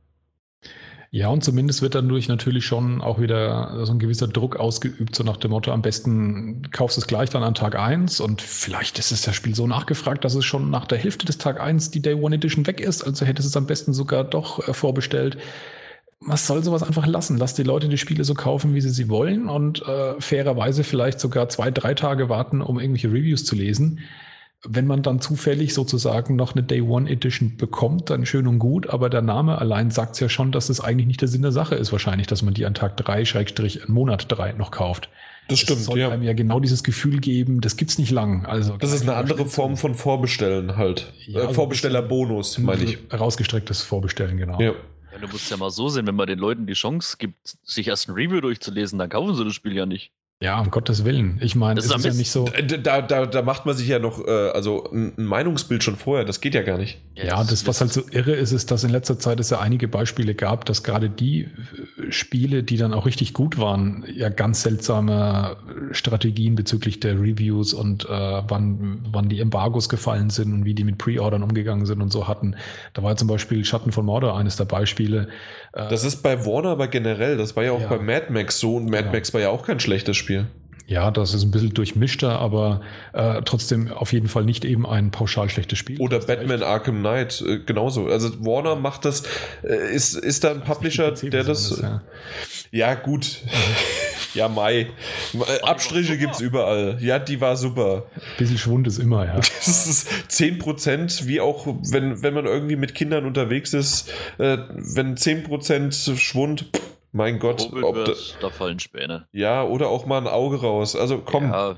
Ja, 1.11 1.29
und 1.29 1.43
zumindest 1.43 1.81
wird 1.81 1.95
dadurch 1.95 2.29
natürlich 2.29 2.67
schon 2.67 3.01
auch 3.01 3.19
wieder 3.19 3.87
so 3.87 3.93
ein 3.93 3.99
gewisser 3.99 4.29
Druck 4.29 4.57
ausgeübt, 4.57 5.17
so 5.17 5.25
nach 5.25 5.39
dem 5.39 5.53
Motto, 5.53 5.73
am 5.73 5.81
besten 5.81 6.71
kaufst 6.71 6.99
du 6.99 7.01
es 7.01 7.07
gleich 7.07 7.31
dann 7.31 7.43
an 7.43 7.55
Tag 7.55 7.79
1 7.79 8.21
und 8.21 8.43
vielleicht 8.43 8.99
ist 8.99 9.11
es 9.11 9.23
das 9.23 9.35
Spiel 9.35 9.55
so 9.55 9.67
nachgefragt, 9.67 10.23
dass 10.27 10.35
es 10.35 10.45
schon 10.45 10.69
nach 10.69 10.85
der 10.85 10.99
Hälfte 10.99 11.25
des 11.25 11.39
Tag 11.39 11.61
1 11.61 11.93
die 11.93 12.03
Day 12.03 12.13
One 12.13 12.37
Edition 12.37 12.67
weg 12.67 12.81
ist, 12.81 13.05
also 13.05 13.25
hättest 13.25 13.47
du 13.47 13.49
es 13.49 13.57
am 13.57 13.67
besten 13.67 13.95
sogar 13.95 14.23
doch 14.23 14.69
äh, 14.69 14.75
vorbestellt 14.75 15.39
was 16.21 16.47
soll 16.47 16.63
sowas 16.65 16.83
einfach 16.83 17.07
lassen? 17.07 17.39
Lass 17.39 17.55
die 17.55 17.63
Leute 17.63 17.89
die 17.89 17.99
Spiele 17.99 18.25
so 18.25 18.35
kaufen, 18.35 18.75
wie 18.75 18.81
sie 18.81 18.91
sie 18.91 19.09
wollen 19.09 19.49
und 19.49 19.83
äh, 19.87 20.21
fairerweise 20.21 20.85
vielleicht 20.85 21.21
sogar 21.21 21.49
zwei, 21.49 21.71
drei 21.71 21.95
Tage 21.95 22.29
warten, 22.29 22.61
um 22.61 22.81
irgendwelche 22.81 23.09
Reviews 23.09 23.45
zu 23.45 23.55
lesen. 23.55 24.01
wenn 24.65 24.89
man 24.89 25.03
dann 25.05 25.21
zufällig 25.21 25.73
sozusagen 25.73 26.35
noch 26.35 26.57
eine 26.57 26.65
Day 26.65 26.81
One 26.81 27.09
Edition 27.09 27.57
bekommt, 27.57 28.11
dann 28.11 28.27
schön 28.27 28.49
und 28.49 28.59
gut, 28.59 28.89
aber 28.89 29.09
der 29.09 29.23
Name 29.23 29.59
allein 29.59 29.93
sagt 29.93 30.15
es 30.15 30.21
ja 30.21 30.29
schon, 30.29 30.51
dass 30.51 30.69
es 30.69 30.81
eigentlich 30.81 31.07
nicht 31.07 31.21
der 31.21 31.29
Sinn 31.29 31.43
der 31.43 31.53
Sache 31.53 31.77
ist, 31.77 31.93
wahrscheinlich, 31.93 32.27
dass 32.27 32.43
man 32.43 32.55
die 32.55 32.67
an 32.67 32.75
Tag 32.75 32.97
3, 32.97 33.25
Schrägstrich, 33.25 33.87
Monat 33.87 34.27
3 34.29 34.55
noch 34.55 34.73
kauft. 34.73 35.09
Das 35.49 35.61
stimmt, 35.61 35.79
das 35.79 35.87
soll 35.87 36.01
ja. 36.01 36.11
einem 36.11 36.25
ja 36.25 36.33
genau 36.33 36.59
dieses 36.59 36.83
Gefühl 36.83 37.21
geben, 37.21 37.61
das 37.61 37.77
gibt's 37.77 37.99
nicht 37.99 38.11
lang. 38.11 38.45
Also 38.47 38.77
das 38.77 38.93
ist 38.93 39.03
eine 39.03 39.15
andere 39.15 39.47
Form 39.47 39.77
von 39.77 39.95
Vorbestellen 39.95 40.77
halt. 40.77 41.13
Ja, 41.27 41.39
äh, 41.39 41.43
also 41.43 41.55
Vorbestellerbonus, 41.55 42.59
meine 42.59 42.83
ich. 42.83 42.99
Rausgestrecktes 43.13 43.83
Vorbestellen, 43.83 44.37
genau. 44.37 44.61
Ja. 44.61 44.73
Ja. 45.11 45.19
Du 45.19 45.29
musst 45.29 45.51
ja 45.51 45.57
mal 45.57 45.71
so 45.71 45.89
sehen, 45.89 46.07
wenn 46.07 46.17
man 46.17 46.27
den 46.27 46.39
Leuten 46.39 46.67
die 46.67 46.75
Chance 46.75 47.17
gibt, 47.19 47.59
sich 47.65 47.89
erst 47.89 48.09
ein 48.09 48.15
Review 48.15 48.41
durchzulesen, 48.41 48.99
dann 48.99 49.09
kaufen 49.09 49.35
sie 49.35 49.45
das 49.45 49.55
Spiel 49.55 49.75
ja 49.75 49.87
nicht. 49.87 50.13
Ja, 50.41 50.61
um 50.61 50.71
Gottes 50.71 51.05
Willen. 51.05 51.39
Ich 51.41 51.57
meine, 51.57 51.75
das 51.77 51.87
ist, 51.87 51.97
ist 51.97 52.05
ja 52.05 52.13
nicht 52.13 52.31
so. 52.31 52.49
Da, 52.85 53.03
da, 53.03 53.27
da 53.27 53.43
macht 53.43 53.67
man 53.67 53.77
sich 53.77 53.89
ja 53.89 53.99
noch, 53.99 54.25
äh, 54.25 54.31
also 54.31 54.89
ein 54.93 55.13
Meinungsbild 55.17 55.83
schon 55.83 55.97
vorher, 55.97 56.25
das 56.25 56.41
geht 56.41 56.55
ja 56.55 56.63
gar 56.63 56.79
nicht. 56.79 57.01
Ja, 57.17 57.43
das, 57.43 57.67
was 57.67 57.81
halt 57.81 57.93
so 57.93 58.03
irre 58.13 58.35
ist, 58.35 58.53
ist, 58.53 58.71
dass 58.71 58.85
in 58.85 58.91
letzter 58.91 59.19
Zeit 59.19 59.41
es 59.41 59.51
ja 59.51 59.59
einige 59.59 59.89
Beispiele 59.89 60.37
gab, 60.37 60.65
dass 60.65 60.85
gerade 60.85 61.11
die 61.11 61.41
äh, 61.41 61.49
Spiele, 62.11 62.63
die 62.63 62.77
dann 62.77 62.95
auch 62.95 63.05
richtig 63.05 63.35
gut 63.35 63.59
waren, 63.59 64.05
ja 64.15 64.29
ganz 64.29 64.63
seltsame 64.63 65.57
Strategien 65.91 66.55
bezüglich 66.55 67.01
der 67.01 67.21
Reviews 67.21 67.75
und 67.75 68.05
äh, 68.05 68.09
wann, 68.09 69.01
wann 69.11 69.29
die 69.29 69.41
Embargos 69.41 69.89
gefallen 69.89 70.31
sind 70.31 70.53
und 70.53 70.65
wie 70.65 70.75
die 70.75 70.85
mit 70.85 70.99
Pre-Ordern 70.99 71.43
umgegangen 71.43 71.85
sind 71.85 72.01
und 72.01 72.13
so 72.13 72.29
hatten. 72.29 72.55
Da 72.95 73.03
war 73.03 73.17
zum 73.17 73.27
Beispiel 73.27 73.65
Schatten 73.65 73.91
von 73.91 74.07
Mordor 74.07 74.39
eines 74.39 74.55
der 74.55 74.67
Beispiele. 74.67 75.31
Äh, 75.73 75.89
das 75.89 76.05
ist 76.05 76.23
bei 76.23 76.45
Warner 76.45 76.71
aber 76.71 76.89
generell, 76.89 77.37
das 77.37 77.57
war 77.57 77.65
ja 77.65 77.73
auch 77.73 77.81
ja. 77.81 77.89
bei 77.89 77.99
Mad 77.99 78.27
Max 78.31 78.59
so 78.59 78.77
und 78.77 78.91
Mad 78.91 79.07
ja. 79.07 79.13
Max 79.13 79.33
war 79.35 79.41
ja 79.41 79.51
auch 79.51 79.65
kein 79.65 79.81
schlechtes 79.81 80.17
Spiel. 80.17 80.47
Ja, 80.89 81.11
das 81.11 81.35
ist 81.35 81.45
ein 81.45 81.51
bisschen 81.51 81.75
durchmischter, 81.75 82.39
aber 82.39 82.81
äh, 83.13 83.43
trotzdem 83.45 83.93
auf 83.93 84.15
jeden 84.15 84.29
Fall 84.29 84.47
nicht 84.47 84.65
eben 84.65 84.87
ein 84.87 85.11
pauschal 85.11 85.51
schlechtes 85.51 85.79
Spiel. 85.79 86.01
Oder 86.01 86.19
Batman 86.21 86.63
Arkham 86.63 87.01
Knight, 87.01 87.45
äh, 87.47 87.59
genauso. 87.59 88.07
Also 88.07 88.43
Warner 88.43 88.75
macht 88.75 89.05
das, 89.05 89.23
äh, 89.63 89.95
ist, 89.95 90.15
ist 90.15 90.45
da 90.45 90.53
ein 90.53 90.63
Publisher, 90.63 91.11
der 91.11 91.45
das. 91.45 91.79
Ja. 91.79 92.01
ja. 92.71 92.95
gut. 92.95 93.43
Ja, 94.35 94.49
Mai. 94.49 94.89
Abstriche 95.63 96.19
gibt 96.19 96.35
es 96.35 96.41
überall. 96.41 96.99
Ja, 97.01 97.19
die 97.19 97.41
war 97.41 97.57
super. 97.57 98.05
Ein 98.15 98.21
bisschen 98.39 98.59
Schwund 98.59 98.87
ist 98.87 98.99
immer, 98.99 99.25
ja. 99.27 99.35
Das 99.37 99.87
ist 99.87 100.09
10%, 100.31 101.27
wie 101.27 101.41
auch, 101.41 101.67
wenn, 101.67 102.23
wenn 102.23 102.35
man 102.35 102.47
irgendwie 102.47 102.77
mit 102.77 102.95
Kindern 102.95 103.25
unterwegs 103.27 103.75
ist, 103.75 104.11
äh, 104.39 104.59
wenn 104.71 105.17
10% 105.17 106.17
Schwund. 106.17 106.71
Pff, 106.75 106.83
mein 107.13 107.39
Gott, 107.39 107.73
ob 107.83 108.05
da, 108.05 108.13
da 108.41 108.51
fallen 108.51 108.79
Späne. 108.81 109.27
Ja, 109.33 109.65
oder 109.65 109.89
auch 109.89 110.05
mal 110.05 110.19
ein 110.19 110.27
Auge 110.27 110.61
raus. 110.61 110.95
Also 110.95 111.19
komm. 111.19 111.51
Ja. 111.51 111.77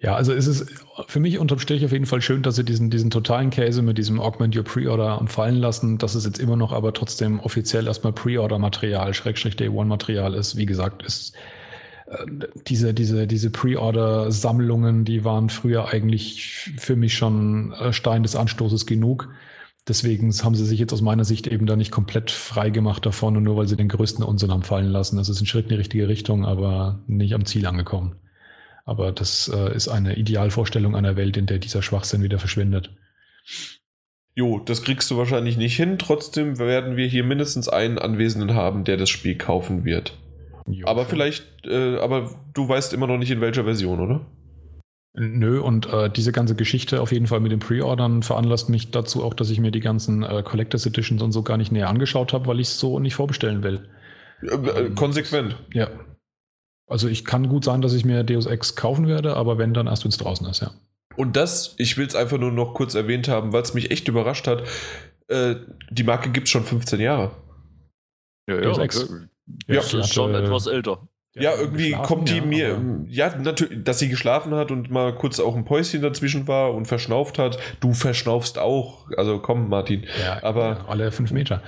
Ja, 0.00 0.16
also 0.16 0.32
ist 0.32 0.46
es 0.46 0.66
für 1.06 1.20
mich 1.20 1.38
unterm 1.38 1.58
Strich 1.58 1.84
auf 1.84 1.92
jeden 1.92 2.06
Fall 2.06 2.20
schön, 2.20 2.42
dass 2.42 2.56
sie 2.56 2.64
diesen, 2.64 2.90
diesen 2.90 3.10
totalen 3.10 3.50
Käse 3.50 3.82
mit 3.82 3.98
diesem 3.98 4.20
Augment 4.20 4.56
Your 4.56 4.64
Pre-Order 4.64 5.24
fallen 5.26 5.56
lassen, 5.56 5.98
dass 5.98 6.14
es 6.14 6.24
jetzt 6.24 6.38
immer 6.38 6.56
noch 6.56 6.72
aber 6.72 6.92
trotzdem 6.92 7.40
offiziell 7.40 7.86
erstmal 7.86 8.12
Pre-Order-Material, 8.12 9.14
Schrägstrich 9.14 9.56
Day 9.56 9.68
One-Material 9.68 10.34
ist. 10.34 10.56
Wie 10.56 10.66
gesagt, 10.66 11.02
ist 11.02 11.34
äh, 12.06 12.26
diese, 12.66 12.92
diese, 12.92 13.26
diese 13.26 13.50
Pre-Order-Sammlungen, 13.50 15.04
die 15.04 15.24
waren 15.24 15.48
früher 15.48 15.88
eigentlich 15.88 16.72
für 16.76 16.96
mich 16.96 17.14
schon 17.14 17.72
äh, 17.72 17.92
Stein 17.92 18.22
des 18.22 18.36
Anstoßes 18.36 18.86
genug. 18.86 19.30
Deswegen 19.86 20.32
haben 20.32 20.54
sie 20.54 20.64
sich 20.64 20.78
jetzt 20.78 20.92
aus 20.92 21.02
meiner 21.02 21.24
Sicht 21.24 21.46
eben 21.46 21.66
da 21.66 21.76
nicht 21.76 21.90
komplett 21.90 22.30
frei 22.30 22.70
gemacht 22.70 23.04
davon 23.04 23.36
und 23.36 23.42
nur 23.42 23.56
weil 23.56 23.68
sie 23.68 23.76
den 23.76 23.88
größten 23.88 24.24
Unsinn 24.24 24.50
haben 24.50 24.62
fallen 24.62 24.90
lassen. 24.90 25.16
Das 25.16 25.28
ist 25.28 25.40
ein 25.40 25.46
Schritt 25.46 25.66
in 25.66 25.70
die 25.70 25.74
richtige 25.76 26.08
Richtung, 26.08 26.44
aber 26.44 27.02
nicht 27.06 27.34
am 27.34 27.44
Ziel 27.44 27.66
angekommen. 27.66 28.16
Aber 28.84 29.12
das 29.12 29.48
äh, 29.48 29.74
ist 29.74 29.88
eine 29.88 30.16
Idealvorstellung 30.16 30.94
einer 30.94 31.16
Welt, 31.16 31.36
in 31.36 31.46
der 31.46 31.58
dieser 31.58 31.82
Schwachsinn 31.82 32.22
wieder 32.22 32.38
verschwindet. 32.38 32.90
Jo, 34.34 34.58
das 34.58 34.82
kriegst 34.82 35.10
du 35.10 35.16
wahrscheinlich 35.16 35.56
nicht 35.56 35.76
hin. 35.76 35.98
Trotzdem 35.98 36.58
werden 36.58 36.96
wir 36.96 37.06
hier 37.06 37.24
mindestens 37.24 37.68
einen 37.68 37.98
Anwesenden 37.98 38.54
haben, 38.54 38.84
der 38.84 38.96
das 38.96 39.08
Spiel 39.08 39.36
kaufen 39.36 39.84
wird. 39.84 40.18
Jo, 40.66 40.86
aber 40.86 41.04
vielleicht, 41.04 41.44
äh, 41.66 41.98
aber 41.98 42.34
du 42.52 42.68
weißt 42.68 42.92
immer 42.92 43.06
noch 43.06 43.18
nicht 43.18 43.30
in 43.30 43.40
welcher 43.40 43.64
Version, 43.64 44.00
oder? 44.00 44.26
Nö, 45.16 45.60
und 45.60 45.86
äh, 45.92 46.10
diese 46.10 46.32
ganze 46.32 46.56
Geschichte 46.56 47.00
auf 47.00 47.12
jeden 47.12 47.28
Fall 47.28 47.38
mit 47.38 47.52
den 47.52 47.60
Pre-Ordern 47.60 48.24
veranlasst 48.24 48.68
mich 48.68 48.90
dazu 48.90 49.22
auch, 49.22 49.34
dass 49.34 49.50
ich 49.50 49.60
mir 49.60 49.70
die 49.70 49.80
ganzen 49.80 50.24
äh, 50.24 50.42
Collectors 50.42 50.86
Editions 50.86 51.22
und 51.22 51.30
so 51.30 51.42
gar 51.42 51.56
nicht 51.56 51.70
näher 51.70 51.88
angeschaut 51.88 52.32
habe, 52.32 52.46
weil 52.46 52.58
ich 52.58 52.66
es 52.66 52.80
so 52.80 52.98
nicht 52.98 53.14
vorbestellen 53.14 53.62
will. 53.62 53.88
Äh, 54.42 54.56
ähm, 54.56 54.94
konsequent. 54.96 55.56
Ja. 55.72 55.88
Also 56.86 57.08
ich 57.08 57.24
kann 57.24 57.48
gut 57.48 57.64
sein, 57.64 57.80
dass 57.80 57.94
ich 57.94 58.04
mir 58.04 58.24
Deus 58.24 58.46
Ex 58.46 58.76
kaufen 58.76 59.06
werde, 59.06 59.36
aber 59.36 59.58
wenn, 59.58 59.74
dann 59.74 59.86
erst, 59.86 60.04
wenn 60.04 60.10
es 60.10 60.18
draußen 60.18 60.46
ist, 60.48 60.60
ja. 60.60 60.72
Und 61.16 61.36
das, 61.36 61.74
ich 61.78 61.96
will 61.96 62.06
es 62.06 62.14
einfach 62.14 62.38
nur 62.38 62.50
noch 62.50 62.74
kurz 62.74 62.94
erwähnt 62.94 63.28
haben, 63.28 63.52
weil 63.52 63.62
es 63.62 63.72
mich 63.72 63.90
echt 63.90 64.08
überrascht 64.08 64.46
hat. 64.46 64.64
Äh, 65.28 65.56
die 65.90 66.02
Marke 66.02 66.30
gibt 66.30 66.48
es 66.48 66.50
schon 66.50 66.64
15 66.64 67.00
Jahre. 67.00 67.30
Ja, 68.48 68.56
ja, 68.56 68.60
Deus 68.62 68.78
Ex. 68.78 69.08
Ja, 69.66 69.74
ja, 69.74 69.80
ist 69.80 70.12
schon 70.12 70.34
etwas 70.34 70.66
älter. 70.66 71.08
Ja, 71.36 71.52
irgendwie 71.58 71.92
kommt 71.92 72.28
die 72.28 72.36
ja, 72.36 72.44
mir, 72.44 73.06
ja, 73.08 73.36
natürlich, 73.36 73.82
dass 73.82 73.98
sie 73.98 74.08
geschlafen 74.08 74.54
hat 74.54 74.70
und 74.70 74.90
mal 74.90 75.16
kurz 75.16 75.40
auch 75.40 75.56
ein 75.56 75.64
Päuschen 75.64 76.00
dazwischen 76.00 76.46
war 76.46 76.72
und 76.72 76.86
verschnauft 76.86 77.40
hat. 77.40 77.58
Du 77.80 77.92
verschnaufst 77.92 78.56
auch. 78.56 79.10
Also 79.16 79.40
komm, 79.40 79.68
Martin. 79.68 80.06
Ja, 80.22 80.44
aber 80.44 80.84
alle 80.88 81.10
fünf 81.10 81.32
Meter. 81.32 81.60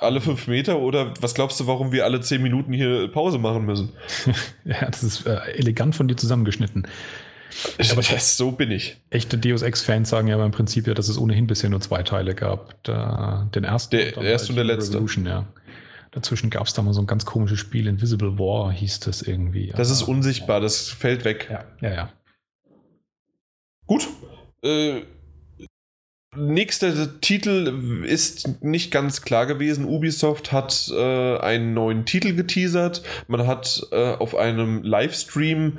Alle 0.00 0.20
fünf 0.20 0.46
Meter 0.46 0.78
oder 0.78 1.12
was 1.20 1.34
glaubst 1.34 1.60
du, 1.60 1.66
warum 1.66 1.92
wir 1.92 2.04
alle 2.04 2.20
zehn 2.20 2.42
Minuten 2.42 2.72
hier 2.72 3.08
Pause 3.08 3.38
machen 3.38 3.66
müssen? 3.66 3.90
ja, 4.64 4.90
das 4.90 5.02
ist 5.02 5.26
äh, 5.26 5.38
elegant 5.52 5.94
von 5.94 6.08
dir 6.08 6.16
zusammengeschnitten. 6.16 6.86
Aber 7.90 8.02
das, 8.02 8.36
so 8.36 8.52
bin 8.52 8.70
ich. 8.70 8.96
Echte 9.10 9.36
Deus 9.36 9.62
Ex-Fans 9.62 10.08
sagen 10.08 10.28
ja 10.28 10.36
aber 10.36 10.46
im 10.46 10.52
Prinzip 10.52 10.86
ja, 10.86 10.94
dass 10.94 11.08
es 11.08 11.18
ohnehin 11.18 11.46
bisher 11.46 11.68
nur 11.68 11.80
zwei 11.80 12.02
Teile 12.02 12.34
gab. 12.34 12.82
Da, 12.84 13.48
den 13.54 13.64
ersten. 13.64 13.96
Der 13.96 14.16
erste 14.16 14.52
und 14.52 14.56
der 14.56 14.64
letzte. 14.64 14.94
Revolution, 14.94 15.26
ja. 15.26 15.46
Dazwischen 16.12 16.50
gab 16.50 16.66
es 16.66 16.74
da 16.74 16.82
mal 16.82 16.92
so 16.92 17.00
ein 17.00 17.06
ganz 17.06 17.24
komisches 17.24 17.58
Spiel, 17.60 17.86
Invisible 17.86 18.38
War 18.38 18.72
hieß 18.72 19.00
das 19.00 19.22
irgendwie. 19.22 19.72
Das 19.76 19.90
ist 19.90 20.02
unsichtbar, 20.02 20.60
das 20.60 20.88
fällt 20.88 21.24
weg. 21.24 21.48
Ja, 21.50 21.64
ja, 21.80 21.94
ja. 21.94 22.12
Gut. 23.86 24.08
Äh, 24.62 25.02
nächster 26.36 27.20
Titel 27.20 28.04
ist 28.04 28.62
nicht 28.62 28.90
ganz 28.90 29.22
klar 29.22 29.46
gewesen. 29.46 29.84
Ubisoft 29.84 30.52
hat 30.52 30.90
äh, 30.94 31.38
einen 31.38 31.74
neuen 31.74 32.04
Titel 32.04 32.34
geteasert. 32.34 33.02
Man 33.28 33.46
hat 33.46 33.86
äh, 33.90 34.14
auf 34.14 34.36
einem 34.36 34.82
Livestream 34.82 35.78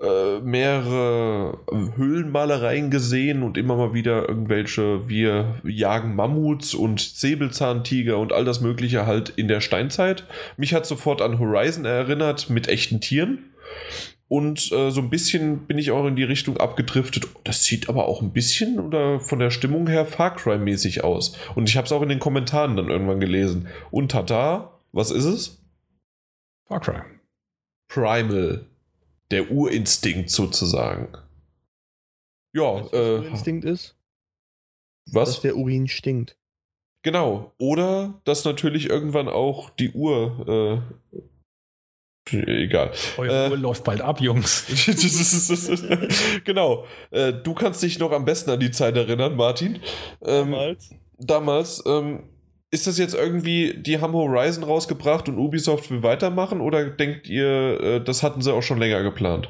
äh, 0.00 0.40
mehrere 0.40 1.58
Höhlenmalereien 1.96 2.90
gesehen 2.90 3.42
und 3.42 3.56
immer 3.56 3.76
mal 3.76 3.94
wieder 3.94 4.28
irgendwelche, 4.28 5.08
wir 5.08 5.60
jagen 5.64 6.14
Mammuts 6.14 6.74
und 6.74 7.00
Säbelzahntiger 7.00 8.18
und 8.18 8.32
all 8.32 8.44
das 8.44 8.60
Mögliche 8.60 9.06
halt 9.06 9.30
in 9.30 9.48
der 9.48 9.60
Steinzeit. 9.60 10.24
Mich 10.56 10.74
hat 10.74 10.86
sofort 10.86 11.22
an 11.22 11.38
Horizon 11.38 11.84
erinnert 11.84 12.50
mit 12.50 12.68
echten 12.68 13.00
Tieren. 13.00 13.50
Und 14.30 14.70
äh, 14.70 14.92
so 14.92 15.00
ein 15.00 15.10
bisschen 15.10 15.66
bin 15.66 15.76
ich 15.76 15.90
auch 15.90 16.06
in 16.06 16.14
die 16.14 16.22
Richtung 16.22 16.56
abgedriftet. 16.56 17.26
Das 17.42 17.64
sieht 17.64 17.88
aber 17.88 18.06
auch 18.06 18.22
ein 18.22 18.32
bisschen 18.32 18.78
oder 18.78 19.18
von 19.18 19.40
der 19.40 19.50
Stimmung 19.50 19.88
her 19.88 20.06
Far 20.06 20.36
Cry-mäßig 20.36 21.02
aus. 21.02 21.36
Und 21.56 21.68
ich 21.68 21.76
habe 21.76 21.86
es 21.86 21.90
auch 21.92 22.00
in 22.00 22.10
den 22.10 22.20
Kommentaren 22.20 22.76
dann 22.76 22.90
irgendwann 22.90 23.18
gelesen. 23.18 23.66
Und 23.90 24.12
tada, 24.12 24.78
was 24.92 25.10
ist 25.10 25.24
es? 25.24 25.60
Far 26.68 26.78
Cry. 26.78 27.02
Primal 27.88 28.66
der 29.32 29.50
Urinstinkt 29.50 30.30
sozusagen. 30.30 31.08
Ja, 32.54 32.84
weißt, 32.84 32.94
äh, 32.94 33.18
Urinstinkt 33.18 33.64
ist? 33.64 33.96
Was? 35.06 35.30
Dass 35.30 35.40
der 35.40 35.56
Urin 35.56 35.88
stinkt. 35.88 36.36
Genau. 37.02 37.52
Oder 37.58 38.20
dass 38.22 38.44
natürlich 38.44 38.90
irgendwann 38.90 39.28
auch 39.28 39.70
die 39.70 39.90
Uhr. 39.90 40.84
Äh, 41.12 41.18
egal. 42.30 42.92
Eure 43.16 43.46
äh, 43.46 43.50
Uhr 43.50 43.56
läuft 43.56 43.84
bald 43.84 44.00
ab, 44.00 44.20
Jungs. 44.20 44.66
genau. 46.44 46.86
Äh, 47.10 47.32
du 47.32 47.54
kannst 47.54 47.82
dich 47.82 47.98
noch 47.98 48.12
am 48.12 48.24
besten 48.24 48.50
an 48.50 48.60
die 48.60 48.70
Zeit 48.70 48.96
erinnern, 48.96 49.36
Martin. 49.36 49.80
Ähm, 50.22 50.52
damals. 50.52 50.90
Damals. 51.18 51.82
Ähm, 51.86 52.24
ist 52.72 52.86
das 52.86 52.98
jetzt 52.98 53.14
irgendwie, 53.14 53.74
die 53.74 54.00
haben 54.00 54.12
Horizon 54.12 54.62
rausgebracht 54.62 55.28
und 55.28 55.38
Ubisoft 55.38 55.90
will 55.90 56.02
weitermachen 56.02 56.60
oder 56.60 56.88
denkt 56.88 57.28
ihr, 57.28 57.80
äh, 57.80 58.04
das 58.04 58.22
hatten 58.22 58.42
sie 58.42 58.54
auch 58.54 58.62
schon 58.62 58.78
länger 58.78 59.02
geplant? 59.02 59.48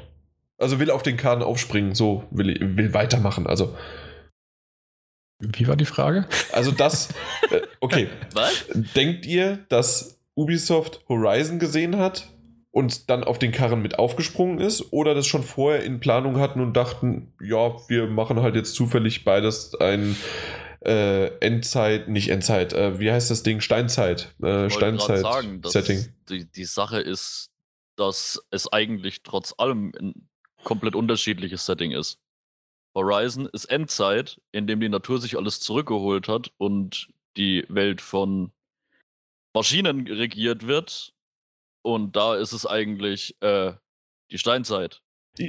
Also 0.57 0.79
will 0.79 0.89
auf 0.89 1.03
den 1.03 1.17
Kahn 1.17 1.43
aufspringen, 1.43 1.93
so 1.93 2.23
will, 2.31 2.57
will 2.59 2.93
weitermachen, 2.93 3.47
also. 3.47 3.75
Wie 5.39 5.67
war 5.67 5.75
die 5.75 5.85
Frage? 5.85 6.27
Also 6.51 6.71
das, 6.71 7.09
äh, 7.51 7.61
okay. 7.79 8.07
Was? 8.33 8.65
Denkt 8.95 9.25
ihr, 9.25 9.59
dass 9.69 10.19
Ubisoft 10.35 11.01
Horizon 11.07 11.59
gesehen 11.59 11.97
hat 11.97 12.30
und 12.71 13.09
dann 13.09 13.23
auf 13.23 13.37
den 13.37 13.51
Karren 13.51 13.81
mit 13.81 13.99
aufgesprungen 13.99 14.59
ist 14.59 14.93
oder 14.93 15.13
das 15.13 15.27
schon 15.27 15.43
vorher 15.43 15.83
in 15.83 15.99
Planung 15.99 16.39
hatten 16.39 16.61
und 16.61 16.73
dachten, 16.73 17.33
ja, 17.41 17.75
wir 17.89 18.07
machen 18.07 18.41
halt 18.41 18.55
jetzt 18.55 18.75
zufällig 18.75 19.25
beides 19.25 19.75
ein 19.75 20.15
äh, 20.85 21.27
Endzeit, 21.39 22.07
nicht 22.07 22.29
Endzeit, 22.29 22.73
äh, 22.73 22.99
wie 22.99 23.11
heißt 23.11 23.29
das 23.29 23.43
Ding? 23.43 23.61
Steinzeit. 23.61 24.33
Äh, 24.41 24.69
Steinzeit-Setting. 24.69 26.07
Die, 26.29 26.45
die 26.49 26.65
Sache 26.65 26.99
ist, 26.99 27.51
dass 27.97 28.41
es 28.49 28.71
eigentlich 28.71 29.21
trotz 29.23 29.53
allem 29.57 29.91
ein 29.99 30.29
komplett 30.63 30.95
unterschiedliches 30.95 31.65
Setting 31.65 31.91
ist. 31.91 32.19
Horizon 32.95 33.47
ist 33.47 33.65
Endzeit, 33.65 34.41
in 34.51 34.67
dem 34.67 34.79
die 34.79 34.89
Natur 34.89 35.19
sich 35.19 35.37
alles 35.37 35.59
zurückgeholt 35.59 36.27
hat 36.27 36.51
und 36.57 37.09
die 37.37 37.65
Welt 37.69 38.01
von 38.01 38.51
Maschinen 39.53 40.07
regiert 40.07 40.67
wird. 40.67 41.13
Und 41.81 42.15
da 42.15 42.35
ist 42.35 42.51
es 42.51 42.65
eigentlich 42.65 43.35
äh, 43.41 43.73
die 44.31 44.37
Steinzeit. 44.37 45.01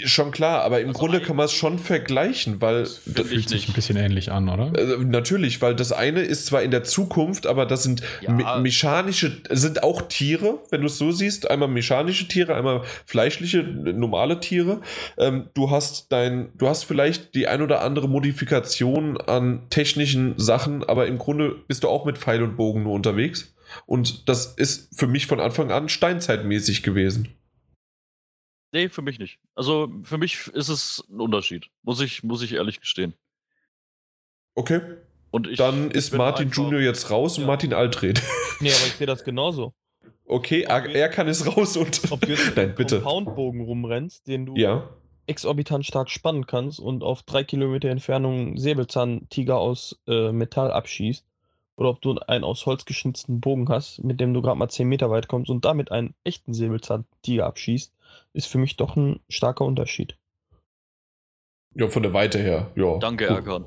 Schon 0.04 0.30
klar, 0.30 0.62
aber 0.62 0.80
im 0.80 0.88
also 0.88 1.00
Grunde 1.00 1.20
kann 1.20 1.34
man 1.34 1.46
es 1.46 1.52
schon 1.52 1.80
vergleichen, 1.80 2.60
weil 2.60 2.82
das 2.82 2.98
fühlt 2.98 3.48
sich 3.48 3.68
ein 3.68 3.72
bisschen 3.72 3.96
ähnlich 3.96 4.30
an, 4.30 4.48
oder? 4.48 4.72
Äh, 4.78 5.04
natürlich, 5.04 5.60
weil 5.60 5.74
das 5.74 5.90
eine 5.90 6.20
ist 6.20 6.46
zwar 6.46 6.62
in 6.62 6.70
der 6.70 6.84
Zukunft, 6.84 7.48
aber 7.48 7.66
das 7.66 7.82
sind 7.82 8.00
ja. 8.20 8.30
me 8.30 8.60
mechanische, 8.60 9.42
sind 9.50 9.82
auch 9.82 10.02
Tiere, 10.02 10.60
wenn 10.70 10.82
du 10.82 10.86
es 10.86 10.98
so 10.98 11.10
siehst, 11.10 11.50
einmal 11.50 11.66
mechanische 11.66 12.28
Tiere, 12.28 12.54
einmal 12.54 12.82
fleischliche, 13.06 13.64
normale 13.64 14.38
Tiere. 14.38 14.82
Ähm, 15.18 15.48
du 15.54 15.72
hast 15.72 16.12
dein, 16.12 16.52
du 16.56 16.68
hast 16.68 16.84
vielleicht 16.84 17.34
die 17.34 17.48
ein 17.48 17.60
oder 17.60 17.82
andere 17.82 18.08
Modifikation 18.08 19.20
an 19.20 19.66
technischen 19.68 20.38
Sachen, 20.38 20.84
aber 20.84 21.08
im 21.08 21.18
Grunde 21.18 21.56
bist 21.66 21.82
du 21.82 21.88
auch 21.88 22.04
mit 22.04 22.18
Pfeil 22.18 22.44
und 22.44 22.56
Bogen 22.56 22.84
nur 22.84 22.92
unterwegs. 22.92 23.51
Und 23.86 24.28
das 24.28 24.54
ist 24.54 24.98
für 24.98 25.06
mich 25.06 25.26
von 25.26 25.40
Anfang 25.40 25.70
an 25.70 25.88
steinzeitmäßig 25.88 26.82
gewesen. 26.82 27.28
Nee, 28.72 28.88
für 28.88 29.02
mich 29.02 29.18
nicht. 29.18 29.38
Also 29.54 29.92
für 30.02 30.18
mich 30.18 30.48
ist 30.48 30.68
es 30.68 31.04
ein 31.10 31.20
Unterschied. 31.20 31.66
Muss 31.82 32.00
ich, 32.00 32.22
muss 32.22 32.42
ich 32.42 32.54
ehrlich 32.54 32.80
gestehen. 32.80 33.14
Okay. 34.54 34.80
Und 35.30 35.46
ich, 35.46 35.58
Dann 35.58 35.90
ist 35.90 36.14
Martin 36.14 36.46
einfach, 36.46 36.56
Junior 36.58 36.80
jetzt 36.80 37.10
raus 37.10 37.36
ja. 37.36 37.42
und 37.42 37.46
Martin 37.46 37.72
Altred. 37.72 38.22
Nee, 38.60 38.68
aber 38.68 38.86
ich 38.86 38.92
sehe 38.92 39.08
das 39.08 39.24
genauso. 39.24 39.74
Okay, 40.24 40.62
er, 40.62 40.86
er, 40.86 41.08
kann 41.08 41.26
es 41.26 41.44
raus 41.48 41.76
und. 41.76 42.12
Ob 42.12 42.20
du 42.20 42.28
jetzt 42.28 42.54
Nein, 42.54 42.76
bitte. 42.76 43.00
Poundbogen 43.00 43.60
rumrennst, 43.60 44.28
den 44.28 44.46
du 44.46 44.54
ja. 44.54 44.88
exorbitant 45.26 45.84
stark 45.84 46.10
spannen 46.10 46.46
kannst 46.46 46.78
und 46.78 47.02
auf 47.02 47.24
drei 47.24 47.42
Kilometer 47.42 47.88
Entfernung 47.88 48.56
Säbelzahntiger 48.56 49.58
aus 49.58 50.00
äh, 50.06 50.30
Metall 50.30 50.70
abschießt, 50.70 51.26
oder 51.76 51.90
ob 51.90 52.00
du 52.02 52.18
einen 52.18 52.44
aus 52.44 52.66
Holz 52.66 52.84
geschnitzten 52.84 53.40
Bogen 53.40 53.68
hast, 53.68 54.02
mit 54.04 54.20
dem 54.20 54.34
du 54.34 54.42
gerade 54.42 54.58
mal 54.58 54.68
10 54.68 54.88
Meter 54.88 55.10
weit 55.10 55.28
kommst 55.28 55.50
und 55.50 55.64
damit 55.64 55.90
einen 55.90 56.14
echten 56.24 56.54
Säbelzahntiger 56.54 57.46
abschießt, 57.46 57.94
ist 58.34 58.46
für 58.46 58.58
mich 58.58 58.76
doch 58.76 58.96
ein 58.96 59.20
starker 59.28 59.64
Unterschied. 59.64 60.18
Ja, 61.74 61.88
von 61.88 62.02
der 62.02 62.12
Weite 62.12 62.38
her, 62.38 62.70
ja. 62.76 62.98
Danke, 62.98 63.26
Erkan. 63.26 63.66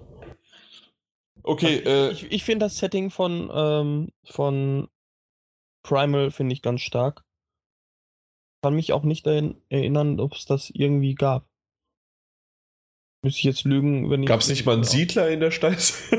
Okay, 1.41 1.77
also 1.85 1.89
äh, 1.89 2.11
ich, 2.11 2.31
ich 2.31 2.43
finde 2.43 2.65
das 2.65 2.77
Setting 2.77 3.09
von, 3.09 3.51
ähm, 3.53 4.11
von 4.23 4.87
Primal 5.83 6.31
finde 6.31 6.53
ich 6.53 6.61
ganz 6.61 6.81
stark. 6.81 7.23
Kann 8.63 8.75
mich 8.75 8.93
auch 8.93 9.03
nicht 9.03 9.27
dahin 9.27 9.61
erinnern, 9.69 10.19
ob 10.19 10.33
es 10.33 10.45
das 10.45 10.71
irgendwie 10.71 11.13
gab. 11.13 11.47
Müsste 13.23 13.39
ich 13.39 13.43
jetzt 13.43 13.63
lügen, 13.63 14.09
wenn 14.09 14.23
ich. 14.23 14.27
Gab 14.27 14.41
es 14.41 14.49
nicht 14.49 14.65
mal 14.65 14.73
einen 14.73 14.83
Siedler 14.83 15.29
in 15.29 15.39
der 15.39 15.51
Steiß? 15.51 16.11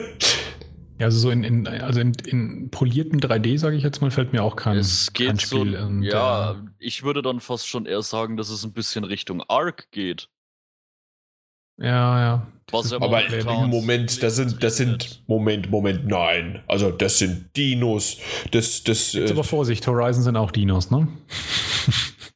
Ja, 0.98 1.06
also 1.06 1.18
so 1.18 1.30
in, 1.30 1.44
in 1.44 1.66
also 1.66 2.00
in, 2.00 2.12
in 2.24 2.70
polierten 2.70 3.20
3D, 3.20 3.58
sage 3.58 3.76
ich 3.76 3.82
jetzt 3.82 4.00
mal, 4.00 4.10
fällt 4.10 4.32
mir 4.32 4.42
auch 4.42 4.56
kein, 4.56 4.78
es 4.78 5.12
geht 5.12 5.28
kein 5.28 5.38
Spiel. 5.38 5.76
So, 5.78 5.86
und, 5.86 6.02
ja, 6.02 6.52
äh, 6.52 6.54
ich 6.78 7.02
würde 7.02 7.20
dann 7.20 7.40
fast 7.40 7.68
schon 7.68 7.84
eher 7.84 8.02
sagen, 8.02 8.36
dass 8.36 8.48
es 8.48 8.64
ein 8.64 8.72
bisschen 8.72 9.04
Richtung 9.04 9.42
Arc 9.42 9.90
geht. 9.90 10.30
Ja, 11.78 12.20
ja. 12.20 12.46
Was 12.70 12.92
aber 12.92 13.24
im 13.28 13.70
Moment, 13.70 14.22
das 14.22 14.36
sind, 14.36 14.62
das 14.62 14.78
sind, 14.78 15.22
Moment, 15.28 15.70
Moment, 15.70 16.06
nein. 16.06 16.62
Also 16.66 16.90
das 16.90 17.18
sind 17.18 17.54
Dinos. 17.56 18.16
Das, 18.50 18.82
das, 18.82 19.12
Jetzt 19.12 19.30
äh, 19.30 19.32
aber 19.32 19.44
Vorsicht, 19.44 19.86
Horizon 19.86 20.22
sind 20.22 20.36
auch 20.36 20.50
Dinos, 20.50 20.90
ne? 20.90 21.06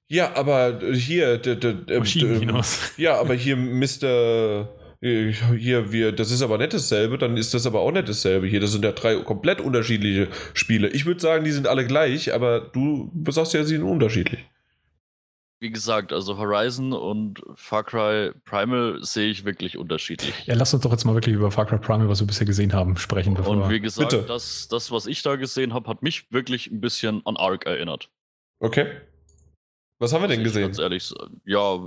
ja, 0.09 0.33
aber 0.37 0.79
hier, 0.93 1.45
ähm, 1.47 2.63
ja, 2.97 3.19
aber 3.19 3.35
hier 3.35 3.57
Mr. 3.57 4.69
Äh, 5.03 5.33
hier, 5.33 5.93
wir, 5.93 6.13
das 6.13 6.31
ist 6.31 6.43
aber 6.43 6.59
nicht 6.59 6.75
dasselbe, 6.75 7.17
dann 7.17 7.37
ist 7.37 7.55
das 7.55 7.67
aber 7.67 7.81
auch 7.81 7.93
nicht 7.93 8.09
dasselbe 8.09 8.47
hier. 8.47 8.61
Das 8.61 8.73
sind 8.73 8.85
ja 8.85 8.93
drei 8.93 9.17
komplett 9.17 9.61
unterschiedliche 9.61 10.29
Spiele. 10.53 10.89
Ich 10.89 11.07
würde 11.07 11.21
sagen, 11.21 11.45
die 11.45 11.53
sind 11.53 11.67
alle 11.67 11.87
gleich, 11.87 12.35
aber 12.35 12.61
du 12.61 13.11
sagst 13.29 13.55
ja, 13.55 13.65
sie 13.65 13.77
sind 13.77 13.85
unterschiedlich. 13.85 14.45
Wie 15.63 15.71
gesagt, 15.71 16.13
also 16.15 16.39
Horizon 16.39 16.95
und 16.95 17.43
Far 17.55 17.85
Cry 17.85 18.33
Primal 18.47 18.99
sehe 19.03 19.31
ich 19.31 19.45
wirklich 19.45 19.77
unterschiedlich. 19.77 20.47
Ja, 20.47 20.55
lass 20.55 20.73
uns 20.73 20.83
doch 20.83 20.91
jetzt 20.91 21.05
mal 21.05 21.13
wirklich 21.13 21.35
über 21.35 21.51
Far 21.51 21.67
Cry 21.67 21.79
Primal, 21.79 22.09
was 22.09 22.21
wir 22.21 22.27
bisher 22.27 22.47
gesehen 22.47 22.73
haben, 22.73 22.97
sprechen. 22.97 23.37
Und 23.37 23.69
wie 23.69 23.81
gesagt, 23.81 24.15
das, 24.27 24.69
das, 24.69 24.91
was 24.91 25.07
ich 25.07 25.23
da 25.23 25.37
gesehen 25.37 25.75
habe, 25.75 25.89
hat 25.91 26.03
mich 26.03 26.33
wirklich 26.33 26.71
ein 26.71 26.81
bisschen 26.81 27.21
an 27.27 27.37
Ark 27.37 27.67
erinnert. 27.67 28.09
Okay. 28.59 28.87
Was 29.99 30.15
haben 30.15 30.23
wir 30.23 30.29
denn 30.29 30.43
gesehen? 30.43 30.63
Ganz 30.63 30.79
ehrlich, 30.79 31.13
ja, 31.45 31.79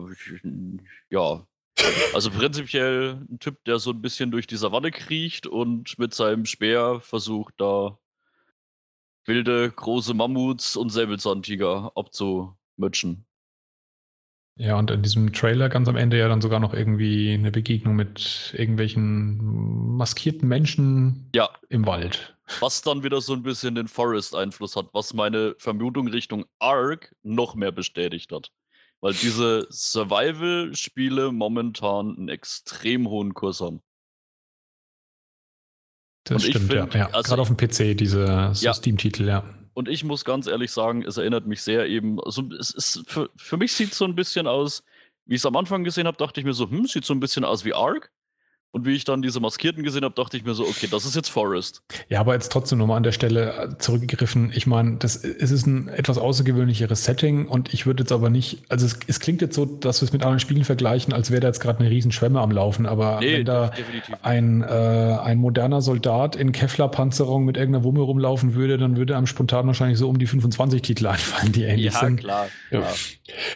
ja, 1.09 1.47
also 2.13 2.29
prinzipiell 2.29 3.25
ein 3.29 3.39
Typ, 3.39 3.63
der 3.65 3.79
so 3.79 3.91
ein 3.91 4.01
bisschen 4.01 4.31
durch 4.31 4.47
die 4.47 4.57
Savanne 4.57 4.91
kriecht 4.91 5.47
und 5.47 5.97
mit 5.97 6.13
seinem 6.13 6.45
Speer 6.45 6.99
versucht, 7.01 7.55
da 7.57 7.97
wilde, 9.25 9.71
große 9.71 10.13
Mammuts 10.13 10.75
und 10.75 10.89
Säbelzahntiger 10.89 11.91
abzumutschen. 11.95 13.25
Ja, 14.55 14.77
und 14.77 14.91
in 14.91 15.01
diesem 15.01 15.33
Trailer 15.33 15.67
ganz 15.67 15.87
am 15.87 15.95
Ende 15.95 16.17
ja 16.19 16.27
dann 16.27 16.41
sogar 16.41 16.59
noch 16.59 16.75
irgendwie 16.75 17.33
eine 17.33 17.51
Begegnung 17.51 17.95
mit 17.95 18.53
irgendwelchen 18.55 19.97
maskierten 19.97 20.47
Menschen 20.47 21.31
ja. 21.33 21.49
im 21.69 21.87
Wald. 21.87 22.35
Was 22.59 22.83
dann 22.83 23.03
wieder 23.03 23.19
so 23.21 23.33
ein 23.33 23.41
bisschen 23.41 23.73
den 23.73 23.87
Forest-Einfluss 23.87 24.75
hat, 24.75 24.89
was 24.93 25.13
meine 25.13 25.55
Vermutung 25.57 26.07
Richtung 26.07 26.45
Ark 26.59 27.15
noch 27.23 27.55
mehr 27.55 27.71
bestätigt 27.71 28.31
hat 28.31 28.51
weil 29.03 29.13
diese 29.13 29.67
Survival-Spiele 29.69 31.33
momentan 31.33 32.15
einen 32.15 32.29
extrem 32.29 33.09
hohen 33.09 33.33
Kurs 33.33 33.59
haben. 33.59 33.81
Das 36.23 36.45
und 36.45 36.49
stimmt, 36.51 36.71
find, 36.71 36.93
ja. 36.93 36.99
ja. 37.01 37.05
Also 37.07 37.27
Gerade 37.27 37.41
auf 37.41 37.53
dem 37.53 37.57
PC, 37.57 37.97
diese 37.97 38.51
so 38.53 38.65
ja. 38.65 38.73
Steam-Titel, 38.73 39.27
ja. 39.27 39.43
Und 39.73 39.89
ich 39.89 40.05
muss 40.05 40.23
ganz 40.23 40.47
ehrlich 40.47 40.71
sagen, 40.71 41.03
es 41.03 41.17
erinnert 41.17 41.45
mich 41.45 41.61
sehr 41.61 41.85
eben, 41.89 42.17
also 42.23 42.49
es 42.57 42.71
ist 42.71 43.03
für, 43.05 43.29
für 43.35 43.57
mich 43.57 43.73
sieht 43.73 43.91
es 43.91 43.97
so 43.97 44.05
ein 44.05 44.15
bisschen 44.15 44.47
aus, 44.47 44.85
wie 45.25 45.35
ich 45.35 45.41
es 45.41 45.45
am 45.45 45.57
Anfang 45.57 45.83
gesehen 45.83 46.07
habe, 46.07 46.15
dachte 46.15 46.39
ich 46.39 46.45
mir 46.45 46.53
so, 46.53 46.69
hm, 46.69 46.85
sieht 46.85 47.03
so 47.03 47.13
ein 47.13 47.19
bisschen 47.19 47.43
aus 47.43 47.65
wie 47.65 47.73
Ark. 47.73 48.09
Und 48.73 48.87
wie 48.87 48.95
ich 48.95 49.03
dann 49.03 49.21
diese 49.21 49.39
Maskierten 49.39 49.83
gesehen 49.83 50.03
habe, 50.03 50.15
dachte 50.15 50.35
ich 50.35 50.45
mir 50.45 50.55
so, 50.55 50.63
okay, 50.63 50.87
das 50.89 51.05
ist 51.05 51.15
jetzt 51.15 51.29
Forest. 51.29 51.83
Ja, 52.09 52.19
aber 52.19 52.33
jetzt 52.33 52.51
trotzdem 52.51 52.79
nochmal 52.79 52.97
an 52.97 53.03
der 53.03 53.11
Stelle 53.11 53.53
äh, 53.53 53.77
zurückgegriffen. 53.77 54.51
Ich 54.55 54.65
meine, 54.65 54.97
das 54.97 55.23
es 55.23 55.51
ist 55.51 55.67
ein 55.67 55.89
etwas 55.89 56.17
außergewöhnlicheres 56.17 57.05
Setting 57.05 57.47
und 57.47 57.71
ich 57.71 57.85
würde 57.85 58.01
jetzt 58.01 58.11
aber 58.11 58.31
nicht, 58.31 58.63
also 58.69 58.87
es, 58.87 58.97
es 59.05 59.19
klingt 59.19 59.43
jetzt 59.43 59.53
so, 59.53 59.65
dass 59.65 60.01
wir 60.01 60.07
es 60.07 60.11
mit 60.11 60.23
anderen 60.23 60.39
Spielen 60.39 60.63
vergleichen, 60.63 61.13
als 61.13 61.29
wäre 61.29 61.41
da 61.41 61.49
jetzt 61.49 61.59
gerade 61.59 61.81
eine 61.81 61.91
Riesenschwemme 61.91 62.41
am 62.41 62.49
Laufen. 62.49 62.87
Aber 62.87 63.19
nee, 63.19 63.37
wenn 63.37 63.45
da 63.45 63.69
ein, 64.23 64.63
äh, 64.63 64.65
ein 64.65 65.37
moderner 65.37 65.83
Soldat 65.83 66.35
in 66.35 66.51
Kevlar-Panzerung 66.51 67.45
mit 67.45 67.57
irgendeiner 67.57 67.83
Wumme 67.83 67.99
rumlaufen 67.99 68.55
würde, 68.55 68.79
dann 68.79 68.97
würde 68.97 69.15
einem 69.15 69.27
spontan 69.27 69.67
wahrscheinlich 69.67 69.99
so 69.99 70.09
um 70.09 70.17
die 70.17 70.25
25 70.25 70.81
Titel 70.81 71.05
einfallen, 71.13 71.51
die 71.51 71.61
ähnlich 71.61 71.93
ja, 71.93 71.99
sind. 71.99 72.21
Klar, 72.21 72.47
ja, 72.71 72.79
klar. 72.79 72.93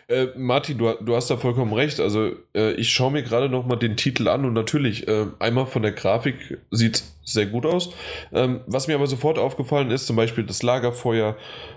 Äh, 0.09 0.27
Martin, 0.35 0.77
du, 0.77 0.93
du 1.01 1.15
hast 1.15 1.31
da 1.31 1.37
vollkommen 1.37 1.73
recht. 1.73 1.99
Also 1.99 2.33
äh, 2.53 2.73
ich 2.73 2.91
schaue 2.91 3.11
mir 3.11 3.23
gerade 3.23 3.49
nochmal 3.49 3.79
den 3.79 3.97
Titel 3.97 4.27
an 4.27 4.45
und 4.45 4.53
natürlich 4.53 5.06
äh, 5.07 5.25
einmal 5.39 5.65
von 5.65 5.81
der 5.81 5.93
Grafik 5.93 6.59
sieht 6.71 7.03
sehr 7.27 7.45
gut 7.45 7.65
aus. 7.65 7.89
Ähm, 8.31 8.61
was 8.67 8.87
mir 8.87 8.95
aber 8.95 9.07
sofort 9.07 9.37
aufgefallen 9.37 9.91
ist, 9.91 10.07
zum 10.07 10.15
Beispiel 10.15 10.45
das 10.45 10.63
Lagerfeuer, 10.63 11.35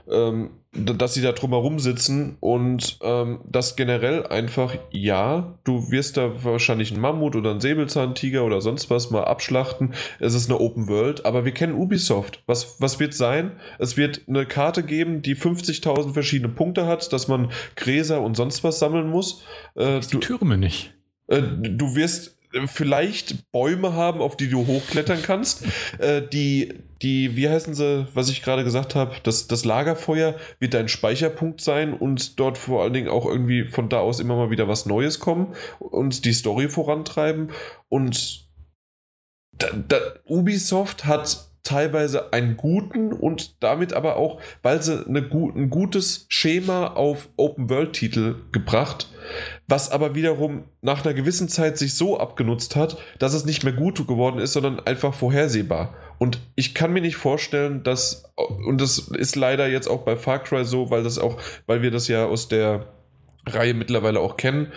ähm, 0.08 0.50
dass 0.72 1.14
sie 1.14 1.22
da 1.22 1.32
drumherum 1.32 1.80
sitzen 1.80 2.36
und 2.38 2.98
ähm, 3.02 3.40
das 3.44 3.74
generell 3.74 4.24
einfach, 4.28 4.76
ja, 4.92 5.58
du 5.64 5.90
wirst 5.90 6.16
da 6.16 6.44
wahrscheinlich 6.44 6.92
einen 6.92 7.00
Mammut 7.00 7.34
oder 7.34 7.50
einen 7.50 7.60
Säbelzahntiger 7.60 8.44
oder 8.44 8.60
sonst 8.60 8.90
was 8.90 9.10
mal 9.10 9.24
abschlachten. 9.24 9.94
Es 10.20 10.34
ist 10.34 10.48
eine 10.48 10.60
Open 10.60 10.86
World, 10.86 11.26
aber 11.26 11.44
wir 11.44 11.52
kennen 11.52 11.74
Ubisoft. 11.74 12.44
Was, 12.46 12.80
was 12.80 13.00
wird 13.00 13.14
sein? 13.14 13.52
Es 13.80 13.96
wird 13.96 14.22
eine 14.28 14.46
Karte 14.46 14.84
geben, 14.84 15.22
die 15.22 15.34
50.000 15.34 16.12
verschiedene 16.12 16.52
Punkte 16.52 16.86
hat, 16.86 17.12
dass 17.12 17.26
man 17.26 17.50
Gräser 17.74 18.20
und 18.20 18.36
sonst 18.36 18.62
was 18.62 18.78
sammeln 18.78 19.10
muss. 19.10 19.42
Äh, 19.74 19.98
die 19.98 20.20
Türme 20.20 20.56
nicht. 20.56 20.94
Äh, 21.26 21.42
du 21.42 21.96
wirst 21.96 22.39
vielleicht 22.66 23.50
Bäume 23.52 23.92
haben, 23.92 24.20
auf 24.20 24.36
die 24.36 24.48
du 24.48 24.66
hochklettern 24.66 25.22
kannst. 25.22 25.64
äh, 25.98 26.22
die, 26.22 26.74
die, 27.02 27.36
wie 27.36 27.48
heißen 27.48 27.74
sie, 27.74 28.06
was 28.14 28.28
ich 28.28 28.42
gerade 28.42 28.64
gesagt 28.64 28.94
habe, 28.94 29.16
das, 29.22 29.46
das 29.46 29.64
Lagerfeuer 29.64 30.34
wird 30.58 30.74
dein 30.74 30.88
Speicherpunkt 30.88 31.60
sein 31.60 31.94
und 31.94 32.38
dort 32.38 32.58
vor 32.58 32.82
allen 32.82 32.92
Dingen 32.92 33.08
auch 33.08 33.26
irgendwie 33.26 33.64
von 33.64 33.88
da 33.88 33.98
aus 33.98 34.20
immer 34.20 34.36
mal 34.36 34.50
wieder 34.50 34.68
was 34.68 34.86
Neues 34.86 35.20
kommen 35.20 35.54
und 35.78 36.24
die 36.24 36.32
Story 36.32 36.68
vorantreiben. 36.68 37.50
Und 37.88 38.48
da, 39.52 39.68
da, 39.72 39.98
Ubisoft 40.24 41.04
hat 41.04 41.49
teilweise 41.62 42.32
einen 42.32 42.56
guten 42.56 43.12
und 43.12 43.62
damit 43.62 43.92
aber 43.92 44.16
auch, 44.16 44.40
weil 44.62 44.82
sie 44.82 45.04
eine, 45.06 45.20
ein 45.20 45.70
gutes 45.70 46.26
Schema 46.28 46.88
auf 46.88 47.28
Open-World-Titel 47.36 48.36
gebracht, 48.52 49.08
was 49.68 49.90
aber 49.90 50.14
wiederum 50.14 50.64
nach 50.80 51.04
einer 51.04 51.14
gewissen 51.14 51.48
Zeit 51.48 51.78
sich 51.78 51.94
so 51.94 52.18
abgenutzt 52.18 52.76
hat, 52.76 52.96
dass 53.18 53.34
es 53.34 53.44
nicht 53.44 53.64
mehr 53.64 53.72
gut 53.72 54.06
geworden 54.06 54.38
ist, 54.40 54.54
sondern 54.54 54.80
einfach 54.80 55.14
vorhersehbar. 55.14 55.94
Und 56.18 56.40
ich 56.54 56.74
kann 56.74 56.92
mir 56.92 57.02
nicht 57.02 57.16
vorstellen, 57.16 57.82
dass, 57.82 58.24
und 58.36 58.80
das 58.80 58.98
ist 58.98 59.36
leider 59.36 59.68
jetzt 59.68 59.88
auch 59.88 60.02
bei 60.02 60.16
Far 60.16 60.42
Cry 60.42 60.64
so, 60.64 60.90
weil 60.90 61.02
das 61.02 61.18
auch, 61.18 61.40
weil 61.66 61.82
wir 61.82 61.90
das 61.90 62.08
ja 62.08 62.26
aus 62.26 62.48
der 62.48 62.86
Reihe 63.46 63.74
mittlerweile 63.74 64.20
auch 64.20 64.36
kennen, 64.36 64.72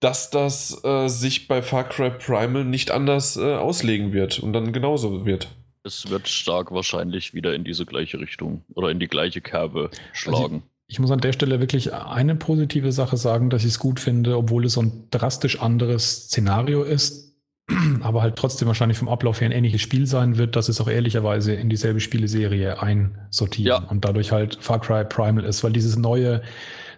dass 0.00 0.30
das 0.30 0.84
äh, 0.84 1.08
sich 1.08 1.48
bei 1.48 1.62
Far 1.62 1.88
Cry 1.88 2.10
Primal 2.10 2.64
nicht 2.64 2.90
anders 2.90 3.36
äh, 3.36 3.54
auslegen 3.54 4.12
wird 4.12 4.38
und 4.38 4.52
dann 4.52 4.72
genauso 4.72 5.24
wird. 5.24 5.48
Es 5.86 6.10
wird 6.10 6.26
stark 6.26 6.72
wahrscheinlich 6.72 7.32
wieder 7.32 7.54
in 7.54 7.62
diese 7.62 7.86
gleiche 7.86 8.18
Richtung 8.18 8.64
oder 8.74 8.90
in 8.90 8.98
die 8.98 9.06
gleiche 9.06 9.40
Kerbe 9.40 9.90
schlagen. 10.12 10.54
Also 10.54 10.62
ich 10.88 10.98
muss 10.98 11.12
an 11.12 11.20
der 11.20 11.32
Stelle 11.32 11.60
wirklich 11.60 11.94
eine 11.94 12.34
positive 12.34 12.90
Sache 12.90 13.16
sagen, 13.16 13.50
dass 13.50 13.62
ich 13.62 13.70
es 13.70 13.78
gut 13.78 14.00
finde, 14.00 14.36
obwohl 14.36 14.64
es 14.64 14.72
so 14.72 14.82
ein 14.82 15.04
drastisch 15.12 15.60
anderes 15.60 16.24
Szenario 16.24 16.82
ist, 16.82 17.36
aber 18.00 18.22
halt 18.22 18.34
trotzdem 18.34 18.66
wahrscheinlich 18.66 18.98
vom 18.98 19.08
Ablauf 19.08 19.40
her 19.40 19.46
ein 19.46 19.52
ähnliches 19.52 19.80
Spiel 19.80 20.06
sein 20.08 20.38
wird, 20.38 20.56
dass 20.56 20.68
es 20.68 20.80
auch 20.80 20.88
ehrlicherweise 20.88 21.54
in 21.54 21.68
dieselbe 21.68 22.00
Spieleserie 22.00 22.82
einsortieren 22.82 23.84
ja. 23.84 23.88
und 23.88 24.04
dadurch 24.04 24.32
halt 24.32 24.58
Far 24.60 24.80
Cry 24.80 25.04
Primal 25.04 25.44
ist, 25.44 25.62
weil 25.62 25.72
dieses 25.72 25.96
neue 25.96 26.42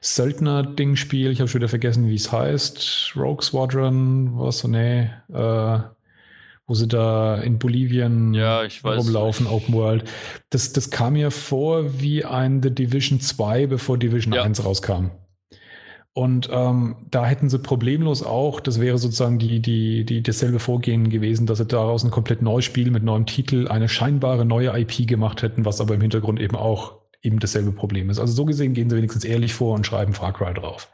Söldner-Ding-Spiel, 0.00 1.31
ich 1.31 1.41
habe 1.41 1.49
schon 1.49 1.60
wieder 1.60 1.68
vergessen, 1.68 2.08
wie 2.08 2.15
es 2.15 2.33
heißt, 2.33 3.12
Rogue 3.17 3.42
Squadron, 3.42 4.39
was 4.39 4.60
so, 4.60 4.68
nee, 4.68 5.10
äh, 5.31 5.78
wo 6.69 6.75
sie 6.75 6.87
da 6.87 7.37
in 7.37 7.59
Bolivien 7.59 8.35
ja, 8.35 8.63
rumlaufen, 8.85 9.47
Open 9.47 9.75
World. 9.75 10.05
Das, 10.51 10.73
das 10.73 10.91
kam 10.91 11.15
mir 11.15 11.31
vor 11.31 12.01
wie 12.01 12.25
ein 12.25 12.63
The 12.63 12.71
Division 12.71 13.21
2, 13.21 13.67
bevor 13.67 13.99
Division 13.99 14.35
ja. 14.35 14.43
1 14.43 14.65
rauskam. 14.65 15.11
Und 16.13 16.49
ähm, 16.53 16.97
da 17.11 17.25
hätten 17.27 17.49
sie 17.49 17.59
problemlos 17.59 18.23
auch, 18.23 18.61
das 18.61 18.81
wäre 18.81 18.99
sozusagen 18.99 19.39
die, 19.39 19.61
die, 19.61 20.05
die, 20.05 20.23
dasselbe 20.23 20.59
Vorgehen 20.59 21.11
gewesen, 21.11 21.47
dass 21.47 21.59
sie 21.59 21.67
daraus 21.67 22.05
ein 22.05 22.11
komplett 22.11 22.43
neues 22.43 22.65
Spiel 22.65 22.91
mit 22.91 23.03
neuem 23.05 23.25
Titel, 23.25 23.69
eine 23.69 23.89
scheinbare 23.89 24.45
neue 24.45 24.77
IP 24.79 25.07
gemacht 25.07 25.43
hätten, 25.43 25.65
was 25.65 25.81
aber 25.81 25.95
im 25.95 26.01
Hintergrund 26.01 26.41
eben 26.41 26.57
auch 26.57 26.99
eben 27.23 27.39
dasselbe 27.39 27.73
Problem 27.73 28.11
ist. 28.11 28.19
Also 28.19 28.33
so 28.33 28.45
gesehen 28.45 28.75
gehen 28.75 28.91
sie 28.91 28.97
wenigstens 28.97 29.25
ehrlich 29.25 29.55
vor 29.55 29.75
und 29.75 29.87
schreiben 29.87 30.13
Far 30.13 30.33
Cry 30.33 30.53
drauf. 30.55 30.91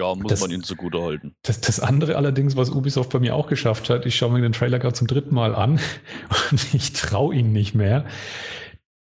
Ja, 0.00 0.14
muss 0.14 0.30
das, 0.30 0.40
man 0.40 0.50
ihnen 0.50 0.62
zugute 0.62 1.02
halten. 1.02 1.34
Das, 1.42 1.60
das 1.60 1.78
andere 1.78 2.16
allerdings, 2.16 2.56
was 2.56 2.70
Ubisoft 2.70 3.10
bei 3.10 3.18
mir 3.18 3.34
auch 3.34 3.48
geschafft 3.48 3.90
hat, 3.90 4.06
ich 4.06 4.16
schaue 4.16 4.32
mir 4.32 4.40
den 4.40 4.52
Trailer 4.52 4.78
gerade 4.78 4.94
zum 4.94 5.06
dritten 5.06 5.34
Mal 5.34 5.54
an 5.54 5.78
und 6.50 6.74
ich 6.74 6.92
traue 6.92 7.34
ihnen 7.34 7.52
nicht 7.52 7.74
mehr. 7.74 8.06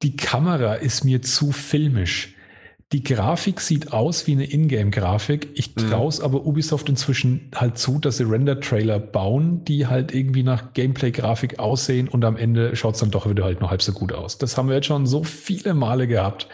Die 0.03 0.17
Kamera 0.17 0.73
ist 0.73 1.05
mir 1.05 1.21
zu 1.21 1.51
filmisch. 1.51 2.35
Die 2.91 3.03
Grafik 3.03 3.61
sieht 3.61 3.93
aus 3.93 4.27
wie 4.27 4.33
eine 4.33 4.51
Ingame-Grafik. 4.51 5.51
Ich 5.53 5.75
traue 5.75 6.09
es 6.09 6.19
mhm. 6.19 6.25
aber 6.25 6.45
Ubisoft 6.45 6.89
inzwischen 6.89 7.49
halt 7.55 7.77
zu, 7.77 7.99
dass 7.99 8.17
sie 8.17 8.29
Render-Trailer 8.29 8.99
bauen, 8.99 9.63
die 9.63 9.87
halt 9.87 10.13
irgendwie 10.13 10.43
nach 10.43 10.73
Gameplay-Grafik 10.73 11.57
aussehen 11.57 12.09
und 12.09 12.25
am 12.25 12.35
Ende 12.35 12.75
schaut 12.75 12.95
es 12.95 12.99
dann 12.99 13.11
doch 13.11 13.29
wieder 13.29 13.45
halt 13.45 13.61
nur 13.61 13.69
halb 13.69 13.81
so 13.81 13.93
gut 13.93 14.11
aus. 14.11 14.39
Das 14.39 14.57
haben 14.57 14.67
wir 14.67 14.75
jetzt 14.75 14.87
schon 14.87 15.05
so 15.05 15.23
viele 15.23 15.73
Male 15.73 16.05
gehabt. 16.05 16.49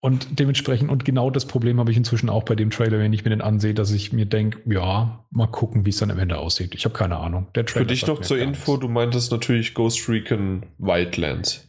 Und 0.00 0.38
dementsprechend, 0.38 0.90
und 0.90 1.04
genau 1.04 1.28
das 1.28 1.46
Problem 1.46 1.80
habe 1.80 1.90
ich 1.90 1.96
inzwischen 1.96 2.30
auch 2.30 2.44
bei 2.44 2.54
dem 2.54 2.70
Trailer, 2.70 3.00
wenn 3.00 3.12
ich 3.12 3.24
mir 3.24 3.30
den 3.30 3.40
ansehe, 3.40 3.74
dass 3.74 3.90
ich 3.90 4.12
mir 4.12 4.26
denke, 4.26 4.60
ja, 4.72 5.24
mal 5.30 5.48
gucken, 5.48 5.84
wie 5.86 5.90
es 5.90 5.96
dann 5.98 6.10
am 6.12 6.20
Ende 6.20 6.38
aussieht. 6.38 6.74
Ich 6.76 6.84
habe 6.84 6.94
keine 6.94 7.16
Ahnung. 7.16 7.48
Der 7.56 7.66
Trailer 7.66 7.84
Für 7.84 7.88
dich 7.88 8.06
noch 8.06 8.20
zur 8.20 8.38
Info, 8.38 8.76
du 8.76 8.88
meintest 8.88 9.32
natürlich 9.32 9.74
Ghost 9.74 10.08
Recon 10.08 10.66
Wildlands. 10.78 11.68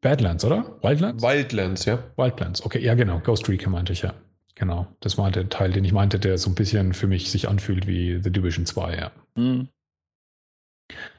Badlands, 0.00 0.44
oder? 0.44 0.78
Wildlands? 0.82 1.22
Wildlands, 1.22 1.84
ja. 1.84 2.02
Wildlands, 2.16 2.64
okay, 2.64 2.80
ja 2.80 2.94
genau. 2.94 3.20
Ghost 3.20 3.48
Recon 3.48 3.72
meinte 3.72 3.92
ich, 3.92 4.02
ja. 4.02 4.14
Genau. 4.54 4.86
Das 5.00 5.18
war 5.18 5.30
der 5.30 5.48
Teil, 5.48 5.72
den 5.72 5.84
ich 5.84 5.92
meinte, 5.92 6.18
der 6.18 6.38
so 6.38 6.50
ein 6.50 6.54
bisschen 6.54 6.94
für 6.94 7.06
mich 7.06 7.30
sich 7.30 7.48
anfühlt 7.48 7.86
wie 7.86 8.20
The 8.22 8.30
Division 8.30 8.64
2, 8.64 8.96
ja. 8.96 9.12
Mhm. 9.34 9.68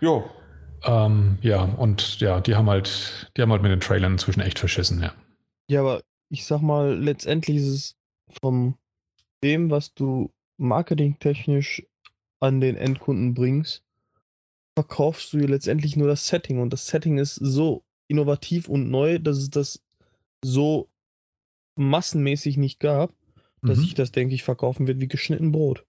Jo. 0.02 0.30
Ähm, 0.84 1.38
ja, 1.42 1.62
und 1.62 2.20
ja, 2.20 2.42
die 2.42 2.56
haben 2.56 2.70
halt, 2.70 3.32
die 3.38 3.42
haben 3.42 3.52
halt 3.52 3.62
mit 3.62 3.72
den 3.72 3.80
Trailern 3.80 4.14
inzwischen 4.14 4.42
echt 4.42 4.60
verschissen, 4.60 5.02
ja. 5.02 5.14
Ja, 5.68 5.82
aber 5.82 6.02
ich 6.30 6.46
sag 6.46 6.62
mal, 6.62 6.98
letztendlich 6.98 7.58
ist 7.58 7.68
es 7.68 7.96
von 8.42 8.76
dem, 9.44 9.70
was 9.70 9.94
du 9.94 10.32
marketingtechnisch 10.58 11.84
an 12.40 12.62
den 12.62 12.76
Endkunden 12.76 13.34
bringst, 13.34 13.84
verkaufst 14.76 15.34
du 15.34 15.38
dir 15.38 15.48
letztendlich 15.48 15.96
nur 15.96 16.08
das 16.08 16.28
Setting 16.28 16.60
und 16.60 16.72
das 16.72 16.88
Setting 16.88 17.18
ist 17.18 17.36
so 17.36 17.84
innovativ 18.08 18.68
und 18.68 18.90
neu, 18.90 19.20
dass 19.20 19.38
es 19.38 19.50
das 19.50 19.84
so 20.44 20.90
massenmäßig 21.76 22.58
nicht 22.58 22.80
gab, 22.80 23.14
dass 23.62 23.80
mhm. 23.80 23.84
ich 23.86 23.94
das, 23.96 24.12
denke 24.12 24.36
ich, 24.36 24.44
verkaufen 24.44 24.88
wird 24.88 25.00
wie 25.00 25.08
geschnitten 25.08 25.52
Brot. 25.52 25.86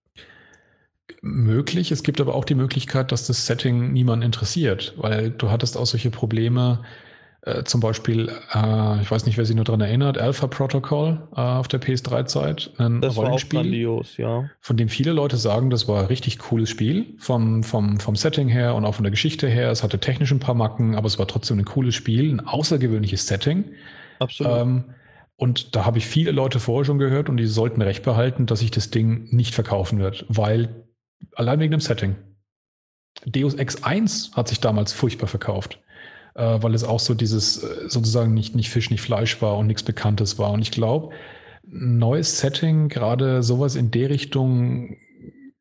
Möglich. 1.21 1.91
Es 1.91 2.03
gibt 2.03 2.21
aber 2.21 2.35
auch 2.35 2.45
die 2.45 2.55
Möglichkeit, 2.55 3.13
dass 3.13 3.27
das 3.27 3.47
Setting 3.47 3.93
niemand 3.93 4.25
interessiert, 4.25 4.95
weil 4.97 5.31
du 5.31 5.51
hattest 5.51 5.77
auch 5.77 5.87
solche 5.87 6.11
Probleme, 6.11 6.83
äh, 7.47 7.63
zum 7.65 7.81
Beispiel, 7.81 8.31
äh, 8.55 9.03
ich 9.03 9.11
weiß 9.11 9.27
nicht, 9.27 9.37
wer 9.37 9.45
sich 9.45 9.55
nur 9.55 9.67
daran 9.67 9.83
erinnert, 9.83 10.17
Alpha 10.17 10.47
Protocol 10.47 11.29
äh, 11.37 11.41
auf 11.41 11.69
der 11.69 11.79
PS3-Zeit. 11.79 12.71
Ein 12.79 13.03
das 13.03 13.17
Rollenspiel, 13.17 13.59
war 13.59 13.61
auch 13.61 13.65
grandios, 13.65 14.17
ja. 14.17 14.49
Von 14.61 14.79
dem 14.79 14.89
viele 14.89 15.13
Leute 15.13 15.37
sagen, 15.37 15.69
das 15.69 15.87
war 15.87 16.01
ein 16.01 16.07
richtig 16.07 16.39
cooles 16.39 16.71
Spiel, 16.71 17.15
vom, 17.19 17.63
vom, 17.63 18.01
vom 18.01 18.17
Setting 18.17 18.49
her 18.49 18.75
und 18.75 18.87
auch 18.87 18.95
von 18.95 19.05
der 19.05 19.11
Geschichte 19.11 19.47
her. 19.47 19.71
Es 19.71 19.83
hatte 19.83 19.99
technisch 19.99 20.33
ein 20.33 20.41
paar 20.41 20.55
Macken, 20.55 20.95
aber 20.95 21.07
es 21.07 21.19
war 21.19 21.29
trotzdem 21.29 21.59
ein 21.59 21.67
cooles 21.67 21.95
Spiel, 21.95 22.33
ein 22.33 22.41
außergewöhnliches 22.41 23.27
Setting. 23.27 23.65
Absolut. 24.21 24.61
Ähm, 24.61 24.85
und 25.37 25.77
da 25.77 25.85
habe 25.85 25.99
ich 25.99 26.07
viele 26.07 26.31
Leute 26.31 26.61
vorher 26.61 26.87
schon 26.87 26.99
gehört 26.99 27.29
und 27.29 27.37
die 27.37 27.47
sollten 27.47 27.83
recht 27.83 28.05
behalten, 28.05 28.47
dass 28.47 28.61
sich 28.61 28.71
das 28.71 28.89
Ding 28.89 29.29
nicht 29.35 29.55
verkaufen 29.55 29.99
wird, 29.99 30.25
weil 30.29 30.87
allein 31.35 31.61
wegen 31.61 31.73
dem 31.73 31.81
Setting. 31.81 32.17
Deus 33.27 33.53
Ex 33.55 33.83
1 33.83 34.31
hat 34.35 34.49
sich 34.49 34.61
damals 34.61 34.95
furchtbar 34.95 35.27
verkauft 35.27 35.79
äh, 36.35 36.59
weil 36.61 36.75
es 36.75 36.85
auch 36.85 37.01
so 37.01 37.15
dieses 37.15 37.63
äh, 37.63 37.89
sozusagen 37.89 38.35
nicht, 38.35 38.55
nicht 38.55 38.71
Fisch, 38.71 38.91
nicht 38.91 39.01
Fleisch 39.01 39.41
war 39.41 39.57
und 39.57 39.67
nichts 39.67 39.83
Bekanntes 39.83 40.39
war. 40.39 40.51
Und 40.51 40.63
ich 40.63 40.71
glaube, 40.71 41.15
neues 41.67 42.39
Setting, 42.41 42.89
gerade 42.89 43.43
sowas 43.43 43.77
in 43.77 43.91
der 43.91 44.11
Richtung. 44.11 44.97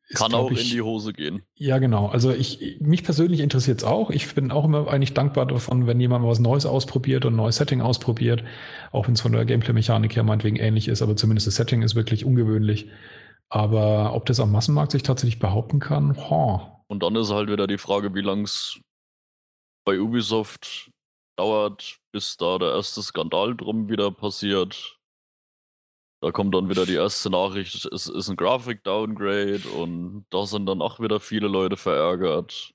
Ist, 0.06 0.18
Kann 0.18 0.34
auch 0.34 0.50
ich, 0.50 0.70
in 0.70 0.76
die 0.76 0.82
Hose 0.82 1.12
gehen. 1.12 1.42
Ja, 1.54 1.78
genau. 1.78 2.08
Also 2.08 2.30
ich, 2.30 2.78
mich 2.80 3.04
persönlich 3.04 3.40
interessiert 3.40 3.78
es 3.78 3.84
auch. 3.84 4.10
Ich 4.10 4.34
bin 4.34 4.50
auch 4.50 4.64
immer 4.64 4.88
eigentlich 4.88 5.14
dankbar 5.14 5.46
davon, 5.46 5.86
wenn 5.86 5.98
jemand 5.98 6.24
mal 6.24 6.30
was 6.30 6.40
Neues 6.40 6.66
ausprobiert 6.66 7.24
und 7.24 7.34
ein 7.34 7.36
neues 7.36 7.56
Setting 7.56 7.80
ausprobiert. 7.80 8.44
Auch 8.92 9.06
wenn 9.06 9.14
es 9.14 9.22
von 9.22 9.32
der 9.32 9.46
Gameplay-Mechanik 9.46 10.14
her 10.14 10.22
meinetwegen 10.22 10.56
ähnlich 10.56 10.88
ist, 10.88 11.00
aber 11.00 11.16
zumindest 11.16 11.46
das 11.46 11.56
Setting 11.56 11.82
ist 11.82 11.94
wirklich 11.94 12.24
ungewöhnlich. 12.24 12.88
Aber 13.48 14.14
ob 14.14 14.26
das 14.26 14.40
am 14.40 14.52
Massenmarkt 14.52 14.92
sich 14.92 15.02
tatsächlich 15.02 15.38
behaupten 15.38 15.78
kann, 15.78 16.16
oh. 16.30 16.60
Und 16.86 17.02
dann 17.02 17.16
ist 17.16 17.30
halt 17.30 17.50
wieder 17.50 17.66
die 17.66 17.78
Frage, 17.78 18.14
wie 18.14 18.20
lang 18.20 18.42
es 18.42 18.78
bei 19.84 20.00
Ubisoft 20.00 20.90
dauert, 21.36 21.98
bis 22.12 22.36
da 22.36 22.58
der 22.58 22.72
erste 22.72 23.02
Skandal 23.02 23.56
drum 23.56 23.88
wieder 23.88 24.10
passiert. 24.10 24.98
Da 26.22 26.30
kommt 26.32 26.54
dann 26.54 26.70
wieder 26.70 26.86
die 26.86 26.94
erste 26.94 27.28
Nachricht, 27.28 27.84
es 27.84 28.06
ist 28.06 28.28
ein 28.28 28.36
Grafik-Downgrade 28.36 29.68
und 29.76 30.24
da 30.30 30.46
sind 30.46 30.64
dann 30.66 30.80
auch 30.80 30.98
wieder 30.98 31.20
viele 31.20 31.48
Leute 31.48 31.76
verärgert. 31.76 32.72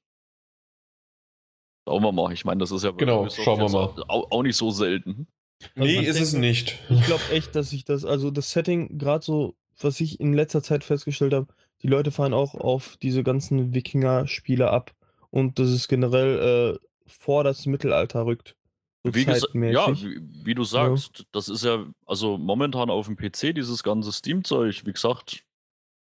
Schauen 1.88 2.03
wir 2.03 2.11
mal, 2.11 2.31
ich 2.31 2.45
meine, 2.45 2.59
das 2.59 2.69
ist 2.69 2.83
ja 2.83 2.91
genau, 2.91 3.27
schauen 3.29 3.59
wir 3.59 3.69
mal. 3.69 4.03
Auch, 4.07 4.29
auch 4.29 4.43
nicht 4.43 4.57
so 4.57 4.69
selten. 4.69 5.27
Nee, 5.75 5.97
also 5.97 6.09
ist 6.09 6.15
denkt, 6.15 6.27
es 6.27 6.33
nicht. 6.33 6.79
Ich 6.89 7.03
glaube 7.05 7.23
echt, 7.31 7.55
dass 7.55 7.73
ich 7.73 7.83
das, 7.85 8.05
also 8.05 8.29
das 8.29 8.51
Setting, 8.51 8.99
gerade 8.99 9.25
so, 9.25 9.55
was 9.79 9.99
ich 9.99 10.19
in 10.19 10.33
letzter 10.33 10.61
Zeit 10.61 10.83
festgestellt 10.83 11.33
habe, 11.33 11.47
die 11.81 11.88
Leute 11.88 12.11
fahren 12.11 12.33
auch 12.33 12.53
auf 12.53 12.97
diese 13.01 13.23
ganzen 13.23 13.73
Wikinger-Spiele 13.73 14.69
ab. 14.69 14.93
Und 15.31 15.57
das 15.57 15.71
ist 15.71 15.88
generell 15.88 16.77
äh, 16.77 16.89
vor 17.09 17.43
das 17.43 17.65
Mittelalter 17.65 18.25
rückt. 18.25 18.55
So 19.03 19.15
wie 19.15 19.23
ja, 19.23 19.88
wie, 19.93 20.19
wie, 20.45 20.55
du 20.55 20.65
sagst, 20.65 21.19
ja. 21.19 21.25
das 21.31 21.47
ist 21.47 21.63
ja, 21.63 21.85
also 22.05 22.38
momentan 22.38 22.89
auf 22.89 23.05
dem 23.05 23.15
PC 23.15 23.55
dieses 23.55 23.81
ganze 23.81 24.11
Steam-Zeug, 24.11 24.85
wie 24.85 24.91
gesagt. 24.91 25.45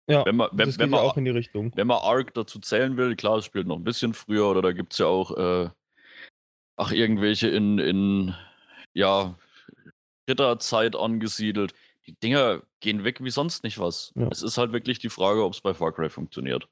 Ja, 0.08 0.24
wenn 0.24 0.36
man, 0.36 0.48
wenn, 0.52 0.68
das 0.68 0.78
wenn 0.78 0.90
man, 0.90 1.00
auch 1.00 1.16
in 1.16 1.24
die 1.24 1.30
Richtung. 1.30 1.72
Wenn 1.74 1.88
man 1.88 1.98
Ark 1.98 2.32
dazu 2.32 2.58
zählen 2.58 2.96
will, 2.96 3.16
klar, 3.16 3.38
es 3.38 3.44
spielt 3.44 3.66
noch 3.66 3.76
ein 3.76 3.84
bisschen 3.84 4.14
früher 4.14 4.46
oder 4.46 4.62
da 4.62 4.72
gibt 4.72 4.92
es 4.92 4.98
ja 4.98 5.06
auch, 5.06 5.36
äh, 5.36 5.68
ach, 6.76 6.92
irgendwelche 6.92 7.48
in, 7.48 7.78
in, 7.78 8.34
ja, 8.94 9.34
Ritterzeit 10.28 10.96
angesiedelt. 10.96 11.74
Die 12.06 12.14
Dinger 12.14 12.62
gehen 12.80 13.04
weg 13.04 13.22
wie 13.22 13.30
sonst 13.30 13.64
nicht 13.64 13.78
was. 13.78 14.12
Ja. 14.14 14.28
Es 14.28 14.42
ist 14.42 14.58
halt 14.58 14.72
wirklich 14.72 15.00
die 15.00 15.10
Frage, 15.10 15.44
ob 15.44 15.52
es 15.52 15.60
bei 15.60 15.74
Far 15.74 15.92
Cry 15.92 16.08
funktioniert. 16.08 16.68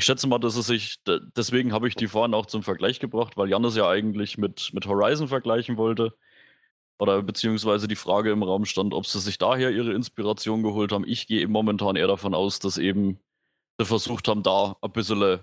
Ich 0.00 0.06
schätze 0.06 0.26
mal, 0.26 0.38
dass 0.38 0.56
es 0.56 0.66
sich, 0.66 0.96
deswegen 1.36 1.74
habe 1.74 1.86
ich 1.86 1.94
die 1.94 2.08
vorhin 2.08 2.32
auch 2.32 2.46
zum 2.46 2.62
Vergleich 2.62 3.00
gebracht, 3.00 3.36
weil 3.36 3.50
Jan 3.50 3.62
es 3.66 3.76
ja 3.76 3.86
eigentlich 3.86 4.38
mit, 4.38 4.70
mit 4.72 4.86
Horizon 4.86 5.28
vergleichen 5.28 5.76
wollte. 5.76 6.16
Oder 6.98 7.22
beziehungsweise 7.22 7.86
die 7.86 7.96
Frage 7.96 8.30
im 8.30 8.42
Raum 8.42 8.64
stand, 8.64 8.94
ob 8.94 9.04
sie 9.04 9.20
sich 9.20 9.36
daher 9.36 9.70
ihre 9.70 9.92
Inspiration 9.92 10.62
geholt 10.62 10.92
haben. 10.92 11.06
Ich 11.06 11.26
gehe 11.26 11.46
momentan 11.46 11.96
eher 11.96 12.06
davon 12.06 12.32
aus, 12.32 12.60
dass 12.60 12.78
eben 12.78 13.20
sie 13.78 13.84
versucht 13.84 14.26
haben, 14.26 14.42
da 14.42 14.78
ein 14.80 14.92
bisschen 14.92 15.40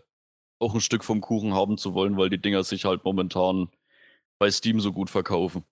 auch 0.57 0.73
ein 0.73 0.81
Stück 0.81 1.03
vom 1.03 1.21
Kuchen 1.21 1.53
haben 1.53 1.77
zu 1.77 1.93
wollen, 1.93 2.17
weil 2.17 2.31
die 2.31 2.41
Dinger 2.41 2.63
sich 2.63 2.85
halt 2.85 3.05
momentan 3.05 3.69
bei 4.39 4.49
Steam 4.49 4.79
so 4.79 4.91
gut 4.91 5.11
verkaufen. 5.11 5.65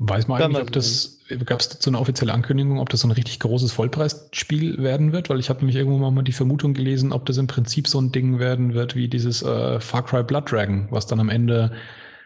Weiß 0.00 0.28
man 0.28 0.40
eigentlich, 0.40 0.62
ob 0.62 0.70
das, 0.70 1.18
gab 1.44 1.58
es 1.58 1.70
dazu 1.70 1.90
eine 1.90 1.98
offizielle 1.98 2.32
Ankündigung, 2.32 2.78
ob 2.78 2.88
das 2.88 3.00
so 3.00 3.08
ein 3.08 3.12
richtig 3.12 3.40
großes 3.40 3.72
Vollpreisspiel 3.72 4.80
werden 4.80 5.12
wird? 5.12 5.28
Weil 5.28 5.40
ich 5.40 5.50
habe 5.50 5.58
nämlich 5.58 5.76
irgendwo 5.76 6.08
mal 6.10 6.22
die 6.22 6.32
Vermutung 6.32 6.72
gelesen, 6.72 7.12
ob 7.12 7.26
das 7.26 7.36
im 7.36 7.48
Prinzip 7.48 7.88
so 7.88 8.00
ein 8.00 8.12
Ding 8.12 8.38
werden 8.38 8.74
wird 8.74 8.94
wie 8.94 9.08
dieses 9.08 9.42
äh, 9.42 9.80
Far 9.80 10.04
Cry 10.04 10.22
Blood 10.22 10.52
Dragon, 10.52 10.86
was 10.90 11.08
dann 11.08 11.18
am 11.18 11.28
Ende 11.28 11.72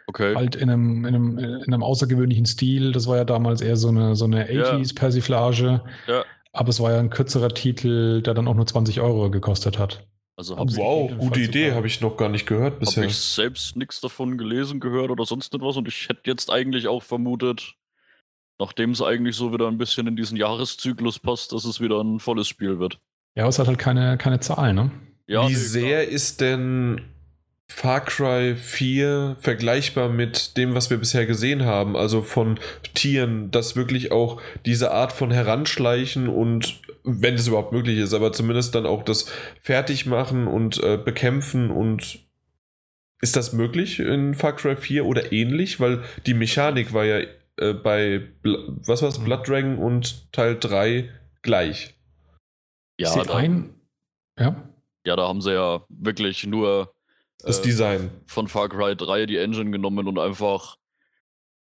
okay. 0.07 0.35
halt 0.35 0.55
in 0.55 0.69
einem, 0.69 1.07
in, 1.07 1.15
einem, 1.15 1.39
in 1.39 1.73
einem 1.73 1.83
außergewöhnlichen 1.83 2.45
Stil, 2.45 2.93
das 2.93 3.07
war 3.07 3.17
ja 3.17 3.25
damals 3.25 3.63
eher 3.63 3.77
so 3.77 3.89
eine, 3.89 4.17
so 4.17 4.27
eine 4.27 4.51
80s-Persiflage. 4.51 5.81
Ja. 6.07 6.25
Aber 6.53 6.69
es 6.69 6.79
war 6.79 6.93
ja 6.93 6.99
ein 6.99 7.09
kürzerer 7.09 7.49
Titel, 7.49 8.21
der 8.21 8.35
dann 8.35 8.49
auch 8.49 8.55
nur 8.55 8.67
20 8.67 9.01
Euro 9.01 9.31
gekostet 9.31 9.79
hat. 9.79 10.07
Also 10.37 10.57
habe 10.57 10.75
Wow, 10.77 11.11
gute 11.19 11.41
Idee, 11.41 11.73
habe 11.73 11.87
ich 11.87 12.01
noch 12.01 12.17
gar 12.17 12.29
nicht 12.29 12.47
gehört 12.47 12.79
bisher. 12.79 13.05
ich 13.05 13.17
selbst 13.17 13.77
nichts 13.77 14.01
davon 14.01 14.39
gelesen, 14.39 14.81
gehört 14.81 15.11
oder 15.11 15.27
sonst 15.27 15.55
etwas. 15.55 15.77
Und 15.77 15.89
ich 15.89 16.09
hätte 16.09 16.23
jetzt 16.25 16.51
eigentlich 16.51 16.89
auch 16.89 17.03
vermutet, 17.03 17.75
nachdem 18.59 18.93
es 18.93 19.03
eigentlich 19.03 19.37
so 19.37 19.53
wieder 19.53 19.69
ein 19.69 19.79
bisschen 19.79 20.07
in 20.07 20.17
diesen 20.17 20.37
Jahreszyklus 20.37 21.19
passt, 21.19 21.53
dass 21.53 21.65
es 21.65 21.81
wieder 21.81 22.01
ein 22.01 22.19
volles 22.19 22.49
Spiel 22.49 22.79
wird. 22.79 22.99
Ja, 23.35 23.45
aber 23.45 23.51
es 23.51 23.59
hat 23.59 23.67
halt 23.67 23.79
keine, 23.79 24.17
keine 24.19 24.41
Zahlen, 24.41 24.77
ne? 24.77 24.91
Ja, 25.27 25.47
Wie 25.49 25.53
nee, 25.53 25.59
sehr 25.59 26.09
ist 26.09 26.41
denn 26.41 27.01
Far 27.73 28.05
Cry 28.05 28.55
4 28.55 29.37
vergleichbar 29.41 30.09
mit 30.09 30.57
dem, 30.57 30.75
was 30.75 30.91
wir 30.91 30.99
bisher 30.99 31.27
gesehen 31.27 31.65
haben? 31.65 31.97
Also 31.97 32.23
von 32.23 32.61
Tieren, 32.95 33.51
dass 33.51 33.77
wirklich 33.77 34.13
auch 34.13 34.41
diese 34.67 34.93
Art 34.93 35.11
von 35.11 35.31
Heranschleichen 35.31 36.29
und, 36.29 36.81
wenn 37.03 37.35
es 37.35 37.49
überhaupt 37.49 37.73
möglich 37.73 37.99
ist, 37.99 38.15
aber 38.15 38.33
zumindest 38.33 38.75
dann 38.75 38.87
auch 38.87 39.03
das 39.03 39.33
Fertigmachen 39.63 40.47
und 40.47 40.83
äh, 40.83 40.97
Bekämpfen 40.97 41.71
und. 41.71 42.21
Ist 43.21 43.37
das 43.37 43.53
möglich 43.53 44.01
in 44.01 44.35
Far 44.35 44.55
Cry 44.55 44.77
4 44.77 45.07
oder 45.07 45.33
ähnlich? 45.33 45.81
Weil 45.81 46.03
die 46.27 46.35
Mechanik 46.35 46.93
war 46.93 47.05
ja 47.05 47.25
äh, 47.57 47.73
bei, 47.73 48.21
Bl 48.43 48.77
was 48.87 49.03
war's, 49.03 49.19
Mhm. 49.19 49.25
Blood 49.25 49.49
Dragon 49.49 49.79
und 49.79 50.33
Teil 50.33 50.59
3 50.59 51.09
gleich. 51.43 51.95
Ich 52.97 53.07
Ja, 53.07 53.25
da, 53.25 53.35
ein. 53.35 53.75
Ja. 54.39 54.57
ja, 55.07 55.17
da 55.17 55.27
haben 55.27 55.41
sie 55.41 55.53
ja 55.55 55.85
wirklich 55.89 56.47
nur 56.47 56.93
Das 57.43 57.59
äh, 57.59 57.63
Design. 57.63 58.11
von 58.27 58.49
Far 58.49 58.69
Cry 58.69 58.97
3 58.97 59.27
die 59.27 59.37
Engine 59.37 59.71
genommen 59.71 60.09
und 60.09 60.19
einfach 60.19 60.77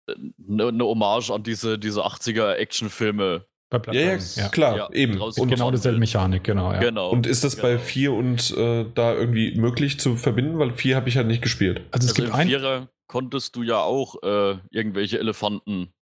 eine 0.08 0.72
ne 0.72 0.84
Hommage 0.84 1.32
an 1.32 1.44
diese, 1.44 1.78
diese 1.78 2.06
80er 2.06 2.54
Actionfilme. 2.54 3.46
Bei 3.70 3.80
Blood 3.80 3.96
Ja, 3.96 4.16
ja, 4.16 4.48
klar, 4.50 4.78
Ja, 4.78 4.90
eben. 4.94 5.20
Und, 5.20 5.50
Genau 5.50 5.72
dieselbe 5.72 6.00
Mechanik, 6.00 6.46
genau. 6.46 6.72
Ja. 6.72 6.80
Genau. 6.80 7.10
und 7.10 7.28
ist 7.28 7.44
das 7.44 7.58
bei 7.58 7.72
genau. 7.74 7.84
4 7.84 8.14
und 8.14 8.52
äh, 8.58 8.86
da 8.96 9.14
irgendwie 9.14 9.60
möglich 9.60 10.00
zu 10.00 10.16
verbinden? 10.16 10.58
Weil 10.58 10.72
4 10.72 10.96
habe 10.96 11.10
ich 11.10 11.18
halt 11.18 11.28
nicht 11.28 11.42
gespielt. 11.42 11.82
Also 11.92 12.06
es 12.06 12.12
Also 12.12 12.24
gibt 12.24 12.34
ein. 12.34 12.48
Vierer 12.48 12.88
konntest 13.08 13.58
du 13.58 13.64
ja 13.64 13.80
auch 13.82 14.24
äh, 14.24 14.58
irgendwelche 14.72 15.20
Elefanten 15.20 15.94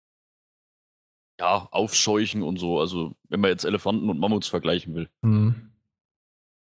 ja, 1.40 1.68
aufscheuchen 1.72 2.44
und 2.44 2.58
so. 2.58 2.80
Also 2.80 3.16
wenn 3.30 3.42
man 3.42 3.50
jetzt 3.50 3.66
Elefanten 3.66 4.10
und 4.10 4.20
Mammuts 4.20 4.48
vergleichen 4.48 4.94
will. 4.94 5.10
Mhm. 5.24 5.72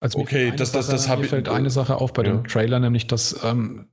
Also 0.01 0.19
Okay, 0.19 0.53
das- 0.57 0.73
das- 0.73 0.89
das 0.89 1.09
hab 1.09 1.19
mir 1.19 1.25
ich- 1.25 1.31
fällt 1.31 1.49
eine 1.49 1.71
Sache 1.71 1.97
auf 1.97 2.13
bei 2.13 2.23
Ja. 2.25 2.31
dem 2.33 2.47
Trailer, 2.47 2.79
nämlich 2.81 3.07
dass, 3.07 3.41
ähm, 3.45 3.89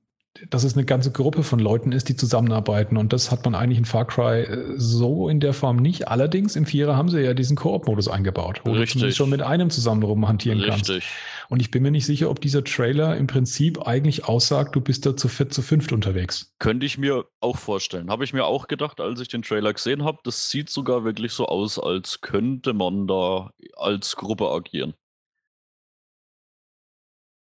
dass 0.49 0.64
es 0.64 0.73
eine 0.75 0.83
ganze 0.83 1.11
Gruppe 1.11 1.43
von 1.43 1.59
Leuten 1.59 1.91
ist, 1.91 2.09
die 2.09 2.15
zusammenarbeiten. 2.15 2.98
Und 2.98 3.14
das 3.14 3.30
hat 3.30 3.45
man 3.45 3.53
eigentlich 3.53 3.77
in 3.77 3.85
Far 3.85 4.06
Cry 4.06 4.41
äh, 4.41 4.73
so 4.77 5.30
in 5.30 5.40
der 5.40 5.53
Form 5.53 5.77
nicht. 5.77 6.07
Allerdings 6.07 6.56
im 6.56 6.65
Vierer 6.65 6.98
haben 6.98 7.07
sie 7.09 7.22
ja 7.22 7.33
diesen 7.35 7.56
Koop-Modus 7.56 8.07
eingebaut, 8.07 8.61
wo 8.65 8.73
du 8.73 8.80
Richtig. 8.80 8.93
zumindest 8.93 9.17
schon 9.19 9.30
mit 9.30 9.43
einem 9.43 9.69
zusammen 9.69 10.01
rumhantieren 10.03 10.59
kannst. 10.61 10.90
Richtig. 10.90 11.07
Und 11.49 11.59
ich 11.61 11.69
bin 11.69 11.83
mir 11.83 11.91
nicht 11.91 12.07
sicher, 12.07 12.32
ob 12.32 12.41
dieser 12.41 12.64
Trailer 12.64 13.15
im 13.15 13.27
Prinzip 13.27 13.85
eigentlich 13.88 14.25
aussagt, 14.25 14.75
du 14.75 14.82
bist 14.82 15.06
da 15.06 15.15
zu 15.15 15.27
viert, 15.27 15.53
zu 15.53 15.61
fünft 15.61 15.91
unterwegs. 15.93 16.51
Könnte 16.57 16.85
ich 16.88 16.98
mir 16.98 17.25
auch 17.40 17.57
vorstellen. 17.57 18.09
Habe 18.09 18.23
ich 18.23 18.33
mir 18.33 18.45
auch 18.45 18.67
gedacht, 18.67 18.99
als 18.99 19.19
ich 19.22 19.27
den 19.27 19.43
Trailer 19.43 19.72
gesehen 19.72 20.03
habe. 20.03 20.17
Das 20.23 20.49
sieht 20.49 20.69
sogar 20.72 21.03
wirklich 21.06 21.32
so 21.32 21.45
aus, 21.45 21.77
als 21.77 22.22
könnte 22.22 22.73
man 22.73 23.06
da 23.07 23.51
als 23.77 24.15
Gruppe 24.15 24.49
agieren. 24.49 24.95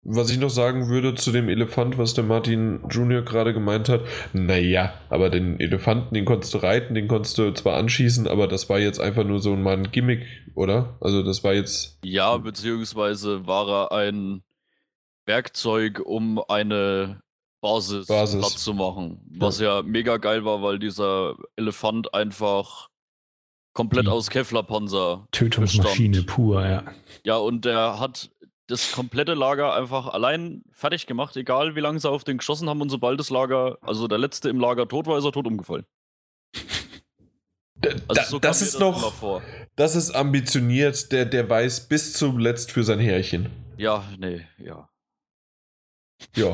Was 0.04 0.32
ich 0.32 0.40
noch 0.40 0.50
sagen 0.50 0.88
würde 0.88 1.14
zu 1.16 1.32
dem 1.32 1.50
Elefant, 1.50 1.98
was 1.98 2.14
der 2.14 2.24
Martin 2.24 2.80
Junior 2.90 3.22
gerade 3.22 3.54
gemeint 3.54 3.90
hat, 3.90 4.02
naja, 4.32 4.94
aber 5.10 5.30
den 5.30 5.60
Elefanten, 5.60 6.16
den 6.16 6.24
konntest 6.24 6.54
du 6.54 6.60
reiten, 6.60 6.96
den 6.96 7.10
konntest 7.10 7.38
du 7.38 7.52
zwar 7.54 7.76
anschießen, 7.76 8.26
aber 8.28 8.48
das 8.48 8.70
war 8.70 8.80
jetzt 8.80 9.02
einfach 9.02 9.26
nur 9.26 9.40
so 9.40 9.56
mal 9.58 9.76
ein 9.76 9.92
Gimmick, 9.92 10.26
oder? 10.56 10.98
Also 11.02 11.22
das 11.22 11.44
war 11.44 11.54
jetzt. 11.54 12.00
Ja, 12.04 12.38
beziehungsweise 12.38 13.46
war 13.46 13.68
er 13.68 13.92
ein 13.92 14.42
Werkzeug, 15.26 16.02
um 16.04 16.42
eine 16.48 17.22
Basis, 17.62 18.08
Basis. 18.08 18.40
platt 18.40 18.58
zu 18.58 18.74
machen. 18.74 19.20
Was 19.38 19.60
ja. 19.60 19.82
mega 19.84 20.16
geil 20.18 20.46
war, 20.46 20.62
weil 20.62 20.80
dieser 20.80 21.36
Elefant 21.58 22.14
einfach 22.14 22.90
komplett 23.74 24.06
Die 24.06 24.12
aus 24.12 24.30
Kevlarpanzer 24.30 25.28
Tötungsmaschine 25.32 26.18
bestand. 26.22 26.28
pur, 26.28 26.66
ja. 26.66 26.84
Ja, 27.24 27.38
und 27.38 27.66
der 27.66 28.00
hat 28.00 28.32
das 28.70 28.92
komplette 28.92 29.34
Lager 29.34 29.74
einfach 29.74 30.08
allein 30.08 30.64
fertig 30.72 31.08
gemacht, 31.08 31.36
egal 31.38 31.76
wie 31.76 31.80
lange 31.80 32.00
sie 32.00 32.10
auf 32.10 32.24
den 32.24 32.38
geschossen 32.38 32.70
haben. 32.70 32.82
Und 32.82 32.90
sobald 32.90 33.20
das 33.20 33.30
Lager, 33.30 33.78
also 33.82 34.08
der 34.08 34.18
letzte 34.18 34.50
im 34.50 34.60
Lager 34.60 34.88
tot 34.88 35.08
war, 35.08 35.18
ist 35.18 35.26
er 35.26 35.32
tot 35.32 35.48
umgefallen. 35.48 35.86
Da, 37.82 37.90
Also 38.08 38.24
so 38.32 38.40
das 38.40 38.60
mir 38.62 38.68
ist 38.68 38.76
immer 38.76 38.92
noch, 38.92 39.14
vor. 39.14 39.42
das 39.76 39.96
ist 39.96 40.12
ambitioniert, 40.12 41.12
der, 41.12 41.26
der 41.26 41.50
weiß 41.50 41.88
bis 41.88 42.14
zuletzt 42.14 42.72
für 42.72 42.84
sein 42.84 43.00
Härchen. 43.00 43.50
Ja, 43.78 44.04
nee, 44.18 44.46
ja. 44.58 44.90
Ja. 46.36 46.54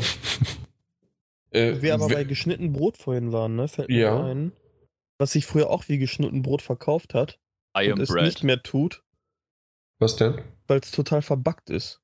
äh, 1.52 1.82
Wir 1.82 1.96
aber 1.96 2.08
bei 2.10 2.24
geschnitten 2.24 2.72
Brot 2.74 2.98
vorhin 2.98 3.32
waren, 3.32 3.56
ne? 3.56 3.68
Fällt 3.68 3.90
mir 3.90 4.00
Ja. 4.00 4.24
ein. 4.24 4.52
Was 5.18 5.32
sich 5.32 5.46
früher 5.48 5.70
auch 5.70 5.88
wie 5.90 5.98
geschnitten 5.98 6.42
Brot 6.44 6.62
verkauft 6.62 7.14
hat 7.14 7.40
I 7.76 7.88
und 7.88 7.94
am 7.94 8.02
es 8.02 8.10
Brad. 8.10 8.24
nicht 8.24 8.44
mehr 8.44 8.62
tut, 8.62 9.02
was 9.98 10.18
denn? 10.18 10.42
weil 10.68 10.80
es 10.80 10.92
total 10.92 11.22
verbuggt 11.22 11.70
ist. 11.70 12.02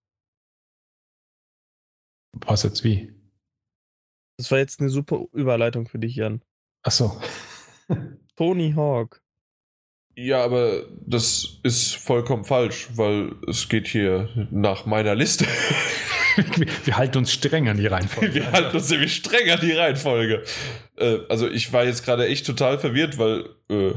Was 2.33 2.63
jetzt 2.63 2.83
wie? 2.83 3.13
Das 4.37 4.49
war 4.51 4.59
jetzt 4.59 4.79
eine 4.79 4.89
super 4.89 5.25
Überleitung 5.33 5.87
für 5.87 5.99
dich, 5.99 6.15
Jan. 6.15 6.41
Achso. 6.83 7.21
Tony 8.35 8.73
Hawk. 8.75 9.21
Ja, 10.15 10.43
aber 10.43 10.83
das 11.05 11.59
ist 11.63 11.95
vollkommen 11.95 12.43
falsch, 12.43 12.89
weil 12.95 13.35
es 13.47 13.69
geht 13.69 13.87
hier 13.87 14.29
nach 14.51 14.85
meiner 14.85 15.15
Liste. 15.15 15.45
wir, 16.57 16.67
wir 16.85 16.97
halten 16.97 17.19
uns 17.19 17.31
streng 17.31 17.69
an 17.69 17.77
die 17.77 17.87
Reihenfolge. 17.87 18.33
Wir 18.33 18.51
halten 18.51 18.75
uns 18.75 18.89
nämlich 18.89 19.15
streng 19.15 19.49
an 19.49 19.59
die 19.61 19.71
Reihenfolge. 19.71 20.43
Äh, 20.97 21.19
also 21.29 21.47
ich 21.47 21.71
war 21.71 21.85
jetzt 21.85 22.03
gerade 22.03 22.27
echt 22.27 22.45
total 22.45 22.77
verwirrt, 22.79 23.17
weil 23.17 23.49
äh, 23.69 23.93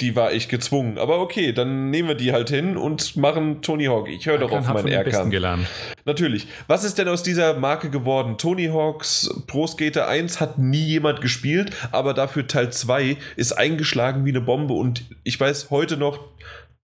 die 0.00 0.16
war 0.16 0.32
echt 0.32 0.48
gezwungen. 0.48 0.98
Aber 0.98 1.20
okay, 1.20 1.52
dann 1.52 1.90
nehmen 1.90 2.08
wir 2.08 2.14
die 2.14 2.32
halt 2.32 2.50
hin 2.50 2.76
und 2.76 3.16
machen 3.16 3.62
Tony 3.62 3.86
Hawk. 3.86 4.08
Ich 4.08 4.26
höre 4.26 4.38
doch 4.38 4.50
auf 4.52 4.66
meinen 4.68 4.88
Erkan. 4.88 5.30
gelernt. 5.30 5.66
Natürlich. 6.04 6.46
Was 6.66 6.84
ist 6.84 6.98
denn 6.98 7.08
aus 7.08 7.22
dieser 7.22 7.54
Marke 7.54 7.90
geworden? 7.90 8.36
Tony 8.38 8.66
Hawks 8.66 9.42
Pro 9.46 9.66
Skater 9.66 10.08
1 10.08 10.40
hat 10.40 10.58
nie 10.58 10.84
jemand 10.84 11.20
gespielt, 11.20 11.70
aber 11.92 12.14
dafür 12.14 12.46
Teil 12.46 12.70
2 12.72 13.16
ist 13.36 13.52
eingeschlagen 13.52 14.24
wie 14.24 14.30
eine 14.30 14.40
Bombe 14.40 14.74
und 14.74 15.04
ich 15.24 15.38
weiß 15.40 15.70
heute 15.70 15.96
noch 15.96 16.18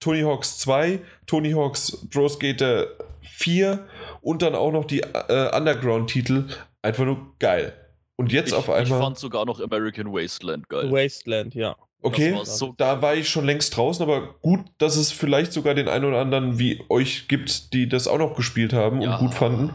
Tony 0.01 0.23
Hawks 0.23 0.59
2, 0.61 1.01
Tony 1.27 1.53
Hawks 1.53 2.07
Pro 2.11 2.29
Skater 2.29 2.87
4 3.23 3.87
und 4.23 4.43
dann 4.43 4.55
auch 4.55 4.73
noch 4.73 4.85
die 4.87 5.01
äh, 5.01 5.55
Underground-Titel. 5.57 6.45
Einfach 6.83 7.05
nur 7.05 7.19
geil. 7.39 7.75
Und 8.17 8.33
jetzt 8.33 8.49
Ich, 8.49 8.55
auf 8.55 8.69
ich 8.69 8.75
einmal. 8.75 9.01
fand 9.01 9.19
sogar 9.19 9.45
noch 9.47 9.61
American 9.61 10.13
Wasteland 10.13 10.69
geil. 10.69 10.91
Wasteland, 10.91 11.55
ja. 11.55 11.77
Okay, 12.03 12.35
so 12.45 12.75
da 12.77 13.03
war 13.03 13.15
ich 13.15 13.29
schon 13.29 13.45
längst 13.45 13.77
draußen, 13.77 14.03
aber 14.03 14.35
gut, 14.41 14.61
dass 14.79 14.97
es 14.97 15.13
vielleicht 15.13 15.53
sogar 15.53 15.75
den 15.75 15.89
einen 15.89 16.07
oder 16.07 16.19
anderen 16.21 16.59
wie 16.59 16.83
euch 16.89 17.29
gibt, 17.29 17.73
die 17.75 17.89
das 17.89 18.09
auch 18.09 18.19
noch 18.19 18.35
gespielt 18.35 18.73
haben 18.73 19.03
Ja. 19.03 19.13
und 19.15 19.19
gut 19.19 19.35
fanden. 19.35 19.75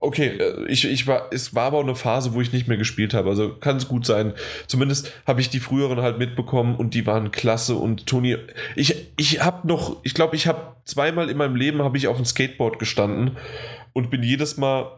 Okay, 0.00 0.36
äh, 0.38 0.66
ich, 0.68 0.84
ich 0.84 1.06
war, 1.06 1.28
es 1.32 1.54
war 1.54 1.64
aber 1.64 1.78
auch 1.78 1.82
eine 1.82 1.94
Phase, 1.94 2.34
wo 2.34 2.40
ich 2.42 2.52
nicht 2.52 2.68
mehr 2.68 2.76
gespielt 2.76 3.14
habe. 3.14 3.30
Also 3.30 3.54
kann 3.54 3.76
es 3.76 3.88
gut 3.88 4.04
sein. 4.04 4.34
Zumindest 4.66 5.10
habe 5.26 5.40
ich 5.40 5.48
die 5.48 5.60
früheren 5.60 6.00
halt 6.02 6.18
mitbekommen 6.18 6.76
und 6.76 6.92
die 6.94 7.06
waren 7.06 7.30
klasse. 7.30 7.74
Und 7.76 8.06
Toni, 8.06 8.36
ich, 8.76 9.12
ich 9.16 9.42
habe 9.42 9.66
noch, 9.66 9.96
ich 10.02 10.12
glaube, 10.12 10.36
ich 10.36 10.46
habe 10.46 10.76
zweimal 10.84 11.30
in 11.30 11.38
meinem 11.38 11.56
Leben 11.56 11.82
habe 11.82 11.96
ich 11.96 12.06
auf 12.08 12.16
dem 12.16 12.26
Skateboard 12.26 12.78
gestanden 12.78 13.38
und 13.94 14.10
bin 14.10 14.22
jedes 14.22 14.58
Mal 14.58 14.90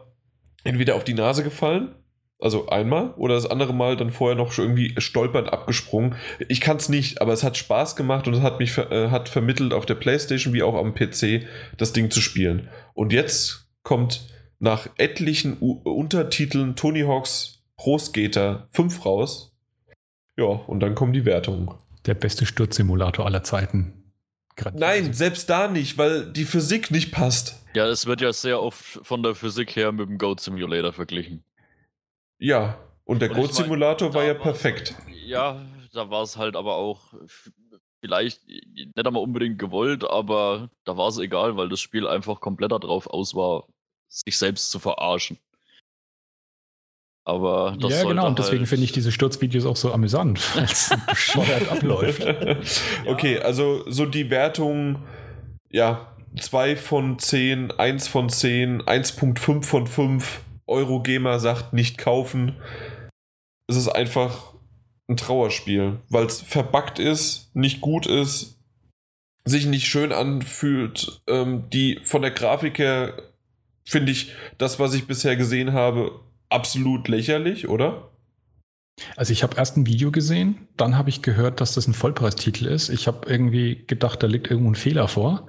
entweder 0.65 0.95
auf 0.95 1.05
die 1.05 1.13
Nase 1.13 1.41
gefallen, 1.43 1.95
also 2.39 2.69
einmal, 2.69 3.13
oder 3.17 3.35
das 3.35 3.49
andere 3.49 3.73
Mal 3.73 3.97
dann 3.97 4.11
vorher 4.11 4.35
noch 4.35 4.51
schon 4.51 4.65
irgendwie 4.65 4.93
stolpernd 4.99 5.51
abgesprungen. 5.51 6.15
Ich 6.47 6.61
kann 6.61 6.77
es 6.77 6.87
nicht, 6.87 7.21
aber 7.21 7.33
es 7.33 7.43
hat 7.43 7.57
Spaß 7.57 7.95
gemacht 7.95 8.27
und 8.27 8.35
es 8.35 8.41
hat 8.41 8.59
mich 8.59 8.71
ver 8.71 8.91
äh, 8.91 9.09
hat 9.09 9.27
vermittelt, 9.29 9.73
auf 9.73 9.85
der 9.85 9.95
Playstation 9.95 10.53
wie 10.53 10.63
auch 10.63 10.75
am 10.75 10.93
PC 10.93 11.47
das 11.77 11.93
Ding 11.93 12.11
zu 12.11 12.21
spielen. 12.21 12.69
Und 12.93 13.11
jetzt 13.11 13.67
kommt 13.81 14.27
nach 14.59 14.87
etlichen 14.97 15.57
U 15.61 15.81
Untertiteln 15.83 16.75
Tony 16.75 17.01
Hawks 17.01 17.63
Pro 17.75 17.97
Skater 17.97 18.67
5 18.71 19.05
raus. 19.05 19.55
Ja, 20.35 20.45
und 20.45 20.79
dann 20.79 20.95
kommen 20.95 21.13
die 21.13 21.25
Wertungen. 21.25 21.71
Der 22.05 22.13
beste 22.13 22.45
Sturzsimulator 22.45 23.25
aller 23.25 23.43
Zeiten. 23.43 24.11
Grandios. 24.55 24.81
Nein, 24.81 25.13
selbst 25.13 25.49
da 25.49 25.67
nicht, 25.67 25.97
weil 25.97 26.31
die 26.31 26.45
Physik 26.45 26.89
nicht 26.91 27.11
passt. 27.11 27.63
Ja, 27.75 27.87
es 27.87 28.07
wird 28.07 28.21
ja 28.21 28.33
sehr 28.33 28.61
oft 28.61 28.99
von 29.03 29.21
der 29.21 29.35
Physik 29.35 29.75
her 29.75 29.91
mit 29.91 30.09
dem 30.09 30.17
Goat 30.17 30.39
Simulator 30.39 30.93
verglichen. 30.93 31.43
Ja, 32.39 32.77
und 33.05 33.21
der 33.21 33.31
Und 33.31 33.37
ich 33.37 33.41
Code 33.41 33.53
Simulator 33.53 34.09
Da 34.09 34.15
war 34.15 34.23
ja 34.23 34.33
perfekt. 34.33 34.95
Ja, 35.25 35.65
da 35.93 36.09
war 36.09 36.23
es 36.23 36.37
halt 36.37 36.55
aber 36.55 36.75
auch 36.75 37.13
vielleicht 37.99 38.45
nicht 38.47 38.95
einmal 38.95 39.23
unbedingt 39.23 39.59
gewollt, 39.59 40.03
aber 40.03 40.69
da 40.85 40.97
war 40.97 41.09
es 41.09 41.17
egal, 41.17 41.57
weil 41.57 41.69
das 41.69 41.79
Spiel 41.79 42.07
einfach 42.07 42.39
komplett 42.39 42.71
darauf 42.71 43.07
aus 43.07 43.33
war, 43.35 43.65
sich 44.07 44.37
selbst 44.37 44.71
zu 44.71 44.79
verarschen. 44.79 45.37
Aber 47.25 47.75
das 47.77 47.91
ja, 47.91 48.03
genau, 48.05 48.27
und 48.27 48.39
deswegen 48.39 48.59
halt 48.59 48.69
finde 48.69 48.85
ich 48.85 48.93
diese 48.93 49.11
Sturzvideos 49.11 49.65
auch 49.65 49.75
so 49.75 49.91
amüsant, 49.91 50.39
weil 50.55 50.63
es 50.63 50.95
bescheuert 51.07 51.67
abläuft. 51.71 52.25
Okay, 53.05 53.39
also 53.39 53.83
so 53.91 54.05
die 54.05 54.29
Wertung, 54.29 55.03
ja, 55.69 56.15
2 56.39 56.77
von 56.77 57.19
10, 57.19 57.71
1 57.71 58.07
von 58.07 58.29
10, 58.29 58.83
1.5 58.83 59.63
von 59.63 59.87
5. 59.87 60.41
Eurogamer 60.67 61.39
sagt 61.39 61.73
nicht 61.73 61.97
kaufen. 61.97 62.55
Es 63.67 63.75
ist 63.75 63.89
einfach 63.89 64.53
ein 65.09 65.17
Trauerspiel, 65.17 65.99
weil 66.09 66.25
es 66.25 66.41
verbuggt 66.41 66.99
ist, 66.99 67.55
nicht 67.55 67.81
gut 67.81 68.05
ist, 68.05 68.59
sich 69.45 69.65
nicht 69.65 69.87
schön 69.87 70.11
anfühlt. 70.11 71.21
Ähm, 71.27 71.69
die 71.71 71.99
von 72.03 72.21
der 72.21 72.31
Grafik 72.31 72.79
her 72.79 73.13
finde 73.85 74.11
ich 74.11 74.33
das, 74.57 74.79
was 74.79 74.93
ich 74.93 75.07
bisher 75.07 75.37
gesehen 75.37 75.73
habe, 75.73 76.19
absolut 76.49 77.07
lächerlich, 77.07 77.67
oder? 77.67 78.11
Also 79.15 79.31
ich 79.31 79.43
habe 79.43 79.55
erst 79.57 79.77
ein 79.77 79.85
Video 79.85 80.11
gesehen, 80.11 80.67
dann 80.75 80.97
habe 80.97 81.09
ich 81.09 81.21
gehört, 81.21 81.61
dass 81.61 81.75
das 81.75 81.87
ein 81.87 81.93
Vollpreistitel 81.93 82.65
ist. 82.65 82.89
Ich 82.89 83.07
habe 83.07 83.29
irgendwie 83.29 83.85
gedacht, 83.85 84.23
da 84.23 84.27
liegt 84.27 84.49
irgendwo 84.49 84.71
ein 84.71 84.75
Fehler 84.75 85.07
vor. 85.07 85.45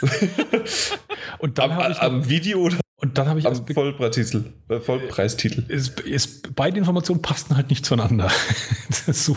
und 1.38 1.58
dann 1.58 1.74
habe 1.74 1.92
ich 1.92 1.98
am 2.00 2.28
Video 2.28 2.60
oder 2.60 2.78
und 2.98 3.18
dann 3.18 3.28
habe 3.28 3.38
ich 3.38 3.46
am 3.46 3.66
Vollpreistitel, 3.66 4.54
äh, 4.70 4.80
Vollpreistitel. 4.80 5.66
Ist, 5.68 6.00
ist, 6.00 6.54
beide 6.54 6.78
Informationen 6.78 7.20
passten 7.20 7.54
halt 7.54 7.68
nicht 7.68 7.84
zueinander. 7.84 8.30
so, 9.06 9.36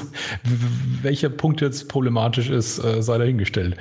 welcher 1.01 1.27
Punkt 1.29 1.59
jetzt 1.59 1.89
problematisch 1.89 2.49
ist, 2.49 2.79
äh, 2.79 3.03
sei 3.03 3.17
dahingestellt. 3.17 3.75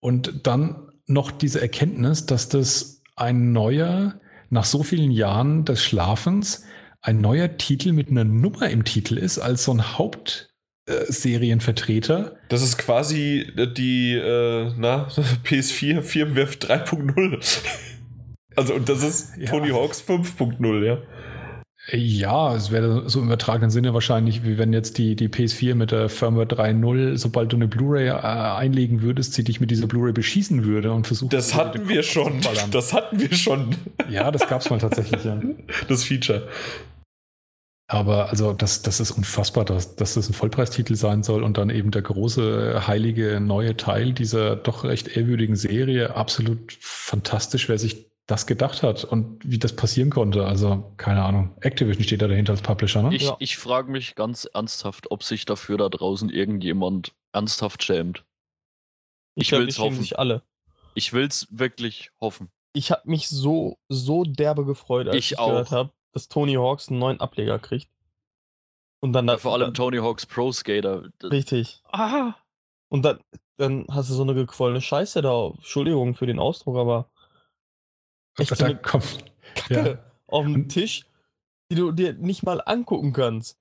Und 0.00 0.46
dann 0.46 0.88
noch 1.06 1.30
diese 1.30 1.60
Erkenntnis, 1.60 2.24
dass 2.24 2.48
das 2.48 3.02
ein 3.14 3.52
neuer 3.52 4.18
nach 4.48 4.64
so 4.64 4.82
vielen 4.82 5.10
Jahren 5.10 5.66
des 5.66 5.82
Schlafens 5.82 6.64
ein 7.02 7.20
neuer 7.20 7.58
Titel 7.58 7.92
mit 7.92 8.08
einer 8.08 8.24
Nummer 8.24 8.70
im 8.70 8.84
Titel 8.84 9.18
ist, 9.18 9.38
als 9.38 9.64
so 9.64 9.72
ein 9.72 9.98
Hauptserienvertreter. 9.98 12.36
Das 12.48 12.62
ist 12.62 12.78
quasi 12.78 13.46
die 13.76 14.14
äh, 14.14 14.72
na, 14.78 15.08
PS4 15.44 16.00
Firmware 16.00 16.46
3.0. 16.46 17.42
also 18.56 18.74
und 18.74 18.88
das 18.88 19.02
ist 19.02 19.36
ja. 19.38 19.46
Tony 19.50 19.70
Hawks 19.70 20.02
5.0, 20.06 20.84
ja. 20.84 20.98
Ja, 21.90 22.54
es 22.54 22.70
wäre 22.70 23.10
so 23.10 23.18
im 23.18 23.26
übertragenen 23.26 23.70
Sinne 23.70 23.92
wahrscheinlich, 23.92 24.44
wie 24.44 24.56
wenn 24.56 24.72
jetzt 24.72 24.98
die, 24.98 25.16
die 25.16 25.28
PS4 25.28 25.74
mit 25.74 25.90
der 25.90 26.08
Firmware 26.08 26.46
3.0, 26.46 27.16
sobald 27.16 27.52
du 27.52 27.56
eine 27.56 27.66
Blu-ray 27.66 28.06
äh, 28.06 28.12
einlegen 28.12 29.02
würdest, 29.02 29.34
sie 29.34 29.42
dich 29.42 29.60
mit 29.60 29.72
dieser 29.72 29.88
Blu-ray 29.88 30.12
beschießen 30.12 30.64
würde 30.64 30.92
und 30.92 31.08
versuchen. 31.08 31.30
Das 31.30 31.56
hatten 31.56 31.88
wir 31.88 32.04
schon. 32.04 32.40
Das 32.70 32.92
hatten 32.92 33.18
wir 33.18 33.34
schon. 33.34 33.74
Ja, 34.08 34.30
das 34.30 34.46
gab 34.46 34.60
es 34.60 34.70
mal 34.70 34.78
tatsächlich, 34.78 35.24
ja. 35.24 35.40
Das 35.88 36.04
Feature. 36.04 36.48
Aber 37.88 38.30
also 38.30 38.52
das, 38.52 38.82
das 38.82 39.00
ist 39.00 39.10
unfassbar, 39.10 39.64
dass, 39.64 39.96
dass 39.96 40.14
das 40.14 40.28
ein 40.30 40.34
Vollpreistitel 40.34 40.94
sein 40.94 41.24
soll 41.24 41.42
und 41.42 41.58
dann 41.58 41.68
eben 41.68 41.90
der 41.90 42.02
große, 42.02 42.86
heilige 42.86 43.40
neue 43.40 43.76
Teil 43.76 44.12
dieser 44.12 44.54
doch 44.54 44.84
recht 44.84 45.08
ehrwürdigen 45.08 45.56
Serie. 45.56 46.14
Absolut 46.14 46.72
fantastisch, 46.80 47.68
wer 47.68 47.76
sich 47.76 48.11
das 48.26 48.46
gedacht 48.46 48.82
hat 48.82 49.04
und 49.04 49.38
wie 49.44 49.58
das 49.58 49.74
passieren 49.74 50.10
konnte. 50.10 50.46
Also, 50.46 50.92
keine 50.96 51.22
Ahnung. 51.24 51.56
Activision 51.60 52.04
steht 52.04 52.22
da 52.22 52.28
dahinter 52.28 52.52
als 52.52 52.62
Publisher, 52.62 53.02
ne? 53.02 53.14
Ich, 53.14 53.22
ja. 53.22 53.36
ich 53.40 53.56
frage 53.56 53.90
mich 53.90 54.14
ganz 54.14 54.44
ernsthaft, 54.44 55.10
ob 55.10 55.22
sich 55.22 55.44
dafür 55.44 55.76
da 55.76 55.88
draußen 55.88 56.30
irgendjemand 56.30 57.14
ernsthaft 57.32 57.82
schämt. 57.82 58.24
Ich, 59.34 59.52
ich 59.52 59.58
will 59.58 59.68
es 59.68 59.78
hoffen. 59.78 59.98
Sich 59.98 60.18
alle. 60.18 60.42
Ich 60.94 61.12
will 61.12 61.26
es 61.26 61.48
wirklich 61.50 62.10
hoffen. 62.20 62.50
Ich 62.74 62.90
habe 62.90 63.02
mich 63.04 63.28
so, 63.28 63.78
so 63.88 64.24
derbe 64.24 64.64
gefreut, 64.64 65.08
als 65.08 65.16
ich, 65.16 65.32
ich 65.32 65.38
gehört 65.38 65.70
habe, 65.70 65.90
dass 66.12 66.28
Tony 66.28 66.54
Hawks 66.54 66.88
einen 66.88 66.98
neuen 66.98 67.20
Ableger 67.20 67.58
kriegt. 67.58 67.88
Und 69.00 69.12
dann 69.14 69.26
ja, 69.26 69.36
vor 69.36 69.52
allem 69.54 69.74
Tony 69.74 69.98
Hawks 69.98 70.26
Pro 70.26 70.52
Skater. 70.52 71.10
Richtig. 71.24 71.82
Aha. 71.90 72.36
Und 72.88 73.02
dann, 73.02 73.18
dann 73.56 73.86
hast 73.90 74.10
du 74.10 74.14
so 74.14 74.22
eine 74.22 74.34
gequollene 74.34 74.80
Scheiße 74.80 75.22
da. 75.22 75.48
Entschuldigung 75.48 76.14
für 76.14 76.26
den 76.26 76.38
Ausdruck, 76.38 76.76
aber 76.76 77.10
echt 78.38 78.56
so 78.56 78.64
eine 78.64 78.76
kommt, 78.76 79.18
Kacke 79.54 79.90
ja. 79.90 79.98
auf 80.26 80.44
dem 80.44 80.68
Tisch, 80.68 81.04
die 81.70 81.76
du 81.76 81.92
dir 81.92 82.14
nicht 82.14 82.42
mal 82.42 82.60
angucken 82.64 83.12
kannst. 83.12 83.58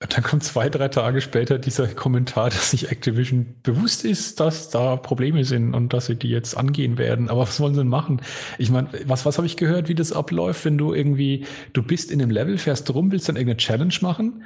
Dann 0.00 0.22
kommt 0.22 0.44
zwei, 0.44 0.68
drei 0.68 0.88
Tage 0.88 1.20
später 1.20 1.58
dieser 1.58 1.88
Kommentar, 1.88 2.50
dass 2.50 2.72
sich 2.72 2.90
Activision 2.90 3.60
bewusst 3.62 4.04
ist, 4.04 4.40
dass 4.40 4.68
da 4.68 4.96
Probleme 4.96 5.44
sind 5.44 5.72
und 5.72 5.92
dass 5.92 6.06
sie 6.06 6.16
die 6.16 6.28
jetzt 6.28 6.56
angehen 6.56 6.98
werden. 6.98 7.30
Aber 7.30 7.42
was 7.42 7.60
wollen 7.60 7.74
sie 7.74 7.80
denn 7.80 7.88
machen? 7.88 8.20
Ich 8.58 8.70
meine, 8.70 8.88
was, 9.06 9.24
was 9.24 9.38
habe 9.38 9.46
ich 9.46 9.56
gehört, 9.56 9.88
wie 9.88 9.94
das 9.94 10.12
abläuft, 10.12 10.64
wenn 10.64 10.76
du 10.76 10.92
irgendwie, 10.92 11.46
du 11.72 11.82
bist 11.82 12.10
in 12.10 12.20
einem 12.20 12.30
Level, 12.30 12.58
fährst 12.58 12.92
rum, 12.92 13.12
willst 13.12 13.28
dann 13.28 13.36
irgendeine 13.36 13.56
Challenge 13.56 13.94
machen 14.02 14.44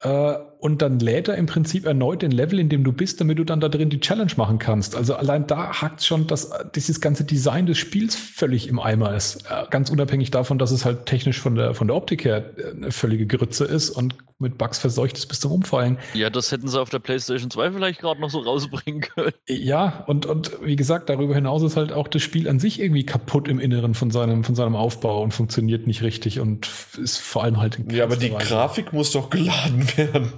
äh, 0.00 0.34
und 0.60 0.82
dann 0.82 0.98
lädt 0.98 1.28
er 1.28 1.36
im 1.36 1.46
Prinzip 1.46 1.86
erneut 1.86 2.22
den 2.22 2.32
Level, 2.32 2.58
in 2.58 2.68
dem 2.68 2.82
du 2.82 2.92
bist, 2.92 3.20
damit 3.20 3.38
du 3.38 3.44
dann 3.44 3.60
da 3.60 3.68
drin 3.68 3.90
die 3.90 4.00
Challenge 4.00 4.32
machen 4.36 4.58
kannst. 4.58 4.96
Also 4.96 5.14
allein 5.14 5.46
da 5.46 5.80
hakt 5.80 6.02
schon, 6.02 6.26
dass 6.26 6.50
dieses 6.74 7.00
ganze 7.00 7.24
Design 7.24 7.66
des 7.66 7.78
Spiels 7.78 8.16
völlig 8.16 8.68
im 8.68 8.80
Eimer 8.80 9.14
ist. 9.14 9.44
Ganz 9.70 9.90
unabhängig 9.90 10.30
davon, 10.30 10.58
dass 10.58 10.72
es 10.72 10.84
halt 10.84 11.06
technisch 11.06 11.40
von 11.40 11.54
der, 11.54 11.74
von 11.74 11.86
der 11.86 11.96
Optik 11.96 12.24
her 12.24 12.44
äh, 12.56 12.76
eine 12.76 12.90
völlige 12.90 13.26
Grütze 13.26 13.64
ist 13.64 13.90
und 13.90 14.16
mit 14.40 14.56
Bugs 14.56 14.78
verseucht 14.78 15.18
ist 15.18 15.26
bis 15.26 15.40
zum 15.40 15.50
Umfallen. 15.50 15.98
Ja, 16.14 16.30
das 16.30 16.52
hätten 16.52 16.68
sie 16.68 16.80
auf 16.80 16.90
der 16.90 17.00
PlayStation 17.00 17.50
2 17.50 17.72
vielleicht 17.72 18.00
gerade 18.00 18.20
noch 18.20 18.30
so 18.30 18.38
rausbringen 18.38 19.00
können. 19.00 19.32
Ja, 19.48 20.04
und, 20.06 20.26
und 20.26 20.52
wie 20.62 20.76
gesagt, 20.76 21.08
darüber 21.08 21.34
hinaus 21.34 21.62
ist 21.62 21.76
halt 21.76 21.92
auch 21.92 22.06
das 22.06 22.22
Spiel 22.22 22.48
an 22.48 22.60
sich 22.60 22.80
irgendwie 22.80 23.04
kaputt 23.04 23.48
im 23.48 23.58
Inneren 23.58 23.94
von 23.94 24.10
seinem, 24.10 24.44
von 24.44 24.54
seinem 24.54 24.76
Aufbau 24.76 25.22
und 25.22 25.34
funktioniert 25.34 25.88
nicht 25.88 26.02
richtig 26.02 26.38
und 26.38 26.68
ist 27.02 27.18
vor 27.18 27.42
allem 27.42 27.60
halt. 27.60 27.80
Ja, 27.90 28.04
aber 28.04 28.16
die 28.16 28.32
Weise. 28.32 28.48
Grafik 28.48 28.92
muss 28.92 29.10
doch 29.10 29.30
geladen 29.30 29.88
werden. 29.96 30.32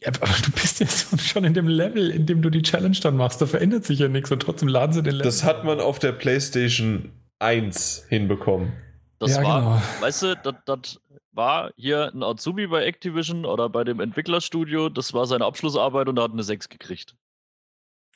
Ja, 0.00 0.08
aber 0.08 0.28
du 0.44 0.52
bist 0.52 0.78
jetzt 0.80 1.20
schon 1.26 1.44
in 1.44 1.54
dem 1.54 1.66
Level, 1.66 2.10
in 2.10 2.26
dem 2.26 2.40
du 2.40 2.50
die 2.50 2.62
Challenge 2.62 2.96
dann 3.02 3.16
machst. 3.16 3.40
Da 3.40 3.46
verändert 3.46 3.84
sich 3.84 3.98
ja 3.98 4.08
nichts 4.08 4.30
und 4.30 4.40
trotzdem 4.40 4.68
laden 4.68 4.92
sie 4.92 5.02
den 5.02 5.14
Level. 5.14 5.24
Das 5.24 5.42
hat 5.42 5.64
man 5.64 5.80
auf 5.80 5.98
der 5.98 6.12
PlayStation 6.12 7.10
1 7.40 8.06
hinbekommen. 8.08 8.72
Das 9.18 9.36
ja, 9.36 9.42
war, 9.42 9.60
genau. 9.60 9.82
weißt 10.00 10.22
du, 10.22 10.54
das 10.64 11.00
war 11.32 11.70
hier 11.76 12.12
ein 12.14 12.22
Azubi 12.22 12.68
bei 12.68 12.84
Activision 12.84 13.44
oder 13.44 13.68
bei 13.68 13.82
dem 13.82 13.98
Entwicklerstudio. 13.98 14.88
Das 14.88 15.14
war 15.14 15.26
seine 15.26 15.44
Abschlussarbeit 15.44 16.08
und 16.08 16.16
er 16.18 16.24
hat 16.24 16.32
eine 16.32 16.44
6 16.44 16.68
gekriegt. 16.68 17.16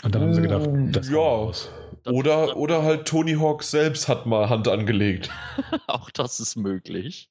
Und 0.05 0.15
dann 0.15 0.23
haben 0.23 0.35
sie 0.35 0.43
gedacht, 0.43 0.69
das 0.93 1.09
ja. 1.09 1.53
Oder, 2.11 2.57
oder 2.57 2.83
halt 2.83 3.07
Tony 3.07 3.35
Hawk 3.35 3.63
selbst 3.63 4.09
hat 4.09 4.27
mal 4.27 4.49
Hand 4.49 4.67
angelegt. 4.67 5.31
Auch 5.87 6.11
das 6.11 6.41
ist 6.41 6.57
möglich. 6.57 7.29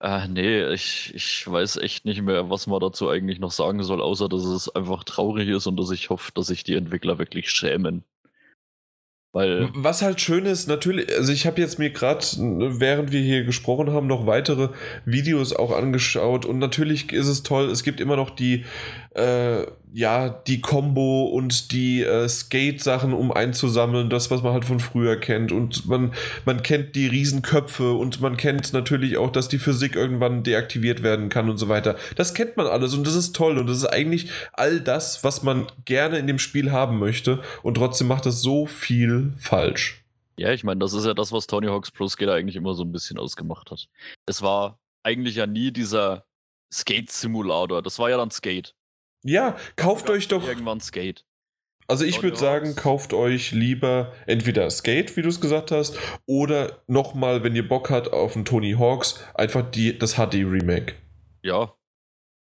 Äh, 0.00 0.28
nee, 0.28 0.66
ich, 0.72 1.12
ich 1.14 1.50
weiß 1.50 1.78
echt 1.78 2.04
nicht 2.04 2.22
mehr, 2.22 2.50
was 2.50 2.66
man 2.66 2.80
dazu 2.80 3.08
eigentlich 3.08 3.38
noch 3.38 3.50
sagen 3.50 3.82
soll, 3.82 4.02
außer 4.02 4.28
dass 4.28 4.44
es 4.44 4.74
einfach 4.74 5.04
traurig 5.04 5.48
ist 5.48 5.66
und 5.66 5.78
dass 5.78 5.90
ich 5.90 6.10
hoffe, 6.10 6.32
dass 6.34 6.48
sich 6.48 6.64
die 6.64 6.74
Entwickler 6.74 7.18
wirklich 7.18 7.50
schämen. 7.50 8.04
Weil 9.32 9.68
Was 9.74 10.00
halt 10.00 10.18
schön 10.20 10.46
ist, 10.46 10.66
natürlich, 10.66 11.14
also 11.14 11.30
ich 11.30 11.46
habe 11.46 11.60
jetzt 11.60 11.78
mir 11.78 11.90
gerade, 11.90 12.24
während 12.80 13.12
wir 13.12 13.20
hier 13.20 13.44
gesprochen 13.44 13.92
haben, 13.92 14.06
noch 14.06 14.26
weitere 14.26 14.70
Videos 15.04 15.54
auch 15.54 15.76
angeschaut 15.76 16.46
und 16.46 16.58
natürlich 16.58 17.12
ist 17.12 17.28
es 17.28 17.42
toll, 17.42 17.66
es 17.70 17.82
gibt 17.82 18.00
immer 18.00 18.16
noch 18.16 18.30
die 18.30 18.64
äh, 19.16 19.66
ja, 19.94 20.28
die 20.28 20.60
Combo 20.60 21.24
und 21.24 21.72
die 21.72 22.02
äh, 22.02 22.28
Skate-Sachen, 22.28 23.14
um 23.14 23.32
einzusammeln, 23.32 24.10
das, 24.10 24.30
was 24.30 24.42
man 24.42 24.52
halt 24.52 24.66
von 24.66 24.78
früher 24.78 25.16
kennt. 25.16 25.52
Und 25.52 25.86
man, 25.86 26.12
man 26.44 26.62
kennt 26.62 26.94
die 26.94 27.06
Riesenköpfe 27.06 27.94
und 27.94 28.20
man 28.20 28.36
kennt 28.36 28.74
natürlich 28.74 29.16
auch, 29.16 29.32
dass 29.32 29.48
die 29.48 29.58
Physik 29.58 29.96
irgendwann 29.96 30.42
deaktiviert 30.42 31.02
werden 31.02 31.30
kann 31.30 31.48
und 31.48 31.56
so 31.56 31.68
weiter. 31.70 31.96
Das 32.16 32.34
kennt 32.34 32.58
man 32.58 32.66
alles 32.66 32.92
und 32.92 33.06
das 33.06 33.14
ist 33.14 33.34
toll 33.34 33.56
und 33.56 33.68
das 33.68 33.78
ist 33.78 33.86
eigentlich 33.86 34.30
all 34.52 34.80
das, 34.80 35.24
was 35.24 35.42
man 35.42 35.66
gerne 35.86 36.18
in 36.18 36.26
dem 36.26 36.38
Spiel 36.38 36.70
haben 36.70 36.98
möchte 36.98 37.40
und 37.62 37.76
trotzdem 37.76 38.08
macht 38.08 38.26
es 38.26 38.42
so 38.42 38.66
viel 38.66 39.32
falsch. 39.38 40.04
Ja, 40.38 40.52
ich 40.52 40.62
meine, 40.62 40.80
das 40.80 40.92
ist 40.92 41.06
ja 41.06 41.14
das, 41.14 41.32
was 41.32 41.46
Tony 41.46 41.68
Hawk's 41.68 41.90
Pro 41.90 42.06
Skater 42.06 42.34
eigentlich 42.34 42.56
immer 42.56 42.74
so 42.74 42.84
ein 42.84 42.92
bisschen 42.92 43.18
ausgemacht 43.18 43.70
hat. 43.70 43.88
Es 44.26 44.42
war 44.42 44.78
eigentlich 45.02 45.36
ja 45.36 45.46
nie 45.46 45.72
dieser 45.72 46.26
Skate-Simulator. 46.70 47.80
Das 47.80 47.98
war 47.98 48.10
ja 48.10 48.18
dann 48.18 48.30
Skate. 48.30 48.74
Ja, 49.26 49.56
kauft 49.76 50.08
euch 50.08 50.28
doch. 50.28 50.46
Irgendwann 50.46 50.80
Skate. 50.80 51.24
Also 51.88 52.04
ich 52.04 52.22
würde 52.22 52.36
sagen, 52.36 52.74
kauft 52.74 53.12
euch 53.12 53.52
lieber 53.52 54.12
entweder 54.26 54.68
Skate, 54.70 55.16
wie 55.16 55.22
du 55.22 55.28
es 55.28 55.40
gesagt 55.40 55.70
hast, 55.70 55.98
oder 56.26 56.82
nochmal, 56.88 57.44
wenn 57.44 57.54
ihr 57.54 57.66
Bock 57.66 57.90
habt 57.90 58.12
auf 58.12 58.34
einen 58.34 58.44
Tony 58.44 58.72
Hawks, 58.72 59.22
einfach 59.34 59.70
die, 59.70 59.96
das 59.96 60.14
HD-Remake. 60.14 60.94
Ja, 61.42 61.74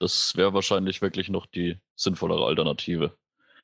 das 0.00 0.36
wäre 0.36 0.54
wahrscheinlich 0.54 1.02
wirklich 1.02 1.28
noch 1.30 1.46
die 1.46 1.78
sinnvollere 1.96 2.46
Alternative. 2.46 3.16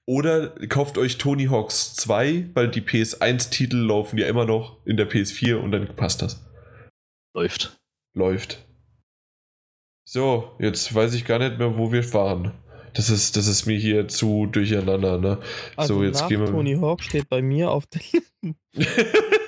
Oder 0.06 0.48
kauft 0.66 0.98
euch 0.98 1.18
Tony 1.18 1.46
Hawks 1.46 1.94
2, 1.94 2.50
weil 2.54 2.68
die 2.68 2.80
PS1-Titel 2.80 3.76
laufen 3.76 4.18
ja 4.18 4.26
immer 4.26 4.46
noch 4.46 4.84
in 4.86 4.96
der 4.96 5.08
PS4 5.08 5.56
und 5.56 5.70
dann 5.70 5.94
passt 5.94 6.22
das. 6.22 6.44
Läuft. 7.34 7.78
Läuft. 8.14 8.66
So, 10.04 10.56
jetzt 10.58 10.92
weiß 10.92 11.14
ich 11.14 11.24
gar 11.24 11.38
nicht 11.38 11.58
mehr, 11.58 11.76
wo 11.76 11.92
wir 11.92 12.12
waren. 12.12 12.52
Das 12.94 13.10
ist, 13.10 13.36
das 13.36 13.46
ist 13.46 13.66
mir 13.66 13.78
hier 13.78 14.08
zu 14.08 14.46
durcheinander, 14.46 15.18
ne? 15.18 15.38
Also 15.76 15.94
so, 15.94 16.04
jetzt 16.04 16.22
nach 16.22 16.28
gehen 16.28 16.40
wir. 16.40 16.46
Tony 16.50 16.76
Hawk 16.76 17.02
steht 17.02 17.28
bei 17.28 17.42
mir 17.42 17.70
auf 17.70 17.84
der 17.86 18.00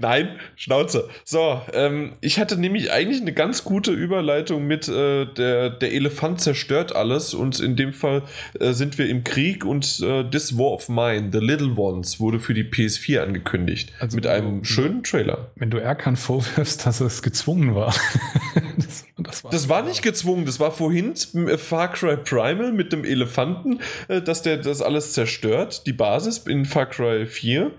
Nein, 0.00 0.40
Schnauze. 0.56 1.10
So, 1.24 1.60
ähm, 1.74 2.14
ich 2.22 2.38
hatte 2.38 2.56
nämlich 2.56 2.90
eigentlich 2.90 3.20
eine 3.20 3.34
ganz 3.34 3.64
gute 3.64 3.92
Überleitung 3.92 4.66
mit 4.66 4.88
äh, 4.88 5.26
der, 5.26 5.68
der 5.68 5.92
Elefant 5.92 6.40
zerstört 6.40 6.96
alles 6.96 7.34
und 7.34 7.60
in 7.60 7.76
dem 7.76 7.92
Fall 7.92 8.22
äh, 8.58 8.72
sind 8.72 8.96
wir 8.96 9.10
im 9.10 9.24
Krieg 9.24 9.66
und 9.66 10.00
äh, 10.00 10.24
This 10.24 10.56
War 10.56 10.72
of 10.72 10.88
Mine, 10.88 11.28
The 11.32 11.38
Little 11.38 11.74
Ones, 11.76 12.18
wurde 12.18 12.40
für 12.40 12.54
die 12.54 12.64
PS4 12.64 13.20
angekündigt. 13.20 13.92
Also 14.00 14.16
mit 14.16 14.26
einem 14.26 14.64
schönen 14.64 15.02
Trailer. 15.02 15.50
Wenn 15.56 15.70
du 15.70 15.76
Erkan 15.76 16.16
vorwirfst, 16.16 16.86
dass 16.86 17.02
es 17.02 17.20
gezwungen 17.20 17.74
war. 17.74 17.94
das, 18.78 19.04
das, 19.18 19.44
war, 19.44 19.50
das 19.50 19.68
war 19.68 19.82
nicht 19.82 20.00
gezwungen, 20.00 20.46
das 20.46 20.58
war 20.58 20.72
vorhin 20.72 21.12
äh, 21.34 21.58
Far 21.58 21.92
Cry 21.92 22.16
Primal 22.16 22.72
mit 22.72 22.94
dem 22.94 23.04
Elefanten, 23.04 23.80
äh, 24.08 24.22
dass 24.22 24.40
der 24.40 24.56
das 24.56 24.80
alles 24.80 25.12
zerstört, 25.12 25.86
die 25.86 25.92
Basis 25.92 26.38
in 26.38 26.64
Far 26.64 26.86
Cry 26.86 27.26
4 27.26 27.70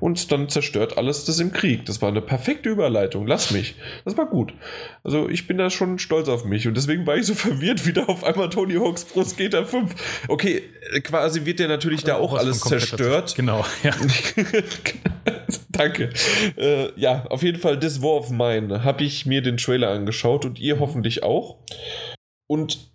und 0.00 0.32
dann 0.32 0.48
zerstört 0.48 0.98
alles 0.98 1.24
das 1.26 1.38
im 1.38 1.52
Krieg. 1.52 1.84
Das 1.84 2.02
war 2.02 2.08
eine 2.08 2.22
perfekte 2.22 2.70
Überleitung. 2.70 3.26
Lass 3.26 3.50
mich. 3.50 3.76
Das 4.04 4.16
war 4.16 4.26
gut. 4.26 4.52
Also 5.04 5.28
ich 5.28 5.46
bin 5.46 5.58
da 5.58 5.70
schon 5.70 5.98
stolz 5.98 6.28
auf 6.28 6.44
mich 6.44 6.66
und 6.66 6.76
deswegen 6.76 7.06
war 7.06 7.16
ich 7.16 7.26
so 7.26 7.34
verwirrt, 7.36 7.86
wie 7.86 7.92
da 7.92 8.04
auf 8.04 8.24
einmal 8.24 8.48
Tony 8.50 8.74
Hawk's 8.74 9.04
Pro 9.04 9.22
Skater 9.22 9.64
5. 9.66 10.26
Okay, 10.28 10.62
äh, 10.92 11.00
quasi 11.00 11.44
wird 11.44 11.58
der 11.58 11.68
natürlich 11.68 12.02
da 12.02 12.16
auch 12.16 12.34
alles 12.34 12.60
zerstört. 12.60 13.34
Genau, 13.36 13.64
ja. 13.82 13.92
Danke. 15.70 16.10
Äh, 16.56 16.98
ja, 16.98 17.26
auf 17.26 17.42
jeden 17.42 17.58
Fall 17.58 17.78
This 17.78 18.02
War 18.02 18.16
of 18.16 18.30
Mine 18.30 18.82
habe 18.84 19.04
ich 19.04 19.26
mir 19.26 19.42
den 19.42 19.56
Trailer 19.56 19.90
angeschaut 19.90 20.44
und 20.44 20.58
ihr 20.58 20.78
hoffentlich 20.80 21.22
auch. 21.22 21.58
Und 22.46 22.89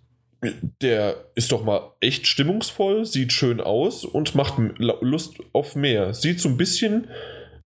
der 0.82 1.16
ist 1.34 1.52
doch 1.52 1.64
mal 1.64 1.92
echt 2.00 2.26
stimmungsvoll, 2.26 3.04
sieht 3.04 3.32
schön 3.32 3.60
aus 3.60 4.04
und 4.04 4.34
macht 4.34 4.54
Lust 4.78 5.36
auf 5.52 5.76
mehr. 5.76 6.14
Sieht 6.14 6.40
so 6.40 6.48
ein 6.48 6.56
bisschen 6.56 7.08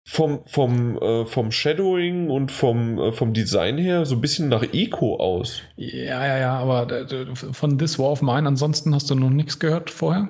vom, 0.03 0.41
vom, 0.45 0.97
äh, 0.97 1.25
vom 1.25 1.51
Shadowing 1.51 2.29
und 2.29 2.51
vom, 2.51 2.99
äh, 2.99 3.11
vom 3.11 3.33
Design 3.33 3.77
her 3.77 4.05
so 4.05 4.15
ein 4.15 4.21
bisschen 4.21 4.49
nach 4.49 4.63
Eco 4.73 5.17
aus. 5.17 5.61
Ja, 5.75 6.25
ja, 6.25 6.37
ja, 6.37 6.53
aber 6.57 6.91
äh, 6.91 7.25
von 7.35 7.77
This 7.77 7.99
War 7.99 8.11
of 8.11 8.21
Mine 8.21 8.47
ansonsten 8.47 8.95
hast 8.95 9.09
du 9.09 9.15
noch 9.15 9.29
nichts 9.29 9.59
gehört 9.59 9.89
vorher? 9.89 10.29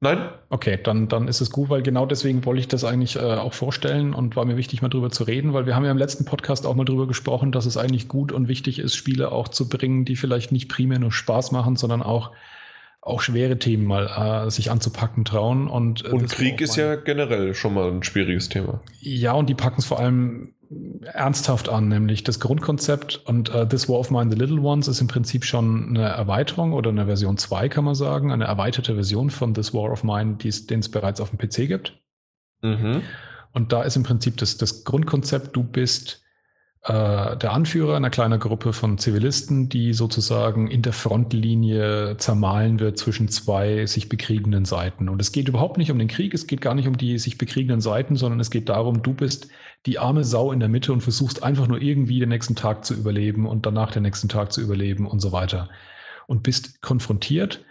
Nein. 0.00 0.28
Okay, 0.48 0.78
dann, 0.82 1.08
dann 1.08 1.26
ist 1.26 1.40
es 1.40 1.50
gut, 1.50 1.70
weil 1.70 1.82
genau 1.82 2.06
deswegen 2.06 2.44
wollte 2.44 2.60
ich 2.60 2.68
das 2.68 2.84
eigentlich 2.84 3.16
äh, 3.16 3.20
auch 3.20 3.52
vorstellen 3.52 4.14
und 4.14 4.36
war 4.36 4.44
mir 4.44 4.56
wichtig, 4.56 4.80
mal 4.80 4.88
drüber 4.88 5.10
zu 5.10 5.24
reden, 5.24 5.54
weil 5.54 5.66
wir 5.66 5.74
haben 5.74 5.84
ja 5.84 5.90
im 5.90 5.98
letzten 5.98 6.24
Podcast 6.24 6.66
auch 6.66 6.76
mal 6.76 6.84
drüber 6.84 7.08
gesprochen, 7.08 7.50
dass 7.50 7.66
es 7.66 7.76
eigentlich 7.76 8.06
gut 8.06 8.30
und 8.30 8.46
wichtig 8.46 8.78
ist, 8.78 8.94
Spiele 8.94 9.32
auch 9.32 9.48
zu 9.48 9.68
bringen, 9.68 10.04
die 10.04 10.14
vielleicht 10.14 10.52
nicht 10.52 10.68
primär 10.68 11.00
nur 11.00 11.10
Spaß 11.10 11.50
machen, 11.50 11.74
sondern 11.74 12.02
auch, 12.02 12.30
auch 13.00 13.20
schwere 13.20 13.58
Themen 13.58 13.86
mal 13.86 14.46
äh, 14.46 14.50
sich 14.50 14.70
anzupacken 14.70 15.24
trauen. 15.24 15.66
Und, 15.66 16.04
äh, 16.04 16.10
und 16.10 16.30
Krieg 16.30 16.60
ist 16.60 16.76
ja 16.76 16.94
generell 16.94 17.54
schon 17.54 17.74
mal 17.74 17.90
ein 17.90 18.04
schwieriges 18.04 18.48
Thema. 18.48 18.80
Ja, 19.00 19.32
und 19.32 19.48
die 19.48 19.54
packen 19.54 19.80
es 19.80 19.86
vor 19.86 19.98
allem 19.98 20.54
ernsthaft 21.02 21.68
an, 21.68 21.88
nämlich 21.88 22.24
das 22.24 22.40
Grundkonzept 22.40 23.22
und 23.24 23.54
uh, 23.54 23.64
This 23.64 23.88
War 23.88 23.98
of 23.98 24.10
Mine, 24.10 24.30
The 24.30 24.36
Little 24.36 24.60
Ones 24.60 24.86
ist 24.86 25.00
im 25.00 25.06
Prinzip 25.06 25.44
schon 25.44 25.88
eine 25.90 26.08
Erweiterung 26.08 26.74
oder 26.74 26.90
eine 26.90 27.06
Version 27.06 27.38
2, 27.38 27.68
kann 27.68 27.84
man 27.84 27.94
sagen, 27.94 28.32
eine 28.32 28.44
erweiterte 28.44 28.94
Version 28.94 29.30
von 29.30 29.54
This 29.54 29.72
War 29.72 29.90
of 29.90 30.04
Mine, 30.04 30.36
den 30.36 30.80
es 30.80 30.90
bereits 30.90 31.20
auf 31.20 31.30
dem 31.30 31.38
PC 31.38 31.68
gibt. 31.68 31.98
Mhm. 32.62 33.02
Und 33.52 33.72
da 33.72 33.82
ist 33.82 33.96
im 33.96 34.02
Prinzip 34.02 34.36
das, 34.36 34.58
das 34.58 34.84
Grundkonzept, 34.84 35.56
du 35.56 35.62
bist 35.62 36.22
äh, 36.84 37.36
der 37.36 37.52
Anführer 37.52 37.96
einer 37.96 38.10
kleinen 38.10 38.38
Gruppe 38.38 38.72
von 38.72 38.98
Zivilisten, 38.98 39.68
die 39.68 39.92
sozusagen 39.92 40.68
in 40.68 40.82
der 40.82 40.92
Frontlinie 40.92 42.16
zermahlen 42.18 42.78
wird 42.78 42.98
zwischen 42.98 43.28
zwei 43.28 43.86
sich 43.86 44.08
bekriegenden 44.08 44.64
Seiten. 44.64 45.08
Und 45.08 45.20
es 45.20 45.32
geht 45.32 45.48
überhaupt 45.48 45.76
nicht 45.76 45.90
um 45.90 45.98
den 45.98 46.08
Krieg, 46.08 46.34
es 46.34 46.46
geht 46.46 46.60
gar 46.60 46.74
nicht 46.74 46.86
um 46.86 46.96
die 46.96 47.18
sich 47.18 47.36
bekriegenden 47.36 47.80
Seiten, 47.80 48.16
sondern 48.16 48.38
es 48.40 48.50
geht 48.50 48.68
darum, 48.68 49.02
du 49.02 49.12
bist 49.12 49.48
die 49.86 49.98
arme 49.98 50.24
Sau 50.24 50.52
in 50.52 50.60
der 50.60 50.68
Mitte 50.68 50.92
und 50.92 51.00
versuchst 51.00 51.42
einfach 51.42 51.66
nur 51.66 51.80
irgendwie 51.82 52.20
den 52.20 52.28
nächsten 52.28 52.54
Tag 52.54 52.84
zu 52.84 52.94
überleben 52.94 53.46
und 53.46 53.66
danach 53.66 53.90
den 53.90 54.04
nächsten 54.04 54.28
Tag 54.28 54.52
zu 54.52 54.60
überleben 54.60 55.06
und 55.06 55.20
so 55.20 55.32
weiter. 55.32 55.68
Und 56.26 56.42
bist 56.42 56.80
konfrontiert. 56.80 57.64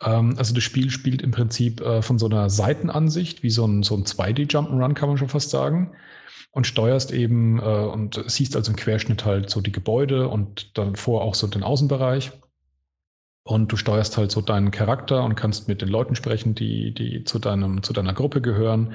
Ähm, 0.00 0.36
also 0.38 0.54
das 0.54 0.64
Spiel 0.64 0.90
spielt 0.90 1.20
im 1.20 1.32
Prinzip 1.32 1.80
äh, 1.80 2.00
von 2.00 2.18
so 2.18 2.26
einer 2.26 2.48
Seitenansicht, 2.48 3.42
wie 3.42 3.50
so 3.50 3.66
ein, 3.66 3.82
so 3.82 3.94
ein 3.94 4.04
2D-Jump'n'Run, 4.04 4.94
kann 4.94 5.08
man 5.08 5.18
schon 5.18 5.28
fast 5.28 5.50
sagen. 5.50 5.92
Und 6.54 6.68
steuerst 6.68 7.12
eben 7.12 7.58
äh, 7.58 7.62
und 7.62 8.22
siehst 8.28 8.54
also 8.54 8.70
im 8.70 8.76
Querschnitt 8.76 9.24
halt 9.24 9.50
so 9.50 9.60
die 9.60 9.72
Gebäude 9.72 10.28
und 10.28 10.78
dann 10.78 10.94
vor 10.94 11.22
auch 11.22 11.34
so 11.34 11.48
den 11.48 11.64
Außenbereich. 11.64 12.30
Und 13.42 13.72
du 13.72 13.76
steuerst 13.76 14.16
halt 14.16 14.30
so 14.30 14.40
deinen 14.40 14.70
Charakter 14.70 15.24
und 15.24 15.34
kannst 15.34 15.66
mit 15.68 15.82
den 15.82 15.88
Leuten 15.88 16.14
sprechen, 16.14 16.54
die, 16.54 16.94
die 16.94 17.24
zu, 17.24 17.40
deinem, 17.40 17.82
zu 17.82 17.92
deiner 17.92 18.14
Gruppe 18.14 18.40
gehören. 18.40 18.94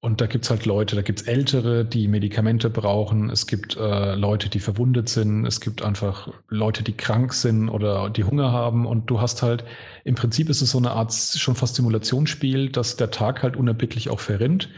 Und 0.00 0.20
da 0.20 0.26
gibt 0.26 0.44
es 0.44 0.50
halt 0.50 0.64
Leute, 0.64 0.96
da 0.96 1.02
gibt 1.02 1.20
es 1.20 1.26
Ältere, 1.26 1.84
die 1.84 2.06
Medikamente 2.08 2.70
brauchen, 2.70 3.30
es 3.30 3.48
gibt 3.48 3.76
äh, 3.76 4.14
Leute, 4.14 4.48
die 4.48 4.60
verwundet 4.60 5.08
sind, 5.08 5.44
es 5.44 5.60
gibt 5.60 5.82
einfach 5.82 6.28
Leute, 6.48 6.84
die 6.84 6.96
krank 6.96 7.34
sind 7.34 7.68
oder 7.68 8.08
die 8.08 8.22
Hunger 8.22 8.52
haben. 8.52 8.86
Und 8.86 9.10
du 9.10 9.20
hast 9.20 9.42
halt, 9.42 9.64
im 10.04 10.14
Prinzip 10.14 10.48
ist 10.48 10.62
es 10.62 10.70
so 10.70 10.78
eine 10.78 10.92
Art 10.92 11.12
schon 11.12 11.56
fast 11.56 11.74
Simulationsspiel, 11.74 12.70
dass 12.70 12.96
der 12.96 13.10
Tag 13.10 13.42
halt 13.42 13.56
unerbittlich 13.56 14.08
auch 14.08 14.20
verrinnt. 14.20 14.68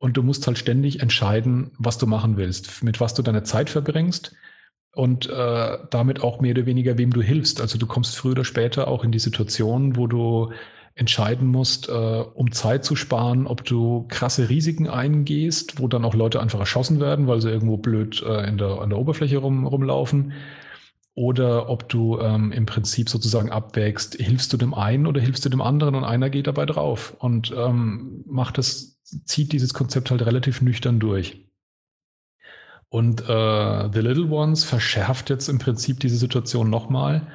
Und 0.00 0.16
du 0.16 0.22
musst 0.22 0.46
halt 0.46 0.56
ständig 0.56 1.00
entscheiden, 1.00 1.72
was 1.78 1.98
du 1.98 2.06
machen 2.06 2.38
willst, 2.38 2.82
mit 2.82 3.00
was 3.00 3.12
du 3.12 3.22
deine 3.22 3.42
Zeit 3.42 3.68
verbringst 3.68 4.34
und 4.92 5.28
äh, 5.28 5.78
damit 5.90 6.22
auch 6.22 6.40
mehr 6.40 6.52
oder 6.52 6.64
weniger, 6.64 6.96
wem 6.96 7.12
du 7.12 7.20
hilfst. 7.20 7.60
Also 7.60 7.78
du 7.78 7.86
kommst 7.86 8.16
früher 8.16 8.32
oder 8.32 8.44
später 8.44 8.88
auch 8.88 9.04
in 9.04 9.12
die 9.12 9.18
Situation, 9.18 9.96
wo 9.96 10.06
du 10.06 10.52
entscheiden 10.94 11.48
musst, 11.48 11.90
äh, 11.90 11.92
um 11.92 12.50
Zeit 12.50 12.84
zu 12.84 12.96
sparen, 12.96 13.46
ob 13.46 13.64
du 13.64 14.06
krasse 14.08 14.48
Risiken 14.48 14.88
eingehst, 14.88 15.78
wo 15.78 15.86
dann 15.86 16.06
auch 16.06 16.14
Leute 16.14 16.40
einfach 16.40 16.60
erschossen 16.60 16.98
werden, 16.98 17.26
weil 17.26 17.42
sie 17.42 17.50
irgendwo 17.50 17.76
blöd 17.76 18.22
äh, 18.22 18.48
in 18.48 18.56
der, 18.56 18.80
an 18.80 18.88
der 18.88 18.98
Oberfläche 18.98 19.36
rum, 19.36 19.66
rumlaufen. 19.66 20.32
Oder 21.14 21.68
ob 21.68 21.88
du 21.88 22.18
ähm, 22.20 22.52
im 22.52 22.66
Prinzip 22.66 23.08
sozusagen 23.08 23.50
abwägst, 23.50 24.14
hilfst 24.14 24.52
du 24.52 24.56
dem 24.56 24.74
einen 24.74 25.06
oder 25.06 25.20
hilfst 25.20 25.44
du 25.44 25.48
dem 25.48 25.60
anderen 25.60 25.94
und 25.94 26.04
einer 26.04 26.30
geht 26.30 26.46
dabei 26.46 26.66
drauf 26.66 27.16
und 27.18 27.52
ähm, 27.56 28.22
macht 28.26 28.58
das, 28.58 29.00
zieht 29.24 29.52
dieses 29.52 29.74
Konzept 29.74 30.10
halt 30.10 30.24
relativ 30.24 30.60
nüchtern 30.60 31.00
durch. 31.00 31.46
Und 32.88 33.22
äh, 33.22 33.88
The 33.92 34.00
Little 34.00 34.30
Ones 34.30 34.64
verschärft 34.64 35.30
jetzt 35.30 35.48
im 35.48 35.58
Prinzip 35.58 36.00
diese 36.00 36.16
Situation 36.16 36.70
nochmal 36.70 37.26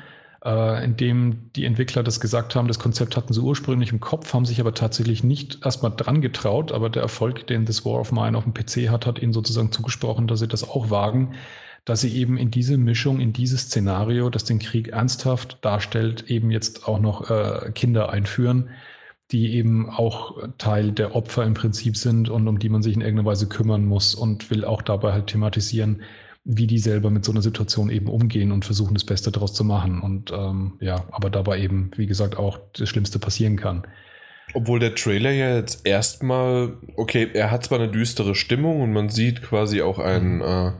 äh, 0.45 0.85
in 0.85 0.95
dem 0.95 1.51
die 1.53 1.65
Entwickler 1.65 2.03
das 2.03 2.19
gesagt 2.19 2.55
haben, 2.55 2.67
das 2.67 2.79
Konzept 2.79 3.17
hatten 3.17 3.33
sie 3.33 3.41
ursprünglich 3.41 3.91
im 3.91 3.99
Kopf, 3.99 4.33
haben 4.33 4.45
sich 4.45 4.61
aber 4.61 4.73
tatsächlich 4.73 5.23
nicht 5.23 5.65
erstmal 5.65 5.91
dran 5.91 6.21
getraut, 6.21 6.71
aber 6.71 6.89
der 6.89 7.01
Erfolg, 7.01 7.47
den 7.47 7.65
This 7.65 7.83
War 7.83 7.99
of 7.99 8.11
Mine 8.11 8.37
auf 8.37 8.43
dem 8.43 8.53
PC 8.53 8.89
hat, 8.89 9.05
hat 9.07 9.19
ihnen 9.19 9.33
sozusagen 9.33 9.71
zugesprochen, 9.71 10.27
dass 10.27 10.39
sie 10.39 10.47
das 10.47 10.69
auch 10.69 10.89
wagen, 10.89 11.33
dass 11.85 12.01
sie 12.01 12.15
eben 12.15 12.38
in 12.38 12.51
diese 12.51 12.77
Mischung, 12.77 13.19
in 13.19 13.31
dieses 13.31 13.61
Szenario, 13.61 14.30
das 14.30 14.43
den 14.43 14.59
Krieg 14.59 14.89
ernsthaft 14.89 15.59
darstellt, 15.61 16.30
eben 16.30 16.51
jetzt 16.51 16.88
auch 16.88 16.99
noch 16.99 17.30
äh, 17.30 17.72
Kinder 17.73 18.09
einführen, 18.09 18.69
die 19.31 19.53
eben 19.53 19.89
auch 19.89 20.38
Teil 20.57 20.91
der 20.91 21.15
Opfer 21.15 21.43
im 21.43 21.53
Prinzip 21.53 21.95
sind 21.95 22.30
und 22.30 22.47
um 22.47 22.59
die 22.59 22.69
man 22.69 22.81
sich 22.81 22.95
in 22.95 23.01
irgendeiner 23.01 23.30
Weise 23.30 23.47
kümmern 23.47 23.85
muss 23.85 24.15
und 24.15 24.49
will 24.49 24.65
auch 24.65 24.81
dabei 24.81 25.14
halt 25.14 25.27
thematisieren, 25.27 26.01
wie 26.43 26.67
die 26.67 26.77
selber 26.77 27.09
mit 27.09 27.25
so 27.25 27.31
einer 27.31 27.41
Situation 27.41 27.89
eben 27.89 28.07
umgehen 28.07 28.51
und 28.51 28.65
versuchen, 28.65 28.93
das 28.93 29.03
Beste 29.03 29.31
daraus 29.31 29.53
zu 29.53 29.64
machen. 29.64 30.01
Und 30.01 30.31
ähm, 30.31 30.73
ja, 30.80 31.05
aber 31.11 31.31
dabei 31.31 31.59
eben, 31.59 31.91
wie 31.95 32.05
gesagt, 32.05 32.38
auch 32.38 32.59
das 32.73 32.88
Schlimmste 32.89 33.17
passieren 33.17 33.57
kann. 33.57 33.83
Obwohl 34.53 34.80
der 34.80 34.93
Trailer 34.93 35.31
ja 35.31 35.55
jetzt 35.55 35.88
erstmal, 35.88 36.77
okay, 36.95 37.30
er 37.33 37.49
hat 37.49 37.65
zwar 37.65 37.80
eine 37.80 37.89
düstere 37.89 38.35
Stimmung 38.35 38.81
und 38.81 38.93
man 38.93 39.09
sieht 39.09 39.41
quasi 39.41 39.81
auch 39.81 39.97
einen, 39.97 40.41
äh, 40.41 40.72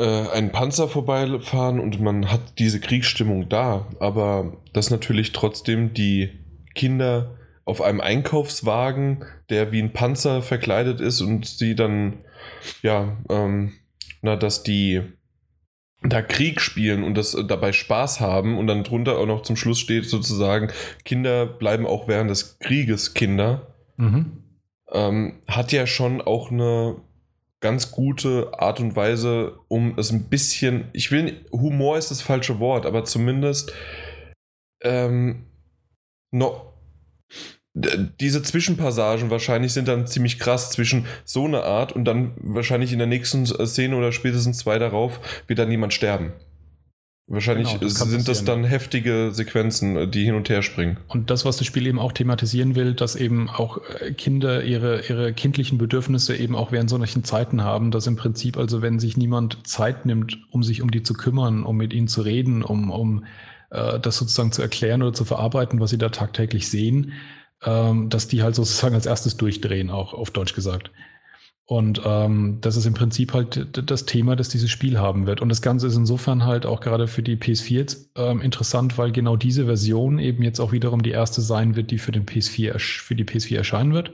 äh, 0.00 0.30
einen 0.30 0.50
Panzer 0.50 0.88
vorbeifahren 0.88 1.78
und 1.78 2.00
man 2.00 2.30
hat 2.30 2.58
diese 2.58 2.80
Kriegsstimmung 2.80 3.48
da, 3.48 3.86
aber 4.00 4.56
dass 4.72 4.90
natürlich 4.90 5.32
trotzdem 5.32 5.92
die 5.92 6.30
Kinder 6.74 7.36
auf 7.64 7.82
einem 7.82 8.00
Einkaufswagen, 8.00 9.24
der 9.50 9.72
wie 9.72 9.82
ein 9.82 9.92
Panzer 9.92 10.42
verkleidet 10.42 11.00
ist 11.00 11.20
und 11.20 11.46
sie 11.46 11.74
dann 11.74 12.18
ja 12.82 13.18
ähm, 13.28 13.74
na, 14.22 14.36
dass 14.36 14.62
die 14.62 15.02
da 16.02 16.22
Krieg 16.22 16.62
spielen 16.62 17.04
und 17.04 17.14
das 17.14 17.36
dabei 17.46 17.72
Spaß 17.72 18.20
haben 18.20 18.56
und 18.56 18.66
dann 18.66 18.84
drunter 18.84 19.18
auch 19.18 19.26
noch 19.26 19.42
zum 19.42 19.56
Schluss 19.56 19.78
steht 19.78 20.06
sozusagen, 20.06 20.70
Kinder 21.04 21.44
bleiben 21.44 21.86
auch 21.86 22.08
während 22.08 22.30
des 22.30 22.58
Krieges 22.58 23.12
Kinder, 23.12 23.74
mhm. 23.98 24.44
ähm, 24.90 25.42
hat 25.46 25.72
ja 25.72 25.86
schon 25.86 26.22
auch 26.22 26.50
eine 26.50 26.96
ganz 27.60 27.92
gute 27.92 28.52
Art 28.58 28.80
und 28.80 28.96
Weise, 28.96 29.58
um 29.68 29.98
es 29.98 30.10
ein 30.10 30.28
bisschen, 30.28 30.88
ich 30.92 31.10
will, 31.10 31.44
Humor 31.52 31.98
ist 31.98 32.10
das 32.10 32.22
falsche 32.22 32.58
Wort, 32.58 32.86
aber 32.86 33.04
zumindest 33.04 33.72
ähm, 34.82 35.46
noch 36.32 36.70
diese 37.74 38.42
Zwischenpassagen 38.42 39.30
wahrscheinlich 39.30 39.72
sind 39.72 39.86
dann 39.86 40.06
ziemlich 40.06 40.38
krass 40.38 40.70
zwischen 40.70 41.06
so 41.24 41.44
einer 41.44 41.62
Art 41.62 41.92
und 41.92 42.04
dann 42.04 42.32
wahrscheinlich 42.36 42.92
in 42.92 42.98
der 42.98 43.06
nächsten 43.06 43.46
Szene 43.46 43.96
oder 43.96 44.10
spätestens 44.10 44.58
zwei 44.58 44.78
darauf 44.78 45.20
wird 45.46 45.58
dann 45.58 45.70
jemand 45.70 45.94
sterben. 45.94 46.32
Wahrscheinlich 47.32 47.68
genau, 47.68 47.84
das 47.84 47.94
sind 47.94 48.26
das 48.26 48.44
dann 48.44 48.64
heftige 48.64 49.30
Sequenzen, 49.32 50.10
die 50.10 50.24
hin 50.24 50.34
und 50.34 50.48
her 50.48 50.62
springen. 50.62 50.96
Und 51.06 51.30
das, 51.30 51.44
was 51.44 51.58
das 51.58 51.66
Spiel 51.66 51.86
eben 51.86 52.00
auch 52.00 52.10
thematisieren 52.10 52.74
will, 52.74 52.92
dass 52.92 53.14
eben 53.14 53.48
auch 53.48 53.78
äh, 54.00 54.12
Kinder 54.12 54.64
ihre, 54.64 55.06
ihre 55.06 55.32
kindlichen 55.32 55.78
Bedürfnisse 55.78 56.36
eben 56.36 56.56
auch 56.56 56.72
während 56.72 56.90
solchen 56.90 57.22
Zeiten 57.22 57.62
haben, 57.62 57.92
dass 57.92 58.08
im 58.08 58.16
Prinzip 58.16 58.56
also, 58.56 58.82
wenn 58.82 58.98
sich 58.98 59.16
niemand 59.16 59.64
Zeit 59.64 60.06
nimmt, 60.06 60.38
um 60.50 60.64
sich 60.64 60.82
um 60.82 60.90
die 60.90 61.04
zu 61.04 61.14
kümmern, 61.14 61.62
um 61.62 61.76
mit 61.76 61.92
ihnen 61.92 62.08
zu 62.08 62.22
reden, 62.22 62.64
um, 62.64 62.90
um 62.90 63.24
äh, 63.70 64.00
das 64.00 64.18
sozusagen 64.18 64.50
zu 64.50 64.60
erklären 64.60 65.00
oder 65.00 65.12
zu 65.12 65.24
verarbeiten, 65.24 65.78
was 65.78 65.90
sie 65.90 65.98
da 65.98 66.08
tagtäglich 66.08 66.68
sehen, 66.68 67.12
ähm, 67.64 68.08
dass 68.08 68.26
die 68.26 68.42
halt 68.42 68.56
sozusagen 68.56 68.96
als 68.96 69.06
erstes 69.06 69.36
durchdrehen, 69.36 69.90
auch 69.90 70.14
auf 70.14 70.32
Deutsch 70.32 70.54
gesagt. 70.54 70.90
Und 71.70 72.02
ähm, 72.04 72.58
das 72.62 72.76
ist 72.76 72.86
im 72.86 72.94
Prinzip 72.94 73.32
halt 73.32 73.88
das 73.88 74.04
Thema, 74.04 74.34
das 74.34 74.48
dieses 74.48 74.72
Spiel 74.72 74.98
haben 74.98 75.28
wird. 75.28 75.40
Und 75.40 75.50
das 75.50 75.62
Ganze 75.62 75.86
ist 75.86 75.94
insofern 75.94 76.44
halt 76.44 76.66
auch 76.66 76.80
gerade 76.80 77.06
für 77.06 77.22
die 77.22 77.36
PS4 77.36 77.74
jetzt 77.74 78.10
ähm, 78.16 78.40
interessant, 78.40 78.98
weil 78.98 79.12
genau 79.12 79.36
diese 79.36 79.66
Version 79.66 80.18
eben 80.18 80.42
jetzt 80.42 80.58
auch 80.58 80.72
wiederum 80.72 81.00
die 81.00 81.12
erste 81.12 81.42
sein 81.42 81.76
wird, 81.76 81.92
die 81.92 81.98
für 81.98 82.10
den 82.10 82.26
PS4 82.26 82.76
für 82.80 83.14
die 83.14 83.24
PS4 83.24 83.58
erscheinen 83.58 83.94
wird. 83.94 84.10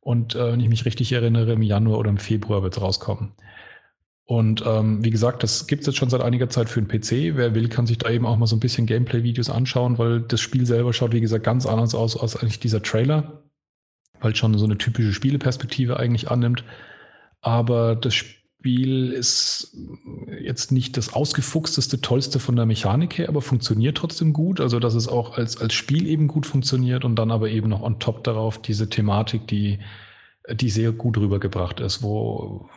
Und 0.00 0.34
äh, 0.34 0.52
wenn 0.52 0.60
ich 0.60 0.68
mich 0.68 0.84
richtig 0.84 1.10
erinnere, 1.12 1.54
im 1.54 1.62
Januar 1.62 2.00
oder 2.00 2.10
im 2.10 2.18
Februar 2.18 2.62
wird 2.62 2.76
es 2.76 2.82
rauskommen. 2.82 3.32
Und 4.26 4.62
ähm, 4.66 5.02
wie 5.02 5.10
gesagt, 5.10 5.42
das 5.42 5.66
gibt 5.66 5.80
es 5.80 5.86
jetzt 5.86 5.96
schon 5.96 6.10
seit 6.10 6.20
einiger 6.20 6.50
Zeit 6.50 6.68
für 6.68 6.82
den 6.82 6.88
PC. 6.88 7.34
Wer 7.34 7.54
will, 7.54 7.70
kann 7.70 7.86
sich 7.86 7.96
da 7.96 8.10
eben 8.10 8.26
auch 8.26 8.36
mal 8.36 8.46
so 8.46 8.56
ein 8.56 8.60
bisschen 8.60 8.84
Gameplay-Videos 8.84 9.48
anschauen, 9.48 9.96
weil 9.96 10.20
das 10.20 10.42
Spiel 10.42 10.66
selber 10.66 10.92
schaut, 10.92 11.14
wie 11.14 11.22
gesagt, 11.22 11.44
ganz 11.44 11.64
anders 11.64 11.94
aus 11.94 12.20
als 12.20 12.36
eigentlich 12.36 12.60
dieser 12.60 12.82
Trailer, 12.82 13.44
weil 14.20 14.32
es 14.32 14.38
schon 14.38 14.52
so 14.58 14.66
eine 14.66 14.76
typische 14.76 15.14
Spieleperspektive 15.14 15.96
eigentlich 15.96 16.30
annimmt. 16.30 16.62
Aber 17.40 17.96
das 17.96 18.14
Spiel 18.14 19.12
ist 19.12 19.74
jetzt 20.40 20.70
nicht 20.70 20.96
das 20.96 21.12
ausgefuchsteste, 21.12 22.00
tollste 22.00 22.38
von 22.38 22.56
der 22.56 22.66
Mechanik 22.66 23.16
her, 23.16 23.28
aber 23.28 23.40
funktioniert 23.40 23.96
trotzdem 23.96 24.32
gut. 24.32 24.60
Also, 24.60 24.78
dass 24.78 24.94
es 24.94 25.08
auch 25.08 25.38
als, 25.38 25.56
als 25.56 25.72
Spiel 25.72 26.06
eben 26.06 26.28
gut 26.28 26.46
funktioniert 26.46 27.04
und 27.04 27.16
dann 27.16 27.30
aber 27.30 27.48
eben 27.48 27.70
noch 27.70 27.82
on 27.82 27.98
top 27.98 28.22
darauf 28.24 28.60
diese 28.60 28.90
Thematik, 28.90 29.46
die, 29.48 29.78
die 30.52 30.70
sehr 30.70 30.92
gut 30.92 31.16
rübergebracht 31.16 31.80
ist, 31.80 32.02
wo 32.02 32.68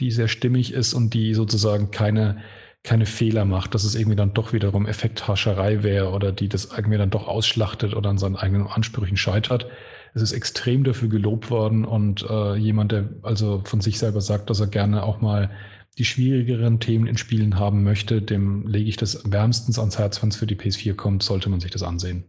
die 0.00 0.10
sehr 0.10 0.28
stimmig 0.28 0.72
ist 0.72 0.92
und 0.92 1.14
die 1.14 1.32
sozusagen 1.32 1.90
keine, 1.90 2.42
keine 2.82 3.06
Fehler 3.06 3.44
macht, 3.44 3.74
dass 3.74 3.84
es 3.84 3.94
irgendwie 3.94 4.16
dann 4.16 4.34
doch 4.34 4.52
wiederum 4.52 4.86
Effekthascherei 4.86 5.82
wäre 5.82 6.10
oder 6.10 6.32
die 6.32 6.48
das 6.48 6.66
irgendwie 6.76 6.98
dann 6.98 7.10
doch 7.10 7.28
ausschlachtet 7.28 7.94
oder 7.94 8.10
an 8.10 8.18
seinen 8.18 8.36
eigenen 8.36 8.66
Ansprüchen 8.66 9.16
scheitert. 9.16 9.66
Es 10.14 10.22
ist 10.22 10.32
extrem 10.32 10.84
dafür 10.84 11.08
gelobt 11.08 11.50
worden 11.50 11.84
und 11.84 12.26
äh, 12.28 12.54
jemand, 12.56 12.92
der 12.92 13.08
also 13.22 13.62
von 13.64 13.80
sich 13.80 13.98
selber 13.98 14.20
sagt, 14.20 14.50
dass 14.50 14.60
er 14.60 14.66
gerne 14.66 15.04
auch 15.04 15.20
mal 15.20 15.50
die 15.98 16.04
schwierigeren 16.04 16.80
Themen 16.80 17.06
in 17.06 17.16
Spielen 17.16 17.58
haben 17.58 17.82
möchte, 17.82 18.22
dem 18.22 18.66
lege 18.66 18.88
ich 18.88 18.96
das 18.96 19.30
wärmstens 19.30 19.78
ans 19.78 19.98
Herz, 19.98 20.22
wenn 20.22 20.30
es 20.30 20.36
für 20.36 20.46
die 20.46 20.56
PS4 20.56 20.94
kommt, 20.94 21.22
sollte 21.22 21.48
man 21.48 21.60
sich 21.60 21.70
das 21.70 21.82
ansehen. 21.82 22.24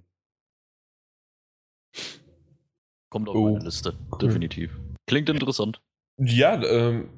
Kommt 3.09 3.29
auf 3.29 3.35
oh. 3.35 3.53
meine 3.53 3.65
Liste, 3.65 3.93
definitiv. 4.21 4.71
Klingt 5.07 5.29
interessant. 5.29 5.81
Ja, 6.17 6.61
ähm, 6.63 7.09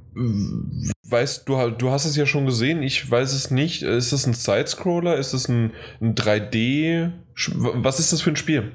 weißt 1.04 1.48
du, 1.48 1.70
du 1.72 1.90
hast 1.90 2.06
es 2.06 2.16
ja 2.16 2.26
schon 2.26 2.46
gesehen, 2.46 2.82
ich 2.82 3.10
weiß 3.10 3.34
es 3.34 3.52
nicht. 3.52 3.82
Ist 3.84 4.12
es 4.12 4.26
ein 4.26 4.34
Sidescroller? 4.34 5.18
Ist 5.18 5.34
es 5.34 5.48
ein, 5.48 5.72
ein 6.02 6.16
3D? 6.16 7.12
Was 7.58 8.00
ist 8.00 8.14
das 8.14 8.22
für 8.22 8.32
ein 8.32 8.36
Spiel? 8.36 8.72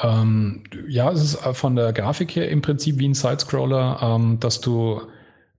Ähm, 0.00 0.64
ja, 0.88 1.10
es 1.10 1.22
ist 1.22 1.46
äh, 1.46 1.54
von 1.54 1.74
der 1.74 1.92
Grafik 1.92 2.36
her 2.36 2.48
im 2.48 2.62
Prinzip 2.62 2.98
wie 2.98 3.08
ein 3.08 3.14
Sidescroller, 3.14 3.98
ähm, 4.00 4.38
dass 4.40 4.60
du 4.60 5.02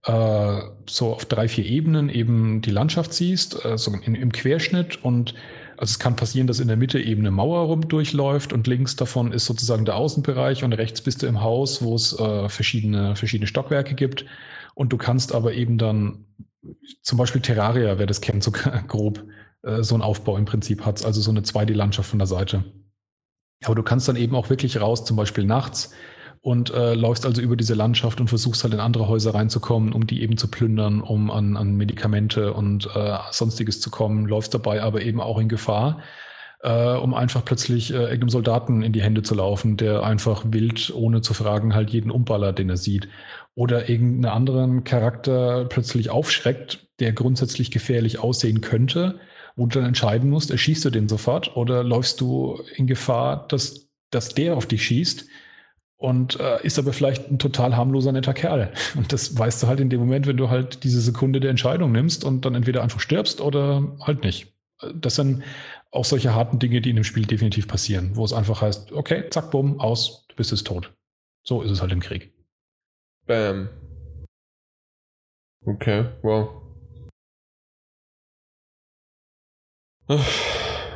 äh, 0.04 0.60
so 0.88 1.12
auf 1.12 1.26
drei, 1.26 1.48
vier 1.48 1.66
Ebenen 1.66 2.08
eben 2.08 2.62
die 2.62 2.70
Landschaft 2.70 3.12
siehst, 3.12 3.64
äh, 3.64 3.76
so 3.76 3.92
in, 3.92 4.14
im 4.14 4.32
Querschnitt 4.32 5.04
und 5.04 5.34
also 5.76 5.92
es 5.92 5.98
kann 5.98 6.14
passieren, 6.14 6.46
dass 6.46 6.60
in 6.60 6.68
der 6.68 6.76
Mitte 6.76 7.00
eben 7.00 7.22
eine 7.22 7.30
Mauer 7.30 7.60
rum 7.60 7.88
durchläuft 7.88 8.52
und 8.52 8.66
links 8.66 8.96
davon 8.96 9.32
ist 9.32 9.46
sozusagen 9.46 9.86
der 9.86 9.96
Außenbereich 9.96 10.62
und 10.62 10.74
rechts 10.74 11.00
bist 11.00 11.22
du 11.22 11.26
im 11.26 11.40
Haus, 11.40 11.80
wo 11.82 11.94
es 11.94 12.18
äh, 12.18 12.50
verschiedene, 12.50 13.16
verschiedene 13.16 13.46
Stockwerke 13.46 13.94
gibt. 13.94 14.26
Und 14.74 14.92
du 14.92 14.98
kannst 14.98 15.34
aber 15.34 15.54
eben 15.54 15.78
dann, 15.78 16.26
zum 17.00 17.16
Beispiel 17.16 17.40
Terraria, 17.40 17.98
wer 17.98 18.06
das 18.06 18.20
kennt, 18.20 18.44
so 18.44 18.52
grob, 18.88 19.24
äh, 19.62 19.82
so 19.82 19.94
ein 19.94 20.02
Aufbau 20.02 20.36
im 20.36 20.44
Prinzip 20.44 20.84
hat, 20.84 21.02
also 21.02 21.22
so 21.22 21.30
eine 21.30 21.40
2D-Landschaft 21.40 22.10
von 22.10 22.18
der 22.18 22.28
Seite. 22.28 22.64
Aber 23.64 23.74
du 23.74 23.82
kannst 23.82 24.08
dann 24.08 24.16
eben 24.16 24.34
auch 24.34 24.50
wirklich 24.50 24.80
raus, 24.80 25.04
zum 25.04 25.16
Beispiel 25.16 25.44
nachts, 25.44 25.92
und 26.42 26.72
äh, 26.72 26.94
läufst 26.94 27.26
also 27.26 27.42
über 27.42 27.56
diese 27.56 27.74
Landschaft 27.74 28.20
und 28.20 28.28
versuchst 28.28 28.64
halt 28.64 28.72
in 28.72 28.80
andere 28.80 29.08
Häuser 29.08 29.34
reinzukommen, 29.34 29.92
um 29.92 30.06
die 30.06 30.22
eben 30.22 30.38
zu 30.38 30.48
plündern, 30.48 31.02
um 31.02 31.30
an, 31.30 31.56
an 31.56 31.76
Medikamente 31.76 32.54
und 32.54 32.88
äh, 32.94 33.18
sonstiges 33.30 33.80
zu 33.80 33.90
kommen, 33.90 34.26
läufst 34.26 34.54
dabei 34.54 34.82
aber 34.82 35.02
eben 35.02 35.20
auch 35.20 35.38
in 35.38 35.50
Gefahr, 35.50 36.00
äh, 36.62 36.94
um 36.94 37.12
einfach 37.12 37.44
plötzlich 37.44 37.92
äh, 37.92 37.96
irgendeinem 37.96 38.30
Soldaten 38.30 38.82
in 38.82 38.94
die 38.94 39.02
Hände 39.02 39.22
zu 39.22 39.34
laufen, 39.34 39.76
der 39.76 40.02
einfach 40.02 40.44
wild, 40.46 40.90
ohne 40.94 41.20
zu 41.20 41.34
fragen, 41.34 41.74
halt 41.74 41.90
jeden 41.90 42.10
Umballer, 42.10 42.54
den 42.54 42.70
er 42.70 42.78
sieht. 42.78 43.08
Oder 43.54 43.90
irgendeinen 43.90 44.34
anderen 44.34 44.84
Charakter 44.84 45.66
plötzlich 45.66 46.08
aufschreckt, 46.08 46.86
der 47.00 47.12
grundsätzlich 47.12 47.70
gefährlich 47.70 48.18
aussehen 48.18 48.62
könnte 48.62 49.20
wo 49.60 49.66
du 49.66 49.78
dann 49.78 49.88
entscheiden 49.88 50.30
musst, 50.30 50.50
erschießt 50.50 50.86
du 50.86 50.90
den 50.90 51.06
sofort 51.06 51.54
oder 51.54 51.84
läufst 51.84 52.22
du 52.22 52.62
in 52.76 52.86
Gefahr, 52.86 53.46
dass, 53.48 53.90
dass 54.10 54.30
der 54.30 54.56
auf 54.56 54.64
dich 54.64 54.82
schießt 54.86 55.26
und 55.98 56.40
äh, 56.40 56.64
ist 56.64 56.78
aber 56.78 56.94
vielleicht 56.94 57.30
ein 57.30 57.38
total 57.38 57.76
harmloser, 57.76 58.10
netter 58.10 58.32
Kerl. 58.32 58.72
Und 58.96 59.12
das 59.12 59.38
weißt 59.38 59.62
du 59.62 59.66
halt 59.66 59.80
in 59.80 59.90
dem 59.90 60.00
Moment, 60.00 60.26
wenn 60.26 60.38
du 60.38 60.48
halt 60.48 60.82
diese 60.82 61.02
Sekunde 61.02 61.40
der 61.40 61.50
Entscheidung 61.50 61.92
nimmst 61.92 62.24
und 62.24 62.46
dann 62.46 62.54
entweder 62.54 62.82
einfach 62.82 63.00
stirbst 63.00 63.42
oder 63.42 63.98
halt 64.00 64.24
nicht. 64.24 64.50
Das 64.94 65.16
sind 65.16 65.42
auch 65.90 66.06
solche 66.06 66.34
harten 66.34 66.58
Dinge, 66.58 66.80
die 66.80 66.88
in 66.88 66.96
dem 66.96 67.04
Spiel 67.04 67.26
definitiv 67.26 67.68
passieren, 67.68 68.16
wo 68.16 68.24
es 68.24 68.32
einfach 68.32 68.62
heißt, 68.62 68.92
okay, 68.92 69.28
zack, 69.28 69.50
bumm, 69.50 69.78
aus, 69.78 70.24
du 70.28 70.36
bist 70.36 70.52
jetzt 70.52 70.66
tot. 70.66 70.90
So 71.46 71.60
ist 71.60 71.70
es 71.70 71.82
halt 71.82 71.92
im 71.92 72.00
Krieg. 72.00 72.32
Bam. 73.26 73.68
Okay, 75.66 76.06
wow. 76.22 76.59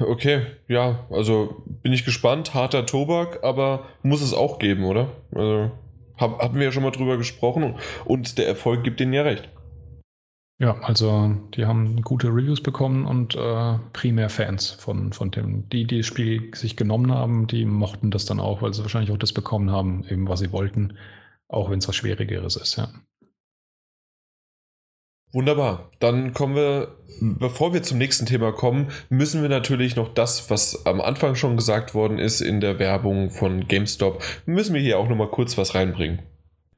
Okay, 0.01 0.43
ja, 0.67 1.07
also 1.11 1.63
bin 1.83 1.93
ich 1.93 2.05
gespannt. 2.05 2.55
Harter 2.55 2.85
Tobak, 2.85 3.45
aber 3.45 3.85
muss 4.03 4.23
es 4.23 4.35
auch 4.35 4.59
geben, 4.59 4.85
oder? 4.85 5.09
Also 5.33 5.71
hab, 6.17 6.41
hatten 6.41 6.57
wir 6.57 6.65
ja 6.65 6.73
schon 6.73 6.83
mal 6.83 6.91
drüber 6.91 7.17
gesprochen 7.17 7.77
und 8.05 8.39
der 8.39 8.47
Erfolg 8.47 8.85
gibt 8.85 9.01
ihnen 9.01 9.13
ja 9.13 9.23
recht. 9.23 9.49
Ja, 10.61 10.79
also 10.83 11.35
die 11.55 11.67
haben 11.67 12.03
gute 12.03 12.29
Reviews 12.29 12.63
bekommen 12.63 13.07
und 13.07 13.35
äh, 13.35 13.79
primär 13.93 14.31
Fans 14.31 14.71
von, 14.71 15.13
von 15.13 15.31
dem. 15.33 15.69
Die, 15.69 15.85
die 15.85 15.99
das 15.99 16.07
Spiel 16.07 16.55
sich 16.55 16.77
genommen 16.77 17.13
haben, 17.13 17.49
die 17.49 17.65
mochten 17.65 18.13
das 18.13 18.25
dann 18.25 18.39
auch, 18.39 18.63
weil 18.63 18.73
sie 18.73 18.83
wahrscheinlich 18.83 19.11
auch 19.11 19.19
das 19.19 19.33
bekommen 19.33 19.73
haben, 19.73 20.05
eben 20.09 20.29
was 20.29 20.39
sie 20.41 20.53
wollten, 20.53 20.97
auch 21.49 21.71
wenn 21.71 21.81
es 21.81 21.89
was 21.89 21.97
Schwierigeres 21.97 22.57
ist, 22.57 22.77
ja. 22.77 22.89
Wunderbar. 25.35 25.91
Dann 25.99 26.33
kommen 26.33 26.55
wir, 26.55 26.95
bevor 27.21 27.75
wir 27.75 27.83
zum 27.83 27.99
nächsten 27.99 28.25
Thema 28.25 28.53
kommen, 28.53 28.93
müssen 29.09 29.43
wir 29.43 29.49
natürlich 29.49 29.97
noch 29.97 30.15
das, 30.15 30.49
was 30.49 30.87
am 30.87 31.01
Anfang 31.01 31.35
schon 31.35 31.57
gesagt 31.57 31.93
worden 31.93 32.21
ist 32.21 32.41
in 32.41 32.61
der 32.61 32.79
Werbung 32.79 33.31
von 33.31 33.67
GameStop, 33.67 34.23
müssen 34.47 34.75
wir 34.75 34.81
hier 34.81 34.97
auch 34.97 35.09
nochmal 35.09 35.31
kurz 35.31 35.59
was 35.59 35.75
reinbringen. 35.75 36.23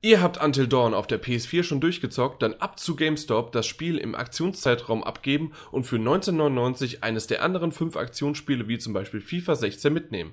Ihr 0.01 0.23
habt 0.23 0.43
Until 0.43 0.69
Dawn 0.69 0.95
auf 0.95 1.07
der 1.07 1.23
PS4 1.23 1.65
schon 1.65 1.81
durchgezockt, 1.81 2.41
dann 2.41 2.55
ab 2.55 2.79
zu 2.79 2.97
GameStop 2.97 3.53
das 3.53 3.67
Spiel 3.67 3.99
im 3.99 4.15
Aktionszeitraum 4.15 5.05
abgeben 5.05 5.53
und 5.71 5.85
für 5.85 5.97
1999 5.97 7.05
eines 7.05 7.27
der 7.27 7.43
anderen 7.43 7.73
fünf 7.73 7.95
Aktionsspiele 7.97 8.69
wie 8.69 8.79
zum 8.79 8.95
Beispiel 8.95 9.21
FIFA 9.21 9.57
16 9.57 9.93
mitnehmen. 9.93 10.33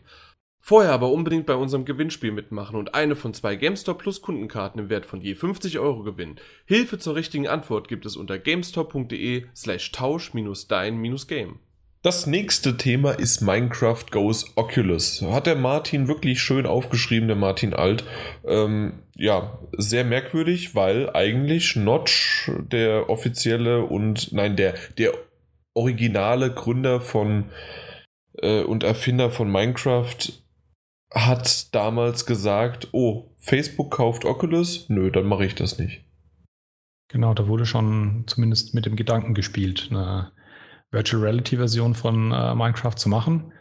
Vorher 0.65 0.93
aber 0.93 1.11
unbedingt 1.11 1.45
bei 1.45 1.55
unserem 1.55 1.83
Gewinnspiel 1.83 2.31
mitmachen 2.31 2.77
und 2.77 2.95
eine 2.95 3.17
von 3.17 3.33
zwei 3.33 3.57
GameStop 3.57 3.97
Plus 3.97 4.21
Kundenkarten 4.21 4.79
im 4.79 4.89
Wert 4.89 5.05
von 5.05 5.19
je 5.19 5.35
50 5.35 5.77
Euro 5.77 6.03
gewinnen. 6.03 6.37
Hilfe 6.63 6.97
zur 6.97 7.15
richtigen 7.15 7.49
Antwort 7.49 7.89
gibt 7.89 8.05
es 8.05 8.15
unter 8.15 8.39
gamestop.de 8.39 9.43
slash 9.53 9.91
tausch-dein-game. 9.91 11.59
Das 12.01 12.27
nächste 12.27 12.77
Thema 12.77 13.11
ist 13.11 13.41
Minecraft 13.41 14.05
Goes 14.09 14.55
Oculus. 14.55 15.21
Hat 15.21 15.47
der 15.47 15.57
Martin 15.57 16.07
wirklich 16.07 16.41
schön 16.41 16.65
aufgeschrieben, 16.65 17.27
der 17.27 17.35
Martin 17.35 17.73
Alt. 17.73 18.05
Ähm, 18.45 18.99
ja, 19.17 19.59
sehr 19.77 20.05
merkwürdig, 20.05 20.75
weil 20.75 21.09
eigentlich 21.13 21.75
Notch, 21.75 22.49
der 22.71 23.09
offizielle 23.09 23.83
und, 23.83 24.31
nein, 24.31 24.55
der, 24.55 24.75
der 24.97 25.11
originale 25.73 26.53
Gründer 26.53 27.01
von 27.01 27.49
äh, 28.41 28.63
und 28.63 28.83
Erfinder 28.83 29.29
von 29.29 29.51
Minecraft 29.51 30.42
hat 31.13 31.73
damals 31.75 32.25
gesagt, 32.25 32.89
oh, 32.91 33.31
Facebook 33.37 33.91
kauft 33.91 34.25
Oculus, 34.25 34.89
nö, 34.89 35.11
dann 35.11 35.25
mache 35.25 35.45
ich 35.45 35.55
das 35.55 35.77
nicht. 35.77 36.03
Genau, 37.09 37.33
da 37.33 37.47
wurde 37.47 37.65
schon 37.65 38.23
zumindest 38.25 38.73
mit 38.73 38.85
dem 38.85 38.95
Gedanken 38.95 39.35
gespielt, 39.35 39.89
eine 39.91 40.31
Virtual 40.91 41.21
Reality 41.21 41.57
Version 41.57 41.93
von 41.93 42.31
äh, 42.31 42.55
Minecraft 42.55 42.95
zu 42.95 43.09
machen. 43.09 43.51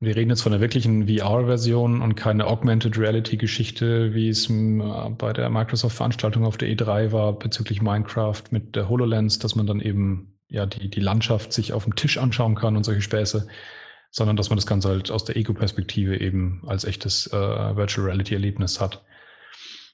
Und 0.00 0.06
wir 0.06 0.16
reden 0.16 0.30
jetzt 0.30 0.42
von 0.42 0.52
einer 0.52 0.62
wirklichen 0.62 1.06
VR-Version 1.06 2.00
und 2.00 2.14
keine 2.14 2.46
Augmented 2.46 2.98
Reality-Geschichte, 2.98 4.14
wie 4.14 4.28
es 4.28 4.48
äh, 4.48 5.10
bei 5.18 5.32
der 5.34 5.50
Microsoft-Veranstaltung 5.50 6.46
auf 6.46 6.56
der 6.56 6.68
E3 6.68 7.12
war 7.12 7.38
bezüglich 7.38 7.82
Minecraft 7.82 8.42
mit 8.50 8.74
der 8.74 8.88
HoloLens, 8.88 9.38
dass 9.38 9.54
man 9.54 9.66
dann 9.66 9.80
eben 9.80 10.38
ja, 10.48 10.66
die, 10.66 10.88
die 10.88 11.00
Landschaft 11.00 11.52
sich 11.52 11.72
auf 11.72 11.84
dem 11.84 11.96
Tisch 11.96 12.18
anschauen 12.18 12.54
kann 12.54 12.76
und 12.76 12.84
solche 12.84 13.02
Späße, 13.02 13.46
sondern 14.12 14.36
dass 14.36 14.50
man 14.50 14.58
das 14.58 14.66
Ganze 14.66 14.90
halt 14.90 15.10
aus 15.10 15.24
der 15.24 15.36
Ego-Perspektive 15.36 16.20
eben 16.20 16.62
als 16.66 16.84
echtes 16.84 17.26
äh, 17.28 17.36
Virtual 17.36 18.06
Reality-Erlebnis 18.06 18.80
hat. 18.80 19.02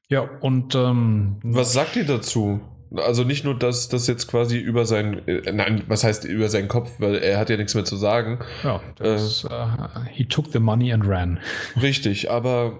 Ja, 0.09 0.23
und 0.41 0.75
ähm, 0.75 1.37
was 1.43 1.73
sagt 1.73 1.97
ihr 1.97 2.05
dazu? 2.05 2.61
Also 2.95 3.23
nicht 3.23 3.45
nur, 3.45 3.57
dass 3.57 3.89
das 3.89 4.07
jetzt 4.07 4.27
quasi 4.27 4.59
über 4.59 4.87
sein, 4.87 5.27
äh, 5.29 5.53
nein, 5.53 5.85
was 5.87 6.05
heißt 6.05 6.25
über 6.25 6.49
seinen 6.49 6.69
Kopf, 6.69 6.99
weil 6.99 7.17
er 7.17 7.39
hat 7.39 7.49
ja 7.49 7.57
nichts 7.57 7.75
mehr 7.75 7.85
zu 7.85 7.97
sagen. 7.97 8.41
Ja, 8.65 8.83
das, 8.97 9.45
äh, 9.45 9.49
uh, 9.49 10.05
he 10.11 10.25
took 10.25 10.51
the 10.53 10.59
money 10.59 10.93
and 10.93 11.07
ran. 11.07 11.39
Richtig, 11.81 12.31
aber 12.31 12.79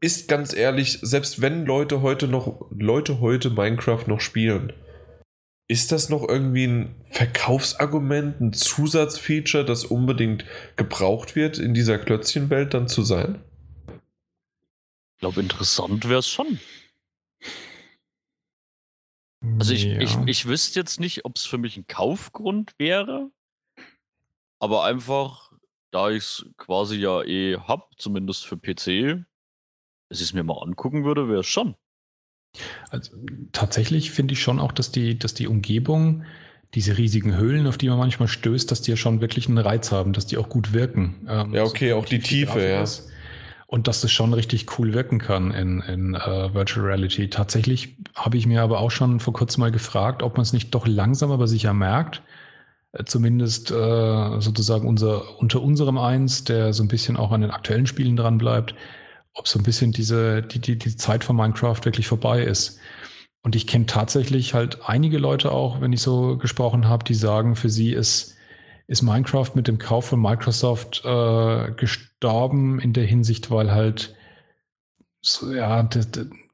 ist 0.00 0.28
ganz 0.28 0.54
ehrlich, 0.54 0.98
selbst 1.02 1.42
wenn 1.42 1.66
Leute 1.66 2.02
heute 2.02 2.28
noch, 2.28 2.70
Leute 2.70 3.20
heute 3.20 3.50
Minecraft 3.50 4.04
noch 4.06 4.20
spielen, 4.20 4.72
ist 5.70 5.92
das 5.92 6.08
noch 6.08 6.28
irgendwie 6.28 6.66
ein 6.66 6.96
Verkaufsargument, 7.04 8.40
ein 8.40 8.52
Zusatzfeature, 8.52 9.64
das 9.64 9.84
unbedingt 9.84 10.44
gebraucht 10.74 11.36
wird, 11.36 11.58
in 11.58 11.74
dieser 11.74 11.96
Klötzchenwelt 11.96 12.74
dann 12.74 12.88
zu 12.88 13.04
sein? 13.04 13.40
Ich 13.86 15.20
glaube, 15.20 15.40
interessant 15.40 16.08
wäre 16.08 16.18
es 16.18 16.28
schon. 16.28 16.58
Also 19.60 19.72
ich, 19.72 19.84
ja. 19.84 20.00
ich, 20.00 20.16
ich 20.26 20.46
wüsste 20.46 20.80
jetzt 20.80 20.98
nicht, 20.98 21.24
ob 21.24 21.36
es 21.36 21.46
für 21.46 21.58
mich 21.58 21.76
ein 21.76 21.86
Kaufgrund 21.86 22.72
wäre, 22.78 23.30
aber 24.58 24.82
einfach, 24.82 25.52
da 25.92 26.10
ich 26.10 26.24
es 26.24 26.46
quasi 26.56 26.96
ja 26.96 27.22
eh 27.22 27.58
hab, 27.58 27.96
zumindest 27.96 28.44
für 28.44 28.56
PC, 28.56 29.24
dass 30.08 30.18
ich 30.18 30.26
es 30.26 30.32
mir 30.32 30.42
mal 30.42 30.60
angucken 30.60 31.04
würde, 31.04 31.28
wäre 31.28 31.40
es 31.40 31.46
schon. 31.46 31.76
Also, 32.90 33.12
tatsächlich 33.52 34.10
finde 34.10 34.34
ich 34.34 34.42
schon 34.42 34.58
auch, 34.58 34.72
dass 34.72 34.90
die, 34.92 35.18
dass 35.18 35.34
die 35.34 35.46
Umgebung, 35.46 36.24
diese 36.74 36.98
riesigen 36.98 37.36
Höhlen, 37.36 37.66
auf 37.66 37.78
die 37.78 37.88
man 37.88 37.98
manchmal 37.98 38.28
stößt, 38.28 38.70
dass 38.70 38.82
die 38.82 38.92
ja 38.92 38.96
schon 38.96 39.20
wirklich 39.20 39.48
einen 39.48 39.58
Reiz 39.58 39.90
haben, 39.90 40.12
dass 40.12 40.26
die 40.26 40.38
auch 40.38 40.48
gut 40.48 40.72
wirken. 40.72 41.26
Ähm, 41.28 41.54
ja, 41.54 41.64
okay, 41.64 41.92
auch 41.92 42.04
die 42.04 42.20
Tiefe, 42.20 42.60
ja. 42.60 42.82
Ist. 42.82 43.08
Und 43.66 43.86
dass 43.86 44.00
das 44.00 44.10
schon 44.10 44.34
richtig 44.34 44.78
cool 44.78 44.92
wirken 44.94 45.18
kann 45.18 45.52
in, 45.52 45.80
in 45.80 46.14
uh, 46.16 46.54
Virtual 46.54 46.84
Reality. 46.86 47.30
Tatsächlich 47.30 47.96
habe 48.16 48.36
ich 48.36 48.46
mir 48.46 48.62
aber 48.62 48.80
auch 48.80 48.90
schon 48.90 49.20
vor 49.20 49.32
kurzem 49.32 49.60
mal 49.60 49.70
gefragt, 49.70 50.24
ob 50.24 50.36
man 50.36 50.42
es 50.42 50.52
nicht 50.52 50.74
doch 50.74 50.88
langsam 50.88 51.30
aber 51.30 51.46
sicher 51.46 51.72
merkt. 51.72 52.22
Äh, 52.92 53.04
zumindest 53.04 53.70
äh, 53.70 54.40
sozusagen 54.40 54.88
unser, 54.88 55.38
unter 55.38 55.62
unserem 55.62 55.98
Eins, 55.98 56.44
der 56.44 56.72
so 56.72 56.82
ein 56.82 56.88
bisschen 56.88 57.16
auch 57.16 57.30
an 57.30 57.42
den 57.42 57.50
aktuellen 57.52 57.86
Spielen 57.86 58.16
dran 58.16 58.38
bleibt, 58.38 58.74
ob 59.34 59.48
so 59.48 59.58
ein 59.58 59.62
bisschen 59.62 59.92
diese, 59.92 60.42
die, 60.42 60.60
die, 60.60 60.78
die 60.78 60.96
Zeit 60.96 61.24
von 61.24 61.36
Minecraft 61.36 61.84
wirklich 61.84 62.06
vorbei 62.06 62.42
ist. 62.42 62.78
Und 63.42 63.56
ich 63.56 63.66
kenne 63.66 63.86
tatsächlich 63.86 64.54
halt 64.54 64.80
einige 64.88 65.18
Leute 65.18 65.52
auch, 65.52 65.80
wenn 65.80 65.92
ich 65.92 66.02
so 66.02 66.36
gesprochen 66.36 66.88
habe, 66.88 67.04
die 67.04 67.14
sagen, 67.14 67.56
für 67.56 67.70
sie 67.70 67.92
ist, 67.92 68.36
ist 68.86 69.02
Minecraft 69.02 69.50
mit 69.54 69.66
dem 69.66 69.78
Kauf 69.78 70.06
von 70.06 70.20
Microsoft 70.20 71.02
äh, 71.04 71.70
gestorben 71.72 72.80
in 72.80 72.92
der 72.92 73.04
Hinsicht, 73.04 73.50
weil 73.50 73.72
halt 73.72 74.14
so, 75.22 75.52
ja, 75.52 75.82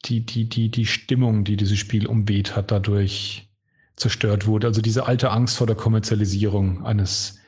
die, 0.04 0.24
die, 0.24 0.48
die, 0.48 0.70
die 0.70 0.86
Stimmung, 0.86 1.44
die 1.44 1.56
dieses 1.56 1.78
Spiel 1.78 2.06
umweht 2.06 2.54
hat, 2.54 2.70
dadurch 2.70 3.48
zerstört 3.96 4.46
wurde. 4.46 4.66
Also 4.66 4.82
diese 4.82 5.06
alte 5.06 5.30
Angst 5.30 5.56
vor 5.56 5.66
der 5.66 5.76
Kommerzialisierung 5.76 6.84
eines, 6.84 7.38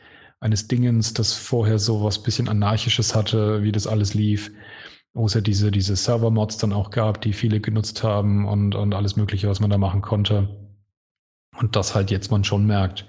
eines 0.41 0.67
Dingens, 0.67 1.13
das 1.13 1.35
vorher 1.35 1.79
so 1.79 2.03
was 2.03 2.23
bisschen 2.23 2.49
Anarchisches 2.49 3.15
hatte, 3.15 3.63
wie 3.63 3.73
das 3.73 3.87
alles 3.87 4.15
lief 4.15 4.51
wo 5.19 5.27
es 5.27 5.35
ja 5.35 5.41
diese, 5.41 5.71
diese 5.73 5.97
Server-Mods 5.97 6.59
dann 6.59 6.73
auch 6.73 6.91
gab, 6.91 7.21
die 7.21 7.33
viele 7.33 7.61
genutzt 7.61 8.05
haben 8.05 8.47
und, 8.47 8.77
und 8.77 8.95
alles 8.95 9.17
Mögliche, 9.17 9.49
was 9.49 9.59
man 9.59 9.69
da 9.69 9.77
machen 9.77 10.01
konnte. 10.01 10.49
Und 11.59 11.75
das 11.75 11.97
halt 11.97 12.13
jetzt 12.13 12.31
man 12.31 12.45
schon 12.45 12.67
merkt, 12.67 13.05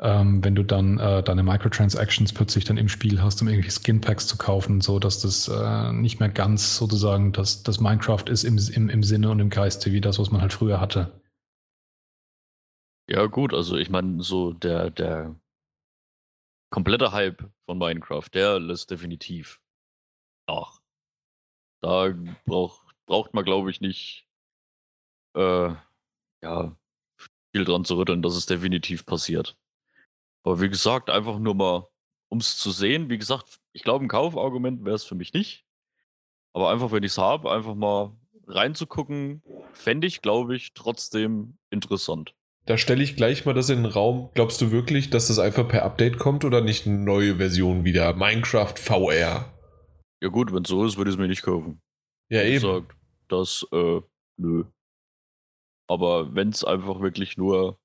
ähm, 0.00 0.42
wenn 0.42 0.56
du 0.56 0.64
dann 0.64 0.98
äh, 0.98 1.22
deine 1.22 1.44
Microtransactions 1.44 2.32
plötzlich 2.32 2.64
dann 2.64 2.78
im 2.78 2.88
Spiel 2.88 3.22
hast, 3.22 3.40
um 3.40 3.46
irgendwelche 3.46 3.78
Skinpacks 3.78 4.26
zu 4.26 4.36
kaufen, 4.36 4.80
so 4.80 4.98
dass 4.98 5.20
das 5.20 5.46
äh, 5.46 5.92
nicht 5.92 6.18
mehr 6.18 6.30
ganz 6.30 6.76
sozusagen 6.76 7.32
das, 7.32 7.62
das 7.62 7.78
Minecraft 7.78 8.24
ist 8.28 8.42
im, 8.42 8.58
im, 8.58 8.88
im 8.88 9.02
Sinne 9.04 9.30
und 9.30 9.38
im 9.38 9.48
Geiste 9.48 9.92
wie 9.92 10.00
das, 10.00 10.18
was 10.18 10.32
man 10.32 10.40
halt 10.40 10.52
früher 10.52 10.80
hatte. 10.80 11.22
Ja, 13.08 13.26
gut, 13.26 13.54
also 13.54 13.76
ich 13.76 13.88
meine, 13.88 14.20
so 14.22 14.52
der, 14.52 14.90
der 14.90 15.36
komplette 16.70 17.12
Hype 17.12 17.48
von 17.66 17.78
Minecraft, 17.78 18.28
der 18.34 18.58
lässt 18.58 18.90
definitiv 18.90 19.60
nach. 20.48 20.81
Da 21.82 22.14
brauch, 22.46 22.80
braucht 23.06 23.34
man, 23.34 23.44
glaube 23.44 23.70
ich, 23.70 23.80
nicht 23.80 24.26
äh, 25.34 25.74
ja, 26.42 26.76
viel 27.52 27.64
dran 27.64 27.84
zu 27.84 27.96
rütteln, 27.96 28.22
dass 28.22 28.36
es 28.36 28.46
definitiv 28.46 29.04
passiert. 29.04 29.56
Aber 30.44 30.60
wie 30.60 30.68
gesagt, 30.68 31.10
einfach 31.10 31.38
nur 31.38 31.54
mal, 31.54 31.88
um 32.28 32.38
es 32.38 32.56
zu 32.56 32.70
sehen. 32.70 33.10
Wie 33.10 33.18
gesagt, 33.18 33.60
ich 33.72 33.82
glaube, 33.82 34.04
ein 34.04 34.08
Kaufargument 34.08 34.84
wäre 34.84 34.96
es 34.96 35.04
für 35.04 35.14
mich 35.14 35.32
nicht. 35.34 35.64
Aber 36.54 36.70
einfach, 36.70 36.92
wenn 36.92 37.02
ich 37.02 37.12
es 37.12 37.18
habe, 37.18 37.50
einfach 37.50 37.74
mal 37.74 38.12
reinzugucken, 38.46 39.42
fände 39.72 40.06
ich, 40.06 40.22
glaube 40.22 40.56
ich, 40.56 40.74
trotzdem 40.74 41.58
interessant. 41.70 42.34
Da 42.66 42.78
stelle 42.78 43.02
ich 43.02 43.16
gleich 43.16 43.44
mal 43.44 43.54
das 43.54 43.70
in 43.70 43.82
den 43.82 43.92
Raum. 43.92 44.30
Glaubst 44.34 44.60
du 44.60 44.70
wirklich, 44.70 45.10
dass 45.10 45.26
das 45.26 45.38
einfach 45.38 45.66
per 45.66 45.84
Update 45.84 46.18
kommt 46.18 46.44
oder 46.44 46.60
nicht 46.60 46.86
eine 46.86 46.98
neue 46.98 47.36
Version 47.36 47.84
wieder? 47.84 48.14
Minecraft 48.14 48.74
VR. 48.76 49.51
Ja 50.22 50.28
gut, 50.28 50.54
wenn 50.54 50.62
es 50.62 50.68
so 50.68 50.84
ist, 50.84 50.96
würde 50.96 51.10
ich 51.10 51.16
es 51.16 51.20
mir 51.20 51.26
nicht 51.26 51.42
kaufen. 51.42 51.82
Ja, 52.30 52.42
eben. 52.42 52.60
Sagt, 52.60 52.96
das, 53.26 53.66
äh, 53.72 54.00
nö. 54.36 54.64
Aber 55.88 56.32
wenn 56.32 56.50
es 56.50 56.62
einfach 56.62 57.00
wirklich 57.00 57.36
nur 57.36 57.80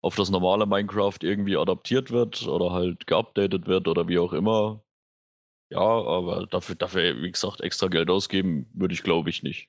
auf 0.00 0.14
das 0.14 0.30
normale 0.30 0.66
Minecraft 0.66 1.18
irgendwie 1.22 1.56
adaptiert 1.56 2.12
wird 2.12 2.46
oder 2.46 2.70
halt 2.70 3.08
geupdatet 3.08 3.66
wird 3.66 3.88
oder 3.88 4.06
wie 4.06 4.20
auch 4.20 4.32
immer, 4.32 4.84
ja, 5.72 5.80
aber 5.80 6.46
dafür, 6.46 6.76
dafür 6.76 7.20
wie 7.20 7.32
gesagt, 7.32 7.60
extra 7.60 7.88
Geld 7.88 8.08
ausgeben 8.08 8.70
würde 8.72 8.94
ich 8.94 9.02
glaube 9.02 9.30
ich 9.30 9.42
nicht. 9.42 9.68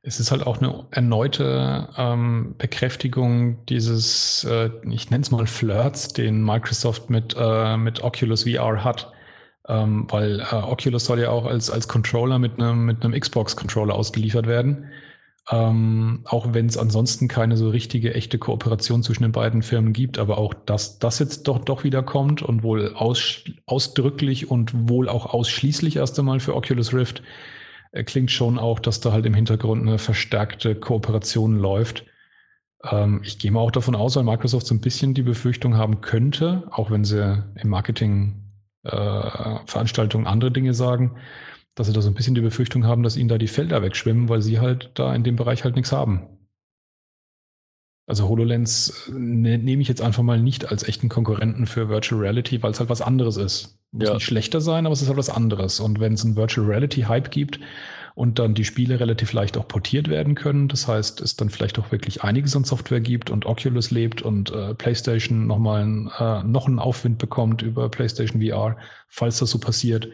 Es 0.00 0.20
ist 0.20 0.30
halt 0.30 0.46
auch 0.46 0.62
eine 0.62 0.86
erneute 0.92 1.90
ähm, 1.98 2.54
Bekräftigung 2.56 3.66
dieses, 3.66 4.44
äh, 4.44 4.70
ich 4.90 5.10
nenne 5.10 5.22
es 5.22 5.30
mal 5.30 5.46
Flirts, 5.46 6.08
den 6.08 6.42
Microsoft 6.42 7.10
mit, 7.10 7.36
äh, 7.38 7.76
mit 7.76 8.02
Oculus 8.02 8.44
VR 8.44 8.82
hat. 8.82 9.12
Ähm, 9.68 10.06
weil 10.08 10.40
äh, 10.40 10.54
Oculus 10.54 11.04
soll 11.04 11.20
ja 11.20 11.30
auch 11.30 11.44
als, 11.44 11.70
als 11.70 11.88
Controller 11.88 12.38
mit 12.38 12.58
einem, 12.58 12.86
mit 12.86 13.02
Xbox-Controller 13.02 13.94
ausgeliefert 13.94 14.46
werden. 14.46 14.86
Ähm, 15.50 16.20
auch 16.24 16.52
wenn 16.52 16.66
es 16.66 16.76
ansonsten 16.76 17.26
keine 17.28 17.56
so 17.56 17.70
richtige, 17.70 18.14
echte 18.14 18.38
Kooperation 18.38 19.02
zwischen 19.02 19.22
den 19.22 19.32
beiden 19.32 19.62
Firmen 19.62 19.94
gibt, 19.94 20.18
aber 20.18 20.36
auch, 20.36 20.52
dass 20.52 20.98
das 20.98 21.18
jetzt 21.18 21.48
doch, 21.48 21.58
doch 21.58 21.84
wieder 21.84 22.02
kommt 22.02 22.42
und 22.42 22.62
wohl 22.62 22.94
aus, 22.94 23.44
ausdrücklich 23.64 24.50
und 24.50 24.88
wohl 24.88 25.08
auch 25.08 25.26
ausschließlich 25.26 25.96
erst 25.96 26.18
einmal 26.18 26.40
für 26.40 26.54
Oculus 26.54 26.92
Rift, 26.92 27.22
äh, 27.92 28.04
klingt 28.04 28.30
schon 28.30 28.58
auch, 28.58 28.78
dass 28.78 29.00
da 29.00 29.12
halt 29.12 29.24
im 29.26 29.34
Hintergrund 29.34 29.82
eine 29.82 29.98
verstärkte 29.98 30.74
Kooperation 30.74 31.58
läuft. 31.58 32.04
Ähm, 32.84 33.20
ich 33.24 33.38
gehe 33.38 33.50
mal 33.50 33.60
auch 33.60 33.70
davon 33.70 33.94
aus, 33.94 34.16
weil 34.16 34.24
Microsoft 34.24 34.66
so 34.66 34.74
ein 34.74 34.80
bisschen 34.82 35.14
die 35.14 35.22
Befürchtung 35.22 35.76
haben 35.76 36.02
könnte, 36.02 36.68
auch 36.70 36.90
wenn 36.90 37.04
sie 37.04 37.42
im 37.56 37.68
Marketing 37.68 38.47
Veranstaltungen 39.66 40.26
andere 40.26 40.50
Dinge 40.50 40.74
sagen, 40.74 41.16
dass 41.74 41.86
sie 41.86 41.92
da 41.92 42.00
so 42.00 42.08
ein 42.10 42.14
bisschen 42.14 42.34
die 42.34 42.40
Befürchtung 42.40 42.84
haben, 42.84 43.02
dass 43.02 43.16
ihnen 43.16 43.28
da 43.28 43.38
die 43.38 43.46
Felder 43.46 43.82
wegschwimmen, 43.82 44.28
weil 44.28 44.42
sie 44.42 44.58
halt 44.58 44.90
da 44.94 45.14
in 45.14 45.22
dem 45.22 45.36
Bereich 45.36 45.64
halt 45.64 45.76
nichts 45.76 45.92
haben. 45.92 46.26
Also 48.06 48.26
HoloLens 48.26 49.10
ne, 49.12 49.58
nehme 49.58 49.82
ich 49.82 49.88
jetzt 49.88 50.00
einfach 50.00 50.22
mal 50.22 50.40
nicht 50.40 50.70
als 50.70 50.88
echten 50.88 51.10
Konkurrenten 51.10 51.66
für 51.66 51.90
Virtual 51.90 52.20
Reality, 52.20 52.62
weil 52.62 52.70
es 52.70 52.80
halt 52.80 52.88
was 52.88 53.02
anderes 53.02 53.36
ist. 53.36 53.78
Muss 53.92 54.08
ja. 54.08 54.14
nicht 54.14 54.24
schlechter 54.24 54.62
sein, 54.62 54.86
aber 54.86 54.94
es 54.94 55.02
ist 55.02 55.08
halt 55.08 55.18
was 55.18 55.28
anderes. 55.30 55.78
Und 55.78 56.00
wenn 56.00 56.14
es 56.14 56.24
einen 56.24 56.34
Virtual 56.34 56.66
Reality 56.66 57.02
Hype 57.02 57.30
gibt, 57.30 57.60
und 58.18 58.40
dann 58.40 58.54
die 58.54 58.64
Spiele 58.64 58.98
relativ 58.98 59.32
leicht 59.32 59.56
auch 59.56 59.68
portiert 59.68 60.08
werden 60.08 60.34
können. 60.34 60.66
Das 60.66 60.88
heißt, 60.88 61.20
es 61.20 61.36
dann 61.36 61.50
vielleicht 61.50 61.78
auch 61.78 61.92
wirklich 61.92 62.24
einiges 62.24 62.56
an 62.56 62.64
Software 62.64 62.98
gibt 62.98 63.30
und 63.30 63.46
Oculus 63.46 63.92
lebt 63.92 64.22
und 64.22 64.50
äh, 64.50 64.74
PlayStation 64.74 65.46
nochmal 65.46 65.84
ein, 65.84 66.10
äh, 66.18 66.42
noch 66.42 66.66
einen 66.66 66.80
Aufwind 66.80 67.18
bekommt 67.18 67.62
über 67.62 67.88
PlayStation 67.88 68.42
VR, 68.42 68.76
falls 69.06 69.38
das 69.38 69.52
so 69.52 69.60
passiert, 69.60 70.08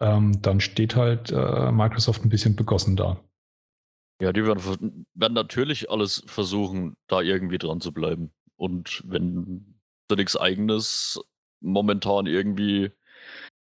ähm, 0.00 0.40
dann 0.40 0.60
steht 0.60 0.96
halt 0.96 1.30
äh, 1.30 1.70
Microsoft 1.72 2.24
ein 2.24 2.30
bisschen 2.30 2.56
begossen 2.56 2.96
da. 2.96 3.20
Ja, 4.18 4.32
die 4.32 4.46
werden, 4.46 5.04
werden 5.12 5.34
natürlich 5.34 5.90
alles 5.90 6.22
versuchen, 6.24 6.96
da 7.06 7.20
irgendwie 7.20 7.58
dran 7.58 7.82
zu 7.82 7.92
bleiben. 7.92 8.32
Und 8.56 9.02
wenn 9.04 9.76
sie 10.08 10.16
nichts 10.16 10.38
eigenes 10.38 11.20
momentan 11.60 12.24
irgendwie 12.24 12.92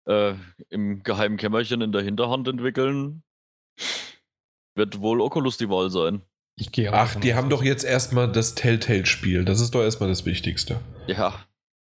äh, 0.06 0.34
im 0.70 1.02
geheimen 1.02 1.38
Kämmerchen 1.38 1.80
in 1.80 1.90
der 1.90 2.02
Hinterhand 2.02 2.46
entwickeln, 2.46 3.23
wird 4.74 5.00
wohl 5.00 5.20
Oculus 5.20 5.56
die 5.58 5.68
Wahl 5.68 5.90
sein. 5.90 6.22
Ich 6.56 6.70
gehe 6.70 6.92
Ach, 6.92 7.16
die 7.16 7.34
haben 7.34 7.50
doch 7.50 7.64
jetzt 7.64 7.84
erstmal 7.84 8.30
das 8.30 8.54
Telltale-Spiel. 8.54 9.44
Das 9.44 9.60
ist 9.60 9.74
doch 9.74 9.82
erstmal 9.82 10.08
das 10.08 10.24
Wichtigste. 10.24 10.78
Ja. 11.08 11.34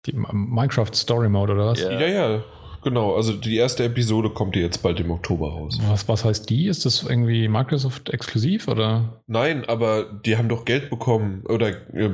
Die 0.07 0.13
Minecraft 0.15 0.93
Story 0.95 1.29
Mode 1.29 1.53
oder 1.55 1.67
was? 1.67 1.81
Ja. 1.81 1.93
ja, 1.93 2.07
ja. 2.07 2.45
Genau, 2.83 3.15
also 3.15 3.35
die 3.35 3.57
erste 3.57 3.85
Episode 3.85 4.31
kommt 4.31 4.57
jetzt 4.57 4.83
bald 4.83 4.99
im 5.01 5.11
Oktober 5.11 5.51
raus. 5.51 5.79
Was, 5.83 6.09
was 6.09 6.25
heißt 6.25 6.49
die? 6.49 6.67
Ist 6.67 6.87
das 6.87 7.03
irgendwie 7.03 7.47
Microsoft 7.49 8.09
exklusiv 8.09 8.69
oder? 8.69 9.23
Nein, 9.27 9.67
aber 9.67 10.05
die 10.05 10.39
haben 10.39 10.49
doch 10.49 10.65
Geld 10.65 10.89
bekommen 10.89 11.45
oder 11.47 11.69
äh, 11.95 12.11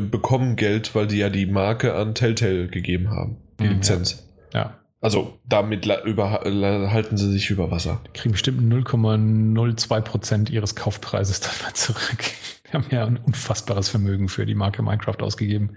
bekommen 0.00 0.56
Geld, 0.56 0.92
weil 0.96 1.06
die 1.06 1.18
ja 1.18 1.28
die 1.30 1.46
Marke 1.46 1.94
an 1.94 2.16
Telltale 2.16 2.66
gegeben 2.66 3.10
haben, 3.10 3.36
die 3.60 3.64
Mhm, 3.64 3.74
Lizenz. 3.74 4.28
Ja. 4.52 4.76
Also 5.02 5.36
damit 5.44 5.84
halten 5.86 7.16
sie 7.16 7.30
sich 7.32 7.50
über 7.50 7.72
Wasser. 7.72 8.00
Die 8.06 8.12
kriegen 8.12 8.32
bestimmt 8.32 8.60
0,02% 8.72 10.50
ihres 10.50 10.76
Kaufpreises 10.76 11.40
dabei 11.40 11.72
zurück. 11.72 12.22
Die 12.66 12.72
haben 12.72 12.86
ja 12.90 13.04
ein 13.04 13.16
unfassbares 13.16 13.88
Vermögen 13.88 14.28
für 14.28 14.46
die 14.46 14.54
Marke 14.54 14.82
Minecraft 14.82 15.20
ausgegeben. 15.20 15.76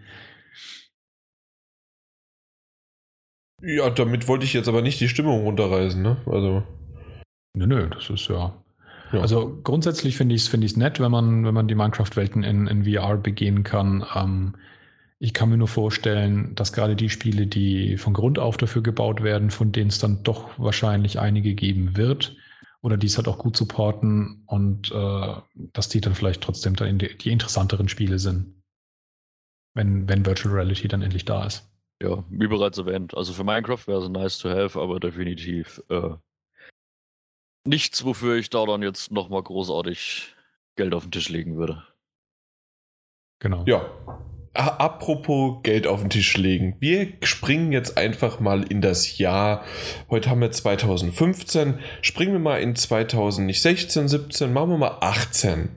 Ja, 3.64 3.90
damit 3.90 4.28
wollte 4.28 4.46
ich 4.46 4.54
jetzt 4.54 4.68
aber 4.68 4.84
nicht 4.84 5.00
die 5.00 5.10
Stimmung 5.10 5.42
runterreißen, 5.42 6.02
ne? 6.02 6.18
Also. 6.28 6.64
Nö, 7.56 7.66
nö, 7.66 7.90
das 7.90 8.12
ist 8.12 8.28
ja. 8.28 8.54
Ja. 9.12 9.22
Also 9.22 9.60
grundsätzlich 9.64 10.18
finde 10.18 10.36
ich 10.36 10.42
es 10.42 10.48
find 10.48 10.64
ich's 10.64 10.78
nett, 10.78 11.00
wenn 11.00 11.12
man, 11.12 11.46
wenn 11.46 11.54
man 11.54 11.68
die 11.68 11.76
Minecraft-Welten 11.76 12.44
in, 12.44 12.68
in 12.68 12.86
VR 12.86 13.18
begehen 13.18 13.64
kann. 13.64 14.06
Ähm, 14.14 14.56
ich 15.20 15.34
kann 15.34 15.50
mir 15.50 15.58
nur 15.58 15.68
vorstellen, 15.68 16.56
dass 16.56 16.74
gerade 16.74 16.96
die 16.96 17.10
Spiele, 17.10 17.48
die 17.48 17.98
von 17.98 18.14
Grund 18.14 18.38
auf 18.38 18.58
dafür 18.58 18.84
gebaut 18.84 19.24
werden, 19.24 19.50
von 19.50 19.72
denen 19.72 19.90
es 19.90 20.00
dann 20.00 20.24
doch 20.24 20.60
wahrscheinlich 20.60 21.20
einige 21.20 21.56
geben 21.56 21.96
wird, 21.96 22.36
oder 22.82 22.98
die 22.98 23.08
es 23.08 23.18
halt 23.18 23.28
auch 23.28 23.38
gut 23.38 23.58
supporten 23.58 24.44
und 24.46 24.92
äh, 24.92 25.36
dass 25.74 25.90
die 25.90 26.02
dann 26.02 26.16
vielleicht 26.16 26.42
trotzdem 26.42 26.76
dann 26.76 27.00
die, 27.00 27.18
die 27.18 27.32
interessanteren 27.32 27.90
Spiele 27.90 28.20
sind. 28.20 28.62
Wenn, 29.74 30.08
wenn 30.08 30.26
Virtual 30.26 30.54
Reality 30.54 30.88
dann 30.88 31.02
endlich 31.02 31.26
da 31.26 31.46
ist. 31.46 31.70
Ja, 32.02 32.24
wie 32.30 32.48
bereits 32.48 32.78
erwähnt. 32.78 33.16
Also 33.16 33.34
für 33.34 33.44
Minecraft 33.44 33.88
wäre 33.88 34.04
es 34.04 34.10
nice 34.10 34.38
to 34.38 34.50
have, 34.50 34.80
aber 34.80 35.00
definitiv 35.00 35.82
äh, 35.90 36.12
nichts, 37.66 38.06
wofür 38.06 38.36
ich 38.36 38.50
da 38.50 38.66
dann 38.66 38.84
jetzt 38.84 39.12
nochmal 39.12 39.44
großartig 39.44 40.36
Geld 40.76 40.94
auf 40.94 41.04
den 41.04 41.12
Tisch 41.12 41.30
legen 41.30 41.58
würde. 41.58 41.84
Genau. 43.40 43.64
Ja. 43.66 43.82
Apropos 44.56 45.62
Geld 45.64 45.86
auf 45.86 46.02
den 46.02 46.10
Tisch 46.10 46.38
legen. 46.38 46.78
Wir 46.80 47.10
springen 47.22 47.72
jetzt 47.72 47.98
einfach 47.98 48.40
mal 48.40 48.64
in 48.64 48.82
das 48.82 49.18
Jahr. 49.18 49.64
Heute 50.10 50.30
haben 50.30 50.42
wir 50.42 50.52
2015. 50.52 51.80
Springen 52.02 52.34
wir 52.34 52.40
mal 52.40 52.62
in 52.62 52.76
2016, 52.76 54.08
17, 54.08 54.54
machen 54.54 54.70
wir 54.70 54.78
mal 54.78 54.98
18. 55.02 55.70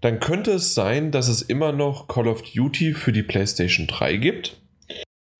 Dann 0.00 0.18
könnte 0.18 0.52
es 0.52 0.74
sein, 0.74 1.12
dass 1.12 1.28
es 1.28 1.42
immer 1.42 1.72
noch 1.72 2.08
Call 2.08 2.26
of 2.26 2.42
Duty 2.42 2.94
für 2.94 3.12
die 3.12 3.22
PlayStation 3.22 3.86
3 3.86 4.16
gibt. 4.16 4.60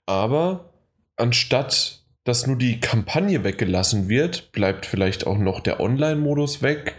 Aber 0.06 0.72
anstatt 1.16 2.00
dass 2.24 2.46
nur 2.46 2.56
die 2.56 2.80
Kampagne 2.80 3.44
weggelassen 3.44 4.08
wird, 4.08 4.52
bleibt 4.52 4.84
vielleicht 4.86 5.26
auch 5.26 5.38
noch 5.38 5.60
der 5.60 5.80
Online-Modus 5.80 6.62
weg. 6.62 6.94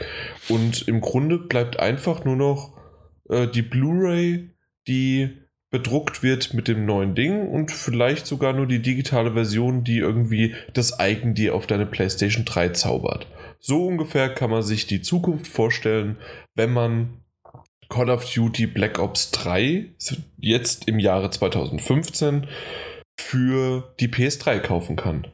Und 0.50 0.88
im 0.88 1.00
Grunde 1.00 1.38
bleibt 1.38 1.80
einfach 1.80 2.26
nur 2.26 2.36
noch 2.36 2.78
äh, 3.30 3.48
die 3.48 3.62
Blu-ray, 3.62 4.50
die 4.88 5.41
bedruckt 5.72 6.22
wird 6.22 6.54
mit 6.54 6.68
dem 6.68 6.86
neuen 6.86 7.16
Ding 7.16 7.48
und 7.48 7.72
vielleicht 7.72 8.28
sogar 8.28 8.54
nur 8.54 8.68
die 8.68 8.82
digitale 8.82 9.34
Version, 9.34 9.84
die 9.84 9.98
irgendwie 9.98 10.54
das 10.74 10.98
Icon 11.00 11.34
dir 11.34 11.56
auf 11.56 11.66
deine 11.66 11.86
PlayStation 11.86 12.46
3 12.46 12.70
zaubert. 12.70 13.26
So 13.60 13.88
ungefähr 13.88 14.30
kann 14.34 14.50
man 14.50 14.64
sich 14.64 14.86
die 14.86 15.02
Zukunft 15.02 15.48
vorstellen, 15.48 16.18
wenn 16.56 16.74
man 16.74 17.22
Call 17.90 18.10
of 18.10 18.32
Duty 18.32 18.68
Black 18.68 19.00
Ops 19.00 19.32
3 19.32 19.94
jetzt 20.38 20.88
im 20.88 21.00
Jahre 21.00 21.30
2015 21.30 22.48
für 23.20 23.94
die 24.00 24.08
PS3 24.08 24.60
kaufen 24.60 24.96
kann. 24.96 25.28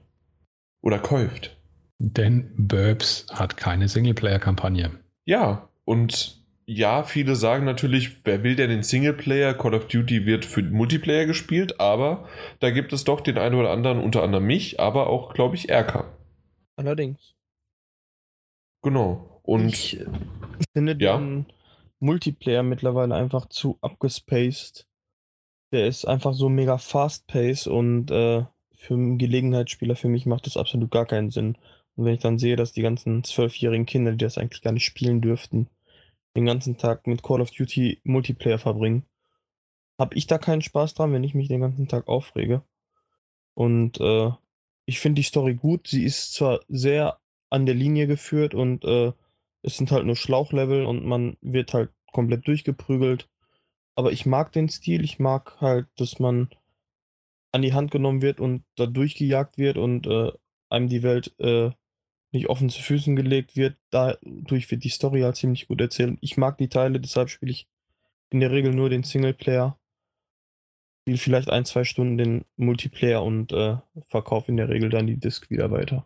Oder 0.81 0.99
kauft. 0.99 1.57
Denn 1.99 2.51
Burbs 2.57 3.25
hat 3.31 3.57
keine 3.57 3.87
Singleplayer-Kampagne. 3.87 4.91
Ja, 5.25 5.69
und 5.85 6.36
ja, 6.69 7.03
viele 7.03 7.35
sagen 7.35 7.63
natürlich, 7.65 8.25
wer 8.25 8.43
will 8.43 8.55
denn 8.57 8.69
den 8.69 8.83
Singleplayer? 8.83 9.53
Call 9.53 9.73
of 9.73 9.87
Duty 9.87 10.25
wird 10.25 10.43
für 10.45 10.61
Multiplayer 10.61 11.25
gespielt, 11.25 11.79
aber 11.79 12.27
da 12.59 12.71
gibt 12.71 12.91
es 12.91 13.05
doch 13.05 13.21
den 13.21 13.37
einen 13.37 13.55
oder 13.55 13.71
anderen, 13.71 13.99
unter 13.99 14.21
anderem 14.21 14.45
mich, 14.45 14.79
aber 14.79 15.07
auch, 15.07 15.33
glaube 15.33 15.55
ich, 15.55 15.69
Erka. 15.69 16.13
Allerdings. 16.75 17.35
Genau. 18.83 19.39
Und 19.43 19.69
ich 19.69 19.99
äh, 20.01 20.05
finde 20.73 20.97
Ja. 20.99 21.17
den 21.17 21.45
Multiplayer 21.99 22.63
mittlerweile 22.63 23.15
einfach 23.15 23.47
zu 23.47 23.77
abgespaced. 23.81 24.87
Der 25.71 25.87
ist 25.87 26.05
einfach 26.05 26.33
so 26.33 26.49
mega 26.49 26.77
fast-paced 26.77 27.67
und 27.67 28.11
äh, 28.11 28.43
für 28.75 28.93
einen 28.93 29.17
Gelegenheitsspieler 29.17 29.95
für 29.95 30.09
mich 30.09 30.25
macht 30.25 30.45
das 30.45 30.57
absolut 30.57 30.91
gar 30.91 31.05
keinen 31.05 31.31
Sinn. 31.31 31.57
Und 31.95 32.05
wenn 32.05 32.13
ich 32.13 32.21
dann 32.21 32.37
sehe, 32.37 32.57
dass 32.57 32.73
die 32.73 32.81
ganzen 32.83 33.23
zwölfjährigen 33.23 33.85
Kinder, 33.85 34.11
die 34.11 34.17
das 34.23 34.37
eigentlich 34.37 34.61
gar 34.61 34.73
nicht 34.73 34.85
spielen 34.85 35.21
dürften, 35.21 35.69
den 36.37 36.45
ganzen 36.45 36.77
Tag 36.77 37.07
mit 37.07 37.23
Call 37.23 37.41
of 37.41 37.49
Duty 37.49 37.99
Multiplayer 38.03 38.59
verbringen, 38.59 39.03
habe 39.99 40.15
ich 40.15 40.27
da 40.27 40.37
keinen 40.37 40.61
Spaß 40.61 40.93
dran, 40.93 41.11
wenn 41.11 41.23
ich 41.23 41.33
mich 41.33 41.47
den 41.47 41.61
ganzen 41.61 41.87
Tag 41.87 42.07
aufrege. 42.07 42.61
Und 43.55 43.99
äh, 43.99 44.29
ich 44.85 44.99
finde 44.99 45.19
die 45.19 45.27
Story 45.27 45.55
gut. 45.55 45.87
Sie 45.87 46.03
ist 46.03 46.35
zwar 46.35 46.59
sehr 46.67 47.19
an 47.49 47.65
der 47.65 47.73
Linie 47.73 48.05
geführt 48.05 48.53
und 48.53 48.85
äh, 48.85 49.13
es 49.63 49.77
sind 49.77 49.91
halt 49.91 50.05
nur 50.05 50.15
Schlauchlevel 50.15 50.85
und 50.85 51.03
man 51.05 51.37
wird 51.41 51.73
halt 51.73 51.89
komplett 52.13 52.45
durchgeprügelt. 52.47 53.27
Aber 53.95 54.11
ich 54.11 54.27
mag 54.27 54.51
den 54.51 54.69
Stil. 54.69 55.03
Ich 55.03 55.17
mag 55.17 55.59
halt, 55.59 55.87
dass 55.97 56.19
man 56.19 56.49
an 57.51 57.63
die 57.63 57.73
Hand 57.73 57.89
genommen 57.89 58.21
wird 58.21 58.39
und 58.39 58.63
da 58.75 58.85
durchgejagt 58.85 59.57
wird 59.57 59.79
und 59.79 60.05
äh, 60.05 60.31
einem 60.69 60.87
die 60.87 61.01
Welt 61.01 61.33
äh, 61.39 61.71
nicht 62.31 62.49
offen 62.49 62.69
zu 62.69 62.81
Füßen 62.81 63.15
gelegt 63.15 63.55
wird. 63.55 63.77
Dadurch 63.89 64.69
wird 64.69 64.83
die 64.83 64.89
Story 64.89 65.21
halt 65.21 65.35
ziemlich 65.35 65.67
gut 65.67 65.81
erzählt. 65.81 66.17
Ich 66.21 66.37
mag 66.37 66.57
die 66.57 66.69
Teile, 66.69 66.99
deshalb 66.99 67.29
spiele 67.29 67.51
ich 67.51 67.67
in 68.29 68.39
der 68.39 68.51
Regel 68.51 68.73
nur 68.73 68.89
den 68.89 69.03
Singleplayer. 69.03 69.77
Spiele 71.01 71.17
vielleicht 71.17 71.49
ein, 71.49 71.65
zwei 71.65 71.85
Stunden 71.85 72.17
den 72.17 72.45
Multiplayer 72.57 73.23
und 73.23 73.53
äh, 73.53 73.77
verkaufe 74.07 74.51
in 74.51 74.57
der 74.57 74.69
Regel 74.69 74.89
dann 74.89 75.07
die 75.07 75.17
Disc 75.17 75.49
wieder 75.49 75.71
weiter. 75.71 76.05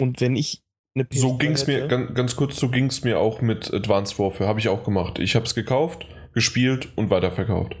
Und 0.00 0.20
wenn 0.20 0.36
ich 0.36 0.62
eine 0.94 1.06
so 1.10 1.34
PS3 1.34 1.38
ging 1.38 1.52
es 1.52 1.66
mir, 1.66 1.88
ganz, 1.88 2.14
ganz 2.14 2.36
kurz, 2.36 2.56
so 2.56 2.68
ging 2.68 2.86
es 2.86 3.04
mir 3.04 3.18
auch 3.18 3.40
mit 3.40 3.72
Advanced 3.72 4.18
Warfare. 4.18 4.48
Habe 4.48 4.60
ich 4.60 4.68
auch 4.68 4.84
gemacht. 4.84 5.18
Ich 5.18 5.34
habe 5.34 5.44
es 5.44 5.54
gekauft, 5.54 6.06
gespielt 6.32 6.96
und 6.96 7.10
weiterverkauft. 7.10 7.76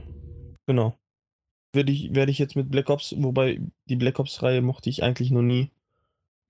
Genau. 0.66 0.96
Werde 1.72 1.92
ich, 1.92 2.14
werde 2.14 2.32
ich 2.32 2.38
jetzt 2.38 2.56
mit 2.56 2.70
Black 2.70 2.90
Ops, 2.90 3.14
wobei 3.16 3.60
die 3.86 3.96
Black 3.96 4.18
Ops-Reihe 4.18 4.60
mochte 4.60 4.90
ich 4.90 5.02
eigentlich 5.02 5.30
noch 5.30 5.42
nie. 5.42 5.70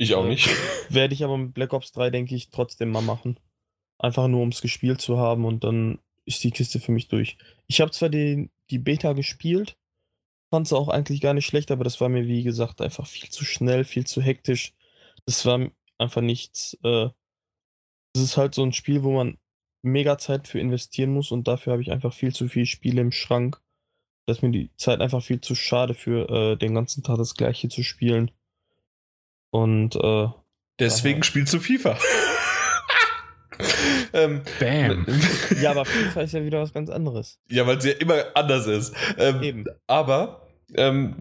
Ich 0.00 0.14
auch 0.14 0.24
nicht. 0.24 0.48
Werde 0.88 1.12
ich 1.12 1.22
aber 1.22 1.36
mit 1.36 1.52
Black 1.52 1.74
Ops 1.74 1.92
3, 1.92 2.08
denke 2.08 2.34
ich, 2.34 2.48
trotzdem 2.48 2.90
mal 2.90 3.02
machen. 3.02 3.38
Einfach 3.98 4.28
nur, 4.28 4.40
um 4.42 4.48
es 4.48 4.62
gespielt 4.62 5.02
zu 5.02 5.18
haben 5.18 5.44
und 5.44 5.62
dann 5.62 5.98
ist 6.24 6.42
die 6.42 6.52
Kiste 6.52 6.80
für 6.80 6.90
mich 6.90 7.08
durch. 7.08 7.36
Ich 7.66 7.82
habe 7.82 7.90
zwar 7.90 8.08
die, 8.08 8.50
die 8.70 8.78
Beta 8.78 9.12
gespielt, 9.12 9.76
fand 10.50 10.66
sie 10.66 10.76
auch 10.76 10.88
eigentlich 10.88 11.20
gar 11.20 11.34
nicht 11.34 11.44
schlecht, 11.44 11.70
aber 11.70 11.84
das 11.84 12.00
war 12.00 12.08
mir, 12.08 12.26
wie 12.26 12.42
gesagt, 12.42 12.80
einfach 12.80 13.06
viel 13.06 13.28
zu 13.28 13.44
schnell, 13.44 13.84
viel 13.84 14.06
zu 14.06 14.22
hektisch. 14.22 14.72
Das 15.26 15.44
war 15.44 15.70
einfach 15.98 16.22
nichts. 16.22 16.78
Äh, 16.82 17.10
ist 18.16 18.38
halt 18.38 18.54
so 18.54 18.62
ein 18.62 18.72
Spiel, 18.72 19.02
wo 19.02 19.12
man 19.12 19.36
mega 19.82 20.16
Zeit 20.16 20.48
für 20.48 20.60
investieren 20.60 21.12
muss 21.12 21.30
und 21.30 21.46
dafür 21.46 21.74
habe 21.74 21.82
ich 21.82 21.92
einfach 21.92 22.14
viel 22.14 22.34
zu 22.34 22.48
viele 22.48 22.64
Spiele 22.64 23.02
im 23.02 23.12
Schrank. 23.12 23.60
Da 24.26 24.32
ist 24.32 24.42
mir 24.42 24.50
die 24.50 24.74
Zeit 24.76 25.02
einfach 25.02 25.22
viel 25.22 25.42
zu 25.42 25.54
schade 25.54 25.92
für 25.92 26.30
äh, 26.30 26.56
den 26.56 26.74
ganzen 26.74 27.02
Tag 27.02 27.18
das 27.18 27.34
gleiche 27.34 27.68
zu 27.68 27.82
spielen. 27.82 28.30
Und 29.50 29.96
äh, 29.96 30.28
Deswegen 30.80 31.18
Aha. 31.18 31.24
spielst 31.24 31.52
du 31.52 31.60
FIFA. 31.60 31.98
ähm, 34.14 34.40
Bam. 34.58 35.06
ja, 35.60 35.70
aber 35.72 35.84
FIFA 35.84 36.22
ist 36.22 36.32
ja 36.32 36.42
wieder 36.42 36.60
was 36.60 36.72
ganz 36.72 36.88
anderes. 36.88 37.38
ja, 37.50 37.66
weil 37.66 37.76
es 37.76 37.84
ja 37.84 37.92
immer 37.92 38.24
anders 38.34 38.66
ist. 38.66 38.94
Ähm, 39.18 39.42
Eben. 39.42 39.64
Aber 39.86 40.48
ähm, 40.74 41.16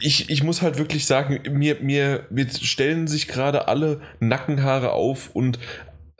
ich, 0.00 0.30
ich 0.30 0.42
muss 0.42 0.62
halt 0.62 0.78
wirklich 0.78 1.06
sagen, 1.06 1.40
mir, 1.50 1.76
mir, 1.80 2.26
mir 2.30 2.48
stellen 2.48 3.06
sich 3.06 3.28
gerade 3.28 3.68
alle 3.68 4.00
Nackenhaare 4.20 4.92
auf 4.92 5.30
und 5.34 5.58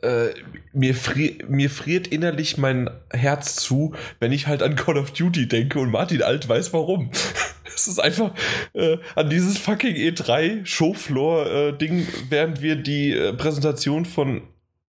äh, 0.03 0.29
mir, 0.73 0.95
fri 0.95 1.39
mir 1.49 1.71
friert 1.71 2.07
innerlich 2.07 2.59
mein 2.59 2.91
Herz 3.11 3.57
zu, 3.57 3.95
wenn 4.21 4.33
ich 4.33 4.47
halt 4.47 4.63
an 4.63 4.77
Call 4.77 4.99
of 4.99 5.13
Duty 5.13 5.49
denke 5.49 5.79
und 5.79 5.91
Martin 5.91 6.23
Alt 6.23 6.49
weiß 6.49 6.73
warum. 6.73 7.11
Es 7.75 7.89
ist 7.89 7.99
einfach 7.99 8.33
äh, 8.75 8.99
an 9.17 9.31
dieses 9.31 9.57
fucking 9.59 9.97
E3 9.97 10.65
Showfloor-Ding, 10.65 12.07
während 12.29 12.61
wir 12.61 12.77
die 12.77 13.13
äh, 13.13 13.33
Präsentation 13.33 14.05
von 14.05 14.43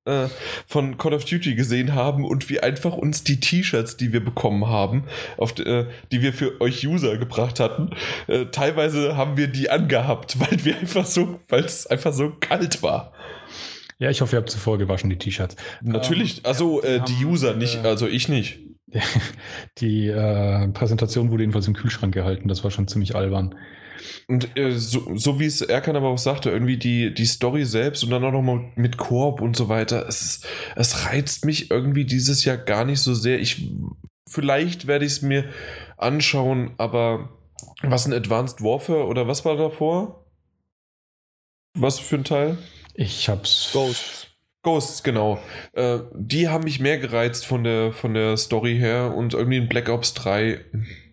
äh, 0.06 0.28
von 0.68 0.98
Call 0.98 1.14
of 1.14 1.24
Duty 1.24 1.56
gesehen 1.56 1.96
haben 1.96 2.26
und 2.26 2.50
wir 2.50 2.64
einfach 2.64 2.98
uns 2.98 3.24
die 3.24 3.40
T-Shirts, 3.40 3.96
die 3.96 4.12
wir 4.12 4.24
bekommen 4.24 4.68
haben, 4.68 5.06
auf, 5.38 5.58
äh, 5.60 5.86
die 6.12 6.22
wir 6.22 6.34
für 6.34 6.60
euch 6.60 6.86
User 6.86 7.18
gebracht 7.18 7.62
hatten, 7.62 7.92
äh, 8.28 8.48
teilweise 8.48 9.16
haben 9.16 9.38
wir 9.38 9.48
die 9.48 9.70
angehabt, 9.70 10.40
weil 10.40 10.66
wir 10.66 10.78
einfach 10.78 11.06
so, 11.06 11.40
weil 11.48 11.64
es 11.64 11.88
einfach 11.88 12.12
so 12.12 12.34
kalt 12.38 12.84
war. 12.84 13.14
Ja, 14.04 14.10
ich 14.10 14.20
hoffe, 14.20 14.36
ihr 14.36 14.40
habt 14.40 14.50
sie 14.50 14.58
vorgewaschen, 14.58 15.10
die 15.10 15.16
T-Shirts. 15.16 15.56
Natürlich, 15.82 16.40
Ähm, 16.40 16.42
also 16.44 16.82
äh, 16.84 17.00
die 17.08 17.24
User 17.24 17.54
nicht, 17.54 17.86
äh, 17.86 17.88
also 17.88 18.06
ich 18.06 18.28
nicht. 18.28 18.60
Die 19.78 20.08
äh, 20.08 20.68
Präsentation 20.68 21.32
wurde 21.32 21.44
jedenfalls 21.44 21.68
im 21.70 21.74
Kühlschrank 21.74 22.14
gehalten. 22.14 22.50
Das 22.50 22.66
war 22.66 22.70
schon 22.70 22.90
ziemlich 22.90 23.16
albern. 23.16 23.56
Und 24.28 24.58
äh, 24.58 24.74
so, 24.74 25.16
so 25.16 25.40
wie 25.40 25.46
es 25.46 25.62
Erkan 25.62 25.96
aber 25.96 26.10
auch 26.10 26.18
sagte, 26.18 26.50
irgendwie 26.50 26.76
die, 26.76 27.14
die 27.14 27.26
Story 27.26 27.64
selbst 27.64 28.04
und 28.04 28.10
dann 28.10 28.26
auch 28.26 28.34
nochmal 28.34 28.74
mit 28.76 28.98
Koop 28.98 29.40
und 29.40 29.56
so 29.56 29.70
weiter, 29.70 30.06
es, 30.06 30.42
es 30.76 31.06
reizt 31.06 31.46
mich 31.46 31.72
irgendwie 31.72 32.04
dieses 32.04 32.44
Jahr 32.44 32.58
gar 32.58 32.84
nicht 32.84 33.00
so 33.00 33.14
sehr. 33.14 33.40
Ich 33.40 33.72
vielleicht 34.30 34.86
werde 34.86 35.06
ich 35.06 35.14
es 35.14 35.22
mir 35.22 35.46
anschauen, 35.96 36.72
aber 36.78 37.30
was 37.82 38.06
ein 38.06 38.12
Advanced 38.12 38.62
Warfare 38.62 39.06
oder 39.06 39.30
was 39.30 39.46
war 39.46 39.56
davor? 39.56 40.26
Was 41.74 42.00
für 42.00 42.18
ein 42.18 42.26
Teil? 42.26 42.58
Ich 42.94 43.30
hab's. 43.30 43.70
Ghosts. 43.74 44.28
Ghosts, 44.62 45.04
genau. 45.04 45.40
Äh, 45.74 46.00
die 46.14 46.48
haben 46.48 46.64
mich 46.64 46.80
mehr 46.80 46.98
gereizt 46.98 47.46
von 47.46 47.64
der, 47.66 47.92
von 47.92 48.14
der 48.14 48.38
Story 48.38 48.78
her 48.78 49.14
und 49.14 49.34
irgendwie 49.34 49.58
in 49.58 49.68
Black 49.68 49.90
Ops 49.90 50.14
3, 50.14 50.64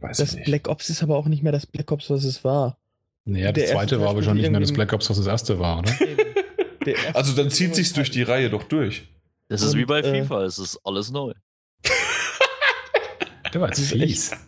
weiß 0.00 0.18
Das 0.18 0.30
ich 0.30 0.36
nicht. 0.36 0.44
Black 0.44 0.68
Ops 0.68 0.88
ist 0.88 1.02
aber 1.02 1.16
auch 1.16 1.26
nicht 1.26 1.42
mehr 1.42 1.50
das 1.50 1.66
Black 1.66 1.90
Ops, 1.90 2.10
was 2.10 2.22
es 2.22 2.44
war. 2.44 2.78
Naja, 3.24 3.50
Der 3.50 3.64
das 3.64 3.72
zweite 3.72 4.00
war 4.00 4.10
aber 4.10 4.22
schon 4.22 4.36
nicht 4.36 4.50
mehr 4.50 4.60
das 4.60 4.72
Black 4.72 4.92
Ops, 4.92 5.10
was 5.10 5.16
das 5.16 5.26
erste 5.26 5.58
war, 5.58 5.80
oder? 5.80 5.92
Der 6.86 6.94
erste 6.94 7.14
also 7.14 7.32
dann 7.34 7.50
zieht 7.50 7.74
sich's 7.74 7.92
durch 7.92 8.10
die 8.10 8.22
Reihe 8.22 8.48
doch 8.48 8.62
durch. 8.62 9.08
Das 9.48 9.62
ist 9.62 9.74
Und, 9.74 9.80
wie 9.80 9.84
bei 9.84 9.98
äh, 10.00 10.22
FIFA, 10.22 10.44
es 10.44 10.58
ist 10.58 10.80
alles 10.84 11.10
neu. 11.10 11.34
Der 13.52 13.60
war 13.60 13.68
jetzt 13.68 13.80
fies. 13.80 14.30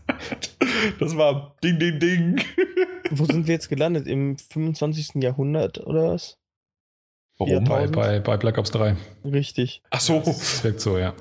Das 0.99 1.17
war 1.17 1.57
Ding, 1.63 1.79
Ding, 1.79 2.01
Ding. 2.01 2.41
Wo 3.11 3.25
sind 3.25 3.47
wir 3.47 3.55
jetzt 3.55 3.69
gelandet? 3.69 4.09
Im 4.09 4.37
25. 4.37 5.23
Jahrhundert 5.23 5.79
oder 5.87 6.09
was? 6.09 6.39
Warum? 7.51 7.65
Ja, 7.65 7.69
Bei, 7.69 7.83
1000. 7.85 7.97
bei, 7.97 8.21
bei 8.21 8.37
Black 8.37 8.59
Ops 8.59 8.71
3. 8.71 8.97
Richtig. 9.25 9.83
Ach 9.91 10.01
so. 10.01 10.21
Das 10.25 10.63
wirkt 10.65 10.81
so, 10.81 10.99
ja. 10.99 11.15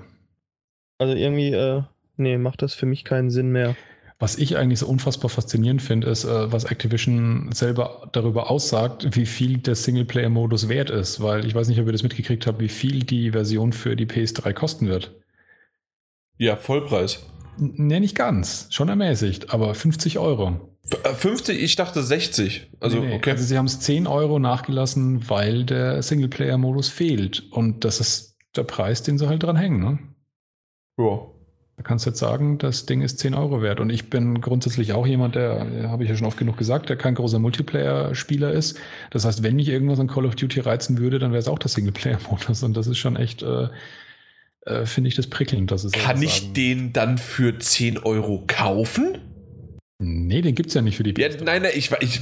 Also 0.97 1.13
irgendwie, 1.15 1.51
äh, 1.51 1.81
nee, 2.17 2.37
macht 2.37 2.61
das 2.61 2.73
für 2.73 2.85
mich 2.85 3.03
keinen 3.03 3.29
Sinn 3.29 3.51
mehr. 3.51 3.75
Was 4.19 4.37
ich 4.37 4.55
eigentlich 4.55 4.77
so 4.77 4.87
unfassbar 4.87 5.29
faszinierend 5.29 5.81
finde, 5.81 6.07
ist, 6.07 6.25
äh, 6.25 6.51
was 6.51 6.65
Activision 6.65 7.49
selber 7.53 8.07
darüber 8.11 8.51
aussagt, 8.51 9.15
wie 9.15 9.25
viel 9.25 9.57
der 9.57 9.73
Singleplayer-Modus 9.73 10.69
wert 10.69 10.91
ist. 10.91 11.21
Weil 11.23 11.45
ich 11.45 11.55
weiß 11.55 11.67
nicht, 11.69 11.79
ob 11.79 11.87
ihr 11.87 11.91
das 11.91 12.03
mitgekriegt 12.03 12.45
habt, 12.45 12.59
wie 12.59 12.69
viel 12.69 12.99
die 12.99 13.31
Version 13.31 13.73
für 13.73 13.95
die 13.95 14.05
PS3 14.05 14.53
kosten 14.53 14.87
wird. 14.87 15.15
Ja, 16.37 16.55
Vollpreis. 16.55 17.25
Nee, 17.57 17.99
nicht 17.99 18.15
ganz. 18.15 18.67
Schon 18.69 18.89
ermäßigt, 18.89 19.53
aber 19.53 19.73
50 19.73 20.19
Euro. 20.19 20.70
F- 20.91 20.99
äh, 21.05 21.13
50, 21.15 21.61
ich 21.61 21.75
dachte 21.75 22.01
60. 22.03 22.69
Also, 22.79 22.99
Nee, 22.99 23.07
nee. 23.07 23.15
okay. 23.15 23.31
Also 23.31 23.43
sie 23.43 23.57
haben 23.57 23.65
es 23.65 23.79
10 23.79 24.07
Euro 24.07 24.39
nachgelassen, 24.39 25.29
weil 25.29 25.63
der 25.63 26.01
Singleplayer-Modus 26.03 26.89
fehlt. 26.89 27.43
Und 27.51 27.85
das 27.85 27.99
ist 27.99 28.37
der 28.55 28.63
Preis, 28.63 29.01
den 29.03 29.17
sie 29.17 29.27
halt 29.27 29.43
dran 29.43 29.55
hängen. 29.55 29.79
Ne? 29.79 29.99
ja. 30.97 31.19
Da 31.77 31.83
kannst 31.83 32.05
du 32.05 32.11
jetzt 32.11 32.19
sagen, 32.19 32.59
das 32.59 32.85
Ding 32.85 33.01
ist 33.01 33.17
10 33.19 33.33
Euro 33.33 33.63
wert. 33.63 33.79
Und 33.79 33.89
ich 33.89 34.09
bin 34.11 34.39
grundsätzlich 34.41 34.93
auch 34.93 35.07
jemand, 35.07 35.33
der, 35.33 35.89
habe 35.89 36.03
ich 36.03 36.09
ja 36.11 36.15
schon 36.15 36.27
oft 36.27 36.37
genug 36.37 36.55
gesagt, 36.57 36.89
der 36.89 36.95
kein 36.97 37.15
großer 37.15 37.39
Multiplayer-Spieler 37.39 38.51
ist. 38.51 38.77
Das 39.09 39.25
heißt, 39.25 39.41
wenn 39.41 39.55
mich 39.55 39.67
irgendwas 39.67 39.99
an 39.99 40.07
Call 40.07 40.25
of 40.27 40.35
Duty 40.35 40.59
reizen 40.59 40.99
würde, 40.99 41.17
dann 41.17 41.31
wäre 41.31 41.39
es 41.39 41.47
auch 41.47 41.57
der 41.57 41.69
Singleplayer-Modus. 41.69 42.61
Und 42.61 42.77
das 42.77 42.85
ist 42.85 42.99
schon 42.99 43.15
echt, 43.15 43.41
äh, 43.41 43.69
äh, 44.67 44.85
finde 44.85 45.07
ich 45.07 45.15
das 45.15 45.25
prickelnd, 45.27 45.71
dass 45.71 45.83
es 45.83 45.93
Kann 45.93 46.21
ich 46.21 46.53
den 46.53 46.93
dann 46.93 47.17
für 47.17 47.57
10 47.57 47.97
Euro 47.99 48.43
kaufen? 48.45 49.17
Nee, 50.01 50.41
den 50.41 50.55
gibt 50.55 50.69
es 50.69 50.73
ja 50.73 50.81
nicht 50.81 50.97
für 50.97 51.03
die 51.03 51.13
Ja, 51.19 51.27
PS3. 51.27 51.43
nein, 51.43 51.61
nein, 51.61 51.71
ich, 51.75 51.91
ich. 52.01 52.21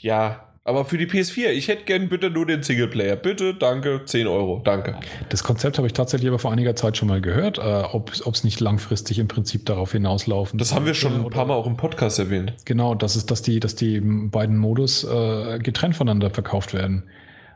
Ja, 0.00 0.44
aber 0.64 0.84
für 0.84 0.98
die 0.98 1.06
PS4. 1.06 1.48
Ich 1.48 1.68
hätte 1.68 1.84
gern 1.84 2.08
bitte 2.10 2.28
nur 2.28 2.44
den 2.44 2.62
Singleplayer. 2.62 3.16
Bitte, 3.16 3.54
danke, 3.54 4.02
10 4.04 4.26
Euro. 4.26 4.60
Danke. 4.64 4.96
Das 5.30 5.42
Konzept 5.42 5.78
habe 5.78 5.86
ich 5.86 5.94
tatsächlich 5.94 6.28
aber 6.28 6.38
vor 6.38 6.52
einiger 6.52 6.76
Zeit 6.76 6.98
schon 6.98 7.08
mal 7.08 7.22
gehört, 7.22 7.56
äh, 7.56 7.62
ob 7.62 8.12
es 8.12 8.44
nicht 8.44 8.60
langfristig 8.60 9.18
im 9.18 9.28
Prinzip 9.28 9.64
darauf 9.64 9.92
hinauslaufen 9.92 10.58
Das 10.58 10.74
haben 10.74 10.84
wir 10.84 10.92
schon 10.94 11.24
ein 11.24 11.30
paar 11.30 11.46
Mal 11.46 11.54
auch 11.54 11.66
im 11.66 11.76
Podcast 11.78 12.18
erwähnt. 12.18 12.52
Genau, 12.66 12.94
das 12.94 13.16
ist, 13.16 13.30
dass 13.30 13.40
die, 13.40 13.60
dass 13.60 13.76
die 13.76 14.00
beiden 14.00 14.58
Modus 14.58 15.04
äh, 15.04 15.58
getrennt 15.58 15.96
voneinander 15.96 16.28
verkauft 16.30 16.74
werden. 16.74 17.08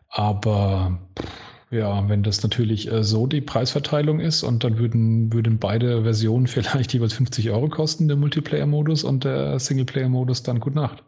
Aber 0.08 0.98
pff, 1.18 1.26
ja, 1.72 2.08
wenn 2.08 2.22
das 2.22 2.42
natürlich 2.42 2.90
äh, 2.92 3.02
so 3.02 3.26
die 3.26 3.40
Preisverteilung 3.40 4.20
ist 4.20 4.42
und 4.42 4.62
dann 4.62 4.78
würden, 4.78 5.32
würden 5.32 5.58
beide 5.58 6.02
Versionen 6.02 6.46
vielleicht 6.48 6.92
jeweils 6.92 7.14
50 7.14 7.50
Euro 7.50 7.68
kosten, 7.68 8.06
der 8.08 8.16
Multiplayer-Modus 8.16 9.02
und 9.04 9.24
der 9.24 9.58
Singleplayer-Modus 9.58 10.42
dann 10.42 10.60
gut 10.60 10.74
Nacht. 10.74 11.02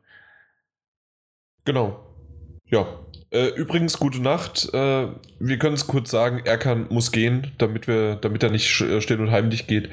Genau. 1.64 1.98
Ja. 2.66 2.86
Äh, 3.30 3.48
übrigens, 3.56 3.98
gute 3.98 4.20
Nacht. 4.20 4.68
Äh, 4.72 5.08
wir 5.38 5.58
können 5.58 5.74
es 5.74 5.86
kurz 5.86 6.10
sagen, 6.10 6.40
Erkan 6.44 6.86
muss 6.90 7.10
gehen, 7.12 7.52
damit, 7.58 7.86
wir, 7.88 8.16
damit 8.16 8.42
er 8.42 8.50
nicht 8.50 8.80
äh, 8.80 9.00
still 9.00 9.20
und 9.20 9.30
heimlich 9.30 9.66
geht. 9.66 9.90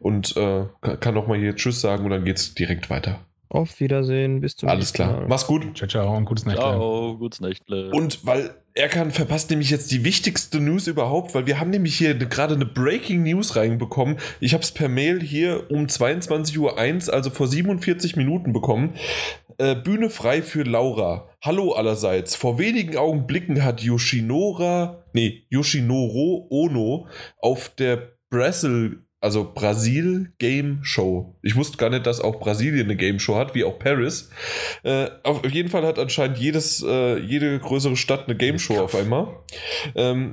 Und 0.00 0.36
äh, 0.36 0.66
ka- 0.80 0.96
kann 0.96 1.14
noch 1.14 1.26
mal 1.26 1.38
hier 1.38 1.54
Tschüss 1.54 1.80
sagen 1.80 2.04
und 2.04 2.10
dann 2.10 2.24
geht's 2.24 2.54
direkt 2.54 2.90
weiter. 2.90 3.20
Auf 3.48 3.78
Wiedersehen, 3.80 4.40
bis 4.40 4.56
zum 4.56 4.68
Alles 4.68 4.80
nächsten 4.92 4.96
klar. 4.96 5.12
Mal. 5.20 5.28
Mach's 5.28 5.46
gut. 5.46 5.76
Ciao, 5.76 5.86
ciao 5.88 6.16
und 6.16 6.24
gutes 6.24 6.46
Nächte. 6.46 6.60
Ciao, 6.62 7.16
gutes 7.18 7.40
Nächtle. 7.40 7.90
Und 7.90 8.24
weil 8.26 8.54
Erkan 8.74 9.10
verpasst 9.10 9.50
nämlich 9.50 9.68
jetzt 9.68 9.90
die 9.90 10.02
wichtigste 10.02 10.58
News 10.58 10.86
überhaupt, 10.86 11.34
weil 11.34 11.46
wir 11.46 11.60
haben 11.60 11.68
nämlich 11.70 11.96
hier 11.96 12.14
ne- 12.14 12.26
gerade 12.26 12.54
eine 12.54 12.64
Breaking 12.64 13.22
News 13.22 13.54
reinbekommen. 13.54 14.16
Ich 14.40 14.54
habe 14.54 14.62
es 14.62 14.72
per 14.72 14.88
Mail 14.88 15.20
hier 15.20 15.70
um 15.70 15.86
22.01 15.86 16.58
Uhr, 16.58 17.14
also 17.14 17.28
vor 17.30 17.48
47 17.48 18.16
Minuten 18.16 18.54
bekommen. 18.54 18.94
Äh, 19.58 19.74
Bühne 19.74 20.08
frei 20.08 20.40
für 20.40 20.62
Laura. 20.62 21.28
Hallo 21.42 21.72
allerseits. 21.72 22.34
Vor 22.34 22.58
wenigen 22.58 22.96
Augenblicken 22.96 23.62
hat 23.62 23.82
Yoshinora, 23.82 25.04
nee, 25.12 25.44
Yoshinoro 25.50 26.46
Ono 26.50 27.08
auf 27.38 27.68
der 27.76 28.12
Brazil, 28.30 29.04
also 29.22 29.52
Brasil 29.54 30.32
Game 30.38 30.80
Show. 30.82 31.36
Ich 31.42 31.54
wusste 31.54 31.76
gar 31.76 31.90
nicht, 31.90 32.06
dass 32.06 32.20
auch 32.20 32.40
Brasilien 32.40 32.86
eine 32.86 32.96
Game 32.96 33.20
Show 33.20 33.36
hat, 33.36 33.54
wie 33.54 33.62
auch 33.62 33.78
Paris. 33.78 34.30
Äh, 34.82 35.08
auf 35.22 35.48
jeden 35.48 35.68
Fall 35.68 35.86
hat 35.86 36.00
anscheinend 36.00 36.38
jedes, 36.38 36.82
äh, 36.82 37.18
jede 37.18 37.58
größere 37.58 37.96
Stadt 37.96 38.26
eine 38.26 38.36
Game 38.36 38.58
Show 38.58 38.78
auf 38.80 38.96
einmal. 38.96 39.28
Ähm, 39.94 40.32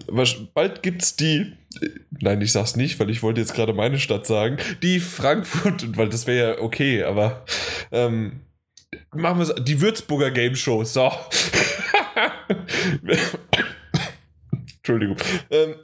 bald 0.56 0.82
gibt's 0.82 1.16
die, 1.16 1.54
äh, 1.82 1.90
nein, 2.20 2.42
ich 2.42 2.52
sag's 2.52 2.76
nicht, 2.76 3.00
weil 3.00 3.12
ich 3.12 3.22
wollte 3.22 3.42
jetzt 3.42 3.54
gerade 3.54 3.74
meine 3.74 4.00
Stadt 4.00 4.26
sagen, 4.26 4.58
die 4.82 5.00
Frankfurt, 5.00 5.96
weil 5.98 6.10
das 6.10 6.26
wäre 6.26 6.56
ja 6.56 6.62
okay, 6.62 7.04
aber 7.04 7.46
ähm, 7.92 8.42
machen 9.14 9.40
wir 9.40 9.54
die 9.54 9.82
Würzburger 9.82 10.32
Game 10.32 10.56
Show, 10.56 10.84
so. 10.84 11.12
Entschuldigung. 14.78 15.18
Ähm, 15.52 15.76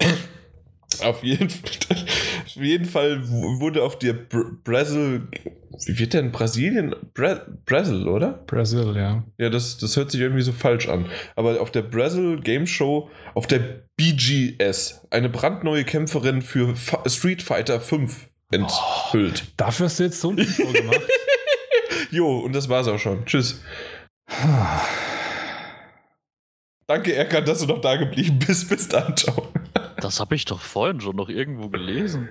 auf 1.06 1.24
jeden, 1.24 1.48
auf 1.48 2.56
jeden 2.56 2.86
Fall 2.86 3.28
wurde 3.30 3.84
auf 3.84 4.00
der 4.00 4.14
Br 4.14 4.46
Brazil, 4.64 5.28
wie 5.86 6.00
wird 6.00 6.14
denn 6.14 6.32
Brasilien? 6.32 6.96
Bra 7.14 7.42
Brazil, 7.66 8.08
oder? 8.08 8.44
Brasil, 8.48 8.96
ja. 8.96 9.24
Ja, 9.38 9.50
das, 9.50 9.78
das 9.78 9.96
hört 9.98 10.12
sich 10.12 10.22
irgendwie 10.22 10.42
so 10.42 10.52
falsch 10.52 10.88
an. 10.88 11.06
Aber 11.36 11.62
auf 11.62 11.72
der 11.72 11.82
Brazil 11.82 12.40
Game 12.42 12.68
Show, 12.68 13.10
auf 13.34 13.48
der 13.48 13.84
BGS, 13.98 15.08
eine 15.12 15.30
brandneue 15.30 15.84
Kämpferin 15.84 16.42
für 16.42 16.76
Fa 16.76 17.04
Street 17.08 17.42
Fighter 17.42 17.80
5 17.80 18.30
enthüllt. 18.52 19.44
Dafür 19.58 19.86
hast 19.88 20.00
du 20.00 20.04
jetzt 20.04 20.22
so 20.22 20.30
ein 20.32 20.38
Intro 20.38 20.72
gemacht. 20.74 21.02
Jo, 22.12 22.40
und 22.40 22.54
das 22.54 22.70
war's 22.70 22.88
auch 22.88 23.00
schon. 23.00 23.26
Tschüss. 23.26 23.62
Danke, 26.88 27.14
Erkan, 27.16 27.44
dass 27.46 27.60
du 27.60 27.66
noch 27.66 27.82
da 27.82 27.96
geblieben 27.96 28.40
bist. 28.46 28.70
Bis 28.70 28.88
dann, 28.88 29.18
ciao. 29.18 29.52
Das 30.00 30.20
habe 30.20 30.36
ich 30.36 30.46
doch 30.46 30.62
vorhin 30.62 31.00
schon 31.02 31.16
noch 31.16 31.30
irgendwo 31.30 31.70
gelesen. 31.70 32.30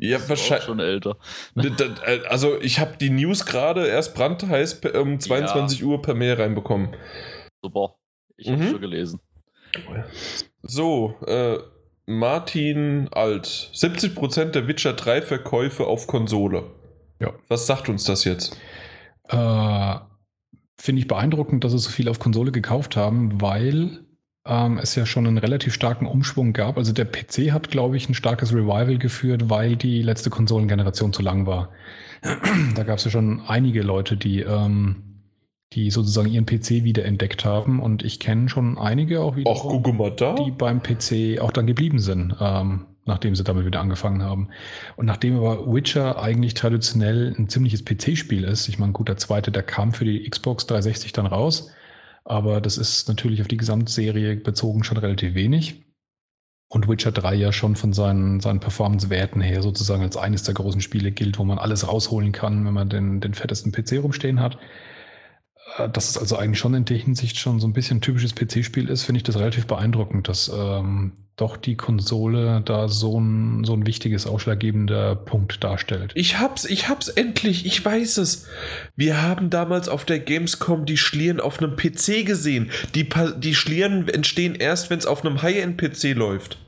Ja, 0.00 0.18
Ist 0.18 0.24
auch 0.24 0.28
wahrscheinlich. 0.30 0.64
schon 0.66 0.80
älter. 0.80 1.16
Äh, 1.56 2.20
Also, 2.28 2.60
ich 2.60 2.78
habe 2.80 2.96
die 2.98 3.10
News 3.10 3.46
gerade 3.46 3.86
erst 3.86 4.14
brandheiß 4.14 4.80
um 4.94 5.18
22 5.18 5.84
Uhr 5.84 6.00
per 6.02 6.14
Mail 6.14 6.34
reinbekommen. 6.34 6.94
Super. 7.62 7.94
Ich 8.36 8.48
habe 8.48 8.62
Mhm. 8.62 8.70
schon 8.70 8.80
gelesen. 8.80 9.20
So, 10.62 11.16
äh, 11.26 11.58
Martin 12.06 13.08
Alt. 13.12 13.70
70% 13.74 14.54
der 14.54 14.66
Witcher 14.68 14.92
3 14.94 15.20
Verkäufe 15.22 15.86
auf 15.86 16.06
Konsole. 16.06 16.64
Ja. 17.20 17.32
Was 17.48 17.66
sagt 17.66 17.88
uns 17.88 18.04
das 18.04 18.24
jetzt? 18.24 18.56
Äh, 19.28 19.96
Finde 20.80 21.00
ich 21.02 21.08
beeindruckend, 21.08 21.64
dass 21.64 21.72
sie 21.72 21.78
so 21.78 21.90
viel 21.90 22.08
auf 22.08 22.20
Konsole 22.20 22.52
gekauft 22.52 22.96
haben, 22.96 23.40
weil 23.40 24.04
ähm, 24.48 24.78
es 24.78 24.94
ja 24.94 25.06
schon 25.06 25.26
einen 25.26 25.38
relativ 25.38 25.74
starken 25.74 26.06
Umschwung 26.06 26.52
gab. 26.52 26.78
Also 26.78 26.92
der 26.92 27.04
PC 27.04 27.52
hat, 27.52 27.70
glaube 27.70 27.96
ich, 27.96 28.08
ein 28.08 28.14
starkes 28.14 28.52
Revival 28.52 28.98
geführt, 28.98 29.50
weil 29.50 29.76
die 29.76 30.02
letzte 30.02 30.30
Konsolengeneration 30.30 31.12
zu 31.12 31.22
lang 31.22 31.46
war. 31.46 31.70
da 32.74 32.82
gab 32.82 32.98
es 32.98 33.04
ja 33.04 33.10
schon 33.10 33.42
einige 33.46 33.82
Leute, 33.82 34.16
die, 34.16 34.40
ähm, 34.40 35.22
die 35.74 35.90
sozusagen 35.90 36.28
ihren 36.28 36.46
PC 36.46 36.84
wiederentdeckt 36.84 37.44
haben. 37.44 37.80
Und 37.80 38.02
ich 38.02 38.20
kenne 38.20 38.48
schon 38.48 38.78
einige 38.78 39.20
auch 39.20 39.36
wieder, 39.36 39.50
die 40.34 40.50
beim 40.50 40.82
PC 40.82 41.40
auch 41.40 41.52
dann 41.52 41.66
geblieben 41.66 41.98
sind, 41.98 42.34
ähm, 42.40 42.86
nachdem 43.04 43.34
sie 43.34 43.44
damit 43.44 43.66
wieder 43.66 43.80
angefangen 43.80 44.22
haben. 44.22 44.48
Und 44.96 45.06
nachdem 45.06 45.36
aber 45.36 45.72
Witcher 45.72 46.20
eigentlich 46.20 46.54
traditionell 46.54 47.34
ein 47.38 47.48
ziemliches 47.48 47.84
PC-Spiel 47.84 48.44
ist, 48.44 48.68
ich 48.68 48.78
meine, 48.78 48.92
gut, 48.92 49.08
der 49.08 49.18
zweite, 49.18 49.50
der 49.50 49.62
kam 49.62 49.92
für 49.92 50.06
die 50.06 50.28
Xbox 50.28 50.66
360 50.66 51.12
dann 51.12 51.26
raus, 51.26 51.70
aber 52.28 52.60
das 52.60 52.76
ist 52.76 53.08
natürlich 53.08 53.40
auf 53.40 53.48
die 53.48 53.56
Gesamtserie 53.56 54.36
bezogen 54.36 54.84
schon 54.84 54.98
relativ 54.98 55.34
wenig. 55.34 55.84
Und 56.70 56.86
Witcher 56.86 57.10
3 57.10 57.34
ja 57.34 57.52
schon 57.52 57.76
von 57.76 57.94
seinen, 57.94 58.40
seinen 58.40 58.60
Performance-Werten 58.60 59.40
her 59.40 59.62
sozusagen 59.62 60.02
als 60.02 60.18
eines 60.18 60.42
der 60.42 60.52
großen 60.52 60.82
Spiele 60.82 61.10
gilt, 61.10 61.38
wo 61.38 61.44
man 61.44 61.58
alles 61.58 61.88
rausholen 61.88 62.32
kann, 62.32 62.66
wenn 62.66 62.74
man 62.74 62.90
den, 62.90 63.20
den 63.20 63.32
fettesten 63.32 63.72
PC 63.72 64.02
rumstehen 64.02 64.40
hat. 64.40 64.58
Äh, 65.76 65.88
dass 65.88 66.08
es 66.10 66.18
also 66.18 66.36
eigentlich 66.36 66.58
schon 66.58 66.74
in 66.74 66.84
der 66.84 66.96
Hinsicht 66.96 67.38
schon 67.38 67.60
so 67.60 67.66
ein 67.66 67.72
bisschen 67.72 67.98
ein 67.98 68.00
typisches 68.00 68.34
PC-Spiel 68.34 68.88
ist, 68.88 69.02
finde 69.02 69.18
ich 69.18 69.24
das 69.24 69.36
relativ 69.36 69.66
beeindruckend, 69.66 70.28
dass 70.28 70.50
ähm, 70.54 71.12
doch 71.36 71.56
die 71.56 71.76
Konsole 71.76 72.62
da 72.64 72.88
so 72.88 73.20
ein, 73.20 73.64
so 73.64 73.74
ein 73.74 73.86
wichtiges, 73.86 74.26
ausschlaggebender 74.26 75.14
Punkt 75.14 75.62
darstellt. 75.62 76.12
Ich 76.14 76.38
hab's, 76.38 76.64
ich 76.64 76.88
hab's 76.88 77.08
endlich, 77.08 77.64
ich 77.64 77.84
weiß 77.84 78.18
es. 78.18 78.46
Wir 78.96 79.22
haben 79.22 79.50
damals 79.50 79.88
auf 79.88 80.04
der 80.04 80.18
Gamescom 80.18 80.84
die 80.84 80.96
Schlieren 80.96 81.40
auf 81.40 81.62
einem 81.62 81.76
PC 81.76 82.26
gesehen. 82.26 82.70
Die, 82.94 83.08
die 83.38 83.54
Schlieren 83.54 84.08
entstehen 84.08 84.54
erst, 84.54 84.90
wenn 84.90 84.98
es 84.98 85.06
auf 85.06 85.24
einem 85.24 85.42
High-End-PC 85.42 86.14
läuft. 86.14 86.58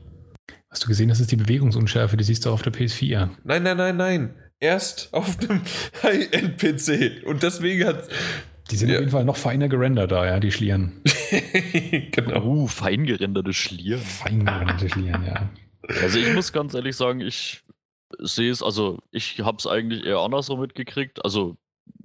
Hast 0.69 0.85
du 0.85 0.87
gesehen, 0.87 1.09
das 1.09 1.19
ist 1.19 1.31
die 1.31 1.37
Bewegungsunschärfe, 1.37 2.15
die 2.15 2.23
siehst 2.23 2.45
du 2.45 2.49
auf 2.51 2.61
der 2.61 2.71
PS4. 2.71 3.29
Nein, 3.43 3.63
nein, 3.63 3.75
nein, 3.75 3.97
nein. 3.97 4.35
Erst 4.59 5.09
auf 5.11 5.37
einem 5.39 5.61
High-End-PC. 6.03 7.25
Und 7.25 7.43
deswegen 7.43 7.85
hat. 7.85 8.07
Die 8.71 8.77
sind 8.77 8.89
ja. 8.89 8.95
auf 8.95 9.01
jeden 9.01 9.11
Fall 9.11 9.25
noch 9.25 9.35
feiner 9.35 9.67
gerendert 9.67 10.11
da, 10.11 10.25
ja, 10.25 10.39
die 10.39 10.51
Schlieren. 10.51 11.01
genau. 12.11 12.43
Uh, 12.43 12.67
fein 12.67 13.05
gerenderte 13.05 13.53
Schlieren. 13.53 13.99
Fein 14.01 14.45
gerenderte 14.45 14.89
Schlieren, 14.89 15.25
ja. 15.25 15.49
Also 16.01 16.19
ich 16.19 16.33
muss 16.33 16.53
ganz 16.53 16.73
ehrlich 16.73 16.95
sagen, 16.95 17.19
ich 17.19 17.63
sehe 18.19 18.49
es, 18.49 18.63
also 18.63 18.99
ich 19.11 19.41
habe 19.41 19.57
es 19.59 19.67
eigentlich 19.67 20.05
eher 20.05 20.19
andersrum 20.19 20.61
mitgekriegt. 20.61 21.23
Also 21.25 21.57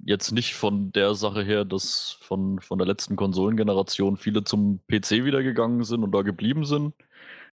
jetzt 0.03 0.31
nicht 0.31 0.55
von 0.55 0.91
der 0.91 1.15
Sache 1.15 1.41
her, 1.41 1.63
dass 1.63 2.17
von, 2.21 2.59
von 2.59 2.77
der 2.77 2.87
letzten 2.87 3.15
Konsolengeneration 3.15 4.17
viele 4.17 4.43
zum 4.43 4.81
PC 4.87 5.23
wieder 5.23 5.43
gegangen 5.43 5.85
sind 5.85 6.03
und 6.03 6.11
da 6.11 6.21
geblieben 6.21 6.65
sind. 6.65 6.93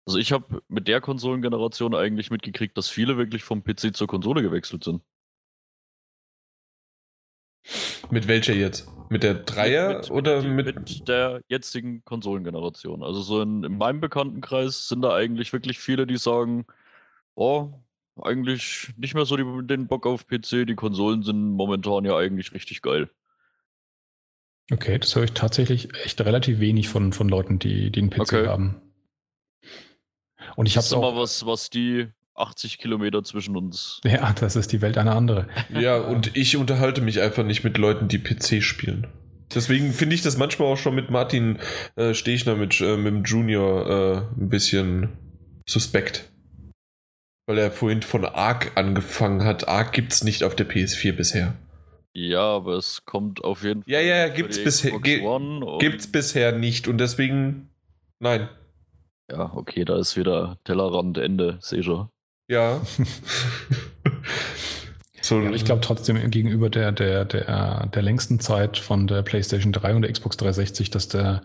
Also 0.06 0.17
ich 0.17 0.32
habe 0.32 0.61
mit 0.67 0.88
der 0.88 1.01
Konsolengeneration 1.01 1.93
eigentlich 1.93 2.32
mitgekriegt, 2.32 2.77
dass 2.77 2.90
viele 2.90 3.17
wirklich 3.17 3.43
vom 3.43 3.64
PC 3.64 3.95
zur 3.95 4.08
Konsole 4.08 4.42
gewechselt 4.42 4.83
sind. 4.83 5.01
Mit 8.09 8.27
welcher 8.27 8.53
jetzt? 8.53 8.88
Mit 9.14 9.22
der 9.22 9.35
Dreier 9.35 9.90
mit, 9.90 9.98
mit, 9.98 10.11
oder 10.11 10.42
mit, 10.42 10.75
mit 10.75 11.08
der 11.08 11.42
jetzigen 11.48 12.03
Konsolengeneration? 12.03 13.03
Also 13.03 13.22
so 13.22 13.42
in, 13.43 13.64
in, 13.64 13.77
meinem 13.77 14.01
Bekanntenkreis 14.01 14.88
sind 14.88 15.03
da 15.03 15.14
eigentlich 15.14 15.53
wirklich 15.53 15.77
viele, 15.77 16.08
die 16.08 16.17
sagen, 16.17 16.66
oh, 17.35 17.69
eigentlich 18.19 18.92
nicht 18.98 19.14
mehr 19.14 19.25
so 19.25 19.38
die, 19.38 19.67
den 19.67 19.85
Bock 19.85 20.08
auf 20.08 20.25
PC, 20.25 20.66
die 20.66 20.74
Konsolen 20.74 21.22
sind 21.22 21.51
momentan 21.51 22.06
ja 22.06 22.17
eigentlich 22.17 22.53
richtig 22.53 22.82
geil. 22.82 23.08
Okay, 24.72 24.98
das 24.98 25.16
höre 25.16 25.25
ich 25.25 25.33
tatsächlich 25.33 25.93
echt 26.03 26.19
relativ 26.22 26.59
wenig 26.59 26.90
von, 26.90 27.14
von 27.14 27.30
Leuten, 27.30 27.59
die, 27.59 27.92
die 27.92 28.00
einen 28.00 28.09
PC 28.09 28.22
okay. 28.22 28.48
haben. 28.48 28.82
Und 30.56 30.66
ich 30.66 30.75
habe 30.75 30.88
auch 30.95 31.14
mal 31.14 31.22
was, 31.22 31.45
was 31.45 31.69
die 31.69 32.08
80 32.36 32.78
Kilometer 32.78 33.24
zwischen 33.24 33.56
uns. 33.56 34.02
Ja, 34.03 34.34
das 34.34 34.56
ist 34.56 34.72
die 34.72 34.82
Welt 34.82 34.98
eine 34.98 35.14
andere. 35.14 35.48
Ja, 35.70 35.98
und 35.98 36.36
ich 36.36 36.58
unterhalte 36.58 37.02
mich 37.02 37.22
einfach 37.22 37.44
nicht 37.44 37.64
mit 37.64 37.78
Leuten, 37.78 38.08
die 38.08 38.20
PC 38.20 38.64
spielen. 38.64 39.08
Deswegen 39.53 39.92
finde 39.94 40.16
ich 40.16 40.22
das 40.22 40.38
manchmal 40.38 40.70
auch 40.70 40.78
schon 40.78 40.95
mit 40.95 41.10
Martin 41.10 41.60
äh, 41.95 42.14
Stechner, 42.14 42.56
mit, 42.56 42.82
äh, 42.82 42.98
mit 42.98 43.14
dem 43.14 43.24
Junior, 43.24 43.90
äh, 43.90 44.42
ein 44.42 44.50
bisschen 44.50 45.10
suspekt. 45.68 46.30
Weil 47.45 47.58
er 47.58 47.72
vorhin 47.72 48.02
von 48.02 48.26
Ark 48.26 48.72
angefangen 48.76 49.44
hat. 49.44 49.68
Ark 49.68 49.92
gibt 49.92 50.14
es 50.14 50.24
nicht 50.24 50.44
auf 50.44 50.56
der 50.56 50.68
PS4 50.68 51.12
bisher. 51.12 51.56
Ja, 52.16 52.42
aber 52.42 52.76
es 52.78 53.06
kommt 53.06 53.44
auf 53.44 53.64
jeden 53.64 53.84
Fall. 53.84 53.92
Ja, 53.92 54.00
ja, 54.00 54.28
gibt's 54.30 54.64
bisher, 54.64 54.98
ge 55.00 55.22
gibt's 55.80 56.12
bisher 56.12 56.52
nicht 56.52 56.88
und 56.88 57.00
deswegen 57.00 57.70
nein. 58.20 58.50
Ja, 59.32 59.52
okay, 59.56 59.84
da 59.84 59.98
ist 59.98 60.16
wieder 60.16 60.58
Tellerrand 60.64 61.18
Ende, 61.18 61.58
sehe 61.60 61.82
schon. 61.82 62.10
Ja. 62.48 62.82
so, 65.22 65.42
ja 65.42 65.52
ich 65.52 65.66
glaube 65.66 65.82
trotzdem 65.82 66.30
gegenüber 66.30 66.70
der, 66.70 66.92
der, 66.92 67.26
der, 67.26 67.88
der 67.88 68.02
längsten 68.02 68.40
Zeit 68.40 68.78
von 68.78 69.08
der 69.08 69.22
PlayStation 69.22 69.72
3 69.72 69.96
und 69.96 70.02
der 70.04 70.12
Xbox 70.12 70.38
360, 70.38 70.90
dass 70.90 71.08
der, 71.08 71.42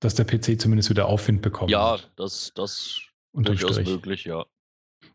dass 0.00 0.14
der 0.14 0.24
PC 0.24 0.60
zumindest 0.60 0.90
wieder 0.90 1.06
Aufwind 1.06 1.42
bekommt. 1.42 1.70
Ja, 1.70 1.98
das, 2.16 2.52
das 2.54 3.00
durchaus 3.32 3.78
möglich, 3.78 4.24
ja. 4.24 4.44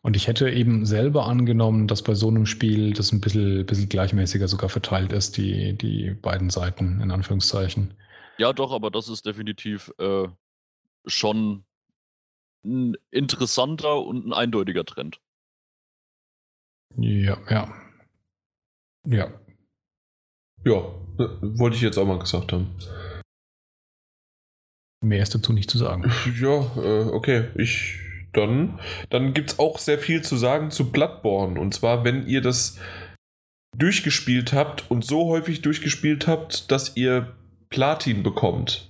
Und 0.01 0.17
ich 0.17 0.27
hätte 0.27 0.49
eben 0.49 0.85
selber 0.85 1.27
angenommen, 1.27 1.87
dass 1.87 2.01
bei 2.01 2.13
so 2.13 2.27
einem 2.27 2.45
Spiel 2.45 2.93
das 2.93 3.13
ein 3.13 3.21
bisschen, 3.21 3.65
bisschen 3.65 3.87
gleichmäßiger 3.87 4.49
sogar 4.49 4.69
verteilt 4.69 5.13
ist, 5.13 5.37
die, 5.37 5.77
die 5.77 6.11
beiden 6.11 6.49
Seiten, 6.49 6.99
in 7.01 7.09
Anführungszeichen. 7.09 7.93
Ja, 8.37 8.51
doch, 8.51 8.73
aber 8.73 8.91
das 8.91 9.07
ist 9.07 9.25
definitiv 9.25 9.91
äh, 9.99 10.27
schon 11.05 11.63
ein 12.65 12.95
interessanter 13.11 14.01
und 14.01 14.27
ein 14.27 14.33
eindeutiger 14.33 14.83
Trend. 14.83 15.21
Ja, 16.97 17.37
ja. 17.49 17.73
Ja. 19.05 19.27
Ja, 20.65 20.77
äh, 21.19 21.27
wollte 21.41 21.75
ich 21.75 21.81
jetzt 21.81 21.97
auch 21.97 22.05
mal 22.05 22.19
gesagt 22.19 22.53
haben. 22.53 22.75
Mehr 25.01 25.21
ist 25.21 25.35
dazu 25.35 25.51
nicht 25.51 25.69
zu 25.69 25.77
sagen. 25.77 26.09
Ja, 26.39 26.71
äh, 26.77 27.09
okay. 27.09 27.49
Ich 27.55 27.99
dann. 28.33 28.79
Dann 29.09 29.33
gibt 29.33 29.51
es 29.51 29.59
auch 29.59 29.77
sehr 29.77 29.99
viel 29.99 30.21
zu 30.21 30.35
sagen 30.35 30.71
zu 30.71 30.91
Bloodborne. 30.91 31.59
Und 31.59 31.73
zwar, 31.73 32.03
wenn 32.03 32.27
ihr 32.27 32.41
das 32.41 32.79
durchgespielt 33.77 34.53
habt 34.53 34.89
und 34.91 35.05
so 35.05 35.29
häufig 35.29 35.61
durchgespielt 35.61 36.27
habt, 36.27 36.71
dass 36.71 36.95
ihr 36.95 37.35
Platin 37.69 38.21
bekommt, 38.21 38.89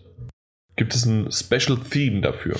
gibt 0.75 0.93
es 0.93 1.05
ein 1.05 1.31
Special 1.31 1.77
Theme 1.77 2.21
dafür. 2.21 2.55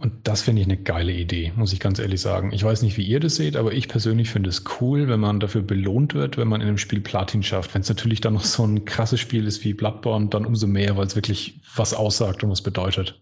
Und 0.00 0.28
das 0.28 0.42
finde 0.42 0.62
ich 0.62 0.68
eine 0.68 0.76
geile 0.76 1.12
Idee, 1.12 1.52
muss 1.56 1.72
ich 1.72 1.80
ganz 1.80 1.98
ehrlich 1.98 2.20
sagen. 2.20 2.52
Ich 2.52 2.62
weiß 2.62 2.82
nicht, 2.82 2.96
wie 2.96 3.02
ihr 3.02 3.18
das 3.18 3.34
seht, 3.34 3.56
aber 3.56 3.72
ich 3.72 3.88
persönlich 3.88 4.30
finde 4.30 4.48
es 4.48 4.62
cool, 4.80 5.08
wenn 5.08 5.18
man 5.18 5.40
dafür 5.40 5.62
belohnt 5.62 6.14
wird, 6.14 6.36
wenn 6.36 6.46
man 6.46 6.60
in 6.60 6.68
einem 6.68 6.78
Spiel 6.78 7.00
Platin 7.00 7.42
schafft. 7.42 7.74
Wenn 7.74 7.80
es 7.80 7.88
natürlich 7.88 8.20
dann 8.20 8.34
noch 8.34 8.44
so 8.44 8.64
ein 8.64 8.84
krasses 8.84 9.18
Spiel 9.18 9.44
ist 9.44 9.64
wie 9.64 9.74
Bloodborne, 9.74 10.28
dann 10.28 10.46
umso 10.46 10.68
mehr, 10.68 10.96
weil 10.96 11.06
es 11.06 11.16
wirklich 11.16 11.60
was 11.74 11.94
aussagt 11.94 12.44
und 12.44 12.50
was 12.50 12.62
bedeutet. 12.62 13.20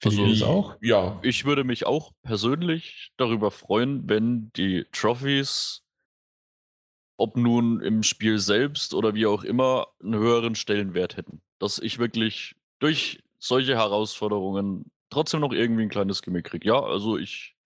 Findet 0.00 0.20
also, 0.20 0.30
ihr 0.30 0.38
das 0.38 0.48
auch? 0.48 0.76
Ja, 0.80 1.18
ich 1.22 1.44
würde 1.44 1.64
mich 1.64 1.84
auch 1.84 2.12
persönlich 2.22 3.12
darüber 3.18 3.50
freuen, 3.50 4.08
wenn 4.08 4.50
die 4.56 4.86
Trophies, 4.92 5.82
ob 7.18 7.36
nun 7.36 7.82
im 7.82 8.02
Spiel 8.04 8.38
selbst 8.38 8.94
oder 8.94 9.14
wie 9.14 9.26
auch 9.26 9.44
immer, 9.44 9.88
einen 10.02 10.14
höheren 10.14 10.54
Stellenwert 10.54 11.18
hätten. 11.18 11.42
Dass 11.58 11.78
ich 11.78 11.98
wirklich 11.98 12.54
durch 12.78 13.22
solche 13.38 13.76
Herausforderungen 13.76 14.90
trotzdem 15.10 15.40
noch 15.40 15.52
irgendwie 15.52 15.82
ein 15.82 15.88
kleines 15.88 16.22
Gimmick 16.22 16.46
kriege. 16.46 16.68
Ja, 16.68 16.82
also 16.82 17.18
ich 17.18 17.56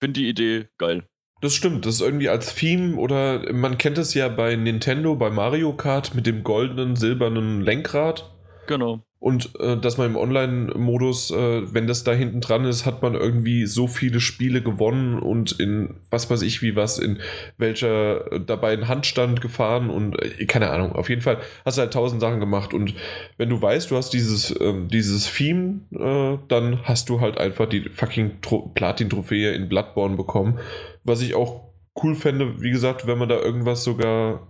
finde 0.00 0.20
die 0.20 0.28
Idee 0.28 0.68
geil. 0.78 1.08
Das 1.42 1.54
stimmt, 1.54 1.84
das 1.84 1.96
ist 1.96 2.00
irgendwie 2.00 2.30
als 2.30 2.54
Theme 2.54 2.96
oder 2.96 3.52
man 3.52 3.76
kennt 3.76 3.98
es 3.98 4.14
ja 4.14 4.28
bei 4.28 4.56
Nintendo, 4.56 5.16
bei 5.16 5.30
Mario 5.30 5.74
Kart 5.74 6.14
mit 6.14 6.26
dem 6.26 6.42
goldenen, 6.42 6.96
silbernen 6.96 7.60
Lenkrad. 7.60 8.35
Genau. 8.66 9.02
Und 9.18 9.58
äh, 9.58 9.76
dass 9.78 9.96
man 9.96 10.10
im 10.10 10.16
Online-Modus, 10.16 11.30
äh, 11.30 11.74
wenn 11.74 11.86
das 11.86 12.04
da 12.04 12.12
hinten 12.12 12.40
dran 12.40 12.64
ist, 12.64 12.84
hat 12.84 13.02
man 13.02 13.14
irgendwie 13.14 13.66
so 13.66 13.88
viele 13.88 14.20
Spiele 14.20 14.62
gewonnen 14.62 15.18
und 15.18 15.58
in 15.58 15.94
was 16.10 16.30
weiß 16.30 16.42
ich 16.42 16.60
wie 16.62 16.76
was, 16.76 16.98
in 16.98 17.18
welcher 17.56 18.30
äh, 18.30 18.40
dabei 18.40 18.74
in 18.74 18.88
Handstand 18.88 19.40
gefahren 19.40 19.88
und 19.88 20.22
äh, 20.22 20.44
keine 20.44 20.70
Ahnung. 20.70 20.92
Auf 20.92 21.08
jeden 21.08 21.22
Fall 21.22 21.38
hast 21.64 21.78
du 21.78 21.82
halt 21.82 21.94
tausend 21.94 22.20
Sachen 22.20 22.40
gemacht. 22.40 22.74
Und 22.74 22.94
wenn 23.38 23.48
du 23.48 23.60
weißt, 23.60 23.90
du 23.90 23.96
hast 23.96 24.10
dieses, 24.10 24.54
ähm, 24.60 24.88
dieses 24.88 25.32
Theme, 25.32 25.80
äh, 25.92 26.38
dann 26.48 26.84
hast 26.84 27.08
du 27.08 27.20
halt 27.20 27.38
einfach 27.38 27.66
die 27.66 27.88
fucking 27.88 28.32
Platin-Trophäe 28.74 29.54
in 29.54 29.68
Bloodborne 29.68 30.16
bekommen. 30.16 30.58
Was 31.04 31.22
ich 31.22 31.34
auch 31.34 31.62
cool 32.02 32.14
fände, 32.14 32.60
wie 32.60 32.70
gesagt, 32.70 33.06
wenn 33.06 33.18
man 33.18 33.30
da 33.30 33.40
irgendwas 33.40 33.82
sogar 33.82 34.46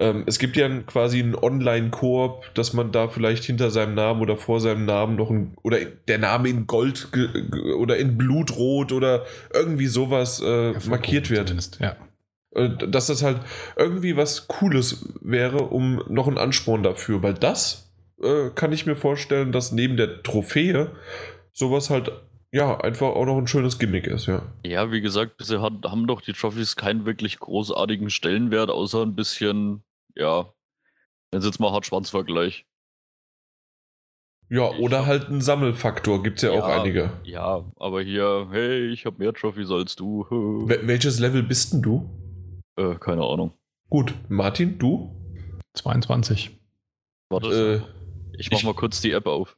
ähm, 0.00 0.24
es 0.26 0.38
gibt 0.38 0.56
ja 0.56 0.66
quasi 0.86 1.20
einen 1.20 1.34
Online-Koop, 1.34 2.54
dass 2.54 2.72
man 2.72 2.90
da 2.90 3.08
vielleicht 3.08 3.44
hinter 3.44 3.70
seinem 3.70 3.94
Namen 3.94 4.22
oder 4.22 4.38
vor 4.38 4.58
seinem 4.58 4.86
Namen 4.86 5.14
noch 5.14 5.30
ein, 5.30 5.54
oder 5.62 5.78
der 6.08 6.18
Name 6.18 6.48
in 6.48 6.66
Gold 6.66 7.08
oder 7.76 7.98
in 7.98 8.16
Blutrot 8.16 8.92
oder 8.92 9.26
irgendwie 9.52 9.86
sowas 9.86 10.40
äh, 10.40 10.72
markiert 10.88 11.28
wird. 11.28 11.78
Ja. 11.80 11.96
Äh, 12.54 12.70
dass 12.88 13.08
das 13.08 13.22
halt 13.22 13.40
irgendwie 13.76 14.16
was 14.16 14.48
Cooles 14.48 15.06
wäre, 15.20 15.64
um 15.64 16.02
noch 16.08 16.26
einen 16.26 16.38
Ansporn 16.38 16.82
dafür, 16.82 17.22
weil 17.22 17.34
das 17.34 17.92
äh, 18.22 18.48
kann 18.54 18.72
ich 18.72 18.86
mir 18.86 18.96
vorstellen, 18.96 19.52
dass 19.52 19.70
neben 19.70 19.98
der 19.98 20.22
Trophäe 20.22 20.92
sowas 21.52 21.90
halt 21.90 22.10
ja, 22.52 22.80
einfach 22.80 23.08
auch 23.08 23.26
noch 23.26 23.36
ein 23.36 23.46
schönes 23.46 23.78
Gimmick 23.78 24.08
ist, 24.08 24.26
ja. 24.26 24.42
Ja, 24.64 24.90
wie 24.90 25.00
gesagt, 25.00 25.36
bisher 25.36 25.62
hat, 25.62 25.74
haben 25.84 26.08
doch 26.08 26.20
die 26.20 26.32
Trophies 26.32 26.74
keinen 26.74 27.04
wirklich 27.04 27.38
großartigen 27.38 28.10
Stellenwert, 28.10 28.70
außer 28.70 29.02
ein 29.02 29.14
bisschen 29.14 29.84
ja, 30.16 30.52
wenn 31.32 31.42
jetzt 31.42 31.60
mal 31.60 31.72
Hartschwanz-Vergleich. 31.72 32.66
Ja, 34.48 34.68
oder 34.78 35.06
halt 35.06 35.28
ein 35.28 35.40
Sammelfaktor, 35.40 36.24
gibt's 36.24 36.42
ja, 36.42 36.52
ja, 36.52 36.60
auch 36.60 36.66
einige. 36.66 37.12
Ja, 37.22 37.64
aber 37.76 38.02
hier, 38.02 38.48
hey, 38.50 38.88
ich 38.88 39.06
habe 39.06 39.18
mehr 39.18 39.32
Trophys 39.32 39.70
als 39.70 39.94
du. 39.94 40.26
Wel 40.30 40.86
welches 40.88 41.20
Level 41.20 41.44
bist 41.44 41.72
denn 41.72 41.82
du? 41.82 42.10
Äh, 42.76 42.96
keine 42.96 43.22
Ahnung. 43.22 43.52
Gut, 43.88 44.12
Martin, 44.28 44.78
du? 44.78 45.14
22. 45.74 46.58
Warte, 47.28 47.84
äh, 47.84 48.36
ich 48.38 48.50
mach 48.50 48.58
ich, 48.58 48.64
mal 48.64 48.74
kurz 48.74 49.00
die 49.00 49.12
App 49.12 49.26
auf. 49.26 49.56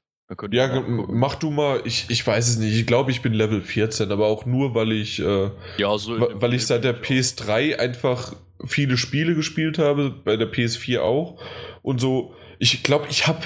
Ja, 0.51 0.81
mach 0.81 1.35
du 1.35 1.51
mal, 1.51 1.83
ich, 1.85 2.07
ich 2.09 2.27
weiß 2.27 2.49
es 2.49 2.57
nicht, 2.57 2.75
ich 2.75 2.87
glaube, 2.87 3.11
ich 3.11 3.21
bin 3.21 3.35
Level 3.35 3.61
14, 3.61 4.11
aber 4.11 4.27
auch 4.27 4.47
nur, 4.47 4.75
weil 4.75 4.93
ich, 4.93 5.19
äh, 5.21 5.51
ja, 5.77 5.99
so 5.99 6.19
weil 6.19 6.55
ich 6.55 6.67
seit 6.67 6.85
der 6.85 7.03
PS3 7.03 7.77
einfach 7.77 8.35
viele 8.65 8.97
Spiele 8.97 9.35
gespielt 9.35 9.79
habe, 9.79 10.11
bei 10.11 10.37
der 10.37 10.51
PS4 10.51 11.01
auch. 11.01 11.41
Und 11.83 12.01
so 12.01 12.35
Ich 12.59 12.83
glaube, 12.83 13.07
ich 13.11 13.27
habe 13.27 13.41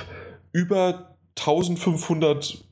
über 0.53 1.17
1500 1.39 2.65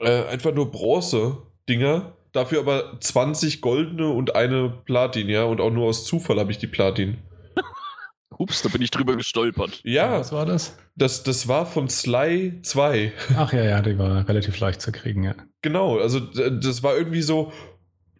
äh, 0.00 0.24
einfach 0.26 0.54
nur 0.54 0.70
Bronze-Dinger. 0.70 2.14
Dafür 2.32 2.60
aber 2.60 3.00
20 3.00 3.60
goldene 3.60 4.08
und 4.10 4.36
eine 4.36 4.70
Platin, 4.84 5.28
ja. 5.28 5.44
Und 5.44 5.60
auch 5.60 5.70
nur 5.70 5.86
aus 5.86 6.04
Zufall 6.04 6.38
habe 6.38 6.50
ich 6.50 6.58
die 6.58 6.66
Platin. 6.66 7.18
Ups, 8.38 8.62
da 8.62 8.68
bin 8.68 8.82
ich 8.82 8.90
drüber 8.90 9.16
gestolpert. 9.16 9.80
Ja. 9.82 10.20
Was 10.20 10.32
war 10.32 10.44
das? 10.44 10.76
Das, 10.94 11.22
das 11.22 11.48
war 11.48 11.64
von 11.64 11.88
Sly 11.88 12.60
2. 12.62 13.12
Ach 13.36 13.52
ja, 13.52 13.64
ja, 13.64 13.80
die 13.80 13.98
war 13.98 14.28
relativ 14.28 14.58
leicht 14.60 14.80
zu 14.80 14.92
kriegen, 14.92 15.24
ja. 15.24 15.34
Genau, 15.62 15.98
also 15.98 16.20
das 16.20 16.82
war 16.82 16.96
irgendwie 16.96 17.22
so, 17.22 17.52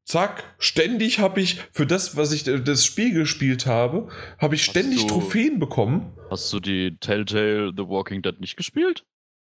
zack, 0.09 0.55
ständig 0.59 1.19
habe 1.19 1.41
ich 1.41 1.61
für 1.71 1.87
das, 1.87 2.17
was 2.17 2.33
ich 2.33 2.45
das 2.45 2.85
Spiel 2.85 3.13
gespielt 3.13 3.67
habe, 3.67 4.09
habe 4.39 4.55
ich 4.55 4.65
ständig 4.65 5.03
du, 5.03 5.09
Trophäen 5.09 5.59
bekommen. 5.59 6.13
Hast 6.31 6.53
du 6.53 6.61
die 6.61 6.97
Telltale 6.99 7.73
The 7.77 7.87
Walking 7.87 8.23
Dead 8.23 8.41
nicht 8.41 8.57
gespielt? 8.57 9.05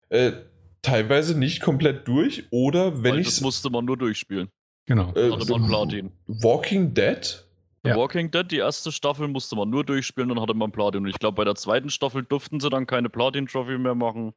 Äh, 0.09 0.33
teilweise 0.81 1.39
nicht 1.39 1.61
komplett 1.61 2.07
durch 2.07 2.43
oder 2.51 3.01
wenn 3.01 3.17
ich. 3.19 3.27
Das 3.27 3.41
musste 3.41 3.69
man 3.69 3.85
nur 3.85 3.97
durchspielen. 3.97 4.49
Genau. 4.85 5.13
Äh, 5.15 5.31
hatte 5.31 5.49
man 5.49 5.67
Platin. 5.67 6.11
Walking 6.27 6.93
Dead? 6.93 7.45
Ja. 7.85 7.95
Walking 7.95 8.30
Dead, 8.30 8.51
die 8.51 8.57
erste 8.57 8.91
Staffel 8.91 9.27
musste 9.27 9.55
man 9.55 9.69
nur 9.69 9.85
durchspielen 9.85 10.31
und 10.31 10.41
hatte 10.41 10.53
man 10.53 10.71
Platin. 10.71 11.03
Und 11.03 11.09
ich 11.09 11.17
glaube, 11.17 11.35
bei 11.35 11.45
der 11.45 11.55
zweiten 11.55 11.89
Staffel 11.89 12.23
durften 12.23 12.59
sie 12.59 12.69
dann 12.69 12.85
keine 12.85 13.09
Platin-Trophy 13.09 13.77
mehr 13.77 13.95
machen, 13.95 14.33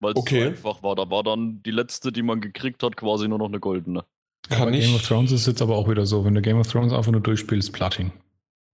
weil 0.00 0.12
es 0.12 0.16
okay. 0.16 0.40
zu 0.40 0.48
einfach 0.48 0.82
war. 0.82 0.96
Da 0.96 1.10
war 1.10 1.22
dann 1.22 1.62
die 1.62 1.70
letzte, 1.70 2.10
die 2.10 2.22
man 2.22 2.40
gekriegt 2.40 2.82
hat, 2.82 2.96
quasi 2.96 3.28
nur 3.28 3.38
noch 3.38 3.48
eine 3.48 3.60
goldene. 3.60 4.04
Kann 4.48 4.72
ich. 4.74 4.86
Game 4.86 4.94
of 4.94 5.06
Thrones 5.06 5.32
ist 5.32 5.46
jetzt 5.46 5.62
aber 5.62 5.76
auch 5.76 5.88
wieder 5.88 6.06
so, 6.06 6.24
wenn 6.24 6.34
du 6.34 6.42
Game 6.42 6.58
of 6.58 6.66
Thrones 6.66 6.92
einfach 6.92 7.12
nur 7.12 7.20
durchspielst, 7.20 7.72
Platin. 7.72 8.12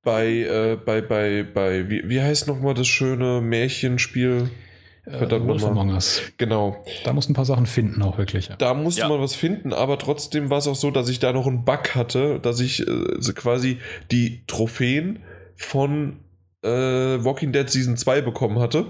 Bei, 0.02 0.26
äh, 0.26 0.76
bei, 0.76 1.00
bei, 1.00 1.42
bei, 1.42 1.88
wie, 1.88 2.08
wie 2.08 2.20
heißt 2.20 2.46
nochmal 2.46 2.74
das 2.74 2.86
schöne 2.86 3.40
Märchenspiel? 3.40 4.50
Äh, 5.06 5.18
Verdammt 5.18 5.46
Wolf 5.46 5.64
Among 5.64 5.90
Us. 5.90 6.22
Genau. 6.38 6.84
Da 7.04 7.12
musst 7.12 7.28
du 7.28 7.32
ein 7.32 7.34
paar 7.34 7.44
Sachen 7.44 7.66
finden, 7.66 8.02
auch 8.02 8.18
wirklich. 8.18 8.48
Ja. 8.48 8.56
Da 8.56 8.74
musste 8.74 9.02
ja. 9.02 9.08
man 9.08 9.20
was 9.20 9.34
finden, 9.34 9.72
aber 9.72 9.98
trotzdem 9.98 10.50
war 10.50 10.58
es 10.58 10.66
auch 10.66 10.76
so, 10.76 10.90
dass 10.90 11.08
ich 11.08 11.18
da 11.18 11.32
noch 11.32 11.46
einen 11.46 11.64
Bug 11.64 11.94
hatte, 11.94 12.38
dass 12.40 12.60
ich 12.60 12.86
äh, 12.86 13.32
quasi 13.34 13.78
die 14.10 14.44
Trophäen 14.46 15.20
von 15.56 16.20
äh, 16.62 16.68
Walking 16.68 17.52
Dead 17.52 17.68
Season 17.68 17.96
2 17.96 18.22
bekommen 18.22 18.58
hatte, 18.58 18.86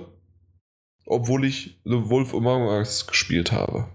obwohl 1.06 1.44
ich 1.44 1.80
The 1.84 2.08
Wolf 2.08 2.34
Among 2.34 2.68
Us 2.68 3.06
gespielt 3.06 3.52
habe. 3.52 3.88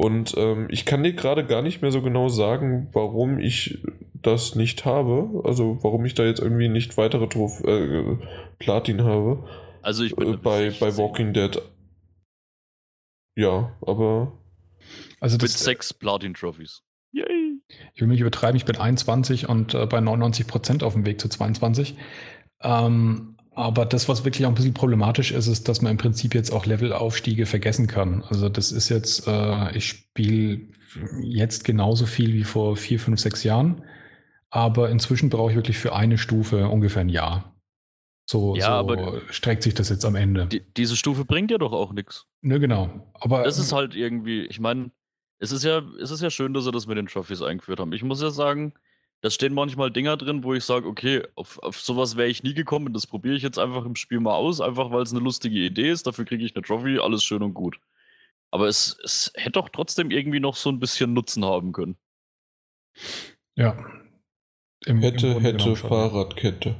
Und 0.00 0.32
ähm, 0.38 0.66
ich 0.70 0.86
kann 0.86 1.02
dir 1.02 1.12
gerade 1.12 1.44
gar 1.44 1.60
nicht 1.60 1.82
mehr 1.82 1.92
so 1.92 2.00
genau 2.00 2.30
sagen, 2.30 2.88
warum 2.94 3.38
ich 3.38 3.82
das 4.14 4.54
nicht 4.54 4.86
habe. 4.86 5.42
Also 5.44 5.76
warum 5.82 6.06
ich 6.06 6.14
da 6.14 6.24
jetzt 6.24 6.40
irgendwie 6.40 6.70
nicht 6.70 6.96
weitere 6.96 7.28
Trof 7.28 7.62
äh, 7.64 8.16
Platin 8.58 9.04
habe. 9.04 9.46
Also 9.82 10.02
ich 10.02 10.16
bin 10.16 10.32
äh, 10.32 10.36
bei, 10.38 10.70
bei 10.80 10.96
Walking 10.96 11.34
Dead. 11.34 11.60
Ja, 13.36 13.76
aber. 13.82 14.32
Also 15.20 15.36
mit 15.36 15.50
sechs 15.50 15.92
Platin-Trophies. 15.92 16.80
Yay! 17.12 17.58
Ich 17.92 18.00
will 18.00 18.08
mich 18.08 18.20
übertreiben, 18.20 18.56
ich 18.56 18.64
bin 18.64 18.78
21 18.78 19.50
und 19.50 19.74
äh, 19.74 19.84
bei 19.84 19.98
99% 19.98 20.82
auf 20.82 20.94
dem 20.94 21.04
Weg 21.04 21.20
zu 21.20 21.28
22. 21.28 21.94
Ähm, 22.62 23.36
aber 23.52 23.84
das, 23.84 24.08
was 24.08 24.24
wirklich 24.24 24.46
auch 24.46 24.50
ein 24.50 24.54
bisschen 24.54 24.74
problematisch 24.74 25.32
ist, 25.32 25.46
ist, 25.46 25.68
dass 25.68 25.82
man 25.82 25.92
im 25.92 25.98
Prinzip 25.98 26.34
jetzt 26.34 26.52
auch 26.52 26.66
Levelaufstiege 26.66 27.46
vergessen 27.46 27.86
kann. 27.86 28.22
Also 28.24 28.48
das 28.48 28.72
ist 28.72 28.88
jetzt, 28.88 29.26
äh, 29.26 29.76
ich 29.76 29.86
spiele 29.86 30.60
jetzt 31.20 31.64
genauso 31.64 32.06
viel 32.06 32.32
wie 32.32 32.44
vor 32.44 32.76
vier, 32.76 33.00
fünf, 33.00 33.20
sechs 33.20 33.44
Jahren, 33.44 33.84
aber 34.50 34.90
inzwischen 34.90 35.30
brauche 35.30 35.50
ich 35.50 35.56
wirklich 35.56 35.78
für 35.78 35.94
eine 35.94 36.18
Stufe 36.18 36.68
ungefähr 36.68 37.02
ein 37.02 37.08
Jahr. 37.08 37.54
So, 38.28 38.54
ja, 38.54 38.66
so 38.66 38.72
aber 38.72 39.22
streckt 39.30 39.64
sich 39.64 39.74
das 39.74 39.88
jetzt 39.88 40.04
am 40.04 40.14
Ende. 40.14 40.46
Die, 40.46 40.62
diese 40.76 40.96
Stufe 40.96 41.24
bringt 41.24 41.50
ja 41.50 41.58
doch 41.58 41.72
auch 41.72 41.92
nichts. 41.92 42.26
Ne, 42.42 42.60
genau. 42.60 43.10
Aber 43.14 43.42
das 43.42 43.58
ist 43.58 43.72
halt 43.72 43.96
irgendwie, 43.96 44.42
ich 44.42 44.60
meine, 44.60 44.92
es 45.38 45.50
ist 45.50 45.64
ja, 45.64 45.82
es 46.00 46.12
ist 46.12 46.22
ja 46.22 46.30
schön, 46.30 46.54
dass 46.54 46.64
sie 46.64 46.70
das 46.70 46.86
mit 46.86 46.96
den 46.96 47.06
Trophies 47.06 47.42
eingeführt 47.42 47.80
haben. 47.80 47.92
Ich 47.92 48.04
muss 48.04 48.22
ja 48.22 48.30
sagen, 48.30 48.74
da 49.22 49.30
stehen 49.30 49.52
manchmal 49.52 49.90
Dinger 49.90 50.16
drin, 50.16 50.44
wo 50.44 50.54
ich 50.54 50.64
sage, 50.64 50.88
okay, 50.88 51.22
auf, 51.34 51.58
auf 51.62 51.80
sowas 51.80 52.16
wäre 52.16 52.28
ich 52.28 52.42
nie 52.42 52.54
gekommen. 52.54 52.94
Das 52.94 53.06
probiere 53.06 53.34
ich 53.34 53.42
jetzt 53.42 53.58
einfach 53.58 53.84
im 53.84 53.96
Spiel 53.96 54.20
mal 54.20 54.34
aus, 54.34 54.60
einfach 54.60 54.90
weil 54.90 55.02
es 55.02 55.12
eine 55.12 55.20
lustige 55.20 55.58
Idee 55.58 55.90
ist. 55.90 56.06
Dafür 56.06 56.24
kriege 56.24 56.44
ich 56.44 56.56
eine 56.56 56.64
Trophy, 56.64 56.98
alles 56.98 57.22
schön 57.22 57.42
und 57.42 57.52
gut. 57.52 57.78
Aber 58.50 58.66
es, 58.66 58.98
es 59.04 59.30
hätte 59.34 59.52
doch 59.52 59.68
trotzdem 59.68 60.10
irgendwie 60.10 60.40
noch 60.40 60.56
so 60.56 60.70
ein 60.70 60.80
bisschen 60.80 61.12
Nutzen 61.12 61.44
haben 61.44 61.72
können. 61.72 61.96
Ja. 63.56 63.76
Im, 64.86 65.00
hätte, 65.00 65.28
im 65.28 65.40
hätte 65.40 65.76
Fahrradkette. 65.76 66.76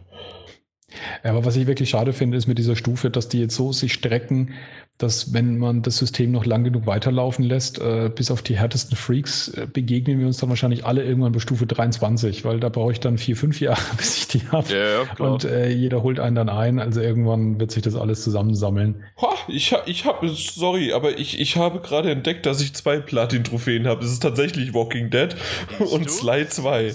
Ja, 1.25 1.31
aber 1.31 1.45
was 1.45 1.57
ich 1.57 1.67
wirklich 1.67 1.91
schade 1.91 2.13
finde, 2.13 2.37
ist 2.37 2.47
mit 2.47 2.59
dieser 2.59 2.77
Stufe, 2.77 3.11
dass 3.11 3.29
die 3.29 3.41
jetzt 3.41 3.55
so 3.55 3.73
sich 3.73 3.93
strecken, 3.93 4.55
dass 5.01 5.33
wenn 5.33 5.57
man 5.59 5.81
das 5.83 5.97
System 5.97 6.31
noch 6.31 6.45
lang 6.45 6.63
genug 6.63 6.87
weiterlaufen 6.87 7.45
lässt, 7.45 7.79
äh, 7.81 8.11
bis 8.15 8.31
auf 8.31 8.43
die 8.43 8.59
härtesten 8.59 8.97
Freaks, 8.97 9.49
äh, 9.49 9.67
begegnen 9.67 10.19
wir 10.19 10.27
uns 10.27 10.37
dann 10.39 10.51
wahrscheinlich 10.51 10.85
alle 10.85 11.03
irgendwann 11.03 11.33
bei 11.33 11.39
Stufe 11.39 11.67
23, 11.67 12.45
weil 12.45 12.61
da 12.61 12.69
brauche 12.69 12.93
ich 12.93 13.01
dann 13.01 13.17
vier, 13.17 13.35
fünf 13.35 13.61
Jahre, 13.61 13.81
bis 13.97 14.19
ich 14.19 14.29
die 14.29 14.43
habe. 14.49 14.69
Ja, 14.73 15.03
ja, 15.03 15.25
Und 15.25 15.45
äh, 15.45 15.71
jeder 15.71 16.03
holt 16.03 16.21
einen 16.21 16.37
dann 16.37 16.51
ein, 16.51 16.79
also 16.79 17.01
irgendwann 17.01 17.59
wird 17.59 17.71
sich 17.71 17.83
das 17.83 17.95
alles 17.95 18.23
zusammensammeln. 18.23 19.03
Ha, 19.23 19.31
ich, 19.49 19.75
ich 19.87 20.05
habe, 20.05 20.29
sorry, 20.29 20.93
aber 20.93 21.19
ich, 21.19 21.41
ich 21.41 21.57
habe 21.57 21.81
gerade 21.81 22.11
entdeckt, 22.11 22.45
dass 22.45 22.61
ich 22.61 22.75
zwei 22.75 22.99
Platin-Trophäen 22.99 23.87
habe. 23.87 24.05
Es 24.05 24.13
ist 24.13 24.23
tatsächlich 24.23 24.75
Walking 24.75 25.09
Dead 25.09 25.35
und 25.79 26.07
du? 26.07 26.11
Sly 26.11 26.47
2. 26.47 26.95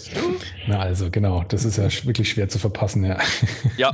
Na 0.67 0.79
also, 0.79 1.09
genau, 1.09 1.43
das 1.47 1.65
ist 1.65 1.77
ja 1.77 1.87
wirklich 2.05 2.29
schwer 2.29 2.49
zu 2.49 2.59
verpassen, 2.59 3.03
ja. 3.03 3.17
Ja, 3.77 3.84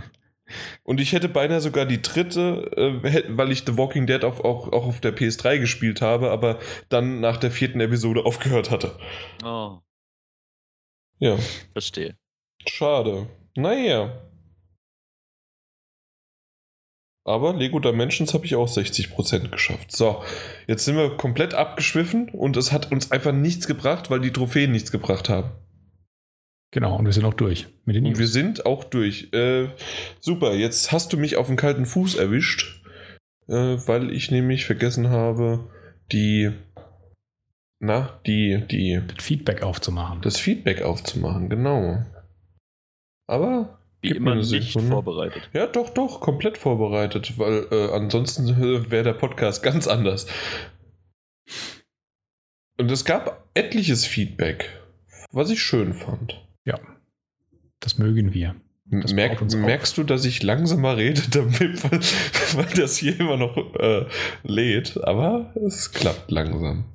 und 0.84 1.00
ich 1.00 1.14
hätte 1.14 1.30
beinahe 1.30 1.62
sogar 1.62 1.86
die 1.86 2.02
dritte, 2.02 2.72
äh, 2.76 3.28
weil 3.38 3.52
ich 3.52 3.64
The 3.66 3.78
Walking 3.78 4.08
Dead 4.08 4.24
auf, 4.24 4.44
auch, 4.44 4.72
auch 4.72 4.88
auf 4.88 5.02
der 5.02 5.16
PS3 5.16 5.60
gespielt 5.60 6.02
habe, 6.02 6.32
aber 6.32 6.60
dann 6.90 7.20
nach 7.20 7.38
der 7.38 7.52
vierten 7.52 7.80
Episode 7.80 8.26
aufgehört 8.26 8.72
hatte. 8.72 8.98
Oh. 9.44 9.80
Ja. 11.20 11.38
Verstehe. 11.74 12.16
Schade. 12.68 13.28
Naja. 13.56 14.28
Aber 17.24 17.54
Lego 17.54 17.80
Dimensions 17.80 18.34
habe 18.34 18.46
ich 18.46 18.56
auch 18.56 18.68
60% 18.68 19.50
geschafft. 19.50 19.92
So, 19.92 20.24
jetzt 20.66 20.86
sind 20.86 20.98
wir 20.98 21.18
komplett 21.18 21.54
abgeschwiffen 21.54 22.30
und 22.30 22.58
es 22.58 22.72
hat 22.72 22.92
uns 22.92 23.12
einfach 23.12 23.32
nichts 23.32 23.68
gebracht, 23.68 24.10
weil 24.10 24.22
die 24.22 24.32
Trophäen 24.32 24.72
nichts 24.72 24.92
gebracht 24.92 25.30
haben. 25.30 25.52
Genau, 26.72 26.98
und 26.98 27.06
wir 27.06 27.12
sind 27.12 27.26
auch 27.26 27.34
durch 27.34 27.68
mit 27.84 27.98
den 27.98 28.06
News. 28.06 28.18
Wir 28.18 28.28
sind 28.28 28.66
auch 28.66 28.86
durch. 28.86 29.32
Äh, 29.34 29.68
super, 30.22 30.54
jetzt 30.54 30.94
hast 30.94 31.12
du 31.12 31.18
mich 31.18 31.36
auf 31.36 31.48
den 31.48 31.58
kalten 31.58 31.86
Fuß 31.86 32.16
erwischt, 32.16 32.82
äh, 33.48 33.78
weil 33.86 34.12
ich 34.12 34.32
nämlich 34.32 34.66
vergessen 34.66 35.10
habe, 35.10 35.70
die. 36.14 36.52
Na, 37.80 38.22
die, 38.26 38.64
die. 38.72 39.02
Das 39.06 39.24
Feedback 39.24 39.64
aufzumachen. 39.64 40.22
Das 40.22 40.38
Feedback 40.38 40.82
aufzumachen, 40.82 41.50
genau. 41.50 42.06
Aber. 43.28 43.78
Wie 44.04 44.12
immer 44.12 44.34
nicht 44.34 44.48
Sekunde. 44.48 44.90
vorbereitet. 44.90 45.50
Ja, 45.54 45.68
doch, 45.68 45.92
doch, 45.92 46.22
komplett 46.22 46.58
vorbereitet, 46.58 47.38
weil 47.38 47.68
äh, 47.70 47.92
ansonsten 47.92 48.48
wäre 48.90 49.04
der 49.04 49.14
Podcast 49.14 49.62
ganz 49.62 49.88
anders. 49.88 50.26
Und 52.80 52.90
es 52.90 53.06
gab 53.06 53.48
etliches 53.54 54.08
Feedback, 54.08 54.72
was 55.32 55.52
ich 55.52 55.62
schön 55.62 55.94
fand. 55.94 56.42
Ja, 56.66 56.80
das 57.80 57.98
mögen 57.98 58.34
wir. 58.34 58.56
Merk, 58.92 59.42
merkst 59.54 59.98
du, 59.98 60.04
dass 60.04 60.26
ich 60.26 60.44
langsamer 60.44 60.98
rede, 60.98 61.22
damit, 61.32 61.84
weil, 61.84 62.02
weil 62.56 62.74
das 62.76 62.98
hier 62.98 63.18
immer 63.20 63.38
noch 63.38 63.56
äh, 63.80 64.06
lädt, 64.44 65.02
aber 65.04 65.54
es 65.66 65.94
klappt 65.94 66.30
langsam. 66.30 66.86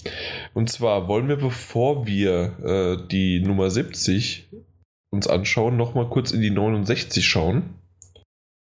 Und 0.53 0.69
zwar 0.69 1.09
wollen 1.09 1.29
wir, 1.29 1.37
bevor 1.37 2.07
wir 2.07 2.59
äh, 3.03 3.09
die 3.09 3.41
Nummer 3.41 3.71
70 3.71 4.51
uns 5.11 5.27
anschauen, 5.27 5.79
nochmal 5.79 6.09
kurz 6.11 6.33
in 6.33 6.43
die 6.43 6.51
69 6.51 7.27
schauen. 7.27 7.77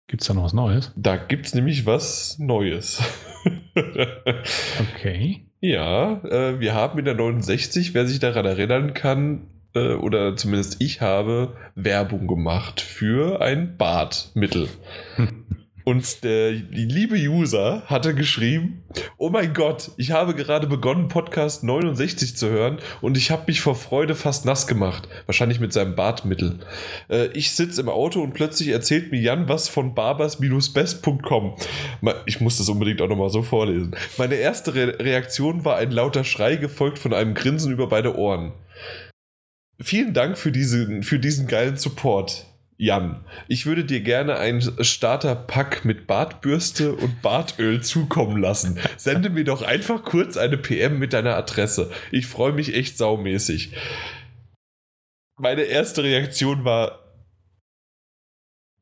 Gibt 0.06 0.22
es 0.22 0.28
da 0.28 0.34
noch 0.34 0.44
was 0.44 0.54
Neues? 0.54 0.92
Da 0.96 1.16
gibt 1.16 1.46
es 1.46 1.54
nämlich 1.54 1.84
was 1.84 2.38
Neues. 2.38 3.02
okay. 4.80 5.44
Ja, 5.60 6.22
äh, 6.24 6.60
wir 6.60 6.72
haben 6.72 6.98
in 6.98 7.04
der 7.04 7.14
69, 7.14 7.92
wer 7.92 8.06
sich 8.06 8.20
daran 8.20 8.46
erinnern 8.46 8.94
kann, 8.94 9.48
äh, 9.74 9.94
oder 9.94 10.36
zumindest 10.36 10.76
ich 10.80 11.00
habe 11.00 11.56
Werbung 11.74 12.26
gemacht 12.26 12.80
für 12.80 13.40
ein 13.40 13.76
Badmittel. 13.76 14.68
Und 15.88 16.22
der, 16.22 16.50
liebe 16.50 17.14
User 17.14 17.82
hatte 17.86 18.14
geschrieben, 18.14 18.82
oh 19.16 19.30
mein 19.30 19.54
Gott, 19.54 19.92
ich 19.96 20.10
habe 20.10 20.34
gerade 20.34 20.66
begonnen, 20.66 21.08
Podcast 21.08 21.64
69 21.64 22.36
zu 22.36 22.50
hören 22.50 22.76
und 23.00 23.16
ich 23.16 23.30
habe 23.30 23.44
mich 23.46 23.62
vor 23.62 23.74
Freude 23.74 24.14
fast 24.14 24.44
nass 24.44 24.66
gemacht. 24.66 25.08
Wahrscheinlich 25.24 25.60
mit 25.60 25.72
seinem 25.72 25.94
Badmittel. 25.94 26.58
Äh, 27.08 27.28
ich 27.28 27.52
sitze 27.52 27.80
im 27.80 27.88
Auto 27.88 28.20
und 28.20 28.34
plötzlich 28.34 28.68
erzählt 28.68 29.10
mir 29.12 29.18
Jan 29.18 29.48
was 29.48 29.70
von 29.70 29.94
barbers-best.com. 29.94 31.54
Ich 32.26 32.42
muss 32.42 32.58
das 32.58 32.68
unbedingt 32.68 33.00
auch 33.00 33.08
nochmal 33.08 33.30
so 33.30 33.42
vorlesen. 33.42 33.96
Meine 34.18 34.34
erste 34.34 34.74
Re 34.74 34.98
Reaktion 34.98 35.64
war 35.64 35.76
ein 35.76 35.90
lauter 35.90 36.24
Schrei, 36.24 36.56
gefolgt 36.56 36.98
von 36.98 37.14
einem 37.14 37.32
Grinsen 37.32 37.72
über 37.72 37.88
beide 37.88 38.14
Ohren 38.18 38.52
vielen 39.80 40.14
Dank 40.14 40.38
für, 40.38 40.52
diese, 40.52 41.02
für 41.02 41.18
diesen 41.18 41.46
geilen 41.46 41.76
Support. 41.76 42.46
Jan, 42.80 43.24
ich 43.48 43.66
würde 43.66 43.84
dir 43.84 44.00
gerne 44.00 44.36
ein 44.36 44.62
Starterpack 44.62 45.84
mit 45.84 46.06
Bartbürste 46.06 46.94
und 46.94 47.22
Bartöl 47.22 47.82
zukommen 47.82 48.40
lassen. 48.40 48.78
Sende 48.96 49.30
mir 49.30 49.42
doch 49.42 49.62
einfach 49.62 50.04
kurz 50.04 50.36
eine 50.36 50.56
PM 50.56 51.00
mit 51.00 51.12
deiner 51.12 51.34
Adresse. 51.34 51.90
Ich 52.12 52.28
freue 52.28 52.52
mich 52.52 52.74
echt 52.74 52.96
saumäßig. 52.96 53.72
Meine 55.40 55.62
erste 55.62 56.04
Reaktion 56.04 56.64
war, 56.64 57.00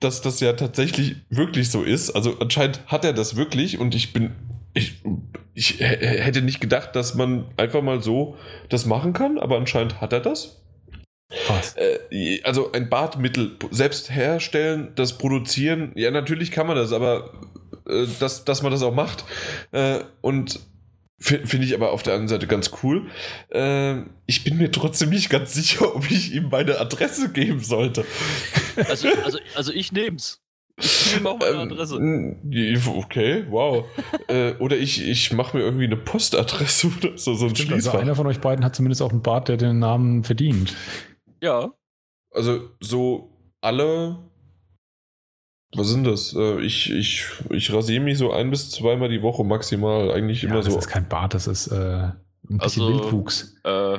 dass 0.01 0.21
das 0.21 0.41
ja 0.41 0.53
tatsächlich 0.53 1.17
wirklich 1.31 1.71
so 1.71 1.83
ist. 1.83 2.11
Also 2.11 2.39
anscheinend 2.39 2.87
hat 2.87 3.05
er 3.05 3.15
das 3.15 3.37
wirklich 3.37 3.79
und 3.79 3.95
ich 3.95 4.13
bin. 4.13 4.33
Ich, 4.75 5.03
ich 5.55 5.81
hätte 5.81 6.43
nicht 6.43 6.61
gedacht, 6.61 6.95
dass 6.95 7.15
man 7.15 7.47
einfach 7.57 7.81
mal 7.81 8.03
so 8.03 8.37
das 8.69 8.85
machen 8.85 9.15
kann, 9.15 9.39
aber 9.39 9.57
anscheinend 9.57 10.03
hat 10.03 10.13
er 10.13 10.21
das. 10.21 10.66
Was? 11.49 11.77
Äh, 11.77 12.41
also 12.45 12.73
ein 12.73 12.89
Badmittel 12.89 13.57
selbst 13.71 14.11
herstellen, 14.11 14.93
das 14.95 15.19
produzieren, 15.19 15.93
ja, 15.97 16.11
natürlich 16.11 16.51
kann 16.51 16.67
man 16.67 16.77
das, 16.77 16.93
aber 16.93 17.33
äh, 17.89 18.07
dass, 18.21 18.45
dass 18.45 18.63
man 18.63 18.71
das 18.71 18.83
auch 18.83 18.95
macht. 18.95 19.25
Äh, 19.73 20.01
und 20.21 20.61
finde 21.19 21.65
ich 21.65 21.75
aber 21.75 21.93
auf 21.93 22.03
der 22.03 22.13
anderen 22.13 22.29
Seite 22.29 22.47
ganz 22.47 22.71
cool. 22.83 23.07
Ich 24.27 24.45
bin 24.45 24.59
mir 24.59 24.71
trotzdem 24.71 25.09
nicht 25.09 25.31
ganz 25.31 25.55
sicher, 25.55 25.97
ob 25.97 26.11
ich 26.11 26.35
ihm 26.35 26.51
meine 26.51 26.79
Adresse 26.79 27.33
geben 27.33 27.61
sollte. 27.61 28.05
Also, 28.87 29.09
also, 29.25 29.39
also 29.55 29.73
ich 29.73 29.93
nehm's. 29.93 30.43
Ich 30.79 31.15
nehme 31.15 31.31
auch 31.31 31.39
meine 31.39 31.63
ähm, 31.63 31.73
Adresse. 31.73 31.97
Okay, 32.87 33.47
wow. 33.49 33.87
äh, 34.29 34.53
oder 34.59 34.77
ich, 34.77 35.03
ich 35.03 35.33
mache 35.33 35.57
mir 35.57 35.63
irgendwie 35.63 35.85
eine 35.85 35.97
Postadresse 35.97 36.89
oder 36.99 37.17
so. 37.17 37.35
so 37.35 37.47
ein 37.47 37.57
Stimmt, 37.57 37.73
also 37.73 37.93
einer 37.93 38.15
von 38.15 38.27
euch 38.27 38.41
beiden 38.41 38.65
hat 38.65 38.77
zumindest 38.77 39.01
auch 39.01 39.11
einen 39.11 39.23
Bart, 39.23 39.49
der 39.49 39.57
den 39.57 39.79
Namen 39.79 40.23
verdient. 40.23 40.77
Ja. 41.41 41.73
Also 42.31 42.71
so 42.81 43.31
alle. 43.61 44.19
Was 45.75 45.89
sind 45.89 46.05
das? 46.05 46.35
Äh, 46.35 46.61
ich, 46.61 46.91
ich, 46.91 47.27
ich 47.51 47.73
rasiere 47.73 48.03
mich 48.03 48.19
so 48.19 48.33
ein 48.33 48.51
bis 48.51 48.71
zweimal 48.71 49.09
die 49.09 49.23
Woche 49.23 49.45
maximal. 49.45 50.11
Eigentlich 50.13 50.43
ja, 50.43 50.49
immer 50.49 50.59
das 50.59 50.67
so. 50.67 50.77
Das 50.77 50.87
ist 50.87 50.93
kein 50.93 51.09
Bart, 51.09 51.35
das 51.35 51.47
ist 51.47 51.69
äh, 51.69 51.75
ein 51.75 52.59
bisschen 52.59 52.83
also, 52.83 52.89
Wildwuchs. 52.89 53.57
Äh, 53.65 53.99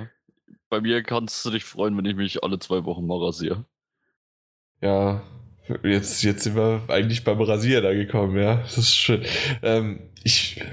bei 0.69 0.82
mir 0.82 1.03
kannst 1.03 1.45
du 1.45 1.51
dich 1.51 1.64
freuen, 1.64 1.98
wenn 1.98 2.06
ich 2.06 2.16
mich 2.16 2.43
alle 2.43 2.59
zwei 2.59 2.83
Wochen 2.85 3.06
mal 3.06 3.24
rasiere. 3.24 3.66
Ja, 4.82 5.24
jetzt, 5.83 6.24
jetzt 6.24 6.43
sind 6.43 6.56
wir 6.56 6.83
eigentlich 6.88 7.24
beim 7.24 7.41
Rasieren 7.41 7.85
angekommen, 7.85 8.38
ja. 8.38 8.57
Das 8.57 8.77
ist 8.77 8.95
schön. 8.95 9.24
Ähm, 9.61 10.09
ich 10.24 10.64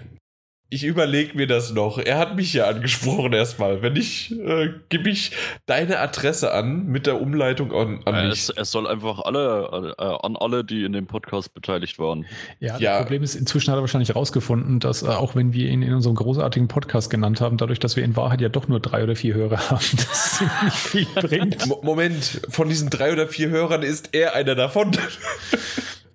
ich 0.74 0.82
überlege 0.82 1.36
mir 1.36 1.46
das 1.46 1.72
noch. 1.72 1.98
Er 1.98 2.18
hat 2.18 2.34
mich 2.34 2.52
ja 2.52 2.66
angesprochen 2.66 3.32
erstmal. 3.32 3.80
Wenn 3.80 3.94
ich, 3.94 4.32
äh, 4.32 4.70
gebe 4.88 5.08
ich 5.08 5.30
deine 5.66 6.00
Adresse 6.00 6.52
an 6.52 6.86
mit 6.86 7.06
der 7.06 7.20
Umleitung 7.20 7.72
an, 7.72 8.00
an 8.04 8.14
äh, 8.16 8.26
es, 8.26 8.50
es, 8.50 8.72
soll 8.72 8.88
einfach 8.88 9.20
alle, 9.20 9.94
äh, 9.96 10.02
an 10.02 10.36
alle, 10.36 10.64
die 10.64 10.82
in 10.82 10.92
dem 10.92 11.06
Podcast 11.06 11.54
beteiligt 11.54 12.00
waren. 12.00 12.26
Ja, 12.58 12.76
ja, 12.78 12.90
das 12.94 13.02
Problem 13.02 13.22
ist, 13.22 13.36
inzwischen 13.36 13.70
hat 13.70 13.78
er 13.78 13.82
wahrscheinlich 13.82 14.08
herausgefunden, 14.08 14.80
dass 14.80 15.02
äh, 15.02 15.06
auch 15.06 15.36
wenn 15.36 15.52
wir 15.52 15.68
ihn 15.68 15.82
in 15.82 15.94
unserem 15.94 16.16
großartigen 16.16 16.66
Podcast 16.66 17.08
genannt 17.08 17.40
haben, 17.40 17.56
dadurch, 17.56 17.78
dass 17.78 17.94
wir 17.94 18.02
in 18.02 18.16
Wahrheit 18.16 18.40
ja 18.40 18.48
doch 18.48 18.66
nur 18.66 18.80
drei 18.80 19.04
oder 19.04 19.14
vier 19.14 19.34
Hörer 19.34 19.70
haben, 19.70 19.86
das 19.96 20.42
nicht 20.64 20.76
viel 20.76 21.06
bringt. 21.14 21.66
Moment, 21.84 22.40
von 22.48 22.68
diesen 22.68 22.90
drei 22.90 23.12
oder 23.12 23.28
vier 23.28 23.50
Hörern 23.50 23.82
ist 23.82 24.08
er 24.12 24.34
einer 24.34 24.56
davon. 24.56 24.90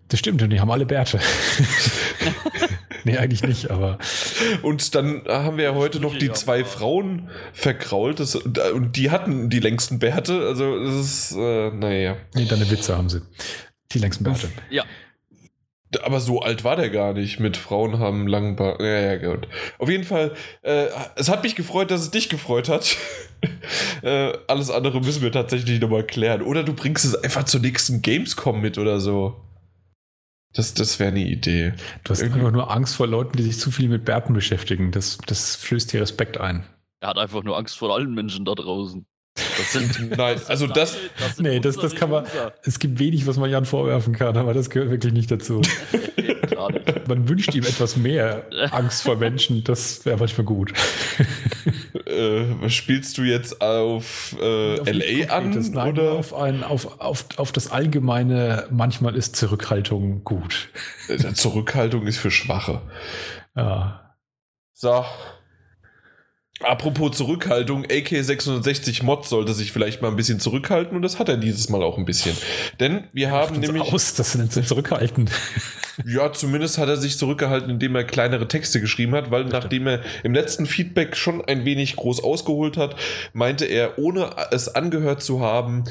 Das 0.09 0.19
stimmt, 0.19 0.41
und 0.41 0.49
die 0.49 0.59
haben 0.59 0.71
alle 0.71 0.85
Bärte. 0.85 1.19
nee, 3.03 3.17
eigentlich 3.17 3.43
nicht, 3.43 3.71
aber. 3.71 3.97
Und 4.61 4.95
dann 4.95 5.23
haben 5.27 5.57
wir 5.57 5.65
ja 5.65 5.75
heute 5.75 5.99
noch 5.99 6.17
die 6.17 6.31
zwei 6.31 6.65
Frauen 6.65 7.29
verkrault 7.53 8.19
das, 8.19 8.35
und 8.35 8.95
die 8.95 9.11
hatten 9.11 9.49
die 9.49 9.59
längsten 9.59 9.99
Bärte. 9.99 10.45
Also, 10.47 10.83
das 10.83 10.95
ist, 10.95 11.31
äh, 11.37 11.71
naja. 11.71 12.17
Nee, 12.35 12.45
deine 12.45 12.69
Witze 12.69 12.97
haben 12.97 13.09
sie. 13.09 13.21
Die 13.91 13.99
längsten 13.99 14.23
Bärte. 14.23 14.49
Ja. 14.69 14.83
Aber 16.03 16.19
so 16.19 16.41
alt 16.41 16.63
war 16.63 16.75
der 16.75 16.89
gar 16.89 17.13
nicht. 17.13 17.39
Mit 17.39 17.57
Frauen 17.57 17.97
haben 17.97 18.27
langen 18.27 18.55
Bart. 18.55 18.79
Ja, 18.79 18.99
ja, 18.99 19.17
gut. 19.17 19.47
Auf 19.79 19.89
jeden 19.89 20.03
Fall, 20.03 20.35
äh, 20.61 20.87
es 21.15 21.29
hat 21.29 21.43
mich 21.43 21.55
gefreut, 21.55 21.89
dass 21.89 22.01
es 22.01 22.11
dich 22.11 22.29
gefreut 22.29 22.69
hat. 22.69 22.95
äh, 24.03 24.33
alles 24.47 24.69
andere 24.69 25.01
müssen 25.01 25.23
wir 25.23 25.31
tatsächlich 25.31 25.81
nochmal 25.81 26.03
klären. 26.03 26.43
Oder 26.43 26.63
du 26.63 26.73
bringst 26.73 27.05
es 27.05 27.15
einfach 27.15 27.45
zur 27.45 27.61
nächsten 27.61 28.03
Gamescom 28.03 28.61
mit 28.61 28.77
oder 28.77 28.99
so. 28.99 29.35
Das, 30.53 30.73
das 30.73 30.99
wäre 30.99 31.11
eine 31.11 31.23
Idee. 31.23 31.73
Du 32.03 32.11
hast 32.11 32.21
Irgendwie. 32.21 32.39
einfach 32.39 32.51
nur 32.51 32.71
Angst 32.71 32.95
vor 32.95 33.07
Leuten, 33.07 33.37
die 33.37 33.43
sich 33.43 33.59
zu 33.59 33.71
viel 33.71 33.87
mit 33.87 34.05
Bärten 34.05 34.33
beschäftigen. 34.33 34.91
Das, 34.91 35.17
das 35.27 35.55
flößt 35.55 35.93
dir 35.93 36.01
Respekt 36.01 36.39
ein. 36.39 36.65
Er 37.01 37.09
hat 37.09 37.17
einfach 37.17 37.43
nur 37.43 37.57
Angst 37.57 37.77
vor 37.77 37.95
allen 37.95 38.13
Menschen 38.13 38.45
da 38.45 38.55
draußen. 38.55 39.05
Das 39.35 39.71
sind, 39.71 40.09
Nein, 40.17 40.41
also 40.47 40.67
das. 40.67 40.97
das 41.19 41.39
nee, 41.39 41.59
das, 41.59 41.77
das 41.77 41.95
kann 41.95 42.09
man. 42.09 42.25
Es 42.63 42.79
gibt 42.79 42.99
wenig, 42.99 43.27
was 43.27 43.37
man 43.37 43.49
Jan 43.49 43.65
vorwerfen 43.65 44.13
kann, 44.13 44.35
aber 44.35 44.53
das 44.53 44.69
gehört 44.69 44.89
wirklich 44.89 45.13
nicht 45.13 45.31
dazu. 45.31 45.61
man 47.07 47.29
wünscht 47.29 47.53
ihm 47.55 47.63
etwas 47.63 47.97
mehr 47.97 48.45
Angst 48.71 49.03
vor 49.03 49.15
Menschen, 49.15 49.63
das 49.63 50.05
wäre 50.05 50.17
manchmal 50.17 50.45
gut. 50.45 50.73
Äh, 52.05 52.69
spielst 52.69 53.17
du 53.17 53.23
jetzt 53.23 53.61
auf, 53.61 54.35
äh, 54.39 54.79
auf 54.79 54.87
LA 54.87 55.31
an? 55.31 55.71
Nein, 55.71 55.89
oder? 55.89 56.13
Auf, 56.13 56.33
ein, 56.33 56.63
auf, 56.63 56.99
auf, 56.99 57.25
auf 57.37 57.51
das 57.51 57.71
allgemeine, 57.71 58.67
manchmal 58.71 59.15
ist 59.15 59.35
Zurückhaltung 59.35 60.23
gut. 60.23 60.69
Äh, 61.07 61.33
Zurückhaltung 61.33 62.07
ist 62.07 62.17
für 62.17 62.31
Schwache. 62.31 62.81
Ja. 63.55 64.15
So, 64.73 65.03
Apropos 66.61 67.15
Zurückhaltung, 67.15 67.85
AK660 67.85 69.03
Mod 69.03 69.25
sollte 69.25 69.53
sich 69.53 69.71
vielleicht 69.71 70.01
mal 70.01 70.09
ein 70.09 70.17
bisschen 70.17 70.41
zurückhalten 70.41 70.95
und 70.95 71.01
das 71.03 71.17
hat 71.17 71.29
er 71.29 71.37
dieses 71.37 71.69
Mal 71.69 71.81
auch 71.81 71.97
ein 71.97 72.03
bisschen. 72.03 72.35
Denn 72.81 73.05
wir 73.13 73.31
haben 73.31 73.59
nämlich. 73.59 73.81
Aus, 73.81 74.13
das 74.15 74.33
sind 74.33 74.51
zurückhalten. 74.51 75.29
Ja, 76.05 76.31
zumindest 76.31 76.77
hat 76.77 76.89
er 76.89 76.97
sich 76.97 77.17
zurückgehalten, 77.17 77.69
indem 77.69 77.95
er 77.95 78.03
kleinere 78.03 78.47
Texte 78.47 78.79
geschrieben 78.79 79.13
hat, 79.15 79.31
weil 79.31 79.45
nachdem 79.45 79.87
er 79.87 80.01
im 80.23 80.33
letzten 80.33 80.65
Feedback 80.65 81.15
schon 81.15 81.43
ein 81.43 81.65
wenig 81.65 81.95
groß 81.95 82.23
ausgeholt 82.23 82.77
hat, 82.77 82.95
meinte 83.33 83.65
er, 83.65 83.97
ohne 83.99 84.29
es 84.51 84.73
angehört 84.73 85.21
zu 85.21 85.41
haben, 85.41 85.83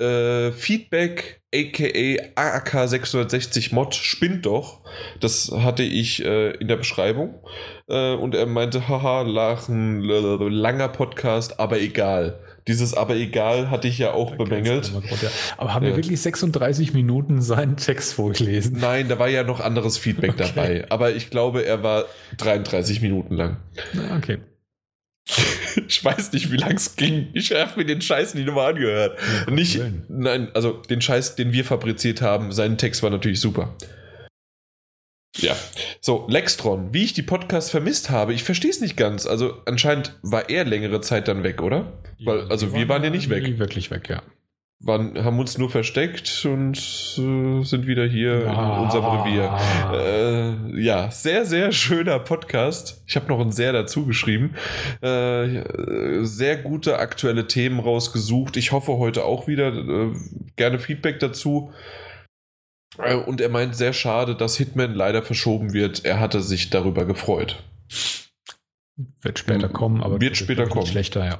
äh, 0.00 0.52
Feedback 0.52 1.42
aka 1.54 1.84
AK660 1.84 3.74
Mod 3.74 3.94
spinnt 3.94 4.46
doch. 4.46 4.80
Das 5.20 5.52
hatte 5.52 5.82
ich 5.82 6.24
äh, 6.24 6.52
in 6.52 6.68
der 6.68 6.76
Beschreibung. 6.76 7.34
Äh, 7.88 8.14
und 8.14 8.34
er 8.34 8.46
meinte, 8.46 8.88
haha, 8.88 9.22
lachen, 9.22 10.00
langer 10.02 10.88
Podcast, 10.88 11.60
aber 11.60 11.80
egal. 11.80 12.38
Dieses 12.68 12.94
aber 12.94 13.16
egal 13.16 13.70
hatte 13.70 13.88
ich 13.88 13.98
ja 13.98 14.12
auch 14.12 14.36
bemängelt. 14.36 14.92
Aber 15.56 15.74
haben 15.74 15.86
wir 15.86 15.96
wirklich 15.96 16.20
36 16.20 16.92
Minuten 16.92 17.42
seinen 17.42 17.76
Text 17.76 18.14
vorgelesen? 18.14 18.78
Nein, 18.80 19.08
da 19.08 19.18
war 19.18 19.28
ja 19.28 19.42
noch 19.42 19.60
anderes 19.60 19.98
Feedback 19.98 20.34
okay. 20.34 20.50
dabei. 20.54 20.86
Aber 20.90 21.12
ich 21.14 21.30
glaube, 21.30 21.64
er 21.64 21.82
war 21.82 22.04
33 22.38 23.00
Minuten 23.00 23.34
lang. 23.34 23.56
Okay. 24.16 24.38
ich 25.88 26.04
weiß 26.04 26.32
nicht, 26.32 26.50
wie 26.50 26.56
lang 26.56 26.76
es 26.76 26.96
ging. 26.96 27.28
Ich 27.32 27.52
habe 27.52 27.72
mir 27.76 27.84
den 27.84 28.00
Scheiß 28.00 28.34
nie 28.34 28.44
nochmal 28.44 28.72
angehört. 28.72 29.18
Ja, 29.46 29.52
nicht, 29.52 29.80
nein, 30.08 30.48
also 30.54 30.72
den 30.72 31.00
Scheiß, 31.00 31.36
den 31.36 31.52
wir 31.52 31.64
fabriziert 31.64 32.22
haben, 32.22 32.52
sein 32.52 32.78
Text 32.78 33.02
war 33.02 33.10
natürlich 33.10 33.40
super. 33.40 33.74
Ja. 35.36 35.54
So, 36.00 36.26
Lextron, 36.28 36.92
wie 36.92 37.04
ich 37.04 37.12
die 37.12 37.22
Podcasts 37.22 37.70
vermisst 37.70 38.10
habe, 38.10 38.34
ich 38.34 38.42
verstehe 38.42 38.70
es 38.70 38.80
nicht 38.80 38.96
ganz. 38.96 39.26
Also 39.26 39.58
anscheinend 39.66 40.18
war 40.22 40.50
er 40.50 40.64
längere 40.64 41.00
Zeit 41.00 41.28
dann 41.28 41.42
weg, 41.42 41.62
oder? 41.62 41.92
Weil, 42.24 42.50
also 42.50 42.74
wir 42.74 42.88
waren 42.88 43.04
ja 43.04 43.10
nicht 43.10 43.30
weg. 43.30 43.58
Wirklich 43.58 43.90
weg, 43.90 44.08
ja 44.08 44.22
waren, 44.80 45.22
haben 45.22 45.38
uns 45.38 45.58
nur 45.58 45.68
versteckt 45.68 46.46
und 46.46 46.76
äh, 46.76 47.64
sind 47.64 47.86
wieder 47.86 48.06
hier 48.06 48.46
ah. 48.48 48.78
in 48.78 48.84
unserem 48.84 49.04
Revier. 49.04 49.58
Äh, 49.92 50.82
ja, 50.82 51.10
sehr, 51.10 51.44
sehr 51.44 51.70
schöner 51.72 52.18
Podcast. 52.18 53.02
Ich 53.06 53.16
habe 53.16 53.28
noch 53.28 53.40
ein 53.40 53.52
sehr 53.52 53.72
dazu 53.72 54.06
geschrieben. 54.06 54.54
Äh, 55.02 55.62
sehr 56.24 56.56
gute 56.56 56.98
aktuelle 56.98 57.46
Themen 57.46 57.78
rausgesucht. 57.78 58.56
Ich 58.56 58.72
hoffe 58.72 58.96
heute 58.96 59.24
auch 59.24 59.46
wieder. 59.46 59.68
Äh, 59.68 60.12
gerne 60.56 60.78
Feedback 60.78 61.20
dazu. 61.20 61.72
Äh, 62.98 63.14
und 63.14 63.40
er 63.40 63.48
meint, 63.48 63.76
sehr 63.76 63.92
schade, 63.92 64.34
dass 64.34 64.56
Hitman 64.56 64.94
leider 64.94 65.22
verschoben 65.22 65.72
wird. 65.72 66.04
Er 66.04 66.20
hatte 66.20 66.42
sich 66.42 66.70
darüber 66.70 67.04
gefreut. 67.04 67.62
Wird 69.22 69.38
später 69.38 69.68
kommen, 69.68 70.02
aber 70.02 70.20
wird 70.20 70.36
später 70.36 70.66
kommen. 70.66 70.86
Schlechter, 70.86 71.24
ja. 71.24 71.38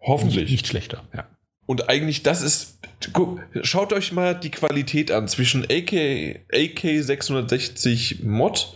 Hoffentlich. 0.00 0.42
Nicht, 0.44 0.50
nicht 0.50 0.66
schlechter, 0.66 1.04
ja. 1.14 1.26
Und 1.66 1.88
eigentlich, 1.88 2.22
das 2.22 2.42
ist. 2.42 2.78
Guck, 3.12 3.40
schaut 3.62 3.92
euch 3.92 4.12
mal 4.12 4.34
die 4.34 4.50
Qualität 4.50 5.10
an 5.10 5.28
zwischen 5.28 5.64
AK, 5.64 6.40
AK 6.52 7.02
660 7.02 8.22
Mod, 8.22 8.74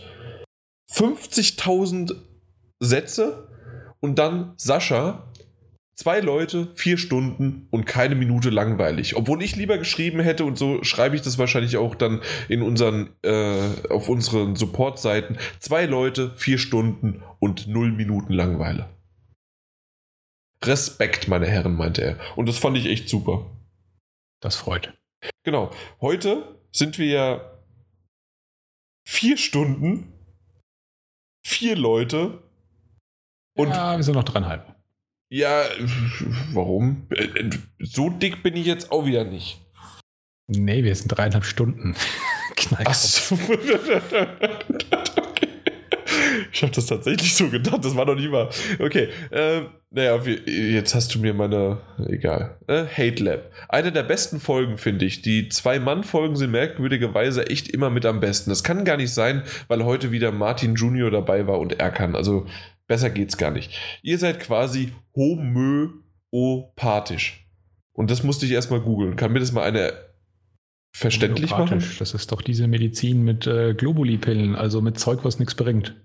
50.000 0.91 2.15
Sätze 2.79 3.47
und 3.99 4.19
dann 4.19 4.53
Sascha. 4.57 5.30
Zwei 6.01 6.19
Leute, 6.19 6.67
vier 6.73 6.97
Stunden 6.97 7.67
und 7.69 7.85
keine 7.85 8.15
Minute 8.15 8.49
langweilig. 8.49 9.15
Obwohl 9.17 9.43
ich 9.43 9.55
lieber 9.55 9.77
geschrieben 9.77 10.19
hätte 10.19 10.45
und 10.45 10.57
so 10.57 10.83
schreibe 10.83 11.15
ich 11.15 11.21
das 11.21 11.37
wahrscheinlich 11.37 11.77
auch 11.77 11.93
dann 11.93 12.21
in 12.49 12.63
unseren, 12.63 13.11
äh, 13.21 13.67
auf 13.87 14.09
unseren 14.09 14.55
Support-Seiten. 14.55 15.37
Zwei 15.59 15.85
Leute, 15.85 16.33
vier 16.37 16.57
Stunden 16.57 17.21
und 17.37 17.67
null 17.67 17.91
Minuten 17.91 18.33
Langweile. 18.33 18.89
Respekt, 20.65 21.27
meine 21.27 21.45
Herren, 21.45 21.75
meinte 21.75 22.01
er. 22.01 22.17
Und 22.35 22.49
das 22.49 22.57
fand 22.57 22.79
ich 22.79 22.87
echt 22.87 23.07
super. 23.07 23.45
Das 24.39 24.55
freut. 24.55 24.97
Genau. 25.43 25.69
Heute 26.01 26.59
sind 26.71 26.97
wir 26.97 27.05
ja 27.05 27.59
vier 29.07 29.37
Stunden, 29.37 30.11
vier 31.45 31.75
Leute 31.75 32.41
und. 33.55 33.69
Ja, 33.69 33.97
wir 33.97 34.03
sind 34.03 34.15
noch 34.15 34.23
dreieinhalb. 34.23 34.70
Ja, 35.33 35.63
warum? 36.51 37.07
So 37.79 38.09
dick 38.09 38.43
bin 38.43 38.57
ich 38.57 38.65
jetzt 38.65 38.91
auch 38.91 39.05
wieder 39.05 39.23
nicht. 39.23 39.61
Nee, 40.47 40.83
wir 40.83 40.93
sind 40.93 41.07
dreieinhalb 41.07 41.45
Stunden. 41.45 41.95
So. 42.93 43.37
Ich 46.53 46.61
habe 46.61 46.73
das 46.73 46.85
tatsächlich 46.85 47.33
so 47.33 47.49
gedacht, 47.49 47.83
das 47.83 47.95
war 47.95 48.05
noch 48.05 48.15
nie 48.15 48.27
mal. 48.27 48.49
Okay, 48.79 49.09
ähm, 49.31 49.67
naja, 49.89 50.19
jetzt 50.45 50.93
hast 50.93 51.15
du 51.15 51.19
mir 51.19 51.33
meine, 51.33 51.79
egal, 52.07 52.57
äh, 52.67 52.83
Hate 52.85 53.23
Lab. 53.23 53.51
Eine 53.69 53.91
der 53.91 54.03
besten 54.03 54.39
Folgen, 54.39 54.77
finde 54.77 55.05
ich. 55.05 55.21
Die 55.21 55.49
Zwei-Mann-Folgen 55.49 56.35
sind 56.35 56.51
merkwürdigerweise 56.51 57.47
echt 57.47 57.69
immer 57.69 57.89
mit 57.89 58.05
am 58.05 58.19
besten. 58.19 58.49
Das 58.49 58.63
kann 58.63 58.85
gar 58.85 58.97
nicht 58.97 59.13
sein, 59.13 59.43
weil 59.69 59.83
heute 59.85 60.11
wieder 60.11 60.31
Martin 60.31 60.75
Junior 60.75 61.09
dabei 61.09 61.47
war 61.47 61.59
und 61.59 61.79
er 61.79 61.91
kann. 61.91 62.15
Also 62.15 62.45
besser 62.91 63.09
geht's 63.09 63.37
gar 63.37 63.51
nicht. 63.51 63.71
Ihr 64.01 64.17
seid 64.17 64.41
quasi 64.41 64.91
homöopathisch. 65.15 67.47
Und 67.93 68.11
das 68.11 68.23
musste 68.23 68.45
ich 68.45 68.51
erstmal 68.51 68.81
googeln. 68.81 69.15
Kann 69.15 69.31
mir 69.31 69.39
das 69.39 69.53
mal 69.53 69.63
eine 69.63 69.93
verständlich 70.93 71.51
machen? 71.51 71.81
Das 71.99 72.13
ist 72.13 72.33
doch 72.33 72.41
diese 72.41 72.67
Medizin 72.67 73.23
mit 73.23 73.47
äh, 73.47 73.75
Globuli-Pillen, 73.75 74.57
also 74.57 74.81
mit 74.81 74.99
Zeug, 74.99 75.23
was 75.23 75.39
nichts 75.39 75.55
bringt. 75.55 75.95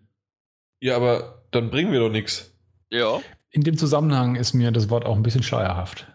Ja, 0.81 0.95
aber 0.95 1.43
dann 1.51 1.71
bringen 1.71 1.91
wir 1.91 1.99
doch 1.99 2.13
nichts. 2.13 2.57
Ja. 2.89 3.21
In 3.51 3.63
dem 3.63 3.77
Zusammenhang 3.77 4.37
ist 4.37 4.55
mir 4.55 4.71
das 4.71 4.89
Wort 4.89 5.07
auch 5.07 5.17
ein 5.17 5.25
bisschen 5.25 5.43
schleierhaft. 5.43 6.07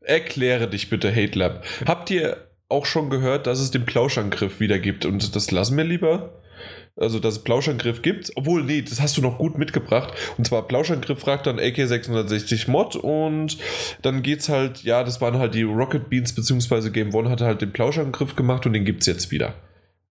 Erkläre 0.00 0.68
dich 0.68 0.90
bitte, 0.90 1.14
Hate 1.14 1.38
Lab. 1.38 1.64
Habt 1.86 2.10
ihr 2.10 2.48
auch 2.68 2.86
schon 2.86 3.08
gehört, 3.08 3.46
dass 3.46 3.60
es 3.60 3.70
den 3.70 3.86
Plauschangriff 3.86 4.58
wieder 4.58 4.80
gibt? 4.80 5.04
Und 5.04 5.36
das 5.36 5.52
lassen 5.52 5.76
wir 5.76 5.84
lieber. 5.84 6.42
Also, 7.00 7.20
dass 7.20 7.34
es 7.34 7.44
Plauschangriff 7.44 8.02
gibt. 8.02 8.32
Obwohl, 8.34 8.64
nee, 8.64 8.82
das 8.82 9.00
hast 9.00 9.16
du 9.16 9.22
noch 9.22 9.38
gut 9.38 9.56
mitgebracht. 9.56 10.12
Und 10.36 10.46
zwar 10.46 10.66
Plauschangriff 10.66 11.20
fragt 11.20 11.46
dann 11.46 11.60
AK660 11.60 12.70
Mod 12.70 12.96
und 12.96 13.58
dann 14.02 14.22
geht's 14.22 14.48
halt, 14.48 14.82
ja, 14.82 15.04
das 15.04 15.20
waren 15.20 15.38
halt 15.38 15.54
die 15.54 15.62
Rocket 15.62 16.10
Beans, 16.10 16.34
beziehungsweise 16.34 16.90
Game 16.90 17.14
One 17.14 17.30
hatte 17.30 17.46
halt 17.46 17.62
den 17.62 17.72
Plauschangriff 17.72 18.34
gemacht 18.34 18.66
und 18.66 18.72
den 18.72 18.84
gibt's 18.84 19.06
jetzt 19.06 19.30
wieder. 19.30 19.54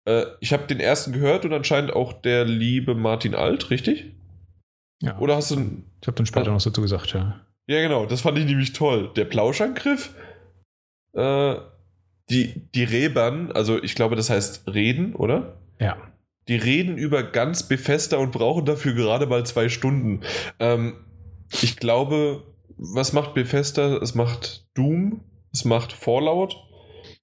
Äh, 0.05 0.25
ich 0.39 0.53
habe 0.53 0.67
den 0.67 0.79
ersten 0.79 1.11
gehört 1.11 1.45
und 1.45 1.53
anscheinend 1.53 1.91
auch 1.93 2.13
der 2.13 2.45
liebe 2.45 2.93
Martin 2.93 3.33
Alt, 3.33 3.71
richtig? 3.71 4.11
Ja. 5.01 5.17
Oder 5.19 5.35
hast 5.35 5.51
du. 5.51 5.55
Einen, 5.55 5.85
ich 6.01 6.07
habe 6.07 6.15
dann 6.15 6.25
später 6.25 6.51
noch 6.51 6.61
dazu 6.61 6.81
gesagt, 6.81 7.13
ja. 7.13 7.41
Ja, 7.67 7.81
genau, 7.81 8.05
das 8.05 8.21
fand 8.21 8.37
ich 8.37 8.45
nämlich 8.45 8.73
toll. 8.73 9.11
Der 9.15 9.25
Plauschangriff, 9.25 10.13
äh, 11.13 11.55
die, 12.29 12.69
die 12.75 12.83
Rebern, 12.83 13.51
also 13.51 13.81
ich 13.81 13.95
glaube, 13.95 14.15
das 14.15 14.29
heißt 14.29 14.67
Reden, 14.71 15.15
oder? 15.15 15.57
Ja. 15.79 15.97
Die 16.47 16.55
reden 16.55 16.97
über 16.97 17.23
ganz 17.23 17.67
Befester 17.67 18.19
und 18.19 18.31
brauchen 18.31 18.65
dafür 18.65 18.93
gerade 18.93 19.25
mal 19.25 19.45
zwei 19.45 19.69
Stunden. 19.69 20.21
Ähm, 20.59 20.93
ich 21.61 21.77
glaube, 21.77 22.43
was 22.77 23.13
macht 23.13 23.33
Befester? 23.33 24.01
Es 24.01 24.15
macht 24.15 24.67
Doom, 24.75 25.21
es 25.51 25.65
macht 25.65 25.93
Fallout 25.93 26.55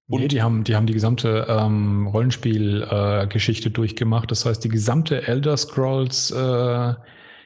und 0.07 0.21
nee, 0.21 0.27
die 0.27 0.41
haben, 0.41 0.63
die 0.63 0.75
haben 0.75 0.85
die 0.85 0.93
gesamte 0.93 1.47
ähm, 1.49 2.07
Rollenspiel-Geschichte 2.07 3.69
äh, 3.69 3.71
durchgemacht. 3.71 4.29
Das 4.31 4.45
heißt, 4.45 4.63
die 4.63 4.69
gesamte 4.69 5.27
Elder 5.27 5.55
Scrolls 5.55 6.29
äh, 6.31 6.93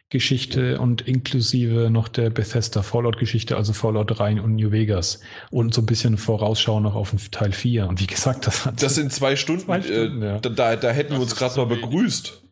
Geschichte 0.09 0.79
und 0.79 1.01
inklusive 1.01 1.89
noch 1.89 2.07
der 2.07 2.29
Bethesda 2.29 2.81
Fallout-Geschichte, 2.81 3.57
also 3.57 3.73
Fallout 3.73 4.17
3 4.17 4.41
und 4.41 4.55
New 4.55 4.71
Vegas. 4.71 5.19
Und 5.51 5.73
so 5.73 5.81
ein 5.81 5.85
bisschen 5.85 6.17
Vorausschau 6.17 6.79
noch 6.79 6.95
auf 6.95 7.13
Teil 7.29 7.51
4. 7.51 7.87
Und 7.87 7.99
wie 7.99 8.07
gesagt, 8.07 8.47
das 8.47 8.65
hat. 8.65 8.81
Das 8.81 8.95
sind 8.95 9.11
zwei 9.11 9.35
Stunden. 9.35 9.63
Zwei 9.65 9.81
Stunden 9.81 10.21
äh, 10.21 10.25
ja. 10.25 10.39
da, 10.39 10.75
da 10.75 10.91
hätten 10.91 11.09
das 11.09 11.17
wir 11.19 11.23
uns 11.23 11.35
gerade 11.35 11.57
mal 11.57 11.65
begrüßt. 11.65 12.43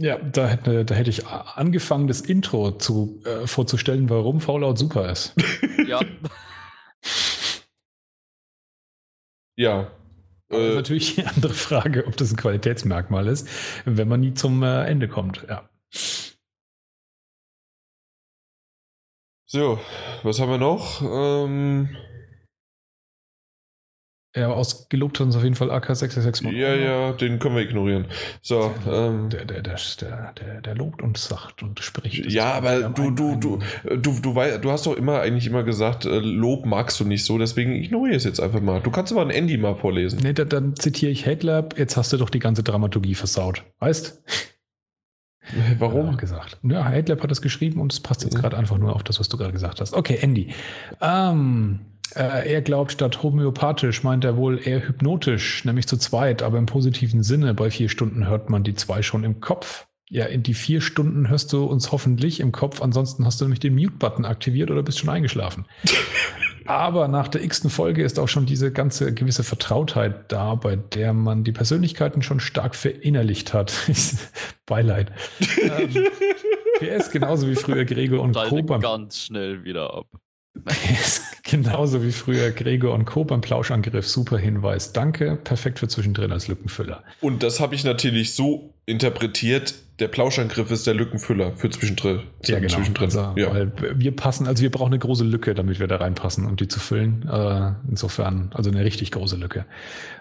Ja, 0.00 0.16
da 0.18 0.46
hätte, 0.48 0.84
da 0.84 0.94
hätte 0.94 1.10
ich 1.10 1.26
angefangen, 1.26 2.06
das 2.06 2.20
Intro 2.20 2.72
zu, 2.78 3.20
äh, 3.24 3.46
vorzustellen, 3.46 4.08
warum 4.08 4.40
Fallout 4.40 4.78
super 4.78 5.10
ist. 5.10 5.34
Ja. 5.86 6.00
Ja. 9.58 9.90
Das 10.48 10.60
ist 10.60 10.70
äh, 10.70 10.74
natürlich 10.76 11.18
eine 11.18 11.34
andere 11.34 11.52
Frage, 11.52 12.06
ob 12.06 12.16
das 12.16 12.30
ein 12.30 12.36
Qualitätsmerkmal 12.36 13.26
ist, 13.26 13.48
wenn 13.84 14.06
man 14.06 14.20
nie 14.20 14.32
zum 14.32 14.62
äh, 14.62 14.84
Ende 14.84 15.08
kommt. 15.08 15.44
Ja. 15.48 15.68
So, 19.50 19.78
was 20.24 20.40
haben 20.40 20.50
wir 20.50 20.58
noch? 20.58 21.00
Ähm, 21.00 21.88
ja, 24.36 24.48
ausgelobt 24.48 25.18
hat 25.18 25.26
uns 25.26 25.36
auf 25.36 25.42
jeden 25.42 25.54
Fall 25.54 25.70
AK666 25.70 26.44
Mod. 26.44 26.52
Ja, 26.52 26.74
ja, 26.74 27.12
den 27.12 27.38
können 27.38 27.56
wir 27.56 27.62
ignorieren. 27.62 28.08
So, 28.42 28.74
ähm, 28.86 29.30
der, 29.30 29.46
der, 29.46 29.62
der, 29.62 30.34
der, 30.34 30.60
der, 30.60 30.74
lobt 30.74 31.00
und 31.00 31.16
sagt 31.16 31.62
und 31.62 31.80
spricht. 31.80 32.30
Ja, 32.30 32.52
aber 32.52 32.90
du, 32.90 33.10
du, 33.10 33.36
du, 33.36 33.58
du, 33.84 34.20
du, 34.20 34.34
weißt, 34.34 34.62
du 34.62 34.70
hast 34.70 34.84
doch 34.84 34.94
immer 34.94 35.20
eigentlich 35.20 35.46
immer 35.46 35.62
gesagt, 35.62 36.04
äh, 36.04 36.18
Lob 36.18 36.66
magst 36.66 37.00
du 37.00 37.06
nicht 37.06 37.24
so, 37.24 37.38
deswegen 37.38 37.72
ignoriere 37.72 38.16
es 38.16 38.24
jetzt 38.24 38.40
einfach 38.40 38.60
mal. 38.60 38.82
Du 38.82 38.90
kannst 38.90 39.12
aber 39.12 39.22
ein 39.22 39.30
Andy 39.30 39.56
mal 39.56 39.76
vorlesen. 39.76 40.20
Nee, 40.22 40.34
dann, 40.34 40.50
dann 40.50 40.76
zitiere 40.76 41.10
ich 41.10 41.26
Hate 41.26 41.70
jetzt 41.78 41.96
hast 41.96 42.12
du 42.12 42.18
doch 42.18 42.28
die 42.28 42.38
ganze 42.38 42.62
Dramaturgie 42.62 43.14
versaut. 43.14 43.64
Weißt? 43.78 44.22
Warum? 45.78 46.06
Ja, 46.06 46.16
gesagt. 46.16 46.58
Ja, 46.62 46.84
Hate 46.84 47.20
hat 47.20 47.30
das 47.30 47.42
geschrieben 47.42 47.80
und 47.80 47.92
es 47.92 48.00
passt 48.00 48.24
jetzt 48.24 48.36
gerade 48.36 48.56
einfach 48.56 48.78
nur 48.78 48.94
auf 48.94 49.02
das, 49.02 49.20
was 49.20 49.28
du 49.28 49.36
gerade 49.36 49.52
gesagt 49.52 49.80
hast. 49.80 49.94
Okay, 49.94 50.18
Andy. 50.20 50.52
Ähm, 51.00 51.80
äh, 52.14 52.52
er 52.52 52.62
glaubt, 52.62 52.92
statt 52.92 53.22
homöopathisch 53.22 54.02
meint 54.02 54.24
er 54.24 54.36
wohl 54.36 54.60
eher 54.62 54.86
hypnotisch, 54.86 55.64
nämlich 55.64 55.86
zu 55.86 55.96
zweit, 55.96 56.42
aber 56.42 56.58
im 56.58 56.66
positiven 56.66 57.22
Sinne. 57.22 57.54
Bei 57.54 57.70
vier 57.70 57.88
Stunden 57.88 58.26
hört 58.26 58.50
man 58.50 58.64
die 58.64 58.74
zwei 58.74 59.02
schon 59.02 59.24
im 59.24 59.40
Kopf. 59.40 59.86
Ja, 60.10 60.24
in 60.24 60.42
die 60.42 60.54
vier 60.54 60.80
Stunden 60.80 61.28
hörst 61.28 61.52
du 61.52 61.64
uns 61.64 61.92
hoffentlich 61.92 62.40
im 62.40 62.50
Kopf, 62.50 62.80
ansonsten 62.80 63.26
hast 63.26 63.40
du 63.40 63.44
nämlich 63.44 63.60
den 63.60 63.74
Mute-Button 63.74 64.24
aktiviert 64.24 64.70
oder 64.70 64.82
bist 64.82 64.98
schon 64.98 65.10
eingeschlafen. 65.10 65.66
Aber 66.68 67.08
nach 67.08 67.28
der 67.28 67.42
x-ten 67.42 67.70
Folge 67.70 68.02
ist 68.02 68.18
auch 68.18 68.28
schon 68.28 68.44
diese 68.44 68.70
ganze 68.70 69.14
gewisse 69.14 69.42
Vertrautheit 69.42 70.30
da, 70.30 70.54
bei 70.54 70.76
der 70.76 71.14
man 71.14 71.42
die 71.42 71.52
Persönlichkeiten 71.52 72.20
schon 72.20 72.40
stark 72.40 72.74
verinnerlicht 72.74 73.54
hat. 73.54 73.72
Beileid. 74.66 75.10
ähm, 75.62 76.04
PS 76.78 77.10
genauso 77.10 77.48
wie 77.48 77.54
früher 77.54 77.86
Gregor 77.86 78.20
und 78.20 78.36
Co. 78.36 78.62
ganz 78.80 79.18
schnell 79.18 79.64
wieder 79.64 79.94
ab. 79.94 80.08
Genauso 81.42 82.02
wie 82.02 82.12
früher 82.12 82.50
Gregor 82.50 82.92
und 82.92 83.06
Co. 83.06 83.24
beim 83.24 83.40
Plauschangriff. 83.40 84.06
Super 84.06 84.36
Hinweis. 84.36 84.92
Danke. 84.92 85.36
Perfekt 85.36 85.78
für 85.78 85.88
zwischendrin 85.88 86.32
als 86.32 86.48
Lückenfüller. 86.48 87.02
Und 87.22 87.42
das 87.42 87.60
habe 87.60 87.76
ich 87.76 87.84
natürlich 87.84 88.34
so 88.34 88.74
interpretiert. 88.84 89.74
Der 89.98 90.08
Plauschangriff 90.08 90.70
ist 90.70 90.86
der 90.86 90.94
Lückenfüller 90.94 91.52
für 91.52 91.70
zwischendrin. 91.70 92.22
Ja, 92.44 92.60
genau. 92.60 92.74
Zwischendrin. 92.74 93.06
Also, 93.06 93.32
ja. 93.36 93.52
Weil 93.52 93.72
wir 93.96 94.14
passen, 94.14 94.46
also 94.46 94.62
wir 94.62 94.70
brauchen 94.70 94.92
eine 94.92 95.00
große 95.00 95.24
Lücke, 95.24 95.54
damit 95.54 95.80
wir 95.80 95.88
da 95.88 95.96
reinpassen, 95.96 96.46
um 96.46 96.56
die 96.56 96.68
zu 96.68 96.78
füllen. 96.78 97.28
Äh, 97.28 97.72
insofern, 97.88 98.50
also 98.54 98.70
eine 98.70 98.84
richtig 98.84 99.10
große 99.10 99.36
Lücke. 99.36 99.66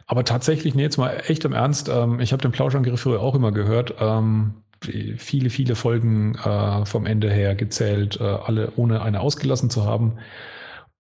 Aber 0.08 0.24
tatsächlich, 0.24 0.74
nee, 0.74 0.82
jetzt 0.82 0.98
mal 0.98 1.22
echt 1.28 1.46
im 1.46 1.54
Ernst. 1.54 1.90
Ähm, 1.90 2.20
ich 2.20 2.32
habe 2.32 2.42
den 2.42 2.52
Plauschangriff 2.52 3.00
früher 3.00 3.22
auch 3.22 3.36
immer 3.36 3.52
gehört. 3.52 3.96
Ähm, 4.00 4.64
viele, 4.82 5.50
viele 5.50 5.76
Folgen 5.76 6.36
äh, 6.36 6.86
vom 6.86 7.06
Ende 7.06 7.32
her 7.32 7.56
gezählt, 7.56 8.20
äh, 8.20 8.24
alle 8.24 8.74
ohne 8.76 9.02
eine 9.02 9.20
ausgelassen 9.20 9.70
zu 9.70 9.86
haben. 9.86 10.18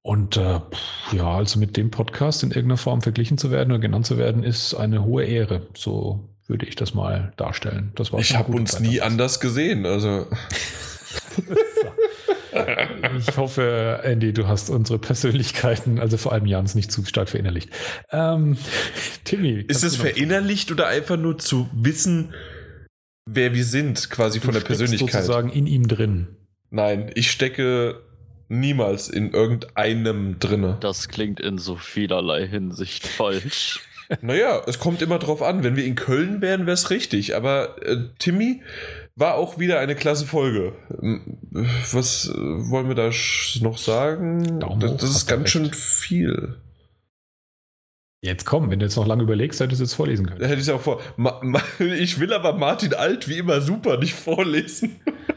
Und 0.01 0.37
äh, 0.37 0.61
ja, 1.11 1.31
also 1.31 1.59
mit 1.59 1.77
dem 1.77 1.91
Podcast 1.91 2.43
in 2.43 2.51
irgendeiner 2.51 2.77
Form 2.77 3.01
verglichen 3.01 3.37
zu 3.37 3.51
werden 3.51 3.71
oder 3.71 3.81
genannt 3.81 4.05
zu 4.05 4.17
werden, 4.17 4.43
ist 4.43 4.73
eine 4.73 5.03
hohe 5.03 5.25
Ehre. 5.25 5.67
So 5.75 6.29
würde 6.47 6.65
ich 6.65 6.75
das 6.75 6.93
mal 6.93 7.33
darstellen. 7.37 7.91
Das 7.95 8.11
war 8.13 8.19
ich 8.19 8.35
habe 8.35 8.51
uns 8.53 8.73
Zeit 8.73 8.81
nie 8.81 9.01
anders 9.01 9.39
gesehen. 9.39 9.85
Also. 9.85 10.27
ich 13.17 13.37
hoffe, 13.37 14.01
Andy, 14.03 14.33
du 14.33 14.47
hast 14.47 14.69
unsere 14.69 14.99
Persönlichkeiten, 14.99 15.99
also 15.99 16.17
vor 16.17 16.31
allem 16.31 16.45
Jans, 16.45 16.75
nicht 16.75 16.91
zu 16.91 17.03
stark 17.05 17.29
verinnerlicht. 17.29 17.69
Ähm, 18.11 18.57
Timmy. 19.23 19.65
Ist 19.67 19.83
es 19.83 19.97
verinnerlicht 19.97 20.71
oder 20.71 20.87
einfach 20.87 21.17
nur 21.17 21.37
zu 21.37 21.69
wissen, 21.73 22.33
wer 23.27 23.53
wir 23.53 23.65
sind, 23.65 24.09
quasi 24.09 24.39
du 24.39 24.45
von 24.45 24.53
der 24.53 24.61
Persönlichkeit. 24.61 25.11
sozusagen 25.11 25.49
in 25.49 25.67
ihm 25.67 25.87
drin. 25.87 26.27
Nein, 26.69 27.11
ich 27.15 27.31
stecke 27.31 28.01
niemals 28.49 29.09
in 29.09 29.31
irgendeinem 29.31 30.39
drinne. 30.39 30.77
Das 30.79 31.09
klingt 31.09 31.39
in 31.39 31.57
so 31.57 31.75
vielerlei 31.75 32.47
Hinsicht 32.47 33.05
falsch. 33.05 33.81
Naja, 34.21 34.61
es 34.67 34.79
kommt 34.79 35.01
immer 35.01 35.19
drauf 35.19 35.41
an. 35.41 35.63
Wenn 35.63 35.75
wir 35.75 35.85
in 35.85 35.95
Köln 35.95 36.41
wären, 36.41 36.65
wäre 36.65 36.73
es 36.73 36.89
richtig. 36.89 37.35
Aber 37.35 37.81
äh, 37.85 37.97
Timmy 38.19 38.61
war 39.15 39.35
auch 39.35 39.59
wieder 39.59 39.79
eine 39.79 39.95
klasse 39.95 40.25
Folge. 40.25 40.73
Was 41.91 42.29
äh, 42.29 42.37
wollen 42.37 42.87
wir 42.87 42.95
da 42.95 43.11
noch 43.61 43.77
sagen? 43.77 44.59
Daumen 44.59 44.79
das, 44.79 44.97
das 44.97 45.09
ist 45.09 45.27
ganz 45.27 45.49
schön 45.49 45.73
viel. 45.73 46.57
Jetzt 48.21 48.45
komm, 48.45 48.71
wenn 48.71 48.79
du 48.79 48.85
jetzt 48.85 48.95
noch 48.95 49.05
lange 49.05 49.23
überlegst, 49.23 49.59
hättest 49.59 49.79
du 49.79 49.85
es 49.85 49.93
vorlesen 49.93 50.25
können. 50.25 50.43
Hätte 50.43 50.61
ich 50.61 50.71
auch 50.71 50.81
vor. 50.81 51.01
Ma, 51.17 51.39
ma, 51.43 51.61
ich 51.79 52.19
will 52.19 52.33
aber 52.33 52.53
Martin 52.53 52.93
Alt 52.93 53.27
wie 53.27 53.37
immer 53.37 53.61
super 53.61 53.97
nicht 53.97 54.15
vorlesen. 54.15 54.99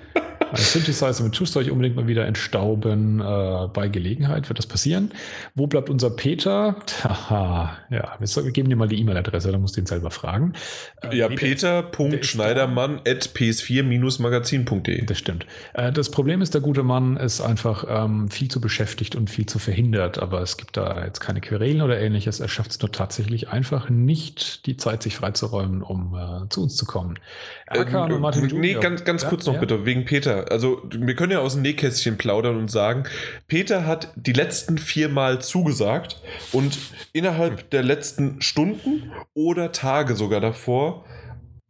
Ein 0.50 0.56
Synthesizer 0.56 1.22
mit 1.22 1.34
Tust 1.34 1.56
euch 1.56 1.70
unbedingt 1.70 1.96
mal 1.96 2.08
wieder 2.08 2.26
entstauben. 2.26 3.20
Äh, 3.20 3.68
bei 3.72 3.88
Gelegenheit 3.88 4.48
wird 4.48 4.58
das 4.58 4.66
passieren. 4.66 5.12
Wo 5.54 5.66
bleibt 5.66 5.88
unser 5.88 6.10
Peter? 6.10 6.76
Haha, 7.04 7.76
ja, 7.90 8.16
wir 8.18 8.52
geben 8.52 8.68
dir 8.68 8.76
mal 8.76 8.88
die 8.88 8.98
E-Mail-Adresse, 9.00 9.52
dann 9.52 9.60
musst 9.60 9.76
du 9.76 9.80
ihn 9.80 9.86
selber 9.86 10.10
fragen. 10.10 10.54
Äh, 11.02 11.16
ja, 11.16 11.28
peter.schneidermann 11.28 13.00
at 13.06 13.30
ps4-magazin.de. 13.34 15.04
Das 15.04 15.18
stimmt. 15.18 15.46
Äh, 15.74 15.92
das 15.92 16.10
Problem 16.10 16.42
ist, 16.42 16.54
der 16.54 16.60
gute 16.60 16.82
Mann 16.82 17.16
ist 17.16 17.40
einfach 17.40 17.84
ähm, 17.88 18.28
viel 18.28 18.48
zu 18.48 18.60
beschäftigt 18.60 19.14
und 19.14 19.30
viel 19.30 19.46
zu 19.46 19.58
verhindert, 19.58 20.18
aber 20.18 20.40
es 20.40 20.56
gibt 20.56 20.76
da 20.76 21.04
jetzt 21.04 21.20
keine 21.20 21.40
Querelen 21.40 21.82
oder 21.82 22.00
ähnliches. 22.00 22.40
Er 22.40 22.48
schafft 22.48 22.72
es 22.72 22.80
nur 22.80 22.90
tatsächlich 22.90 23.50
einfach 23.50 23.88
nicht, 23.88 24.66
die 24.66 24.76
Zeit 24.76 25.02
sich 25.02 25.14
freizuräumen, 25.14 25.82
um 25.82 26.14
äh, 26.14 26.48
zu 26.48 26.62
uns 26.62 26.74
zu 26.74 26.86
kommen. 26.86 27.18
Erkan 27.66 28.10
äh, 28.10 28.18
Martin 28.18 28.46
nee, 28.58 28.74
ganz, 28.74 29.04
ganz 29.04 29.22
ja, 29.22 29.28
kurz 29.28 29.46
noch 29.46 29.54
ja. 29.54 29.60
bitte, 29.60 29.86
wegen 29.86 30.04
Peter. 30.04 30.40
Also, 30.49 30.83
wir 30.91 31.15
können 31.15 31.33
ja 31.33 31.41
aus 31.41 31.55
dem 31.55 31.62
Nähkästchen 31.62 32.19
plaudern 32.19 32.57
und 32.57 32.70
sagen, 32.70 33.05
Peter 33.49 33.86
hat 33.86 34.12
die 34.17 34.33
letzten 34.33 34.78
vier 34.78 35.09
Mal 35.09 35.41
zugesagt 35.41 36.20
und 36.52 36.78
innerhalb 37.12 37.70
der 37.70 37.83
letzten 37.83 38.41
Stunden 38.41 39.12
oder 39.35 39.73
Tage 39.73 40.15
sogar 40.15 40.41
davor 40.41 41.05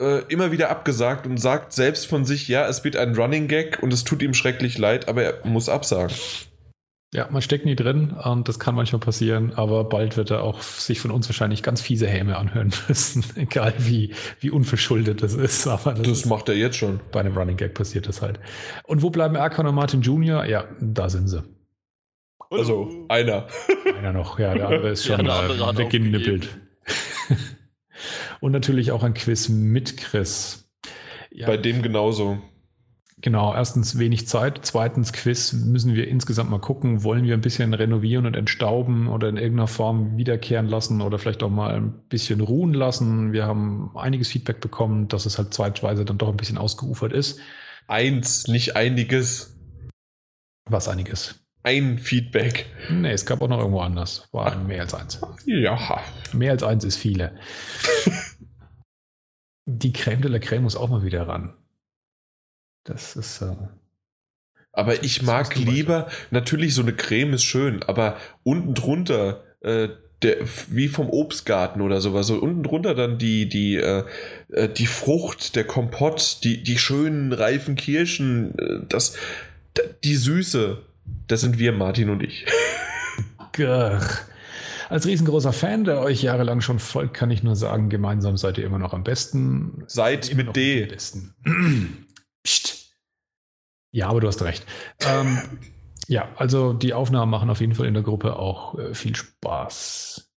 äh, 0.01 0.23
immer 0.29 0.51
wieder 0.51 0.71
abgesagt 0.71 1.27
und 1.27 1.39
sagt 1.39 1.73
selbst 1.73 2.07
von 2.07 2.25
sich, 2.25 2.49
ja, 2.49 2.67
es 2.67 2.85
wird 2.85 2.97
ein 2.97 3.15
Running 3.15 3.49
Gag 3.49 3.83
und 3.83 3.93
es 3.93 4.05
tut 4.05 4.23
ihm 4.23 4.35
schrecklich 4.35 4.79
leid, 4.79 5.09
aber 5.09 5.23
er 5.23 5.47
muss 5.47 5.69
absagen. 5.69 6.15
Ja, 7.13 7.27
man 7.29 7.43
steckt 7.43 7.65
nie 7.65 7.75
drin 7.75 8.13
und 8.13 8.49
das 8.49 8.61
kann 8.61 8.77
manchmal 8.77 9.01
passieren, 9.01 9.53
aber 9.55 9.83
bald 9.83 10.17
wird 10.17 10.31
er 10.31 10.45
auch 10.45 10.63
sich 10.63 11.01
von 11.01 11.11
uns 11.11 11.29
wahrscheinlich 11.29 11.65
ganz 11.65 11.81
fiese 11.81 12.07
Häme 12.07 12.37
anhören 12.37 12.73
müssen, 12.89 13.25
egal 13.35 13.75
wie, 13.79 14.15
wie 14.39 14.51
unverschuldet 14.51 15.21
das 15.21 15.35
ist. 15.35 15.67
Aber 15.67 15.95
das, 15.95 16.07
das 16.07 16.25
macht 16.27 16.49
er 16.49 16.55
jetzt 16.55 16.77
schon. 16.77 17.01
Bei 17.11 17.19
einem 17.19 17.37
Running 17.37 17.57
Gag 17.57 17.75
passiert 17.75 18.07
das 18.07 18.23
halt. 18.23 18.39
Und 18.85 19.03
wo 19.03 19.11
bleiben 19.11 19.35
Erkan 19.35 19.67
und 19.67 19.75
Martin 19.75 20.03
Jr.? 20.03 20.45
Ja, 20.45 20.67
da 20.81 21.09
sind 21.09 21.27
sie. 21.27 21.43
Also 22.49 23.07
einer. 23.09 23.47
Einer 23.99 24.13
noch, 24.13 24.39
ja, 24.39 24.55
der 24.55 24.67
andere 24.67 24.91
ist 24.91 25.05
schon 25.05 25.25
ja, 25.25 25.47
äh, 25.47 25.79
weggenippelt. 25.79 26.49
und 28.41 28.53
natürlich 28.53 28.91
auch 28.93 29.05
ein 29.05 29.15
Quiz 29.15 29.49
mit 29.49 29.97
Chris. 29.97 30.69
Ja, 31.31 31.47
Bei 31.47 31.57
dem 31.57 31.83
genauso. 31.83 32.39
Genau, 33.23 33.55
erstens 33.55 33.99
wenig 33.99 34.29
Zeit, 34.29 34.61
zweitens 34.63 35.13
Quiz 35.13 35.53
müssen 35.53 35.95
wir 35.95 36.09
insgesamt 36.09 36.49
mal 36.49 36.61
gucken, 36.61 37.05
wollen 37.05 37.25
wir 37.25 37.35
ein 37.35 37.43
bisschen 37.43 37.75
renovieren 37.75 38.25
und 38.25 38.35
entstauben 38.35 39.09
oder 39.09 39.29
in 39.29 39.37
irgendeiner 39.37 39.67
Form 39.67 40.17
wiederkehren 40.17 40.67
lassen 40.67 41.03
oder 41.03 41.19
vielleicht 41.19 41.43
auch 41.43 41.51
mal 41.51 41.75
ein 41.75 41.93
bisschen 42.09 42.41
ruhen 42.41 42.73
lassen. 42.73 43.33
Wir 43.33 43.45
haben 43.45 43.91
einiges 43.95 44.29
Feedback 44.29 44.61
bekommen, 44.61 45.09
dass 45.09 45.27
es 45.27 45.37
halt 45.37 45.53
zweitweise 45.53 46.07
dann 46.07 46.17
doch 46.17 46.31
ein 46.31 46.37
bisschen 46.37 46.57
ausgeufert 46.57 47.13
ist. 47.13 47.41
Eins, 47.89 48.47
nicht 48.49 48.77
einiges. 48.77 49.59
Was 50.71 50.89
einiges? 50.89 51.41
Ein 51.63 51.99
Feedback. 51.99 52.67
Nee, 52.89 53.13
es 53.13 53.27
gab 53.27 53.43
auch 53.43 53.49
noch 53.49 53.59
irgendwo 53.59 53.81
anders. 53.81 54.29
War 54.33 54.57
Ach. 54.57 54.67
mehr 54.67 54.81
als 54.81 54.95
eins. 54.95 55.21
Ja. 55.45 56.01
Mehr 56.33 56.53
als 56.53 56.63
eins 56.63 56.85
ist 56.85 56.97
viele. 56.97 57.39
Die 59.67 59.93
Creme 59.93 60.23
de 60.23 60.31
la 60.31 60.39
Creme 60.39 60.63
muss 60.63 60.77
auch 60.77 60.89
mal 60.89 61.05
wieder 61.05 61.29
ran. 61.29 61.55
Das 62.91 63.17
ist. 63.17 63.43
Äh, 63.43 63.55
aber 64.73 65.03
ich 65.03 65.23
mag 65.23 65.57
lieber, 65.57 66.09
natürlich 66.31 66.75
so 66.75 66.83
eine 66.83 66.93
Creme 66.93 67.35
ist 67.35 67.45
schön, 67.45 67.83
aber 67.83 68.17
unten 68.45 68.75
drunter, 68.75 69.43
äh, 69.61 69.89
der, 70.23 70.37
wie 70.69 70.89
vom 70.89 71.09
Obstgarten 71.09 71.81
oder 71.81 72.01
sowas, 72.01 72.27
so 72.27 72.37
unten 72.37 72.63
drunter 72.63 72.95
dann 72.95 73.19
die, 73.19 73.49
die, 73.49 73.77
äh, 73.77 74.05
äh, 74.51 74.69
die 74.69 74.87
Frucht, 74.87 75.57
der 75.57 75.65
Kompott, 75.65 76.39
die, 76.45 76.63
die 76.63 76.79
schönen 76.79 77.33
reifen 77.33 77.75
Kirschen, 77.75 78.57
äh, 78.59 78.87
das, 78.89 79.17
die 80.05 80.17
Süße, 80.17 80.79
das 81.27 81.41
sind 81.41 81.59
wir, 81.59 81.73
Martin 81.73 82.11
und 82.11 82.23
ich. 82.23 82.47
Gach. 83.53 84.21
Als 84.89 85.07
riesengroßer 85.07 85.53
Fan, 85.53 85.85
der 85.85 86.01
euch 86.01 86.23
jahrelang 86.23 86.61
schon 86.61 86.81
folgt, 86.81 87.15
kann 87.15 87.31
ich 87.31 87.43
nur 87.43 87.55
sagen, 87.55 87.91
gemeinsam 87.91 88.37
seid 88.37 88.59
ihr 88.59 88.67
immer 88.67 88.79
noch 88.79 88.93
am 88.93 89.05
besten. 89.05 89.85
Seid 89.87 90.35
mit 90.35 90.55
D. 90.57 90.87
Besten. 90.87 91.35
Psst. 92.45 92.80
Ja, 93.93 94.09
aber 94.09 94.21
du 94.21 94.29
hast 94.29 94.43
recht. 94.43 94.65
Ähm, 95.01 95.39
ja, 96.09 96.29
also 96.37 96.73
die 96.73 96.95
Aufnahmen 96.95 97.31
machen 97.31 97.51
auf 97.51 97.61
jeden 97.61 97.75
Fall 97.75 97.87
in 97.87 97.95
der 97.95 98.03
Gruppe 98.03 98.37
auch 98.37 98.79
äh, 98.79 98.95
viel 98.95 99.17
Spaß. 99.17 100.31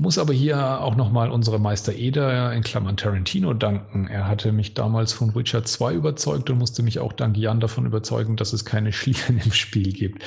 Muss 0.00 0.16
aber 0.16 0.32
hier 0.32 0.80
auch 0.80 0.94
nochmal 0.94 1.28
unsere 1.28 1.58
Meister 1.58 1.92
Eder 1.92 2.52
in 2.52 2.62
Klammern 2.62 2.96
Tarantino 2.96 3.52
danken. 3.52 4.06
Er 4.06 4.28
hatte 4.28 4.52
mich 4.52 4.74
damals 4.74 5.12
von 5.12 5.34
Witcher 5.34 5.64
2 5.64 5.92
überzeugt 5.94 6.48
und 6.50 6.58
musste 6.58 6.84
mich 6.84 7.00
auch 7.00 7.12
dank 7.12 7.36
Jan 7.36 7.58
davon 7.58 7.84
überzeugen, 7.84 8.36
dass 8.36 8.52
es 8.52 8.64
keine 8.64 8.92
Schlieren 8.92 9.40
im 9.44 9.50
Spiel 9.50 9.92
gibt. 9.92 10.22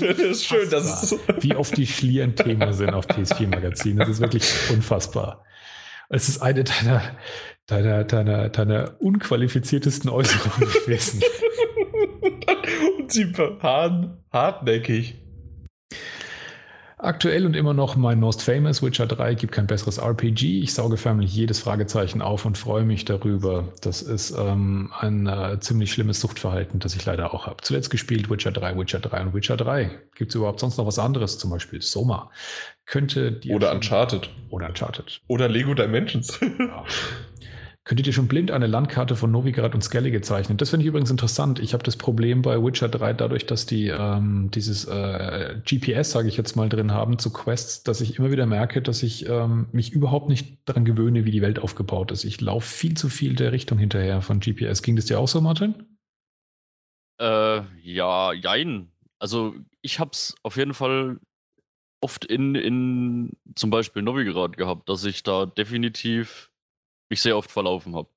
Das 0.00 0.18
ist 0.18 0.46
schön, 0.46 0.68
dass 0.68 1.04
es 1.04 1.20
Wie 1.38 1.54
oft 1.54 1.76
die 1.76 1.86
Schlieren 1.86 2.34
Thema 2.34 2.72
sind 2.72 2.92
auf 2.92 3.06
PS4-Magazinen. 3.06 3.98
Das 3.98 4.08
ist 4.08 4.18
wirklich 4.18 4.52
unfassbar. 4.70 5.44
Es 6.08 6.28
ist 6.28 6.42
eine 6.42 6.64
deiner, 6.64 7.02
deiner, 7.66 8.02
deiner, 8.02 8.48
deiner 8.48 8.96
unqualifiziertesten 9.00 10.10
Äußerungen 10.10 10.72
gewesen. 10.72 11.22
und 12.98 13.12
sie 13.12 13.36
waren 13.36 14.18
hartnäckig. 14.32 15.16
Aktuell 17.04 17.44
und 17.44 17.54
immer 17.54 17.74
noch 17.74 17.96
mein 17.96 18.18
Most 18.18 18.42
Famous 18.42 18.82
Witcher 18.82 19.06
3 19.06 19.34
gibt 19.34 19.52
kein 19.52 19.66
besseres 19.66 19.98
RPG. 19.98 20.60
Ich 20.60 20.72
sauge 20.72 20.96
förmlich 20.96 21.34
jedes 21.34 21.58
Fragezeichen 21.58 22.22
auf 22.22 22.46
und 22.46 22.56
freue 22.56 22.84
mich 22.84 23.04
darüber. 23.04 23.68
Das 23.82 24.00
ist 24.00 24.34
ähm, 24.38 24.90
ein 24.98 25.26
äh, 25.26 25.60
ziemlich 25.60 25.92
schlimmes 25.92 26.20
Suchtverhalten, 26.20 26.80
das 26.80 26.96
ich 26.96 27.04
leider 27.04 27.34
auch 27.34 27.46
habe. 27.46 27.58
Zuletzt 27.62 27.90
gespielt 27.90 28.30
Witcher 28.30 28.52
3, 28.52 28.78
Witcher 28.78 29.00
3 29.00 29.20
und 29.20 29.34
Witcher 29.34 29.58
3. 29.58 29.90
Gibt 30.14 30.30
es 30.30 30.34
überhaupt 30.34 30.60
sonst 30.60 30.78
noch 30.78 30.86
was 30.86 30.98
anderes? 30.98 31.36
Zum 31.36 31.50
Beispiel 31.50 31.82
Soma. 31.82 32.30
Könnte 32.86 33.32
die 33.32 33.52
Oder 33.52 33.72
Uncharted. 33.72 34.30
Oder 34.48 34.68
Uncharted. 34.68 35.20
Oder 35.26 35.50
Lego 35.50 35.74
Dimensions. 35.74 36.40
ja. 36.40 36.84
Könntet 37.86 38.06
ihr 38.06 38.14
schon 38.14 38.28
blind 38.28 38.50
eine 38.50 38.66
Landkarte 38.66 39.14
von 39.14 39.30
Novigrad 39.30 39.74
und 39.74 39.82
Skellige 39.82 40.22
zeichnen? 40.22 40.56
Das 40.56 40.70
finde 40.70 40.84
ich 40.84 40.88
übrigens 40.88 41.10
interessant. 41.10 41.58
Ich 41.58 41.74
habe 41.74 41.84
das 41.84 41.98
Problem 41.98 42.40
bei 42.40 42.56
Witcher 42.56 42.88
3 42.88 43.12
dadurch, 43.12 43.44
dass 43.44 43.66
die 43.66 43.88
ähm, 43.88 44.50
dieses 44.50 44.86
äh, 44.86 45.60
GPS, 45.66 46.12
sage 46.12 46.28
ich 46.28 46.38
jetzt 46.38 46.56
mal, 46.56 46.70
drin 46.70 46.92
haben 46.92 47.18
zu 47.18 47.30
Quests, 47.30 47.82
dass 47.82 48.00
ich 48.00 48.18
immer 48.18 48.30
wieder 48.30 48.46
merke, 48.46 48.80
dass 48.80 49.02
ich 49.02 49.28
ähm, 49.28 49.66
mich 49.72 49.92
überhaupt 49.92 50.30
nicht 50.30 50.66
daran 50.66 50.86
gewöhne, 50.86 51.26
wie 51.26 51.30
die 51.30 51.42
Welt 51.42 51.58
aufgebaut 51.58 52.10
ist. 52.10 52.24
Ich 52.24 52.40
laufe 52.40 52.66
viel 52.66 52.96
zu 52.96 53.10
viel 53.10 53.34
der 53.34 53.52
Richtung 53.52 53.76
hinterher 53.76 54.22
von 54.22 54.40
GPS. 54.40 54.82
Ging 54.82 54.96
das 54.96 55.04
dir 55.04 55.18
auch 55.18 55.28
so, 55.28 55.42
Martin? 55.42 55.74
Äh, 57.20 57.60
ja, 57.82 58.32
jein. 58.32 58.92
Also 59.18 59.54
ich 59.82 60.00
habe 60.00 60.12
es 60.14 60.34
auf 60.42 60.56
jeden 60.56 60.72
Fall 60.72 61.20
oft 62.00 62.24
in, 62.24 62.54
in 62.54 63.32
zum 63.54 63.68
Beispiel 63.68 64.00
Novigrad 64.00 64.56
gehabt, 64.56 64.88
dass 64.88 65.04
ich 65.04 65.22
da 65.22 65.44
definitiv 65.44 66.50
mich 67.08 67.22
sehr 67.22 67.36
oft 67.36 67.50
verlaufen 67.50 67.94
habe. 67.94 68.08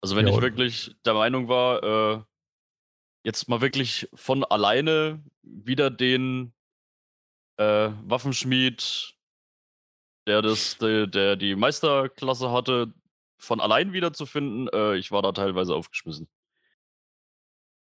Also 0.00 0.16
wenn 0.16 0.26
ja, 0.26 0.34
ich 0.34 0.40
wirklich 0.40 0.94
der 1.04 1.14
Meinung 1.14 1.48
war, 1.48 1.82
äh, 1.82 2.22
jetzt 3.24 3.48
mal 3.48 3.60
wirklich 3.60 4.08
von 4.14 4.44
alleine 4.44 5.22
wieder 5.42 5.90
den 5.90 6.52
äh, 7.58 7.90
Waffenschmied, 8.04 9.14
der 10.26 10.42
das, 10.42 10.78
der, 10.78 11.06
der, 11.06 11.36
die 11.36 11.54
Meisterklasse 11.54 12.50
hatte, 12.50 12.94
von 13.38 13.60
allein 13.60 13.92
wiederzufinden, 13.92 14.68
äh, 14.68 14.96
ich 14.96 15.10
war 15.10 15.22
da 15.22 15.32
teilweise 15.32 15.74
aufgeschmissen. 15.74 16.28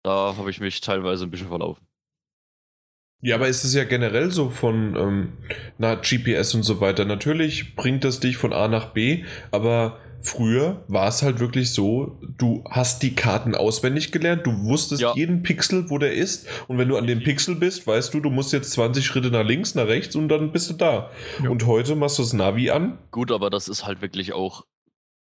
Da 0.02 0.36
habe 0.36 0.50
ich 0.50 0.60
mich 0.60 0.80
teilweise 0.80 1.24
ein 1.24 1.30
bisschen 1.30 1.48
verlaufen. 1.48 1.86
Ja, 3.22 3.36
aber 3.36 3.48
ist 3.48 3.64
es 3.64 3.74
ja 3.74 3.84
generell 3.84 4.30
so 4.30 4.50
von 4.50 4.94
ähm, 4.96 5.32
na, 5.78 5.94
GPS 5.94 6.54
und 6.54 6.62
so 6.62 6.80
weiter. 6.80 7.04
Natürlich 7.04 7.74
bringt 7.74 8.04
das 8.04 8.20
dich 8.20 8.36
von 8.36 8.52
A 8.52 8.68
nach 8.68 8.92
B, 8.92 9.24
aber 9.50 9.98
früher 10.20 10.84
war 10.88 11.08
es 11.08 11.22
halt 11.22 11.40
wirklich 11.40 11.72
so, 11.72 12.20
du 12.36 12.64
hast 12.68 13.02
die 13.02 13.14
Karten 13.14 13.54
auswendig 13.54 14.12
gelernt, 14.12 14.46
du 14.46 14.64
wusstest 14.64 15.02
ja. 15.02 15.14
jeden 15.14 15.42
Pixel, 15.42 15.88
wo 15.88 15.98
der 15.98 16.12
ist 16.12 16.46
und 16.68 16.78
wenn 16.78 16.88
du 16.88 16.96
an 16.96 17.06
dem 17.06 17.22
Pixel 17.22 17.54
bist, 17.54 17.86
weißt 17.86 18.12
du, 18.12 18.20
du 18.20 18.30
musst 18.30 18.52
jetzt 18.52 18.72
20 18.72 19.06
Schritte 19.06 19.30
nach 19.30 19.44
links, 19.44 19.74
nach 19.74 19.86
rechts 19.86 20.14
und 20.16 20.28
dann 20.28 20.52
bist 20.52 20.68
du 20.70 20.74
da. 20.74 21.10
Ja. 21.42 21.50
Und 21.50 21.66
heute 21.66 21.96
machst 21.96 22.18
du 22.18 22.22
das 22.22 22.32
Navi 22.32 22.70
an. 22.70 22.98
Gut, 23.10 23.32
aber 23.32 23.50
das 23.50 23.68
ist 23.68 23.86
halt 23.86 24.02
wirklich 24.02 24.32
auch 24.32 24.64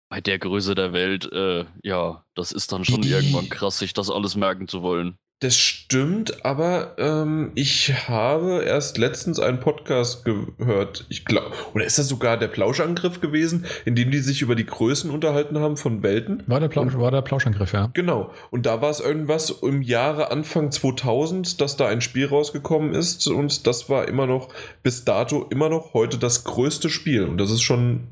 bei 0.10 0.22
der 0.22 0.40
Größe 0.40 0.74
der 0.74 0.94
Welt, 0.94 1.30
äh, 1.32 1.66
ja, 1.84 2.24
das 2.34 2.52
ist 2.52 2.72
dann 2.72 2.86
schon 2.86 3.04
irgendwann 3.04 3.50
krass, 3.50 3.80
sich 3.80 3.94
das 3.94 4.10
alles 4.10 4.36
merken 4.36 4.68
zu 4.68 4.82
wollen. 4.82 5.18
Das 5.40 5.56
stimmt, 5.56 6.44
aber 6.44 6.96
ähm, 6.98 7.52
ich 7.54 8.10
habe 8.10 8.64
erst 8.64 8.98
letztens 8.98 9.40
einen 9.40 9.60
Podcast 9.60 10.26
gehört. 10.26 11.06
Ich 11.10 11.26
glaube, 11.26 11.52
oder 11.76 11.86
ist 11.86 12.00
das 12.00 12.08
sogar 12.08 12.38
der 12.38 12.48
Plauschangriff 12.48 13.22
gewesen, 13.22 13.68
in 13.86 13.94
dem 13.94 14.10
die 14.10 14.18
sich 14.18 14.42
über 14.42 14.56
die 14.56 14.66
Größen 14.66 15.12
unterhalten 15.12 15.60
haben 15.60 15.78
von 15.78 16.02
Welten? 16.02 16.42
War 16.48 16.60
der, 16.60 16.70
Plausch, 16.70 16.98
war 16.98 17.12
der 17.12 17.22
Plauschangriff, 17.22 17.72
ja. 17.72 17.92
Genau. 17.94 18.32
Und 18.50 18.66
da 18.66 18.82
war 18.82 18.90
es 18.90 19.00
irgendwas 19.00 19.52
im 19.62 19.84
Jahre 19.84 20.32
Anfang 20.32 20.72
2000, 20.72 21.62
dass 21.62 21.78
da 21.78 21.88
ein 21.88 22.02
Spiel 22.02 22.26
rausgekommen 22.26 22.96
ist 22.96 23.28
und 23.28 23.68
das 23.68 23.92
war 23.92 24.08
immer 24.08 24.26
noch 24.26 24.50
bis 24.82 25.06
dato 25.06 25.46
immer 25.52 25.70
noch 25.70 25.94
heute 25.94 26.18
das 26.18 26.46
größte 26.46 26.90
Spiel 26.90 27.26
und 27.26 27.38
das 27.38 27.52
ist 27.52 27.62
schon 27.62 28.08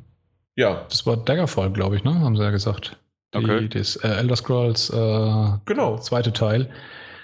ja. 0.55 0.85
Das 0.89 1.07
war 1.07 1.17
Daggerfall, 1.17 1.71
glaube 1.71 1.95
ich, 1.95 2.03
ne? 2.03 2.19
Haben 2.19 2.35
sie 2.35 2.43
ja 2.43 2.51
gesagt. 2.51 2.97
Die, 3.33 3.39
okay. 3.39 3.67
Das 3.67 3.95
äh, 3.97 4.09
Elder 4.09 4.35
Scrolls 4.35 4.91
äh, 4.91 5.57
genau. 5.65 5.97
zweite 5.97 6.31
Teil. 6.31 6.69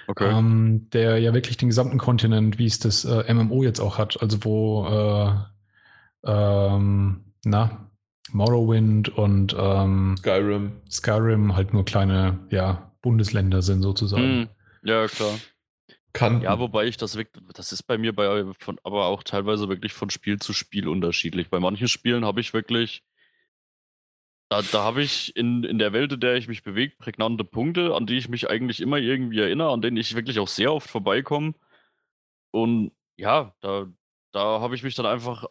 Okay. 0.08 0.30
Ähm, 0.30 0.90
der 0.92 1.20
ja 1.20 1.34
wirklich 1.34 1.58
den 1.58 1.70
gesamten 1.70 1.98
Kontinent, 1.98 2.58
wie 2.58 2.66
es 2.66 2.80
das 2.80 3.06
äh, 3.06 3.34
MMO 3.34 3.64
jetzt 3.64 3.80
auch 3.80 3.98
hat, 3.98 4.22
also 4.22 4.44
wo 4.44 4.86
äh, 4.88 6.32
ähm, 6.32 7.34
na, 7.44 7.92
Morrowind 8.32 9.10
und 9.10 9.56
ähm, 9.58 10.16
Skyrim. 10.18 10.82
Skyrim 10.90 11.56
halt 11.56 11.74
nur 11.74 11.86
kleine, 11.86 12.40
ja, 12.50 12.92
Bundesländer 13.02 13.62
sind 13.62 13.82
sozusagen. 13.82 14.24
Hm, 14.24 14.50
ja, 14.84 15.08
klar. 15.08 15.40
Kann. 16.14 16.42
Ja, 16.42 16.60
wobei 16.60 16.86
ich 16.86 16.98
das 16.98 17.16
wirklich, 17.16 17.46
das 17.54 17.72
ist 17.72 17.84
bei 17.84 17.98
mir 17.98 18.14
bei 18.14 18.44
von, 18.60 18.78
aber 18.84 19.06
auch 19.06 19.24
teilweise 19.24 19.70
wirklich 19.70 19.94
von 19.94 20.10
Spiel 20.10 20.40
zu 20.40 20.52
Spiel 20.52 20.90
unterschiedlich. 20.90 21.50
Bei 21.50 21.60
manchen 21.60 21.88
Spielen 21.88 22.26
habe 22.26 22.42
ich 22.42 22.54
wirklich, 22.54 23.04
da, 24.52 24.62
da 24.62 24.84
habe 24.84 25.02
ich 25.02 25.34
in, 25.38 25.64
in 25.64 25.80
der 25.80 25.94
Welt, 25.94 26.12
in 26.12 26.20
der 26.20 26.36
ich 26.36 26.50
mich 26.50 26.62
bewege, 26.62 26.94
prägnante 26.98 27.46
Punkte, 27.46 27.96
an 27.96 28.06
die 28.06 28.18
ich 28.18 28.28
mich 28.28 28.50
eigentlich 28.50 28.82
immer 28.82 28.98
irgendwie 28.98 29.40
erinnere, 29.40 29.72
an 29.72 29.82
denen 29.82 29.96
ich 29.96 30.14
wirklich 30.14 30.40
auch 30.40 30.50
sehr 30.50 30.74
oft 30.74 30.90
vorbeikomme. 30.90 31.54
Und 32.52 32.92
ja, 33.16 33.56
da, 33.62 33.88
da 34.34 34.60
habe 34.60 34.76
ich 34.76 34.84
mich 34.84 34.96
dann 34.96 35.06
einfach 35.06 35.46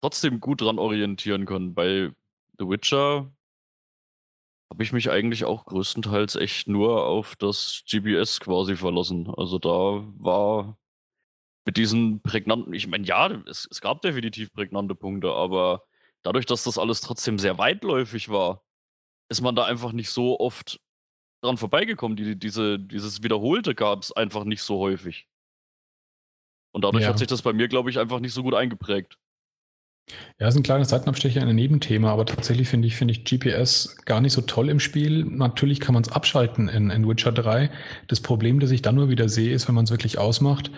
trotzdem 0.00 0.40
gut 0.40 0.60
dran 0.60 0.80
orientieren 0.80 1.46
können. 1.46 1.74
Bei 1.74 2.12
The 2.58 2.68
Witcher 2.68 3.32
habe 4.70 4.82
ich 4.82 4.92
mich 4.92 5.08
eigentlich 5.08 5.44
auch 5.44 5.64
größtenteils 5.64 6.34
echt 6.34 6.66
nur 6.66 7.06
auf 7.06 7.36
das 7.36 7.84
GPS 7.88 8.40
quasi 8.40 8.74
verlassen. 8.74 9.32
Also 9.36 9.60
da 9.60 10.04
war 10.18 10.76
mit 11.64 11.76
diesen 11.76 12.22
prägnanten, 12.22 12.74
ich 12.74 12.88
meine, 12.88 13.06
ja, 13.06 13.30
es, 13.46 13.68
es 13.70 13.80
gab 13.80 14.02
definitiv 14.02 14.52
prägnante 14.52 14.96
Punkte, 14.96 15.32
aber 15.32 15.84
dadurch, 16.26 16.46
dass 16.46 16.64
das 16.64 16.76
alles 16.78 17.00
trotzdem 17.00 17.38
sehr 17.38 17.56
weitläufig 17.58 18.28
war, 18.28 18.62
ist 19.30 19.40
man 19.40 19.56
da 19.56 19.64
einfach 19.64 19.92
nicht 19.92 20.10
so 20.10 20.38
oft 20.38 20.80
dran 21.42 21.56
vorbeigekommen. 21.56 22.16
Die, 22.16 22.36
diese, 22.38 22.78
dieses 22.78 23.22
Wiederholte 23.22 23.74
gab 23.74 24.02
es 24.02 24.12
einfach 24.12 24.44
nicht 24.44 24.62
so 24.62 24.78
häufig. 24.78 25.26
Und 26.74 26.82
dadurch 26.84 27.04
Ja. 27.04 27.10
hat 27.10 27.18
sich 27.18 27.28
das 27.28 27.42
bei 27.42 27.52
mir, 27.52 27.68
glaube 27.68 27.90
ich, 27.90 27.98
einfach 27.98 28.20
nicht 28.20 28.34
so 28.34 28.42
gut 28.42 28.54
eingeprägt. 28.54 29.18
Ja, 30.38 30.46
ist 30.46 30.56
ein 30.56 30.62
kleines 30.62 30.90
Seitenabstecher 30.90 31.40
in 31.42 31.48
ein 31.48 31.56
Nebenthema, 31.56 32.12
aber 32.12 32.26
tatsächlich 32.26 32.68
finde 32.68 32.86
ich, 32.86 32.94
finde 32.96 33.12
ich 33.12 33.24
GPS 33.24 33.96
gar 34.04 34.20
nicht 34.20 34.32
so 34.32 34.40
toll 34.40 34.68
im 34.68 34.78
Spiel. 34.78 35.24
Natürlich 35.24 35.80
kann 35.80 35.94
man 35.94 36.02
es 36.04 36.12
abschalten 36.12 36.68
in, 36.68 36.90
in 36.90 37.08
Witcher 37.08 37.32
3. 37.32 37.70
Das 38.06 38.20
Problem, 38.20 38.60
das 38.60 38.70
ich 38.70 38.82
dann 38.82 38.94
nur 38.94 39.08
wieder 39.08 39.28
sehe, 39.28 39.52
ist, 39.52 39.66
wenn 39.66 39.74
man 39.74 39.84
es 39.84 39.90
wirklich 39.90 40.18
ausmacht, 40.18 40.70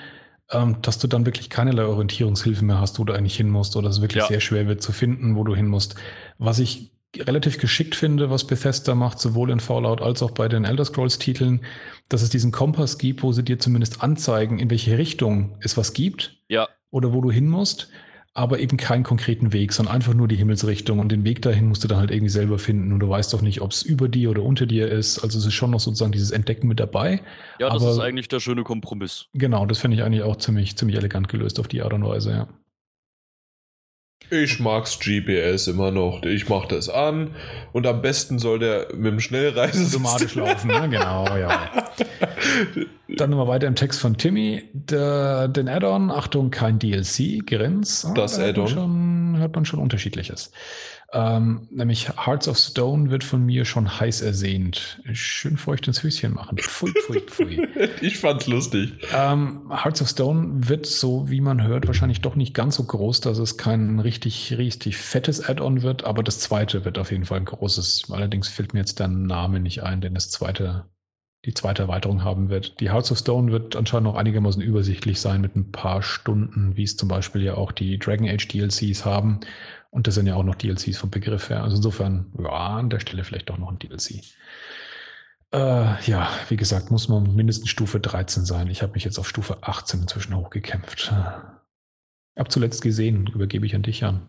ähm, 0.52 0.76
dass 0.82 0.98
du 0.98 1.06
dann 1.08 1.26
wirklich 1.26 1.50
keinerlei 1.50 1.84
Orientierungshilfe 1.84 2.64
mehr 2.64 2.80
hast, 2.80 2.98
wo 2.98 3.04
du 3.04 3.12
eigentlich 3.12 3.36
hin 3.36 3.50
musst 3.50 3.76
oder 3.76 3.88
es 3.88 4.00
wirklich 4.00 4.22
Ja. 4.22 4.28
sehr 4.28 4.40
schwer 4.40 4.66
wird 4.66 4.82
zu 4.82 4.92
finden, 4.92 5.36
wo 5.36 5.44
du 5.44 5.54
hin 5.54 5.66
musst. 5.68 5.94
Was 6.38 6.58
ich 6.58 6.90
relativ 7.16 7.58
geschickt 7.58 7.94
finde, 7.94 8.30
was 8.30 8.46
Bethesda 8.46 8.94
macht, 8.94 9.18
sowohl 9.18 9.50
in 9.50 9.60
Fallout 9.60 10.02
als 10.02 10.22
auch 10.22 10.30
bei 10.32 10.48
den 10.48 10.64
Elder 10.64 10.84
Scrolls 10.84 11.18
Titeln, 11.18 11.62
dass 12.08 12.22
es 12.22 12.30
diesen 12.30 12.52
Kompass 12.52 12.98
gibt, 12.98 13.22
wo 13.22 13.32
sie 13.32 13.42
dir 13.42 13.58
zumindest 13.58 14.02
anzeigen, 14.02 14.58
in 14.58 14.70
welche 14.70 14.98
Richtung 14.98 15.56
es 15.60 15.76
was 15.76 15.92
gibt 15.94 16.36
Ja, 16.48 16.68
oder 16.90 17.12
wo 17.12 17.20
du 17.20 17.30
hin 17.30 17.48
musst, 17.48 17.88
aber 18.38 18.60
eben 18.60 18.76
keinen 18.76 19.02
konkreten 19.02 19.52
Weg, 19.52 19.72
sondern 19.72 19.94
einfach 19.94 20.14
nur 20.14 20.28
die 20.28 20.36
Himmelsrichtung 20.36 21.00
und 21.00 21.10
den 21.10 21.24
Weg 21.24 21.42
dahin 21.42 21.66
musst 21.68 21.82
du 21.82 21.88
dann 21.88 21.98
halt 21.98 22.10
irgendwie 22.10 22.30
selber 22.30 22.58
finden 22.58 22.92
und 22.92 23.00
du 23.00 23.08
weißt 23.08 23.32
doch 23.34 23.42
nicht, 23.42 23.60
ob 23.60 23.72
es 23.72 23.82
über 23.82 24.08
dir 24.08 24.30
oder 24.30 24.42
unter 24.42 24.64
dir 24.66 24.88
ist. 24.88 25.18
Also 25.18 25.38
es 25.38 25.44
ist 25.46 25.54
schon 25.54 25.72
noch 25.72 25.80
sozusagen 25.80 26.12
dieses 26.12 26.30
Entdecken 26.30 26.68
mit 26.68 26.78
dabei. 26.80 27.20
ja, 27.58 27.68
das 27.70 27.82
Aber- 27.82 27.92
ist 27.92 27.98
eigentlich 27.98 28.28
der 28.28 28.40
schöne 28.40 28.62
Kompromiss. 28.62 29.26
Genau, 29.34 29.66
das 29.66 29.78
finde 29.78 29.96
ich 29.96 30.02
eigentlich 30.04 30.22
auch 30.22 30.36
ziemlich, 30.36 30.76
ziemlich 30.76 30.96
elegant 30.96 31.28
gelöst 31.28 31.58
auf 31.58 31.68
die 31.68 31.82
Art 31.82 31.92
und 31.92 32.04
Weise, 32.04 32.30
ja. 32.30 32.48
Ich 34.30 34.60
mag's 34.60 34.98
GPS 34.98 35.68
immer 35.68 35.90
noch. 35.90 36.22
Ich 36.22 36.48
mach 36.48 36.66
das 36.66 36.90
an 36.90 37.34
und 37.72 37.86
am 37.86 38.02
besten 38.02 38.38
soll 38.38 38.58
der 38.58 38.88
mit 38.94 39.12
dem 39.12 39.20
Schnellreisesystem 39.20 40.04
Automatisch 40.04 40.34
laufen, 40.34 40.68
ne? 40.68 40.88
Genau, 40.90 41.24
ja. 41.36 41.70
Dann 43.16 43.30
nochmal 43.30 43.48
weiter 43.48 43.66
im 43.66 43.74
Text 43.74 44.00
von 44.00 44.18
Timmy. 44.18 44.64
Der, 44.74 45.48
den 45.48 45.66
Add-on, 45.66 46.10
Achtung, 46.10 46.50
kein 46.50 46.78
DLC, 46.78 47.46
Grins. 47.46 48.04
Ah, 48.04 48.12
Das 48.12 48.36
da 48.36 48.44
Add-on. 48.44 49.36
Hört 49.38 49.54
man 49.54 49.64
schon 49.64 49.80
unterschiedliches. 49.80 50.52
Ähm, 51.10 51.66
nämlich 51.70 52.10
Hearts 52.26 52.48
of 52.48 52.58
Stone 52.58 53.10
wird 53.10 53.24
von 53.24 53.44
mir 53.44 53.64
schon 53.64 53.98
heiß 53.98 54.20
ersehnt. 54.20 55.00
Schön 55.12 55.56
feucht 55.56 55.86
ins 55.86 56.02
Höschen 56.02 56.34
machen. 56.34 56.58
Pfui, 56.58 56.92
pfui, 56.92 57.20
pfui. 57.20 57.66
ich 58.02 58.18
fand's 58.18 58.46
lustig. 58.46 58.92
Ähm, 59.14 59.70
Hearts 59.70 60.02
of 60.02 60.08
Stone 60.08 60.68
wird, 60.68 60.84
so 60.84 61.30
wie 61.30 61.40
man 61.40 61.62
hört, 61.62 61.86
wahrscheinlich 61.86 62.20
doch 62.20 62.36
nicht 62.36 62.52
ganz 62.52 62.76
so 62.76 62.84
groß, 62.84 63.22
dass 63.22 63.38
es 63.38 63.56
kein 63.56 64.00
richtig, 64.00 64.58
richtig 64.58 64.98
fettes 64.98 65.48
Add-on 65.48 65.80
wird, 65.80 66.04
aber 66.04 66.22
das 66.22 66.40
zweite 66.40 66.84
wird 66.84 66.98
auf 66.98 67.10
jeden 67.10 67.24
Fall 67.24 67.38
ein 67.38 67.46
großes. 67.46 68.08
Allerdings 68.10 68.48
fällt 68.48 68.74
mir 68.74 68.80
jetzt 68.80 68.98
der 68.98 69.08
Name 69.08 69.60
nicht 69.60 69.82
ein, 69.82 70.02
denn 70.02 70.12
das 70.12 70.30
zweite, 70.30 70.84
die 71.46 71.54
zweite 71.54 71.84
Erweiterung 71.84 72.22
haben 72.22 72.50
wird. 72.50 72.80
Die 72.80 72.90
Hearts 72.90 73.10
of 73.10 73.18
Stone 73.18 73.50
wird 73.50 73.76
anscheinend 73.76 74.04
noch 74.04 74.16
einigermaßen 74.16 74.60
übersichtlich 74.60 75.22
sein 75.22 75.40
mit 75.40 75.56
ein 75.56 75.72
paar 75.72 76.02
Stunden, 76.02 76.76
wie 76.76 76.82
es 76.82 76.98
zum 76.98 77.08
Beispiel 77.08 77.42
ja 77.42 77.54
auch 77.54 77.72
die 77.72 77.98
Dragon 77.98 78.28
Age 78.28 78.46
DLCs 78.46 79.06
haben. 79.06 79.40
Und 79.90 80.06
das 80.06 80.14
sind 80.14 80.26
ja 80.26 80.34
auch 80.34 80.44
noch 80.44 80.54
DLCs 80.54 80.98
vom 80.98 81.10
Begriff 81.10 81.48
her. 81.50 81.62
Also 81.62 81.76
insofern, 81.76 82.32
ja, 82.38 82.50
an 82.76 82.90
der 82.90 83.00
Stelle 83.00 83.24
vielleicht 83.24 83.48
doch 83.48 83.58
noch 83.58 83.70
ein 83.70 83.78
DLC. 83.78 84.22
Äh, 85.50 86.02
ja, 86.04 86.30
wie 86.48 86.56
gesagt, 86.56 86.90
muss 86.90 87.08
man 87.08 87.34
mindestens 87.34 87.70
Stufe 87.70 87.98
13 88.00 88.44
sein. 88.44 88.68
Ich 88.68 88.82
habe 88.82 88.92
mich 88.92 89.04
jetzt 89.04 89.18
auf 89.18 89.28
Stufe 89.28 89.58
18 89.62 90.02
inzwischen 90.02 90.36
hochgekämpft. 90.36 91.10
Hab 92.36 92.52
zuletzt 92.52 92.82
gesehen, 92.82 93.26
übergebe 93.28 93.64
ich 93.64 93.74
an 93.74 93.82
dich, 93.82 94.00
Jan. 94.00 94.28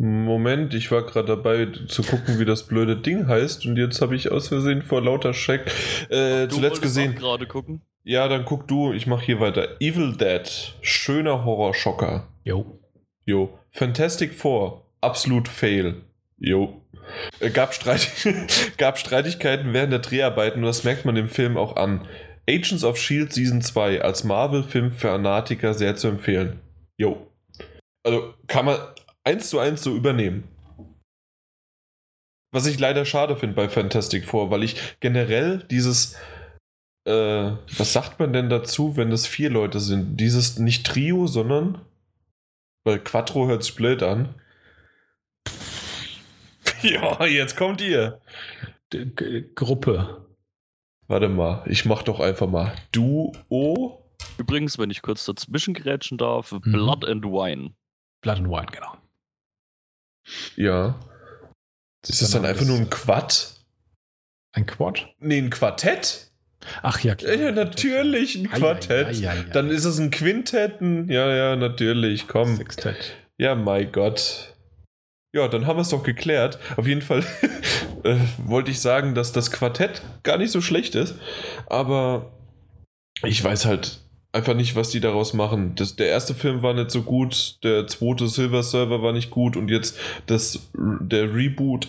Moment, 0.00 0.74
ich 0.74 0.92
war 0.92 1.02
gerade 1.04 1.26
dabei 1.26 1.66
zu 1.88 2.02
gucken, 2.04 2.38
wie 2.38 2.44
das 2.44 2.68
blöde 2.68 2.96
Ding 3.00 3.26
heißt 3.26 3.66
und 3.66 3.76
jetzt 3.76 4.00
habe 4.00 4.14
ich 4.14 4.30
aus 4.30 4.46
Versehen 4.46 4.82
vor 4.82 5.02
lauter 5.02 5.34
Schreck 5.34 5.72
äh, 6.08 6.46
Du 6.46 6.54
zuletzt 6.56 6.82
gesehen. 6.82 7.16
gerade 7.16 7.46
gucken. 7.48 7.82
Ja, 8.04 8.28
dann 8.28 8.44
guck 8.44 8.68
du, 8.68 8.92
ich 8.92 9.08
mach 9.08 9.22
hier 9.22 9.40
weiter. 9.40 9.80
Evil 9.80 10.16
Dead, 10.16 10.74
schöner 10.82 11.44
Horrorschocker. 11.44 12.28
Jo. 12.44 12.78
Jo. 13.28 13.58
Fantastic 13.72 14.32
Four, 14.32 14.86
absolut 15.02 15.48
fail. 15.48 16.00
Jo. 16.38 16.80
Äh, 17.40 17.50
Gab, 17.50 17.74
Streit 17.74 18.08
gab 18.78 18.98
Streitigkeiten 18.98 19.74
während 19.74 19.92
der 19.92 19.98
Dreharbeiten 19.98 20.60
und 20.60 20.66
das 20.66 20.82
merkt 20.82 21.04
man 21.04 21.14
dem 21.14 21.28
Film 21.28 21.58
auch 21.58 21.76
an. 21.76 22.08
Agents 22.48 22.84
of 22.84 22.96
Shield 22.96 23.34
Season 23.34 23.60
2 23.60 24.00
als 24.00 24.24
Marvel-Film 24.24 24.92
für 24.92 25.08
Fanatiker 25.08 25.74
sehr 25.74 25.94
zu 25.96 26.08
empfehlen. 26.08 26.60
Jo. 26.96 27.30
Also 28.02 28.32
kann 28.46 28.64
man 28.64 28.78
eins 29.24 29.50
zu 29.50 29.58
eins 29.58 29.82
so 29.82 29.94
übernehmen. 29.94 30.44
Was 32.50 32.66
ich 32.66 32.78
leider 32.78 33.04
schade 33.04 33.36
finde 33.36 33.56
bei 33.56 33.68
Fantastic 33.68 34.24
Four, 34.24 34.50
weil 34.50 34.62
ich 34.62 34.96
generell 35.00 35.66
dieses, 35.70 36.14
äh, 37.04 37.52
was 37.76 37.92
sagt 37.92 38.18
man 38.20 38.32
denn 38.32 38.48
dazu, 38.48 38.96
wenn 38.96 39.12
es 39.12 39.26
vier 39.26 39.50
Leute 39.50 39.80
sind? 39.80 40.16
Dieses 40.16 40.58
nicht 40.58 40.86
Trio, 40.86 41.26
sondern, 41.26 41.82
weil 42.88 42.98
Quattro 43.00 43.46
hört 43.46 43.62
sich 43.62 43.74
blöd 43.74 44.02
an. 44.02 44.34
ja, 46.82 47.26
jetzt 47.26 47.54
kommt 47.54 47.82
ihr. 47.82 48.22
G 48.90 49.44
Gruppe. 49.54 50.26
Warte 51.06 51.28
mal, 51.28 51.64
ich 51.66 51.84
mach 51.84 52.02
doch 52.02 52.18
einfach 52.18 52.48
mal 52.48 52.74
Duo. 52.92 54.10
Übrigens, 54.38 54.78
wenn 54.78 54.88
ich 54.90 55.02
kurz 55.02 55.26
dazwischen 55.26 55.74
grätschen 55.74 56.16
darf, 56.16 56.52
Mhm. 56.52 56.72
Blood 56.72 57.04
and 57.04 57.24
Wine. 57.26 57.74
Blood 58.22 58.38
and 58.38 58.48
Wine, 58.48 58.66
genau. 58.72 58.96
Ja. 60.56 60.98
Ist 62.06 62.22
das 62.22 62.30
dann 62.30 62.46
einfach 62.46 62.64
nur 62.64 62.76
ein 62.78 62.88
Quad? 62.88 63.54
ein 64.52 64.64
Quad? 64.64 65.14
Nee, 65.18 65.38
ein 65.38 65.50
Quartett? 65.50 66.27
Ach 66.82 67.00
ja, 67.00 67.14
klar. 67.14 67.34
Ja, 67.34 67.52
natürlich, 67.52 68.36
ein 68.36 68.48
Ei, 68.50 68.54
ei, 68.54 68.58
Quartett. 68.58 69.06
ei, 69.06 69.28
ei. 69.28 69.44
Dann 69.52 69.70
ist 69.70 69.84
es 69.84 69.98
ein 69.98 70.10
Quintett. 70.10 70.80
Ja, 70.80 71.34
ja, 71.34 71.56
natürlich, 71.56 72.26
komm. 72.28 72.56
Sextett. 72.56 73.16
Ja, 73.38 73.54
mein 73.54 73.92
Gott. 73.92 74.54
Ja, 75.34 75.46
dann 75.46 75.66
haben 75.66 75.76
wir 75.76 75.82
es 75.82 75.90
doch 75.90 76.02
geklärt. 76.02 76.58
Auf 76.76 76.86
jeden 76.86 77.02
Fall 77.02 77.24
äh, 78.04 78.16
wollte 78.38 78.70
ich 78.70 78.80
sagen, 78.80 79.14
dass 79.14 79.32
das 79.32 79.50
Quartett 79.50 80.02
gar 80.22 80.38
nicht 80.38 80.50
so 80.50 80.60
schlecht 80.60 80.94
ist. 80.94 81.14
Aber 81.66 82.32
ich 83.22 83.42
weiß 83.42 83.66
halt 83.66 84.00
einfach 84.32 84.54
nicht, 84.54 84.76
was 84.76 84.90
die 84.90 85.00
daraus 85.00 85.34
machen. 85.34 85.74
Das, 85.74 85.96
der 85.96 86.08
erste 86.08 86.34
Film 86.34 86.62
war 86.62 86.74
nicht 86.74 86.90
so 86.90 87.02
gut, 87.02 87.62
der 87.62 87.86
zweite 87.86 88.28
Silver 88.28 88.62
Server 88.62 89.02
war 89.02 89.12
nicht 89.12 89.30
gut 89.30 89.56
und 89.56 89.68
jetzt 89.68 89.98
das, 90.26 90.70
der 90.74 91.34
Reboot 91.34 91.88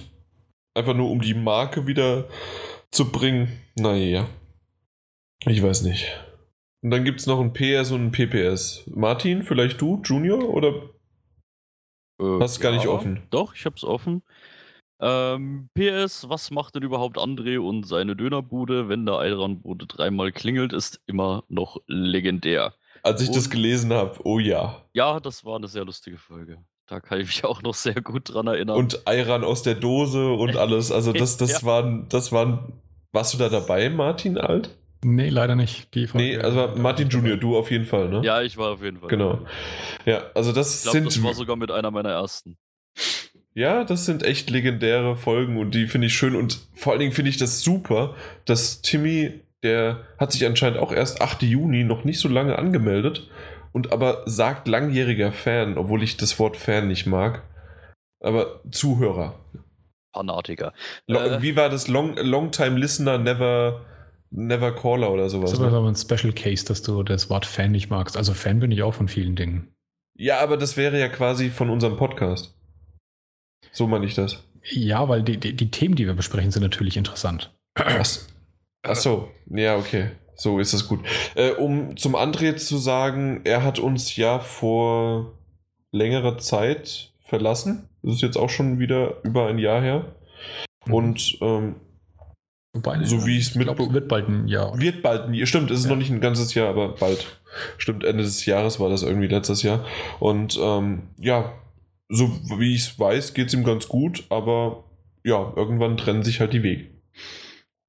einfach 0.76 0.94
nur 0.96 1.10
um 1.10 1.22
die 1.22 1.34
Marke 1.34 1.88
wieder 1.88 2.26
zu 2.92 3.12
bringen. 3.12 3.50
Naja. 3.76 4.28
Ich 5.46 5.62
weiß 5.64 5.84
nicht. 5.84 6.08
Und 6.82 6.92
dann 6.92 7.04
gibt 7.06 7.20
es 7.20 7.28
noch 7.28 7.40
ein 7.40 7.54
PS 7.54 7.92
und 7.92 8.08
ein 8.08 8.12
PPS. 8.12 8.84
Martin, 8.88 9.44
vielleicht 9.44 9.80
du, 9.82 10.02
Junior, 10.04 10.44
oder 10.50 10.74
Äh, 12.22 12.40
Hast 12.42 12.60
gar 12.60 12.72
nicht 12.74 12.88
offen. 12.88 13.24
Doch, 13.32 13.56
ich 13.56 13.66
hab's 13.66 13.84
offen. 13.84 14.24
Ähm, 15.02 15.70
PS, 15.74 16.28
was 16.28 16.52
macht 16.52 16.76
denn 16.76 16.84
überhaupt 16.84 17.18
André 17.18 17.58
und 17.60 17.86
seine 17.88 18.18
Dönerbude, 18.18 18.90
wenn 18.90 19.06
der 19.06 19.16
Eiranbude 19.16 19.88
dreimal 19.88 20.34
klingelt, 20.34 20.74
ist 20.74 21.00
immer 21.06 21.46
noch 21.48 21.78
legendär. 21.88 22.74
Als 23.04 23.22
ich 23.22 23.30
das 23.32 23.46
Und- 23.46 23.52
gelesen 23.52 23.94
habe, 23.94 24.20
oh 24.26 24.40
ja. 24.40 24.84
Ja, 24.94 25.22
das 25.22 25.46
war 25.46 25.56
eine 25.56 25.70
sehr 25.70 25.86
lustige 25.86 26.18
Folge. 26.18 26.58
Da 26.88 27.00
kann 27.00 27.22
ich 27.22 27.28
mich 27.28 27.44
auch 27.46 27.62
noch 27.62 27.74
sehr 27.76 28.02
gut 28.02 28.34
dran 28.34 28.48
erinnern. 28.48 28.76
Und 28.78 29.08
Ayran 29.08 29.46
aus 29.46 29.64
der 29.64 29.76
Dose 29.76 30.34
und 30.34 30.58
alles. 30.58 30.92
Also 30.92 31.14
das, 31.14 31.38
das 31.38 31.62
Ja. 31.62 31.68
waren, 31.68 32.08
das 32.10 32.34
waren. 32.34 32.74
Warst 33.14 33.34
du 33.34 33.38
da 33.38 33.48
dabei, 33.48 33.90
Martin 33.90 34.38
Alt? 34.38 34.78
Nee, 35.04 35.30
leider 35.30 35.56
nicht. 35.56 35.94
Die 35.96 36.08
Nee, 36.14 36.38
also 36.38 36.74
Martin 36.76 37.08
Junior, 37.10 37.38
du 37.38 37.58
auf 37.58 37.72
jeden 37.72 37.86
Fall, 37.86 38.10
ne? 38.10 38.22
ja, 38.24 38.42
ich 38.42 38.58
war 38.58 38.72
auf 38.72 38.84
jeden 38.84 39.00
Fall. 39.00 39.10
Genau. 39.10 39.40
Ja, 40.06 40.24
also 40.36 40.52
das 40.52 40.78
Ich 40.78 40.84
glaube, 40.84 40.98
sind. 40.98 41.06
das 41.08 41.24
war 41.24 41.34
sogar 41.34 41.56
mit 41.56 41.72
einer 41.72 41.90
meiner 41.92 42.10
ersten. 42.12 42.58
Ja, 43.54 43.84
das 43.84 44.06
sind 44.06 44.24
echt 44.24 44.50
legendäre 44.50 45.16
Folgen 45.16 45.58
und 45.58 45.74
die 45.74 45.88
finde 45.88 46.08
ich 46.08 46.14
schön 46.14 46.36
und 46.36 46.60
vor 46.76 46.92
allen 46.94 47.00
Dingen 47.00 47.12
finde 47.14 47.30
ich 47.30 47.38
das 47.38 47.62
super, 47.62 48.16
dass 48.46 48.82
Timmy, 48.82 49.42
der 49.64 50.06
hat 50.18 50.32
sich 50.32 50.46
anscheinend 50.46 50.80
auch 50.80 50.92
erst 50.92 51.22
8. 51.22 51.44
Juni 51.44 51.84
noch 51.84 52.04
nicht 52.04 52.20
so 52.20 52.28
lange 52.30 52.58
angemeldet 52.58 53.30
und 53.72 53.92
aber 53.92 54.24
sagt 54.26 54.68
langjähriger 54.68 55.32
Fan, 55.32 55.78
obwohl 55.78 56.04
ich 56.04 56.18
das 56.18 56.40
Wort 56.40 56.58
Fan 56.58 56.88
nicht 56.88 57.06
mag. 57.06 57.44
Aber 58.22 58.62
Zuhörer. 58.72 59.40
Fanatiker. 60.14 60.74
Äh. 61.08 61.42
Wie 61.42 61.56
war 61.56 61.70
das? 61.70 61.88
Long, 61.88 62.18
Longtime 62.18 62.78
Listener, 62.78 63.18
never, 63.18 63.86
never 64.32 64.74
Caller 64.76 65.12
oder 65.12 65.30
sowas. 65.30 65.52
Das 65.52 65.60
ist 65.60 65.66
Ne? 65.66 65.76
aber 65.76 65.88
ein 65.88 65.96
Special 65.96 66.34
Case, 66.34 66.66
dass 66.66 66.82
du 66.82 67.04
das 67.04 67.30
Wort 67.30 67.46
Fan 67.46 67.72
nicht 67.72 67.90
magst. 67.90 68.18
Also 68.18 68.34
Fan 68.34 68.60
bin 68.60 68.72
ich 68.72 68.84
auch 68.84 68.94
von 68.94 69.08
vielen 69.08 69.36
Dingen. 69.36 69.72
Ja, 70.18 70.40
aber 70.40 70.58
das 70.58 70.78
wäre 70.78 71.00
ja 71.00 71.08
quasi 71.08 71.50
von 71.50 71.70
unserem 71.70 71.98
Podcast. 71.98 72.56
So 73.72 73.88
meine 73.88 74.06
ich 74.06 74.16
das. 74.16 74.44
Ja, 74.72 75.08
weil 75.08 75.24
die, 75.24 75.38
die, 75.38 75.56
die 75.56 75.72
Themen, 75.72 75.96
die 75.96 76.06
wir 76.06 76.14
besprechen, 76.14 76.52
sind 76.52 76.64
natürlich 76.64 76.98
interessant. 76.98 77.56
Ach, 77.76 78.04
ach 78.84 78.96
so, 78.96 79.32
ja, 79.50 79.78
okay. 79.78 80.12
So 80.36 80.60
ist 80.60 80.74
das 80.74 80.88
gut. 80.88 81.02
Äh, 81.36 81.52
um 81.52 81.98
zum 81.98 82.16
André 82.16 82.56
zu 82.56 82.78
sagen, 82.78 83.42
er 83.44 83.64
hat 83.64 83.80
uns 83.80 84.16
ja 84.16 84.40
vor 84.40 85.34
längerer 85.92 86.38
Zeit 86.38 87.14
verlassen. 87.20 87.90
Das 88.04 88.16
ist 88.16 88.22
jetzt 88.22 88.38
auch 88.38 88.50
schon 88.50 88.80
wieder 88.80 89.22
über 89.24 89.48
ein 89.48 89.60
Jahr 89.60 89.82
her. 89.82 90.16
Mhm. 90.86 90.94
Und 90.94 91.38
ähm, 91.42 91.76
Wobei, 92.74 93.04
so 93.04 93.26
wie 93.26 93.38
ich's 93.38 93.56
ich 93.56 93.62
glaub, 93.62 93.80
es 93.80 93.92
wird 93.94 94.08
bald 94.08 94.30
ein 94.30 94.48
Jahr. 94.48 94.80
wird 94.80 95.02
bald, 95.02 95.24
ein- 95.28 95.46
stimmt, 95.48 95.72
es 95.72 95.80
ist 95.80 95.86
Ja. 95.86 95.92
noch 95.92 95.98
nicht 95.98 96.12
ein 96.12 96.22
ganzes 96.22 96.54
Jahr, 96.54 96.70
aber 96.70 96.90
bald. 96.96 97.26
Stimmt, 97.78 98.04
Ende 98.04 98.24
des 98.24 98.46
Jahres 98.46 98.80
war 98.80 98.90
das 98.90 99.02
irgendwie 99.02 99.28
letztes 99.28 99.64
Jahr. 99.64 99.86
Und 100.20 100.58
ähm, 100.62 101.10
ja, 101.18 101.54
so 102.10 102.30
wie 102.60 102.76
ich 102.76 102.82
es 102.82 103.00
weiß, 103.00 103.34
geht 103.34 103.48
es 103.48 103.54
ihm 103.56 103.64
ganz 103.64 103.88
gut, 103.88 104.24
aber 104.30 104.84
ja, 105.24 105.52
irgendwann 105.56 105.98
trennen 105.98 106.24
sich 106.24 106.40
halt 106.40 106.54
die 106.54 106.62
Wege. 106.64 106.88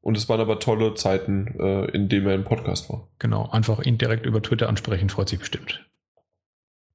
Und 0.02 0.16
es 0.16 0.30
waren 0.30 0.40
aber 0.40 0.58
tolle 0.60 0.94
Zeiten, 0.94 1.54
äh, 1.60 1.84
in 1.90 2.08
denen 2.08 2.26
er 2.26 2.34
im 2.34 2.44
Podcast 2.44 2.88
war. 2.88 3.08
Genau, 3.18 3.50
einfach 3.50 3.82
ihn 3.84 3.98
direkt 3.98 4.24
über 4.24 4.40
Twitter 4.40 4.68
ansprechen, 4.70 5.10
freut 5.10 5.28
sich 5.28 5.38
bestimmt. 5.40 5.86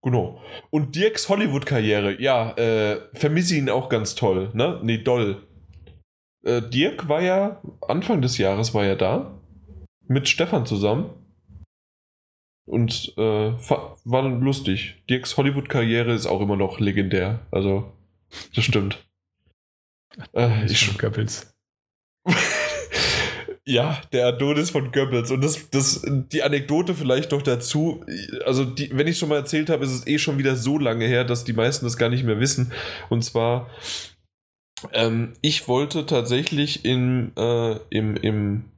Genau. 0.01 0.41
Und 0.71 0.95
Dirks 0.95 1.29
Hollywood-Karriere, 1.29 2.19
ja, 2.19 2.51
äh, 2.57 2.99
vermisse 3.13 3.55
ihn 3.55 3.69
auch 3.69 3.89
ganz 3.89 4.15
toll, 4.15 4.49
ne? 4.53 4.79
Nee, 4.83 4.99
doll. 5.03 5.43
Äh, 6.45 6.61
Dirk 6.61 7.09
war 7.09 7.21
ja, 7.21 7.61
Anfang 7.81 8.21
des 8.21 8.37
Jahres 8.37 8.73
war 8.73 8.85
er 8.85 8.95
da, 8.95 9.39
mit 10.07 10.29
Stefan 10.29 10.65
zusammen. 10.65 11.09
Und 12.67 13.13
äh, 13.17 13.21
war 13.21 14.23
dann 14.23 14.41
lustig. 14.41 15.03
Dirks 15.09 15.37
Hollywood-Karriere 15.37 16.13
ist 16.13 16.25
auch 16.25 16.41
immer 16.41 16.55
noch 16.55 16.79
legendär. 16.79 17.45
Also, 17.51 17.91
das 18.55 18.63
stimmt. 18.63 19.03
Äh, 20.33 20.65
ich, 20.65 20.79
Schon 20.79 20.97
Goebbels. 20.97 21.53
ja, 23.65 24.01
der 24.13 24.27
Adonis 24.27 24.71
von 24.71 24.91
Goebbels. 24.91 25.29
Und 25.29 25.41
das, 25.41 25.69
das, 25.69 26.03
die 26.07 26.41
Anekdote 26.41 26.95
vielleicht 26.95 27.31
noch 27.31 27.43
dazu. 27.43 28.03
Also, 28.45 28.65
die, 28.65 28.89
wenn 28.97 29.05
ich 29.05 29.19
schon 29.19 29.29
mal 29.29 29.37
erzählt 29.37 29.69
habe, 29.69 29.85
ist 29.85 29.91
es 29.91 30.07
eh 30.07 30.17
schon 30.17 30.39
wieder 30.39 30.55
so 30.55 30.79
lange 30.79 31.05
her, 31.05 31.23
dass 31.23 31.43
die 31.43 31.53
meisten 31.53 31.85
das 31.85 31.97
gar 31.97 32.09
nicht 32.09 32.23
mehr 32.23 32.39
wissen. 32.39 32.71
Und 33.09 33.23
zwar, 33.23 33.69
ähm, 34.93 35.33
ich 35.41 35.67
wollte 35.67 36.05
tatsächlich 36.05 36.85
in, 36.85 37.31
äh, 37.37 37.79
im, 37.89 38.15
im, 38.17 38.71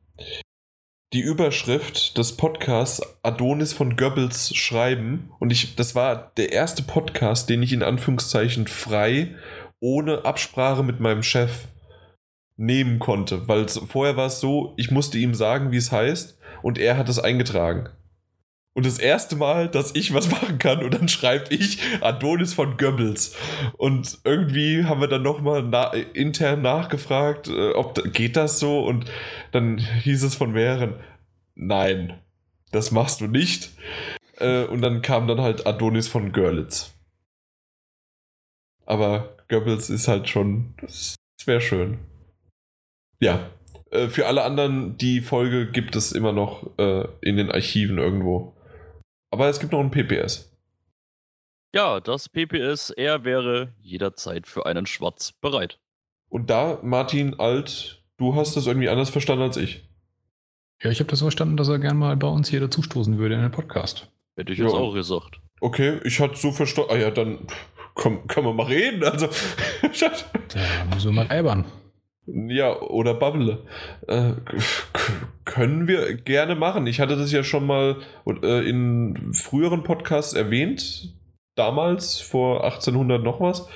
die 1.13 1.21
Überschrift 1.21 2.17
des 2.17 2.35
Podcasts 2.37 3.01
Adonis 3.23 3.73
von 3.73 3.95
Goebbels 3.95 4.55
schreiben. 4.55 5.31
Und 5.39 5.51
ich, 5.51 5.75
das 5.75 5.95
war 5.95 6.31
der 6.37 6.51
erste 6.51 6.83
Podcast, 6.83 7.49
den 7.49 7.63
ich 7.63 7.73
in 7.73 7.83
Anführungszeichen 7.83 8.67
frei, 8.67 9.35
ohne 9.79 10.25
Absprache 10.25 10.83
mit 10.83 10.99
meinem 10.99 11.23
Chef 11.23 11.65
nehmen 12.57 12.99
konnte. 12.99 13.47
Weil 13.47 13.67
vorher 13.67 14.17
war 14.17 14.27
es 14.27 14.39
so, 14.39 14.73
ich 14.77 14.91
musste 14.91 15.17
ihm 15.17 15.33
sagen, 15.33 15.71
wie 15.71 15.77
es 15.77 15.91
heißt, 15.91 16.37
und 16.61 16.77
er 16.77 16.97
hat 16.97 17.07
es 17.07 17.19
eingetragen. 17.19 17.89
Und 18.77 18.85
das 18.85 18.99
erste 18.99 19.35
Mal, 19.35 19.69
dass 19.69 19.95
ich 19.95 20.13
was 20.13 20.29
machen 20.31 20.59
kann, 20.59 20.83
und 20.83 20.93
dann 20.93 21.07
schreibe 21.07 21.51
ich 21.51 21.79
Adonis 22.01 22.53
von 22.53 22.77
Goebbels. 22.77 23.35
Und 23.75 24.19
irgendwie 24.23 24.83
haben 24.83 25.01
wir 25.01 25.07
dann 25.07 25.23
nochmal 25.23 25.63
na 25.63 25.91
intern 25.93 26.61
nachgefragt, 26.61 27.47
äh, 27.47 27.71
ob 27.71 27.95
da, 27.95 28.03
geht 28.03 28.35
das 28.35 28.59
so? 28.59 28.85
Und 28.85 29.05
dann 29.51 29.79
hieß 29.79 30.21
es 30.21 30.35
von 30.35 30.51
mehreren, 30.51 30.93
nein, 31.55 32.21
das 32.71 32.91
machst 32.91 33.19
du 33.19 33.25
nicht. 33.25 33.71
Äh, 34.37 34.65
und 34.65 34.81
dann 34.81 35.01
kam 35.01 35.27
dann 35.27 35.41
halt 35.41 35.65
Adonis 35.65 36.07
von 36.07 36.31
Görlitz. 36.31 36.93
Aber 38.85 39.37
Goebbels 39.47 39.89
ist 39.89 40.07
halt 40.07 40.29
schon, 40.29 40.75
das 40.81 41.15
wäre 41.45 41.61
schön. 41.61 41.97
Ja, 43.19 43.49
äh, 43.89 44.07
für 44.09 44.27
alle 44.27 44.43
anderen, 44.43 44.99
die 44.99 45.21
Folge 45.21 45.71
gibt 45.71 45.95
es 45.95 46.11
immer 46.11 46.31
noch 46.31 46.77
äh, 46.77 47.07
in 47.21 47.37
den 47.37 47.49
Archiven 47.49 47.97
irgendwo. 47.97 48.53
Aber 49.29 49.47
es 49.49 49.59
gibt 49.59 49.71
noch 49.73 49.79
ein 49.79 49.91
PPS. 49.91 50.51
Ja, 51.75 51.99
das 51.99 52.29
PPS, 52.29 52.91
er 52.91 53.23
wäre 53.25 53.73
jederzeit 53.81 54.47
für 54.47 54.65
einen 54.65 54.85
Schwarz 54.85 55.33
bereit. 55.33 55.79
Und 56.29 56.49
da, 56.49 56.79
Martin 56.81 57.39
Alt, 57.39 58.03
du 58.17 58.35
hast 58.35 58.55
das 58.55 58.67
irgendwie 58.67 58.89
anders 58.89 59.09
verstanden 59.09 59.43
als 59.43 59.57
ich. 59.57 59.83
Ja, 60.81 60.91
ich 60.91 60.99
habe 60.99 61.09
das 61.09 61.19
so 61.19 61.25
verstanden, 61.25 61.57
dass 61.57 61.67
er 61.69 61.79
gern 61.79 61.97
mal 61.97 62.15
bei 62.15 62.27
uns 62.27 62.49
hier 62.49 62.59
dazustoßen 62.61 63.17
würde 63.17 63.35
in 63.35 63.41
den 63.41 63.51
Podcast. 63.51 64.09
Hätte 64.35 64.53
ich 64.53 64.59
jetzt 64.59 64.71
Ja. 64.73 64.77
auch 64.77 64.93
gesagt. 64.93 65.39
Okay, 65.59 65.99
ich 66.03 66.19
hatte 66.19 66.35
so 66.37 66.51
verstanden. 66.51 66.91
Ah 66.93 66.97
ja, 66.97 67.09
dann 67.11 67.47
komm, 67.95 68.27
können 68.27 68.45
wir 68.47 68.53
mal 68.53 68.67
reden. 68.67 69.03
Also, 69.03 69.27
Da 69.81 70.85
müssen 70.93 71.05
wir 71.09 71.11
mal 71.23 71.27
albern. 71.27 71.65
Ja, 72.27 72.79
oder 72.81 73.13
Bubble. 73.13 73.59
Äh, 74.07 74.33
können 75.45 75.87
wir 75.87 76.15
gerne 76.15 76.55
machen. 76.55 76.85
Ich 76.87 76.99
hatte 76.99 77.15
das 77.15 77.31
ja 77.31 77.43
schon 77.43 77.65
mal 77.65 77.97
äh, 78.43 78.67
in 78.69 79.33
früheren 79.33 79.83
Podcasts 79.83 80.33
erwähnt. 80.33 81.13
Damals, 81.55 82.19
vor 82.19 82.63
1800 82.65 83.23
noch 83.23 83.39
was. 83.41 83.67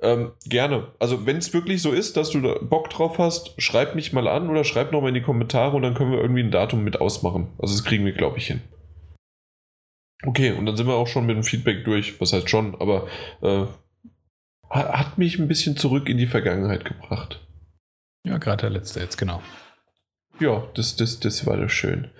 Ähm, 0.00 0.32
gerne. 0.46 0.88
Also, 0.98 1.26
wenn 1.26 1.36
es 1.36 1.54
wirklich 1.54 1.80
so 1.80 1.92
ist, 1.92 2.16
dass 2.16 2.30
du 2.30 2.40
da 2.40 2.54
Bock 2.60 2.90
drauf 2.90 3.18
hast, 3.18 3.54
schreib 3.62 3.94
mich 3.94 4.12
mal 4.12 4.26
an 4.26 4.50
oder 4.50 4.64
schreib 4.64 4.90
nochmal 4.90 5.10
in 5.10 5.14
die 5.14 5.22
Kommentare 5.22 5.76
und 5.76 5.82
dann 5.82 5.94
können 5.94 6.10
wir 6.10 6.20
irgendwie 6.20 6.42
ein 6.42 6.50
Datum 6.50 6.82
mit 6.82 7.00
ausmachen. 7.00 7.48
Also, 7.58 7.74
das 7.74 7.84
kriegen 7.84 8.04
wir, 8.04 8.12
glaube 8.12 8.38
ich, 8.38 8.48
hin. 8.48 8.62
Okay, 10.24 10.52
und 10.52 10.66
dann 10.66 10.76
sind 10.76 10.86
wir 10.86 10.94
auch 10.94 11.06
schon 11.06 11.26
mit 11.26 11.36
dem 11.36 11.44
Feedback 11.44 11.84
durch. 11.84 12.20
Was 12.20 12.32
heißt 12.32 12.48
schon, 12.48 12.74
aber 12.80 13.06
äh, 13.42 13.66
ha- 14.70 14.98
hat 14.98 15.18
mich 15.18 15.38
ein 15.38 15.48
bisschen 15.48 15.76
zurück 15.76 16.08
in 16.08 16.16
die 16.18 16.26
Vergangenheit 16.26 16.84
gebracht. 16.84 17.40
Ja, 18.24 18.38
gerade 18.38 18.62
der 18.62 18.70
letzte 18.70 19.00
jetzt, 19.00 19.18
genau. 19.18 19.42
Ja, 20.40 20.64
das, 20.74 20.96
das, 20.96 21.20
das 21.20 21.46
war 21.46 21.56
das 21.56 21.72
schön. 21.72 22.10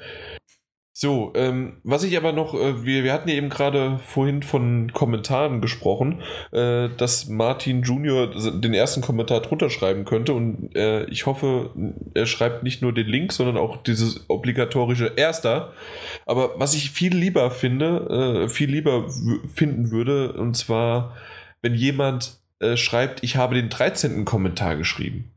So, 0.94 1.32
ähm, 1.34 1.78
was 1.84 2.04
ich 2.04 2.18
aber 2.18 2.32
noch, 2.32 2.54
äh, 2.54 2.84
wir, 2.84 3.02
wir 3.02 3.14
hatten 3.14 3.28
ja 3.28 3.34
eben 3.34 3.48
gerade 3.48 3.98
vorhin 3.98 4.42
von 4.42 4.92
Kommentaren 4.92 5.62
gesprochen, 5.62 6.22
äh, 6.52 6.90
dass 6.98 7.28
Martin 7.28 7.82
Junior 7.82 8.26
den 8.28 8.74
ersten 8.74 9.00
Kommentar 9.00 9.40
drunter 9.40 9.70
schreiben 9.70 10.04
könnte 10.04 10.34
und 10.34 10.76
äh, 10.76 11.04
ich 11.06 11.24
hoffe, 11.24 11.70
er 12.12 12.26
schreibt 12.26 12.62
nicht 12.62 12.82
nur 12.82 12.92
den 12.92 13.06
Link, 13.06 13.32
sondern 13.32 13.56
auch 13.56 13.78
dieses 13.78 14.28
obligatorische 14.28 15.12
Erster. 15.16 15.72
Aber 16.26 16.60
was 16.60 16.74
ich 16.74 16.90
viel 16.90 17.16
lieber 17.16 17.50
finde, 17.50 18.44
äh, 18.44 18.48
viel 18.48 18.70
lieber 18.70 19.08
finden 19.52 19.90
würde, 19.90 20.34
und 20.34 20.58
zwar, 20.58 21.16
wenn 21.62 21.74
jemand 21.74 22.38
äh, 22.60 22.76
schreibt, 22.76 23.24
ich 23.24 23.36
habe 23.36 23.54
den 23.54 23.70
13. 23.70 24.26
Kommentar 24.26 24.76
geschrieben. 24.76 25.32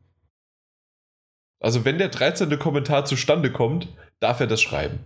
Also 1.66 1.84
wenn 1.84 1.98
der 1.98 2.10
13. 2.10 2.60
Kommentar 2.60 3.06
zustande 3.06 3.52
kommt, 3.52 3.88
darf 4.19 4.40
er 4.40 4.45
das 4.45 4.61
schreiben. 4.61 5.00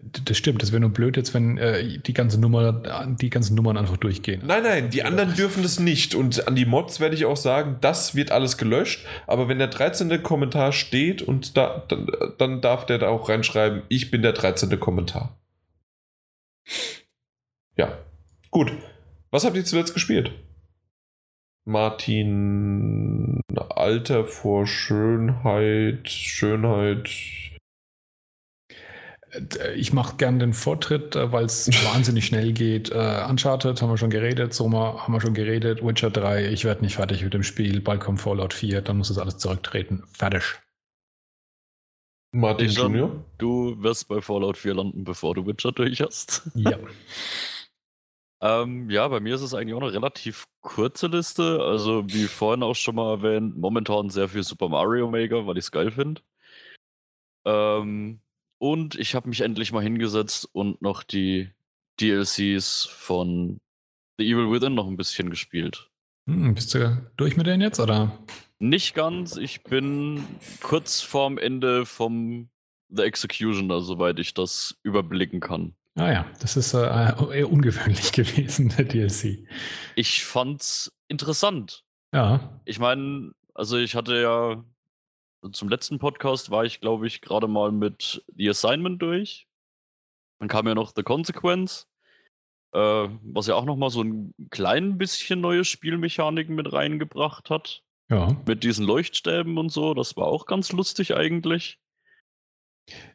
Das 0.00 0.38
stimmt, 0.38 0.62
das 0.62 0.70
wäre 0.70 0.78
nur 0.78 0.90
blöd 0.90 1.16
jetzt, 1.16 1.34
wenn 1.34 1.58
äh, 1.58 1.98
die, 1.98 2.12
ganze 2.12 2.40
Nummer, 2.40 2.80
die 3.20 3.30
ganzen 3.30 3.56
Nummern 3.56 3.76
einfach 3.76 3.96
durchgehen. 3.96 4.42
Nein, 4.46 4.62
nein, 4.62 4.90
die 4.90 5.02
anderen 5.02 5.34
dürfen 5.34 5.64
es 5.64 5.80
nicht. 5.80 6.14
Und 6.14 6.46
an 6.46 6.54
die 6.54 6.66
Mods 6.66 7.00
werde 7.00 7.16
ich 7.16 7.24
auch 7.24 7.36
sagen, 7.36 7.78
das 7.80 8.14
wird 8.14 8.30
alles 8.30 8.58
gelöscht. 8.58 9.04
Aber 9.26 9.48
wenn 9.48 9.58
der 9.58 9.66
13. 9.66 10.22
Kommentar 10.22 10.70
steht 10.70 11.20
und 11.20 11.56
da, 11.56 11.84
dann, 11.88 12.06
dann 12.38 12.60
darf 12.60 12.86
der 12.86 12.98
da 12.98 13.08
auch 13.08 13.28
reinschreiben, 13.28 13.82
ich 13.88 14.12
bin 14.12 14.22
der 14.22 14.34
13. 14.34 14.78
Kommentar. 14.78 15.36
Ja, 17.76 17.98
gut. 18.52 18.70
Was 19.32 19.44
habt 19.44 19.56
ihr 19.56 19.64
zuletzt 19.64 19.94
gespielt? 19.94 20.30
Martin, 21.64 23.19
Alter 23.58 24.24
vor 24.24 24.66
Schönheit, 24.66 26.08
Schönheit. 26.08 27.10
Äh, 29.32 29.74
ich 29.74 29.92
mache 29.92 30.16
gern 30.16 30.38
den 30.38 30.52
Vortritt, 30.52 31.16
äh, 31.16 31.32
weil 31.32 31.44
es 31.44 31.68
wahnsinnig 31.92 32.26
schnell 32.26 32.52
geht. 32.52 32.90
Uh, 32.90 33.28
Uncharted 33.28 33.80
haben 33.80 33.90
wir 33.90 33.96
schon 33.96 34.10
geredet, 34.10 34.54
Soma 34.54 35.02
haben 35.02 35.12
wir 35.12 35.20
schon 35.20 35.34
geredet, 35.34 35.84
Witcher 35.84 36.10
3, 36.10 36.50
ich 36.50 36.64
werde 36.64 36.82
nicht 36.82 36.96
fertig 36.96 37.22
mit 37.22 37.34
dem 37.34 37.42
Spiel, 37.42 37.80
bald 37.80 38.00
kommt 38.00 38.20
Fallout 38.20 38.54
4, 38.54 38.82
dann 38.82 38.98
muss 38.98 39.08
das 39.08 39.18
alles 39.18 39.38
zurücktreten. 39.38 40.04
Fertig. 40.12 40.60
Martin 42.32 42.68
Junior? 42.68 43.24
Du 43.38 43.82
wirst 43.82 44.06
bei 44.06 44.20
Fallout 44.20 44.56
4 44.56 44.74
landen, 44.74 45.04
bevor 45.04 45.34
du 45.34 45.46
Witcher 45.46 45.72
durch 45.72 46.00
hast. 46.00 46.42
Ja. 46.54 46.78
ähm, 48.40 48.88
ja, 48.88 49.06
bei 49.08 49.20
mir 49.20 49.34
ist 49.34 49.42
es 49.42 49.52
eigentlich 49.52 49.74
auch 49.74 49.82
eine 49.82 49.92
relativ 49.92 50.46
kurze 50.60 51.08
Liste. 51.08 51.60
Also, 51.62 52.04
wie 52.08 52.24
vorhin 52.24 52.62
auch 52.62 52.74
schon 52.74 52.94
mal 52.94 53.10
erwähnt, 53.10 53.58
momentan 53.58 54.08
sehr 54.08 54.28
viel 54.28 54.42
Super 54.42 54.68
Mario 54.68 55.10
Maker, 55.10 55.46
weil 55.46 55.58
ich 55.58 55.64
es 55.64 55.72
geil 55.72 55.90
finde. 55.90 56.22
Ähm, 57.44 58.20
und 58.58 58.94
ich 58.94 59.14
habe 59.14 59.28
mich 59.28 59.42
endlich 59.42 59.72
mal 59.72 59.82
hingesetzt 59.82 60.48
und 60.52 60.80
noch 60.80 61.02
die 61.02 61.50
DLCs 62.00 62.86
von 62.86 63.58
The 64.18 64.30
Evil 64.30 64.50
Within 64.50 64.74
noch 64.74 64.86
ein 64.86 64.96
bisschen 64.96 65.30
gespielt. 65.30 65.90
Hm, 66.26 66.54
bist 66.54 66.74
du 66.74 67.10
durch 67.16 67.36
mit 67.36 67.46
denen 67.46 67.62
jetzt, 67.62 67.80
oder? 67.80 68.18
Nicht 68.58 68.94
ganz. 68.94 69.36
Ich 69.36 69.62
bin 69.62 70.24
kurz 70.62 71.00
vorm 71.00 71.38
Ende 71.38 71.86
vom 71.86 72.50
The 72.88 73.02
Executioner, 73.02 73.80
soweit 73.80 74.18
ich 74.18 74.34
das 74.34 74.78
überblicken 74.82 75.40
kann. 75.40 75.74
Ah 75.96 76.12
ja, 76.12 76.26
das 76.40 76.56
ist 76.56 76.74
äh, 76.74 76.78
eher 77.38 77.50
ungewöhnlich 77.50 78.12
gewesen, 78.12 78.72
der 78.76 78.84
DLC. 78.84 79.46
Ich 79.96 80.24
fand's 80.24 80.92
interessant. 81.08 81.84
Ja. 82.12 82.60
Ich 82.64 82.78
meine, 82.78 83.32
also 83.54 83.76
ich 83.76 83.94
hatte 83.94 84.20
ja 84.20 84.64
zum 85.52 85.68
letzten 85.68 85.98
Podcast 85.98 86.50
war 86.50 86.64
ich, 86.64 86.80
glaube 86.80 87.06
ich, 87.06 87.20
gerade 87.22 87.48
mal 87.48 87.72
mit 87.72 88.24
The 88.36 88.50
Assignment 88.50 89.00
durch. 89.00 89.46
Dann 90.38 90.48
kam 90.48 90.66
ja 90.66 90.74
noch 90.74 90.92
The 90.94 91.02
Consequence, 91.02 91.88
äh, 92.72 92.78
was 92.78 93.46
ja 93.46 93.54
auch 93.54 93.64
noch 93.64 93.76
mal 93.76 93.90
so 93.90 94.02
ein 94.02 94.34
klein 94.50 94.98
bisschen 94.98 95.40
neue 95.40 95.64
Spielmechaniken 95.64 96.54
mit 96.54 96.72
reingebracht 96.72 97.50
hat. 97.50 97.82
Ja. 98.10 98.36
Mit 98.46 98.64
diesen 98.64 98.84
Leuchtstäben 98.84 99.56
und 99.56 99.70
so, 99.70 99.94
das 99.94 100.16
war 100.16 100.26
auch 100.26 100.46
ganz 100.46 100.72
lustig 100.72 101.14
eigentlich. 101.14 101.78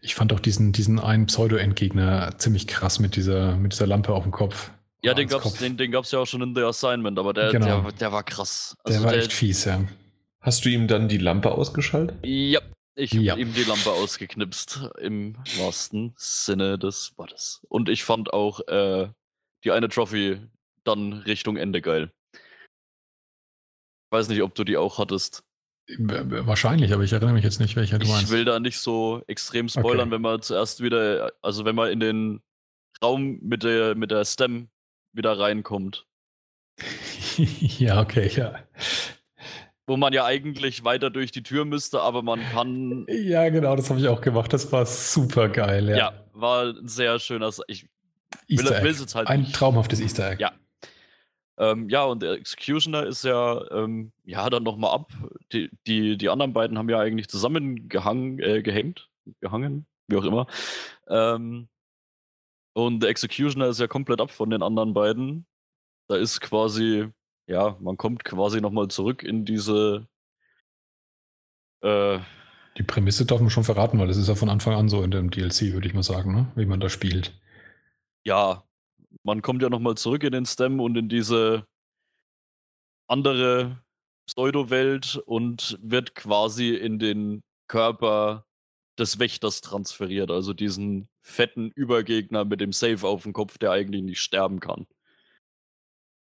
Ich 0.01 0.15
fand 0.15 0.33
auch 0.33 0.39
diesen, 0.39 0.71
diesen 0.71 0.99
einen 0.99 1.25
Pseudo-Endgegner 1.25 2.37
ziemlich 2.37 2.67
krass 2.67 2.99
mit 2.99 3.15
dieser, 3.15 3.55
mit 3.55 3.73
dieser 3.73 3.87
Lampe 3.87 4.13
auf 4.13 4.23
dem 4.23 4.31
Kopf. 4.31 4.71
Ja, 5.01 5.13
den 5.13 5.27
gab's, 5.27 5.53
den, 5.53 5.77
den 5.77 5.91
gab's 5.91 6.11
ja 6.11 6.19
auch 6.19 6.25
schon 6.25 6.41
in 6.41 6.55
The 6.55 6.63
Assignment, 6.63 7.19
aber 7.19 7.33
der, 7.33 7.51
genau. 7.51 7.81
der, 7.81 7.91
der 7.91 8.11
war 8.11 8.23
krass. 8.23 8.75
Also 8.83 8.97
der 8.97 9.05
war 9.05 9.13
der, 9.13 9.21
echt 9.21 9.33
fies, 9.33 9.65
ja. 9.65 9.83
Hast 10.41 10.65
du 10.65 10.69
ihm 10.69 10.87
dann 10.87 11.07
die 11.07 11.17
Lampe 11.17 11.51
ausgeschaltet? 11.51 12.17
Ja, 12.23 12.59
ich 12.95 13.11
habe 13.11 13.23
ja. 13.23 13.35
ihm 13.35 13.53
die 13.53 13.63
Lampe 13.63 13.91
ausgeknipst, 13.91 14.89
im 14.99 15.37
wahrsten 15.57 16.13
Sinne 16.17 16.79
des 16.79 17.13
Wortes. 17.17 17.61
Und 17.69 17.87
ich 17.89 18.03
fand 18.03 18.33
auch 18.33 18.67
äh, 18.67 19.09
die 19.63 19.71
eine 19.71 19.89
Trophy 19.89 20.39
dann 20.83 21.13
Richtung 21.13 21.57
Ende 21.57 21.81
geil. 21.81 22.11
Weiß 24.11 24.27
nicht, 24.29 24.41
ob 24.41 24.55
du 24.55 24.63
die 24.63 24.77
auch 24.77 24.97
hattest. 24.97 25.43
Wahrscheinlich, 25.87 26.93
aber 26.93 27.03
ich 27.03 27.13
erinnere 27.13 27.33
mich 27.33 27.43
jetzt 27.43 27.59
nicht, 27.59 27.75
welcher 27.75 27.99
du 27.99 28.05
ich 28.05 28.11
meinst. 28.11 28.25
Ich 28.25 28.31
will 28.31 28.45
da 28.45 28.59
nicht 28.59 28.79
so 28.79 29.21
extrem 29.27 29.69
spoilern, 29.69 30.07
okay. 30.07 30.11
wenn 30.11 30.21
man 30.21 30.41
zuerst 30.41 30.81
wieder, 30.81 31.31
also 31.41 31.63
wenn 31.65 31.75
man 31.75 31.91
in 31.91 31.99
den 31.99 32.41
Raum 33.03 33.39
mit 33.41 33.63
der, 33.63 33.95
mit 33.95 34.09
der 34.09 34.25
Stem 34.25 34.69
wieder 35.13 35.37
reinkommt. 35.37 36.07
ja, 37.37 38.01
okay, 38.01 38.29
ja. 38.33 38.59
Wo 39.87 39.97
man 39.97 40.13
ja 40.13 40.25
eigentlich 40.25 40.83
weiter 40.83 41.11
durch 41.11 41.31
die 41.31 41.43
Tür 41.43 41.65
müsste, 41.65 42.01
aber 42.01 42.23
man 42.23 42.41
kann. 42.51 43.05
Ja, 43.07 43.49
genau, 43.49 43.75
das 43.75 43.91
habe 43.91 43.99
ich 43.99 44.07
auch 44.07 44.21
gemacht. 44.21 44.51
Das 44.51 44.71
war 44.71 44.85
super 44.87 45.49
geil, 45.49 45.89
ja. 45.89 45.95
Ja, 45.95 46.25
war 46.33 46.73
ein 46.73 46.87
sehr 46.87 47.19
schöner. 47.19 47.51
Ich 47.67 47.87
Easter 48.47 48.81
will, 48.83 48.91
Egg. 48.91 49.13
Halt 49.13 49.27
ein 49.27 49.51
traumhaftes 49.51 49.99
Easter 50.01 50.31
Egg. 50.31 50.41
Ja, 50.41 50.53
ähm, 51.57 51.89
ja, 51.89 52.03
und 52.03 52.21
der 52.21 52.33
Executioner 52.33 53.05
ist 53.05 53.23
ja, 53.23 53.69
ähm, 53.71 54.11
ja, 54.25 54.49
dann 54.49 54.63
nochmal 54.63 54.93
ab. 54.93 55.11
Die, 55.53 55.69
die, 55.87 56.17
die 56.17 56.29
anderen 56.29 56.53
beiden 56.53 56.77
haben 56.77 56.89
ja 56.89 56.99
eigentlich 56.99 57.29
zusammengehangen, 57.29 58.39
äh, 58.39 58.61
gehängt, 58.61 59.09
gehangen, 59.39 59.85
wie 60.07 60.17
auch 60.17 60.25
immer. 60.25 60.47
Ähm, 61.07 61.69
und 62.73 62.99
der 62.99 63.09
Executioner 63.09 63.67
ist 63.67 63.79
ja 63.79 63.87
komplett 63.87 64.19
ab 64.19 64.31
von 64.31 64.49
den 64.49 64.61
anderen 64.61 64.93
beiden. 64.93 65.45
Da 66.09 66.17
ist 66.17 66.41
quasi, 66.41 67.07
ja, 67.47 67.77
man 67.79 67.95
kommt 67.95 68.25
quasi 68.25 68.59
nochmal 68.59 68.89
zurück 68.89 69.23
in 69.23 69.45
diese. 69.45 70.07
Äh, 71.81 72.19
die 72.77 72.83
Prämisse 72.83 73.25
darf 73.25 73.39
man 73.39 73.49
schon 73.49 73.63
verraten, 73.63 73.97
weil 73.97 74.07
das 74.07 74.17
ist 74.17 74.27
ja 74.27 74.35
von 74.35 74.49
Anfang 74.49 74.73
an 74.73 74.89
so 74.89 75.01
in 75.03 75.11
dem 75.11 75.31
DLC, 75.31 75.71
würde 75.71 75.87
ich 75.87 75.93
mal 75.93 76.03
sagen, 76.03 76.35
ne? 76.35 76.51
wie 76.55 76.65
man 76.65 76.81
da 76.81 76.89
spielt. 76.89 77.39
Ja, 78.25 78.65
man 79.23 79.41
kommt 79.41 79.61
ja 79.61 79.69
nochmal 79.69 79.95
zurück 79.95 80.23
in 80.23 80.31
den 80.31 80.45
Stem 80.45 80.79
und 80.79 80.95
in 80.97 81.09
diese 81.09 81.65
andere 83.07 83.83
Pseudo-Welt 84.27 85.17
und 85.25 85.77
wird 85.81 86.15
quasi 86.15 86.69
in 86.75 86.99
den 86.99 87.43
Körper 87.67 88.45
des 88.97 89.19
Wächters 89.19 89.61
transferiert, 89.61 90.31
also 90.31 90.53
diesen 90.53 91.09
fetten 91.21 91.71
Übergegner 91.71 92.45
mit 92.45 92.61
dem 92.61 92.71
Safe 92.71 93.05
auf 93.05 93.23
dem 93.23 93.33
Kopf, 93.33 93.57
der 93.57 93.71
eigentlich 93.71 94.03
nicht 94.03 94.21
sterben 94.21 94.59
kann. 94.59 94.87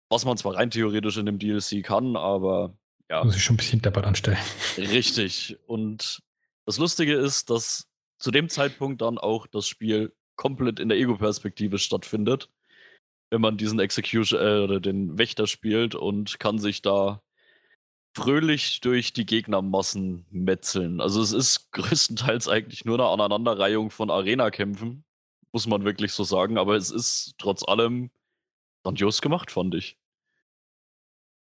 Was 0.10 0.26
man 0.26 0.38
zwar 0.38 0.56
rein 0.56 0.72
theoretisch 0.72 1.18
in 1.18 1.26
dem 1.26 1.40
DLC 1.40 1.84
kann, 1.84 2.16
aber 2.16 2.78
ja. 3.10 3.24
Muss 3.24 3.36
ich 3.36 3.44
schon 3.44 3.56
ein 3.56 3.58
bisschen 3.58 3.82
deppert 3.82 4.06
anstellen. 4.06 4.38
Richtig. 4.78 5.58
Und 5.66 6.22
das 6.66 6.78
Lustige 6.78 7.16
ist, 7.16 7.50
dass 7.50 7.88
zu 8.20 8.30
dem 8.32 8.50
Zeitpunkt 8.50 9.02
dann 9.02 9.18
auch 9.18 9.48
das 9.48 9.68
Spiel 9.68 10.14
komplett 10.36 10.80
in 10.80 10.90
der 10.90 10.98
Ego-Perspektive 10.98 11.80
stattfindet 11.80 12.50
wenn 13.30 13.42
man 13.42 13.58
diesen 13.58 13.80
Execution 13.80 14.40
äh, 14.40 14.64
oder 14.64 14.80
den 14.80 15.18
Wächter 15.18 15.48
spielt 15.48 15.96
und 15.96 16.40
kann 16.40 16.60
sich 16.60 16.82
da 16.82 17.22
fröhlich 18.16 18.82
durch 18.82 19.14
die 19.14 19.26
Gegnermassen 19.26 20.26
metzeln. 20.32 21.00
Also 21.00 21.22
es 21.22 21.32
ist 21.32 21.72
größtenteils 21.72 22.48
eigentlich 22.48 22.86
nur 22.86 23.00
eine 23.00 23.10
Aneinanderreihung 23.10 23.92
von 23.92 24.10
Arena-Kämpfen, 24.10 25.04
muss 25.52 25.68
man 25.68 25.86
wirklich 25.86 26.14
so 26.14 26.24
sagen, 26.24 26.58
aber 26.58 26.76
es 26.76 26.92
ist 26.92 27.36
trotz 27.38 27.64
allem 27.68 28.12
grandios 28.84 29.22
gemacht, 29.22 29.52
fand 29.52 29.76
ich. 29.76 29.98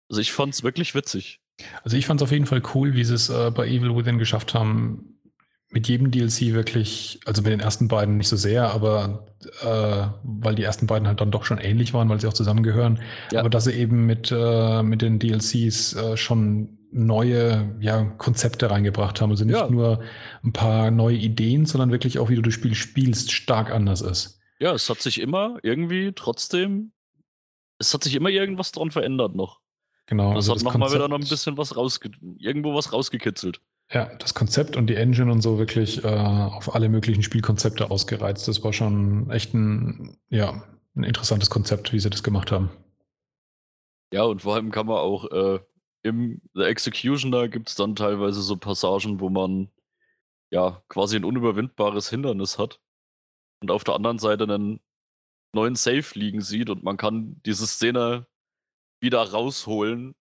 Also 0.08 0.20
ich 0.20 0.32
fand 0.32 0.54
es 0.54 0.62
wirklich 0.62 0.94
witzig. 0.94 1.40
Also 1.82 1.96
ich 1.96 2.06
fand 2.06 2.20
es 2.20 2.24
auf 2.24 2.32
jeden 2.32 2.46
Fall 2.46 2.62
cool, 2.74 2.94
wie 2.94 3.04
sie 3.04 3.14
es 3.14 3.28
äh, 3.28 3.50
bei 3.50 3.66
Evil 3.66 3.96
Within 3.96 4.18
geschafft 4.18 4.54
haben, 4.54 5.15
mit 5.68 5.88
jedem 5.88 6.10
DLC 6.10 6.52
wirklich, 6.52 7.20
also 7.26 7.42
mit 7.42 7.52
den 7.52 7.60
ersten 7.60 7.88
beiden 7.88 8.16
nicht 8.18 8.28
so 8.28 8.36
sehr, 8.36 8.70
aber 8.70 9.26
äh, 9.62 10.06
weil 10.22 10.54
die 10.54 10.62
ersten 10.62 10.86
beiden 10.86 11.08
halt 11.08 11.20
dann 11.20 11.30
doch 11.30 11.44
schon 11.44 11.58
ähnlich 11.58 11.92
waren, 11.92 12.08
weil 12.08 12.20
sie 12.20 12.28
auch 12.28 12.32
zusammengehören. 12.32 13.00
Ja. 13.32 13.40
Aber 13.40 13.50
dass 13.50 13.64
sie 13.64 13.72
eben 13.72 14.06
mit, 14.06 14.32
äh, 14.32 14.82
mit 14.82 15.02
den 15.02 15.18
DLCs 15.18 15.94
äh, 15.94 16.16
schon 16.16 16.76
neue 16.92 17.76
ja, 17.80 18.04
Konzepte 18.04 18.70
reingebracht 18.70 19.20
haben. 19.20 19.30
Also 19.30 19.44
nicht 19.44 19.56
ja. 19.56 19.68
nur 19.68 20.02
ein 20.42 20.52
paar 20.52 20.90
neue 20.90 21.16
Ideen, 21.16 21.66
sondern 21.66 21.90
wirklich 21.90 22.18
auch, 22.18 22.30
wie 22.30 22.36
du 22.36 22.42
das 22.42 22.54
Spiel 22.54 22.74
spielst, 22.74 23.32
stark 23.32 23.70
anders 23.70 24.00
ist. 24.00 24.40
Ja, 24.58 24.72
es 24.72 24.88
hat 24.88 25.00
sich 25.00 25.20
immer 25.20 25.58
irgendwie 25.62 26.12
trotzdem, 26.14 26.92
es 27.78 27.92
hat 27.92 28.04
sich 28.04 28.14
immer 28.14 28.30
irgendwas 28.30 28.72
dran 28.72 28.90
verändert 28.90 29.34
noch. 29.34 29.60
Genau. 30.06 30.34
Das 30.34 30.48
also 30.48 30.54
hat 30.54 30.62
nochmal 30.62 30.92
wieder 30.94 31.08
noch 31.08 31.18
ein 31.18 31.28
bisschen 31.28 31.58
was 31.58 31.76
rausge 31.76 32.10
irgendwo 32.38 32.74
was 32.74 32.92
rausgekitzelt. 32.92 33.60
Ja, 33.92 34.12
das 34.16 34.34
Konzept 34.34 34.76
und 34.76 34.88
die 34.88 34.96
Engine 34.96 35.30
und 35.30 35.42
so 35.42 35.58
wirklich 35.58 36.02
äh, 36.02 36.08
auf 36.08 36.74
alle 36.74 36.88
möglichen 36.88 37.22
Spielkonzepte 37.22 37.90
ausgereizt. 37.90 38.48
Das 38.48 38.64
war 38.64 38.72
schon 38.72 39.30
echt 39.30 39.54
ein, 39.54 40.18
ja, 40.28 40.64
ein 40.96 41.04
interessantes 41.04 41.50
Konzept, 41.50 41.92
wie 41.92 42.00
sie 42.00 42.10
das 42.10 42.24
gemacht 42.24 42.50
haben. 42.50 42.70
Ja, 44.12 44.24
und 44.24 44.42
vor 44.42 44.54
allem 44.54 44.72
kann 44.72 44.86
man 44.86 44.96
auch 44.96 45.30
äh, 45.30 45.60
im 46.02 46.40
The 46.54 46.62
Executioner 46.62 47.48
gibt 47.48 47.68
es 47.68 47.74
dann 47.74 47.94
teilweise 47.96 48.40
so 48.42 48.56
Passagen, 48.56 49.20
wo 49.20 49.28
man 49.28 49.70
ja 50.50 50.82
quasi 50.88 51.16
ein 51.16 51.24
unüberwindbares 51.24 52.08
Hindernis 52.10 52.58
hat 52.58 52.80
und 53.60 53.70
auf 53.70 53.84
der 53.84 53.94
anderen 53.94 54.18
Seite 54.18 54.44
einen 54.44 54.80
neuen 55.52 55.74
Safe 55.74 56.06
liegen 56.18 56.40
sieht 56.40 56.70
und 56.70 56.82
man 56.82 56.96
kann 56.96 57.40
diese 57.44 57.66
Szene 57.66 58.26
wieder 59.00 59.22
rausholen 59.22 60.14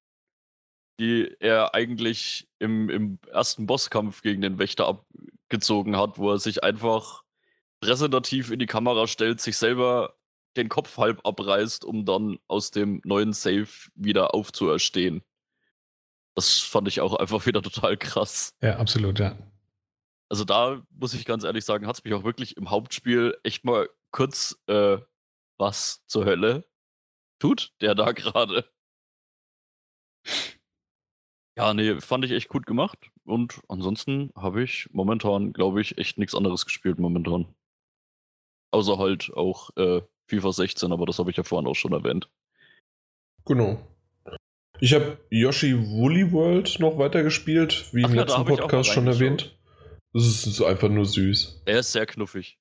die 1.00 1.36
er 1.40 1.74
eigentlich 1.74 2.48
im, 2.60 2.90
im 2.90 3.20
ersten 3.32 3.66
Bosskampf 3.66 4.22
gegen 4.22 4.42
den 4.42 4.60
Wächter 4.60 4.88
abgezogen 4.88 5.98
hat, 5.98 6.18
wo 6.18 6.32
er 6.32 6.40
sich 6.40 6.64
einfach 6.64 7.24
präsentativ 7.82 8.52
in 8.52 8.60
die 8.60 8.66
Kamera 8.66 9.08
stellt, 9.08 9.42
sich 9.42 9.58
selber 9.58 10.16
den 10.58 10.70
Kopf 10.70 10.98
halb 10.98 11.26
abreißt, 11.26 11.84
um 11.84 12.06
dann 12.06 12.40
aus 12.48 12.72
dem 12.72 13.02
neuen 13.04 13.34
Safe 13.34 13.68
wieder 13.96 14.34
aufzuerstehen. 14.34 15.22
Das 16.34 16.60
fand 16.60 16.88
ich 16.88 17.02
auch 17.02 17.16
einfach 17.16 17.46
wieder 17.46 17.62
total 17.62 17.98
krass. 17.98 18.54
Ja, 18.62 18.78
absolut, 18.78 19.20
ja. 19.20 19.38
Also 20.30 20.44
da 20.44 20.82
muss 20.90 21.14
ich 21.14 21.26
ganz 21.26 21.44
ehrlich 21.44 21.66
sagen, 21.66 21.88
hat 21.88 21.98
es 21.98 22.04
mich 22.04 22.14
auch 22.14 22.24
wirklich 22.24 22.58
im 22.58 22.70
Hauptspiel 22.70 23.38
echt 23.44 23.64
mal 23.64 23.90
kurz, 24.12 24.58
äh, 24.68 24.98
was 25.58 26.06
zur 26.08 26.26
Hölle 26.26 26.66
tut 27.40 27.74
der 27.82 27.96
da 27.96 28.12
gerade? 28.14 28.70
Ja, 31.58 31.74
nee, 31.74 32.00
fand 32.01 32.25
ich 32.25 32.32
echt 32.32 32.50
gut 32.50 32.66
gemacht. 32.66 33.11
Und 33.24 33.61
ansonsten 33.69 34.32
habe 34.35 34.64
ich 34.64 34.90
momentan, 34.92 35.53
glaube 35.53 35.82
ich, 35.82 35.98
echt 35.98 36.17
nichts 36.17 36.35
anderes 36.35 36.66
gespielt 36.66 37.00
momentan. 37.00 37.48
Außer 38.72 38.98
halt 38.98 39.32
auch 39.34 39.69
äh, 39.77 40.01
FIFA 40.27 40.51
16, 40.51 40.92
aber 40.92 41.06
das 41.06 41.19
habe 41.19 41.32
ich 41.32 41.38
ja 41.38 41.43
vorhin 41.43 41.67
auch 41.67 41.75
schon 41.75 41.93
erwähnt. 41.93 42.30
Genau. 43.45 43.80
Ich 44.82 44.93
habe 44.93 45.17
Yoshi 45.30 45.77
Woolly 45.77 46.32
World 46.34 46.80
noch 46.80 46.98
weitergespielt, 46.98 47.93
wie 47.93 48.03
Ach 48.03 48.09
im 48.09 48.16
ja, 48.16 48.24
letzten 48.24 48.45
Podcast 48.45 48.90
schon 48.90 49.08
erwähnt. 49.08 49.58
Das 50.14 50.25
ist, 50.25 50.45
ist, 50.45 50.61
einfach 50.61 50.90
nur 50.90 51.06
süß. 51.06 51.64
Er 51.66 51.80
ist 51.80 51.92
sehr 51.92 52.06
knuffig. 52.06 52.58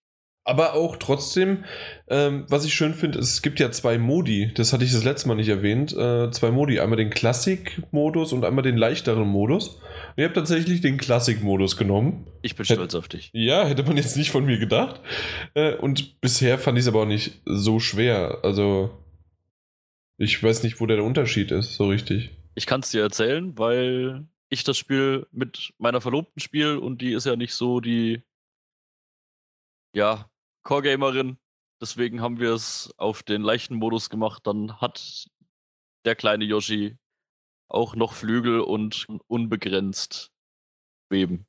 Aber 0.46 0.74
auch 0.74 0.96
trotzdem, 0.96 1.64
ähm, 2.08 2.44
was 2.50 2.66
ich 2.66 2.74
schön 2.74 2.92
finde, 2.92 3.18
es 3.18 3.40
gibt 3.40 3.60
ja 3.60 3.70
zwei 3.70 3.96
Modi, 3.96 4.52
das 4.54 4.74
hatte 4.74 4.84
ich 4.84 4.92
das 4.92 5.02
letzte 5.02 5.26
Mal 5.28 5.36
nicht 5.36 5.48
erwähnt, 5.48 5.92
äh, 5.96 6.30
zwei 6.32 6.50
Modi, 6.50 6.80
einmal 6.80 6.98
den 6.98 7.08
Classic-Modus 7.08 8.34
und 8.34 8.44
einmal 8.44 8.62
den 8.62 8.76
leichteren 8.76 9.26
Modus. 9.26 9.68
Und 9.68 10.18
ich 10.18 10.24
habe 10.24 10.34
tatsächlich 10.34 10.82
den 10.82 10.98
Classic-Modus 10.98 11.78
genommen. 11.78 12.26
Ich 12.42 12.56
bin 12.56 12.66
stolz 12.66 12.94
auf 12.94 13.08
dich. 13.08 13.30
Ja, 13.32 13.66
hätte 13.66 13.84
man 13.84 13.96
jetzt 13.96 14.18
nicht 14.18 14.30
von 14.30 14.44
mir 14.44 14.58
gedacht. 14.58 15.00
Äh, 15.54 15.76
und 15.76 16.20
bisher 16.20 16.58
fand 16.58 16.76
ich 16.76 16.82
es 16.82 16.88
aber 16.88 17.02
auch 17.02 17.06
nicht 17.06 17.40
so 17.46 17.80
schwer. 17.80 18.40
Also, 18.42 18.90
ich 20.18 20.42
weiß 20.42 20.62
nicht, 20.62 20.78
wo 20.78 20.84
der 20.84 21.02
Unterschied 21.02 21.52
ist, 21.52 21.76
so 21.76 21.88
richtig. 21.88 22.30
Ich 22.54 22.66
kann 22.66 22.80
es 22.80 22.90
dir 22.90 23.00
erzählen, 23.00 23.56
weil 23.58 24.26
ich 24.50 24.62
das 24.62 24.76
Spiel 24.76 25.26
mit 25.32 25.72
meiner 25.78 26.02
Verlobten 26.02 26.40
spiele 26.40 26.80
und 26.80 27.00
die 27.00 27.14
ist 27.14 27.24
ja 27.24 27.34
nicht 27.34 27.54
so 27.54 27.80
die, 27.80 28.22
ja, 29.94 30.30
Core-Gamerin. 30.64 31.38
Deswegen 31.80 32.20
haben 32.20 32.40
wir 32.40 32.52
es 32.52 32.92
auf 32.96 33.22
den 33.22 33.42
leichten 33.42 33.76
Modus 33.76 34.10
gemacht. 34.10 34.46
Dann 34.46 34.80
hat 34.80 35.28
der 36.04 36.16
kleine 36.16 36.44
Yoshi 36.44 36.96
auch 37.68 37.94
noch 37.96 38.12
Flügel 38.12 38.60
und 38.60 39.06
unbegrenzt 39.26 40.32
schweben. 41.08 41.46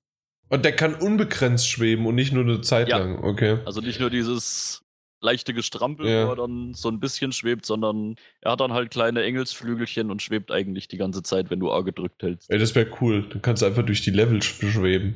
Und 0.50 0.64
der 0.64 0.76
kann 0.76 0.96
unbegrenzt 0.96 1.68
schweben 1.68 2.06
und 2.06 2.16
nicht 2.16 2.32
nur 2.32 2.44
eine 2.44 2.62
Zeit 2.62 2.90
ja. 2.90 2.98
lang, 3.00 3.24
okay. 3.24 3.60
Also 3.66 3.82
nicht 3.82 4.00
nur 4.00 4.10
dieses 4.10 4.84
leichte 5.22 5.54
Gestrampel, 5.54 6.08
ja. 6.08 6.28
wo 6.28 6.32
er 6.32 6.36
dann 6.36 6.74
so 6.74 6.90
ein 6.90 7.00
bisschen 7.00 7.32
schwebt, 7.32 7.66
sondern 7.66 8.16
er 8.42 8.52
hat 8.52 8.60
dann 8.60 8.74
halt 8.74 8.92
kleine 8.92 9.24
Engelsflügelchen 9.24 10.12
und 10.12 10.22
schwebt 10.22 10.52
eigentlich 10.52 10.88
die 10.88 10.98
ganze 10.98 11.24
Zeit, 11.24 11.50
wenn 11.50 11.60
du 11.60 11.72
A 11.72 11.82
gedrückt 11.82 12.22
hältst. 12.22 12.52
Ey, 12.52 12.60
das 12.60 12.76
wäre 12.76 12.90
cool. 13.02 13.28
Dann 13.30 13.42
kannst 13.42 13.64
du 13.64 13.66
einfach 13.66 13.86
durch 13.86 14.02
die 14.02 14.12
Level 14.12 14.42
schweben. 14.44 15.16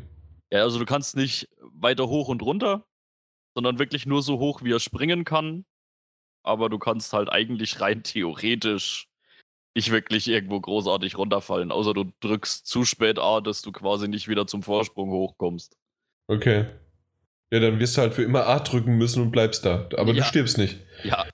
Ja, 0.52 0.64
also 0.64 0.80
du 0.80 0.86
kannst 0.86 1.16
nicht 1.16 1.48
weiter 1.62 2.08
hoch 2.08 2.28
und 2.28 2.42
runter, 2.42 2.86
sondern 3.56 3.80
wirklich 3.80 4.06
nur 4.06 4.22
so 4.22 4.40
hoch, 4.40 4.64
wie 4.64 4.74
er 4.74 4.80
springen 4.80 5.26
kann. 5.26 5.66
Aber 6.44 6.70
du 6.70 6.80
kannst 6.80 7.14
halt 7.14 7.30
eigentlich 7.30 7.82
rein 7.82 8.04
theoretisch 8.04 9.10
nicht 9.76 9.92
wirklich 9.92 10.28
irgendwo 10.28 10.60
großartig 10.60 11.18
runterfallen, 11.18 11.72
außer 11.72 11.94
du 11.94 12.12
drückst 12.22 12.66
zu 12.66 12.86
spät 12.86 13.20
A, 13.20 13.40
dass 13.42 13.62
du 13.62 13.72
quasi 13.72 14.08
nicht 14.08 14.28
wieder 14.28 14.48
zum 14.48 14.64
Vorsprung 14.64 15.10
hochkommst. 15.12 15.78
Okay. 16.28 16.66
Ja, 17.52 17.60
dann 17.60 17.80
wirst 17.80 17.98
du 17.98 18.02
halt 18.02 18.14
für 18.14 18.24
immer 18.24 18.46
A 18.48 18.60
drücken 18.60 18.98
müssen 18.98 19.22
und 19.22 19.32
bleibst 19.32 19.66
da. 19.66 19.88
Aber 19.98 20.14
ja. 20.14 20.22
du 20.22 20.24
stirbst 20.24 20.58
nicht. 20.58 20.80
Ja. 21.04 21.26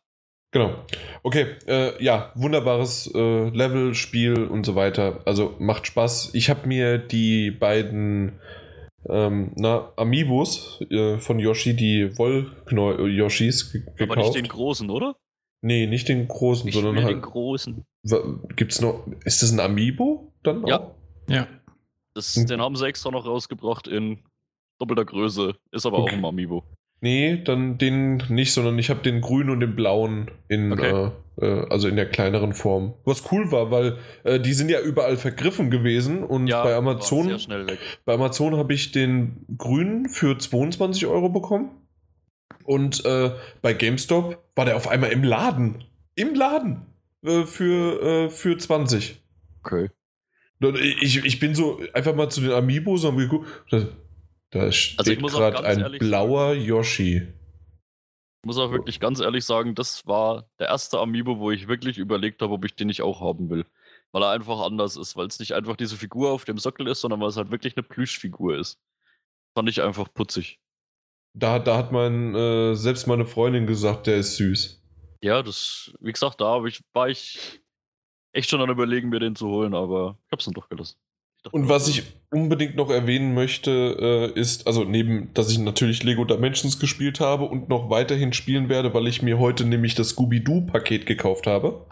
Genau. 0.52 0.86
Okay, 1.24 1.48
äh, 1.68 2.02
ja, 2.02 2.32
wunderbares 2.36 3.12
äh, 3.14 3.50
Level, 3.50 3.94
Spiel 3.94 4.46
und 4.46 4.66
so 4.66 4.76
weiter. 4.76 5.22
Also 5.26 5.56
macht 5.60 5.88
Spaß. 5.88 6.34
Ich 6.34 6.50
habe 6.50 6.68
mir 6.68 6.98
die 6.98 7.52
beiden 7.52 8.40
ähm, 9.10 9.52
na, 9.56 9.92
Amiibos 9.98 10.82
äh, 10.90 11.18
von 11.20 11.40
Yoshi, 11.40 11.76
die 11.76 12.18
Woll-Yoshis 12.18 13.72
gekauft. 13.72 14.02
Aber 14.02 14.16
nicht 14.16 14.36
den 14.36 14.48
großen, 14.48 14.90
oder? 14.90 15.16
Nee, 15.62 15.88
nicht 15.88 16.08
den 16.08 16.28
großen, 16.28 16.68
ich 16.68 16.76
sondern 16.76 17.04
halt. 17.04 17.16
den 17.16 17.22
großen. 17.22 17.86
Gibt's 18.56 18.82
noch. 18.82 19.08
Ist 19.24 19.42
das 19.42 19.52
ein 19.52 19.60
Amiibo 19.60 20.32
dann 20.44 20.66
ja. 20.68 20.80
auch? 20.80 20.96
Ja. 21.28 21.48
Das, 22.14 22.36
hm. 22.36 22.46
Den 22.46 22.62
haben 22.62 22.76
sie 22.76 22.86
extra 22.88 23.12
noch 23.12 23.26
rausgebracht 23.26 23.88
in 23.88 24.20
doppelter 24.80 25.06
Größe. 25.06 25.56
Ist 25.72 25.86
aber 25.86 26.00
okay. 26.00 26.14
auch 26.14 26.18
ein 26.18 26.26
Amiibo. 26.26 26.64
Nee, 27.02 27.42
dann 27.44 27.78
den 27.78 28.24
nicht, 28.30 28.54
sondern 28.54 28.80
ich 28.80 28.90
habe 28.90 29.02
den 29.02 29.22
grünen 29.22 29.50
und 29.50 29.60
den 29.60 29.76
blauen 29.76 30.32
in, 30.48 30.72
okay. 30.72 31.12
äh, 31.40 31.46
äh, 31.46 31.68
also 31.70 31.88
in 31.88 31.96
der 31.96 32.10
kleineren 32.10 32.54
Form. 32.54 32.94
Was 33.04 33.32
cool 33.32 33.52
war, 33.52 33.72
weil 33.72 33.98
äh, 34.24 34.40
die 34.40 34.54
sind 34.54 34.70
ja 34.70 34.80
überall 34.80 35.18
vergriffen 35.18 35.70
gewesen 35.70 36.24
und 36.24 36.48
ja, 36.48 36.64
bei 36.64 36.76
Amazon, 36.76 37.38
bei 38.06 38.14
Amazon 38.14 38.58
habe 38.58 38.74
ich 38.74 38.92
den 38.92 39.46
grünen 39.58 40.10
für 40.10 40.38
22 40.38 41.06
Euro 41.08 41.30
bekommen 41.30 41.72
und 42.64 43.04
äh, 43.06 43.32
bei 43.62 43.74
GameStop 43.74 44.44
war 44.56 44.66
der 44.66 44.78
auf 44.78 44.88
einmal 44.88 45.12
im 45.12 45.24
Laden, 45.24 45.84
im 46.16 46.34
Laden 46.34 46.86
äh, 47.24 47.44
für 47.44 48.30
für 48.30 48.58
20. 48.58 49.22
Okay. 49.64 49.90
Ich, 51.02 51.24
ich 51.24 51.40
bin 51.40 51.54
so 51.54 51.82
einfach 51.94 52.16
mal 52.16 52.30
zu 52.30 52.42
den 52.42 52.52
Amiibos 52.52 53.04
und 53.04 53.12
habe 53.12 53.24
geguckt, 53.24 53.48
da 54.56 54.72
steht 54.72 55.22
also 55.22 55.38
gerade 55.38 55.66
ein 55.66 56.00
blauer 56.00 56.54
sagen, 56.54 56.62
Yoshi. 56.62 57.16
Ich 57.18 58.48
muss 58.48 58.58
auch 58.58 58.72
wirklich 58.72 59.02
ganz 59.02 59.20
ehrlich 59.20 59.44
sagen, 59.44 59.76
das 59.76 60.08
war 60.08 60.50
der 60.60 60.68
erste 60.68 61.00
Amiibo, 61.00 61.40
wo 61.40 61.52
ich 61.52 61.68
wirklich 61.68 61.98
überlegt 61.98 62.42
habe, 62.42 62.54
ob 62.54 62.64
ich 62.64 62.74
den 62.74 62.88
nicht 62.88 63.02
auch 63.02 63.20
haben 63.20 63.50
will. 63.50 63.66
Weil 64.14 64.24
er 64.24 64.30
einfach 64.30 64.62
anders 64.62 64.96
ist, 64.96 65.18
weil 65.18 65.28
es 65.28 65.40
nicht 65.40 65.56
einfach 65.56 65.76
diese 65.76 65.98
Figur 65.98 66.32
auf 66.32 66.46
dem 66.46 66.58
Sockel 66.58 66.88
ist, 66.88 67.02
sondern 67.02 67.20
weil 67.20 67.28
es 67.28 67.36
halt 67.36 67.52
wirklich 67.52 67.76
eine 67.76 67.84
Plüschfigur 67.84 68.58
ist. 68.58 68.80
Fand 69.58 69.68
ich 69.68 69.82
einfach 69.82 70.08
putzig. 70.14 70.62
Da, 71.34 71.60
da 71.60 71.76
hat 71.76 71.92
mein, 71.92 72.34
äh, 72.34 72.76
selbst 72.76 73.08
meine 73.08 73.26
Freundin 73.26 73.68
gesagt, 73.68 74.08
der 74.08 74.18
ist 74.18 74.38
süß. 74.38 74.82
Ja, 75.22 75.44
das, 75.44 75.94
wie 76.00 76.14
gesagt, 76.14 76.40
da 76.40 76.64
ich, 76.64 76.82
war 76.94 77.10
ich 77.10 77.62
echt 78.32 78.50
schon 78.50 78.62
an 78.62 78.70
überlegen, 78.70 79.10
mir 79.10 79.20
den 79.20 79.36
zu 79.36 79.50
holen, 79.50 79.74
aber 79.74 80.18
ich 80.28 80.32
hab's 80.32 80.46
dann 80.46 80.54
doch 80.54 80.70
gelassen. 80.70 80.98
Und 81.52 81.68
was 81.68 81.90
ich 81.90 82.04
unbedingt 82.36 82.76
noch 82.76 82.90
erwähnen 82.90 83.34
möchte, 83.34 84.34
äh, 84.36 84.40
ist, 84.40 84.68
also 84.68 84.84
neben, 84.84 85.34
dass 85.34 85.50
ich 85.50 85.58
natürlich 85.58 86.04
Lego 86.04 86.26
Dimensions 86.26 86.80
gespielt 86.80 87.22
habe 87.22 87.46
und 87.46 87.70
noch 87.70 87.90
weiterhin 87.90 88.34
spielen 88.34 88.68
werde, 88.68 88.94
weil 88.94 89.08
ich 89.08 89.22
mir 89.22 89.40
heute 89.40 89.64
nämlich 89.64 89.96
das 89.96 90.10
Scooby-Doo-Paket 90.10 91.06
gekauft 91.06 91.48
habe. 91.48 91.86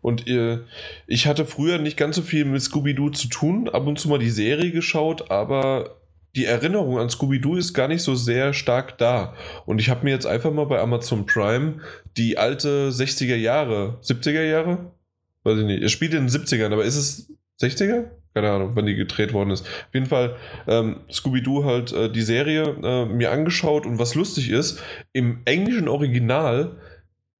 Und 0.00 0.26
äh, 0.26 0.60
ich 1.06 1.26
hatte 1.26 1.44
früher 1.44 1.78
nicht 1.78 1.98
ganz 1.98 2.16
so 2.16 2.22
viel 2.22 2.46
mit 2.46 2.62
Scooby-Doo 2.62 3.10
zu 3.10 3.28
tun, 3.28 3.68
ab 3.68 3.86
und 3.86 3.98
zu 3.98 4.08
mal 4.08 4.18
die 4.18 4.30
Serie 4.30 4.70
geschaut, 4.70 5.30
aber 5.30 5.98
die 6.34 6.46
Erinnerung 6.46 6.98
an 6.98 7.10
Scooby-Doo 7.10 7.56
ist 7.56 7.74
gar 7.74 7.88
nicht 7.88 8.02
so 8.02 8.14
sehr 8.14 8.54
stark 8.54 8.96
da. 8.96 9.34
Und 9.66 9.82
ich 9.82 9.90
habe 9.90 10.04
mir 10.04 10.12
jetzt 10.12 10.26
einfach 10.26 10.50
mal 10.50 10.64
bei 10.64 10.80
Amazon 10.80 11.26
Prime 11.26 11.80
die 12.16 12.38
alte 12.38 12.88
60er 12.88 13.36
Jahre, 13.36 13.98
70er 14.02 14.44
Jahre? 14.44 14.92
Weiß 15.42 15.58
ich 15.58 15.66
nicht. 15.66 15.82
Er 15.82 15.90
spielt 15.90 16.14
in 16.14 16.26
den 16.26 16.30
70ern, 16.30 16.72
aber 16.72 16.84
ist 16.84 16.96
es 16.96 17.32
60er? 17.60 18.06
Keine 18.34 18.50
Ahnung, 18.50 18.70
wann 18.74 18.86
die 18.86 18.94
gedreht 18.94 19.32
worden 19.32 19.50
ist. 19.50 19.66
Auf 19.66 19.94
jeden 19.94 20.06
Fall 20.06 20.36
ähm, 20.66 21.00
Scooby-Doo 21.10 21.64
halt 21.64 21.92
äh, 21.92 22.10
die 22.10 22.22
Serie 22.22 22.76
äh, 22.82 23.04
mir 23.06 23.30
angeschaut 23.30 23.86
und 23.86 23.98
was 23.98 24.14
lustig 24.14 24.50
ist, 24.50 24.82
im 25.12 25.40
englischen 25.44 25.88
Original 25.88 26.76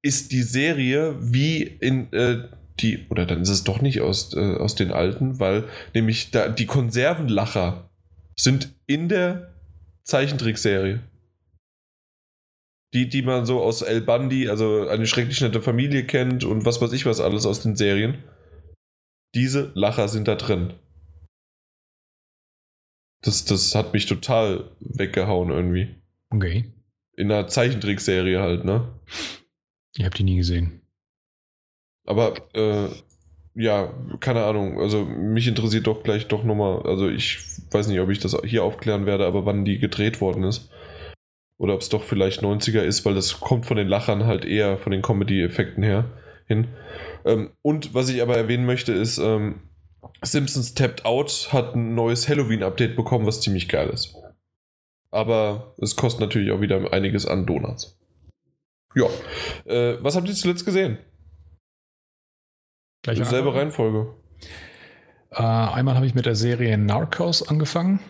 ist 0.02 0.32
die 0.32 0.42
Serie 0.42 1.16
wie 1.20 1.62
in 1.62 2.12
äh, 2.12 2.48
die, 2.80 3.06
oder 3.10 3.26
dann 3.26 3.42
ist 3.42 3.48
es 3.48 3.64
doch 3.64 3.80
nicht 3.80 4.00
aus, 4.00 4.34
äh, 4.34 4.56
aus 4.56 4.74
den 4.74 4.92
alten, 4.92 5.38
weil 5.38 5.64
nämlich 5.94 6.30
da 6.30 6.48
die 6.48 6.66
Konservenlacher 6.66 7.90
sind 8.36 8.74
in 8.86 9.08
der 9.08 9.54
Zeichentrickserie. 10.04 11.00
Die, 12.94 13.08
die 13.08 13.22
man 13.22 13.46
so 13.46 13.62
aus 13.62 13.80
El 13.80 14.02
Bandi, 14.02 14.48
also 14.48 14.86
eine 14.86 15.06
schrecklich 15.06 15.40
nette 15.40 15.62
Familie 15.62 16.04
kennt 16.04 16.44
und 16.44 16.66
was 16.66 16.82
weiß 16.82 16.92
ich 16.92 17.06
was 17.06 17.20
alles 17.20 17.46
aus 17.46 17.62
den 17.62 17.76
Serien. 17.76 18.18
Diese 19.34 19.70
Lacher 19.74 20.08
sind 20.08 20.28
da 20.28 20.34
drin. 20.34 20.74
Das, 23.22 23.44
das 23.44 23.74
hat 23.74 23.92
mich 23.92 24.06
total 24.06 24.70
weggehauen 24.80 25.50
irgendwie. 25.50 25.94
Okay. 26.30 26.72
In 27.16 27.30
einer 27.30 27.46
Zeichentrickserie 27.46 28.40
halt, 28.40 28.64
ne? 28.64 28.88
Ich 29.96 30.04
hab 30.04 30.14
die 30.14 30.24
nie 30.24 30.36
gesehen. 30.36 30.80
Aber, 32.04 32.34
äh, 32.54 32.88
ja, 33.54 33.92
keine 34.20 34.44
Ahnung. 34.44 34.80
Also, 34.80 35.04
mich 35.04 35.46
interessiert 35.46 35.86
doch 35.86 36.02
gleich 36.02 36.26
doch 36.26 36.42
nochmal. 36.42 36.82
Also, 36.82 37.08
ich 37.08 37.38
weiß 37.70 37.88
nicht, 37.88 38.00
ob 38.00 38.10
ich 38.10 38.18
das 38.18 38.36
hier 38.44 38.64
aufklären 38.64 39.06
werde, 39.06 39.26
aber 39.26 39.46
wann 39.46 39.64
die 39.64 39.78
gedreht 39.78 40.20
worden 40.20 40.44
ist. 40.44 40.70
Oder 41.58 41.74
ob 41.74 41.82
es 41.82 41.90
doch 41.90 42.02
vielleicht 42.02 42.42
90er 42.42 42.80
ist, 42.80 43.04
weil 43.04 43.14
das 43.14 43.38
kommt 43.38 43.66
von 43.66 43.76
den 43.76 43.86
Lachern 43.86 44.26
halt 44.26 44.44
eher 44.44 44.78
von 44.78 44.90
den 44.90 45.02
Comedy-Effekten 45.02 45.84
her 45.84 46.10
hin. 46.46 46.68
Ähm, 47.24 47.50
und 47.62 47.94
was 47.94 48.08
ich 48.08 48.20
aber 48.20 48.36
erwähnen 48.36 48.66
möchte, 48.66 48.92
ist, 48.92 49.18
ähm, 49.18 49.60
Simpsons 50.22 50.74
Tapped 50.74 51.04
Out 51.04 51.48
hat 51.52 51.74
ein 51.74 51.94
neues 51.94 52.28
Halloween-Update 52.28 52.96
bekommen, 52.96 53.26
was 53.26 53.40
ziemlich 53.40 53.68
geil 53.68 53.88
ist. 53.88 54.16
Aber 55.10 55.74
es 55.78 55.96
kostet 55.96 56.20
natürlich 56.20 56.52
auch 56.52 56.60
wieder 56.60 56.92
einiges 56.92 57.26
an 57.26 57.46
Donuts. 57.46 57.98
Ja. 58.94 59.06
Äh, 59.64 60.02
was 60.02 60.16
habt 60.16 60.28
ihr 60.28 60.34
zuletzt 60.34 60.64
gesehen? 60.64 60.98
Gleiche 63.02 63.24
Selbe 63.24 63.54
Reihenfolge. 63.54 64.14
Äh, 65.30 65.42
einmal 65.42 65.96
habe 65.96 66.06
ich 66.06 66.14
mit 66.14 66.26
der 66.26 66.36
Serie 66.36 66.78
Narcos 66.78 67.46
angefangen. 67.46 68.00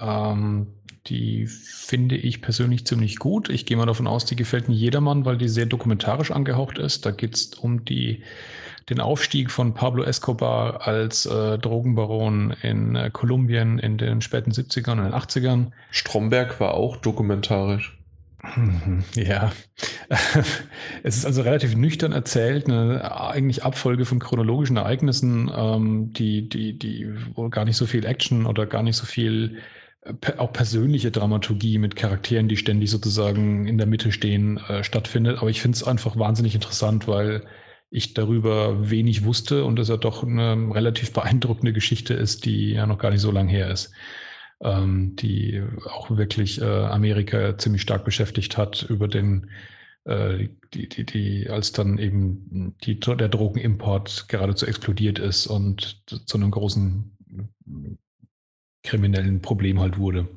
Ähm, 0.00 0.66
die 1.06 1.46
finde 1.46 2.16
ich 2.16 2.42
persönlich 2.42 2.86
ziemlich 2.86 3.18
gut. 3.18 3.48
Ich 3.48 3.64
gehe 3.64 3.76
mal 3.76 3.86
davon 3.86 4.06
aus, 4.06 4.24
die 4.24 4.36
gefällt 4.36 4.68
nicht 4.68 4.80
jedermann, 4.80 5.24
weil 5.24 5.38
die 5.38 5.48
sehr 5.48 5.66
dokumentarisch 5.66 6.30
angehaucht 6.30 6.78
ist. 6.78 7.06
Da 7.06 7.10
geht 7.10 7.34
es 7.34 7.54
um 7.54 7.84
die 7.84 8.22
den 8.88 9.00
Aufstieg 9.00 9.50
von 9.50 9.74
Pablo 9.74 10.02
Escobar 10.02 10.86
als 10.86 11.26
äh, 11.26 11.58
Drogenbaron 11.58 12.54
in 12.62 12.96
äh, 12.96 13.10
Kolumbien 13.12 13.78
in 13.78 13.98
den 13.98 14.20
späten 14.20 14.52
70ern 14.52 14.92
und 14.92 15.04
den 15.04 15.14
80ern. 15.14 15.66
Stromberg 15.90 16.60
war 16.60 16.74
auch 16.74 16.96
dokumentarisch. 16.96 17.98
Ja, 19.14 19.52
es 21.02 21.16
ist 21.18 21.26
also 21.26 21.42
relativ 21.42 21.74
nüchtern 21.74 22.12
erzählt, 22.12 22.66
eine 22.66 23.20
eigentlich 23.20 23.64
Abfolge 23.64 24.04
von 24.04 24.20
chronologischen 24.20 24.76
Ereignissen, 24.76 25.50
ähm, 25.54 26.12
die, 26.12 26.48
die, 26.48 26.78
die, 26.78 27.12
wo 27.34 27.48
gar 27.48 27.64
nicht 27.64 27.76
so 27.76 27.86
viel 27.86 28.04
Action 28.06 28.46
oder 28.46 28.66
gar 28.66 28.82
nicht 28.82 28.96
so 28.96 29.06
viel 29.06 29.58
äh, 30.02 30.32
auch 30.36 30.52
persönliche 30.52 31.10
Dramaturgie 31.10 31.78
mit 31.78 31.96
Charakteren, 31.96 32.48
die 32.48 32.56
ständig 32.56 32.90
sozusagen 32.90 33.66
in 33.66 33.76
der 33.76 33.86
Mitte 33.86 34.12
stehen, 34.12 34.58
äh, 34.68 34.84
stattfindet. 34.84 35.38
Aber 35.38 35.50
ich 35.50 35.60
finde 35.60 35.76
es 35.76 35.84
einfach 35.84 36.16
wahnsinnig 36.16 36.54
interessant, 36.54 37.08
weil 37.08 37.42
ich 37.90 38.14
darüber 38.14 38.90
wenig 38.90 39.24
wusste 39.24 39.64
und 39.64 39.78
es 39.78 39.88
ja 39.88 39.96
doch 39.96 40.22
eine 40.22 40.74
relativ 40.74 41.12
beeindruckende 41.12 41.72
Geschichte 41.72 42.14
ist, 42.14 42.44
die 42.44 42.72
ja 42.72 42.86
noch 42.86 42.98
gar 42.98 43.10
nicht 43.10 43.20
so 43.20 43.30
lang 43.30 43.48
her 43.48 43.70
ist 43.70 43.92
ähm, 44.60 45.14
die 45.16 45.62
auch 45.84 46.10
wirklich 46.10 46.60
äh, 46.60 46.64
Amerika 46.64 47.56
ziemlich 47.58 47.82
stark 47.82 48.04
beschäftigt 48.04 48.56
hat 48.56 48.82
über 48.88 49.08
den 49.08 49.50
äh, 50.04 50.48
die, 50.74 50.88
die, 50.88 51.04
die, 51.04 51.48
als 51.48 51.72
dann 51.72 51.98
eben 51.98 52.76
die, 52.84 52.98
der 52.98 53.28
Drogenimport 53.28 54.28
geradezu 54.28 54.66
explodiert 54.66 55.18
ist 55.18 55.46
und 55.46 56.02
zu 56.26 56.36
einem 56.36 56.50
großen 56.50 57.16
kriminellen 58.82 59.40
Problem 59.40 59.80
halt 59.80 59.98
wurde. 59.98 60.28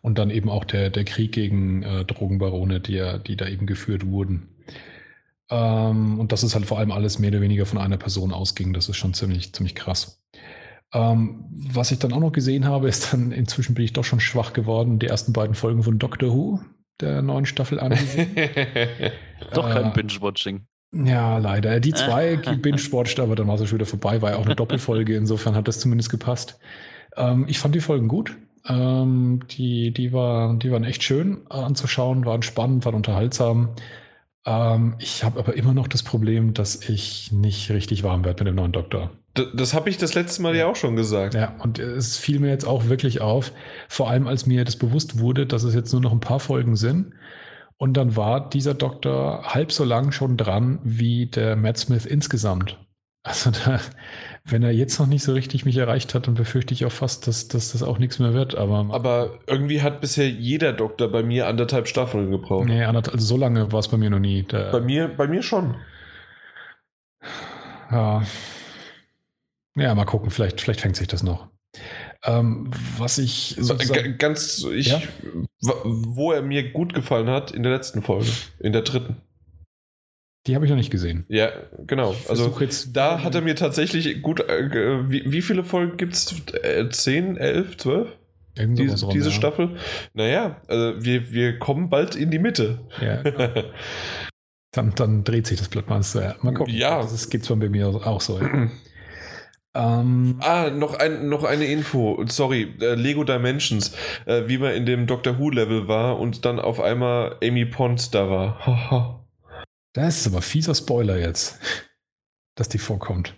Und 0.00 0.18
dann 0.18 0.30
eben 0.30 0.48
auch 0.48 0.64
der, 0.64 0.90
der 0.90 1.04
Krieg 1.04 1.32
gegen 1.32 1.82
äh, 1.82 2.04
Drogenbarone, 2.04 2.80
die, 2.80 3.18
die 3.26 3.36
da 3.36 3.48
eben 3.48 3.66
geführt 3.66 4.06
wurden. 4.06 4.48
Ähm, 5.50 6.18
und 6.18 6.32
das 6.32 6.42
ist 6.42 6.54
halt 6.54 6.66
vor 6.66 6.78
allem 6.78 6.92
alles 6.92 7.18
mehr 7.18 7.30
oder 7.30 7.40
weniger 7.40 7.66
von 7.66 7.78
einer 7.78 7.96
Person 7.96 8.32
ausging. 8.32 8.72
Das 8.72 8.88
ist 8.88 8.96
schon 8.96 9.14
ziemlich, 9.14 9.52
ziemlich 9.52 9.74
krass. 9.74 10.22
Ähm, 10.92 11.44
was 11.50 11.90
ich 11.90 11.98
dann 11.98 12.12
auch 12.12 12.20
noch 12.20 12.32
gesehen 12.32 12.64
habe, 12.64 12.88
ist 12.88 13.12
dann, 13.12 13.32
inzwischen 13.32 13.74
bin 13.74 13.84
ich 13.84 13.92
doch 13.92 14.04
schon 14.04 14.20
schwach 14.20 14.52
geworden, 14.52 14.98
die 14.98 15.06
ersten 15.06 15.32
beiden 15.32 15.54
Folgen 15.54 15.82
von 15.82 15.98
Doctor 15.98 16.30
Who, 16.30 16.60
der 17.00 17.22
neuen 17.22 17.46
Staffel 17.46 17.78
angesehen. 17.80 18.30
doch 19.52 19.68
kein 19.68 19.86
äh, 19.86 19.92
Binge-Watching. 19.94 20.66
Ja, 20.92 21.36
leider. 21.38 21.80
Die 21.80 21.92
zwei 21.92 22.36
binge-watched, 22.62 23.20
aber 23.20 23.36
dann 23.36 23.46
war 23.46 23.56
es 23.56 23.68
schon 23.68 23.78
wieder 23.78 23.86
vorbei, 23.86 24.22
war 24.22 24.30
ja 24.30 24.36
auch 24.36 24.46
eine 24.46 24.56
Doppelfolge, 24.56 25.16
insofern 25.16 25.54
hat 25.54 25.68
das 25.68 25.80
zumindest 25.80 26.10
gepasst. 26.10 26.58
Ähm, 27.16 27.44
ich 27.48 27.58
fand 27.58 27.74
die 27.74 27.80
Folgen 27.80 28.08
gut. 28.08 28.36
Ähm, 28.66 29.40
die, 29.50 29.92
die, 29.92 30.12
war, 30.12 30.54
die 30.58 30.70
waren 30.70 30.84
echt 30.84 31.02
schön 31.02 31.46
anzuschauen, 31.50 32.24
waren 32.24 32.42
spannend, 32.42 32.84
waren 32.84 32.94
unterhaltsam. 32.94 33.70
Ähm, 34.46 34.94
ich 34.98 35.24
habe 35.24 35.38
aber 35.38 35.54
immer 35.54 35.74
noch 35.74 35.88
das 35.88 36.02
Problem, 36.02 36.54
dass 36.54 36.88
ich 36.88 37.32
nicht 37.32 37.70
richtig 37.70 38.02
warm 38.02 38.24
werde 38.24 38.44
mit 38.44 38.52
dem 38.52 38.56
neuen 38.56 38.72
Doktor. 38.72 39.10
Das, 39.34 39.46
das 39.54 39.74
habe 39.74 39.90
ich 39.90 39.98
das 39.98 40.14
letzte 40.14 40.42
Mal 40.42 40.56
ja 40.56 40.66
auch 40.66 40.76
schon 40.76 40.96
gesagt. 40.96 41.34
Ja, 41.34 41.54
und 41.60 41.78
es 41.78 42.16
fiel 42.16 42.40
mir 42.40 42.48
jetzt 42.48 42.66
auch 42.66 42.86
wirklich 42.88 43.20
auf, 43.20 43.52
vor 43.88 44.10
allem 44.10 44.26
als 44.26 44.46
mir 44.46 44.64
das 44.64 44.76
bewusst 44.76 45.18
wurde, 45.18 45.46
dass 45.46 45.62
es 45.62 45.74
jetzt 45.74 45.92
nur 45.92 46.02
noch 46.02 46.12
ein 46.12 46.20
paar 46.20 46.40
Folgen 46.40 46.76
sind. 46.76 47.12
Und 47.76 47.96
dann 47.96 48.16
war 48.16 48.48
dieser 48.48 48.74
Doktor 48.74 49.54
halb 49.54 49.70
so 49.70 49.84
lang 49.84 50.10
schon 50.10 50.36
dran 50.36 50.80
wie 50.82 51.26
der 51.26 51.54
Matt 51.54 51.78
Smith 51.78 52.06
insgesamt. 52.06 52.78
Also 53.22 53.50
da, 53.50 53.80
wenn 54.50 54.62
er 54.62 54.70
jetzt 54.70 54.98
noch 54.98 55.06
nicht 55.06 55.22
so 55.22 55.32
richtig 55.32 55.64
mich 55.64 55.76
erreicht 55.76 56.14
hat, 56.14 56.26
dann 56.26 56.34
befürchte 56.34 56.72
ich 56.74 56.84
auch 56.84 56.92
fast, 56.92 57.26
dass, 57.26 57.48
dass 57.48 57.72
das 57.72 57.82
auch 57.82 57.98
nichts 57.98 58.18
mehr 58.18 58.34
wird. 58.34 58.54
Aber, 58.54 58.86
aber 58.90 59.38
irgendwie 59.46 59.82
hat 59.82 60.00
bisher 60.00 60.28
jeder 60.28 60.72
Doktor 60.72 61.08
bei 61.08 61.22
mir 61.22 61.46
anderthalb 61.46 61.88
Staffeln 61.88 62.30
gebraucht. 62.30 62.66
Nee, 62.66 62.84
anderthalb, 62.84 63.14
also 63.14 63.26
so 63.26 63.36
lange 63.36 63.72
war 63.72 63.80
es 63.80 63.88
bei 63.88 63.96
mir 63.96 64.10
noch 64.10 64.18
nie. 64.18 64.42
Der, 64.44 64.70
bei, 64.70 64.80
mir, 64.80 65.08
bei 65.08 65.26
mir 65.26 65.42
schon. 65.42 65.74
Ja. 67.90 68.22
Ja, 69.76 69.94
mal 69.94 70.04
gucken, 70.04 70.30
vielleicht, 70.30 70.60
vielleicht 70.60 70.80
fängt 70.80 70.96
sich 70.96 71.08
das 71.08 71.22
noch. 71.22 71.48
Ähm, 72.24 72.70
was 72.96 73.18
ich 73.18 73.56
ganz, 74.18 74.64
ich, 74.64 74.88
ja? 74.88 75.00
wo 75.60 76.32
er 76.32 76.42
mir 76.42 76.72
gut 76.72 76.94
gefallen 76.94 77.28
hat, 77.28 77.52
in 77.52 77.62
der 77.62 77.72
letzten 77.72 78.02
Folge, 78.02 78.30
in 78.58 78.72
der 78.72 78.82
dritten. 78.82 79.16
Die 80.48 80.54
habe 80.54 80.64
ich 80.64 80.70
noch 80.70 80.78
nicht 80.78 80.90
gesehen. 80.90 81.26
Ja, 81.28 81.50
genau. 81.86 82.14
Also 82.26 82.50
da 82.90 83.22
hat 83.22 83.34
er 83.34 83.42
mir 83.42 83.54
tatsächlich 83.54 84.22
gut. 84.22 84.40
Äh, 84.40 85.10
wie, 85.10 85.30
wie, 85.30 85.42
viele 85.42 85.62
Folgen 85.62 85.98
gibt 85.98 86.14
es? 86.14 86.34
Äh, 86.62 86.88
10, 86.88 87.36
11, 87.36 87.76
12? 87.76 88.08
Diese, 88.56 89.04
rum, 89.04 89.14
diese 89.14 89.28
ja. 89.28 89.34
Staffel. 89.34 89.76
Naja, 90.14 90.62
also 90.66 91.04
wir, 91.04 91.30
wir 91.32 91.58
kommen 91.58 91.90
bald 91.90 92.16
in 92.16 92.30
die 92.30 92.38
Mitte. 92.38 92.80
Ja, 92.98 93.22
genau. 93.22 93.48
dann, 94.72 94.94
dann 94.94 95.22
dreht 95.22 95.46
sich 95.46 95.58
das 95.58 95.68
Blatt 95.68 95.90
mal. 95.90 96.00
Mal 96.40 96.54
gucken. 96.54 96.74
Ja. 96.74 97.02
Das 97.02 97.28
geht 97.28 97.44
zwar 97.44 97.58
bei 97.58 97.68
mir 97.68 97.86
auch 97.88 98.22
so. 98.22 98.40
Ja. 98.40 98.70
Ähm, 99.74 100.38
ah, 100.40 100.70
noch, 100.70 100.94
ein, 100.94 101.28
noch 101.28 101.44
eine 101.44 101.66
Info. 101.66 102.24
Sorry, 102.26 102.74
äh, 102.80 102.94
Lego 102.94 103.22
Dimensions. 103.22 103.94
Äh, 104.24 104.44
wie 104.46 104.58
man 104.58 104.72
in 104.72 104.86
dem 104.86 105.06
Doctor 105.06 105.38
Who 105.38 105.50
Level 105.50 105.86
war 105.86 106.18
und 106.18 106.46
dann 106.46 106.58
auf 106.58 106.80
einmal 106.80 107.36
Amy 107.44 107.66
Pond 107.66 108.12
da 108.12 108.28
war. 108.28 109.20
Das 109.98 110.20
ist 110.20 110.28
aber 110.28 110.42
fieser 110.42 110.76
Spoiler 110.76 111.18
jetzt, 111.18 111.58
dass 112.54 112.68
die 112.68 112.78
vorkommt. 112.78 113.34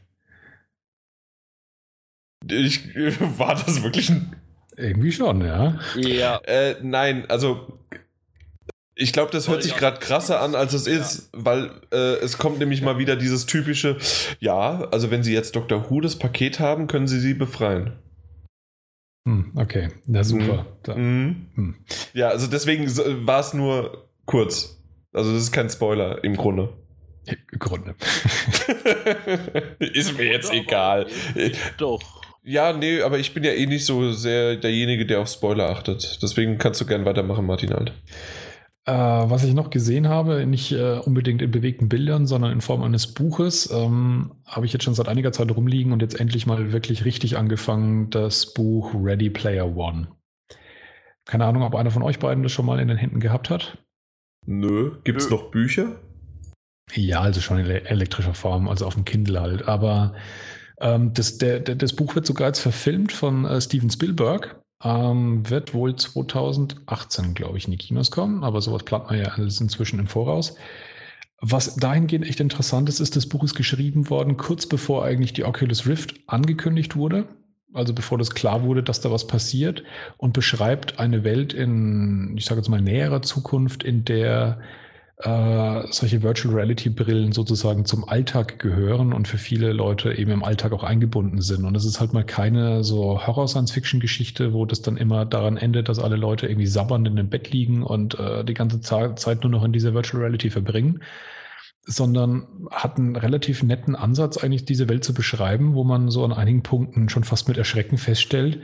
Ich, 2.47 2.95
war 3.39 3.55
das 3.55 3.83
wirklich 3.83 4.11
ein. 4.11 4.37
Irgendwie 4.77 5.11
schon, 5.11 5.41
ja. 5.41 5.81
Ja. 5.97 6.37
Äh, 6.45 6.77
nein, 6.83 7.25
also. 7.31 7.79
Ich 8.95 9.15
glaube, 9.15 9.33
das 9.33 9.49
hört 9.49 9.63
sich 9.63 9.75
gerade 9.75 9.99
krasser 10.01 10.43
an, 10.43 10.55
als 10.55 10.75
es 10.75 10.87
ist, 10.87 11.31
weil 11.33 11.71
äh, 11.91 12.17
es 12.17 12.37
kommt 12.37 12.59
nämlich 12.59 12.83
mal 12.83 12.99
wieder 12.99 13.17
dieses 13.17 13.47
typische, 13.47 13.97
ja, 14.41 14.83
also 14.91 15.11
wenn 15.11 15.23
Sie 15.23 15.33
jetzt 15.33 15.57
Dr. 15.57 15.89
Who 15.89 16.03
das 16.03 16.19
Paket 16.19 16.61
haben, 16.61 16.87
können 16.87 17.09
Sie 17.09 17.19
sie 17.19 17.33
befreien. 17.33 17.95
Hm, 19.27 19.53
okay, 19.57 19.89
na 20.05 20.23
super. 20.23 20.67
Mhm. 20.95 21.47
Hm. 21.55 21.77
Ja, 22.13 22.29
also 22.29 22.47
deswegen 22.47 22.87
war 23.27 23.41
es 23.41 23.55
nur 23.55 24.11
kurz. 24.27 24.80
Also 25.13 25.33
das 25.33 25.43
ist 25.43 25.53
kein 25.53 25.69
Spoiler 25.71 26.23
im 26.25 26.37
Grunde. 26.37 26.73
Im 27.27 27.59
Grunde. 27.59 27.95
ist 29.79 30.17
mir 30.17 30.27
jetzt 30.27 30.53
egal. 30.53 31.07
Doch. 31.79 32.01
Ja, 32.43 32.73
nee, 32.73 33.03
aber 33.03 33.19
ich 33.19 33.35
bin 33.35 33.45
ja 33.45 33.53
eh 33.53 33.67
nicht 33.67 33.85
so 33.85 34.13
sehr 34.13 34.57
derjenige, 34.57 35.05
der 35.05 35.21
auf 35.21 35.29
Spoiler 35.29 35.69
achtet. 35.69 36.23
Deswegen 36.23 36.59
kannst 36.59 36.81
du 36.81 36.87
gern 36.87 37.05
weitermachen, 37.05 37.45
Martin 37.45 37.75
halt. 37.75 37.93
Äh, 38.87 38.93
was 38.93 39.45
ich 39.45 39.53
noch 39.53 39.69
gesehen 39.69 40.09
habe, 40.09 40.47
nicht 40.47 40.73
äh, 40.73 40.99
unbedingt 41.05 41.43
in 41.43 41.51
bewegten 41.51 41.91
Bildern, 41.91 42.27
sondern 42.27 42.53
in 42.53 42.63
Form 42.63 42.83
eines 42.83 43.13
Buches, 43.13 43.71
ähm, 43.71 44.33
habe 44.47 44.65
ich 44.65 44.73
jetzt 44.73 44.85
schon 44.85 44.95
seit 44.95 45.09
einiger 45.09 45.33
Zeit 45.33 45.55
rumliegen 45.55 45.93
und 45.93 46.01
jetzt 46.01 46.19
endlich 46.19 46.47
mal 46.47 46.73
wirklich 46.73 47.05
richtig 47.05 47.37
angefangen, 47.37 48.09
das 48.09 48.55
Buch 48.55 48.95
Ready 48.95 49.29
Player 49.29 49.77
One. 49.77 50.09
Keine 51.27 51.45
Ahnung, 51.45 51.63
ob 51.63 51.75
einer 51.75 51.91
von 51.91 52.03
euch 52.03 52.19
beiden 52.19 52.43
das 52.43 52.53
schon 52.53 52.65
mal 52.65 52.81
in 52.81 52.89
den 52.89 52.97
Händen 52.97 53.21
gehabt 53.21 53.51
hat. 53.51 53.79
Nö. 54.47 54.93
Gibt 55.05 55.21
es 55.21 55.31
noch 55.31 55.51
Bücher? 55.51 56.01
Ja, 56.95 57.21
also 57.21 57.41
schon 57.41 57.59
in 57.59 57.67
elektrischer 57.67 58.35
Form, 58.35 58.69
also 58.69 58.87
auf 58.87 58.95
dem 58.95 59.05
Kindle 59.05 59.41
halt. 59.41 59.69
Aber 59.69 60.15
ähm, 60.81 61.13
das, 61.15 61.39
der, 61.39 61.61
der, 61.61 61.77
das 61.77 61.95
Buch 61.95 62.15
wird 62.15 62.27
sogar 62.27 62.49
jetzt 62.49 62.61
verfilmt 62.61 63.13
von 63.13 63.45
äh, 63.45 63.61
Steven 63.61 63.91
Spielberg. 63.91 64.61
Ähm, 64.83 65.49
wird 65.49 65.75
wohl 65.75 65.95
2018, 65.95 67.35
glaube 67.35 67.59
ich, 67.59 67.67
in 67.67 67.73
die 67.73 67.77
Kinos 67.77 68.11
kommen, 68.11 68.43
aber 68.43 68.63
sowas 68.63 68.83
plant 68.83 69.07
man 69.07 69.19
ja 69.19 69.27
alles 69.27 69.61
inzwischen 69.61 69.99
im 69.99 70.07
Voraus. 70.07 70.55
Was 71.43 71.77
dahingehend 71.77 72.27
echt 72.27 72.41
interessant 72.41 72.89
ist, 72.89 73.01
ist, 73.01 73.15
das 73.15 73.29
Buch 73.29 73.45
ist 73.45 73.55
geschrieben 73.55 74.09
worden, 74.09 74.39
kurz 74.39 74.67
bevor 74.67 75.05
eigentlich 75.05 75.35
die 75.35 75.45
Oculus 75.45 75.87
Rift 75.87 76.15
angekündigt 76.27 76.97
wurde 76.97 77.27
also 77.73 77.95
bevor 77.95 78.19
das 78.19 78.31
klar 78.31 78.63
wurde, 78.63 78.83
dass 78.83 79.01
da 79.01 79.11
was 79.11 79.27
passiert 79.27 79.83
und 80.17 80.33
beschreibt 80.33 80.99
eine 80.99 81.25
Welt 81.25 81.53
in, 81.53 82.35
ich 82.37 82.45
sage 82.45 82.61
jetzt 82.61 82.69
mal, 82.69 82.81
näherer 82.81 83.23
Zukunft, 83.23 83.83
in 83.85 84.05
der 84.05 84.59
äh, 85.23 85.83
solche 85.91 86.23
Virtual 86.23 86.55
Reality 86.55 86.89
Brillen 86.89 87.33
sozusagen 87.33 87.85
zum 87.85 88.09
Alltag 88.09 88.59
gehören 88.59 89.13
und 89.13 89.29
für 89.29 89.39
viele 89.39 89.73
Leute 89.73 90.15
eben 90.15 90.31
im 90.31 90.43
Alltag 90.43 90.73
auch 90.73 90.83
eingebunden 90.83 91.43
sind. 91.43 91.65
Und 91.65 91.77
es 91.77 91.85
ist 91.85 92.01
halt 92.01 92.13
mal 92.13 92.25
keine 92.25 92.83
so 92.85 93.27
Horror-Science-Fiction-Geschichte, 93.27 94.53
wo 94.53 94.65
das 94.65 94.83
dann 94.83 94.97
immer 94.97 95.27
daran 95.27 95.57
endet, 95.57 95.89
dass 95.89 95.99
alle 95.99 96.17
Leute 96.17 96.47
irgendwie 96.47 96.67
sabbernd 96.67 97.07
in 97.07 97.17
dem 97.17 97.29
Bett 97.29 97.51
liegen 97.51 97.83
und 97.83 98.19
äh, 98.19 98.45
die 98.45 98.55
ganze 98.55 98.81
Zeit 98.81 99.43
nur 99.43 99.51
noch 99.51 99.65
in 99.65 99.73
dieser 99.73 99.93
Virtual 99.95 100.23
Reality 100.23 100.51
verbringen, 100.51 101.01
sondern 101.83 102.69
hat 102.71 102.99
einen 102.99 103.17
relativ 103.17 103.63
netten 103.63 103.97
Ansatz, 103.97 104.37
eigentlich 104.39 104.65
diese 104.65 104.89
Welt 104.89 105.05
zu 105.05 105.15
beschreiben, 105.15 105.75
wo 105.75 105.85
man 105.85 106.11
so 106.11 106.25
an 106.25 106.33
einigen 106.33 106.63
Punkten 106.63 107.09
schon 107.09 107.25
fast 107.25 107.49
mit 107.49 107.57
Erschrecken 107.57 107.99
feststellt, 107.99 108.61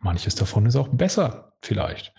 manches 0.00 0.34
davon 0.34 0.66
ist 0.66 0.76
auch 0.76 0.88
besser, 0.88 1.52
vielleicht. 1.60 2.12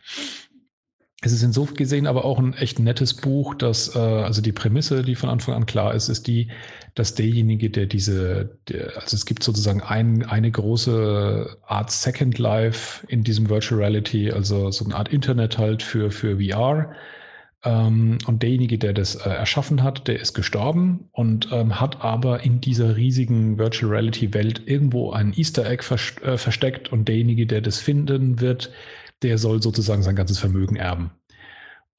Es 1.21 1.31
ist 1.31 1.41
insofern 1.41 1.75
gesehen 1.75 2.05
aber 2.05 2.25
auch 2.25 2.37
ein 2.37 2.53
echt 2.53 2.77
nettes 2.77 3.15
Buch, 3.15 3.55
dass, 3.55 3.95
äh, 3.95 3.99
also 3.99 4.41
die 4.41 4.51
Prämisse, 4.51 5.01
die 5.01 5.15
von 5.15 5.29
Anfang 5.29 5.55
an 5.55 5.65
klar 5.65 5.95
ist, 5.95 6.09
ist 6.09 6.27
die, 6.27 6.51
dass 6.93 7.15
derjenige, 7.15 7.71
der 7.71 7.87
diese, 7.87 8.59
der, 8.69 8.95
also 8.97 9.15
es 9.15 9.25
gibt 9.25 9.41
sozusagen 9.41 9.81
ein, 9.81 10.23
eine 10.23 10.51
große 10.51 11.57
Art 11.65 11.89
Second 11.89 12.37
Life 12.37 13.05
in 13.07 13.23
diesem 13.23 13.49
Virtual 13.49 13.81
Reality, 13.81 14.31
also 14.31 14.69
so 14.69 14.85
eine 14.85 14.95
Art 14.95 15.09
Internet 15.09 15.57
halt 15.57 15.81
für, 15.81 16.11
für 16.11 16.37
VR 16.39 16.93
ähm, 17.63 18.19
und 18.27 18.43
derjenige, 18.43 18.77
der 18.77 18.93
das 18.93 19.15
äh, 19.15 19.29
erschaffen 19.29 19.83
hat, 19.83 20.07
der 20.07 20.19
ist 20.19 20.33
gestorben 20.33 21.09
und 21.11 21.49
ähm, 21.51 21.79
hat 21.79 22.03
aber 22.03 22.43
in 22.43 22.61
dieser 22.61 22.95
riesigen 22.95 23.57
Virtual 23.57 23.91
Reality 23.91 24.33
Welt 24.33 24.61
irgendwo 24.65 25.11
ein 25.11 25.33
Easter 25.35 25.69
Egg 25.69 25.83
vers 25.83 26.15
äh, 26.23 26.37
versteckt 26.37 26.91
und 26.91 27.07
derjenige, 27.07 27.47
der 27.47 27.61
das 27.61 27.79
finden 27.79 28.39
wird, 28.39 28.71
der 29.23 29.37
soll 29.37 29.61
sozusagen 29.61 30.03
sein 30.03 30.15
ganzes 30.15 30.39
Vermögen 30.39 30.75
erben. 30.75 31.11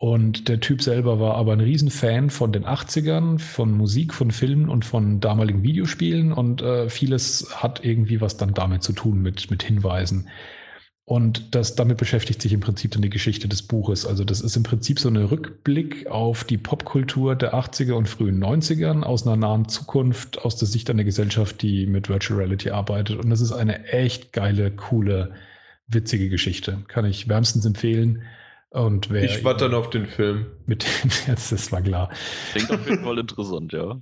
Und 0.01 0.49
der 0.49 0.61
Typ 0.61 0.81
selber 0.81 1.19
war 1.19 1.35
aber 1.35 1.53
ein 1.53 1.61
Riesenfan 1.61 2.31
von 2.31 2.53
den 2.53 2.65
80ern, 2.65 3.41
von 3.41 3.73
Musik, 3.73 4.15
von 4.15 4.31
Filmen 4.31 4.69
und 4.69 4.85
von 4.85 5.19
damaligen 5.19 5.65
Videospielen. 5.65 6.33
Und 6.33 6.63
äh, 6.63 6.89
vieles 6.89 7.49
hat 7.57 7.85
irgendwie 7.85 8.21
was 8.21 8.37
dann 8.37 8.55
damit 8.55 8.85
zu 8.85 8.93
tun, 8.93 9.21
mit, 9.21 9.51
mit 9.51 9.65
Hinweisen. 9.65 10.29
Und 11.09 11.55
das, 11.55 11.75
damit 11.75 11.97
beschäftigt 11.97 12.43
sich 12.43 12.53
im 12.53 12.61
Prinzip 12.61 12.91
dann 12.91 13.01
die 13.01 13.09
Geschichte 13.09 13.49
des 13.49 13.63
Buches. 13.63 14.05
Also 14.05 14.25
das 14.25 14.43
ist 14.43 14.57
im 14.57 14.63
Prinzip 14.63 15.01
so 15.01 15.09
ein 15.09 15.17
Rückblick 15.17 16.07
auf 16.09 16.45
die 16.45 16.59
Popkultur 16.59 17.35
der 17.35 17.55
80er 17.55 17.95
und 17.95 18.11
frühen 18.11 18.45
90ern 18.45 19.05
aus 19.05 19.27
einer 19.27 19.37
nahen 19.37 19.71
Zukunft, 19.71 20.45
aus 20.45 20.57
der 20.57 20.69
Sicht 20.69 20.91
einer 20.91 21.05
Gesellschaft, 21.05 21.63
die 21.63 21.87
mit 21.87 22.11
Virtual 22.11 22.39
Reality 22.39 22.69
arbeitet. 22.69 23.17
Und 23.25 23.31
das 23.31 23.41
ist 23.41 23.53
eine 23.53 23.87
echt 23.87 24.35
geile, 24.35 24.71
coole, 24.71 25.33
witzige 25.87 26.29
Geschichte. 26.29 26.85
Kann 26.89 27.07
ich 27.07 27.27
wärmstens 27.27 27.65
empfehlen. 27.65 28.25
Und 28.69 29.09
wer 29.09 29.25
ich 29.25 29.43
warte 29.45 29.65
dann 29.65 29.75
auf 29.75 29.89
den 29.89 30.05
Film. 30.05 30.45
Mit 30.67 30.85
jetzt, 31.27 31.53
das 31.53 31.73
war 31.73 31.81
klar. 31.81 32.11
Klingt 32.53 32.71
auf 32.71 32.87
jeden 32.87 33.03
Fall 33.03 33.19
interessant, 33.19 33.73
ja. 33.73 33.99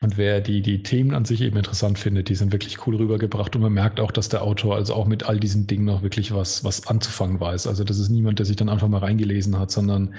Und 0.00 0.16
wer 0.16 0.40
die, 0.40 0.62
die 0.62 0.84
Themen 0.84 1.12
an 1.12 1.24
sich 1.24 1.40
eben 1.40 1.56
interessant 1.56 1.98
findet, 1.98 2.28
die 2.28 2.36
sind 2.36 2.52
wirklich 2.52 2.86
cool 2.86 2.96
rübergebracht. 2.96 3.56
Und 3.56 3.62
man 3.62 3.72
merkt 3.72 3.98
auch, 3.98 4.12
dass 4.12 4.28
der 4.28 4.42
Autor 4.42 4.76
also 4.76 4.94
auch 4.94 5.06
mit 5.06 5.24
all 5.24 5.40
diesen 5.40 5.66
Dingen 5.66 5.86
noch 5.86 6.02
wirklich 6.02 6.32
was, 6.32 6.62
was 6.62 6.86
anzufangen 6.86 7.40
weiß. 7.40 7.66
Also 7.66 7.82
das 7.82 7.98
ist 7.98 8.08
niemand, 8.08 8.38
der 8.38 8.46
sich 8.46 8.54
dann 8.54 8.68
einfach 8.68 8.86
mal 8.86 8.98
reingelesen 8.98 9.58
hat, 9.58 9.72
sondern 9.72 10.14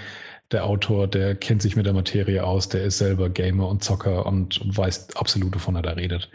der 0.52 0.66
Autor, 0.66 1.08
der 1.08 1.36
kennt 1.36 1.62
sich 1.62 1.78
mit 1.78 1.86
der 1.86 1.94
Materie 1.94 2.44
aus, 2.44 2.68
der 2.68 2.84
ist 2.84 2.98
selber 2.98 3.30
Gamer 3.30 3.70
und 3.70 3.84
Zocker 3.84 4.26
und, 4.26 4.60
weiß 4.66 5.16
absolut, 5.16 5.56
wovon 5.56 5.76
er 5.76 5.82
da 5.82 5.92
redet. 5.92 6.30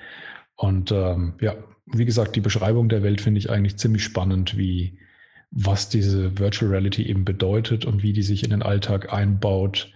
Und 0.57 0.91
ähm, 0.93 1.35
ja, 1.41 1.55
wie 1.87 2.05
gesagt, 2.07 2.37
die 2.37 2.41
Beschreibung 2.41 2.89
der 2.89 3.03
Welt 3.03 3.21
finde 3.21 3.39
ich 3.39 3.51
eigentlich 3.51 3.77
ziemlich 3.77 4.05
spannend, 4.05 4.57
wie 4.57 4.99
was 5.51 5.89
diese 5.89 6.39
Virtual 6.39 6.71
Reality 6.71 7.03
eben 7.07 7.25
bedeutet 7.25 7.85
und 7.85 8.03
wie 8.03 8.13
die 8.13 8.23
sich 8.23 8.43
in 8.43 8.51
den 8.51 8.63
Alltag 8.63 9.13
einbaut 9.13 9.93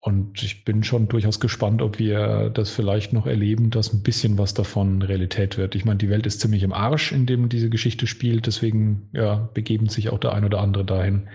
und 0.00 0.42
ich 0.42 0.64
bin 0.64 0.84
schon 0.84 1.08
durchaus 1.08 1.40
gespannt, 1.40 1.82
ob 1.82 1.98
wir 1.98 2.50
das 2.50 2.70
vielleicht 2.70 3.12
noch 3.12 3.26
erleben, 3.26 3.70
dass 3.70 3.92
ein 3.92 4.02
bisschen 4.02 4.38
was 4.38 4.54
davon 4.54 5.02
Realität 5.02 5.58
wird. 5.58 5.74
Ich 5.74 5.84
meine, 5.84 5.98
die 5.98 6.08
Welt 6.08 6.24
ist 6.24 6.40
ziemlich 6.40 6.62
im 6.62 6.72
Arsch, 6.72 7.10
in 7.10 7.26
dem 7.26 7.48
diese 7.48 7.68
Geschichte 7.68 8.06
spielt. 8.06 8.46
Deswegen 8.46 9.10
ja, 9.12 9.50
begeben 9.54 9.88
sich 9.88 10.10
auch 10.10 10.18
der 10.18 10.34
ein 10.34 10.44
oder 10.44 10.60
andere 10.60 10.84
dahin. 10.84 11.28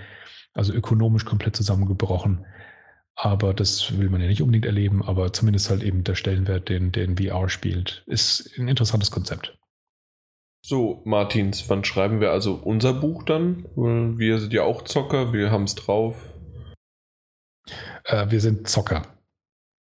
Also 0.53 0.71
ökonomisch 0.71 1.25
komplett 1.25 1.57
zusammengebrochen. 1.57 2.45
Aber 3.15 3.53
das 3.53 3.97
will 3.97 4.09
man 4.09 4.21
ja 4.21 4.27
nicht 4.27 4.41
unbedingt 4.41 4.65
erleben, 4.65 5.03
aber 5.03 5.33
zumindest 5.33 5.69
halt 5.69 5.83
eben 5.83 6.03
der 6.03 6.15
Stellenwert, 6.15 6.69
den, 6.69 6.91
den 6.91 7.17
VR 7.17 7.49
spielt, 7.49 8.03
ist 8.07 8.57
ein 8.57 8.67
interessantes 8.67 9.11
Konzept. 9.11 9.57
So, 10.61 11.01
Martins, 11.03 11.69
wann 11.69 11.83
schreiben 11.83 12.21
wir 12.21 12.31
also 12.31 12.53
unser 12.53 12.93
Buch 12.93 13.23
dann? 13.23 13.65
Wir 13.75 14.39
sind 14.39 14.53
ja 14.53 14.63
auch 14.63 14.83
Zocker, 14.83 15.33
wir 15.33 15.51
haben 15.51 15.65
es 15.65 15.75
drauf. 15.75 16.15
Äh, 18.05 18.29
wir 18.29 18.41
sind 18.41 18.67
Zocker. 18.67 19.03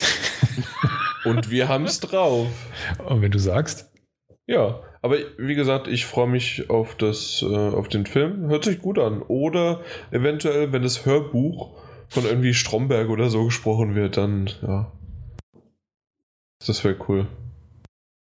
Und 1.24 1.50
wir 1.50 1.68
haben 1.68 1.84
es 1.84 2.00
drauf. 2.00 2.48
Und 3.06 3.22
wenn 3.22 3.30
du 3.30 3.38
sagst. 3.38 3.90
Ja, 4.46 4.80
aber 5.02 5.16
wie 5.38 5.54
gesagt, 5.54 5.86
ich 5.86 6.06
freue 6.06 6.26
mich 6.26 6.68
auf, 6.70 6.96
das, 6.96 7.42
äh, 7.42 7.46
auf 7.54 7.88
den 7.88 8.06
Film. 8.06 8.48
Hört 8.48 8.64
sich 8.64 8.80
gut 8.80 8.98
an. 8.98 9.22
Oder 9.22 9.82
eventuell, 10.10 10.72
wenn 10.72 10.82
das 10.82 11.06
Hörbuch 11.06 11.78
von 12.08 12.24
irgendwie 12.24 12.54
Stromberg 12.54 13.08
oder 13.08 13.30
so 13.30 13.44
gesprochen 13.44 13.94
wird, 13.94 14.16
dann 14.16 14.50
ja. 14.62 14.92
Das 16.66 16.84
wäre 16.84 16.96
cool. 17.08 17.26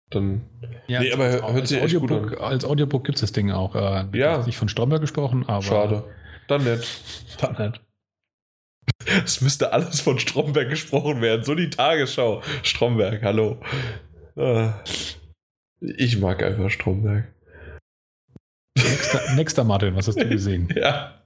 Dann. 0.09 0.41
Ja, 0.87 1.01
nee, 1.01 1.11
aber 1.11 1.29
hört 1.29 1.43
als 1.43 1.69
sich 1.69 1.77
echt 1.77 1.95
Audiobook, 1.95 2.29
gut 2.29 2.37
an. 2.39 2.43
Als 2.45 2.65
Audiobook 2.65 3.03
gibt 3.03 3.17
es 3.17 3.21
das 3.21 3.31
Ding 3.31 3.51
auch. 3.51 3.75
Äh, 3.75 4.05
ja. 4.17 4.43
Nicht 4.45 4.57
von 4.57 4.69
Stromberg 4.69 5.01
gesprochen, 5.01 5.43
aber. 5.47 5.61
Schade. 5.61 6.03
Dann 6.47 6.63
nett. 6.63 6.87
Dann 7.41 7.55
nett. 7.57 7.81
Es 9.05 9.41
müsste 9.41 9.73
alles 9.73 10.01
von 10.01 10.19
Stromberg 10.19 10.69
gesprochen 10.69 11.21
werden. 11.21 11.43
So 11.43 11.55
die 11.55 11.69
Tagesschau. 11.69 12.41
Stromberg, 12.63 13.21
hallo. 13.23 13.59
Ah. 14.35 14.73
Ich 15.79 16.17
mag 16.17 16.41
einfach 16.41 16.69
Stromberg. 16.69 17.33
Nächster, 18.77 19.35
nächster 19.35 19.63
Martin, 19.63 19.95
was 19.95 20.07
hast 20.07 20.19
du 20.19 20.27
gesehen? 20.27 20.69
ja. 20.75 21.21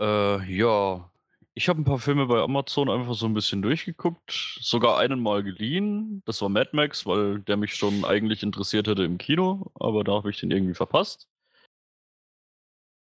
Äh, 0.00 0.44
ja. 0.52 1.10
Ich 1.54 1.68
habe 1.68 1.80
ein 1.80 1.84
paar 1.84 1.98
Filme 1.98 2.26
bei 2.26 2.40
Amazon 2.40 2.88
einfach 2.88 3.14
so 3.14 3.26
ein 3.26 3.34
bisschen 3.34 3.62
durchgeguckt. 3.62 4.58
Sogar 4.60 4.98
einen 4.98 5.20
mal 5.20 5.42
geliehen. 5.42 6.22
Das 6.24 6.40
war 6.42 6.48
Mad 6.48 6.70
Max, 6.72 7.06
weil 7.06 7.40
der 7.40 7.56
mich 7.56 7.74
schon 7.74 8.04
eigentlich 8.04 8.42
interessiert 8.42 8.86
hätte 8.86 9.04
im 9.04 9.18
Kino. 9.18 9.70
Aber 9.74 10.04
da 10.04 10.12
habe 10.12 10.30
ich 10.30 10.40
den 10.40 10.50
irgendwie 10.50 10.74
verpasst. 10.74 11.28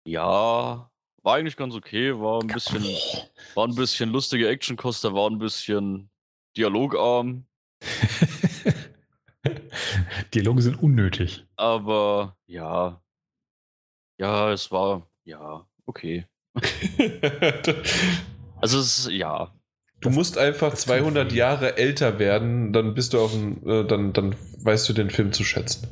Ja, 0.06 0.90
war 1.24 1.36
eigentlich 1.36 1.58
ganz 1.58 1.76
okay, 1.76 2.18
war 2.20 2.42
ein 2.42 2.48
bisschen, 2.48 2.84
war 3.56 3.68
ein 3.68 3.76
bisschen 3.76 4.12
lustige 4.12 4.48
Actionkoster, 4.48 5.14
war 5.14 5.30
ein 5.30 5.40
bisschen 5.40 6.10
dialogarm. 6.56 7.46
Dialoge 10.34 10.62
sind 10.62 10.82
unnötig. 10.82 11.46
Aber 11.56 12.38
ja. 12.46 13.02
Ja, 14.20 14.52
es 14.52 14.72
war, 14.72 15.08
ja, 15.24 15.66
okay. 15.86 16.26
also 18.62 18.80
es 18.80 19.00
ist, 19.00 19.12
ja. 19.12 19.54
Du 20.02 20.10
musst 20.10 20.38
einfach 20.38 20.74
200 20.74 21.32
Jahre 21.32 21.78
älter 21.78 22.20
werden, 22.20 22.74
dann 22.74 22.94
bist 22.94 23.14
du 23.14 23.20
auf 23.20 23.32
dem, 23.32 23.66
äh, 23.68 23.86
dann, 23.86 24.14
dann 24.14 24.36
weißt 24.64 24.88
du 24.90 24.94
den 24.94 25.10
Film 25.10 25.34
zu 25.34 25.44
schätzen. 25.44 25.88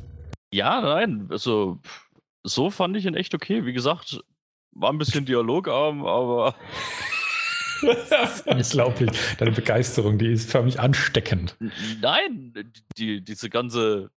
Ja, 0.50 0.80
nein, 0.80 1.26
also 1.30 1.78
so 2.42 2.70
fand 2.70 2.96
ich 2.96 3.06
ihn 3.06 3.14
echt 3.14 3.34
okay. 3.34 3.66
Wie 3.66 3.72
gesagt, 3.72 4.20
war 4.78 4.92
ein 4.92 4.98
bisschen 4.98 5.24
dialogarm, 5.24 6.06
aber. 6.06 6.54
unglaublich. 8.46 9.10
Deine 9.38 9.52
Begeisterung, 9.52 10.18
die 10.18 10.32
ist 10.32 10.50
förmlich 10.50 10.80
ansteckend. 10.80 11.56
Nein, 12.00 12.72
die, 12.96 13.22
diese 13.22 13.50
ganze, 13.50 14.10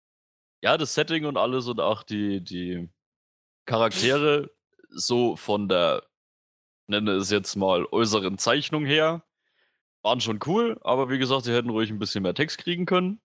ja, 0.62 0.76
das 0.76 0.94
Setting 0.94 1.24
und 1.24 1.36
alles 1.36 1.66
und 1.66 1.80
auch 1.80 2.02
die, 2.02 2.42
die 2.42 2.88
Charaktere 3.66 4.50
so 4.90 5.36
von 5.36 5.68
der, 5.68 6.04
nenne 6.86 7.12
es 7.12 7.30
jetzt 7.30 7.56
mal, 7.56 7.86
äußeren 7.90 8.38
Zeichnung 8.38 8.84
her, 8.84 9.22
waren 10.02 10.20
schon 10.20 10.38
cool, 10.46 10.78
aber 10.82 11.10
wie 11.10 11.18
gesagt, 11.18 11.44
sie 11.44 11.52
hätten 11.52 11.70
ruhig 11.70 11.90
ein 11.90 11.98
bisschen 11.98 12.22
mehr 12.22 12.34
Text 12.34 12.58
kriegen 12.58 12.86
können. 12.86 13.20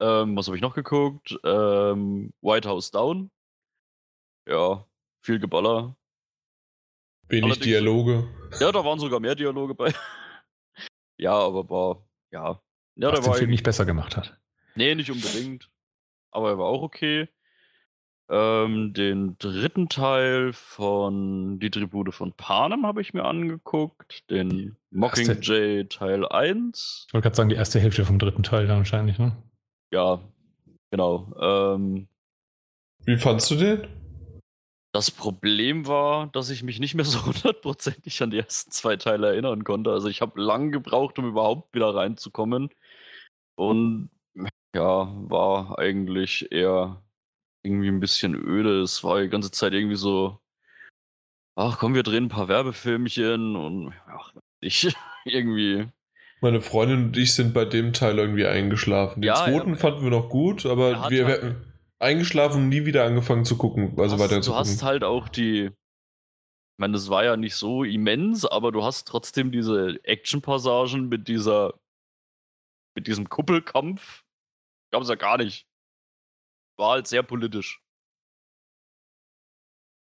Ähm, 0.00 0.36
was 0.36 0.46
habe 0.46 0.56
ich 0.56 0.62
noch 0.62 0.74
geguckt? 0.74 1.38
Ähm, 1.44 2.32
White 2.42 2.68
House 2.68 2.90
Down. 2.90 3.30
Ja, 4.48 4.84
viel 5.22 5.38
Geballer. 5.38 5.96
Wenig 7.28 7.60
Dialoge. 7.60 8.28
Ja, 8.60 8.72
da 8.72 8.84
waren 8.84 8.98
sogar 8.98 9.20
mehr 9.20 9.34
Dialoge 9.34 9.74
bei. 9.74 9.92
ja, 11.16 11.32
aber 11.32 11.68
war, 11.70 12.06
ja. 12.30 12.60
ja 12.96 13.12
Was 13.12 13.20
den 13.20 13.34
Film 13.34 13.50
nicht 13.50 13.64
besser 13.64 13.84
gemacht 13.84 14.16
hat. 14.16 14.38
Nee, 14.74 14.94
nicht 14.94 15.10
unbedingt. 15.10 15.70
Aber 16.30 16.50
er 16.50 16.58
war 16.58 16.66
auch 16.66 16.82
okay. 16.82 17.28
Ähm, 18.30 18.94
den 18.94 19.36
dritten 19.38 19.88
Teil 19.88 20.52
von 20.54 21.58
Die 21.58 21.70
Tribute 21.70 22.14
von 22.14 22.32
Panem 22.32 22.86
habe 22.86 23.02
ich 23.02 23.12
mir 23.12 23.24
angeguckt. 23.24 24.28
Den 24.30 24.76
Mockingjay 24.90 25.84
Teil 25.88 26.26
1. 26.26 27.06
Ich 27.08 27.14
wollte 27.14 27.24
gerade 27.24 27.36
sagen, 27.36 27.48
die 27.50 27.56
erste 27.56 27.78
Hälfte 27.78 28.06
vom 28.06 28.18
dritten 28.18 28.42
Teil 28.42 28.66
dann 28.66 28.78
wahrscheinlich, 28.78 29.18
ne? 29.18 29.36
Ja, 29.92 30.20
genau. 30.90 31.30
Ähm, 31.38 32.08
Wie 33.04 33.18
fandst 33.18 33.50
du 33.50 33.56
den? 33.56 33.86
Das 34.92 35.10
Problem 35.10 35.86
war, 35.86 36.26
dass 36.28 36.50
ich 36.50 36.62
mich 36.62 36.78
nicht 36.78 36.94
mehr 36.94 37.06
so 37.06 37.24
hundertprozentig 37.26 38.22
an 38.22 38.30
die 38.30 38.38
ersten 38.38 38.70
zwei 38.70 38.96
Teile 38.96 39.28
erinnern 39.28 39.64
konnte. 39.64 39.90
Also 39.90 40.08
ich 40.08 40.20
habe 40.20 40.40
lang 40.40 40.70
gebraucht, 40.70 41.18
um 41.18 41.26
überhaupt 41.26 41.74
wieder 41.74 41.94
reinzukommen. 41.94 42.70
Und 43.56 44.10
ja, 44.74 45.12
war 45.28 45.78
eigentlich 45.78 46.50
eher 46.52 47.02
irgendwie 47.62 47.88
ein 47.88 48.00
bisschen 48.00 48.34
öde. 48.34 48.82
Es 48.82 49.02
war 49.04 49.20
die 49.20 49.28
ganze 49.28 49.50
Zeit 49.50 49.72
irgendwie 49.72 49.96
so, 49.96 50.38
ach 51.56 51.78
komm, 51.78 51.94
wir 51.94 52.02
drehen 52.02 52.24
ein 52.24 52.28
paar 52.28 52.48
Werbefilmchen 52.48 53.56
und 53.56 53.94
ach, 54.06 54.34
ich 54.60 54.94
irgendwie. 55.24 55.86
Meine 56.40 56.60
Freundin 56.60 57.04
und 57.04 57.16
ich 57.16 57.34
sind 57.34 57.54
bei 57.54 57.64
dem 57.64 57.92
Teil 57.92 58.18
irgendwie 58.18 58.46
eingeschlafen. 58.46 59.22
Den 59.22 59.28
ja, 59.28 59.36
zweiten 59.36 59.70
ja, 59.70 59.76
fanden 59.76 60.02
wir 60.02 60.10
noch 60.10 60.28
gut, 60.28 60.66
aber 60.66 61.08
wir, 61.08 61.26
halt, 61.26 61.56
eingeschlafen 62.02 62.64
und 62.64 62.68
nie 62.68 62.84
wieder 62.84 63.04
angefangen 63.04 63.44
zu 63.44 63.56
gucken, 63.56 63.98
also 63.98 64.14
hast, 64.14 64.20
weiter 64.20 64.42
zu 64.42 64.50
gucken. 64.50 64.64
Du 64.64 64.70
hast 64.70 64.82
halt 64.82 65.04
auch 65.04 65.28
die, 65.28 65.66
ich 65.66 66.78
meine, 66.78 66.94
das 66.94 67.08
war 67.08 67.24
ja 67.24 67.36
nicht 67.36 67.54
so 67.54 67.84
immens, 67.84 68.44
aber 68.44 68.72
du 68.72 68.82
hast 68.82 69.06
trotzdem 69.06 69.52
diese 69.52 70.00
Action-Passagen 70.04 71.08
mit 71.08 71.28
dieser, 71.28 71.74
mit 72.96 73.06
diesem 73.06 73.28
Kuppelkampf. 73.28 74.24
Gab 74.92 75.02
es 75.02 75.08
ja 75.08 75.14
gar 75.14 75.38
nicht. 75.38 75.66
War 76.78 76.92
halt 76.92 77.06
sehr 77.06 77.22
politisch. 77.22 77.80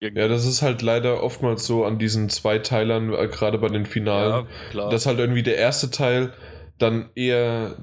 Irgendwie. 0.01 0.21
Ja, 0.21 0.27
das 0.29 0.45
ist 0.45 0.61
halt 0.61 0.81
leider 0.81 1.21
oftmals 1.21 1.65
so 1.65 1.83
an 1.83 1.99
diesen 1.99 2.29
zwei 2.29 2.59
Teilern, 2.59 3.13
äh, 3.13 3.27
gerade 3.27 3.57
bei 3.57 3.67
den 3.67 3.85
Finalen, 3.85 4.47
ja, 4.73 4.89
dass 4.89 5.05
halt 5.05 5.19
irgendwie 5.19 5.43
der 5.43 5.57
erste 5.57 5.91
Teil 5.91 6.33
dann 6.77 7.11
eher 7.15 7.77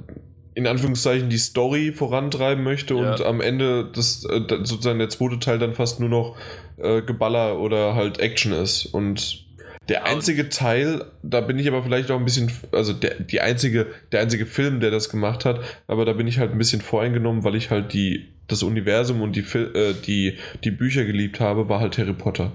in 0.57 0.67
Anführungszeichen 0.67 1.29
die 1.29 1.37
Story 1.37 1.93
vorantreiben 1.93 2.65
möchte 2.65 2.95
ja. 2.95 3.13
und 3.13 3.21
am 3.21 3.43
Ende 3.43 3.91
das 3.95 4.25
äh, 4.25 4.41
sozusagen 4.49 4.99
der 4.99 5.11
zweite 5.11 5.39
Teil 5.39 5.59
dann 5.59 5.75
fast 5.75 6.01
nur 6.01 6.09
noch 6.09 6.35
äh, 6.79 7.03
Geballer 7.03 7.61
oder 7.61 7.95
halt 7.95 8.21
Action 8.21 8.53
ist. 8.53 8.87
Und 8.87 9.45
Der 9.91 10.07
einzige 10.07 10.49
Teil, 10.49 11.05
da 11.23 11.43
bin 11.43 11.59
ich 11.59 11.69
aber 11.69 11.83
vielleicht 11.83 12.11
auch 12.11 12.19
ein 12.19 12.25
bisschen, 12.25 12.51
also 12.73 12.95
der, 12.95 13.21
die 13.21 13.43
einzige, 13.43 13.87
der 14.13 14.23
einzige 14.23 14.47
Film, 14.47 14.81
der 14.81 14.91
das 14.91 15.11
gemacht 15.11 15.45
hat, 15.45 15.61
aber 15.89 16.07
da 16.07 16.15
bin 16.15 16.27
ich 16.27 16.39
halt 16.39 16.53
ein 16.53 16.59
bisschen 16.59 16.81
voreingenommen, 16.81 17.45
weil 17.45 17.55
ich 17.55 17.71
halt 17.71 17.93
die, 17.93 18.33
das 18.49 18.63
Universum 18.63 19.21
und 19.21 19.37
die, 19.37 19.41
äh, 19.59 19.93
die, 20.07 20.39
die 20.65 20.71
Bücher 20.71 21.05
geliebt 21.05 21.39
habe, 21.39 21.69
war 21.69 21.81
halt 21.81 21.99
Harry 21.99 22.15
Potter. 22.15 22.53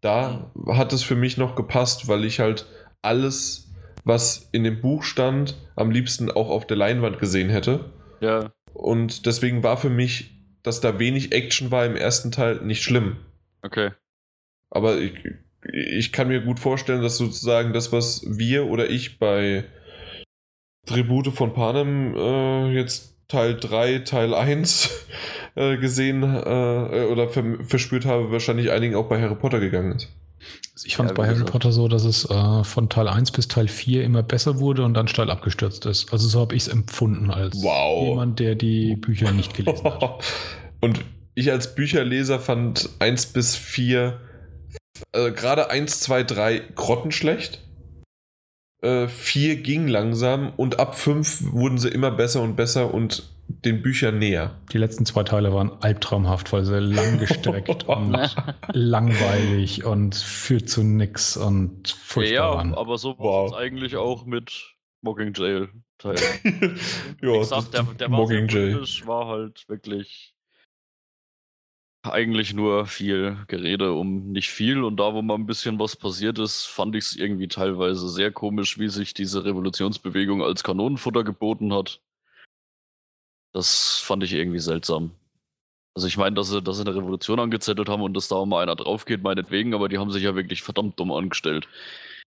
Da 0.00 0.50
hat 0.66 0.92
es 0.92 1.04
für 1.04 1.16
mich 1.16 1.36
noch 1.36 1.54
gepasst, 1.54 2.08
weil 2.08 2.24
ich 2.24 2.40
halt 2.40 2.66
alles, 3.00 3.63
was 4.04 4.48
in 4.52 4.64
dem 4.64 4.80
Buch 4.80 5.02
stand, 5.02 5.56
am 5.76 5.90
liebsten 5.90 6.30
auch 6.30 6.50
auf 6.50 6.66
der 6.66 6.76
Leinwand 6.76 7.18
gesehen 7.18 7.50
hätte. 7.50 7.92
Ja. 8.20 8.52
Und 8.72 9.26
deswegen 9.26 9.62
war 9.62 9.76
für 9.76 9.90
mich, 9.90 10.30
dass 10.62 10.80
da 10.80 10.98
wenig 10.98 11.32
Action 11.32 11.70
war 11.70 11.84
im 11.86 11.96
ersten 11.96 12.30
Teil, 12.30 12.60
nicht 12.62 12.82
schlimm. 12.82 13.16
Okay. 13.62 13.90
Aber 14.70 14.98
ich, 14.98 15.14
ich 15.72 16.12
kann 16.12 16.28
mir 16.28 16.42
gut 16.42 16.60
vorstellen, 16.60 17.02
dass 17.02 17.16
sozusagen 17.16 17.72
das, 17.72 17.92
was 17.92 18.24
wir 18.26 18.66
oder 18.66 18.90
ich 18.90 19.18
bei 19.18 19.64
Tribute 20.86 21.28
von 21.28 21.54
Panem 21.54 22.14
äh, 22.14 22.72
jetzt 22.72 23.14
Teil 23.28 23.56
3, 23.58 24.00
Teil 24.00 24.34
1 24.34 25.06
äh, 25.54 25.76
gesehen 25.78 26.22
äh, 26.22 27.06
oder 27.10 27.28
verspürt 27.28 28.04
habe, 28.04 28.32
wahrscheinlich 28.32 28.70
einigen 28.70 28.96
auch 28.96 29.08
bei 29.08 29.20
Harry 29.20 29.36
Potter 29.36 29.60
gegangen 29.60 29.92
ist. 29.92 30.12
Also 30.74 30.86
ich 30.86 30.96
fand 30.96 31.10
es 31.10 31.16
ja, 31.16 31.22
bei 31.22 31.28
Harry 31.28 31.44
Potter 31.44 31.72
so, 31.72 31.88
dass 31.88 32.04
es 32.04 32.28
äh, 32.28 32.64
von 32.64 32.88
Teil 32.88 33.08
1 33.08 33.30
bis 33.32 33.48
Teil 33.48 33.68
4 33.68 34.04
immer 34.04 34.22
besser 34.22 34.58
wurde 34.58 34.84
und 34.84 34.94
dann 34.94 35.08
steil 35.08 35.30
abgestürzt 35.30 35.86
ist. 35.86 36.12
Also 36.12 36.28
so 36.28 36.40
habe 36.40 36.54
ich 36.54 36.62
es 36.62 36.68
empfunden 36.68 37.30
als 37.30 37.62
wow. 37.62 38.08
jemand, 38.08 38.40
der 38.40 38.54
die 38.54 38.96
Bücher 38.96 39.32
nicht 39.32 39.54
gelesen 39.54 39.84
hat. 39.84 40.24
und 40.80 41.00
ich 41.34 41.50
als 41.50 41.74
Bücherleser 41.74 42.40
fand 42.40 42.90
1 42.98 43.26
bis 43.26 43.56
4 43.56 44.20
äh, 45.12 45.30
gerade 45.32 45.70
1, 45.70 46.00
2, 46.00 46.24
3 46.24 46.58
grottenschlecht. 46.74 47.60
Äh, 48.82 49.08
4 49.08 49.56
ging 49.56 49.88
langsam 49.88 50.52
und 50.56 50.78
ab 50.78 50.94
5 50.94 51.52
wurden 51.52 51.78
sie 51.78 51.88
immer 51.88 52.10
besser 52.10 52.42
und 52.42 52.56
besser 52.56 52.92
und 52.92 53.33
den 53.64 53.82
Büchern 53.82 54.18
näher. 54.18 54.58
Die 54.72 54.78
letzten 54.78 55.06
zwei 55.06 55.22
Teile 55.22 55.52
waren 55.52 55.70
albtraumhaft, 55.80 56.52
weil 56.52 56.64
sie 56.64 56.78
lang 56.78 57.18
gestreckt 57.18 57.84
und 57.88 58.34
langweilig 58.72 59.84
und 59.84 60.14
führt 60.14 60.68
zu 60.68 60.82
nix 60.82 61.36
und 61.36 61.88
furchtbar 61.88 62.34
ja, 62.34 62.54
waren. 62.54 62.74
aber 62.74 62.98
so 62.98 63.18
war 63.18 63.24
wow. 63.24 63.50
es 63.50 63.56
eigentlich 63.56 63.96
auch 63.96 64.26
mit 64.26 64.74
Mockingjay 65.02 65.68
Teil. 65.98 66.16
ja, 67.22 67.38
gesagt, 67.38 67.72
der, 67.72 67.84
der 67.84 68.10
war, 68.10 68.28
war 68.28 69.26
halt 69.26 69.68
wirklich 69.68 70.34
eigentlich 72.02 72.52
nur 72.52 72.86
viel 72.86 73.38
Gerede 73.48 73.92
um 73.92 74.32
nicht 74.32 74.50
viel. 74.50 74.82
Und 74.82 74.98
da, 74.98 75.14
wo 75.14 75.22
mal 75.22 75.34
ein 75.34 75.46
bisschen 75.46 75.78
was 75.78 75.96
passiert 75.96 76.38
ist, 76.38 76.66
fand 76.66 76.94
ich 76.94 77.04
es 77.04 77.16
irgendwie 77.16 77.48
teilweise 77.48 78.08
sehr 78.08 78.30
komisch, 78.30 78.78
wie 78.78 78.88
sich 78.88 79.14
diese 79.14 79.44
Revolutionsbewegung 79.44 80.42
als 80.42 80.62
Kanonenfutter 80.62 81.24
geboten 81.24 81.72
hat. 81.72 82.02
Das 83.54 84.00
fand 84.00 84.22
ich 84.24 84.32
irgendwie 84.32 84.58
seltsam. 84.58 85.12
Also 85.96 86.08
ich 86.08 86.16
meine, 86.16 86.34
dass 86.34 86.48
sie, 86.48 86.60
dass 86.60 86.76
sie 86.76 86.82
eine 86.82 86.94
Revolution 86.94 87.38
angezettelt 87.38 87.88
haben 87.88 88.02
und 88.02 88.14
dass 88.14 88.28
da 88.28 88.44
mal 88.44 88.62
einer 88.62 88.74
drauf 88.74 89.04
geht, 89.04 89.22
meinetwegen, 89.22 89.74
aber 89.74 89.88
die 89.88 89.98
haben 89.98 90.10
sich 90.10 90.24
ja 90.24 90.34
wirklich 90.34 90.62
verdammt 90.62 90.98
dumm 90.98 91.12
angestellt. 91.12 91.68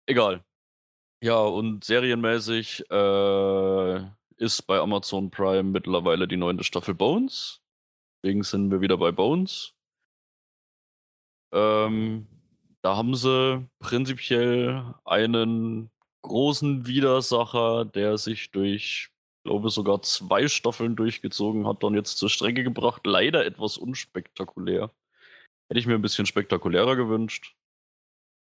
Egal. 0.07 0.43
Ja, 1.23 1.41
und 1.41 1.85
serienmäßig 1.85 2.91
äh, 2.91 4.01
ist 4.39 4.63
bei 4.63 4.79
Amazon 4.79 5.31
Prime 5.31 5.65
mittlerweile 5.65 6.27
die 6.27 6.39
neunte 6.39 6.65
Staffel 6.65 6.95
Bones. 6.95 7.61
Deswegen 8.23 8.43
sind 8.43 8.71
wir 8.71 8.81
wieder 8.81 8.97
bei 8.97 9.13
Bones. 9.13 9.75
Ähm, 11.53 12.27
da 12.81 12.97
haben 12.97 13.15
sie 13.15 13.69
prinzipiell 13.79 14.95
einen 15.05 15.91
großen 16.23 16.87
Widersacher, 16.87 17.85
der 17.85 18.17
sich 18.17 18.51
durch, 18.51 19.10
glaube 19.45 19.71
sogar 19.71 20.03
zwei 20.03 20.49
Staffeln 20.49 20.97
durchgezogen 20.97 21.67
hat, 21.67 21.83
dann 21.83 21.95
jetzt 21.95 22.19
zur 22.19 22.31
Strecke 22.31 22.65
gebracht. 22.65 23.07
Leider 23.07 23.45
etwas 23.45 23.79
unspektakulär. 23.79 24.91
Hätte 25.69 25.79
ich 25.79 25.87
mir 25.87 25.95
ein 25.95 26.03
bisschen 26.03 26.27
spektakulärer 26.27 26.97
gewünscht, 26.97 27.57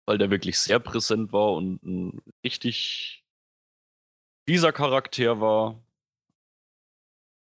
weil 0.07 0.19
der 0.19 0.31
wirklich 0.31 0.59
sehr 0.59 0.81
präsent 0.81 1.33
war 1.33 1.53
und 1.53 1.83
ein 1.85 2.23
richtig 2.45 3.25
dieser 4.49 4.73
Charakter 4.73 5.41
war. 5.41 5.81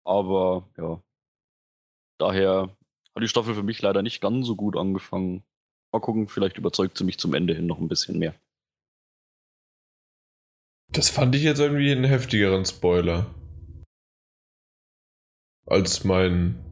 Aber 0.04 0.68
ja, 0.76 1.00
Daher 2.20 2.76
hat 3.14 3.22
die 3.22 3.28
Staffel 3.28 3.54
für 3.54 3.62
mich 3.62 3.80
leider 3.80 4.02
nicht 4.02 4.20
ganz 4.20 4.46
so 4.46 4.54
gut 4.54 4.76
angefangen. 4.76 5.42
Mal 5.90 6.00
gucken, 6.00 6.28
vielleicht 6.28 6.58
überzeugt 6.58 6.98
sie 6.98 7.04
mich 7.04 7.18
zum 7.18 7.32
Ende 7.32 7.54
hin 7.54 7.66
noch 7.66 7.78
ein 7.78 7.88
bisschen 7.88 8.18
mehr. 8.18 8.34
Das 10.92 11.08
fand 11.08 11.34
ich 11.36 11.42
jetzt 11.42 11.60
irgendwie 11.60 11.92
einen 11.92 12.04
heftigeren 12.04 12.64
Spoiler. 12.64 13.32
Als 15.66 16.02
mein 16.02 16.64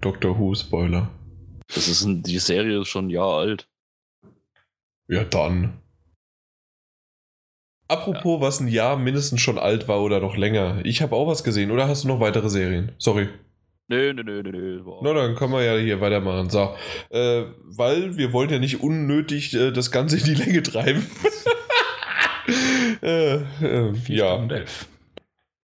Doctor 0.00 0.38
Who 0.38 0.54
Spoiler. 0.54 1.10
Das 1.68 1.88
ist 1.88 2.04
ein, 2.04 2.22
die 2.22 2.38
Serie 2.38 2.82
ist 2.82 2.88
schon 2.88 3.06
ein 3.06 3.10
Jahr 3.10 3.38
alt. 3.38 3.68
Ja, 5.08 5.24
dann. 5.24 5.80
Apropos, 7.88 8.40
ja. 8.40 8.46
was 8.46 8.60
ein 8.60 8.68
Jahr 8.68 8.96
mindestens 8.98 9.40
schon 9.40 9.58
alt 9.58 9.88
war 9.88 10.02
oder 10.02 10.20
noch 10.20 10.36
länger. 10.36 10.84
Ich 10.84 11.00
habe 11.00 11.16
auch 11.16 11.26
was 11.26 11.42
gesehen. 11.42 11.70
Oder 11.70 11.88
hast 11.88 12.04
du 12.04 12.08
noch 12.08 12.20
weitere 12.20 12.50
Serien? 12.50 12.92
Sorry. 12.98 13.28
Nö, 13.88 14.12
nö, 14.12 14.22
nö, 14.22 14.42
nö, 14.42 14.52
nö. 14.52 14.82
Na, 15.00 15.14
dann 15.14 15.34
können 15.34 15.54
wir 15.54 15.62
ja 15.62 15.74
hier 15.78 16.02
weitermachen. 16.02 16.50
So, 16.50 16.76
äh, 17.08 17.44
weil 17.64 18.18
wir 18.18 18.34
wollen 18.34 18.50
ja 18.50 18.58
nicht 18.58 18.82
unnötig 18.82 19.54
äh, 19.54 19.70
das 19.70 19.90
Ganze 19.90 20.18
in 20.18 20.24
die 20.24 20.34
Länge 20.34 20.62
treiben. 20.62 21.06
äh, 23.02 23.34
äh, 23.36 23.92
ja. 24.08 24.34
Und 24.34 24.52
elf. 24.52 24.86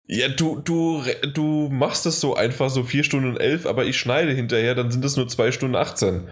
Ja, 0.06 0.28
du, 0.28 0.60
du, 0.60 1.02
du 1.34 1.70
machst 1.72 2.06
es 2.06 2.20
so 2.20 2.36
einfach, 2.36 2.70
so 2.70 2.84
4 2.84 3.04
Stunden 3.04 3.30
und 3.30 3.38
11, 3.38 3.66
aber 3.66 3.86
ich 3.86 3.98
schneide 3.98 4.34
hinterher, 4.34 4.76
dann 4.76 4.92
sind 4.92 5.04
es 5.06 5.16
nur 5.16 5.28
2 5.28 5.52
Stunden 5.52 5.76
18. 5.76 6.28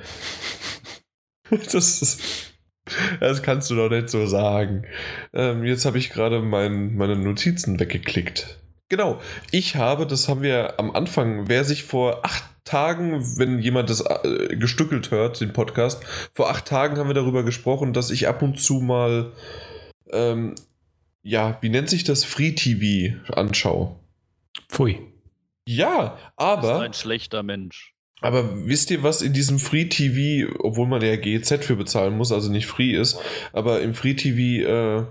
das, 1.50 2.02
ist, 2.02 2.22
das 3.20 3.42
kannst 3.42 3.70
du 3.70 3.76
doch 3.76 3.90
nicht 3.90 4.10
so 4.10 4.26
sagen. 4.28 4.86
Ähm, 5.34 5.64
jetzt 5.64 5.86
habe 5.86 5.98
ich 5.98 6.10
gerade 6.10 6.42
mein, 6.42 6.96
meine 6.96 7.16
Notizen 7.16 7.80
weggeklickt. 7.80 8.60
Genau. 8.90 9.22
Ich 9.52 9.78
habe, 9.78 10.06
das 10.06 10.28
haben 10.28 10.42
wir 10.42 10.78
am 10.78 10.92
Anfang, 10.92 11.48
wer 11.48 11.64
sich 11.64 11.86
vor 11.86 12.26
acht 12.26 12.44
Tagen, 12.66 13.38
wenn 13.38 13.60
jemand 13.60 13.90
das 13.90 14.02
äh, 14.02 14.56
gestückelt 14.58 15.12
hört, 15.12 15.40
den 15.40 15.54
Podcast, 15.54 16.04
vor 16.34 16.50
acht 16.50 16.66
Tagen 16.66 16.98
haben 16.98 17.08
wir 17.08 17.14
darüber 17.14 17.44
gesprochen, 17.44 17.94
dass 17.94 18.12
ich 18.12 18.28
ab 18.28 18.42
und 18.42 18.60
zu 18.60 18.76
mal, 18.76 19.32
ähm, 20.12 20.56
ja, 21.24 21.58
wie 21.62 21.70
nennt 21.70 21.90
sich 21.90 22.04
das, 22.04 22.24
Free 22.24 22.54
TV 22.54 23.16
anschaue. 23.34 23.96
Pfui. 24.68 25.00
Ja, 25.68 26.18
aber. 26.36 26.62
Du 26.62 26.68
bist 26.68 26.82
ein 26.82 26.94
schlechter 26.94 27.44
Mensch. 27.44 27.94
Aber 28.22 28.68
wisst 28.68 28.92
ihr, 28.92 29.02
was 29.02 29.24
in 29.24 29.34
diesem 29.34 29.58
Free 29.58 29.86
TV, 29.86 30.54
obwohl 30.60 30.88
man 30.88 31.02
ja 31.02 31.16
GZ 31.16 31.64
für 31.64 31.76
bezahlen 31.76 32.16
muss, 32.18 32.32
also 32.32 32.52
nicht 32.52 32.68
free 32.68 32.92
ist, 32.96 33.20
aber 33.52 33.82
im 33.82 33.96
Free 33.96 34.14
TV 34.14 35.08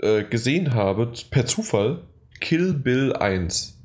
äh, 0.00 0.18
äh, 0.20 0.24
gesehen 0.24 0.74
habe, 0.74 1.12
per 1.30 1.46
Zufall, 1.46 2.06
Kill 2.40 2.74
Bill 2.74 3.12
1. 3.14 3.80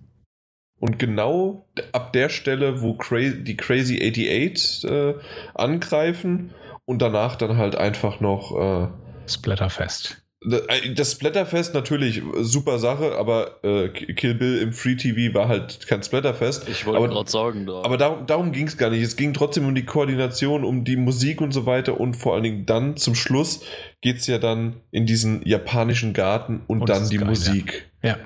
Und 0.80 1.00
genau 1.00 1.68
ab 1.92 2.14
der 2.14 2.30
Stelle, 2.30 2.82
wo 2.82 2.94
Cra 2.94 3.30
die 3.30 3.58
Crazy 3.58 3.96
88 3.96 4.84
äh, 4.84 5.16
angreifen 5.56 6.54
und 6.86 7.02
danach 7.02 7.36
dann 7.36 7.58
halt 7.58 7.76
einfach 7.76 8.20
noch 8.20 8.56
äh, 8.56 8.88
Splatterfest. 9.28 10.22
Äh, 10.46 10.94
das 10.94 11.14
Splatterfest 11.14 11.74
natürlich 11.74 12.22
super 12.42 12.78
Sache, 12.80 13.18
aber 13.18 13.64
äh, 13.64 13.90
Kill 13.90 14.36
Bill 14.36 14.60
im 14.60 14.72
Free 14.72 14.96
TV 14.96 15.34
war 15.34 15.48
halt 15.48 15.88
kein 15.88 16.04
Splatterfest. 16.04 16.70
Ich 16.70 16.86
wollte 16.86 17.14
gerade 17.14 17.30
sagen, 17.30 17.66
da. 17.66 17.82
Aber 17.82 17.98
darum, 17.98 18.28
darum 18.28 18.52
ging 18.52 18.68
es 18.68 18.78
gar 18.78 18.90
nicht. 18.90 19.02
Es 19.02 19.16
ging 19.16 19.34
trotzdem 19.34 19.66
um 19.66 19.74
die 19.74 19.86
Koordination, 19.86 20.64
um 20.64 20.84
die 20.84 20.96
Musik 20.96 21.42
und 21.42 21.52
so 21.54 21.66
weiter 21.66 22.00
und 22.00 22.16
vor 22.16 22.36
allen 22.36 22.44
Dingen 22.44 22.66
dann 22.66 22.98
zum 22.98 23.16
Schluss 23.16 23.62
geht 24.02 24.18
es 24.18 24.28
ja 24.28 24.38
dann 24.38 24.82
in 24.92 25.06
diesen 25.06 25.46
japanischen 25.46 26.14
Garten 26.14 26.62
und, 26.68 26.82
und 26.82 26.90
dann 26.90 27.10
die 27.10 27.18
geil, 27.18 27.28
Musik. 27.28 27.90
Ja. 28.04 28.10
ja. 28.10 28.18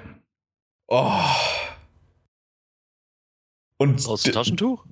Oh. 0.88 1.12
Und 3.78 4.06
Aus 4.06 4.24
dem 4.24 4.34
Taschentuch? 4.34 4.86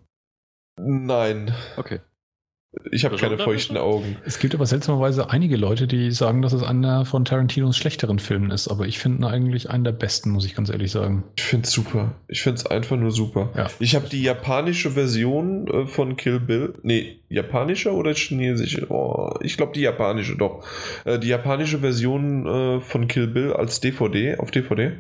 Nein. 0.80 1.54
Okay. 1.76 2.00
Ich 2.92 3.04
habe 3.04 3.16
keine 3.18 3.40
feuchten 3.40 3.78
Augen. 3.78 4.18
Es 4.26 4.38
gibt 4.38 4.54
aber 4.54 4.68
seltsamerweise 4.68 5.32
einige 5.32 5.58
Leute, 5.58 5.88
die 5.88 6.12
sagen, 6.12 6.44
dass 6.44 6.54
es 6.54 6.62
einer 6.62 7.04
von 7.04 7.26
Tarantinos 7.26 7.76
schlechteren 7.76 8.20
Filmen 8.20 8.52
ist, 8.52 8.68
aber 8.68 8.86
ich 8.86 9.00
finde 9.00 9.20
ihn 9.20 9.24
eigentlich 9.24 9.72
einen 9.72 9.84
der 9.84 9.92
besten, 9.92 10.30
muss 10.30 10.46
ich 10.46 10.54
ganz 10.54 10.70
ehrlich 10.70 10.92
sagen. 10.92 11.24
Ich 11.36 11.44
finde 11.44 11.66
es 11.66 11.72
super. 11.72 12.16
Ich 12.28 12.44
finde 12.44 12.60
es 12.60 12.66
einfach 12.68 12.96
nur 12.96 13.12
super. 13.12 13.52
Ja. 13.56 13.68
Ich 13.80 13.96
habe 13.96 14.08
die 14.08 14.22
japanische 14.22 14.92
Version 14.92 15.68
äh, 15.68 15.88
von 15.88 16.16
Kill 16.16 16.40
Bill. 16.40 16.76
Nee, 16.84 17.22
japanische 17.28 17.92
oder 17.92 18.14
chinesische? 18.14 18.86
Oh, 18.90 19.34
ich 19.42 19.58
glaube 19.58 19.74
die 19.74 19.82
japanische 19.82 20.38
doch. 20.38 20.64
Äh, 21.06 21.18
die 21.18 21.30
japanische 21.30 21.80
Version 21.80 22.46
äh, 22.46 22.82
von 22.82 23.08
Kill 23.08 23.28
Bill 23.28 23.54
als 23.54 23.80
DVD, 23.80 24.38
auf 24.38 24.52
DVD, 24.52 24.92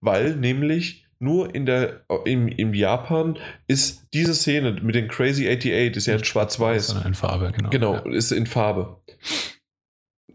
weil 0.00 0.36
nämlich 0.36 1.07
nur 1.20 1.54
in 1.54 1.66
der, 1.66 2.02
im, 2.24 2.48
im 2.48 2.74
Japan 2.74 3.38
ist 3.66 4.06
diese 4.14 4.34
Szene 4.34 4.72
mit 4.82 4.94
den 4.94 5.08
Crazy 5.08 5.48
88 5.48 5.96
ist 5.96 6.06
ja 6.06 6.14
in 6.14 6.24
schwarz-weiß. 6.24 7.04
In 7.04 7.14
Farbe, 7.14 7.52
genau. 7.52 7.70
Genau, 7.70 7.94
ja. 7.94 8.12
ist 8.12 8.32
in 8.32 8.46
Farbe. 8.46 8.96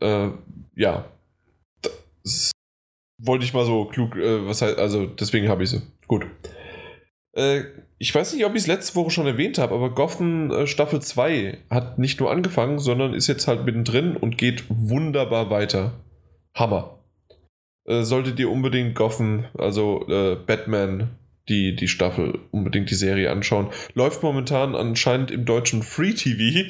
Äh, 0.01 0.29
ja. 0.75 1.05
Das 2.23 2.51
wollte 3.21 3.45
ich 3.45 3.53
mal 3.53 3.65
so 3.65 3.85
klug, 3.85 4.15
äh, 4.15 4.45
was 4.45 4.61
heißt, 4.61 4.77
also 4.77 5.05
deswegen 5.05 5.47
habe 5.47 5.63
ich 5.63 5.69
sie. 5.69 5.81
Gut. 6.07 6.25
Äh, 7.33 7.63
ich 7.97 8.13
weiß 8.13 8.33
nicht, 8.33 8.45
ob 8.45 8.53
ich 8.53 8.63
es 8.63 8.67
letzte 8.67 8.95
Woche 8.95 9.11
schon 9.11 9.27
erwähnt 9.27 9.57
habe, 9.57 9.73
aber 9.73 9.91
Gotham 9.91 10.51
äh, 10.51 10.67
Staffel 10.67 11.01
2 11.01 11.59
hat 11.69 11.99
nicht 11.99 12.19
nur 12.19 12.29
angefangen, 12.29 12.79
sondern 12.79 13.13
ist 13.13 13.27
jetzt 13.27 13.47
halt 13.47 13.65
mittendrin 13.65 14.17
und 14.17 14.37
geht 14.37 14.65
wunderbar 14.67 15.49
weiter. 15.49 15.93
Hammer. 16.53 16.99
Äh, 17.85 18.03
solltet 18.03 18.39
ihr 18.39 18.49
unbedingt 18.49 18.95
Gotham, 18.95 19.45
also 19.57 20.05
äh, 20.07 20.35
Batman, 20.35 21.09
die, 21.49 21.75
die 21.75 21.89
Staffel, 21.89 22.39
unbedingt 22.51 22.89
die 22.89 22.95
Serie 22.95 23.29
anschauen. 23.29 23.67
Läuft 23.93 24.23
momentan 24.23 24.75
anscheinend 24.75 25.31
im 25.31 25.45
deutschen 25.45 25.83
Free 25.83 26.13
TV. 26.13 26.69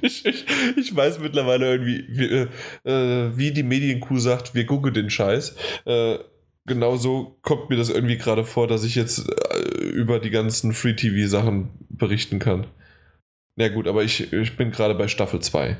ich, 0.00 0.24
ich, 0.24 0.46
ich, 0.76 0.96
weiß 0.96 1.18
mittlerweile 1.18 1.70
irgendwie, 1.70 2.04
wie, 2.08 2.24
äh, 2.24 2.48
äh, 2.84 3.36
wie 3.36 3.52
die 3.52 3.62
Medienkuh 3.62 4.18
sagt, 4.18 4.54
wir 4.54 4.64
gucken 4.64 4.94
den 4.94 5.10
Scheiß. 5.10 5.56
Äh, 5.84 6.18
genauso 6.64 7.36
kommt 7.42 7.68
mir 7.68 7.76
das 7.76 7.90
irgendwie 7.90 8.16
gerade 8.16 8.44
vor, 8.44 8.66
dass 8.66 8.84
ich 8.84 8.94
jetzt 8.94 9.28
äh, 9.28 9.84
über 9.84 10.18
die 10.18 10.30
ganzen 10.30 10.72
Free-TV-Sachen 10.72 11.68
berichten 11.90 12.38
kann. 12.38 12.66
Na 13.56 13.68
gut, 13.68 13.86
aber 13.86 14.02
ich, 14.02 14.32
ich 14.32 14.56
bin 14.56 14.70
gerade 14.70 14.94
bei 14.94 15.08
Staffel 15.08 15.40
2. 15.40 15.76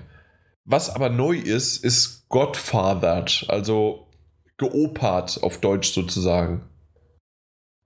Was 0.64 0.88
aber 0.88 1.10
neu 1.10 1.36
ist, 1.36 1.84
ist 1.84 2.28
Godfathered, 2.28 3.46
also 3.48 4.08
geopert 4.56 5.42
auf 5.42 5.60
Deutsch 5.60 5.92
sozusagen. 5.92 6.62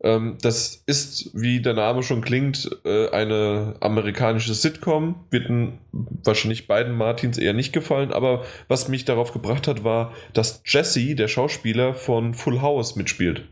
Ähm, 0.01 0.39
das 0.41 0.83
ist, 0.87 1.31
wie 1.35 1.61
der 1.61 1.75
Name 1.75 2.05
schon 2.05 2.21
klingt, 2.21 2.71
äh, 2.85 3.11
eine 3.11 3.75
amerikanische 3.81 4.55
Sitcom. 4.55 5.27
Wird 5.31 5.51
wahrscheinlich 5.91 6.69
beiden 6.69 6.97
Martins 6.97 7.37
eher 7.37 7.53
nicht 7.53 7.73
gefallen, 7.73 8.13
aber 8.13 8.45
was 8.69 8.89
mich 8.89 9.05
darauf 9.05 9.33
gebracht 9.33 9.67
hat, 9.67 9.83
war, 9.83 10.15
dass 10.33 10.63
Jesse, 10.65 11.17
der 11.17 11.27
Schauspieler 11.27 11.95
von 11.95 12.35
Full 12.35 12.61
House, 12.61 12.95
mitspielt. 12.95 13.49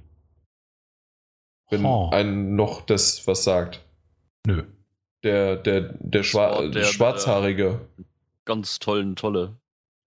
Wenn 1.69 1.85
oh. 1.85 2.11
einen 2.13 2.55
noch 2.55 2.83
das 2.83 3.27
was 3.27 3.43
sagt. 3.43 3.85
Nö. 4.47 4.63
Der, 5.25 5.57
der, 5.57 5.95
der, 5.99 6.23
Schwa 6.23 6.69
der 6.69 6.85
Schwarzhaarige 6.85 7.81
ganz 8.47 8.79
tollen 8.79 9.17
Tolle. 9.17 9.57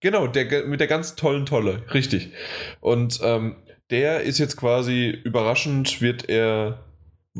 Genau, 0.02 0.28
der 0.28 0.66
mit 0.66 0.80
der 0.80 0.88
ganz 0.88 1.16
tollen 1.16 1.46
Tolle, 1.46 1.84
richtig. 1.94 2.32
Und 2.80 3.20
ähm, 3.22 3.58
der 3.90 4.22
ist 4.22 4.40
jetzt 4.40 4.58
quasi 4.58 5.10
überraschend, 5.10 6.02
wird 6.02 6.30
er. 6.30 6.86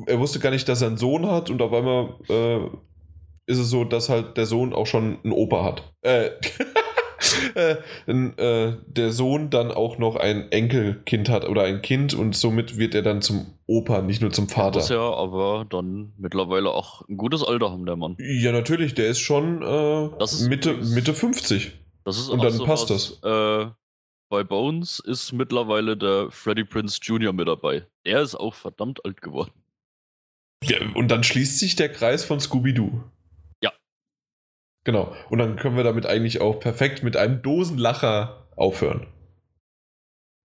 Er 0.06 0.20
wusste 0.20 0.40
gar 0.40 0.52
nicht, 0.52 0.70
dass 0.70 0.82
er 0.82 0.90
einen 0.90 0.98
Sohn 0.98 1.26
hat 1.26 1.50
und 1.50 1.62
auf 1.62 1.74
einmal 1.74 2.16
äh, 2.30 2.66
ist 3.48 3.58
es 3.58 3.70
so, 3.70 3.84
dass 3.84 4.10
halt 4.10 4.38
der 4.38 4.46
Sohn 4.46 4.74
auch 4.74 4.86
schon 4.86 5.20
einen 5.24 5.34
Opa 5.34 5.64
hat. 5.64 5.94
Äh, 6.02 6.30
äh, 7.56 8.12
äh, 8.12 8.78
der 8.88 9.12
Sohn 9.12 9.50
dann 9.50 9.72
auch 9.72 9.98
noch 9.98 10.16
ein 10.16 10.52
Enkelkind 10.52 11.30
hat 11.30 11.48
oder 11.48 11.64
ein 11.64 11.82
Kind 11.82 12.14
und 12.14 12.36
somit 12.36 12.78
wird 12.78 12.96
er 12.96 13.02
dann 13.02 13.22
zum 13.22 13.48
Opa, 13.68 14.02
nicht 14.02 14.22
nur 14.22 14.32
zum 14.32 14.50
Vater. 14.50 14.80
Muss 14.80 14.90
ja 14.90 15.00
aber 15.00 15.66
dann 15.70 16.14
mittlerweile 16.18 16.72
auch 16.72 17.08
ein 17.08 17.18
gutes 17.18 17.44
Alter 17.44 17.72
haben, 17.72 17.86
der 17.86 17.96
Mann. 17.96 18.18
Ja, 18.20 18.52
natürlich, 18.52 18.94
der 18.94 19.08
ist 19.08 19.20
schon 19.20 19.62
äh, 19.62 20.24
ist 20.24 20.48
Mitte, 20.48 20.74
Mitte 20.74 21.14
50. 21.14 21.72
Das 22.06 22.18
ist 22.18 22.30
und 22.30 22.44
dann 22.44 22.54
so 22.54 22.66
passt 22.66 22.90
was, 22.90 23.20
das. 23.22 23.66
Äh, 23.66 23.72
bei 24.30 24.44
Bones 24.44 25.00
ist 25.00 25.34
mittlerweile 25.34 25.98
der 25.98 26.30
Freddie 26.30 26.64
Prince 26.64 27.00
Jr. 27.02 27.34
mit 27.34 27.48
dabei. 27.48 27.86
Er 28.04 28.22
ist 28.22 28.36
auch 28.36 28.54
verdammt 28.54 29.04
alt 29.04 29.22
geworden. 29.22 29.52
Ja, 30.64 30.78
und 30.94 31.10
dann 31.10 31.24
schließt 31.24 31.58
sich 31.60 31.76
der 31.76 31.90
Kreis 31.90 32.26
von 32.26 32.40
Scooby-Doo. 32.40 33.04
Genau. 34.84 35.14
Und 35.30 35.40
dann 35.40 35.56
können 35.56 35.78
wir 35.78 35.84
damit 35.84 36.06
eigentlich 36.06 36.42
auch 36.42 36.60
perfekt 36.60 37.04
mit 37.04 37.18
einem 37.18 37.42
Dosenlacher 37.42 38.48
aufhören. 38.56 39.08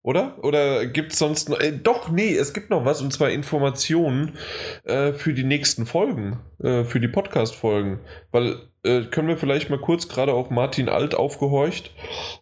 Oder? 0.05 0.37
Oder 0.45 0.85
gibt 0.85 1.13
es 1.13 1.19
sonst 1.19 1.49
noch. 1.49 1.59
Äh, 1.59 1.73
doch, 1.83 2.11
nee, 2.11 2.35
es 2.35 2.53
gibt 2.53 2.69
noch 2.69 2.85
was 2.85 3.01
und 3.01 3.11
zwar 3.11 3.31
Informationen 3.31 4.37
äh, 4.85 5.15
für 5.15 5.33
die 5.33 5.45
nächsten 5.45 5.87
Folgen, 5.87 6.41
äh, 6.63 6.85
für 6.85 7.01
die 7.01 7.09
Podcast-Folgen. 7.09 8.01
Weil, 8.31 8.59
äh, 8.83 9.05
können 9.05 9.29
wir 9.29 9.39
vielleicht 9.39 9.71
mal 9.71 9.81
kurz, 9.81 10.07
gerade 10.07 10.35
auch 10.35 10.51
Martin 10.51 10.91
Alt 10.91 11.15
aufgehorcht. 11.15 11.91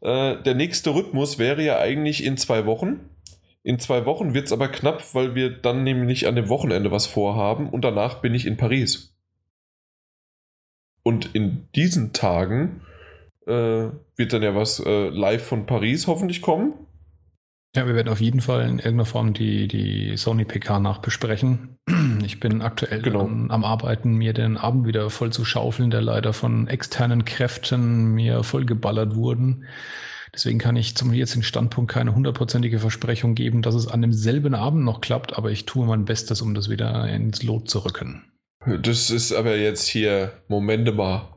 Äh, 0.01 0.43
der 0.43 0.55
nächste 0.55 0.93
Rhythmus 0.93 1.39
wäre 1.39 1.63
ja 1.63 1.79
eigentlich 1.79 2.25
in 2.25 2.37
zwei 2.37 2.67
Wochen. 2.67 3.09
In 3.63 3.79
zwei 3.79 4.07
Wochen 4.07 4.35
wird 4.35 4.47
es 4.47 4.53
aber 4.53 4.67
knapp, 4.67 5.15
weil 5.15 5.37
wir 5.37 5.51
dann 5.51 5.85
nämlich 5.85 6.27
an 6.27 6.35
dem 6.35 6.49
Wochenende 6.49 6.91
was 6.91 7.07
vorhaben 7.07 7.71
und 7.71 7.85
danach 7.85 8.21
bin 8.21 8.35
ich 8.35 8.45
in 8.45 8.57
Paris. 8.57 9.12
Und 11.03 11.35
in 11.35 11.69
diesen 11.75 12.13
Tagen 12.13 12.83
äh, 13.47 13.89
wird 14.17 14.33
dann 14.33 14.43
ja 14.43 14.55
was 14.55 14.81
äh, 14.81 15.09
live 15.09 15.45
von 15.45 15.67
Paris 15.67 16.07
hoffentlich 16.07 16.43
kommen. 16.43 16.75
Ja, 17.75 17.87
wir 17.87 17.95
werden 17.95 18.11
auf 18.11 18.21
jeden 18.21 18.43
Fall 18.43 18.63
in 18.63 18.79
irgendeiner 18.79 19.07
Form 19.07 19.33
die, 19.33 19.67
die 19.67 20.17
Sony 20.17 20.45
PK 20.45 20.81
nachbesprechen. 20.81 21.77
Ich 22.25 22.39
bin 22.39 22.63
aktuell 22.63 23.03
genau. 23.03 23.23
am, 23.23 23.51
am, 23.51 23.65
Arbeiten, 23.65 24.15
mir 24.15 24.33
den 24.33 24.57
Abend 24.57 24.87
wieder 24.87 25.11
voll 25.11 25.33
zu 25.33 25.45
schaufeln, 25.45 25.91
der 25.91 26.03
leider 26.03 26.33
von 26.33 26.69
externen 26.69 27.25
Kräften 27.25 28.15
mir 28.15 28.45
vollgeballert 28.45 29.17
wurden. 29.17 29.65
Deswegen 30.33 30.61
kann 30.61 30.77
ich 30.77 30.97
zum 30.97 31.13
jetzigen 31.13 31.43
Standpunkt 31.43 31.91
keine 31.91 32.15
hundertprozentige 32.15 32.79
Versprechung 32.79 33.35
geben, 33.35 33.61
dass 33.61 33.75
es 33.75 33.89
an 33.89 34.03
demselben 34.03 34.55
Abend 34.55 34.85
noch 34.85 35.01
klappt, 35.01 35.37
aber 35.37 35.51
ich 35.51 35.67
tue 35.67 35.85
mein 35.85 36.05
Bestes, 36.05 36.43
um 36.43 36.55
das 36.55 36.71
wieder 36.71 37.09
ins 37.09 37.43
Lot 37.43 37.69
zu 37.69 37.81
rücken. 37.81 38.25
Das 38.67 39.11
ist 39.11 39.33
aber 39.33 39.57
jetzt 39.57 39.87
hier 39.87 40.33
Momente 40.49 40.93
mal. 40.93 41.29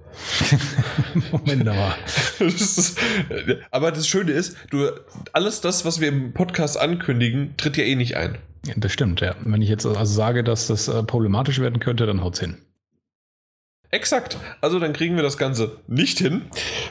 Moment 1.31 1.65
mal. 1.65 1.95
Das 2.39 2.95
aber 3.71 3.91
das 3.91 4.07
Schöne 4.07 4.31
ist, 4.31 4.55
du, 4.69 4.89
alles 5.33 5.61
das, 5.61 5.85
was 5.85 5.99
wir 5.99 6.09
im 6.09 6.33
Podcast 6.33 6.77
ankündigen, 6.77 7.55
tritt 7.57 7.77
ja 7.77 7.83
eh 7.83 7.95
nicht 7.95 8.15
ein. 8.15 8.37
Ja, 8.65 8.73
das 8.77 8.91
stimmt, 8.91 9.21
ja. 9.21 9.35
Wenn 9.43 9.61
ich 9.61 9.69
jetzt 9.69 9.85
also 9.85 10.05
sage, 10.05 10.43
dass 10.43 10.67
das 10.67 10.87
äh, 10.87 11.03
problematisch 11.03 11.59
werden 11.59 11.79
könnte, 11.79 12.05
dann 12.05 12.21
haut's 12.21 12.39
hin. 12.39 12.57
Exakt. 13.91 14.37
Also 14.61 14.79
dann 14.79 14.93
kriegen 14.93 15.15
wir 15.15 15.23
das 15.23 15.37
Ganze 15.37 15.77
nicht 15.87 16.19
hin. 16.19 16.43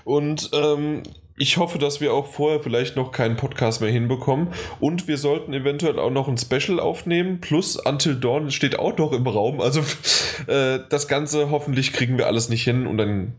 Und 0.05 0.51
ähm, 0.53 1.03
ich 1.37 1.57
hoffe, 1.57 1.79
dass 1.79 2.01
wir 2.01 2.15
auch 2.15 2.27
vorher 2.27 2.61
vielleicht 2.61 2.97
noch 2.97 3.11
keinen 3.11 3.37
Podcast 3.37 3.81
mehr 3.81 3.91
hinbekommen. 3.91 4.49
Und 4.79 5.09
wir 5.09 5.19
sollten 5.19 5.53
eventuell 5.53 5.99
auch 5.99 6.11
noch 6.11 6.29
ein 6.29 6.39
Special 6.39 6.79
aufnehmen. 6.79 7.41
Plus 7.41 7.77
Until 7.77 8.15
Dawn 8.17 8.51
steht 8.51 8.79
auch 8.79 8.97
noch 8.97 9.13
im 9.13 9.27
Raum. 9.27 9.61
Also 9.61 9.81
äh, 10.47 10.81
das 10.89 11.09
Ganze 11.09 11.51
hoffentlich 11.51 11.93
kriegen 11.93 12.19
wir 12.19 12.27
alles 12.27 12.49
nicht 12.49 12.63
hin 12.63 12.87
und 12.87 12.99
dann 12.99 13.35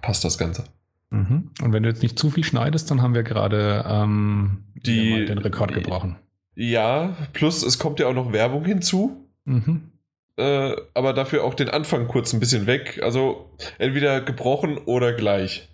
passt 0.00 0.24
das 0.24 0.38
Ganze. 0.38 0.64
Mhm. 1.10 1.50
Und 1.62 1.72
wenn 1.72 1.82
du 1.82 1.88
jetzt 1.90 2.02
nicht 2.02 2.18
zu 2.18 2.30
viel 2.30 2.44
schneidest, 2.44 2.90
dann 2.90 3.02
haben 3.02 3.14
wir 3.14 3.24
gerade 3.24 3.84
ähm, 3.88 4.64
Die, 4.74 5.26
den 5.26 5.38
Rekord 5.38 5.74
gebrochen. 5.74 6.16
Ja, 6.54 7.16
plus 7.32 7.62
es 7.62 7.78
kommt 7.78 8.00
ja 8.00 8.06
auch 8.06 8.14
noch 8.14 8.32
Werbung 8.32 8.64
hinzu. 8.64 9.28
Mhm. 9.44 9.90
Äh, 10.36 10.76
aber 10.94 11.12
dafür 11.12 11.44
auch 11.44 11.54
den 11.54 11.68
Anfang 11.68 12.08
kurz 12.08 12.32
ein 12.32 12.40
bisschen 12.40 12.66
weg. 12.66 13.00
Also 13.02 13.50
entweder 13.78 14.22
gebrochen 14.22 14.78
oder 14.78 15.12
gleich. 15.12 15.68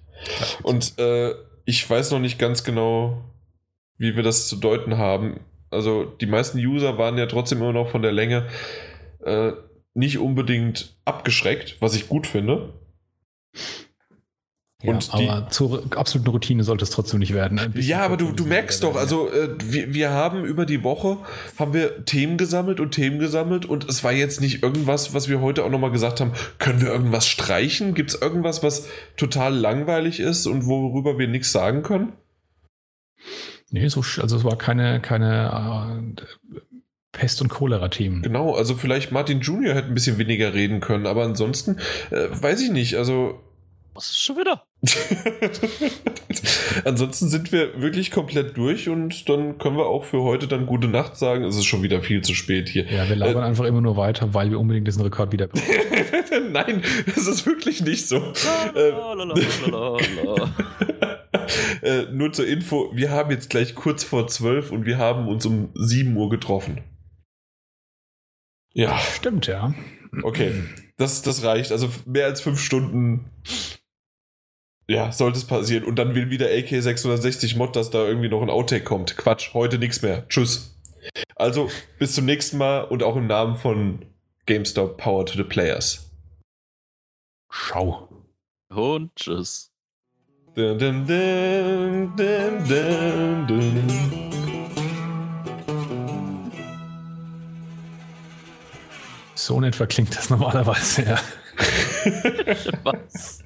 Und 0.63 0.99
äh, 0.99 1.33
ich 1.71 1.89
weiß 1.89 2.11
noch 2.11 2.19
nicht 2.19 2.39
ganz 2.39 2.65
genau, 2.65 3.23
wie 3.97 4.17
wir 4.17 4.25
das 4.25 4.49
zu 4.49 4.57
deuten 4.57 4.99
haben. 4.99 5.39
Also 5.71 6.05
die 6.05 6.27
meisten 6.27 6.59
User 6.59 6.99
waren 6.99 7.17
ja 7.17 7.27
trotzdem 7.27 7.59
immer 7.59 7.73
noch 7.73 7.91
von 7.91 8.03
der 8.03 8.11
Länge 8.11 8.49
äh, 9.25 9.53
nicht 9.95 10.19
unbedingt 10.19 10.97
abgeschreckt, 11.05 11.77
was 11.81 11.95
ich 11.95 12.09
gut 12.09 12.27
finde. 12.27 12.75
Ja, 14.83 14.93
und 14.93 15.09
aber 15.13 15.43
die, 15.43 15.51
zur 15.51 15.83
absoluten 15.95 16.31
Routine 16.31 16.65
sollte 16.65 16.85
es 16.85 16.91
trotzdem 16.91 17.21
nicht 17.21 17.35
werden. 17.35 17.75
Ja, 17.77 18.01
aber 18.01 18.17
du, 18.17 18.33
du 18.33 18.47
merkst 18.47 18.83
doch, 18.83 18.97
also 18.97 19.31
äh, 19.31 19.51
wir, 19.63 19.93
wir 19.93 20.11
haben 20.11 20.45
über 20.45 20.65
die 20.65 20.83
Woche 20.83 21.19
haben 21.59 21.75
wir 21.75 22.07
Themen 22.07 22.39
gesammelt 22.39 22.81
und 22.81 22.93
Themen 22.93 23.19
gesammelt 23.19 23.67
und 23.67 23.89
es 23.89 24.03
war 24.05 24.13
jetzt 24.13 24.41
nicht 24.41 24.63
irgendwas, 24.63 25.13
was 25.13 25.29
wir 25.29 25.43
heute 25.43 25.65
auch 25.65 25.71
nochmal 25.71 25.91
gesagt 25.91 26.21
haben, 26.21 26.33
können 26.59 26.81
wir 26.81 26.89
irgendwas 26.89 27.29
streichen? 27.29 27.93
Gibt 27.93 28.15
es 28.15 28.23
irgendwas, 28.23 28.63
was 28.63 28.89
total 29.19 29.55
langweilig 29.55 30.19
ist 30.19 30.47
und 30.47 30.67
worüber 30.67 31.19
wir 31.19 31.29
nichts 31.29 31.53
sagen 31.53 31.83
können? 31.83 32.15
Nee, 33.71 33.87
so, 33.89 34.01
also 34.01 34.37
es 34.37 34.45
war 34.45 34.57
keine, 34.57 35.01
keine 35.01 36.15
äh, 36.17 36.57
Pest- 37.13 37.43
und 37.43 37.49
Cholera-Themen. 37.49 38.23
Genau, 38.23 38.55
also 38.55 38.75
vielleicht 38.75 39.13
Martin 39.13 39.41
Junior 39.41 39.75
hätte 39.75 39.89
ein 39.89 39.95
bisschen 39.95 40.17
weniger 40.17 40.55
reden 40.55 40.81
können, 40.81 41.07
aber 41.07 41.25
ansonsten 41.25 41.77
äh, 42.11 42.29
weiß 42.31 42.63
ich 42.63 42.71
nicht, 42.71 42.97
also 42.97 43.41
was 44.01 44.09
ist 44.09 44.23
schon 44.23 44.39
wieder? 44.39 44.65
Ansonsten 46.87 47.29
sind 47.29 47.53
wir 47.53 47.83
wirklich 47.83 48.11
komplett 48.11 48.57
durch 48.57 48.89
und 48.89 49.29
dann 49.29 49.59
können 49.59 49.77
wir 49.77 49.85
auch 49.85 50.05
für 50.05 50.23
heute 50.23 50.49
dann 50.49 50.65
gute 50.65 50.89
Nacht 50.89 51.17
sagen. 51.17 51.45
Es 51.45 51.57
ist 51.57 51.67
schon 51.67 51.83
wieder 51.83 52.01
viel 52.01 52.23
zu 52.23 52.33
spät 52.33 52.71
hier. 52.71 52.91
Ja, 52.91 53.07
wir 53.07 53.17
labern 53.17 53.43
äh, 53.43 53.47
einfach 53.47 53.67
immer 53.67 53.83
nur 53.83 53.99
weiter, 53.99 54.33
weil 54.33 54.51
wir 54.51 54.59
unbedingt 54.59 54.87
diesen 54.87 55.03
Rekord 55.03 55.33
wieder 55.33 55.51
Nein, 56.51 56.83
das 57.15 57.27
ist 57.27 57.45
wirklich 57.45 57.83
nicht 57.83 58.09
so. 58.09 58.17
äh, 61.83 62.05
nur 62.11 62.33
zur 62.33 62.47
Info, 62.47 62.91
wir 62.95 63.11
haben 63.11 63.31
jetzt 63.31 63.51
gleich 63.51 63.75
kurz 63.75 64.03
vor 64.03 64.29
12 64.29 64.73
und 64.73 64.87
wir 64.87 64.97
haben 64.97 65.29
uns 65.29 65.45
um 65.45 65.73
7 65.75 66.17
Uhr 66.17 66.31
getroffen. 66.31 66.81
Ja. 68.73 68.97
Stimmt, 68.97 69.47
ja. 69.47 69.75
Okay, 70.23 70.53
das, 70.97 71.23
das 71.23 71.45
reicht. 71.45 71.73
Also 71.73 71.89
mehr 72.07 72.27
als 72.27 72.41
5 72.41 72.61
Stunden 72.61 73.31
ja, 74.91 75.13
sollte 75.13 75.39
es 75.39 75.45
passieren. 75.45 75.85
Und 75.85 75.97
dann 75.97 76.17
will 76.17 76.31
wieder 76.31 76.47
AK660 76.47 77.57
Mod, 77.57 77.77
dass 77.77 77.91
da 77.91 78.05
irgendwie 78.05 78.29
noch 78.29 78.43
ein 78.43 78.51
Outtake 78.51 78.83
kommt. 78.83 79.17
Quatsch, 79.17 79.55
heute 79.55 79.79
nichts 79.79 80.03
mehr. 80.03 80.29
Tschüss. 80.29 80.77
Also, 81.37 81.71
bis 82.01 82.17
zum 82.17 82.25
nächsten 82.25 82.59
Mal 82.59 82.83
und 82.83 83.05
auch 83.05 83.15
im 83.15 83.29
Namen 83.29 83.57
von 83.57 84.05
GameStop 84.47 84.97
Power 84.97 85.25
to 85.25 85.35
the 85.37 85.45
Players. 85.45 86.11
Schau. 87.51 88.09
Und 88.69 89.15
tschüss. 89.15 89.71
Dun, 90.57 90.77
dun, 90.77 91.07
dun, 91.07 92.13
dun, 92.17 92.69
dun, 92.69 93.47
dun. 93.47 94.21
So 99.37 99.57
in 99.57 99.65
etwa 99.65 99.87
klingt 99.87 100.17
das 100.17 100.31
normalerweise, 100.31 101.05
ja. 101.05 101.21
Was? 102.83 103.45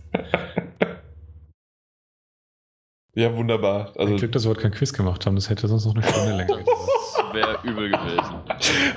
Ja, 3.14 3.34
wunderbar. 3.36 3.92
Also, 3.96 4.12
Ein 4.12 4.16
Glück, 4.18 4.32
dass 4.32 4.44
wir 4.44 4.50
heute 4.50 4.62
kein 4.62 4.72
Quiz 4.72 4.92
gemacht 4.92 5.24
haben, 5.24 5.36
das 5.36 5.48
hätte 5.48 5.68
sonst 5.68 5.86
noch 5.86 5.94
eine 5.94 6.02
Stunde 6.04 6.36
länger 6.36 6.56
gedauert. 6.58 6.88
Das 7.16 7.34
wäre 7.34 7.58
übel 7.64 7.90
gewesen. 7.90 8.34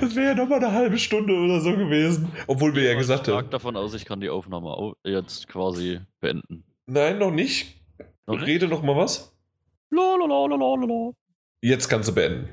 Das 0.00 0.14
wäre 0.14 0.26
ja 0.28 0.34
nochmal 0.34 0.58
eine 0.62 0.72
halbe 0.72 0.98
Stunde 0.98 1.34
oder 1.34 1.60
so 1.60 1.72
gewesen. 1.72 2.30
Obwohl 2.46 2.74
wir 2.74 2.82
ja 2.82 2.94
gesagt 2.94 3.28
haben. 3.28 3.34
Ich 3.34 3.42
mag 3.42 3.50
davon 3.50 3.76
aus, 3.76 3.94
ich 3.94 4.04
kann 4.04 4.20
die 4.20 4.30
Aufnahme 4.30 4.94
jetzt 5.04 5.48
quasi 5.48 6.00
beenden. 6.20 6.64
Nein, 6.86 7.18
noch 7.18 7.30
nicht. 7.30 7.80
Noch 8.26 8.36
nicht? 8.36 8.46
Rede 8.46 8.68
nochmal 8.68 8.96
was. 8.96 9.34
Lalalala. 9.90 11.12
Jetzt 11.62 11.88
kannst 11.88 12.08
du 12.08 12.14
beenden. 12.14 12.48